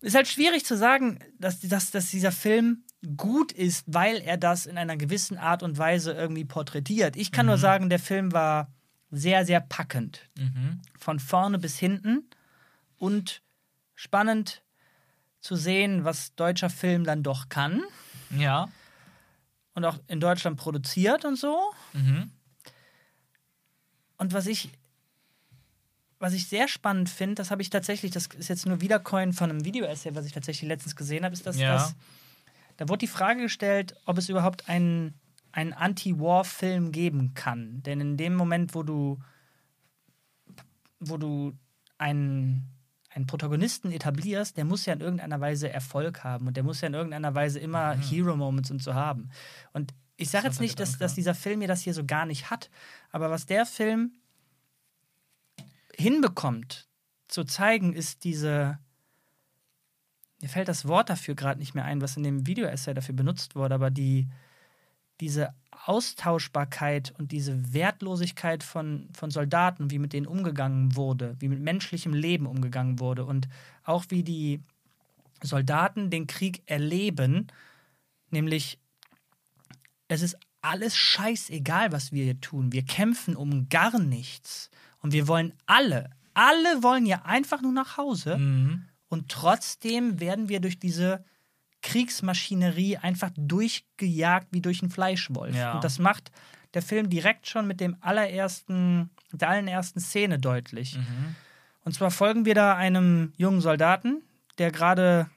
ist 0.00 0.14
halt 0.14 0.28
schwierig 0.28 0.64
zu 0.64 0.76
sagen, 0.76 1.18
dass, 1.38 1.60
dass, 1.60 1.90
dass 1.90 2.10
dieser 2.10 2.32
Film 2.32 2.84
gut 3.16 3.52
ist, 3.52 3.84
weil 3.86 4.16
er 4.18 4.36
das 4.36 4.66
in 4.66 4.76
einer 4.76 4.96
gewissen 4.96 5.38
Art 5.38 5.62
und 5.62 5.78
Weise 5.78 6.12
irgendwie 6.12 6.44
porträtiert. 6.44 7.16
Ich 7.16 7.32
kann 7.32 7.46
nur 7.46 7.56
sagen, 7.58 7.88
der 7.88 7.98
Film 7.98 8.32
war 8.32 8.70
sehr, 9.10 9.44
sehr 9.46 9.60
packend 9.60 10.28
Mhm. 10.38 10.80
von 10.98 11.18
vorne 11.18 11.58
bis 11.58 11.78
hinten 11.78 12.28
und 12.98 13.42
spannend 13.94 14.62
zu 15.40 15.56
sehen, 15.56 16.04
was 16.04 16.34
deutscher 16.34 16.68
Film 16.70 17.04
dann 17.04 17.22
doch 17.22 17.48
kann 17.48 17.82
Ja. 18.30 18.68
und 19.74 19.84
auch 19.86 19.98
in 20.06 20.20
Deutschland 20.20 20.58
produziert 20.58 21.24
und 21.24 21.36
so. 21.36 21.58
Mhm. 21.94 22.30
Und 24.18 24.34
was 24.34 24.46
ich, 24.46 24.70
was 26.18 26.34
ich 26.34 26.46
sehr 26.48 26.68
spannend 26.68 27.08
finde, 27.08 27.36
das 27.36 27.50
habe 27.50 27.62
ich 27.62 27.70
tatsächlich, 27.70 28.10
das 28.12 28.26
ist 28.26 28.48
jetzt 28.48 28.66
nur 28.66 28.82
Wiedercoin 28.82 29.32
von 29.32 29.48
einem 29.48 29.64
Video-Essay, 29.64 30.14
was 30.14 30.26
ich 30.26 30.32
tatsächlich 30.32 30.68
letztens 30.68 30.94
gesehen 30.94 31.24
habe, 31.24 31.32
ist, 31.32 31.46
dass 31.46 31.58
Ja. 31.58 31.72
das, 31.72 31.94
da 32.80 32.88
wurde 32.88 33.00
die 33.00 33.08
Frage 33.08 33.42
gestellt, 33.42 33.94
ob 34.06 34.16
es 34.16 34.30
überhaupt 34.30 34.66
einen, 34.66 35.12
einen 35.52 35.74
Anti-War-Film 35.74 36.92
geben 36.92 37.34
kann. 37.34 37.82
Denn 37.82 38.00
in 38.00 38.16
dem 38.16 38.34
Moment, 38.34 38.74
wo 38.74 38.82
du, 38.82 39.18
wo 40.98 41.18
du 41.18 41.52
einen, 41.98 42.70
einen 43.10 43.26
Protagonisten 43.26 43.92
etablierst, 43.92 44.56
der 44.56 44.64
muss 44.64 44.86
ja 44.86 44.94
in 44.94 45.02
irgendeiner 45.02 45.38
Weise 45.42 45.70
Erfolg 45.70 46.24
haben 46.24 46.46
und 46.46 46.56
der 46.56 46.64
muss 46.64 46.80
ja 46.80 46.88
in 46.88 46.94
irgendeiner 46.94 47.34
Weise 47.34 47.58
immer 47.58 47.94
Hero-Moments 47.94 48.70
und 48.70 48.82
so 48.82 48.94
haben. 48.94 49.28
Und 49.74 49.92
ich 50.16 50.30
sage 50.30 50.46
jetzt 50.46 50.62
nicht, 50.62 50.80
dass, 50.80 50.96
dass 50.96 51.14
dieser 51.14 51.34
Film 51.34 51.58
mir 51.58 51.68
das 51.68 51.82
hier 51.82 51.92
so 51.92 52.06
gar 52.06 52.24
nicht 52.24 52.48
hat, 52.48 52.70
aber 53.10 53.28
was 53.28 53.44
der 53.44 53.66
Film 53.66 54.14
hinbekommt 55.94 56.88
zu 57.28 57.44
zeigen, 57.44 57.92
ist 57.92 58.24
diese. 58.24 58.78
Mir 60.40 60.48
fällt 60.48 60.68
das 60.68 60.86
Wort 60.88 61.10
dafür 61.10 61.34
gerade 61.34 61.60
nicht 61.60 61.74
mehr 61.74 61.84
ein, 61.84 62.00
was 62.00 62.16
in 62.16 62.22
dem 62.22 62.46
Video-Essay 62.46 62.94
dafür 62.94 63.14
benutzt 63.14 63.54
wurde, 63.54 63.74
aber 63.74 63.90
die, 63.90 64.28
diese 65.20 65.54
Austauschbarkeit 65.70 67.14
und 67.18 67.32
diese 67.32 67.72
Wertlosigkeit 67.74 68.62
von, 68.62 69.08
von 69.14 69.30
Soldaten, 69.30 69.90
wie 69.90 69.98
mit 69.98 70.12
denen 70.12 70.26
umgegangen 70.26 70.96
wurde, 70.96 71.36
wie 71.40 71.48
mit 71.48 71.60
menschlichem 71.60 72.14
Leben 72.14 72.46
umgegangen 72.46 73.00
wurde 73.00 73.24
und 73.24 73.48
auch 73.84 74.04
wie 74.08 74.22
die 74.22 74.62
Soldaten 75.42 76.10
den 76.10 76.26
Krieg 76.26 76.62
erleben, 76.66 77.48
nämlich 78.30 78.78
es 80.08 80.22
ist 80.22 80.36
alles 80.62 80.96
scheißegal, 80.96 81.92
was 81.92 82.12
wir 82.12 82.24
hier 82.24 82.40
tun. 82.40 82.72
Wir 82.72 82.84
kämpfen 82.84 83.36
um 83.36 83.68
gar 83.68 83.98
nichts. 83.98 84.70
Und 85.00 85.12
wir 85.12 85.28
wollen 85.28 85.54
alle, 85.66 86.10
alle 86.34 86.82
wollen 86.82 87.06
ja 87.06 87.22
einfach 87.22 87.62
nur 87.62 87.72
nach 87.72 87.96
Hause. 87.96 88.36
Mhm. 88.36 88.84
Und 89.10 89.28
trotzdem 89.28 90.20
werden 90.20 90.48
wir 90.48 90.60
durch 90.60 90.78
diese 90.78 91.24
Kriegsmaschinerie 91.82 92.96
einfach 92.96 93.30
durchgejagt 93.36 94.48
wie 94.52 94.62
durch 94.62 94.80
einen 94.82 94.90
Fleischwolf. 94.90 95.54
Ja. 95.54 95.74
Und 95.74 95.84
das 95.84 95.98
macht 95.98 96.30
der 96.74 96.82
Film 96.82 97.10
direkt 97.10 97.48
schon 97.48 97.66
mit 97.66 97.80
dem 97.80 97.96
allerersten, 98.00 99.10
der 99.32 99.50
allerersten 99.50 100.00
Szene 100.00 100.38
deutlich. 100.38 100.96
Mhm. 100.96 101.34
Und 101.82 101.92
zwar 101.92 102.12
folgen 102.12 102.44
wir 102.44 102.54
da 102.54 102.76
einem 102.76 103.32
jungen 103.36 103.60
Soldaten, 103.60 104.22
der 104.58 104.70
gerade 104.70 105.28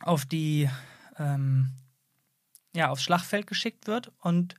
auf 0.00 0.24
die, 0.24 0.70
ähm, 1.18 1.72
ja, 2.74 2.88
aufs 2.88 3.02
Schlachtfeld 3.02 3.48
geschickt 3.48 3.88
wird 3.88 4.12
und 4.20 4.54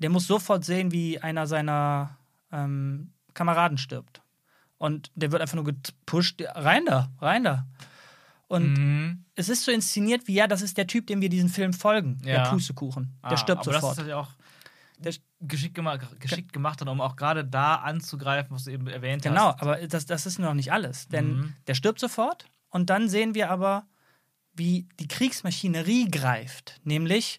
der 0.00 0.10
muss 0.10 0.26
sofort 0.26 0.64
sehen, 0.64 0.90
wie 0.90 1.20
einer 1.20 1.46
seiner 1.46 2.18
ähm, 2.50 3.12
Kameraden 3.34 3.78
stirbt. 3.78 4.22
Und 4.82 5.12
der 5.14 5.30
wird 5.30 5.40
einfach 5.40 5.54
nur 5.54 5.62
gepusht, 5.64 6.42
rein 6.56 6.84
da, 6.86 7.08
rein 7.20 7.44
da. 7.44 7.66
Und 8.48 8.74
Mhm. 8.74 9.24
es 9.36 9.48
ist 9.48 9.64
so 9.64 9.70
inszeniert 9.70 10.26
wie, 10.26 10.34
ja, 10.34 10.48
das 10.48 10.60
ist 10.60 10.76
der 10.76 10.88
Typ, 10.88 11.06
dem 11.06 11.20
wir 11.20 11.28
diesen 11.28 11.48
Film 11.48 11.72
folgen. 11.72 12.18
Ja. 12.24 12.42
Der 12.42 12.50
Pustekuchen. 12.50 13.16
Der 13.22 13.30
Ah, 13.30 13.36
stirbt 13.36 13.60
aber 13.62 13.74
sofort. 13.74 13.96
Das 13.96 14.04
ist 14.04 14.12
halt 14.12 14.26
auch 14.26 14.30
Der- 14.98 15.14
geschickt, 15.40 15.76
gema 15.76 15.98
geschickt 16.18 16.52
gemacht, 16.52 16.80
hat, 16.80 16.88
um 16.88 17.00
auch 17.00 17.14
gerade 17.14 17.44
da 17.44 17.76
anzugreifen, 17.76 18.56
was 18.56 18.64
du 18.64 18.72
eben 18.72 18.88
erwähnt 18.88 19.22
Genau, 19.22 19.52
hast. 19.52 19.62
aber 19.62 19.86
das, 19.86 20.04
das 20.06 20.26
ist 20.26 20.40
noch 20.40 20.52
nicht 20.54 20.72
alles. 20.72 21.06
Denn 21.06 21.36
Mhm. 21.36 21.52
der 21.68 21.74
stirbt 21.74 22.00
sofort 22.00 22.46
und 22.70 22.90
dann 22.90 23.08
sehen 23.08 23.36
wir 23.36 23.50
aber, 23.50 23.86
wie 24.52 24.88
die 24.98 25.06
Kriegsmaschinerie 25.06 26.10
greift. 26.10 26.80
Nämlich 26.82 27.38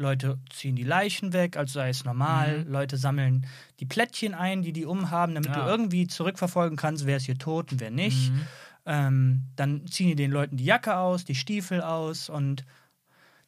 Leute 0.00 0.38
ziehen 0.50 0.74
die 0.76 0.82
Leichen 0.84 1.32
weg, 1.32 1.56
als 1.56 1.72
sei 1.72 1.90
es 1.90 2.04
normal. 2.04 2.64
Mhm. 2.64 2.72
Leute 2.72 2.96
sammeln 2.96 3.46
die 3.78 3.86
Plättchen 3.86 4.34
ein, 4.34 4.62
die 4.62 4.72
die 4.72 4.86
umhaben, 4.86 5.34
damit 5.34 5.54
du 5.54 5.60
Ja. 5.60 5.68
irgendwie 5.68 6.06
zurückverfolgen 6.06 6.76
kannst, 6.76 7.06
wer 7.06 7.18
ist 7.18 7.26
hier 7.26 7.38
tot 7.38 7.70
und 7.72 7.80
wer 7.80 7.90
nicht. 7.90 8.32
Mhm. 8.32 8.40
Ähm, 8.86 9.42
dann 9.56 9.86
ziehen 9.86 10.08
die 10.08 10.16
den 10.16 10.30
Leuten 10.30 10.56
die 10.56 10.64
Jacke 10.64 10.96
aus, 10.96 11.24
die 11.24 11.34
Stiefel 11.34 11.82
aus 11.82 12.28
und 12.28 12.64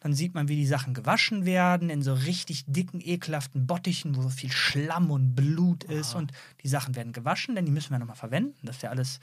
dann 0.01 0.15
sieht 0.15 0.35
man, 0.35 0.49
wie 0.49 0.57
die 0.57 0.67
Sachen 0.67 0.95
gewaschen 0.95 1.47
werden 1.47 1.89
in 1.89 2.03
so 2.03 2.13
richtig 2.13 2.65
dicken, 2.67 3.01
ekelhaften 3.01 3.67
Bottichen, 3.69 4.17
wo 4.17 4.29
viel 4.29 4.51
Schlamm 4.51 5.13
und 5.13 5.37
Blut 5.37 5.85
ist. 5.85 6.17
Und 6.17 6.33
die 6.65 6.69
Sachen 6.69 6.97
werden 6.97 7.13
gewaschen, 7.13 7.55
denn 7.55 7.65
die 7.67 7.71
müssen 7.71 7.93
wir 7.93 8.01
nochmal 8.01 8.17
verwenden. 8.17 8.59
Das 8.67 8.77
ist 8.77 8.83
ja 8.83 8.91
alles, 8.91 9.21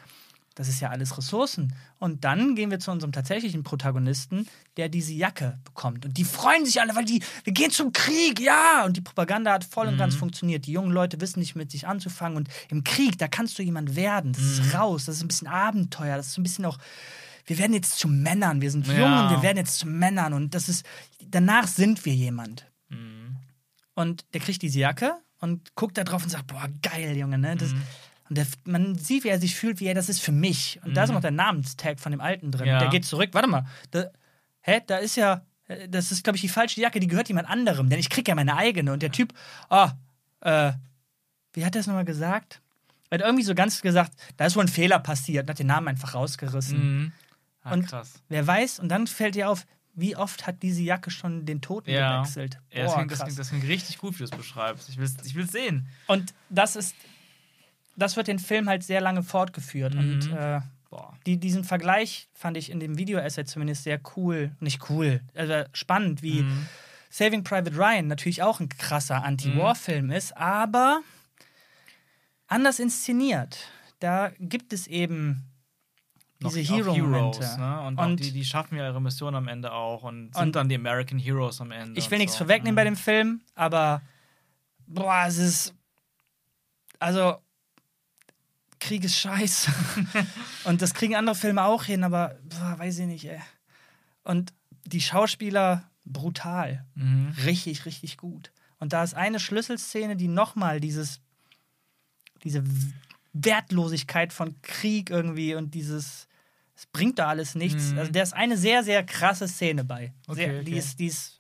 das 0.60 0.68
ist 0.68 0.81
ja 0.81 0.90
alles 0.90 1.18
Ressourcen. 1.18 1.73
Und 1.99 2.26
dann 2.26 2.53
gehen 2.53 2.69
wir 2.69 2.80
zu 2.80 2.91
unserem 2.91 3.14
tatsächlichen 3.14 3.64
Protagonisten, 3.64 4.45
der 4.76 4.90
diese 4.90 5.14
Jacke 5.14 5.57
bekommt. 5.64 6.03
Und 6.03 6.18
die 6.18 6.26
freuen 6.26 6.65
sich 6.65 6.81
alle, 6.81 6.98
weil 6.98 7.06
die, 7.06 7.23
wir 7.45 7.53
gehen 7.53 7.72
zum 7.72 7.94
Krieg, 7.94 8.41
ja! 8.41 8.84
Und 8.84 8.98
die 8.98 9.02
Propaganda 9.02 9.53
hat 9.53 9.64
voll 9.64 9.88
und 9.88 9.98
ganz 9.98 10.15
funktioniert. 10.15 10.65
Die 10.65 10.73
jungen 10.73 10.91
Leute 10.91 11.22
wissen 11.22 11.40
nicht 11.40 11.56
mit 11.56 11.72
sich 11.72 11.88
anzufangen. 11.88 12.36
Und 12.36 12.49
im 12.69 12.84
Krieg, 12.84 13.18
da 13.18 13.30
kannst 13.30 13.57
du 13.57 13.64
jemand 13.64 13.95
werden. 13.95 14.34
Das 14.34 14.44
ist 14.44 14.73
raus, 14.73 15.06
das 15.06 15.15
ist 15.15 15.22
ein 15.23 15.30
bisschen 15.30 15.48
Abenteuer, 15.48 16.18
das 16.18 16.27
ist 16.27 16.38
ein 16.38 16.44
bisschen 16.44 16.65
auch 16.65 16.77
wir 17.45 17.57
werden 17.57 17.73
jetzt 17.73 17.98
zu 17.98 18.10
Männern, 18.10 18.61
wir 18.61 18.69
sind 18.69 18.86
Ja. 18.86 18.94
jung 18.94 19.23
und 19.26 19.30
wir 19.31 19.41
werden 19.41 19.57
jetzt 19.57 19.80
zu 19.80 19.88
Männern 19.88 20.34
und 20.34 20.53
das 20.53 20.68
ist, 20.68 20.86
danach 21.26 21.68
sind 21.68 22.03
wir 22.06 22.14
jemand. 22.14 22.65
Mhm. 22.90 23.38
Und 23.95 24.26
der 24.34 24.41
kriegt 24.41 24.61
diese 24.61 24.80
Jacke 24.80 25.14
und 25.40 25.73
guckt 25.76 25.98
da 25.98 26.03
drauf 26.03 26.22
und 26.22 26.30
sagt, 26.30 26.48
boah, 26.48 26.68
geil, 26.81 27.18
Junge, 27.18 27.40
ne? 27.40 27.56
Mhm. 27.56 27.81
Und 28.30 28.38
der, 28.38 28.45
man 28.65 28.95
sieht, 28.97 29.23
wie 29.23 29.30
er 29.30 29.39
sich 29.39 29.56
fühlt, 29.56 29.80
wie 29.80 29.85
er, 29.88 29.95
das 29.95 30.07
ist 30.10 30.22
für 30.22 30.31
mich. 30.31 30.80
Und 30.85 30.95
da 30.95 31.03
ist 31.03 31.11
noch 31.11 31.22
der 31.22 31.31
Namenstag 31.31 31.99
von 31.99 32.11
dem 32.11 32.22
Alten 32.22 32.51
drin. 32.51 32.65
Mhm. 32.68 32.72
Ja. 32.73 32.80
Der 32.80 32.89
geht 32.89 33.06
zurück, 33.06 33.30
warte 33.34 33.47
mal, 33.49 33.65
da, 33.91 34.06
hä, 34.61 34.81
da 34.85 34.97
ist 34.97 35.15
ja, 35.15 35.41
äh, 35.68 35.89
das 35.89 36.11
ist, 36.11 36.23
glaube 36.23 36.35
ich, 36.38 36.41
die 36.41 36.49
falsche 36.49 36.80
Jacke, 36.80 36.99
die 36.99 37.07
gehört 37.07 37.27
jemand 37.27 37.49
anderem, 37.49 37.89
denn 37.89 37.99
ich 37.99 38.10
krieg 38.10 38.27
ja 38.27 38.35
meine 38.35 38.56
eigene. 38.56 38.93
Und 38.93 39.01
der 39.01 39.11
Typ, 39.11 39.34
ah, 39.69 39.93
äh, 40.41 40.73
wie 41.53 41.65
hat 41.65 41.76
er 41.76 41.81
es 41.81 41.88
nochmal 41.88 42.06
gesagt? 42.06 42.61
Er 43.10 43.18
hat 43.18 43.26
irgendwie 43.26 43.43
so 43.43 43.56
ganz 43.56 43.81
gesagt, 43.81 44.14
da 44.38 44.45
ist 44.45 44.56
wohl 44.56 44.64
ein 44.64 44.68
Fehler 44.68 44.99
passiert 44.99 45.45
und 45.45 45.49
hat 45.49 45.57
den 45.60 45.68
Namen 45.68 45.88
einfach 45.88 46.14
rausgerissen. 46.14 46.77
Mhm. 46.77 47.11
Ah, 47.64 47.73
Und 47.73 47.88
krass. 47.88 48.22
Wer 48.30 48.45
weiß, 48.45 48.80
und 48.80 48.89
dann 48.89 49.07
fällt 49.07 49.34
dir 49.35 49.49
auf, 49.49 49.65
wie 49.95 50.15
oft 50.15 50.45
hat 50.45 50.61
diese 50.61 50.84
Jacke 50.84 51.10
schon 51.10 51.45
den 51.45 51.60
Toten 51.61 51.89
Ja. 51.89 52.18
gewechselt. 52.22 52.60
Ja, 52.72 52.84
das, 52.84 52.91
Boah, 52.91 52.97
klingt, 52.99 53.11
das, 53.11 53.19
klingt, 53.23 53.39
das 53.39 53.49
klingt 53.49 53.68
richtig 53.68 53.97
gut, 53.97 54.14
wie 54.14 54.18
du 54.19 54.23
es 54.26 54.30
beschreibst. 54.31 54.88
Ich 54.89 54.97
will 54.97 55.06
es 55.06 55.15
ich 55.26 55.34
will's 55.35 55.51
sehen. 55.51 55.88
Und 56.06 56.34
das 56.49 56.76
ist, 56.76 56.95
das 58.00 58.16
wird 58.18 58.28
den 58.28 58.40
Film 58.40 58.68
halt 58.70 58.84
sehr 58.84 59.02
lange 59.02 59.22
fortgeführt. 59.24 59.94
Und 59.96 60.30
Mhm. 60.32 60.38
äh, 60.38 60.62
Boah. 60.90 61.18
die, 61.26 61.38
diesen 61.38 61.64
Vergleich 61.64 62.30
fand 62.34 62.58
ich 62.58 62.72
in 62.72 62.80
dem 62.80 62.98
Video-Essay 62.98 63.46
zumindest 63.46 63.84
sehr 63.84 64.00
cool. 64.16 64.52
Nicht 64.60 64.90
cool, 64.90 65.22
also 65.36 65.64
spannend, 65.74 66.22
wie 66.24 66.42
Mhm. 66.44 66.66
Saving 67.12 67.44
Private 67.44 67.76
Ryan 67.76 68.08
natürlich 68.08 68.42
auch 68.44 68.60
ein 68.60 68.70
krasser 68.70 69.24
Anti-War-Film 69.24 70.12
ist, 70.12 70.36
aber 70.38 71.02
anders 72.48 72.80
inszeniert. 72.80 73.68
Da 74.00 74.32
gibt 74.40 74.74
es 74.74 74.88
eben 74.88 75.46
diese 76.42 76.60
Hero-Momente. 76.62 77.40
Heroes, 77.40 77.58
ne? 77.58 77.82
Und, 77.82 77.98
Und- 78.00 78.20
die, 78.20 78.32
die 78.32 78.46
schaffen 78.46 78.78
ja 78.78 78.86
ihre 78.88 79.02
Mission 79.02 79.36
am 79.36 79.48
Ende 79.48 79.72
auch 79.74 80.04
und 80.04 80.34
sind 80.36 80.44
Und- 80.46 80.56
dann 80.56 80.70
die 80.70 80.76
American 80.76 81.20
Heroes 81.20 81.60
am 81.62 81.72
Ende. 81.72 81.98
Ich 82.00 82.06
und 82.06 82.12
will 82.12 82.18
nichts 82.20 82.34
so. 82.34 82.40
vorwegnehmen 82.46 82.76
bei 82.76 82.84
Mhm. 82.84 82.94
dem 82.94 82.96
Film, 82.96 83.42
aber 83.56 84.02
boah, 84.88 85.26
es 85.28 85.38
ist. 85.38 85.74
Also, 87.00 87.38
Krieg 88.80 89.03
ist 89.03 89.18
scheiße. 89.18 89.72
und 90.64 90.81
das 90.81 90.93
kriegen 90.93 91.15
andere 91.15 91.35
Filme 91.35 91.64
auch 91.64 91.84
hin, 91.84 92.03
aber 92.03 92.38
boah, 92.43 92.80
weiß 92.80 92.99
ich 92.99 93.06
nicht, 93.07 93.26
ey. 93.26 93.41
Und 94.23 94.53
die 94.85 95.01
Schauspieler 95.01 95.89
brutal. 96.06 96.85
Mhm. 96.95 97.34
Richtig, 97.45 97.85
richtig 97.85 98.18
gut. 98.18 98.51
Und 98.80 98.93
da 98.93 99.03
ist 99.03 99.14
eine 99.14 99.39
Schlüsselszene, 99.39 100.15
die 100.15 100.27
nochmal 100.27 100.80
dieses, 100.80 101.19
diese 102.43 102.64
Wertlosigkeit 103.34 104.34
von 104.34 104.61
Krieg 104.61 105.10
irgendwie 105.10 105.56
und 105.56 105.73
dieses, 105.76 106.27
es 106.76 106.85
bringt 106.85 107.19
da 107.19 107.27
alles 107.27 107.56
nichts. 107.56 107.91
Mhm. 107.91 107.99
Also 107.99 108.11
da 108.11 108.22
ist 108.22 108.34
eine 108.34 108.57
sehr, 108.57 108.84
sehr 108.84 109.06
krasse 109.06 109.47
Szene 109.47 109.84
bei. 109.84 110.14
Sehr, 110.27 110.49
Okay, 110.49 110.64
Die, 110.64 110.72
okay. 110.72 110.80
ist, 110.80 110.99
die, 110.99 111.07
ist, 111.07 111.39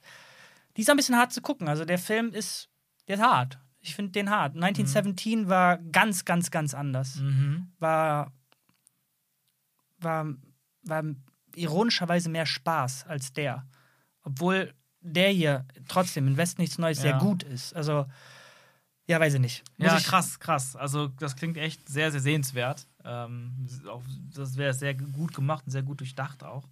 die 0.75 0.81
ist 0.81 0.89
ein 0.89 0.97
bisschen 0.97 1.15
hart 1.15 1.33
zu 1.33 1.41
gucken. 1.41 1.67
Also 1.67 1.85
der 1.85 1.97
Film 1.99 2.33
ist, 2.33 2.69
der 3.07 3.15
ist 3.15 3.21
hart. 3.21 3.57
Ich 3.89 3.95
finde 3.95 4.11
den 4.11 4.29
hart. 4.29 4.53
1917 4.55 5.49
war 5.49 5.77
ganz, 5.79 6.25
ganz, 6.25 6.51
ganz 6.51 6.73
anders. 6.75 7.15
Mhm. 7.15 7.71
War, 7.79 8.31
war, 9.99 10.27
war 10.83 11.03
ironischerweise 11.55 12.29
mehr 12.29 12.45
Spaß 12.45 13.07
als 13.07 13.33
der. 13.33 13.65
Obwohl 14.21 14.73
der 15.01 15.29
hier 15.29 15.65
trotzdem 15.87 16.27
in 16.27 16.37
West 16.37 16.59
nichts 16.59 16.77
Neues 16.77 17.01
sehr 17.01 17.11
Ja. 17.11 17.17
gut 17.17 17.41
ist. 17.43 17.75
Also, 17.75 18.05
ja, 19.07 19.19
weiß 19.19 19.33
ich 19.35 19.39
nicht. 19.39 19.63
Muss 19.77 19.87
Ja, 19.87 19.97
ich, 19.97 20.03
krass, 20.05 20.39
krass. 20.39 20.75
Also 20.75 21.07
das 21.07 21.35
klingt 21.35 21.57
echt 21.57 21.89
sehr, 21.89 22.11
sehr 22.11 22.21
sehenswert. 22.21 22.85
Ähm, 23.03 23.67
auch, 23.87 24.03
das 24.35 24.55
wäre 24.55 24.73
sehr 24.73 24.93
gut 24.93 25.33
gemacht 25.33 25.63
und 25.65 25.71
sehr 25.71 25.81
gut 25.83 25.99
durchdacht 26.01 26.43
auch, 26.43 26.67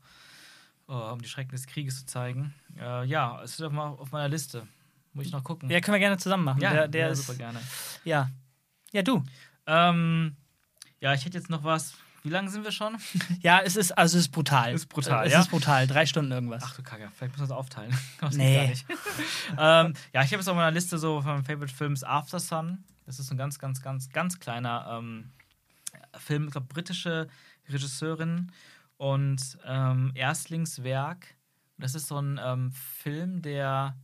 äh, 0.88 0.92
um 0.92 1.20
die 1.20 1.28
Schrecken 1.30 1.52
des 1.52 1.66
Krieges 1.66 2.02
zu 2.02 2.06
zeigen. 2.06 2.54
Äh, 2.80 3.06
ja, 3.06 3.42
es 3.42 3.54
ist 3.54 3.62
auf 3.64 4.12
meiner 4.12 4.30
Liste. 4.30 4.68
Muss 5.18 5.26
ich 5.26 5.32
noch 5.32 5.44
gucken. 5.44 5.68
Ja, 5.72 5.82
können 5.82 5.96
wir 5.96 6.00
gerne 6.00 6.18
zusammen 6.18 6.44
machen. 6.44 6.62
ja, 6.62 6.72
der, 6.72 6.88
der 6.88 7.08
ja, 7.08 7.12
ist, 7.12 7.26
super 7.26 7.38
gerne. 7.38 7.60
Ja. 8.04 8.30
Ja, 8.92 9.02
du. 9.02 9.24
Ähm, 9.66 10.36
ja, 11.00 11.12
ich 11.16 11.26
hätte 11.26 11.40
jetzt 11.40 11.50
noch 11.50 11.64
was. 11.64 11.96
Wie 12.22 12.30
lange 12.30 12.52
sind 12.52 12.64
wir 12.64 12.72
schon? 12.72 12.98
Ja, 13.42 13.62
es 13.62 13.76
ist, 13.76 13.98
also 13.98 14.16
es 14.16 14.26
ist 14.26 14.32
brutal. 14.32 14.74
Ist 14.74 14.90
brutal, 14.90 15.26
Es 15.26 15.34
ja? 15.34 15.40
ist 15.40 15.50
brutal. 15.50 15.88
Drei 15.88 16.06
Stunden 16.06 16.32
irgendwas. 16.32 16.62
Ach 16.64 16.76
du 16.76 16.84
Kacke, 16.84 17.10
vielleicht 17.16 17.34
müssen 17.34 17.46
wir 17.46 17.48
das 17.48 17.58
aufteilen. 17.58 17.98
Das 18.22 18.36
Nee. 18.36 18.74
ähm, 19.58 19.94
ja, 20.14 20.22
ich 20.22 20.28
habe 20.28 20.36
jetzt 20.36 20.48
auf 20.48 20.56
meiner 20.56 20.70
Liste 20.70 21.00
so 21.00 21.22
von 21.22 21.32
meinen 21.32 21.46
Favorite 21.46 21.74
Films 21.74 22.04
After 22.04 22.40
Sun. 22.40 22.84
Das 23.08 23.18
ist 23.18 23.32
ein 23.32 23.38
ganz, 23.38 23.58
ganz, 23.58 23.82
ganz, 23.82 24.10
ganz 24.10 24.40
kleiner 24.40 25.00
ähm, 25.00 25.32
Film, 26.20 26.46
ich 26.46 26.52
glaube, 26.52 26.68
britische 26.68 27.28
Regisseurin 27.70 28.52
und 28.98 29.58
ähm, 29.66 30.12
Erstlingswerk. 30.14 31.36
Das 31.80 31.96
ist 31.96 32.08
so 32.08 32.20
ein 32.20 32.40
ähm, 32.44 32.72
Film, 32.72 33.42
der, 33.42 33.96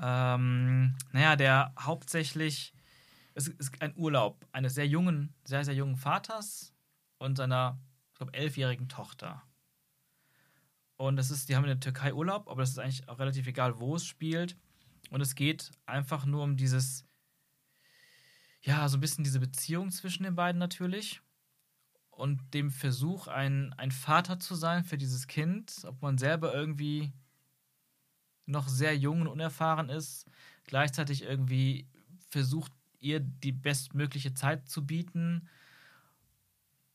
ähm, 0.00 0.96
naja, 1.12 1.36
der 1.36 1.74
hauptsächlich, 1.78 2.72
es 3.34 3.48
ist 3.48 3.82
ein 3.82 3.94
Urlaub 3.96 4.46
eines 4.52 4.74
sehr 4.74 4.86
jungen, 4.86 5.34
sehr, 5.44 5.64
sehr 5.64 5.74
jungen 5.74 5.96
Vaters 5.96 6.72
und 7.18 7.36
seiner, 7.36 7.78
ich 8.12 8.18
glaube, 8.18 8.34
elfjährigen 8.34 8.88
Tochter. 8.88 9.42
Und 10.96 11.16
das 11.16 11.30
ist, 11.30 11.48
die 11.48 11.56
haben 11.56 11.64
in 11.64 11.68
der 11.68 11.80
Türkei 11.80 12.12
Urlaub, 12.12 12.48
aber 12.48 12.62
das 12.62 12.70
ist 12.70 12.78
eigentlich 12.78 13.08
auch 13.08 13.18
relativ 13.18 13.46
egal, 13.46 13.78
wo 13.78 13.94
es 13.96 14.04
spielt. 14.04 14.56
Und 15.10 15.20
es 15.20 15.34
geht 15.34 15.70
einfach 15.86 16.26
nur 16.26 16.42
um 16.42 16.56
dieses, 16.56 17.04
ja, 18.62 18.88
so 18.88 18.96
ein 18.96 19.00
bisschen 19.00 19.24
diese 19.24 19.40
Beziehung 19.40 19.90
zwischen 19.90 20.24
den 20.24 20.34
beiden 20.34 20.58
natürlich. 20.58 21.20
Und 22.10 22.52
dem 22.52 22.72
Versuch, 22.72 23.28
ein, 23.28 23.72
ein 23.74 23.92
Vater 23.92 24.40
zu 24.40 24.56
sein 24.56 24.82
für 24.84 24.98
dieses 24.98 25.28
Kind, 25.28 25.84
ob 25.84 26.02
man 26.02 26.18
selber 26.18 26.52
irgendwie 26.52 27.12
noch 28.48 28.68
sehr 28.68 28.96
jung 28.96 29.20
und 29.22 29.28
unerfahren 29.28 29.88
ist, 29.88 30.26
gleichzeitig 30.64 31.22
irgendwie 31.22 31.86
versucht, 32.30 32.72
ihr 33.00 33.20
die 33.20 33.52
bestmögliche 33.52 34.34
Zeit 34.34 34.68
zu 34.68 34.84
bieten 34.84 35.48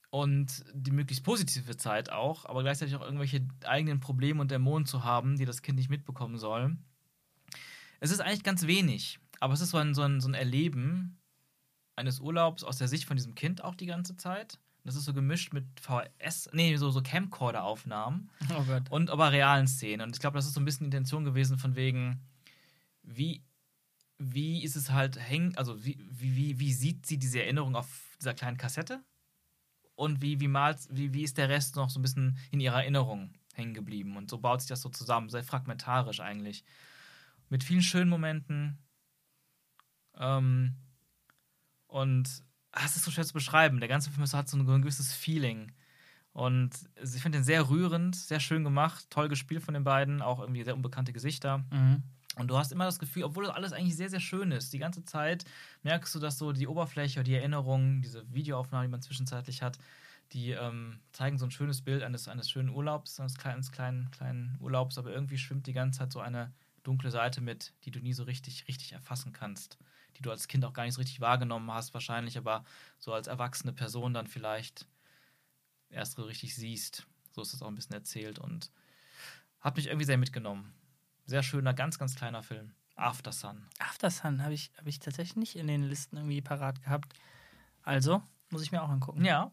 und 0.09 0.65
die 0.73 0.91
möglichst 0.91 1.23
positive 1.23 1.77
Zeit 1.77 2.11
auch, 2.11 2.45
aber 2.45 2.61
gleichzeitig 2.61 2.95
auch 2.95 3.01
irgendwelche 3.01 3.47
eigenen 3.65 3.99
Probleme 3.99 4.41
und 4.41 4.51
Dämonen 4.51 4.85
zu 4.85 5.03
haben, 5.03 5.38
die 5.38 5.45
das 5.45 5.61
Kind 5.61 5.77
nicht 5.77 5.89
mitbekommen 5.89 6.38
soll. 6.38 6.75
Es 7.99 8.11
ist 8.11 8.19
eigentlich 8.19 8.43
ganz 8.43 8.67
wenig, 8.67 9.19
aber 9.39 9.53
es 9.53 9.61
ist 9.61 9.69
so 9.69 9.77
ein, 9.77 9.93
so 9.93 10.01
ein, 10.01 10.21
so 10.21 10.27
ein 10.27 10.34
Erleben 10.34 11.19
eines 11.95 12.19
Urlaubs 12.19 12.63
aus 12.63 12.77
der 12.77 12.88
Sicht 12.88 13.05
von 13.05 13.15
diesem 13.15 13.35
Kind 13.35 13.63
auch 13.63 13.75
die 13.75 13.85
ganze 13.85 14.17
Zeit. 14.17 14.59
Das 14.85 14.95
ist 14.95 15.05
so 15.05 15.14
gemischt 15.14 15.53
mit 15.53 15.65
VS, 15.80 16.49
nee, 16.51 16.76
so, 16.76 16.91
so 16.91 17.01
Camcorder-Aufnahmen 17.01 18.30
Oh 18.53 18.64
Gott. 18.64 18.91
und 18.91 19.10
aber 19.10 19.31
realen 19.31 19.68
Szenen. 19.68 20.07
Und 20.07 20.15
ich 20.15 20.19
glaube, 20.19 20.35
das 20.38 20.45
ist 20.45 20.53
so 20.53 20.60
ein 20.60 20.65
bisschen 20.65 20.85
die 20.89 20.95
Intention 20.97 21.23
gewesen, 21.23 21.57
von 21.57 21.76
wegen, 21.76 22.22
wie, 23.01 23.43
wie 24.18 24.61
ist 24.64 24.76
es 24.76 24.91
halt 24.91 25.18
hängen, 25.18 25.55
also 25.57 25.85
wie, 25.85 25.97
wie, 26.11 26.60
wie, 26.60 26.73
sieht 26.73 27.05
sie 27.05 27.18
diese 27.18 27.41
Erinnerung 27.41 27.76
auf 27.76 28.18
dieser 28.19 28.34
kleinen 28.34 28.57
Kassette? 28.57 29.01
Und 29.95 30.22
wie, 30.22 30.39
wie, 30.41 30.47
malt, 30.49 30.80
wie, 30.89 31.14
wie 31.14 31.23
ist 31.23 31.38
der 31.38 31.49
Rest 31.49 31.76
noch 31.76 31.89
so 31.89 31.99
ein 31.99 32.01
bisschen 32.01 32.38
in 32.51 32.60
ihrer 32.60 32.81
Erinnerung 32.81 33.34
hängen 33.53 33.73
geblieben? 33.73 34.18
Und 34.18 34.30
so 34.30 34.38
baut 34.38 34.60
sich 34.61 34.68
das 34.69 34.81
so 34.81 34.89
zusammen, 34.89 35.30
sehr 35.30 35.43
fragmentarisch 35.43 36.19
eigentlich. 36.19 36.65
Mit 37.49 37.64
vielen 37.64 37.84
schönen 37.84 38.10
Momenten. 38.10 38.80
Ähm, 40.18 40.76
und 41.88 42.43
es 42.86 42.95
ist 42.95 43.06
so 43.06 43.12
schwer 43.12 43.26
zu 43.26 43.34
beschreiben. 43.34 43.80
Der 43.80 43.90
ganze 43.90 44.10
Film 44.12 44.26
hat 44.32 44.50
so 44.50 44.58
ein 44.58 44.82
gewisses 44.82 45.14
Feeling. 45.14 45.72
Und 46.34 46.72
ich 47.02 47.22
finde 47.22 47.38
den 47.38 47.44
sehr 47.44 47.70
rührend, 47.70 48.16
sehr 48.16 48.40
schön 48.40 48.64
gemacht, 48.64 49.06
toll 49.12 49.30
gespielt 49.30 49.62
von 49.62 49.76
den 49.76 49.84
beiden, 49.84 50.22
auch 50.22 50.40
irgendwie 50.40 50.64
sehr 50.64 50.76
unbekannte 50.76 51.14
Gesichter. 51.14 51.60
Mhm. 51.72 52.02
Und 52.36 52.48
du 52.48 52.58
hast 52.58 52.72
immer 52.72 52.86
das 52.86 52.98
Gefühl, 52.98 53.24
obwohl 53.24 53.45
das 53.45 53.54
alles 53.56 53.74
eigentlich 53.74 53.95
sehr, 53.95 54.10
sehr 54.10 54.20
schön 54.20 54.52
ist, 54.52 54.74
die 54.74 54.80
ganze 54.80 55.06
Zeit 55.06 55.45
merkst 55.84 56.16
du, 56.16 56.20
dass 56.20 56.40
so 56.40 56.52
die 56.52 56.68
Oberfläche, 56.68 57.24
die 57.24 57.36
Erinnerungen, 57.36 58.02
diese 58.02 58.26
Videoaufnahmen, 58.34 58.88
die 58.88 58.91
man 58.91 59.04
zwischenzeitlich 59.04 59.62
hat, 59.62 59.78
die 60.32 60.50
ähm, 60.52 61.00
zeigen 61.12 61.38
so 61.38 61.45
ein 61.45 61.52
schönes 61.52 61.84
Bild 61.84 62.02
eines, 62.02 62.28
eines 62.28 62.50
schönen 62.50 62.70
Urlaubs, 62.70 63.20
eines 63.20 63.38
kleinen, 63.38 63.62
kleinen, 63.62 64.10
kleinen 64.10 64.58
Urlaubs, 64.60 64.98
aber 64.98 65.12
irgendwie 65.12 65.38
schwimmt 65.38 65.68
die 65.68 65.74
ganze 65.74 66.00
Zeit 66.00 66.12
so 66.12 66.22
eine 66.22 66.52
dunkle 66.82 67.12
Seite 67.12 67.41
mit, 67.41 67.74
die 67.86 67.91
du 67.91 68.00
nie 68.00 68.14
so 68.14 68.24
richtig, 68.24 68.68
richtig 68.68 68.94
erfassen 68.94 69.32
kannst. 69.32 69.78
Die 70.18 70.22
du 70.22 70.31
als 70.31 70.48
Kind 70.48 70.65
auch 70.65 70.73
gar 70.73 70.84
nicht 70.84 70.94
so 70.94 71.02
richtig 71.02 71.22
wahrgenommen 71.22 71.72
hast, 71.72 71.94
wahrscheinlich, 71.94 72.38
aber 72.38 72.64
so 72.99 73.14
als 73.14 73.27
erwachsene 73.27 73.73
Person 73.73 74.14
dann 74.14 74.27
vielleicht 74.27 74.85
erst 75.90 76.14
so 76.14 76.23
richtig 76.23 76.56
siehst. 76.56 77.06
So 77.31 77.41
ist 77.41 77.53
das 77.53 77.61
auch 77.61 77.68
ein 77.68 77.76
bisschen 77.76 77.95
erzählt 77.95 78.40
und 78.40 78.72
hat 79.60 79.76
mich 79.76 79.88
irgendwie 79.88 80.06
sehr 80.06 80.18
mitgenommen. 80.18 80.73
Sehr 81.26 81.44
schöner, 81.44 81.73
ganz, 81.73 81.98
ganz 81.98 82.15
kleiner 82.15 82.44
Film. 82.44 82.73
After 82.95 83.31
Sun. 83.31 83.65
After 83.80 84.11
Sun 84.11 84.44
habe 84.44 84.53
ich, 84.53 84.72
hab 84.77 84.85
ich 84.85 84.99
tatsächlich 84.99 85.35
nicht 85.35 85.56
in 85.56 85.68
den 85.68 85.84
Listen 85.84 86.18
irgendwie 86.18 86.41
parat 86.41 86.84
gehabt. 86.84 87.14
Also, 87.81 88.22
muss 88.49 88.61
ich 88.61 88.72
mir 88.72 88.84
auch 88.84 88.90
angucken. 88.90 89.26
Ja. 89.26 89.52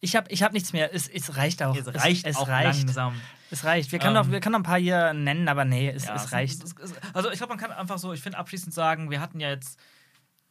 Ich 0.00 0.14
habe 0.14 0.30
ich 0.30 0.42
hab 0.42 0.52
nichts 0.52 0.72
mehr. 0.72 0.94
Es, 0.94 1.08
es 1.08 1.36
reicht 1.36 1.62
auch. 1.62 1.76
Es 1.76 1.86
reicht 1.86 2.26
es, 2.26 2.36
es 2.36 2.36
auch 2.36 2.48
reicht. 2.48 2.80
langsam. 2.84 3.20
Es 3.50 3.64
reicht. 3.64 3.92
Wir 3.92 3.98
können, 3.98 4.16
Ähm, 4.16 4.22
noch, 4.26 4.30
wir 4.30 4.40
können 4.40 4.52
noch 4.52 4.60
ein 4.60 4.64
paar 4.64 4.78
hier 4.78 5.12
nennen, 5.14 5.48
aber 5.48 5.64
nee, 5.64 5.88
es, 5.90 6.04
Ja, 6.04 6.14
es 6.16 6.32
reicht. 6.32 6.62
Also 7.12 7.30
ich 7.30 7.38
glaube, 7.38 7.54
man 7.54 7.58
kann 7.58 7.72
einfach 7.72 7.98
so, 7.98 8.12
ich 8.12 8.20
finde 8.20 8.38
abschließend 8.38 8.74
sagen, 8.74 9.10
wir 9.10 9.20
hatten 9.20 9.40
ja 9.40 9.48
jetzt 9.48 9.78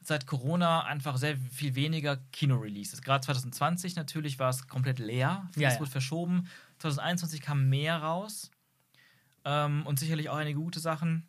seit 0.01 0.27
Corona 0.27 0.83
einfach 0.85 1.17
sehr 1.17 1.35
viel 1.37 1.75
weniger 1.75 2.17
Kino-Releases. 2.31 3.01
Gerade 3.01 3.25
2020 3.25 3.95
natürlich 3.95 4.39
war 4.39 4.49
es 4.49 4.67
komplett 4.67 4.99
leer. 4.99 5.47
Vieles 5.53 5.61
Ja, 5.63 5.73
ja. 5.73 5.79
wurde 5.79 5.91
verschoben. 5.91 6.47
2021 6.79 7.41
kam 7.41 7.69
mehr 7.69 7.97
raus. 7.97 8.51
Ähm, 9.43 9.85
und 9.85 9.99
sicherlich 9.99 10.29
auch 10.29 10.35
einige 10.37 10.59
gute 10.59 10.79
Sachen. 10.79 11.27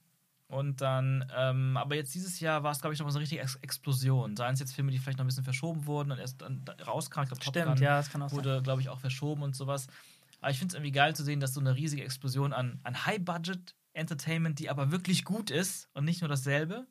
Und 0.48 0.80
dann, 0.80 1.28
ähm, 1.36 1.76
aber 1.76 1.96
jetzt 1.96 2.14
dieses 2.14 2.38
Jahr 2.38 2.62
war 2.62 2.70
es, 2.70 2.80
glaube 2.80 2.94
ich, 2.94 3.00
noch 3.00 3.06
mal 3.06 3.10
so 3.10 3.18
eine 3.18 3.22
richtige 3.24 3.42
Ex 3.42 3.56
Explosion. 3.56 4.36
Seien 4.36 4.54
es 4.54 4.60
jetzt 4.60 4.74
Filme, 4.74 4.92
die 4.92 4.98
vielleicht 4.98 5.18
noch 5.18 5.24
ein 5.24 5.28
bisschen 5.28 5.42
verschoben 5.42 5.86
wurden 5.86 6.12
und 6.12 6.18
erst 6.18 6.40
dann 6.40 6.64
da- 6.64 6.74
rauskamen. 6.84 7.24
Ich 7.24 7.30
glaube, 7.30 7.44
Top 7.44 7.66
Gun 7.74 7.82
ja, 7.82 7.96
das 7.96 8.10
kann 8.10 8.22
auch 8.22 8.28
sein. 8.28 8.36
wurde, 8.38 8.62
glaube 8.62 8.80
ich, 8.80 8.88
auch 8.88 9.00
verschoben 9.00 9.42
und 9.42 9.56
sowas. 9.56 9.88
Aber 10.40 10.50
ich 10.52 10.58
finde 10.58 10.72
es 10.72 10.74
irgendwie 10.74 10.92
geil 10.92 11.16
zu 11.16 11.24
sehen, 11.24 11.40
dass 11.40 11.54
so 11.54 11.60
eine 11.60 11.74
riesige 11.74 12.04
Explosion 12.04 12.52
an, 12.52 12.78
an 12.84 13.06
High-Budget-Entertainment, 13.06 14.60
die 14.60 14.70
aber 14.70 14.92
wirklich 14.92 15.24
gut 15.24 15.50
ist 15.50 15.88
und 15.94 16.04
nicht 16.04 16.20
nur 16.20 16.28
dasselbe. 16.28 16.86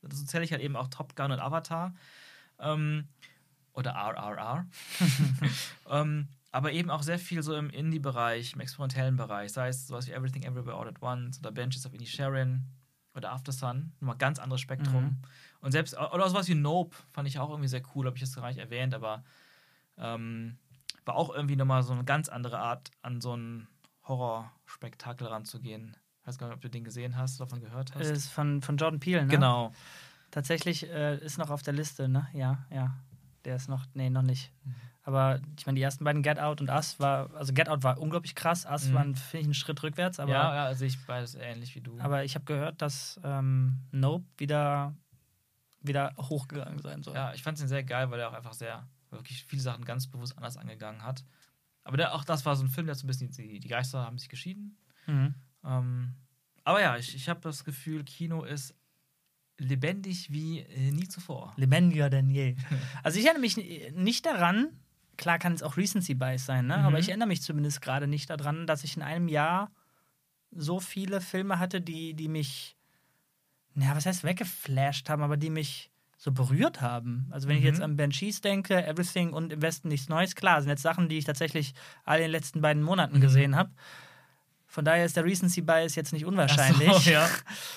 Dazu 0.00 0.24
zähle 0.24 0.44
ich 0.44 0.52
halt 0.52 0.62
eben 0.62 0.76
auch 0.76 0.88
Top 0.88 1.14
Gun 1.14 1.32
und 1.32 1.40
Avatar. 1.40 1.94
Ähm, 2.58 3.08
oder 3.74 3.90
RRR. 3.92 4.66
ähm, 5.90 6.28
aber 6.52 6.72
eben 6.72 6.88
auch 6.88 7.02
sehr 7.02 7.18
viel 7.18 7.42
so 7.42 7.54
im 7.56 7.68
Indie-Bereich, 7.68 8.54
im 8.54 8.60
experimentellen 8.60 9.16
Bereich. 9.16 9.52
Sei 9.52 9.68
es 9.68 9.88
sowas 9.88 10.06
wie 10.06 10.12
Everything 10.12 10.44
Everywhere 10.44 10.76
All 10.76 10.88
at 10.88 11.02
Once 11.02 11.38
oder 11.40 11.50
Benches 11.50 11.84
of 11.84 11.92
Inisherin 11.92 12.64
oder 13.14 13.32
After 13.32 13.52
Sun. 13.52 13.92
Nochmal 14.00 14.16
ganz 14.16 14.38
anderes 14.38 14.60
Spektrum. 14.60 15.04
Mhm. 15.04 15.16
Und 15.60 15.72
selbst, 15.72 15.96
oder 15.98 16.28
sowas 16.28 16.48
wie 16.48 16.54
Nope 16.54 16.96
fand 17.12 17.28
ich 17.28 17.38
auch 17.38 17.50
irgendwie 17.50 17.68
sehr 17.68 17.82
cool. 17.94 18.06
Habe 18.06 18.16
ich 18.16 18.22
jetzt 18.22 18.36
gar 18.36 18.48
nicht 18.48 18.58
erwähnt, 18.58 18.94
aber 18.94 19.24
ähm, 19.96 20.58
war 21.04 21.16
auch 21.16 21.34
irgendwie 21.34 21.56
nochmal 21.56 21.82
so 21.82 21.92
eine 21.92 22.04
ganz 22.04 22.28
andere 22.28 22.58
Art, 22.58 22.90
an 23.02 23.20
so 23.20 23.36
ein 23.36 23.68
Horrorspektakel 24.06 25.26
ranzugehen. 25.26 25.96
Ich 26.20 26.28
weiß 26.28 26.38
gar 26.38 26.48
nicht, 26.48 26.56
ob 26.56 26.62
du 26.62 26.70
den 26.70 26.84
gesehen 26.84 27.16
hast, 27.16 27.40
davon 27.40 27.60
gehört 27.60 27.94
hast. 27.94 28.06
Ist 28.06 28.30
von, 28.30 28.62
von 28.62 28.76
Jordan 28.76 29.00
Peele, 29.00 29.22
ne? 29.22 29.28
Genau. 29.28 29.72
Tatsächlich 30.30 30.88
äh, 30.90 31.18
ist 31.18 31.38
noch 31.38 31.50
auf 31.50 31.62
der 31.62 31.74
Liste, 31.74 32.08
ne? 32.08 32.26
Ja, 32.32 32.66
ja. 32.70 32.96
Der 33.44 33.56
ist 33.56 33.68
noch, 33.68 33.84
nee, 33.94 34.10
noch 34.10 34.22
nicht. 34.22 34.52
Mhm. 34.64 34.74
Aber 35.06 35.38
ich 35.58 35.66
meine, 35.66 35.76
die 35.76 35.82
ersten 35.82 36.02
beiden 36.04 36.22
Get 36.22 36.38
Out 36.38 36.60
und 36.62 36.70
Us 36.70 36.98
war, 36.98 37.32
also 37.34 37.52
Get 37.52 37.68
Out 37.68 37.82
war 37.82 37.98
unglaublich 37.98 38.34
krass. 38.34 38.64
Us 38.64 38.88
Mhm. 38.88 38.94
war, 38.94 39.04
finde 39.04 39.38
ich, 39.40 39.46
ein 39.48 39.54
Schritt 39.54 39.82
rückwärts. 39.82 40.18
Aber, 40.18 40.32
ja, 40.32 40.54
ja, 40.68 40.74
sehe 40.74 40.88
ich 40.88 40.98
beides 41.06 41.34
ähnlich 41.34 41.74
wie 41.74 41.80
du. 41.82 41.98
aber 42.00 42.24
ich 42.24 42.34
habe 42.34 42.46
gehört, 42.46 42.80
dass 42.80 43.20
ähm, 43.22 43.80
Nope 43.92 44.24
wieder, 44.38 44.94
wieder 45.82 46.14
hochgegangen 46.16 46.78
sein 46.80 47.02
soll. 47.02 47.14
ja, 47.14 47.34
ich 47.34 47.42
fand 47.42 47.60
ihn 47.60 47.68
sehr 47.68 47.84
geil, 47.84 48.10
weil 48.10 48.18
er 48.20 48.30
auch 48.30 48.34
einfach 48.34 48.54
sehr, 48.54 48.88
wirklich 49.10 49.44
viele 49.44 49.60
Sachen 49.62 49.84
ganz 49.84 50.06
bewusst 50.06 50.36
anders 50.38 50.56
angegangen 50.56 51.02
hat. 51.02 51.22
Aber 51.82 51.98
der, 51.98 52.14
auch 52.14 52.24
das 52.24 52.46
war 52.46 52.56
so 52.56 52.64
ein 52.64 52.68
Film, 52.70 52.86
der 52.86 52.94
so 52.94 53.04
ein 53.04 53.08
bisschen, 53.08 53.30
die, 53.30 53.60
die 53.60 53.68
Geister 53.68 54.02
haben 54.04 54.16
sich 54.18 54.30
geschieden. 54.30 54.78
Mhm. 55.06 55.34
Ähm, 55.64 56.14
aber 56.64 56.80
ja, 56.80 56.96
ich, 56.96 57.14
ich 57.14 57.28
habe 57.28 57.40
das 57.40 57.62
Gefühl, 57.64 58.04
Kino 58.04 58.42
ist 58.42 58.74
lebendig 59.58 60.32
wie 60.32 60.60
äh, 60.60 60.90
nie 60.90 61.08
zuvor. 61.08 61.52
Lebendiger 61.56 62.08
denn 62.10 62.30
je. 62.30 62.56
Also 63.02 63.18
ich 63.18 63.26
erinnere 63.26 63.42
mich 63.42 63.56
nicht 63.94 64.24
daran, 64.26 64.68
klar 65.16 65.38
kann 65.38 65.52
es 65.52 65.62
auch 65.62 65.76
Recency 65.76 66.14
Bias 66.14 66.46
sein, 66.46 66.66
ne? 66.66 66.78
Mhm. 66.78 66.84
aber 66.84 66.98
ich 66.98 67.08
erinnere 67.08 67.28
mich 67.28 67.42
zumindest 67.42 67.80
gerade 67.80 68.06
nicht 68.06 68.30
daran, 68.30 68.66
dass 68.66 68.84
ich 68.84 68.96
in 68.96 69.02
einem 69.02 69.28
Jahr 69.28 69.70
so 70.50 70.80
viele 70.80 71.20
Filme 71.20 71.58
hatte, 71.58 71.80
die, 71.80 72.14
die 72.14 72.28
mich, 72.28 72.76
ja, 73.74 73.94
was 73.96 74.06
heißt 74.06 74.24
weggeflasht 74.24 75.08
haben, 75.08 75.22
aber 75.22 75.36
die 75.36 75.50
mich 75.50 75.90
so 76.16 76.30
berührt 76.32 76.80
haben. 76.80 77.26
Also 77.30 77.48
wenn 77.48 77.56
ich 77.56 77.62
Mhm. 77.62 77.66
jetzt 77.68 77.82
an 77.82 77.96
Banshees 77.96 78.40
denke, 78.40 78.86
Everything 78.86 79.32
und 79.32 79.52
im 79.52 79.60
Westen 79.62 79.88
nichts 79.88 80.08
Neues, 80.08 80.34
klar, 80.36 80.60
sind 80.62 80.70
jetzt 80.70 80.82
Sachen, 80.82 81.08
die 81.08 81.18
ich 81.18 81.24
tatsächlich 81.24 81.74
alle 82.04 82.18
in 82.20 82.24
den 82.26 82.30
letzten 82.32 82.60
beiden 82.60 82.82
Monaten 82.82 83.16
Mhm. 83.16 83.20
gesehen 83.20 83.56
habe. 83.56 83.70
Von 84.66 84.84
daher 84.84 85.04
ist 85.04 85.16
der 85.16 85.24
Recency 85.24 85.60
Bias 85.60 85.96
jetzt 85.96 86.12
nicht 86.12 86.24
unwahrscheinlich. 86.24 86.92
So, 86.92 87.10
ja. 87.10 87.28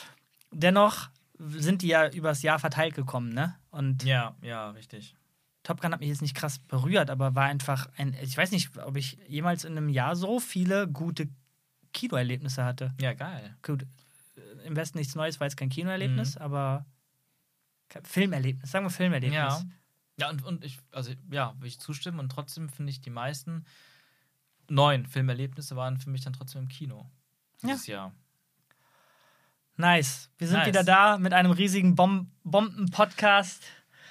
Dennoch 0.52 1.10
sind 1.40 1.82
die 1.82 1.88
ja 1.88 2.08
übers 2.10 2.42
Jahr 2.42 2.60
verteilt 2.60 2.96
gekommen, 2.96 3.30
ne? 3.30 3.56
Und 3.70 4.04
ja, 4.04 4.36
ja, 4.42 4.70
richtig. 4.72 5.16
Top 5.68 5.82
Gun 5.82 5.92
hat 5.92 6.00
mich 6.00 6.08
jetzt 6.08 6.22
nicht 6.22 6.34
krass 6.34 6.60
berührt, 6.60 7.10
aber 7.10 7.36
war 7.36 7.44
einfach 7.44 7.90
ein. 7.98 8.14
Ich 8.22 8.38
weiß 8.38 8.52
nicht, 8.52 8.78
ob 8.78 8.96
ich 8.96 9.18
jemals 9.28 9.66
in 9.66 9.76
einem 9.76 9.90
Jahr 9.90 10.16
so 10.16 10.40
viele 10.40 10.88
gute 10.88 11.28
Kinoerlebnisse 11.92 12.64
hatte. 12.64 12.94
Ja, 13.02 13.12
geil. 13.14 13.54
Gut, 13.64 13.86
äh, 14.38 14.66
im 14.66 14.78
Westen 14.78 14.98
nichts 14.98 15.14
Neues 15.16 15.42
war 15.42 15.48
jetzt 15.48 15.58
kein 15.58 15.68
Kinoerlebnis, 15.68 16.36
Mhm. 16.36 16.42
aber 16.42 16.86
Filmerlebnis. 18.06 18.72
Sagen 18.72 18.86
wir 18.86 18.90
Filmerlebnis. 18.92 19.36
Ja. 19.36 19.62
Ja, 20.20 20.30
und, 20.30 20.42
und 20.46 20.64
ich, 20.64 20.80
also 20.94 21.12
ja, 21.32 21.54
will 21.60 21.68
ich 21.68 21.80
zustimmen 21.82 22.20
und 22.20 22.30
trotzdem 22.30 22.70
finde 22.70 22.92
ich 22.92 23.02
die 23.02 23.10
meisten 23.10 23.66
neuen 24.70 25.06
Filmerlebnisse 25.06 25.76
waren 25.76 25.98
für 25.98 26.10
mich 26.10 26.22
dann 26.24 26.32
trotzdem 26.34 26.62
im 26.62 26.68
Kino. 26.70 27.10
Dieses 27.62 27.88
Jahr. 27.88 28.14
Nice. 29.76 30.30
Wir 30.38 30.48
sind 30.48 30.58
Nice. 30.60 30.68
wieder 30.68 30.84
da 30.86 31.18
mit 31.18 31.34
einem 31.34 31.52
riesigen 31.52 31.96
Bom 31.96 32.32
Bomben-Podcast. 32.46 33.64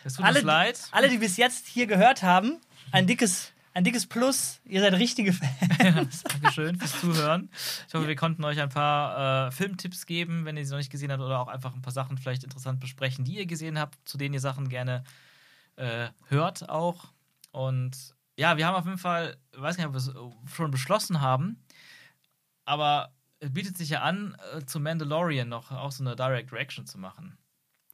Es 0.07 0.15
tut 0.15 0.25
Alle, 0.25 0.39
uns 0.39 0.47
leid. 0.47 0.81
alle, 0.93 1.09
die 1.09 1.19
bis 1.19 1.37
jetzt 1.37 1.67
hier 1.67 1.89
gehört 1.89 2.23
haben, 2.23 2.61
ein 2.93 3.09
dickes, 3.09 3.53
ein 3.75 3.83
dickes 3.83 4.07
Plus. 4.07 4.61
Ihr 4.65 4.81
seid 4.81 4.93
richtige 4.95 5.33
Fans. 5.33 6.23
Dankeschön 6.41 6.79
fürs 6.79 7.01
Zuhören. 7.01 7.51
Ich 7.89 7.93
hoffe, 7.93 8.07
wir 8.07 8.15
konnten 8.15 8.45
euch 8.45 8.61
ein 8.61 8.69
paar 8.69 9.49
äh, 9.49 9.51
Filmtipps 9.51 10.07
geben, 10.07 10.45
wenn 10.45 10.57
ihr 10.57 10.65
sie 10.65 10.71
noch 10.71 10.79
nicht 10.79 10.93
gesehen 10.93 11.11
habt, 11.11 11.21
oder 11.21 11.41
auch 11.41 11.49
einfach 11.49 11.75
ein 11.75 11.83
paar 11.83 11.93
Sachen 11.93 12.19
vielleicht 12.19 12.45
interessant 12.45 12.79
besprechen, 12.79 13.25
die 13.25 13.35
ihr 13.35 13.47
gesehen 13.47 13.81
habt, 13.81 13.99
zu 14.09 14.17
denen 14.17 14.33
ihr 14.33 14.41
Sachen 14.41 14.69
gerne 14.69 15.03
äh, 15.75 16.07
hört 16.29 16.69
auch. 16.69 17.07
Und 17.51 18.15
ja, 18.37 18.57
wir 18.57 18.65
haben 18.69 18.77
auf 18.77 18.85
jeden 18.87 18.99
Fall, 18.99 19.37
ich 19.53 19.61
weiß 19.61 19.77
nicht, 19.77 19.87
ob 19.87 19.93
wir 19.93 19.99
es 19.99 20.13
schon 20.55 20.71
beschlossen 20.71 21.21
haben, 21.21 21.65
aber 22.65 23.11
es 23.41 23.53
bietet 23.53 23.77
sich 23.77 23.89
ja 23.89 24.03
an, 24.03 24.37
äh, 24.55 24.65
zu 24.65 24.79
Mandalorian 24.79 25.49
noch 25.49 25.73
auch 25.73 25.91
so 25.91 26.05
eine 26.05 26.15
Direct 26.15 26.53
Reaction 26.53 26.87
zu 26.87 26.97
machen. 26.97 27.37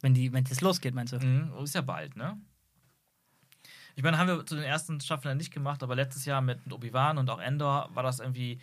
Wenn 0.03 0.13
die, 0.13 0.31
wenn 0.33 0.43
es 0.45 0.61
losgeht, 0.61 0.93
meinst 0.93 1.13
du? 1.13 1.17
Mhm, 1.19 1.51
ist 1.63 1.73
ja 1.73 1.81
bald, 1.81 2.15
ne? 2.15 2.37
Ich 3.95 4.03
meine, 4.03 4.17
haben 4.17 4.27
wir 4.27 4.45
zu 4.45 4.55
den 4.55 4.63
ersten 4.65 4.99
Staffeln 4.99 5.31
ja 5.31 5.35
nicht 5.35 5.53
gemacht, 5.53 5.81
aber 5.81 5.95
letztes 5.95 6.25
Jahr 6.25 6.41
mit 6.41 6.59
Obi-Wan 6.71 7.17
und 7.17 7.29
auch 7.29 7.39
Endor 7.39 7.89
war 7.93 8.03
das 8.03 8.19
irgendwie 8.19 8.59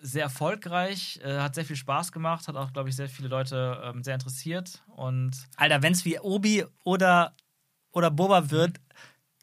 sehr 0.00 0.24
erfolgreich, 0.24 1.18
äh, 1.24 1.38
hat 1.38 1.54
sehr 1.54 1.64
viel 1.64 1.76
Spaß 1.76 2.12
gemacht, 2.12 2.46
hat 2.46 2.56
auch, 2.56 2.72
glaube 2.72 2.88
ich, 2.90 2.96
sehr 2.96 3.08
viele 3.08 3.28
Leute 3.28 3.80
ähm, 3.84 4.04
sehr 4.04 4.14
interessiert 4.14 4.82
und 4.88 5.32
Alter, 5.56 5.82
wenn 5.82 5.92
es 5.92 6.04
wie 6.04 6.18
Obi 6.20 6.64
oder, 6.84 7.34
oder 7.92 8.10
Boba 8.10 8.50
wird, 8.50 8.78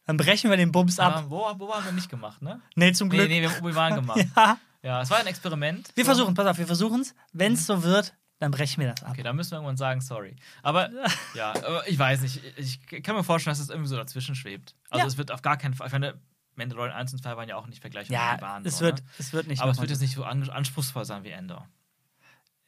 dann 0.05 0.17
brechen 0.17 0.49
wir 0.51 0.57
den 0.57 0.71
Bums 0.71 0.99
ab. 0.99 1.27
Boba, 1.29 1.53
Boba 1.53 1.75
haben 1.77 1.85
wir 1.85 1.91
nicht 1.93 2.09
gemacht, 2.09 2.41
ne? 2.41 2.61
Nee, 2.75 2.93
zum 2.93 3.07
Nee, 3.07 3.15
Glück. 3.17 3.29
nee, 3.29 3.41
wir 3.41 3.49
haben 3.51 3.65
Obi-Wan 3.65 3.95
gemacht. 4.01 4.25
Ja. 4.35 4.57
Ja, 4.83 5.01
es 5.01 5.09
war 5.09 5.17
ein 5.17 5.25
Experiment. 5.25 5.89
Wir 5.95 6.05
versuchen, 6.05 6.35
pass 6.35 6.45
auf, 6.45 6.59
wir 6.59 6.67
versuchen 6.67 7.01
es. 7.01 7.15
Wenn 7.33 7.53
es 7.53 7.65
so 7.65 7.81
wird, 7.81 8.13
dann 8.39 8.51
brechen 8.51 8.81
wir 8.81 8.91
das 8.93 9.03
ab. 9.03 9.11
Okay, 9.11 9.23
da 9.23 9.33
müssen 9.33 9.51
wir 9.51 9.57
irgendwann 9.57 9.77
sagen, 9.77 10.01
sorry. 10.01 10.35
Aber 10.63 10.89
ja, 11.35 11.51
aber 11.51 11.87
ich 11.87 11.97
weiß 11.97 12.21
nicht. 12.21 12.41
Ich 12.57 12.81
kann 13.03 13.15
mir 13.15 13.23
vorstellen, 13.23 13.51
dass 13.53 13.59
es 13.59 13.69
irgendwie 13.69 13.89
so 13.89 13.95
dazwischen 13.95 14.35
schwebt. 14.35 14.75
Also 14.89 15.01
Ja. 15.03 15.07
es 15.07 15.17
wird 15.17 15.31
auf 15.31 15.41
gar 15.41 15.57
keinen 15.57 15.73
Fall. 15.73 15.87
Ich 15.87 15.93
meine, 15.93 16.19
Mandalorian 16.55 16.93
1 16.95 17.13
und 17.13 17.21
2 17.23 17.35
waren 17.37 17.49
ja 17.49 17.55
auch 17.57 17.67
nicht 17.67 17.81
vergleichbar 17.81 18.15
Ja, 18.17 18.31
mit 18.33 18.41
Obi-Wan. 18.41 18.65
es, 18.65 18.77
so, 18.77 18.85
wird, 18.85 19.01
ne? 19.03 19.07
es 19.19 19.33
wird 19.33 19.47
nicht. 19.47 19.61
Aber 19.61 19.71
es 19.71 19.79
wird 19.79 19.89
jetzt 19.89 20.01
nicht 20.01 20.15
so 20.15 20.23
an 20.23 20.49
anspruchsvoll 20.49 21.05
sein 21.05 21.23
wie 21.23 21.29
Endor. 21.31 21.67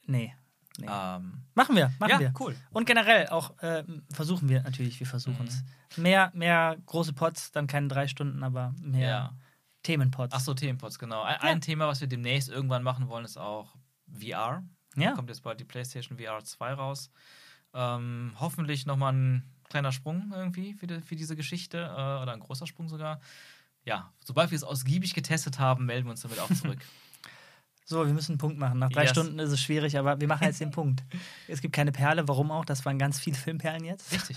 Nee. 0.05 0.33
nee. 0.77 0.87
Ähm, 0.89 1.43
Machen 1.53 1.75
wir, 1.75 1.91
machen 1.99 2.11
ja, 2.11 2.19
wir. 2.19 2.33
cool. 2.39 2.55
Und 2.71 2.85
generell 2.85 3.27
auch 3.27 3.53
ähm, 3.61 4.03
versuchen 4.11 4.47
wir 4.49 4.63
natürlich, 4.63 4.99
wir 4.99 5.07
versuchen 5.07 5.47
es. 5.47 5.63
Mhm. 5.97 6.03
Mehr, 6.03 6.31
mehr 6.33 6.77
große 6.85 7.13
Pots, 7.13 7.51
dann 7.51 7.67
keine 7.67 7.87
drei 7.87 8.07
Stunden, 8.07 8.43
aber 8.43 8.73
mehr 8.79 9.09
Ja. 9.09 9.33
Themenpots. 9.83 10.33
Ach 10.35 10.39
so, 10.39 10.53
Themenpods, 10.53 10.99
genau. 10.99 11.23
Ein, 11.23 11.33
Ja. 11.35 11.39
ein 11.41 11.61
Thema, 11.61 11.87
was 11.87 11.99
wir 12.01 12.07
demnächst 12.07 12.49
irgendwann 12.49 12.83
machen 12.83 13.07
wollen, 13.07 13.25
ist 13.25 13.37
auch 13.37 13.75
VR. 14.13 14.63
Ja. 14.97 15.11
Da 15.11 15.15
kommt 15.15 15.29
jetzt 15.29 15.43
bald 15.43 15.59
die 15.59 15.65
PlayStation 15.65 16.17
VR 16.17 16.43
2 16.43 16.73
raus. 16.73 17.09
Ähm, 17.73 18.33
hoffentlich 18.39 18.85
nochmal 18.85 19.13
ein 19.13 19.43
kleiner 19.69 19.91
Sprung 19.91 20.31
irgendwie 20.33 20.73
für, 20.73 20.87
die, 20.87 21.01
für 21.01 21.15
diese 21.15 21.35
Geschichte 21.35 21.77
äh, 21.77 22.21
oder 22.21 22.31
ein 22.33 22.39
großer 22.39 22.65
Sprung 22.67 22.89
sogar. 22.89 23.19
Ja, 23.85 24.11
sobald 24.23 24.51
wir 24.51 24.55
es 24.55 24.63
ausgiebig 24.63 25.13
getestet 25.13 25.59
haben, 25.59 25.85
melden 25.85 26.07
wir 26.07 26.11
uns 26.11 26.21
damit 26.21 26.39
auch 26.39 26.51
zurück. 26.53 26.79
So, 27.89 28.05
wir 28.05 28.13
müssen 28.13 28.33
einen 28.33 28.37
Punkt 28.37 28.57
machen. 28.57 28.79
Nach 28.79 28.89
drei 28.89 29.03
Yes. 29.03 29.11
Stunden 29.11 29.39
ist 29.39 29.49
es 29.49 29.61
schwierig, 29.61 29.97
aber 29.97 30.19
wir 30.19 30.27
machen 30.27 30.43
jetzt 30.43 30.59
den 30.59 30.71
Punkt. 30.71 31.05
Es 31.47 31.61
gibt 31.61 31.73
keine 31.73 31.93
Perle, 31.93 32.27
warum 32.27 32.51
auch? 32.51 32.65
Das 32.65 32.83
waren 32.83 32.99
ganz 32.99 33.17
viele 33.17 33.37
Filmperlen 33.37 33.85
jetzt. 33.85 34.11
Richtig. 34.11 34.35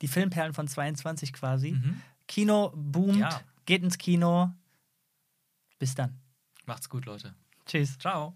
Die 0.00 0.08
Filmperlen 0.08 0.54
von 0.54 0.66
22 0.66 1.32
quasi. 1.32 1.70
Mhm. 1.70 2.02
Kino 2.26 2.72
boomt, 2.74 3.14
Ja. 3.18 3.40
geht 3.64 3.84
ins 3.84 3.96
Kino. 3.96 4.50
Bis 5.78 5.94
dann. 5.94 6.18
Macht's 6.66 6.88
gut, 6.88 7.06
Leute. 7.06 7.32
Tschüss. 7.64 7.96
Ciao. 7.96 8.34